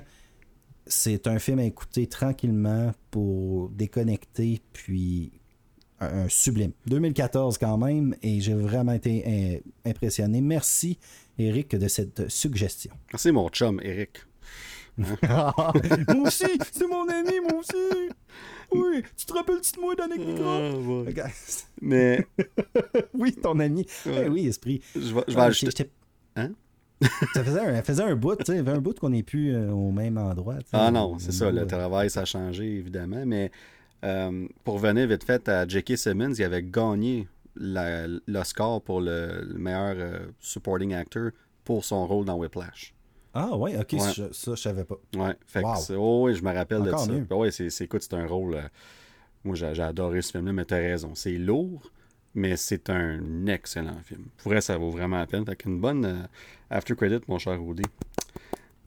c'est 0.87 1.27
un 1.27 1.39
film 1.39 1.59
à 1.61 1.65
écouter 1.65 2.07
tranquillement 2.07 2.93
pour 3.11 3.71
déconnecter, 3.71 4.61
puis 4.75 5.33
un, 6.01 6.29
sublime. 6.29 6.73
2014 6.87 7.57
quand 7.57 7.79
même, 7.79 8.15
et 8.23 8.43
j'ai 8.43 8.53
vraiment 8.53 8.93
été 8.93 9.63
impressionné. 9.87 10.43
Merci 10.43 10.99
Eric, 11.39 11.77
de 11.77 11.89
cette 11.89 12.29
suggestion. 12.31 12.93
Merci, 13.13 13.33
mon 13.33 13.49
chum, 13.49 13.81
Eric. 13.83 14.19
moi 14.99 15.63
aussi, 16.25 16.47
c'est 16.73 16.87
mon 16.89 17.07
ami, 17.09 17.41
moi 17.43 17.61
aussi. 17.61 18.11
Oui, 18.73 19.03
tu 19.17 19.27
te 19.27 19.33
rappelles-tu 19.33 19.73
de 19.73 19.81
moi 19.81 19.95
d'Annick 19.95 21.21
ah, 21.23 21.29
Mais. 21.83 22.27
oui, 23.15 23.33
ton 23.35 23.59
ami. 23.61 23.87
Eh 24.07 24.29
oui, 24.29 24.47
esprit. 24.47 24.81
Je 24.95 25.15
vais, 25.15 25.25
je 25.29 25.35
vais 25.35 25.43
ajouter. 25.43 25.91
Hein? 26.37 26.53
ça 27.35 27.45
faisait 27.45 27.61
un, 27.61 27.83
faisait 27.83 28.03
un 28.03 28.17
bout, 28.17 28.37
tu 28.37 28.45
sais, 28.47 28.59
avait 28.59 28.71
un 28.71 28.81
bout 28.81 28.99
qu'on 28.99 29.11
n'est 29.11 29.23
plus 29.23 29.55
euh, 29.55 29.71
au 29.71 29.93
même 29.93 30.17
endroit. 30.17 30.57
Ah 30.73 30.91
non, 30.91 31.19
c'est 31.19 31.33
ça, 31.33 31.51
le 31.51 31.67
travail, 31.67 32.09
ça 32.09 32.23
a 32.23 32.25
changé, 32.25 32.65
évidemment, 32.65 33.25
mais 33.27 33.51
euh, 34.05 34.47
pour 34.65 34.79
venir 34.79 35.07
vite 35.07 35.25
fait 35.25 35.47
à 35.49 35.69
J.K. 35.69 35.97
Simmons, 35.99 36.33
il 36.33 36.45
avait 36.45 36.63
gagné 36.63 37.29
l'Oscar 37.57 38.81
pour 38.83 39.01
le, 39.01 39.55
meilleur 39.57 39.95
euh, 39.97 40.19
supporting 40.41 40.95
actor 40.95 41.31
pour 41.65 41.85
son 41.85 42.07
rôle 42.07 42.25
dans 42.25 42.37
Whiplash. 42.37 42.95
Ah 43.35 43.55
ouais, 43.57 43.77
ok, 43.77 44.01
ça 44.01 44.29
je 44.33 44.55
savais 44.57 44.85
pas. 44.85 44.97
Ouais, 45.15 45.37
fait 45.47 45.63
oh, 45.97 46.25
oui, 46.25 46.35
je 46.35 46.43
me 46.43 46.55
rappelle 46.55 46.83
de 46.83 46.91
ça. 46.91 47.13
Oui, 47.31 47.53
c'est, 47.53 47.85
écoute, 47.85 48.03
c'est 48.03 48.15
un 48.15 48.27
rôle. 48.27 48.55
Euh, 48.55 48.63
moi, 49.45 49.55
j'ai, 49.55 49.83
adoré 49.83 50.23
ce 50.23 50.33
film-là, 50.33 50.53
mais 50.53 50.65
t'as 50.65 50.77
raison. 50.77 51.15
C'est 51.15 51.37
lourd, 51.37 51.91
mais 52.35 52.57
c'est 52.57 52.89
un 52.89 53.47
excellent 53.47 53.99
film. 54.03 54.25
Pour 54.39 54.53
vrai, 54.53 54.63
ça 54.63 54.79
vaut 54.79 54.91
vraiment 54.91 55.19
la 55.19 55.27
peine. 55.27 55.45
Fait 55.45 55.55
qu'une 55.55 55.79
bonne 55.79 56.05
euh, 56.07 56.23
after 56.71 56.97
credit, 56.97 57.21
mon 57.29 57.39
cher 57.39 57.63
Rudy. 57.63 57.85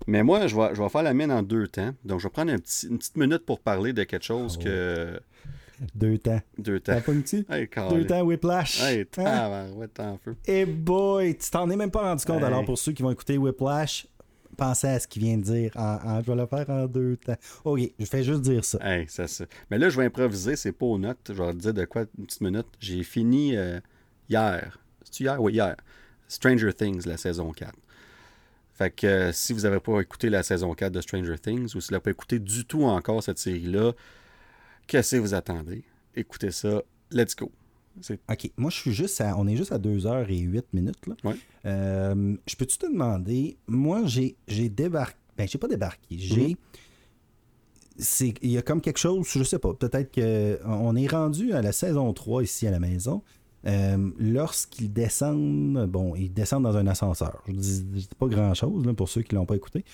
Mais 0.08 0.24
moi, 0.24 0.48
je 0.48 0.56
vais, 0.56 0.74
je 0.74 0.82
vais 0.82 0.90
faire 0.90 1.04
la 1.04 1.14
mienne 1.14 1.32
en 1.32 1.44
deux 1.44 1.68
temps. 1.68 1.94
Donc, 2.04 2.20
je 2.20 2.26
vais 2.26 2.32
prendre 2.32 2.52
un 2.52 2.58
petit, 2.58 2.88
une 2.88 2.98
petite 2.98 3.18
minute 3.18 3.46
pour 3.46 3.60
parler 3.60 3.94
de 3.94 4.04
quelque 4.04 4.26
chose 4.26 4.58
ah 4.60 4.64
que 4.64 5.22
deux 5.96 6.18
temps. 6.18 6.42
Deux 6.58 6.80
temps. 6.80 7.00
Pas 7.02 7.90
Deux 7.90 8.06
temps 8.06 8.22
Whiplash. 8.22 8.82
Hey, 8.82 9.06
hein? 9.18 9.72
ouais, 9.76 9.88
t'en 9.88 10.18
feu. 10.18 10.36
Et 10.46 10.66
boy, 10.66 11.38
tu 11.38 11.50
t'en 11.50 11.70
es 11.70 11.76
même 11.76 11.92
pas 11.92 12.02
rendu 12.02 12.26
compte. 12.26 12.44
Alors, 12.44 12.66
pour 12.66 12.78
ceux 12.78 12.92
qui 12.92 13.04
vont 13.04 13.12
écouter 13.12 13.38
Whiplash, 13.38 14.08
pensez 14.58 14.88
à 14.88 15.00
ce 15.00 15.08
qu'il 15.08 15.24
vient 15.24 15.38
de 15.38 15.44
dire. 15.44 15.72
En, 15.76 16.22
je 16.22 16.32
vais 16.32 16.38
le 16.38 16.46
faire 16.46 16.70
en 16.70 16.86
deux 16.86 17.18
temps. 17.18 17.38
Ok, 17.64 17.82
je 17.98 18.06
fais 18.06 18.24
juste 18.24 18.42
dire 18.42 18.64
ça. 18.64 18.78
Hey, 18.82 19.06
ça, 19.08 19.28
ça. 19.28 19.46
Mais 19.72 19.78
là, 19.78 19.90
je 19.90 19.98
vais 19.98 20.06
improviser, 20.06 20.56
c'est 20.56 20.72
pas 20.72 20.86
aux 20.86 20.98
notes. 20.98 21.32
Je 21.34 21.42
vais 21.42 21.54
te 21.54 21.58
dire 21.58 21.74
de 21.74 21.86
quoi 21.86 22.04
une 22.18 22.26
petite 22.26 22.42
minute. 22.42 22.68
J'ai 22.80 23.04
fini 23.04 23.56
euh, 23.56 23.80
hier. 24.30 24.80
C'est-tu 25.04 25.24
hier? 25.24 25.42
Oui, 25.42 25.54
hier. 25.54 25.76
Stranger 26.28 26.74
Things, 26.74 27.06
la 27.08 27.18
saison 27.18 27.52
4. 27.52 27.74
Fait 28.74 28.92
que 28.92 29.08
euh, 29.08 29.32
si 29.34 29.52
vous 29.52 29.62
n'avez 29.62 29.80
pas 29.80 30.00
écouté 30.00 30.30
la 30.30 30.42
saison 30.42 30.74
4 30.74 30.92
de 30.94 31.02
Stranger 31.02 31.38
Things 31.38 31.76
ou 31.76 31.82
si 31.82 31.90
vous 31.90 31.92
n'avez 31.92 32.04
pas 32.04 32.12
écouté 32.12 32.40
du 32.40 32.64
tout 32.66 32.84
encore 32.84 33.22
cette 33.22 33.40
série-là, 33.40 33.92
Qu'est-ce 34.90 35.18
que 35.18 35.22
vous 35.22 35.36
attendez? 35.36 35.84
Écoutez 36.16 36.50
ça. 36.50 36.82
Let's 37.12 37.36
go. 37.36 37.52
OK. 38.28 38.52
Moi, 38.58 38.72
je 38.72 38.76
suis 38.76 38.92
juste 38.92 39.22
à. 39.22 39.38
On 39.38 39.46
est 39.48 39.56
juste 39.56 39.72
à 39.72 39.78
2h08 39.78 40.64
minutes. 40.74 41.06
Là. 41.06 41.34
Euh, 41.68 42.36
je 42.48 42.56
peux-tu 42.56 42.80
te 42.80 42.88
demander. 42.88 43.56
Moi, 43.68 44.02
j'ai, 44.06 44.36
j'ai 44.48 44.68
débarqué. 44.68 45.16
Ben, 45.38 45.48
j'ai 45.48 45.60
pas 45.60 45.68
débarqué. 45.68 46.18
J'ai. 46.18 46.58
Mm-hmm. 48.00 48.38
il 48.42 48.50
y 48.50 48.58
a 48.58 48.64
comme 48.64 48.82
quelque 48.82 48.98
chose, 48.98 49.28
je 49.32 49.44
sais 49.44 49.60
pas, 49.60 49.76
peut-être 49.76 50.12
qu'on 50.12 50.96
est 50.96 51.08
rendu 51.08 51.54
à 51.54 51.62
la 51.62 51.72
saison 51.72 52.12
3 52.12 52.42
ici 52.44 52.66
à 52.66 52.72
la 52.72 52.80
maison. 52.80 53.22
Euh, 53.68 54.10
lorsqu'ils 54.18 54.92
descendent, 54.92 55.86
bon, 55.86 56.16
ils 56.16 56.34
descendent 56.34 56.64
dans 56.64 56.78
un 56.78 56.88
ascenseur. 56.88 57.44
Je 57.48 57.54
dis, 57.54 57.84
dis 57.84 58.10
pas 58.18 58.28
grand 58.28 58.56
chose 58.56 58.86
là, 58.86 58.94
pour 58.96 59.08
ceux 59.08 59.22
qui 59.22 59.36
l'ont 59.36 59.46
pas 59.46 59.56
écouté. 59.56 59.86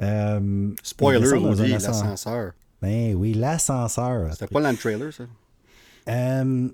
Euh, 0.00 0.70
Spoiler, 0.82 1.32
on 1.32 1.54
dit 1.54 1.68
l'ascenseur. 1.68 2.52
Ben 2.84 3.14
oui, 3.14 3.32
l'ascenseur. 3.32 4.30
C'était 4.32 4.46
pas 4.46 4.60
dans 4.60 4.70
le 4.70 4.76
trailer, 4.76 5.10
ça? 5.10 5.24
Euh, 6.10 6.68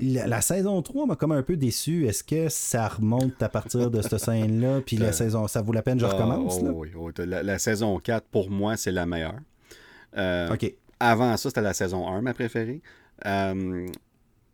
la, 0.00 0.40
saison 0.40 0.80
3 0.80 1.04
m'a 1.04 1.16
comme 1.16 1.32
un 1.32 1.42
peu 1.42 1.58
déçu. 1.58 2.06
Est-ce 2.06 2.24
que 2.24 2.48
ça 2.48 2.88
remonte 2.88 3.42
à 3.42 3.50
partir 3.50 3.90
de 3.90 4.00
cette 4.00 4.16
scène-là? 4.16 4.80
Puis 4.86 4.96
la 4.96 5.12
saison, 5.12 5.46
ça 5.46 5.60
vaut 5.60 5.74
la 5.74 5.82
peine, 5.82 6.00
je 6.00 6.06
ah, 6.06 6.14
recommence? 6.14 6.60
Oh, 6.62 6.86
oui, 6.86 6.90
la, 7.18 7.58
saison 7.58 7.98
4, 7.98 8.26
pour 8.28 8.50
moi, 8.50 8.78
c'est 8.78 8.90
la 8.90 9.04
meilleure. 9.04 9.38
Euh, 10.16 10.54
OK. 10.54 10.72
Avant 10.98 11.36
ça, 11.36 11.50
c'était 11.50 11.60
la 11.60 11.74
saison 11.74 12.08
1, 12.08 12.22
ma 12.22 12.32
préférée. 12.32 12.80
Euh, 13.26 13.86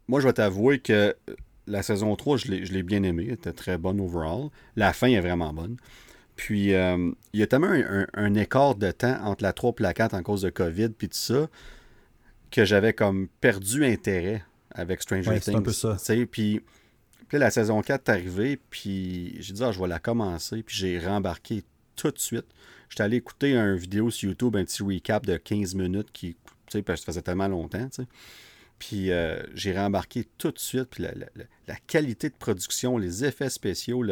moi, 0.09 0.19
je 0.19 0.27
vais 0.27 0.33
t'avouer 0.33 0.81
que 0.81 1.15
la 1.69 1.85
saison 1.85 2.17
3, 2.17 2.37
je 2.37 2.49
l'ai 2.49 2.83
bien 2.83 3.05
aimée. 3.05 3.27
Elle 3.29 3.35
était 3.35 3.53
très 3.53 3.79
bonne 3.79 4.01
overall. 4.01 4.49
La 4.75 4.93
fin 4.93 5.07
est 5.07 5.21
vraiment 5.21 5.53
bonne. 5.53 5.77
Puis, 6.41 6.73
euh, 6.73 7.13
il 7.35 7.41
y 7.41 7.43
a 7.43 7.47
tellement 7.47 7.69
un, 8.15 8.35
écart 8.35 8.75
de 8.75 8.91
temps 8.93 9.23
entre 9.25 9.43
la 9.43 9.53
3 9.53 9.75
et 9.79 9.83
la 9.83 9.93
4 9.93 10.15
en 10.15 10.23
cause 10.23 10.41
de 10.41 10.49
COVID, 10.49 10.89
puis 10.89 11.11
tout 11.11 11.19
ça, 11.19 11.51
que 12.51 12.65
j'avais 12.65 12.95
comme 12.95 13.29
perdu 13.43 13.85
intérêt 13.85 14.43
avec 14.71 15.03
Stranger 15.03 15.33
Things. 15.33 15.43
C'est 15.43 15.55
un 15.55 15.61
peu 15.61 15.71
ça. 15.71 15.99
Puis, 16.31 16.63
puis 17.29 17.39
la 17.39 17.51
saison 17.51 17.83
4 17.83 18.09
est 18.09 18.11
arrivée, 18.11 18.59
puis 18.71 19.37
j'ai 19.43 19.53
dit, 19.53 19.63
ah, 19.63 19.71
je 19.71 19.79
vais 19.79 19.87
la 19.87 19.99
commencer, 19.99 20.63
puis 20.63 20.75
j'ai 20.75 20.99
rembarqué 20.99 21.63
tout 21.95 22.11
de 22.11 22.19
suite. 22.19 22.47
J'étais 22.89 23.03
allé 23.03 23.19
écouter 23.19 23.55
une 23.55 23.77
vidéo 23.77 24.11
sur 24.11 24.31
YouTube, 24.31 24.57
un 24.57 24.65
petit 24.65 24.83
recap 24.83 25.27
de 25.27 25.37
15 25.37 25.75
minutes, 25.75 26.09
qui, 26.11 26.39
parce 26.73 26.81
que 26.83 26.97
ça 26.97 27.05
faisait 27.05 27.23
tellement 27.23 27.49
longtemps, 27.49 27.87
tu 27.91 28.03
sais. 28.03 28.09
Puis 28.81 29.13
euh, 29.13 29.41
j'ai 29.55 29.77
rembarqué 29.77 30.27
tout 30.39 30.51
de 30.51 30.59
suite. 30.59 30.87
Puis 30.91 31.05
la, 31.05 31.77
qualité 31.87 32.31
de 32.31 32.35
production, 32.35 32.99
les 32.99 33.25
effets 33.25 33.51
spéciaux, 33.51 34.05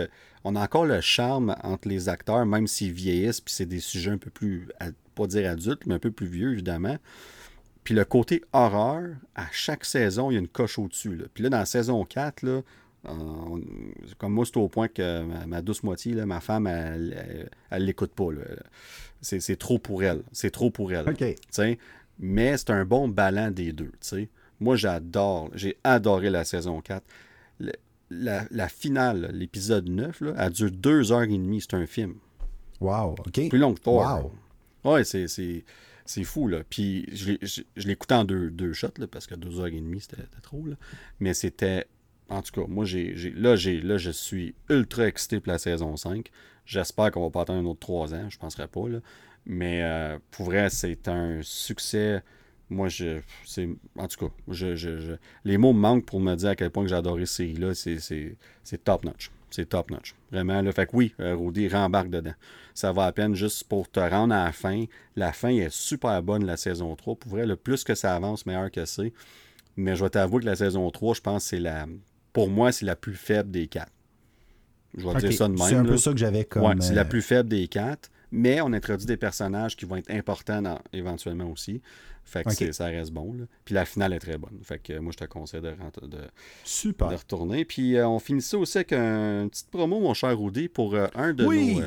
on 0.45 0.55
a 0.55 0.63
encore 0.63 0.85
le 0.87 1.01
charme 1.01 1.57
entre 1.65 1.89
les 1.89 2.09
acteurs, 2.09 2.47
même 2.47 2.69
s'ils 2.69 2.93
vieillissent, 2.93 3.41
puis 3.41 3.53
c'est 3.53 3.67
des 3.67 3.81
sujets 3.81 4.13
un 4.13 4.19
peu 4.19 4.31
plus, 4.31 4.69
pas 5.17 5.27
dire 5.27 5.51
adultes, 5.51 5.87
mais 5.87 5.95
un 5.95 5.99
peu 5.99 6.13
plus 6.13 6.27
vieux, 6.27 6.53
évidemment. 6.53 6.99
Puis 7.83 7.95
le 7.95 8.05
côté 8.05 8.45
horreur, 8.53 9.15
à 9.35 9.47
chaque 9.51 9.87
saison, 9.87 10.31
il 10.31 10.35
y 10.35 10.37
a 10.37 10.41
une 10.41 10.49
coche 10.49 10.79
au-dessus. 10.79 11.19
Puis 11.33 11.43
là, 11.43 11.49
dans 11.49 11.59
la 11.59 11.67
saison 11.67 12.05
4, 12.05 12.43
là, 12.43 12.61
comme 14.19 14.35
moi, 14.35 14.45
c'est 14.45 14.59
au 14.59 14.69
point 14.69 14.89
que 14.89 15.25
ma, 15.47 15.63
douce 15.63 15.83
moitié, 15.83 16.13
là, 16.13 16.27
ma 16.27 16.41
femme, 16.41 16.67
elle 16.67 17.49
ne 17.73 17.79
l'écoute 17.79 18.13
pas. 18.13 18.29
C'est 19.23 19.59
trop 19.59 19.79
pour 19.79 20.03
elle. 20.03 20.23
C'est 20.33 20.51
trop 20.51 20.71
pour 20.71 20.93
elle. 20.93 21.09
OK. 21.09 21.25
Mais 22.19 22.57
c'est 22.59 22.71
un 22.71 22.85
bon 22.85 23.09
ballon 23.09 23.51
des 23.51 23.73
deux. 23.73 23.93
Moi, 24.61 24.77
j'adore, 24.77 25.51
j'ai 25.55 25.77
adoré 25.85 26.31
la 26.31 26.45
saison 26.45 26.81
4. 26.81 27.05
Le- 27.61 27.73
la, 28.11 28.45
la 28.51 28.69
finale, 28.69 29.31
l'épisode 29.35 29.89
9, 29.89 30.21
là, 30.23 30.35
elle 30.39 30.53
dure 30.53 30.71
deux 30.71 31.13
heures 31.13 31.23
et 31.23 31.27
demie. 31.29 31.61
C'est 31.61 31.75
un 31.75 31.87
film. 31.87 32.15
Wow, 32.81 33.17
OK. 33.27 33.49
Plus 33.51 33.59
long 33.59 33.75
que 33.75 33.81
Thor. 33.81 34.33
Wow. 34.85 34.93
Ouais, 34.93 35.05
c'est, 35.05 35.29
c'est, 35.29 35.65
c'est 36.07 36.25
fou, 36.25 36.49
là. 36.49 36.63
Puis 36.69 37.07
je, 37.13 37.33
l'ai- 37.33 37.39
je, 37.43 37.63
je 37.77 37.87
l'écoutais 37.87 38.15
en 38.15 38.25
deux, 38.25 38.51
deux 38.51 38.73
shots, 38.73 38.89
là, 38.99 39.07
parce 39.07 39.27
que 39.27 39.35
deux 39.35 39.61
heures 39.61 39.67
et 39.67 39.73
demie, 39.73 40.01
c'était, 40.01 40.23
c'était 40.23 40.41
trop, 40.43 40.65
là. 40.67 40.77
Mais 41.21 41.35
c'était... 41.35 41.87
En 42.31 42.43
tout 42.43 42.53
cas, 42.61 42.67
moi, 42.69 42.85
j'ai, 42.85 43.17
j'ai- 43.17 43.31
là, 43.33 43.57
j'ai, 43.57 43.81
là, 43.81 43.97
je 43.99 44.11
suis 44.11 44.55
ultra 44.69 45.07
excité 45.07 45.41
pour 45.41 45.53
la 45.53 45.59
saison 45.59 45.97
5. 45.97 46.31
J'espère 46.67 47.11
qu'on 47.11 47.23
va 47.23 47.31
pas 47.31 47.43
attendre 47.43 47.61
un 47.61 47.71
autre 47.71 47.81
trois 47.81 48.15
ans. 48.15 48.29
Je 48.31 48.39
penserais 48.39 48.69
pas, 48.69 48.89
là. 48.89 49.01
Mais 49.47 49.83
euh, 49.83 50.19
pour 50.31 50.47
vrai, 50.47 50.69
c'est 50.71 51.09
un 51.09 51.41
succès. 51.43 52.23
Moi, 52.71 52.89
je... 52.89 53.21
C'est, 53.47 53.69
en 53.97 54.07
tout 54.09 54.27
cas, 54.27 54.33
je, 54.49 54.75
je- 54.77 54.99
je- 54.99 55.13
les 55.45 55.57
mots 55.59 55.73
me 55.73 55.81
manquent 55.81 56.05
pour 56.05 56.21
me 56.21 56.35
dire 56.35 56.51
à 56.51 56.57
quel 56.57 56.71
point 56.71 56.83
que 56.85 56.89
j'ai 56.91 56.95
adoré 56.95 57.27
cette 57.27 57.37
série-là. 57.37 57.75
C'est, 57.75 57.99
c'est, 57.99 58.37
c'est 58.63 58.85
top-notch. 58.85 59.31
C'est 59.51 59.69
top-notch. 59.69 60.15
Vraiment, 60.31 60.61
là. 60.61 60.73
Fait 60.73 60.87
que 60.87 60.95
oui, 60.95 61.15
euh, 61.21 61.35
Rudy, 61.35 61.69
rembarque 61.69 62.11
dedans. 62.11 62.35
Ça 62.75 62.93
va 62.93 63.07
à 63.07 63.13
peine 63.13 63.35
juste 63.35 63.65
pour 63.65 63.91
te 63.91 64.01
rendre 64.01 64.35
à 64.35 64.45
la 64.45 64.53
fin. 64.53 64.85
La 65.17 65.33
fin 65.33 65.49
est 65.49 65.71
super 65.73 66.23
bonne, 66.23 66.45
la 66.45 66.57
saison 66.59 66.95
3. 66.95 67.17
Pour 67.17 67.31
vrai, 67.31 67.47
le 67.47 67.57
plus 67.57 67.83
que 67.85 67.95
ça 67.95 68.15
avance, 68.15 68.45
meilleur 68.45 68.71
que 68.71 68.85
c'est. 68.85 69.13
Mais 69.77 69.97
je 69.97 70.05
vais 70.05 70.11
t'avouer 70.11 70.41
que 70.41 70.47
la 70.47 70.57
saison 70.57 70.91
3, 70.91 71.15
je 71.15 71.21
pense 71.23 71.45
que 71.45 71.49
c'est 71.51 71.61
la... 71.61 71.87
Pour 72.35 72.51
moi, 72.51 72.71
c'est 72.73 72.85
la 72.85 72.95
plus 72.97 73.15
faible 73.15 73.51
des 73.51 73.67
quatre. 73.69 73.91
Je 74.97 75.03
vais 75.03 75.11
OK. 75.11 75.19
dire 75.19 75.33
ça 75.33 75.49
de 75.49 75.53
même. 75.55 75.67
C'est 75.69 75.75
un 75.75 75.83
là. 75.83 75.89
peu 75.91 75.97
ça 75.97 76.13
que 76.13 76.19
j'avais 76.19 76.45
comme. 76.45 76.63
Ouais, 76.65 76.75
c'est 76.81 76.95
la 76.95 77.03
euh, 77.03 77.05
plus 77.05 77.23
faible 77.23 77.49
des 77.49 77.69
quatre. 77.69 78.11
Mais 78.31 78.61
on 78.61 78.73
introduit 78.73 79.07
des 79.07 79.17
personnages 79.17 79.77
qui 79.77 79.85
vont 79.87 79.97
être 79.97 80.11
importants 80.11 80.61
dans- 80.63 80.81
éventuellement 80.93 81.51
aussi. 81.51 81.81
Fait 82.25 82.45
que 82.45 82.73
ça 82.73 82.85
reste 82.87 83.11
bon. 83.11 83.33
là. 83.33 83.45
Puis 83.65 83.75
la 83.75 83.87
finale 83.87 84.13
est 84.13 84.19
très 84.19 84.37
bonne. 84.37 84.59
Fait 84.63 84.79
que 84.79 84.93
euh, 84.93 85.01
moi, 85.01 85.13
je 85.13 85.17
te 85.17 85.25
conseille 85.25 85.63
de, 85.63 85.69
rent- 85.71 86.07
de, 86.07 86.19
Super. 86.63 87.09
de 87.09 87.15
retourner. 87.15 87.65
Puis 87.65 87.97
euh, 87.97 88.07
on 88.07 88.19
finit 88.19 88.43
ça 88.43 88.59
aussi 88.59 88.77
avec 88.79 88.93
un- 88.93 89.43
une 89.45 89.51
petite 89.51 89.71
promo, 89.71 89.99
mon 89.99 90.13
cher 90.13 90.39
Rudy, 90.39 90.69
pour 90.69 90.95
euh, 90.95 91.07
un 91.15 91.33
de 91.33 91.47
Oui. 91.47 91.77
nos... 91.77 91.87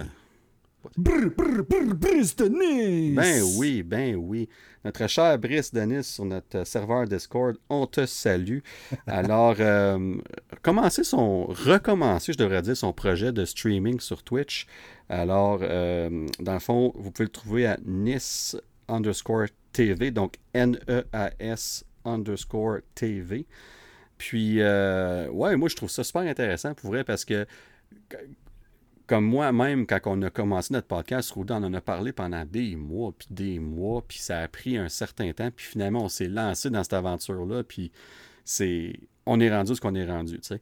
Brr, 0.97 1.29
brr, 1.35 1.63
brr, 1.63 1.95
Brice 1.95 2.35
de 2.35 2.47
Nice. 2.47 3.15
Ben 3.15 3.43
oui, 3.57 3.83
ben 3.83 4.15
oui. 4.15 4.49
Notre 4.83 5.07
cher 5.07 5.37
Brice 5.37 5.71
Denis 5.71 6.03
sur 6.03 6.25
notre 6.25 6.65
serveur 6.65 7.05
Discord, 7.05 7.55
on 7.69 7.85
te 7.85 8.05
salue. 8.05 8.59
Alors, 9.07 9.55
euh, 9.59 10.17
commencer 10.63 11.03
son, 11.03 11.45
recommencer, 11.45 12.33
je 12.33 12.37
devrais 12.39 12.63
dire, 12.63 12.75
son 12.75 12.93
projet 12.93 13.31
de 13.31 13.45
streaming 13.45 13.99
sur 13.99 14.23
Twitch. 14.23 14.65
Alors, 15.07 15.59
euh, 15.61 16.27
dans 16.39 16.53
le 16.53 16.59
fond, 16.59 16.93
vous 16.95 17.11
pouvez 17.11 17.25
le 17.25 17.31
trouver 17.31 17.67
à 17.67 17.77
Nice 17.85 18.57
underscore 18.87 19.47
TV, 19.71 20.09
donc 20.09 20.35
N-E-A-S 20.53 21.85
underscore 22.05 22.79
TV. 22.95 23.45
Puis, 24.17 24.61
euh, 24.61 25.29
ouais, 25.29 25.55
moi, 25.55 25.69
je 25.69 25.75
trouve 25.75 25.89
ça 25.89 26.03
super 26.03 26.21
intéressant 26.21 26.73
pour 26.73 26.89
vrai 26.89 27.03
parce 27.03 27.25
que 27.25 27.45
comme 29.11 29.25
moi-même, 29.25 29.85
quand 29.87 29.99
on 30.05 30.21
a 30.21 30.29
commencé 30.29 30.73
notre 30.73 30.87
podcast, 30.87 31.31
Rudy, 31.31 31.51
on 31.51 31.57
en 31.65 31.73
a 31.73 31.81
parlé 31.81 32.13
pendant 32.13 32.45
des 32.45 32.77
mois, 32.77 33.11
puis 33.11 33.27
des 33.29 33.59
mois, 33.59 34.01
puis 34.07 34.19
ça 34.19 34.39
a 34.39 34.47
pris 34.47 34.77
un 34.77 34.87
certain 34.87 35.33
temps, 35.33 35.49
puis 35.53 35.65
finalement, 35.65 36.05
on 36.05 36.07
s'est 36.07 36.29
lancé 36.29 36.69
dans 36.69 36.81
cette 36.81 36.93
aventure-là, 36.93 37.65
puis 37.65 37.91
c'est... 38.45 38.93
On 39.25 39.41
est 39.41 39.53
rendu 39.53 39.75
ce 39.75 39.81
qu'on 39.81 39.95
est 39.95 40.05
rendu, 40.05 40.39
tu 40.39 40.47
sais. 40.47 40.61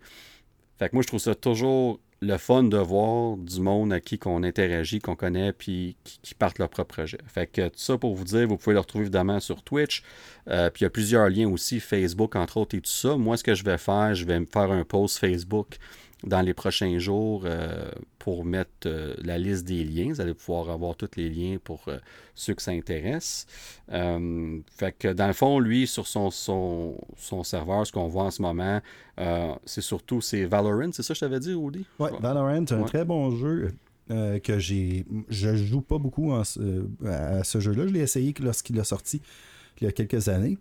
Fait 0.80 0.90
que 0.90 0.96
moi, 0.96 1.04
je 1.04 1.10
trouve 1.10 1.20
ça 1.20 1.36
toujours 1.36 2.00
le 2.22 2.38
fun 2.38 2.64
de 2.64 2.78
voir 2.78 3.38
du 3.38 3.62
monde 3.62 3.94
à 3.94 4.00
qui 4.00 4.18
qu'on 4.18 4.42
interagit, 4.42 4.98
qu'on 4.98 5.16
connaît, 5.16 5.54
puis 5.54 5.96
qui, 6.04 6.20
qui 6.20 6.34
partent 6.34 6.58
leur 6.58 6.70
propre 6.70 6.96
projet. 6.96 7.20
Fait 7.28 7.46
que 7.46 7.68
tout 7.68 7.78
ça 7.78 8.00
pour 8.00 8.16
vous 8.16 8.24
dire, 8.24 8.48
vous 8.48 8.58
pouvez 8.58 8.74
le 8.74 8.80
retrouver 8.80 9.04
évidemment 9.04 9.40
sur 9.40 9.62
Twitch. 9.62 10.02
Euh, 10.48 10.72
puis 10.72 10.82
il 10.82 10.84
y 10.86 10.88
a 10.88 10.90
plusieurs 10.90 11.30
liens 11.30 11.50
aussi, 11.50 11.80
Facebook 11.80 12.36
entre 12.36 12.58
autres 12.58 12.76
et 12.76 12.82
tout 12.82 12.90
ça. 12.90 13.16
Moi, 13.16 13.38
ce 13.38 13.44
que 13.44 13.54
je 13.54 13.64
vais 13.64 13.78
faire, 13.78 14.16
je 14.16 14.26
vais 14.26 14.40
me 14.40 14.48
faire 14.48 14.72
un 14.72 14.84
post 14.84 15.20
Facebook 15.20 15.78
dans 16.24 16.42
les 16.42 16.54
prochains 16.54 17.00
jours 17.00 17.44
euh, 17.46 17.90
pour 18.18 18.44
mettre 18.44 18.70
euh, 18.88 19.14
la 19.24 19.38
liste 19.38 19.66
des 19.66 19.84
liens. 19.86 20.10
Vous 20.10 20.20
allez 20.20 20.34
pouvoir 20.34 20.70
avoir 20.70 20.96
tous 20.98 21.12
les 21.16 21.30
liens 21.30 21.58
pour 21.64 21.82
euh, 21.88 21.98
ceux 22.36 22.54
que 22.56 22.62
ça 22.62 22.72
intéresse. 22.72 23.46
Euh, 23.92 24.60
fait 24.70 24.92
que 24.98 25.08
dans 25.14 25.28
le 25.28 25.34
fond, 25.34 25.60
lui, 25.60 25.88
sur 25.88 26.08
son, 26.08 26.30
son, 26.30 26.98
son 27.18 27.44
serveur, 27.44 27.88
ce 27.88 27.94
qu'on 27.94 28.08
voit 28.10 28.24
en 28.26 28.32
ce 28.32 28.42
moment, 28.42 28.82
c'est 29.66 29.82
surtout 29.82 30.22
c'est 30.22 30.46
Valorant, 30.46 30.92
c'est 30.92 31.04
ça 31.04 31.14
que 31.14 31.16
je 31.16 31.20
t'avais 31.22 31.40
dit, 31.40 31.54
Rudy? 31.54 31.86
Ouais, 32.00 32.12
Valorant, 32.20 32.66
c'est 32.68 32.76
un 32.76 32.82
Ouais. 32.82 32.88
très 32.88 33.06
bon 33.06 33.32
jeu 33.36 33.72
que 34.10 34.60
j'ai. 34.60 35.06
Je 35.30 35.56
joue 35.56 35.82
pas 35.82 35.98
beaucoup 36.00 36.32
en 36.32 36.42
à 36.42 37.44
ce 37.44 37.60
jeu-là. 37.60 37.88
Je 37.88 37.94
l'ai 37.94 38.00
essayé 38.02 38.34
lorsqu'il 38.42 38.80
a 38.80 38.84
sorti 38.84 39.22
il 39.80 39.86
y 39.86 39.88
a 39.88 39.92
quelques 39.92 40.28
années. 40.30 40.58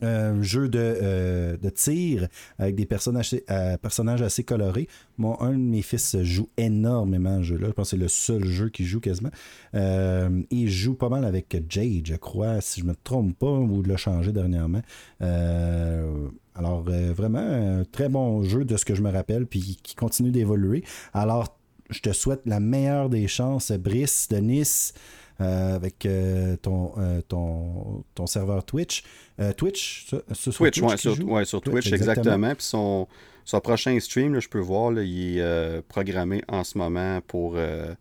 Un 0.00 0.42
jeu 0.42 0.68
de, 0.68 0.78
euh, 0.78 1.56
de 1.56 1.70
tir 1.70 2.28
avec 2.58 2.76
des 2.76 2.86
personnages, 2.86 3.34
assez- 3.34 3.44
euh, 3.50 4.44
colorés. 4.46 4.88
Mon, 5.16 5.40
un 5.40 5.52
de 5.52 5.56
mes 5.56 5.82
fils 5.82 6.16
joue 6.22 6.48
énormément 6.56 7.36
à 7.36 7.38
ce 7.38 7.42
jeu-là. 7.44 7.66
Je 7.68 7.72
pense 7.72 7.86
que 7.88 7.96
c'est 7.96 8.02
le 8.02 8.08
seul 8.08 8.44
jeu 8.44 8.68
qu'il 8.68 8.86
joue 8.86 9.00
quasiment. 9.00 9.30
Euh, 9.74 10.42
il 10.50 10.68
joue 10.70 10.94
pas 10.94 11.08
mal 11.08 11.24
avec 11.24 11.56
Jade, 11.68 12.06
je 12.06 12.14
crois, 12.16 12.60
si 12.60 12.80
je 12.80 12.86
me 12.86 12.94
trompe 13.02 13.36
pas, 13.38 13.50
ou 13.50 13.82
l'a 13.82 13.96
changé 13.96 14.32
dernièrement. 14.32 14.82
Euh, 15.22 16.28
alors, 16.54 16.84
euh, 16.88 17.12
vraiment, 17.12 17.38
un 17.38 17.84
très 17.84 18.08
bon 18.08 18.42
jeu 18.42 18.64
de 18.64 18.76
ce 18.76 18.84
que 18.84 18.94
je 18.94 19.02
me 19.02 19.10
rappelle, 19.10 19.46
puis 19.46 19.78
qui 19.82 19.94
continue 19.94 20.30
d'évoluer. 20.30 20.84
Alors, 21.12 21.56
je 21.90 22.00
te 22.00 22.12
souhaite 22.12 22.42
la 22.44 22.60
meilleure 22.60 23.08
des 23.08 23.28
chances, 23.28 23.72
Brice 23.72 24.28
de 24.28 24.36
Nice, 24.38 24.92
euh, 24.92 24.98
avec 25.38 26.04
euh, 26.06 26.56
ton, 26.56 26.92
euh, 26.98 27.20
ton, 27.22 28.04
ton 28.14 28.26
serveur 28.26 28.64
Twitch. 28.64 29.04
Euh, 29.40 29.52
Twitch, 29.52 30.06
sur 30.32 30.54
Twitch, 30.54 30.80
ouais, 30.82 30.88
qu'il 30.90 30.98
sur, 30.98 31.14
joue? 31.14 31.30
ouais, 31.30 31.44
sur 31.44 31.60
Twitch, 31.60 31.84
Twitch, 31.84 31.92
exactement. 31.92 32.24
exactement. 32.24 32.54
Puis 32.54 32.64
son, 32.64 33.08
son 33.44 33.60
prochain 33.60 33.98
stream, 34.00 34.34
là, 34.34 34.40
je 34.40 34.48
peux 34.48 34.58
voir, 34.58 34.90
là, 34.90 35.02
il 35.02 35.36
est 35.38 35.40
euh, 35.40 35.80
programmé 35.88 36.42
en 36.48 36.64
ce 36.64 36.76
moment 36.76 37.20
pour 37.26 37.54
euh, 37.56 37.94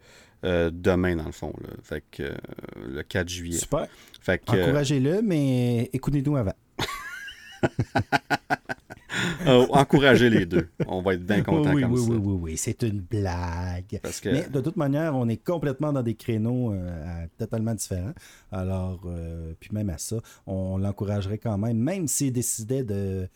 euh, 0.44 0.70
demain, 0.74 1.16
dans 1.16 1.26
le 1.26 1.32
fond. 1.32 1.54
Là. 1.62 1.70
Fait 1.84 2.04
que 2.12 2.24
euh, 2.24 2.36
le 2.88 3.04
4 3.04 3.30
juillet. 3.30 3.58
Super. 3.58 3.88
Euh, 4.30 4.38
Encouragez-le, 4.48 5.22
mais 5.22 5.90
écoutez-nous 5.94 6.36
avant. 6.36 6.54
euh, 9.46 9.66
encouragez 9.72 10.30
les 10.30 10.46
deux. 10.46 10.68
On 10.88 11.02
va 11.02 11.14
être 11.16 11.26
bien 11.26 11.42
contents 11.42 11.74
oui, 11.74 11.82
comme 11.82 11.94
oui, 11.94 12.00
ça. 12.02 12.10
oui, 12.12 12.18
oui, 12.18 12.38
oui, 12.42 12.58
c'est 12.58 12.82
une 12.84 13.00
blague. 13.02 14.00
Parce 14.02 14.20
que, 14.20 14.30
Mais 14.30 14.48
de 14.50 14.62
toute 14.62 14.78
manière, 14.78 15.16
on 15.16 15.28
est 15.28 15.44
complètement 15.44 15.92
dans 15.94 16.04
des 16.04 16.16
créneaux 16.16 16.74
euh, 16.74 17.26
totalement 17.38 17.74
différents. 17.74 18.14
Alors, 18.52 19.02
euh, 19.06 19.54
puis 19.60 19.70
même 19.74 19.90
à 19.90 19.98
ça, 19.98 20.18
on 20.46 20.78
l'encouragerait 20.78 21.38
quand 21.38 21.58
même, 21.58 21.78
même 21.78 22.08
s'il 22.08 22.32
décidait 22.34 22.84
de, 22.84 23.28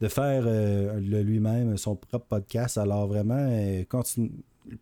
de 0.00 0.08
faire 0.08 0.44
euh, 0.46 0.98
lui-même 1.00 1.76
son 1.76 1.96
propre 1.96 2.26
podcast. 2.28 2.78
Alors 2.78 3.06
vraiment, 3.06 3.48
continue- 3.88 4.30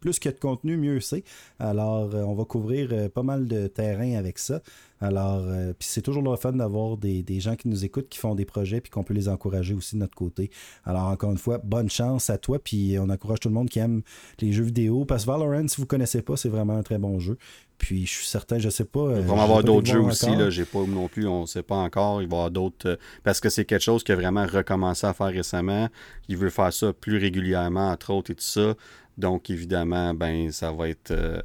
plus 0.01 0.19
qu'il 0.19 0.31
y 0.31 0.35
a 0.35 0.36
de 0.36 0.40
contenu, 0.40 0.77
mieux 0.77 1.01
c'est. 1.01 1.24
Alors, 1.59 2.15
euh, 2.15 2.23
on 2.23 2.35
va 2.35 2.44
couvrir 2.44 2.89
euh, 2.93 3.09
pas 3.09 3.23
mal 3.23 3.47
de 3.47 3.66
terrain 3.66 4.16
avec 4.16 4.39
ça. 4.39 4.61
Alors, 5.01 5.43
euh, 5.47 5.73
puis 5.78 5.89
c'est 5.89 6.01
toujours 6.02 6.23
le 6.23 6.36
fun 6.36 6.52
d'avoir 6.52 6.97
des, 6.97 7.23
des 7.23 7.40
gens 7.40 7.56
qui 7.56 7.69
nous 7.69 7.85
écoutent, 7.85 8.09
qui 8.09 8.19
font 8.19 8.35
des 8.35 8.44
projets, 8.44 8.81
puis 8.81 8.90
qu'on 8.90 9.02
peut 9.05 9.15
les 9.15 9.28
encourager 9.28 9.74
aussi 9.74 9.97
de 9.97 10.01
notre 10.01 10.15
côté. 10.15 10.51
Alors, 10.85 11.05
encore 11.09 11.31
une 11.31 11.39
fois, 11.39 11.59
bonne 11.59 11.90
chance 11.90 12.31
à 12.31 12.39
toi, 12.39 12.59
puis 12.59 12.97
on 12.98 13.11
encourage 13.11 13.40
tout 13.40 13.48
le 13.48 13.55
monde 13.55 13.69
qui 13.69 13.81
aime 13.81 14.02
les 14.40 14.52
jeux 14.52 14.65
vidéo. 14.65 15.05
Parce 15.05 15.24
que 15.24 15.31
Valorant, 15.31 15.69
si 15.69 15.81
vous 15.81 15.86
connaissez 15.86 16.23
pas, 16.23 16.36
c'est 16.36 16.48
vraiment 16.48 16.77
un 16.77 16.82
très 16.82 16.98
bon 16.98 17.19
jeu. 17.19 17.36
Puis 17.77 18.06
je 18.06 18.12
suis 18.12 18.27
certain, 18.27 18.59
je 18.59 18.69
sais 18.70 18.85
pas. 18.85 19.16
Il 19.16 19.23
va 19.24 19.36
y 19.36 19.40
avoir 19.40 19.65
d'autres 19.65 19.86
jeux 19.86 20.01
aussi, 20.01 20.27
encore. 20.27 20.39
là, 20.39 20.51
j'ai 20.51 20.65
pas 20.65 20.85
non 20.86 21.09
plus, 21.09 21.27
on 21.27 21.44
sait 21.44 21.62
pas 21.62 21.74
encore. 21.77 22.23
Il 22.23 22.28
va 22.28 22.36
y 22.36 22.39
avoir 22.39 22.51
d'autres. 22.51 22.89
euh, 22.90 22.97
parce 23.24 23.40
que 23.40 23.48
c'est 23.48 23.65
quelque 23.65 23.82
chose 23.82 24.05
qu'il 24.05 24.12
a 24.12 24.16
vraiment 24.16 24.47
recommencé 24.47 25.06
à 25.06 25.12
faire 25.12 25.27
récemment. 25.27 25.89
Il 26.28 26.36
veut 26.36 26.51
faire 26.51 26.73
ça 26.73 26.93
plus 26.93 27.19
régulièrement, 27.19 27.90
entre 27.90 28.12
autres, 28.12 28.31
et 28.31 28.35
tout 28.35 28.44
ça. 28.44 28.74
Donc, 29.19 29.51
évidemment, 29.51 30.15
ben, 30.15 30.51
ça 30.53 30.73
va 30.73 30.89
être. 30.89 31.11
euh, 31.12 31.41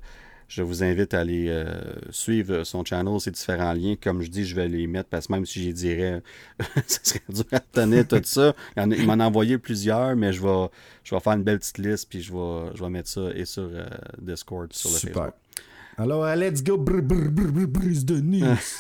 je 0.48 0.64
vous 0.64 0.84
invite 0.84 1.14
à 1.14 1.20
aller 1.20 1.46
euh, 1.50 1.72
suivre 2.10 2.64
son 2.64 2.84
channel, 2.84 3.20
ses 3.20 3.30
différents 3.30 3.74
liens. 3.74 3.96
Comme 4.02 4.24
je 4.24 4.30
dis, 4.30 4.46
je 4.46 4.56
vais 4.56 4.68
les 4.68 4.88
mettre 4.88 5.08
parce 5.10 5.28
que 5.28 5.34
même 5.34 5.46
si 5.46 5.62
j'y 5.62 5.74
dirais, 5.74 6.24
ça 6.88 7.00
serait 7.04 7.22
dur 7.30 7.46
à 7.52 7.58
retenir 7.58 8.08
tout 8.08 8.20
ça. 8.24 8.56
Il, 8.76 8.82
en 8.82 8.90
a- 8.90 8.96
il 8.96 9.06
m'en 9.06 9.20
a 9.20 9.28
envoyé 9.28 9.60
plusieurs, 9.60 10.16
mais 10.16 10.34
je 10.34 10.42
vais, 10.42 10.68
je 11.04 11.14
vais 11.14 11.22
faire 11.22 11.34
une 11.34 11.44
belle 11.44 11.60
petite 11.60 11.78
liste 11.78 12.10
puis 12.10 12.22
je 12.24 12.34
vais, 12.34 12.72
je 12.76 12.84
vais 12.84 12.90
mettre 12.90 13.10
ça 13.10 13.30
et 13.36 13.46
sur 13.46 13.70
euh, 13.72 13.86
Discord, 14.20 14.74
sur 14.74 14.90
le 14.90 14.96
Super. 14.98 15.14
Facebook. 15.26 15.34
Alors, 16.00 16.24
euh, 16.26 16.36
let's 16.36 16.64
go, 16.64 16.78
brr, 16.78 17.04
brr, 17.04 17.30
brr, 17.30 17.52
brr, 17.52 17.68
brise 17.68 18.04
de 18.04 18.16
Nice. 18.16 18.80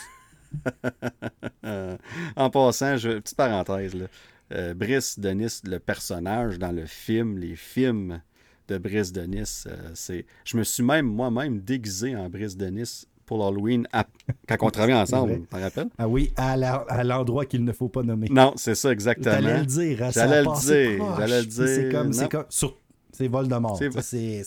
Euh, 1.65 1.97
en 2.35 2.49
passant, 2.49 2.97
je, 2.97 3.19
petite 3.19 3.37
parenthèse, 3.37 3.93
là. 3.93 4.05
Euh, 4.51 4.73
Brice 4.73 5.19
de 5.19 5.29
Nice, 5.29 5.61
le 5.65 5.77
personnage 5.77 6.57
dans 6.57 6.71
le 6.71 6.87
film, 6.87 7.37
les 7.37 7.55
films 7.55 8.21
de 8.69 8.77
Brice 8.77 9.11
de 9.11 9.21
Nice, 9.23 9.67
euh, 9.69 9.75
c'est. 9.93 10.25
Je 10.45 10.57
me 10.57 10.63
suis 10.63 10.83
même 10.83 11.05
moi-même 11.05 11.59
déguisé 11.59 12.15
en 12.15 12.29
Brice 12.29 12.55
de 12.55 12.67
Nice 12.67 13.05
pour 13.25 13.37
l'Halloween 13.37 13.87
à- 13.93 14.05
quand 14.47 14.57
on 14.61 14.69
travaillait 14.69 14.97
ensemble, 14.99 15.41
t'en 15.49 15.59
rappelles? 15.59 15.89
ah 15.97 16.07
oui, 16.07 16.31
à 16.37 17.03
l'endroit 17.03 17.45
qu'il 17.45 17.63
ne 17.63 17.71
faut 17.73 17.89
pas 17.89 18.01
nommer. 18.03 18.27
Non, 18.31 18.53
c'est 18.55 18.75
ça 18.75 18.91
exactement. 18.91 19.37
le 19.39 19.65
dire, 19.65 20.11
J'allais 20.11 20.41
le 20.43 20.59
dire, 20.61 21.15
j'allais 21.17 21.41
le 21.41 21.47
Puis 21.47 21.55
C'est 21.55 21.83
dire. 21.83 21.91
comme, 21.91 22.13
c'est 22.13 22.29
comme 22.31 22.45
sur- 22.49 22.75
C'est 23.11 23.27
Voldemort. 23.27 23.77
C'est 23.77 23.91
ça, 23.91 24.01
C'est 24.01 24.43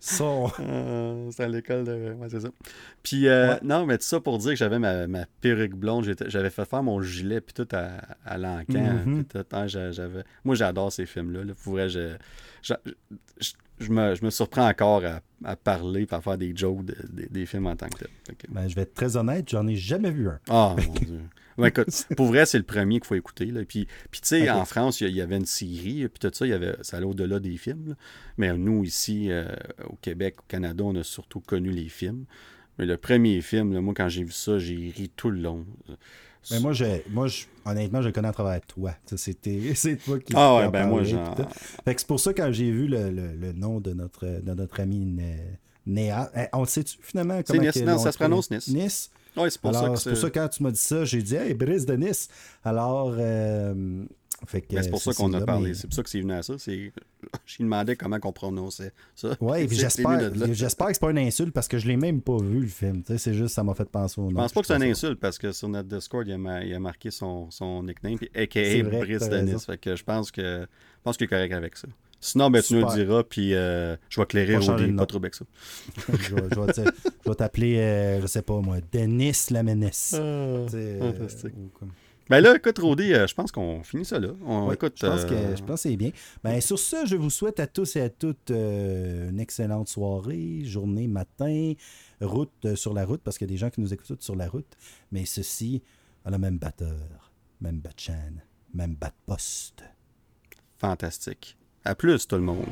ça. 0.00 0.24
Euh, 0.60 1.30
c'est 1.30 1.42
à 1.44 1.48
l'école 1.48 1.84
de. 1.84 2.12
Ouais, 2.20 2.28
c'est 2.30 2.40
ça. 2.40 2.48
Puis, 3.02 3.26
euh, 3.28 3.54
Ouais. 3.54 3.58
non, 3.62 3.86
mais 3.86 3.96
tout 3.98 4.04
ça 4.04 4.20
pour 4.20 4.36
dire 4.38 4.50
que 4.50 4.56
j'avais 4.56 4.78
ma, 4.78 5.06
ma 5.06 5.24
perruque 5.40 5.74
blonde. 5.74 6.06
J'avais 6.26 6.50
fait 6.50 6.64
faire 6.66 6.82
mon 6.82 7.00
gilet, 7.00 7.40
puis 7.40 7.54
tout 7.54 7.68
à, 7.74 7.92
à 8.26 8.36
l'encan. 8.38 8.98
Mhm. 9.06 9.24
tout, 9.24 9.44
hein, 9.52 9.66
j'avais... 9.66 10.22
Moi, 10.44 10.54
j'adore 10.54 10.92
ces 10.92 11.06
films-là. 11.06 11.44
Là. 11.44 11.52
Pour 11.64 11.72
vrai, 11.72 11.88
je, 11.88 12.10
je, 12.62 12.74
je- 13.40 13.52
je 13.80 13.90
me, 13.90 14.14
je 14.14 14.24
me 14.24 14.30
surprends 14.30 14.68
encore 14.68 15.04
à, 15.04 15.20
à 15.44 15.56
parler, 15.56 16.06
à 16.10 16.20
faire 16.20 16.38
des 16.38 16.54
jokes 16.56 16.84
de- 16.84 16.94
de- 17.12 17.26
des 17.28 17.46
films 17.46 17.66
en 17.66 17.74
tant 17.76 17.88
que 17.88 17.98
tel. 17.98 18.08
Ben, 18.48 18.68
je 18.68 18.74
vais 18.76 18.82
être 18.82 18.94
très 18.94 19.16
honnête, 19.16 19.48
j'en 19.50 19.66
ai 19.66 19.74
jamais 19.76 20.10
vu 20.10 20.28
un. 20.28 20.38
Ah, 20.48 20.76
mon 20.86 20.94
Dieu. 20.94 21.20
Ouais, 21.58 21.68
écoute, 21.68 21.88
pour 22.16 22.26
vrai, 22.28 22.46
c'est 22.46 22.58
le 22.58 22.64
premier 22.64 23.00
qu'il 23.00 23.06
faut 23.08 23.14
écouter. 23.16 23.46
Là. 23.46 23.62
Puis, 23.64 23.86
puis 24.10 24.20
tu 24.20 24.28
sais, 24.28 24.48
en 24.50 24.64
France, 24.64 25.00
il 25.00 25.04
y, 25.04 25.06
a- 25.06 25.10
il 25.10 25.16
y 25.16 25.20
avait 25.20 25.36
une 25.36 25.46
série, 25.46 26.08
puis 26.08 26.20
tout 26.20 26.30
ça, 26.32 26.46
il 26.46 26.50
y 26.50 26.52
avait, 26.52 26.76
ça 26.82 26.96
allait 26.98 27.06
au-delà 27.06 27.40
des 27.40 27.56
films. 27.56 27.88
là. 27.90 27.94
Mais 28.38 28.56
nous, 28.56 28.84
ici, 28.84 29.30
euh, 29.30 29.46
au 29.88 29.96
Québec, 29.96 30.36
au 30.40 30.44
Canada, 30.48 30.84
on 30.84 30.94
a 30.94 31.02
surtout 31.02 31.40
connu 31.40 31.70
les 31.70 31.88
films. 31.88 32.24
Mais 32.78 32.86
le 32.86 32.96
premier 32.96 33.40
film, 33.42 33.72
là, 33.74 33.80
moi, 33.80 33.92
quand 33.96 34.08
j'ai 34.08 34.22
vu 34.24 34.32
ça, 34.32 34.58
j'ai 34.58 34.76
ri 34.96 35.10
tout 35.14 35.30
le 35.30 35.40
long. 35.40 35.66
Mais 36.50 36.60
moi, 36.60 36.72
je, 36.72 36.84
moi 37.10 37.28
je, 37.28 37.44
honnêtement, 37.64 38.02
je 38.02 38.08
le 38.08 38.12
connais 38.12 38.28
à 38.28 38.32
travers 38.32 38.60
toi. 38.62 38.92
C'était, 39.16 39.60
c'est 39.74 39.96
toi 39.96 40.18
qui 40.18 40.32
Ah 40.36 40.56
ouais, 40.56 40.64
en 40.64 40.70
ben 40.70 40.86
moi, 40.88 41.02
genre-. 41.04 41.36
Fait 41.84 41.94
que 41.94 42.00
c'est 42.00 42.06
pour 42.06 42.20
ça, 42.20 42.32
quand 42.34 42.50
j'ai 42.52 42.70
vu 42.70 42.86
le, 42.88 43.10
le- 43.10 43.34
le 43.34 43.52
nom 43.52 43.80
de 43.80 43.92
notre, 43.92 44.26
de 44.26 44.52
notre 44.54 44.80
ami 44.80 44.98
Né- 45.06 45.58
Néa, 45.86 46.30
eh, 46.36 46.46
on 46.52 46.60
le 46.60 46.66
sait-tu 46.66 46.96
finalement 47.00 47.38
C'est 47.44 47.56
comment 47.56 47.62
Nice, 47.62 47.82
non, 47.82 47.98
ça 47.98 48.12
se 48.12 48.18
prononce 48.18 48.50
Nice. 48.50 48.68
Nice. 48.68 49.10
Ouais, 49.36 49.48
c'est 49.50 49.60
pour 49.60 49.70
Alors, 49.70 49.82
ça 49.82 49.88
que 49.90 49.96
c'est 49.98 50.10
pour 50.10 50.18
ça 50.18 50.30
que 50.30 50.38
quand 50.38 50.48
tu 50.48 50.62
m'as 50.62 50.70
dit 50.70 50.78
ça, 50.80 51.04
j'ai 51.04 51.22
dit, 51.22 51.34
hey, 51.36 51.54
Brice 51.54 51.86
de 51.86 51.94
Nice. 51.96 52.28
Alors, 52.64 53.14
euh, 53.18 54.04
c'est 54.82 54.90
pour 54.90 55.00
ça 55.00 55.12
qu'on 55.14 55.32
a 55.34 55.40
parlé. 55.46 55.68
mais- 55.68 55.74
C'est 55.74 55.86
pour 55.86 55.94
ça 55.94 56.02
que 56.02 56.10
c'est 56.10 56.20
venu 56.20 56.32
à 56.32 56.42
ça. 56.42 56.54
C'est... 56.58 56.92
Je 57.46 57.56
lui 57.58 57.64
demandais 57.64 57.96
comment 57.96 58.18
on 58.24 58.32
prononçait 58.32 58.92
ça. 59.14 59.36
Venu 60.30 60.54
j'espère, 60.54 60.86
que 60.88 60.92
c'est 60.94 61.00
pas 61.00 61.10
une 61.10 61.18
insulte 61.18 61.52
parce 61.52 61.68
que 61.68 61.78
je 61.78 61.86
l'ai 61.86 61.96
même 61.96 62.20
pas 62.20 62.36
vu 62.38 62.60
le 62.60 62.66
film. 62.66 63.02
C'est 63.16 63.32
juste 63.34 63.54
ça 63.54 63.62
m'a 63.62 63.74
fait 63.74 63.88
penser 63.88 64.20
au 64.20 64.24
nom. 64.24 64.30
Je 64.30 64.34
pense 64.34 64.52
pas 64.52 64.60
que 64.60 64.66
c'est 64.66 64.76
une 64.76 64.82
insulte 64.90 65.20
parce 65.20 65.38
que 65.38 65.52
sur 65.52 65.68
notre 65.68 65.88
Discord, 65.88 66.26
il 66.26 66.32
a, 66.32 66.38
ma- 66.38 66.64
il 66.64 66.74
a 66.74 66.80
marqué 66.80 67.10
son, 67.10 67.50
son 67.50 67.82
nickname, 67.84 68.16
puis 68.18 68.28
AKA 68.34 68.82
Brice. 68.82 69.22
Fait 69.66 69.78
que 69.78 69.94
je 69.96 70.02
pense 70.04 70.30
que 70.30 70.42
je 70.62 71.02
pense 71.04 71.16
qu'il 71.16 71.24
est 71.24 71.28
correct 71.28 71.52
avec 71.52 71.76
ça. 71.76 71.88
Sinon, 72.24 72.50
ben, 72.50 72.62
tu 72.62 72.74
nous 72.74 72.80
le 72.80 72.86
diras, 72.94 73.24
puis 73.24 73.52
euh, 73.54 73.96
je 74.08 74.20
vais 74.20 74.22
éclairer 74.24 74.54
de 74.76 74.96
pas 74.96 75.06
trop 75.06 75.18
avec 75.18 75.34
ça. 75.34 75.44
je 76.08 76.34
vais, 76.36 76.42
je 76.54 77.28
vais 77.30 77.34
t'appeler, 77.34 77.78
euh, 77.78 78.20
je 78.20 78.26
sais 78.28 78.42
pas 78.42 78.60
moi, 78.60 78.76
Denis 78.92 79.32
la 79.50 79.62
menace. 79.64 80.10
Tu 80.10 80.16
sais, 80.16 80.20
euh, 80.20 81.12
fantastique. 81.12 81.54
ou 81.56 81.68
comme- 81.78 81.90
Ben 82.30 82.40
là, 82.40 82.56
écoute, 82.56 82.78
Rudy, 82.78 83.12
euh, 83.12 83.26
je 83.26 83.34
pense 83.34 83.50
qu'on 83.50 83.82
finit 83.82 84.04
ça 84.04 84.18
là. 84.18 84.28
On, 84.44 84.68
Oui, 84.68 84.74
écoute, 84.74 84.94
je, 85.00 85.06
pense 85.06 85.22
euh, 85.22 85.28
que, 85.28 85.56
je 85.56 85.62
pense 85.62 85.82
que 85.82 85.88
c'est 85.88 85.96
bien. 85.96 86.10
Ben, 86.42 86.60
sur 86.60 86.78
ce, 86.78 87.04
je 87.06 87.16
vous 87.16 87.30
souhaite 87.30 87.60
à 87.60 87.66
tous 87.66 87.96
et 87.96 88.00
à 88.00 88.10
toutes 88.10 88.50
euh, 88.50 89.30
une 89.30 89.40
excellente 89.40 89.88
soirée, 89.88 90.62
journée, 90.64 91.08
matin, 91.08 91.72
route 92.20 92.50
euh, 92.64 92.76
sur 92.76 92.94
la 92.94 93.04
route, 93.04 93.20
parce 93.22 93.38
qu'il 93.38 93.48
y 93.48 93.50
a 93.50 93.54
des 93.54 93.58
gens 93.58 93.70
qui 93.70 93.80
nous 93.80 93.92
écoutent 93.92 94.22
sur 94.22 94.36
la 94.36 94.48
route. 94.48 94.76
Mais 95.10 95.24
ceci 95.24 95.82
a 96.24 96.30
le 96.30 96.38
même 96.38 96.58
batteur, 96.58 97.32
même 97.60 97.80
bat 97.80 97.90
chaîne, 97.96 98.42
même 98.72 98.94
bat 98.94 99.12
poste. 99.26 99.82
fantastique. 100.78 101.56
À 101.84 101.94
plus, 101.94 102.26
tout 102.28 102.36
le 102.36 102.42
monde. 102.42 102.66